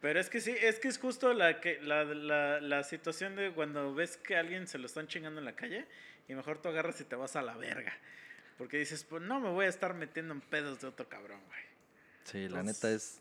Pero 0.00 0.20
es 0.20 0.30
que 0.30 0.40
sí, 0.40 0.54
es 0.60 0.78
que 0.78 0.86
es 0.88 0.96
justo 0.98 1.34
la, 1.34 1.60
que, 1.60 1.80
la, 1.82 2.04
la, 2.04 2.60
la 2.60 2.84
situación 2.84 3.34
de 3.34 3.50
cuando 3.50 3.94
ves 3.94 4.16
que 4.16 4.36
a 4.36 4.40
alguien 4.40 4.68
se 4.68 4.78
lo 4.78 4.86
están 4.86 5.08
chingando 5.08 5.40
en 5.40 5.44
la 5.44 5.56
calle 5.56 5.86
y 6.28 6.34
mejor 6.34 6.62
tú 6.62 6.68
agarras 6.68 7.00
y 7.00 7.04
te 7.04 7.16
vas 7.16 7.34
a 7.36 7.42
la 7.42 7.56
verga. 7.56 7.92
Porque 8.58 8.76
dices, 8.78 9.04
pues 9.04 9.22
no 9.22 9.40
me 9.40 9.50
voy 9.50 9.66
a 9.66 9.68
estar 9.68 9.94
metiendo 9.94 10.34
en 10.34 10.40
pedos 10.40 10.80
de 10.80 10.86
otro 10.88 11.08
cabrón, 11.08 11.40
güey. 11.48 11.60
Sí, 12.24 12.48
la 12.48 12.62
neta 12.62 12.90
es, 12.90 13.20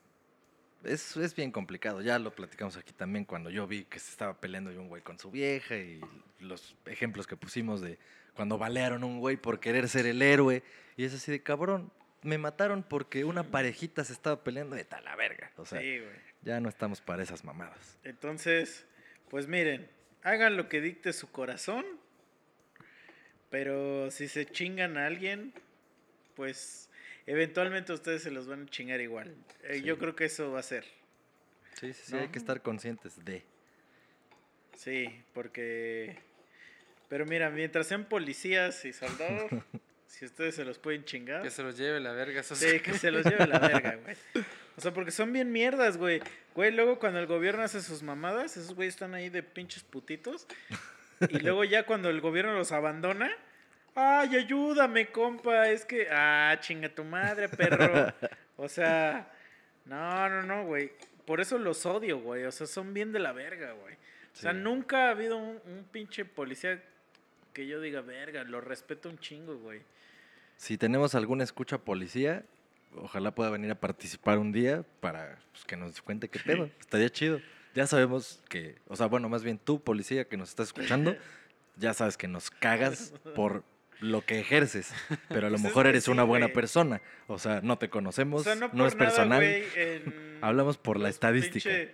es. 0.84 1.18
Es 1.18 1.36
bien 1.36 1.52
complicado. 1.52 2.02
Ya 2.02 2.20
lo 2.20 2.34
platicamos 2.34 2.78
aquí 2.78 2.94
también 2.94 3.26
cuando 3.26 3.49
yo 3.49 3.68
vi 3.68 3.86
que 3.86 3.99
se 3.99 4.12
estaba 4.12 4.40
peleando 4.40 4.70
un 4.72 4.88
güey 4.88 5.02
con 5.02 5.20
su 5.20 5.32
vieja 5.32 5.76
y 5.76 6.02
los 6.40 6.76
ejemplos 6.86 7.28
que 7.28 7.36
pusimos 7.36 7.82
de 7.82 7.98
cuando 8.34 8.58
balearon 8.58 9.04
a 9.04 9.06
un 9.06 9.20
güey 9.20 9.38
por 9.38 9.60
querer 9.60 9.90
ser 9.90 10.06
el 10.06 10.22
héroe. 10.22 10.64
Y 10.95 11.06
es 11.06 11.14
así 11.14 11.32
de 11.32 11.41
cabrón. 11.41 11.91
Me 12.24 12.38
mataron 12.38 12.84
porque 12.84 13.26
una 13.26 13.44
parejita 13.44 14.04
se 14.04 14.14
estaba 14.14 14.44
peleando 14.44 14.76
de 14.76 14.84
tal 14.84 15.04
la 15.06 15.16
verga. 15.16 15.52
O 15.58 15.66
sea, 15.66 15.80
sí, 15.80 16.02
ya 16.41 16.60
no 16.60 16.70
estamos 16.70 17.02
para 17.02 17.24
esas 17.24 17.44
mamadas. 17.44 17.98
Entonces, 18.04 18.86
pues 19.30 19.48
miren, 19.48 19.90
hagan 20.24 20.58
lo 20.58 20.68
que 20.68 20.82
dicte 20.82 21.14
su 21.14 21.32
corazón, 21.32 21.86
pero 23.49 24.12
si 24.12 24.28
se 24.28 24.45
chingan 24.45 24.98
a 24.98 25.06
alguien, 25.06 25.54
pues 26.36 26.86
eventualmente 27.28 27.94
ustedes 27.94 28.24
se 28.24 28.32
los 28.32 28.48
van 28.48 28.64
a 28.64 28.66
chingar 28.70 28.99
igual. 29.02 29.36
Eh, 29.64 29.82
Yo 29.84 29.98
creo 29.99 30.16
que 30.16 30.26
eso 30.26 30.52
va 30.52 30.60
a 30.60 30.64
ser. 30.64 30.84
Sí, 31.80 31.94
sí, 31.94 32.02
sí, 32.06 32.14
¿No? 32.16 32.22
hay 32.22 32.30
que 32.30 32.40
estar 32.40 32.62
conscientes 32.64 33.24
de. 33.24 33.44
Sí, 34.76 35.24
porque... 35.34 36.18
Pero 37.10 37.26
mira, 37.26 37.49
mientras 37.49 37.88
sean 37.88 38.06
policías 38.06 38.84
y 38.86 38.94
soldados, 38.94 39.49
si 40.08 40.26
ustedes 40.26 40.56
se 40.56 40.66
los 40.66 40.78
pueden 40.78 41.06
chingar... 41.06 41.41
Que 41.41 41.49
se 41.52 41.64
los 41.64 41.78
lleve 41.78 41.99
la 41.99 42.12
verga. 42.12 42.41
esos- 42.41 42.58
Sí, 42.58 42.80
que 42.80 42.94
se 42.94 43.12
los 43.12 43.26
lleve 43.26 43.48
la 43.48 43.60
verga, 43.60 43.95
güey. 44.04 44.16
O 44.76 44.82
sea, 44.82 44.94
porque 44.94 45.12
son 45.12 45.32
bien 45.34 45.52
mierdas, 45.52 45.98
güey. 45.98 46.22
Güey, 46.54 46.72
luego 46.72 46.99
cuando 46.99 47.20
el 47.20 47.26
gobierno 47.28 47.64
hace 47.64 47.82
sus 47.82 48.04
mamadas, 48.04 48.58
esos 48.58 48.76
güeyes 48.76 48.95
están 48.95 49.14
ahí 49.16 49.30
de 49.30 49.41
pinches 49.41 49.84
putitos. 49.84 50.48
Y 51.30 51.40
luego 51.40 51.64
ya 51.64 51.84
cuando 51.86 52.10
el 52.10 52.22
gobierno 52.22 52.54
los 52.54 52.72
abandona, 52.72 53.32
ay, 53.99 54.36
ayúdame, 54.36 55.07
compa, 55.11 55.69
es 55.69 55.84
que, 55.84 56.07
ah, 56.11 56.56
chinga 56.61 56.88
tu 56.90 57.03
madre, 57.03 57.49
perro. 57.49 58.14
O 58.60 58.68
sea, 58.68 59.32
no, 59.86 60.30
no, 60.30 60.41
no, 60.44 60.65
güey. 60.65 60.91
por 61.26 61.40
eso 61.41 61.57
los 61.60 61.86
odio, 61.86 62.19
güey. 62.19 62.44
O 62.45 62.52
sea, 62.52 62.65
son 62.65 62.91
bien 62.94 63.11
de 63.11 63.19
la 63.19 63.32
verga, 63.32 63.74
güey. 63.74 63.94
O 63.94 64.36
sea, 64.36 64.52
Sí. 64.52 64.57
nunca 64.57 65.07
ha 65.07 65.10
habido 65.11 65.38
un, 65.38 65.60
un 65.65 65.84
pinche 65.91 66.26
policía 66.26 66.82
que 67.53 67.68
yo 67.68 67.80
diga, 67.82 68.02
verga, 68.02 68.44
lo 68.45 68.60
respeto 68.61 69.10
un 69.10 69.19
chingo, 69.19 69.57
güey. 69.57 69.82
Si 70.57 70.76
tenemos 70.78 71.14
alguna 71.14 71.44
escucha 71.44 71.78
policía, 71.78 72.44
ojalá 72.95 73.30
pueda 73.36 73.52
venir 73.52 73.69
a 73.69 73.76
participar 73.80 74.40
un 74.40 74.52
día 74.52 74.84
para 75.02 75.38
pues, 75.52 75.64
que 75.65 75.76
nos 75.78 76.02
cuente 76.02 76.28
qué 76.30 76.40
pedo. 76.40 76.69
Estaría 76.80 77.10
chido. 77.11 77.40
Ya 77.76 77.86
sabemos 77.86 78.41
que, 78.49 78.76
o 78.88 78.95
sea, 78.95 79.06
bueno, 79.06 79.30
más 79.30 79.44
bien 79.44 79.60
tú, 79.60 79.80
policía 79.84 80.26
que 80.28 80.36
nos 80.38 80.49
estás 80.49 80.68
escuchando, 80.69 81.15
ya 81.76 81.94
sabes 81.94 82.18
que 82.18 82.28
nos 82.28 82.49
cagas 82.49 83.14
por 83.36 83.64
lo 83.99 84.24
que 84.26 84.40
ejerces, 84.40 84.94
pero 85.30 85.48
a 85.48 85.49
lo 85.49 85.56
Pues 85.57 85.64
mejor 85.64 85.88
eres 85.88 86.06
sí, 86.06 86.11
una 86.11 86.24
buena 86.24 86.49
persona. 86.49 87.02
O 87.28 87.40
sea, 87.40 87.61
no 87.61 87.78
te 87.78 87.90
conocemos, 87.90 88.41
O 88.41 88.44
sea, 88.44 88.56
no, 88.56 88.68
es 88.68 88.95
nada, 88.95 88.98
personal. 88.98 89.44
en 89.76 90.38
Hablamos 90.41 90.78
por 90.78 90.99
la 90.99 91.10
estadística. 91.10 91.69
pinche- 91.69 91.91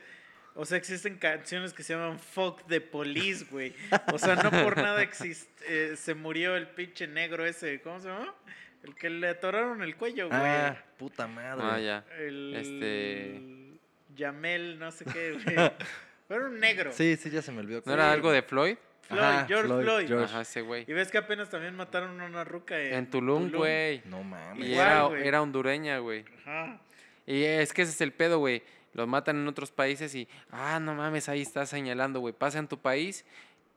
o 0.55 0.65
sea, 0.65 0.77
existen 0.77 1.17
canciones 1.17 1.73
que 1.73 1.81
se 1.81 1.93
llaman 1.93 2.19
Fuck 2.19 2.67
the 2.67 2.79
Police, 2.79 3.45
güey. 3.49 3.73
O 4.13 4.19
sea, 4.19 4.35
no 4.35 4.51
por 4.51 4.77
nada 4.77 5.01
exist- 5.01 5.47
eh, 5.67 5.95
se 5.97 6.13
murió 6.13 6.55
el 6.55 6.67
pinche 6.67 7.07
negro 7.07 7.43
ese. 7.45 7.81
¿Cómo 7.81 7.99
se 7.99 8.09
llama? 8.09 8.35
El 8.83 8.93
que 8.93 9.09
le 9.09 9.29
atoraron 9.29 9.81
el 9.81 9.95
cuello, 9.95 10.27
güey. 10.27 10.39
Ah, 10.39 10.83
puta 10.99 11.25
madre. 11.25 11.63
Ah, 11.65 11.79
ya. 11.79 12.05
el. 12.19 12.53
este- 12.55 13.79
Yamel, 14.15 14.77
no 14.77 14.91
sé 14.91 15.05
qué, 15.05 15.31
güey. 15.43 15.55
Pero 16.27 16.45
un 16.47 16.59
negro. 16.59 16.91
Sí, 16.91 17.15
sí, 17.17 17.31
ya 17.31 17.41
se 17.41 17.51
me 17.51 17.61
olvidó. 17.61 17.81
¿No 17.85 17.93
era 17.93 18.11
algo 18.11 18.31
de 18.31 18.43
Floyd? 18.43 18.75
Floyd, 19.07 19.21
Ajá, 19.21 19.45
George 19.47 19.67
Floyd, 19.67 19.83
Floyd. 19.83 20.07
George. 20.07 20.25
Ajá, 20.25 20.41
ese 20.41 20.61
güey. 20.61 20.85
Y 20.87 20.93
ves 20.93 21.11
que 21.11 21.17
apenas 21.17 21.49
también 21.49 21.75
mataron 21.75 22.19
a 22.19 22.25
una 22.25 22.43
ruca 22.43 22.79
en, 22.79 22.93
En 22.93 23.09
Tulum, 23.09 23.51
güey. 23.51 24.01
No 24.05 24.23
mames. 24.23 24.67
Y 24.67 24.73
era, 24.73 25.41
hondureña, 25.41 25.99
güey. 25.99 26.25
Ajá. 26.41 26.79
Y 27.25 27.43
es 27.43 27.73
que 27.73 27.83
ese 27.83 27.91
es 27.91 28.01
el 28.01 28.13
pedo, 28.13 28.39
güey. 28.39 28.63
Los 28.93 29.07
matan 29.07 29.37
en 29.37 29.47
otros 29.47 29.71
países 29.71 30.13
y, 30.15 30.27
ah, 30.51 30.79
no 30.79 30.93
mames, 30.93 31.27
ahí 31.27 31.41
estás 31.41 31.69
señalando, 31.69 32.19
güey. 32.19 32.33
Pasa 32.33 32.59
en 32.59 32.67
tu 32.67 32.79
país 32.79 33.25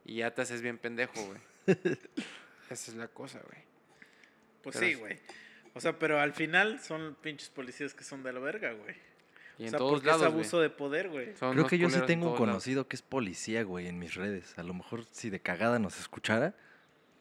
y 0.05 0.16
ya 0.16 0.32
te 0.32 0.43
haces 0.43 0.62
bien 0.62 0.78
pendejo, 0.78 1.15
güey. 1.24 1.40
Esa 2.70 2.90
es 2.90 2.94
la 2.94 3.09
cosa, 3.09 3.40
güey. 3.40 3.62
Pues 4.62 4.77
Pero 4.77 4.86
sí, 4.86 4.94
güey. 4.94 5.19
O 5.74 5.81
sea, 5.81 5.98
pero 5.98 6.19
al 6.19 6.32
final 6.32 6.81
son 6.81 7.16
pinches 7.20 7.51
policías 7.51 7.94
que 7.94 8.03
son 8.03 8.23
de 8.23 8.32
la 8.32 8.40
verga, 8.40 8.73
güey. 8.73 8.94
Y 9.59 9.62
O 9.62 9.65
en 9.66 9.70
sea, 9.70 9.78
todos 9.78 10.05
lados, 10.05 10.23
es 10.23 10.28
güey. 10.28 10.41
abuso 10.41 10.61
de 10.61 10.70
poder, 10.70 11.09
güey. 11.09 11.35
Son 11.37 11.53
Creo 11.55 11.66
que 11.66 11.78
yo 11.78 11.89
sí 11.89 12.01
tengo 12.07 12.27
un 12.27 12.33
lados. 12.33 12.39
conocido 12.47 12.89
que 12.89 12.97
es 12.97 13.03
policía, 13.03 13.62
güey, 13.65 13.87
en 13.89 13.99
mis 13.99 14.15
redes. 14.15 14.53
A 14.59 14.62
lo 14.62 14.74
mejor 14.74 15.05
si 15.11 15.31
de 15.31 15.41
cagada 15.41 15.78
nos 15.78 15.99
escuchara, 15.99 16.55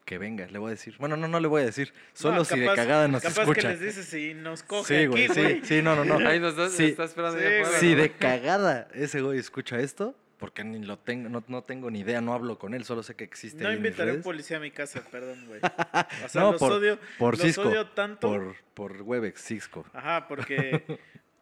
que 0.04 0.18
venga, 0.18 0.46
le 0.48 0.60
voy 0.60 0.68
a 0.68 0.72
decir. 0.72 0.96
Bueno, 1.00 1.16
no, 1.18 1.28
no 1.28 1.40
le 1.40 1.48
voy 1.48 1.62
a 1.62 1.66
decir. 1.66 1.94
Solo 2.14 2.36
No, 2.38 2.46
si 2.46 2.60
de 2.60 2.66
capaz- 2.68 2.76
cagada 2.76 3.08
nos 3.08 3.24
capaz 3.24 3.42
escucha. 3.42 3.62
que 3.62 3.68
les 3.70 3.80
dices 3.80 4.06
si 4.06 4.34
nos 4.34 4.64
coge 4.64 5.02
Sí, 5.02 5.06
güey, 5.08 5.26
aquí, 5.26 5.34
sí, 5.34 5.42
güey. 5.42 5.62
sí, 5.64 5.82
no, 5.82 5.96
no, 5.96 6.04
no. 6.06 6.28
Ahí 6.28 6.40
nos, 6.40 6.54
Sí, 6.74 6.86
está 6.88 7.06
esperando 7.06 7.40
sí, 7.40 7.46
allá 7.46 7.62
afuera, 7.62 7.80
Si 7.80 7.96
¿no? 7.96 8.02
de 8.02 8.12
cagada 8.12 8.88
ese 8.94 9.22
güey 9.22 9.40
escucha 9.40 9.80
esto, 9.80 10.14
porque 10.38 10.64
ni 10.66 10.80
lo 10.86 11.00
tengo, 11.00 11.30
no, 11.30 11.42
no 11.48 11.64
tengo 11.64 11.90
ni 11.90 12.02
idea, 12.02 12.20
no 12.22 12.34
hablo 12.34 12.60
con 12.60 12.74
él, 12.74 12.84
solo 12.84 13.02
sé 13.02 13.16
que 13.16 13.24
existe. 13.24 13.64
No 13.64 13.72
invitaré 13.74 14.12
un 14.12 14.22
policía 14.22 14.58
a 14.58 14.60
mi 14.60 14.70
casa, 14.72 15.02
perdón, 15.10 15.46
güey. 15.48 15.62
O 16.26 16.30
sea, 16.30 16.42
No, 16.42 16.52
los 16.52 16.60
por- 16.60 16.74
odio, 16.74 17.00
por 17.18 17.36
los 17.38 17.42
Cisco, 17.48 17.62
odio 17.70 17.88
tanto. 17.88 18.28
Por, 18.28 18.56
por 18.76 19.02
Webex, 19.02 19.42
Cisco. 19.42 19.86
Ajá, 19.94 20.28
porque, 20.28 20.84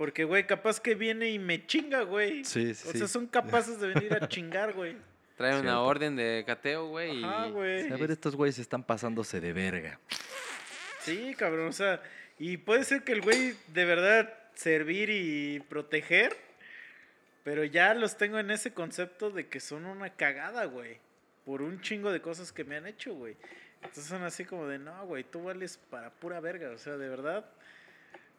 porque, 0.03 0.25
güey, 0.25 0.45
capaz 0.45 0.81
que 0.81 0.95
viene 0.95 1.29
y 1.29 1.39
me 1.39 1.65
chinga, 1.65 2.01
güey. 2.01 2.43
Sí, 2.43 2.73
sí, 2.75 2.89
O 2.89 2.91
sí. 2.91 2.97
sea, 2.97 3.07
son 3.07 3.25
capaces 3.25 3.79
de 3.79 3.87
venir 3.87 4.13
a 4.13 4.27
chingar, 4.27 4.73
güey. 4.73 4.97
Trae 5.37 5.57
una 5.57 5.79
orden 5.79 6.17
de 6.17 6.43
cateo, 6.45 6.89
güey. 6.89 7.23
Ajá, 7.23 7.45
güey. 7.45 7.89
A 7.89 7.95
ver, 7.95 8.11
estos 8.11 8.35
güeyes 8.35 8.59
están 8.59 8.83
pasándose 8.83 9.39
de 9.39 9.53
verga. 9.53 10.01
Sí, 10.99 11.33
cabrón, 11.37 11.67
o 11.69 11.71
sea, 11.71 12.03
y 12.37 12.57
puede 12.57 12.83
ser 12.83 13.03
que 13.05 13.13
el 13.13 13.21
güey 13.21 13.55
de 13.69 13.85
verdad 13.85 14.33
servir 14.55 15.09
y 15.09 15.61
proteger, 15.69 16.35
pero 17.45 17.63
ya 17.63 17.93
los 17.93 18.17
tengo 18.17 18.39
en 18.39 18.51
ese 18.51 18.73
concepto 18.73 19.29
de 19.31 19.47
que 19.47 19.61
son 19.61 19.85
una 19.85 20.09
cagada, 20.09 20.65
güey, 20.65 20.97
por 21.45 21.61
un 21.61 21.79
chingo 21.79 22.11
de 22.11 22.19
cosas 22.21 22.51
que 22.51 22.65
me 22.65 22.75
han 22.75 22.87
hecho, 22.87 23.13
güey. 23.13 23.37
Entonces 23.75 24.03
son 24.03 24.23
así 24.23 24.43
como 24.43 24.67
de, 24.67 24.79
no, 24.79 25.05
güey, 25.05 25.23
tú 25.23 25.43
vales 25.43 25.79
para 25.89 26.09
pura 26.09 26.41
verga, 26.41 26.71
o 26.71 26.77
sea, 26.77 26.97
de 26.97 27.07
verdad. 27.07 27.45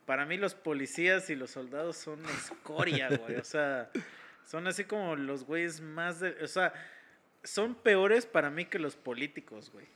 Para 0.06 0.26
mí 0.26 0.36
los 0.36 0.54
policías 0.54 1.30
y 1.30 1.34
los 1.34 1.50
soldados 1.50 1.96
son 1.96 2.24
escoria, 2.26 3.08
güey, 3.16 3.36
o 3.36 3.44
sea, 3.44 3.90
son 4.44 4.66
así 4.66 4.84
como 4.84 5.16
los 5.16 5.44
güeyes 5.44 5.80
más 5.80 6.20
de, 6.20 6.30
o 6.42 6.46
sea, 6.48 6.72
son 7.42 7.74
peores 7.74 8.26
para 8.26 8.50
mí 8.50 8.66
que 8.66 8.78
los 8.78 8.96
políticos, 8.96 9.70
güey. 9.72 9.86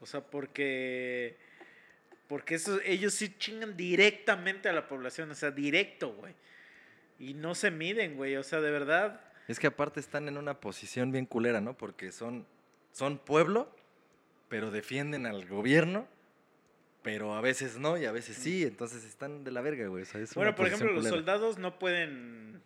O 0.00 0.06
sea, 0.06 0.20
porque 0.20 1.36
porque 2.30 2.54
eso, 2.54 2.78
ellos 2.84 3.14
sí 3.14 3.34
chingan 3.38 3.76
directamente 3.76 4.68
a 4.68 4.72
la 4.72 4.86
población, 4.86 5.32
o 5.32 5.34
sea, 5.34 5.50
directo, 5.50 6.14
güey. 6.14 6.32
Y 7.18 7.34
no 7.34 7.56
se 7.56 7.72
miden, 7.72 8.14
güey, 8.14 8.36
o 8.36 8.44
sea, 8.44 8.60
de 8.60 8.70
verdad. 8.70 9.20
Es 9.48 9.58
que 9.58 9.66
aparte 9.66 9.98
están 9.98 10.28
en 10.28 10.38
una 10.38 10.60
posición 10.60 11.10
bien 11.10 11.26
culera, 11.26 11.60
¿no? 11.60 11.76
Porque 11.76 12.12
son, 12.12 12.46
son 12.92 13.18
pueblo, 13.18 13.68
pero 14.48 14.70
defienden 14.70 15.26
al 15.26 15.44
gobierno, 15.48 16.06
pero 17.02 17.34
a 17.34 17.40
veces 17.40 17.78
no 17.78 17.96
y 17.96 18.04
a 18.04 18.12
veces 18.12 18.36
sí, 18.36 18.64
entonces 18.64 19.04
están 19.04 19.44
de 19.44 19.50
la 19.50 19.60
verga, 19.60 19.86
güey. 19.88 20.02
O 20.02 20.06
sea, 20.06 20.20
es 20.20 20.34
bueno, 20.34 20.54
por 20.54 20.66
ejemplo, 20.66 20.92
los 20.92 21.06
soldados 21.06 21.58
no 21.58 21.78
pueden, 21.78 22.60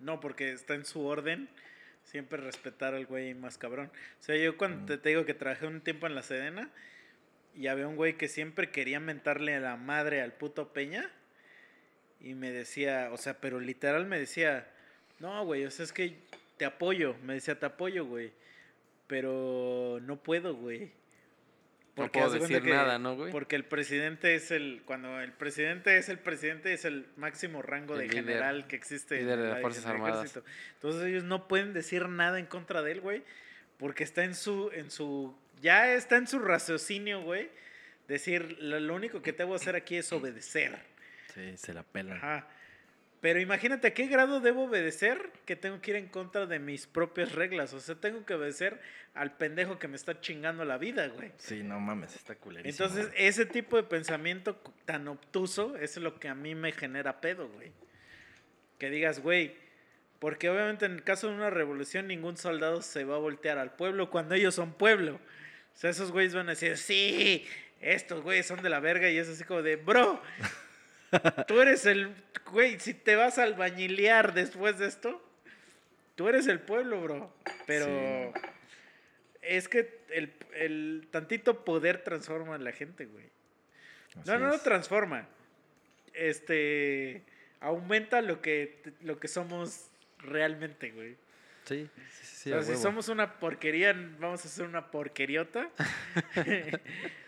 no, 0.00 0.20
porque 0.20 0.52
está 0.52 0.74
en 0.74 0.84
su 0.84 1.04
orden, 1.04 1.48
siempre 2.04 2.38
respetar 2.40 2.94
al 2.94 3.06
güey 3.06 3.34
más 3.34 3.58
cabrón. 3.58 3.90
O 4.20 4.22
sea, 4.22 4.36
yo 4.36 4.56
cuando 4.56 4.86
te, 4.86 4.98
te 4.98 5.08
digo 5.10 5.24
que 5.24 5.34
trabajé 5.34 5.66
un 5.66 5.80
tiempo 5.80 6.06
en 6.06 6.14
la 6.14 6.22
Sedena, 6.22 6.70
y 7.56 7.68
había 7.68 7.86
un 7.86 7.96
güey 7.96 8.16
que 8.16 8.28
siempre 8.28 8.70
quería 8.70 9.00
mentarle 9.00 9.54
a 9.54 9.60
la 9.60 9.76
madre 9.76 10.22
al 10.22 10.32
puto 10.32 10.72
Peña, 10.72 11.10
y 12.20 12.34
me 12.34 12.50
decía, 12.50 13.10
o 13.12 13.16
sea, 13.16 13.40
pero 13.40 13.60
literal 13.60 14.06
me 14.06 14.18
decía, 14.18 14.70
no, 15.18 15.44
güey, 15.44 15.64
o 15.64 15.70
sea, 15.70 15.84
es 15.84 15.92
que 15.92 16.16
te 16.56 16.64
apoyo, 16.64 17.16
me 17.22 17.34
decía, 17.34 17.58
te 17.58 17.66
apoyo, 17.66 18.06
güey, 18.06 18.32
pero 19.06 19.98
no 20.02 20.22
puedo, 20.22 20.54
güey. 20.54 20.92
No 21.96 22.04
haz 22.04 22.10
puedo 22.10 22.30
decir 22.30 22.64
nada, 22.64 22.98
¿no, 22.98 23.14
güey? 23.16 23.30
Porque 23.30 23.54
el 23.56 23.64
presidente 23.64 24.34
es 24.34 24.50
el, 24.50 24.82
cuando 24.84 25.20
el 25.20 25.32
presidente 25.32 25.96
es 25.96 26.08
el 26.08 26.18
presidente, 26.18 26.72
es 26.72 26.84
el 26.84 27.06
máximo 27.16 27.62
rango 27.62 27.94
El 27.94 28.00
de 28.00 28.06
líder- 28.08 28.24
general 28.24 28.66
que 28.66 28.74
existe 28.76 29.16
líder 29.20 29.32
en 29.34 29.38
de 29.38 29.44
el 29.44 29.50
las 29.52 29.60
Fuerzas 29.60 29.86
Armadas. 29.86 30.16
ejército. 30.18 30.44
Entonces 30.74 31.02
ellos 31.04 31.22
no 31.24 31.46
pueden 31.46 31.72
decir 31.72 32.08
nada 32.08 32.38
en 32.40 32.46
contra 32.46 32.82
de 32.82 32.92
él, 32.92 33.00
güey, 33.00 33.22
porque 33.78 34.02
está 34.04 34.24
en 34.24 34.34
su, 34.34 34.70
en 34.74 34.90
su, 34.90 35.36
ya 35.62 35.92
está 35.94 36.16
en 36.16 36.26
su 36.26 36.38
raciocinio, 36.40 37.22
güey, 37.22 37.48
decir, 38.08 38.56
lo, 38.60 38.80
lo 38.80 38.94
único 38.94 39.22
que 39.22 39.32
tengo 39.32 39.50
que 39.52 39.56
hacer 39.56 39.76
aquí 39.76 39.96
es 39.96 40.12
obedecer. 40.12 40.78
Sí, 41.32 41.56
se 41.56 41.72
la 41.74 41.82
pelan. 41.84 42.16
Ajá. 42.18 42.48
Pero 43.24 43.40
imagínate 43.40 43.86
a 43.86 43.94
qué 43.94 44.06
grado 44.06 44.40
debo 44.40 44.64
obedecer 44.64 45.30
que 45.46 45.56
tengo 45.56 45.80
que 45.80 45.92
ir 45.92 45.96
en 45.96 46.08
contra 46.08 46.44
de 46.44 46.58
mis 46.58 46.86
propias 46.86 47.32
reglas. 47.32 47.72
O 47.72 47.80
sea, 47.80 47.94
tengo 47.94 48.26
que 48.26 48.34
obedecer 48.34 48.78
al 49.14 49.34
pendejo 49.38 49.78
que 49.78 49.88
me 49.88 49.96
está 49.96 50.20
chingando 50.20 50.66
la 50.66 50.76
vida, 50.76 51.08
güey. 51.08 51.32
Sí, 51.38 51.62
no 51.62 51.80
mames, 51.80 52.16
está 52.16 52.34
culerísimo. 52.34 52.84
Entonces, 52.84 53.10
güey. 53.12 53.26
ese 53.26 53.46
tipo 53.46 53.78
de 53.78 53.84
pensamiento 53.84 54.60
tan 54.84 55.08
obtuso 55.08 55.74
es 55.76 55.96
lo 55.96 56.20
que 56.20 56.28
a 56.28 56.34
mí 56.34 56.54
me 56.54 56.72
genera 56.72 57.22
pedo, 57.22 57.48
güey. 57.48 57.72
Que 58.78 58.90
digas, 58.90 59.20
güey, 59.20 59.54
porque 60.18 60.50
obviamente 60.50 60.84
en 60.84 60.92
el 60.92 61.02
caso 61.02 61.28
de 61.28 61.34
una 61.34 61.48
revolución 61.48 62.06
ningún 62.06 62.36
soldado 62.36 62.82
se 62.82 63.04
va 63.04 63.14
a 63.14 63.20
voltear 63.20 63.56
al 63.56 63.74
pueblo 63.74 64.10
cuando 64.10 64.34
ellos 64.34 64.54
son 64.54 64.74
pueblo. 64.74 65.14
O 65.14 65.76
sea, 65.78 65.88
esos 65.88 66.12
güeyes 66.12 66.34
van 66.34 66.48
a 66.48 66.50
decir, 66.50 66.76
sí, 66.76 67.46
estos 67.80 68.22
güeyes 68.22 68.46
son 68.46 68.62
de 68.62 68.68
la 68.68 68.80
verga 68.80 69.08
y 69.08 69.16
es 69.16 69.30
así 69.30 69.44
como 69.44 69.62
de, 69.62 69.76
bro, 69.76 70.20
tú 71.46 71.60
eres 71.60 71.86
el, 71.86 72.14
güey, 72.50 72.78
si 72.80 72.94
te 72.94 73.16
vas 73.16 73.38
a 73.38 73.44
albañilear 73.44 74.34
después 74.34 74.78
de 74.78 74.86
esto, 74.86 75.22
tú 76.14 76.28
eres 76.28 76.46
el 76.46 76.60
pueblo, 76.60 77.00
bro. 77.02 77.34
Pero 77.66 78.32
es 79.42 79.68
que 79.68 80.00
el, 80.10 80.32
el 80.54 81.08
tantito 81.10 81.64
poder 81.64 82.02
transforma 82.02 82.54
a 82.54 82.58
la 82.58 82.72
gente, 82.72 83.06
güey. 83.06 83.26
Así 84.16 84.30
No, 84.30 84.38
no, 84.38 84.48
no 84.48 84.58
transforma. 84.58 85.28
Este 86.12 87.22
aumenta 87.60 88.20
lo 88.20 88.40
que 88.40 88.82
lo 89.00 89.18
que 89.18 89.28
somos 89.28 89.90
realmente, 90.18 90.90
güey. 90.92 91.16
Sí, 91.64 91.88
sí, 92.10 92.26
sí, 92.26 92.52
o 92.52 92.62
sea, 92.62 92.76
si 92.76 92.80
somos 92.80 93.08
una 93.08 93.38
porquería, 93.38 93.94
vamos 94.18 94.44
a 94.44 94.48
ser 94.48 94.66
una 94.66 94.90
porqueriota. 94.90 95.70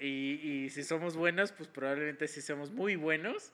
y, 0.00 0.40
y 0.64 0.70
si 0.70 0.82
somos 0.84 1.16
buenos, 1.16 1.52
pues 1.52 1.68
probablemente 1.68 2.26
sí 2.28 2.40
somos 2.42 2.70
muy 2.70 2.96
buenos, 2.96 3.52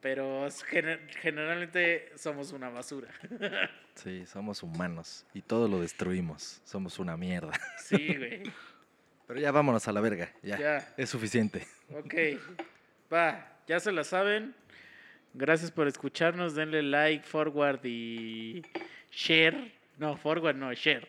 pero 0.00 0.46
gener- 0.48 1.08
generalmente 1.20 2.10
somos 2.16 2.52
una 2.52 2.68
basura. 2.70 3.08
Sí, 3.98 4.24
somos 4.26 4.62
humanos 4.62 5.26
y 5.34 5.42
todo 5.42 5.66
lo 5.66 5.80
destruimos. 5.80 6.60
Somos 6.64 7.00
una 7.00 7.16
mierda. 7.16 7.50
Sí, 7.78 8.14
güey. 8.16 8.44
Pero 9.26 9.40
ya 9.40 9.50
vámonos 9.50 9.88
a 9.88 9.92
la 9.92 10.00
verga. 10.00 10.32
Ya. 10.40 10.56
Ya. 10.56 10.94
Es 10.96 11.10
suficiente. 11.10 11.66
Ok. 11.92 12.14
Va, 13.12 13.58
ya 13.66 13.80
se 13.80 13.90
la 13.90 14.04
saben. 14.04 14.54
Gracias 15.34 15.72
por 15.72 15.88
escucharnos. 15.88 16.54
Denle 16.54 16.82
like, 16.84 17.26
forward 17.26 17.80
y 17.84 18.62
share. 19.10 19.72
No, 19.98 20.16
forward 20.16 20.54
no, 20.54 20.72
share. 20.74 21.08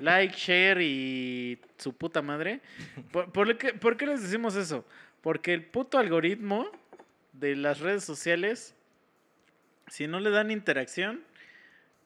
Like, 0.00 0.34
share 0.36 0.80
y 0.82 1.58
su 1.78 1.92
puta 1.92 2.22
madre. 2.22 2.60
¿Por, 3.12 3.32
por 3.32 3.56
qué, 3.58 3.72
por 3.74 3.96
qué 3.96 4.06
les 4.06 4.22
decimos 4.22 4.56
eso? 4.56 4.84
Porque 5.20 5.52
el 5.54 5.64
puto 5.64 5.98
algoritmo 5.98 6.70
de 7.32 7.56
las 7.56 7.80
redes 7.80 8.04
sociales 8.04 8.76
si 9.88 10.06
no 10.06 10.20
le 10.20 10.30
dan 10.30 10.50
interacción, 10.50 11.20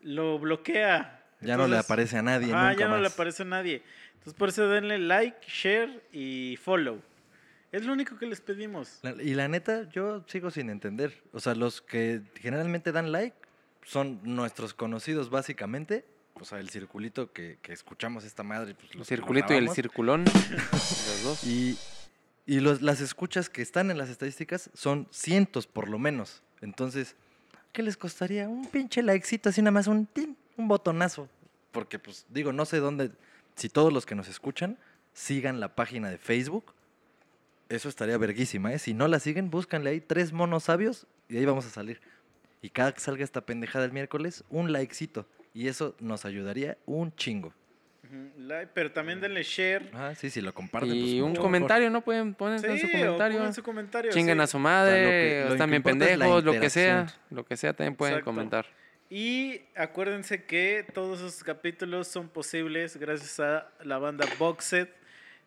lo 0.02 0.38
bloquea. 0.38 1.24
Ya 1.40 1.56
no 1.56 1.66
le 1.66 1.78
aparece 1.78 2.18
a 2.18 2.22
nadie. 2.22 2.52
Ah, 2.54 2.74
ya 2.78 2.88
no 2.88 2.96
le 2.96 3.04
más. 3.04 3.14
aparece 3.14 3.42
a 3.42 3.46
nadie. 3.46 3.82
Entonces 4.14 4.34
por 4.34 4.50
eso 4.50 4.68
denle 4.68 4.98
like, 4.98 5.38
share 5.46 6.02
y 6.12 6.58
follow. 6.62 7.00
Es 7.72 7.84
lo 7.84 7.92
único 7.92 8.18
que 8.18 8.26
les 8.26 8.40
pedimos. 8.40 8.98
La- 9.02 9.22
y 9.22 9.34
la 9.34 9.48
neta, 9.48 9.88
yo 9.90 10.24
sigo 10.26 10.50
sin 10.50 10.70
entender. 10.70 11.22
O 11.32 11.40
sea, 11.40 11.54
los 11.54 11.80
que 11.80 12.20
generalmente 12.34 12.92
dan 12.92 13.12
like 13.12 13.36
son 13.84 14.20
nuestros 14.24 14.74
conocidos, 14.74 15.30
básicamente. 15.30 16.04
O 16.40 16.44
sea, 16.44 16.58
el 16.58 16.70
circulito 16.70 17.32
que, 17.32 17.58
que 17.62 17.72
escuchamos 17.72 18.24
esta 18.24 18.42
madre. 18.42 18.74
Pues, 18.74 18.90
El 18.94 19.04
circulito 19.04 19.52
y 19.54 19.56
el 19.58 19.68
circulón. 19.70 20.24
los 20.72 21.22
dos. 21.22 21.44
Y, 21.44 21.76
y 22.46 22.60
los- 22.60 22.80
las 22.82 23.00
escuchas 23.00 23.48
que 23.50 23.62
están 23.62 23.90
en 23.90 23.98
las 23.98 24.08
estadísticas 24.08 24.70
son 24.74 25.06
cientos 25.10 25.66
por 25.66 25.88
lo 25.88 25.98
menos. 25.98 26.42
Entonces, 26.60 27.14
¿qué 27.72 27.82
les 27.82 27.96
costaría? 27.96 28.48
Un 28.48 28.66
pinche 28.66 29.02
likecito, 29.02 29.48
así 29.50 29.60
nada 29.62 29.72
más, 29.72 29.86
un 29.86 30.06
tin, 30.06 30.36
un 30.56 30.68
botonazo. 30.68 31.28
Porque, 31.72 31.98
pues, 31.98 32.26
digo, 32.30 32.52
no 32.52 32.64
sé 32.64 32.78
dónde. 32.78 33.10
Si 33.56 33.68
todos 33.68 33.92
los 33.92 34.06
que 34.06 34.14
nos 34.14 34.28
escuchan 34.28 34.78
sigan 35.12 35.60
la 35.60 35.74
página 35.74 36.08
de 36.10 36.18
Facebook, 36.18 36.72
eso 37.68 37.88
estaría 37.88 38.16
verguísima, 38.18 38.72
¿eh? 38.72 38.78
Si 38.78 38.94
no 38.94 39.06
la 39.08 39.20
siguen, 39.20 39.50
búscanle 39.50 39.90
ahí 39.90 40.00
tres 40.00 40.32
monos 40.32 40.64
sabios 40.64 41.06
y 41.28 41.36
ahí 41.36 41.44
vamos 41.44 41.66
a 41.66 41.70
salir. 41.70 42.00
Y 42.62 42.70
cada 42.70 42.92
que 42.92 43.00
salga 43.00 43.22
esta 43.24 43.42
pendejada 43.42 43.84
el 43.84 43.92
miércoles, 43.92 44.42
un 44.50 44.72
likecito. 44.72 45.26
Y 45.52 45.68
eso 45.68 45.96
nos 46.00 46.24
ayudaría 46.24 46.78
un 46.86 47.14
chingo. 47.14 47.52
Like, 48.38 48.70
pero 48.74 48.90
también 48.90 49.20
denle 49.20 49.42
share. 49.44 49.88
Ah, 49.92 50.12
sí, 50.16 50.30
si 50.30 50.40
lo 50.40 50.52
comparten. 50.52 50.90
pues, 50.90 51.00
Y 51.00 51.20
un 51.20 51.30
mejor. 51.32 51.44
comentario, 51.44 51.90
¿no? 51.90 52.00
Pueden 52.00 52.34
poner 52.34 52.64
en 52.64 52.76
Sí, 52.78 52.86
su 52.86 52.90
comentario. 52.90 53.52
su 53.52 53.62
comentario. 53.62 54.10
Chingan 54.10 54.38
sí. 54.38 54.42
a 54.42 54.46
su 54.48 54.58
madre, 54.58 54.94
que- 55.04 55.42
lo 55.44 55.50
o 55.50 55.52
están 55.52 55.70
bien 55.70 55.80
es 55.80 55.84
pendejos, 55.84 56.42
lo 56.44 56.52
que 56.60 56.70
sea. 56.70 57.06
Lo 57.30 57.44
que 57.44 57.56
sea, 57.56 57.72
también 57.72 57.94
pueden 57.94 58.14
Exacto. 58.14 58.24
comentar. 58.30 58.66
Y 59.08 59.60
acuérdense 59.76 60.44
que 60.44 60.84
todos 60.92 61.18
esos 61.20 61.42
capítulos 61.44 62.08
son 62.08 62.28
posibles 62.28 62.96
gracias 62.96 63.38
a 63.40 63.68
la 63.84 63.98
banda 63.98 64.26
Boxed. 64.38 64.88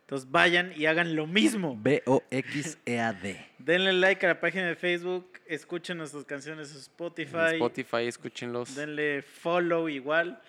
Entonces 0.04 0.30
vayan 0.30 0.74
y 0.76 0.86
hagan 0.86 1.16
lo 1.16 1.26
mismo. 1.28 1.78
B-O-X-E-A-D. 1.82 3.46
Denle 3.58 3.94
like 3.94 4.26
a 4.26 4.30
la 4.30 4.40
página 4.42 4.68
de 4.68 4.76
Facebook, 4.76 5.40
escuchen 5.46 5.98
nuestras 5.98 6.26
canciones 6.26 6.70
en 6.72 6.76
En 6.76 6.82
Spotify, 6.82 7.54
Spotify, 7.54 8.08
escúchenlos. 8.08 8.76
denle 8.76 9.22
follow 9.22 9.88
igual 9.88 10.42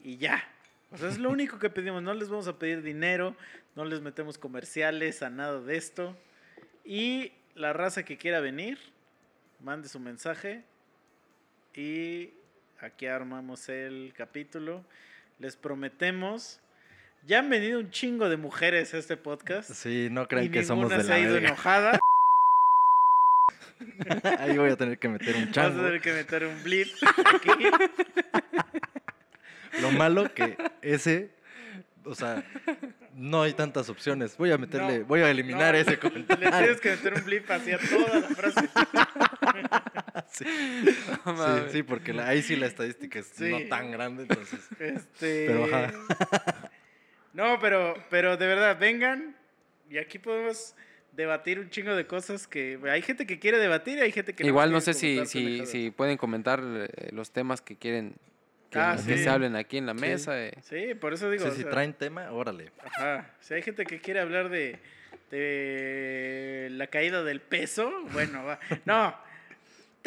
y 0.00 0.16
ya. 0.16 0.42
O 0.92 0.96
sea, 0.96 1.08
es 1.08 1.18
lo 1.18 1.30
único 1.30 1.58
que 1.58 1.70
pedimos. 1.70 2.02
No 2.02 2.14
les 2.14 2.28
vamos 2.28 2.46
a 2.46 2.58
pedir 2.58 2.82
dinero, 2.82 3.34
no 3.74 3.84
les 3.84 4.00
metemos 4.00 4.38
comerciales 4.38 5.22
a 5.22 5.28
nada 5.30 5.60
de 5.60 5.76
esto. 5.76 6.16
Y 6.84 7.32
la 7.56 7.72
raza 7.72 8.04
que 8.04 8.16
quiera 8.16 8.38
venir, 8.40 8.78
mande 9.60 9.88
su 9.88 9.98
mensaje 9.98 10.62
y 11.74 12.30
aquí 12.80 13.06
armamos 13.06 13.68
el 13.68 14.14
capítulo. 14.16 14.84
Les 15.40 15.56
prometemos. 15.56 16.60
Ya 17.26 17.40
han 17.40 17.50
venido 17.50 17.78
un 17.80 17.90
chingo 17.90 18.28
de 18.28 18.36
mujeres 18.36 18.94
a 18.94 18.98
este 18.98 19.16
podcast. 19.16 19.70
Sí, 19.70 20.08
no 20.10 20.22
y 20.22 20.26
crean 20.26 20.50
que 20.50 20.64
somos 20.64 20.84
ninguna 20.90 20.98
de 20.98 21.02
se 21.04 21.08
la 21.10 21.14
ha 21.16 21.18
ido 21.20 21.32
verga. 21.34 21.48
enojada. 21.48 21.98
Ahí 24.40 24.56
voy 24.58 24.70
a 24.70 24.76
tener 24.76 24.98
que 24.98 25.08
meter 25.08 25.36
un 25.36 25.46
Vas 25.46 25.50
a 25.50 25.52
chango. 25.52 25.82
tener 25.84 26.00
que 26.00 26.12
meter 26.12 26.46
un 26.46 26.62
blip 26.62 26.88
aquí. 27.34 27.50
Lo 29.82 29.90
malo 29.92 30.32
que 30.34 30.56
ese, 30.82 31.30
o 32.04 32.14
sea, 32.14 32.42
no 33.14 33.42
hay 33.42 33.52
tantas 33.52 33.88
opciones. 33.90 34.36
Voy 34.36 34.50
a 34.50 34.58
meterle, 34.58 35.00
No, 35.00 35.04
voy 35.06 35.20
a 35.20 35.30
eliminar 35.30 35.74
no, 35.74 35.80
ese 35.80 35.90
Le 35.92 35.98
comentario. 35.98 36.50
tienes 36.50 36.80
que 36.80 36.90
meter 36.90 37.14
un 37.14 37.24
blip 37.24 37.50
hacia 37.50 37.78
toda 37.78 38.20
la 38.20 38.28
frase. 38.28 38.68
Sí, 40.32 40.44
No 41.26 41.56
sí, 41.58 41.62
sí, 41.72 41.82
porque 41.82 42.12
la- 42.12 42.26
ahí 42.28 42.42
sí 42.42 42.56
la 42.56 42.66
estadística 42.66 43.18
es 43.18 43.26
Sí. 43.26 43.50
no 43.50 43.68
tan 43.68 43.90
grande, 43.92 44.22
entonces. 44.22 44.60
Este. 44.80 45.46
Pero, 45.46 45.64
ajá. 45.66 45.92
No, 47.38 47.58
pero, 47.60 47.94
pero 48.10 48.36
de 48.36 48.46
verdad, 48.46 48.76
vengan 48.78 49.34
y 49.88 49.96
aquí 49.98 50.18
podemos 50.18 50.74
debatir 51.12 51.58
un 51.60 51.70
chingo 51.70 51.94
de 51.96 52.06
cosas 52.06 52.46
que 52.46 52.78
hay 52.90 53.00
gente 53.00 53.26
que 53.26 53.38
quiere 53.38 53.58
debatir 53.58 53.98
y 53.98 54.00
hay 54.02 54.12
gente 54.12 54.34
que 54.34 54.44
Igual 54.44 54.70
no 54.72 54.78
quiere 54.80 54.92
sé 54.92 55.26
si, 55.26 55.64
si, 55.66 55.90
pueden 55.92 56.16
comentar 56.18 56.60
eh, 56.62 57.08
los 57.12 57.30
temas 57.30 57.60
que 57.60 57.76
quieren 57.76 58.14
que, 58.70 58.78
Ah, 58.78 58.96
que 58.96 59.16
sí. 59.16 59.22
se 59.24 59.28
hablen 59.30 59.56
aquí 59.56 59.78
en 59.78 59.86
la 59.86 59.94
Sí. 59.94 60.00
mesa. 60.00 60.38
eh. 60.44 60.52
Sí, 60.62 60.94
por 60.94 61.14
eso 61.14 61.28
O 61.28 61.30
digo. 61.30 61.42
sea, 61.44 61.52
o 61.52 61.54
si 61.54 61.62
sea, 61.62 61.70
traen 61.70 61.94
tema, 61.94 62.30
órale. 62.32 62.70
Ajá. 62.84 63.30
Si 63.40 63.54
hay 63.54 63.62
gente 63.62 63.84
que 63.86 63.98
quiere 64.00 64.20
hablar 64.20 64.48
de, 64.50 64.78
de 65.30 66.68
la 66.72 66.86
caída 66.88 67.22
del 67.22 67.40
peso, 67.40 67.90
bueno, 68.12 68.44
va. 68.44 68.58
No. 68.84 69.27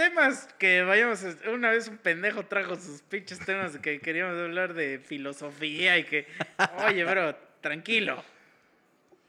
Temas 0.09 0.47
que 0.57 0.81
vayamos. 0.83 1.23
a- 1.23 1.49
Una 1.51 1.69
vez 1.71 1.87
un 1.87 1.97
pendejo 1.97 2.43
trajo 2.45 2.75
sus 2.75 3.01
pinches 3.03 3.39
temas 3.39 3.77
que 3.77 3.99
queríamos 3.99 4.39
hablar 4.39 4.73
de 4.73 4.99
filosofía 4.99 5.97
y 5.99 6.03
que. 6.05 6.27
Oye, 6.87 7.03
bro, 7.03 7.35
tranquilo. 7.61 8.23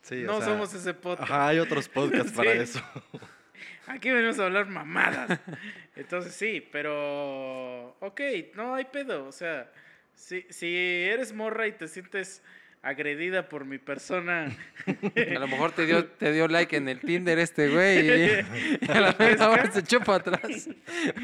Sí, 0.01 0.25
o 0.25 0.27
no 0.29 0.39
sea, 0.39 0.47
somos 0.49 0.73
ese 0.73 0.95
podcast. 0.95 1.31
Ajá, 1.31 1.49
hay 1.49 1.59
otros 1.59 1.89
podcasts 1.89 2.33
para 2.37 2.53
Sí. 2.53 2.59
eso. 2.59 2.83
Aquí 3.87 4.11
venimos 4.11 4.39
a 4.39 4.47
hablar 4.47 4.67
mamadas. 4.67 5.39
Entonces 5.95 6.35
sí, 6.35 6.67
pero. 6.73 7.97
Ok, 8.01 8.21
no 8.55 8.75
hay 8.75 8.87
pedo. 8.87 9.27
O 9.27 9.33
sea, 9.33 9.71
si, 10.15 10.47
si 10.49 10.75
eres 10.75 11.33
morra 11.35 11.67
y 11.67 11.73
te 11.73 11.87
sientes 11.87 12.43
agredida 12.83 13.49
por 13.49 13.65
mi 13.65 13.79
persona. 13.79 14.55
A 14.87 15.39
lo 15.39 15.47
mejor 15.49 15.73
te 15.73 15.87
dio, 15.87 16.05
te 16.19 16.33
dio 16.33 16.49
like 16.49 16.77
en 16.77 16.89
el 16.89 17.01
Tinder 17.01 17.39
este 17.39 17.69
güey 17.69 18.09
y, 18.09 18.87
y 18.87 18.91
a 18.91 19.01
la 19.01 19.13
vez 19.13 19.41
ahora 19.41 19.71
se 19.71 19.81
echó 19.81 20.01
para 20.01 20.19
atrás. 20.19 20.69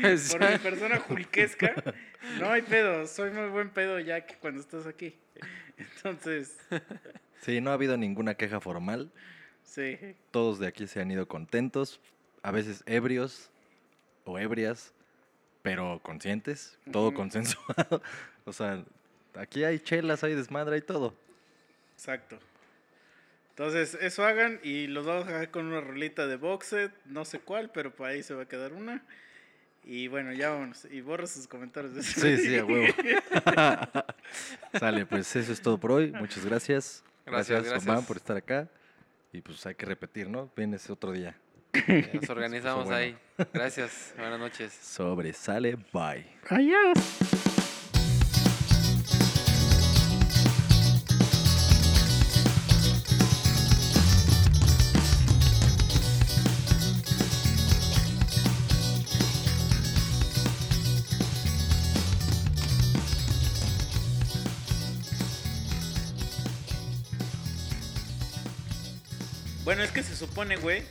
Pues 0.01 0.31
por 0.33 0.41
ya. 0.43 0.51
mi 0.53 0.59
persona 0.59 0.99
julquesca. 0.99 1.75
No 2.41 2.51
hay 2.51 2.63
pedo. 2.63 3.07
Soy 3.07 3.31
muy 3.31 3.49
buen 3.49 3.71
pedo 3.71 3.99
ya 4.01 4.25
que 4.25 4.37
cuando 4.37 4.61
estás 4.61 4.87
aquí. 4.87 5.15
Entonces, 5.77 6.57
Sí, 7.41 7.61
no 7.61 7.71
ha 7.71 7.75
habido 7.75 7.97
ninguna 7.97 8.35
queja 8.35 8.61
formal. 8.61 9.11
sí. 9.63 9.97
Todos 10.33 10.59
de 10.59 10.67
aquí 10.67 10.87
se 10.89 11.01
han 11.01 11.11
ido 11.11 11.29
contentos, 11.29 12.01
a 12.43 12.51
veces 12.51 12.83
ebrios 12.87 13.51
o 14.25 14.39
ebrias, 14.39 14.93
pero 15.63 16.01
conscientes, 16.03 16.79
todo 16.93 17.09
Ujú. 17.09 17.17
consensuado. 17.17 18.03
O 18.45 18.53
sea, 18.53 18.83
aquí 19.35 19.63
hay 19.65 19.79
chelas, 19.79 20.25
hay 20.25 20.35
desmadre, 20.35 20.77
hay 20.77 20.81
todo. 20.83 21.15
Exacto. 21.99 22.39
Entonces, 23.51 23.99
eso 24.01 24.25
hagan 24.25 24.61
y 24.63 24.87
los 24.87 25.05
vamos 25.05 25.25
a 25.25 25.33
dejar 25.33 25.51
con 25.51 25.67
una 25.67 25.81
rolita 25.81 26.29
de 26.29 26.37
boxet, 26.37 26.93
no 27.07 27.25
sé 27.25 27.41
cuál, 27.41 27.73
pero 27.73 27.93
por 27.93 28.07
ahí 28.07 28.23
se 28.23 28.33
va 28.33 28.45
a 28.45 28.47
quedar 28.47 28.73
una. 28.73 29.03
Y 29.83 30.07
bueno, 30.07 30.33
ya 30.33 30.51
vámonos. 30.51 30.87
Y 30.93 31.01
borra 31.01 31.27
sus 31.27 31.49
comentarios. 31.49 31.93
de 31.97 32.05
Sí, 32.05 32.37
sí, 32.37 32.57
a 32.57 32.65
huevo. 32.65 32.87
Sale, 34.79 35.07
pues 35.07 35.35
eso 35.35 35.53
es 35.53 35.61
todo 35.61 35.77
por 35.77 35.91
hoy. 35.91 36.13
Muchas 36.13 36.45
gracias. 36.45 37.03
Gracias, 37.27 37.49
Gracias, 37.49 37.73
gracias. 37.73 37.89
Omar, 37.89 38.07
por 38.07 38.17
estar 38.17 38.37
acá. 38.37 38.69
Y 39.33 39.41
pues 39.41 39.67
hay 39.67 39.75
que 39.75 39.87
repetir, 39.87 40.29
¿no? 40.29 40.49
Vienes 40.55 40.89
otro 40.89 41.11
día. 41.11 41.37
Nos 42.15 42.31
organizamos 42.31 42.85
bueno. 42.85 42.97
ahí. 42.97 43.17
Gracias. 43.53 44.15
Buenas 44.17 44.39
noches. 44.39 44.73
Sobre, 44.73 45.33
sale, 45.33 45.77
bye. 45.93 46.25
Bueno, 46.49 46.93
que 69.99 70.05
se 70.05 70.15
supone, 70.15 70.55
güey, 70.55 70.85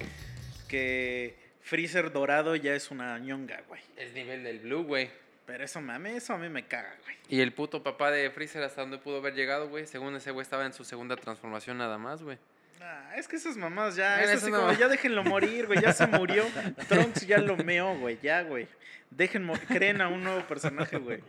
que 0.68 1.34
Freezer 1.62 2.12
dorado 2.12 2.58
ya 2.58 2.76
es 2.76 2.92
una 2.92 3.18
ñonga, 3.20 3.64
güey. 3.70 3.80
Es 3.96 4.12
nivel 4.12 4.44
del 4.44 4.60
blue, 4.60 4.84
güey. 4.84 5.10
Pero 5.46 5.64
eso, 5.64 5.80
mame, 5.80 6.18
eso 6.18 6.34
a 6.34 6.38
mí 6.38 6.50
me 6.50 6.68
caga, 6.68 6.94
güey. 7.04 7.16
Y 7.30 7.40
el 7.40 7.54
puto 7.54 7.82
papá 7.84 8.12
de 8.12 8.30
Freezer 8.32 8.64
hasta 8.64 8.82
donde 8.82 8.98
pudo 8.98 9.20
haber 9.20 9.34
llegado, 9.34 9.70
güey. 9.70 9.88
Según 9.88 10.14
ese 10.18 10.32
güey 10.32 10.42
estaba 10.44 10.66
en 10.66 10.74
su 10.74 10.84
segunda 10.84 11.16
transformación 11.16 11.78
nada 11.78 11.98
más, 11.98 12.22
güey. 12.22 12.38
Ah, 12.82 13.14
es 13.16 13.30
que 13.30 13.38
esas 13.38 13.56
mamás 13.56 13.96
ya, 13.96 14.22
es 14.22 14.44
así 14.44 14.52
como, 14.52 14.74
ya 14.74 14.90
déjenlo 14.90 15.24
morir, 15.24 15.68
güey, 15.68 15.80
ya 15.80 15.94
se 15.94 16.06
murió. 16.06 16.44
Trunks 16.90 17.26
ya 17.26 17.38
lo 17.38 17.56
meó, 17.56 17.98
güey, 17.98 18.20
ya, 18.22 18.42
güey. 18.42 18.68
Dejen, 19.10 19.50
creen 19.70 20.02
a 20.02 20.10
un 20.10 20.22
nuevo 20.22 20.46
personaje, 20.48 20.98
güey. 20.98 21.24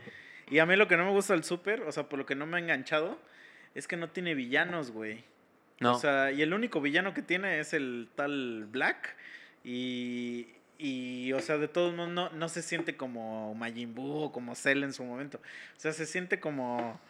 Y 0.50 0.58
a 0.58 0.66
mí 0.66 0.74
lo 0.74 0.88
que 0.88 0.96
no 0.96 1.04
me 1.04 1.12
gusta 1.12 1.34
del 1.34 1.44
Super, 1.44 1.82
o 1.82 1.92
sea, 1.92 2.08
por 2.08 2.18
lo 2.18 2.26
que 2.26 2.34
no 2.34 2.44
me 2.44 2.56
ha 2.56 2.60
enganchado, 2.60 3.20
es 3.76 3.86
que 3.86 3.96
no 3.96 4.10
tiene 4.10 4.34
villanos, 4.34 4.90
güey. 4.90 5.22
No. 5.80 5.94
O 5.96 5.98
sea, 5.98 6.32
y 6.32 6.42
el 6.42 6.52
único 6.54 6.80
villano 6.80 7.14
que 7.14 7.22
tiene 7.22 7.60
es 7.60 7.72
el 7.72 8.08
tal 8.14 8.66
Black. 8.70 9.16
Y, 9.64 10.48
y 10.78 11.32
o 11.32 11.40
sea, 11.40 11.58
de 11.58 11.68
todos 11.68 11.94
modos, 11.94 12.10
no, 12.10 12.30
no 12.30 12.48
se 12.48 12.62
siente 12.62 12.96
como 12.96 13.54
Majin 13.54 13.94
Buu 13.94 14.24
o 14.24 14.32
como 14.32 14.54
Cell 14.54 14.82
en 14.82 14.92
su 14.92 15.04
momento. 15.04 15.38
O 15.76 15.80
sea, 15.80 15.92
se 15.92 16.06
siente 16.06 16.40
como... 16.40 17.00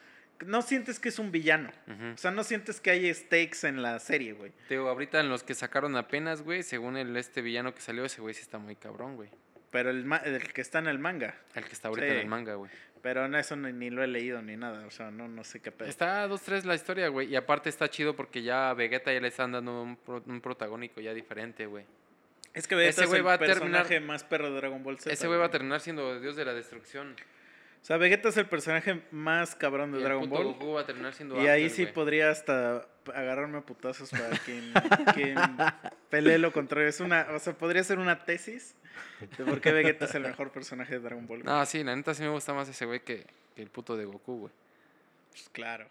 No 0.47 0.63
sientes 0.63 1.01
que 1.01 1.09
es 1.09 1.19
un 1.19 1.33
villano. 1.33 1.71
O 2.15 2.17
sea, 2.17 2.31
no 2.31 2.45
sientes 2.45 2.81
que 2.81 2.91
hay 2.91 3.13
stakes 3.13 3.65
en 3.67 3.83
la 3.83 3.99
serie, 3.99 4.35
güey. 4.35 4.53
Te 4.69 4.75
digo, 4.75 4.89
ahorita 4.89 5.19
en 5.19 5.29
los 5.31 5.43
que 5.43 5.55
sacaron 5.55 5.97
apenas, 5.97 6.43
güey, 6.43 6.63
según 6.63 6.97
el 6.97 7.17
este 7.17 7.43
villano 7.43 7.75
que 7.75 7.81
salió, 7.81 8.05
ese 8.05 8.21
güey 8.21 8.35
sí 8.35 8.43
está 8.43 8.59
muy 8.59 8.77
cabrón, 8.77 9.17
güey. 9.17 9.31
Pero 9.73 9.91
el, 9.91 10.11
el 10.25 10.53
que 10.53 10.61
está 10.61 10.79
en 10.79 10.87
el 10.87 11.01
manga. 11.01 11.35
El 11.57 11.65
que 11.65 11.73
está 11.73 11.89
ahorita 11.89 12.07
Sí. 12.07 12.13
en 12.13 12.19
el 12.21 12.27
manga, 12.27 12.55
güey. 12.55 12.71
Pero 13.03 13.29
no, 13.29 13.39
eso 13.39 13.55
ni, 13.57 13.73
ni 13.73 13.91
lo 13.91 14.03
he 14.03 14.07
leído 14.07 14.43
ni 14.43 14.57
nada. 14.57 14.87
O 14.87 14.91
sea, 14.91 15.11
no, 15.11 15.29
no 15.29 15.45
sé 15.45 15.61
qué 15.61 15.71
pedo. 15.73 15.89
Está 15.89 16.27
dos, 16.27 16.43
tres 16.43 16.65
la 16.65 16.75
historia, 16.75 17.09
güey. 17.09 17.29
Y 17.29 17.37
aparte 17.37 17.69
está 17.69 17.89
chido 17.89 18.15
porque 18.17 18.43
ya 18.43 18.71
a 18.71 18.75
Vegeta 18.75 19.13
ya 19.13 19.21
le 19.21 19.29
están 19.29 19.53
dando 19.53 19.83
un, 19.83 19.97
pro- 19.97 20.23
un 20.27 20.41
protagónico 20.41 21.01
ya 21.01 21.15
diferente, 21.15 21.67
güey. 21.67 21.85
Es 22.55 22.67
que 22.67 22.75
Vegeta 22.75 23.03
ese 23.03 23.05
es 23.05 23.13
el 23.19 23.27
va 23.27 23.35
a 23.35 23.39
terminar- 23.39 23.83
personaje 23.83 24.01
más 24.01 24.25
perro 24.25 24.51
de 24.51 24.57
Dragon 24.57 24.83
Ball 24.83 24.99
Z. 24.99 25.13
Ese 25.13 25.27
güey 25.27 25.39
va 25.39 25.47
a 25.47 25.51
terminar 25.51 25.81
siendo 25.81 26.19
Dios 26.21 26.35
de 26.37 26.45
la 26.45 26.55
Destrucción. 26.55 27.15
O 27.89 27.91
sea, 27.91 27.97
Vegeta 27.97 28.29
es 28.29 28.37
el 28.37 28.45
personaje 28.45 29.01
más 29.11 29.55
cabrón 29.55 29.93
de 29.93 29.97
Y 29.97 30.03
el 30.03 30.05
Dragon 30.05 30.29
puto 30.29 30.43
Ball. 30.43 30.53
Goku 30.53 30.73
va 30.75 30.83
a 30.83 30.85
terminar 30.85 31.15
siendo 31.15 31.43
Y 31.43 31.47
ahí 31.47 31.71
sí 31.71 31.87
podría 31.87 32.29
hasta 32.31 32.87
agarrarme 33.15 33.57
a 33.57 33.61
putazos 33.63 34.11
para 34.11 34.37
quien, 34.41 34.75
quien 35.15 35.39
pelee 36.11 36.37
lo 36.37 36.53
contrario. 36.53 36.91
Es 36.91 37.01
una, 37.01 37.29
o 37.31 37.39
sea, 37.39 37.55
podría 37.55 37.83
ser 37.83 37.99
una 37.99 38.27
tesis 38.27 38.75
de 39.39 39.45
por 39.47 39.63
qué 39.63 39.73
Vegeta 39.73 40.05
es 40.05 40.15
el 40.15 40.25
mejor 40.25 40.53
personaje 40.53 40.97
de 40.97 41.01
Dragon 41.01 41.27
Ball. 41.27 41.43
No, 41.43 41.65
sí, 41.65 41.83
la 41.83 41.97
neta 41.97 42.13
sí 42.13 42.23
me 42.25 42.29
gusta 42.29 42.53
más 42.53 42.69
ese 42.69 42.85
güey 42.85 43.01
que, 43.01 43.25
que 43.57 43.63
el 43.63 43.71
puto 43.71 43.97
de 43.97 44.05
Goku, 44.05 44.39
güey. 44.39 44.53
Pues 45.31 45.49
claro. 45.49 45.89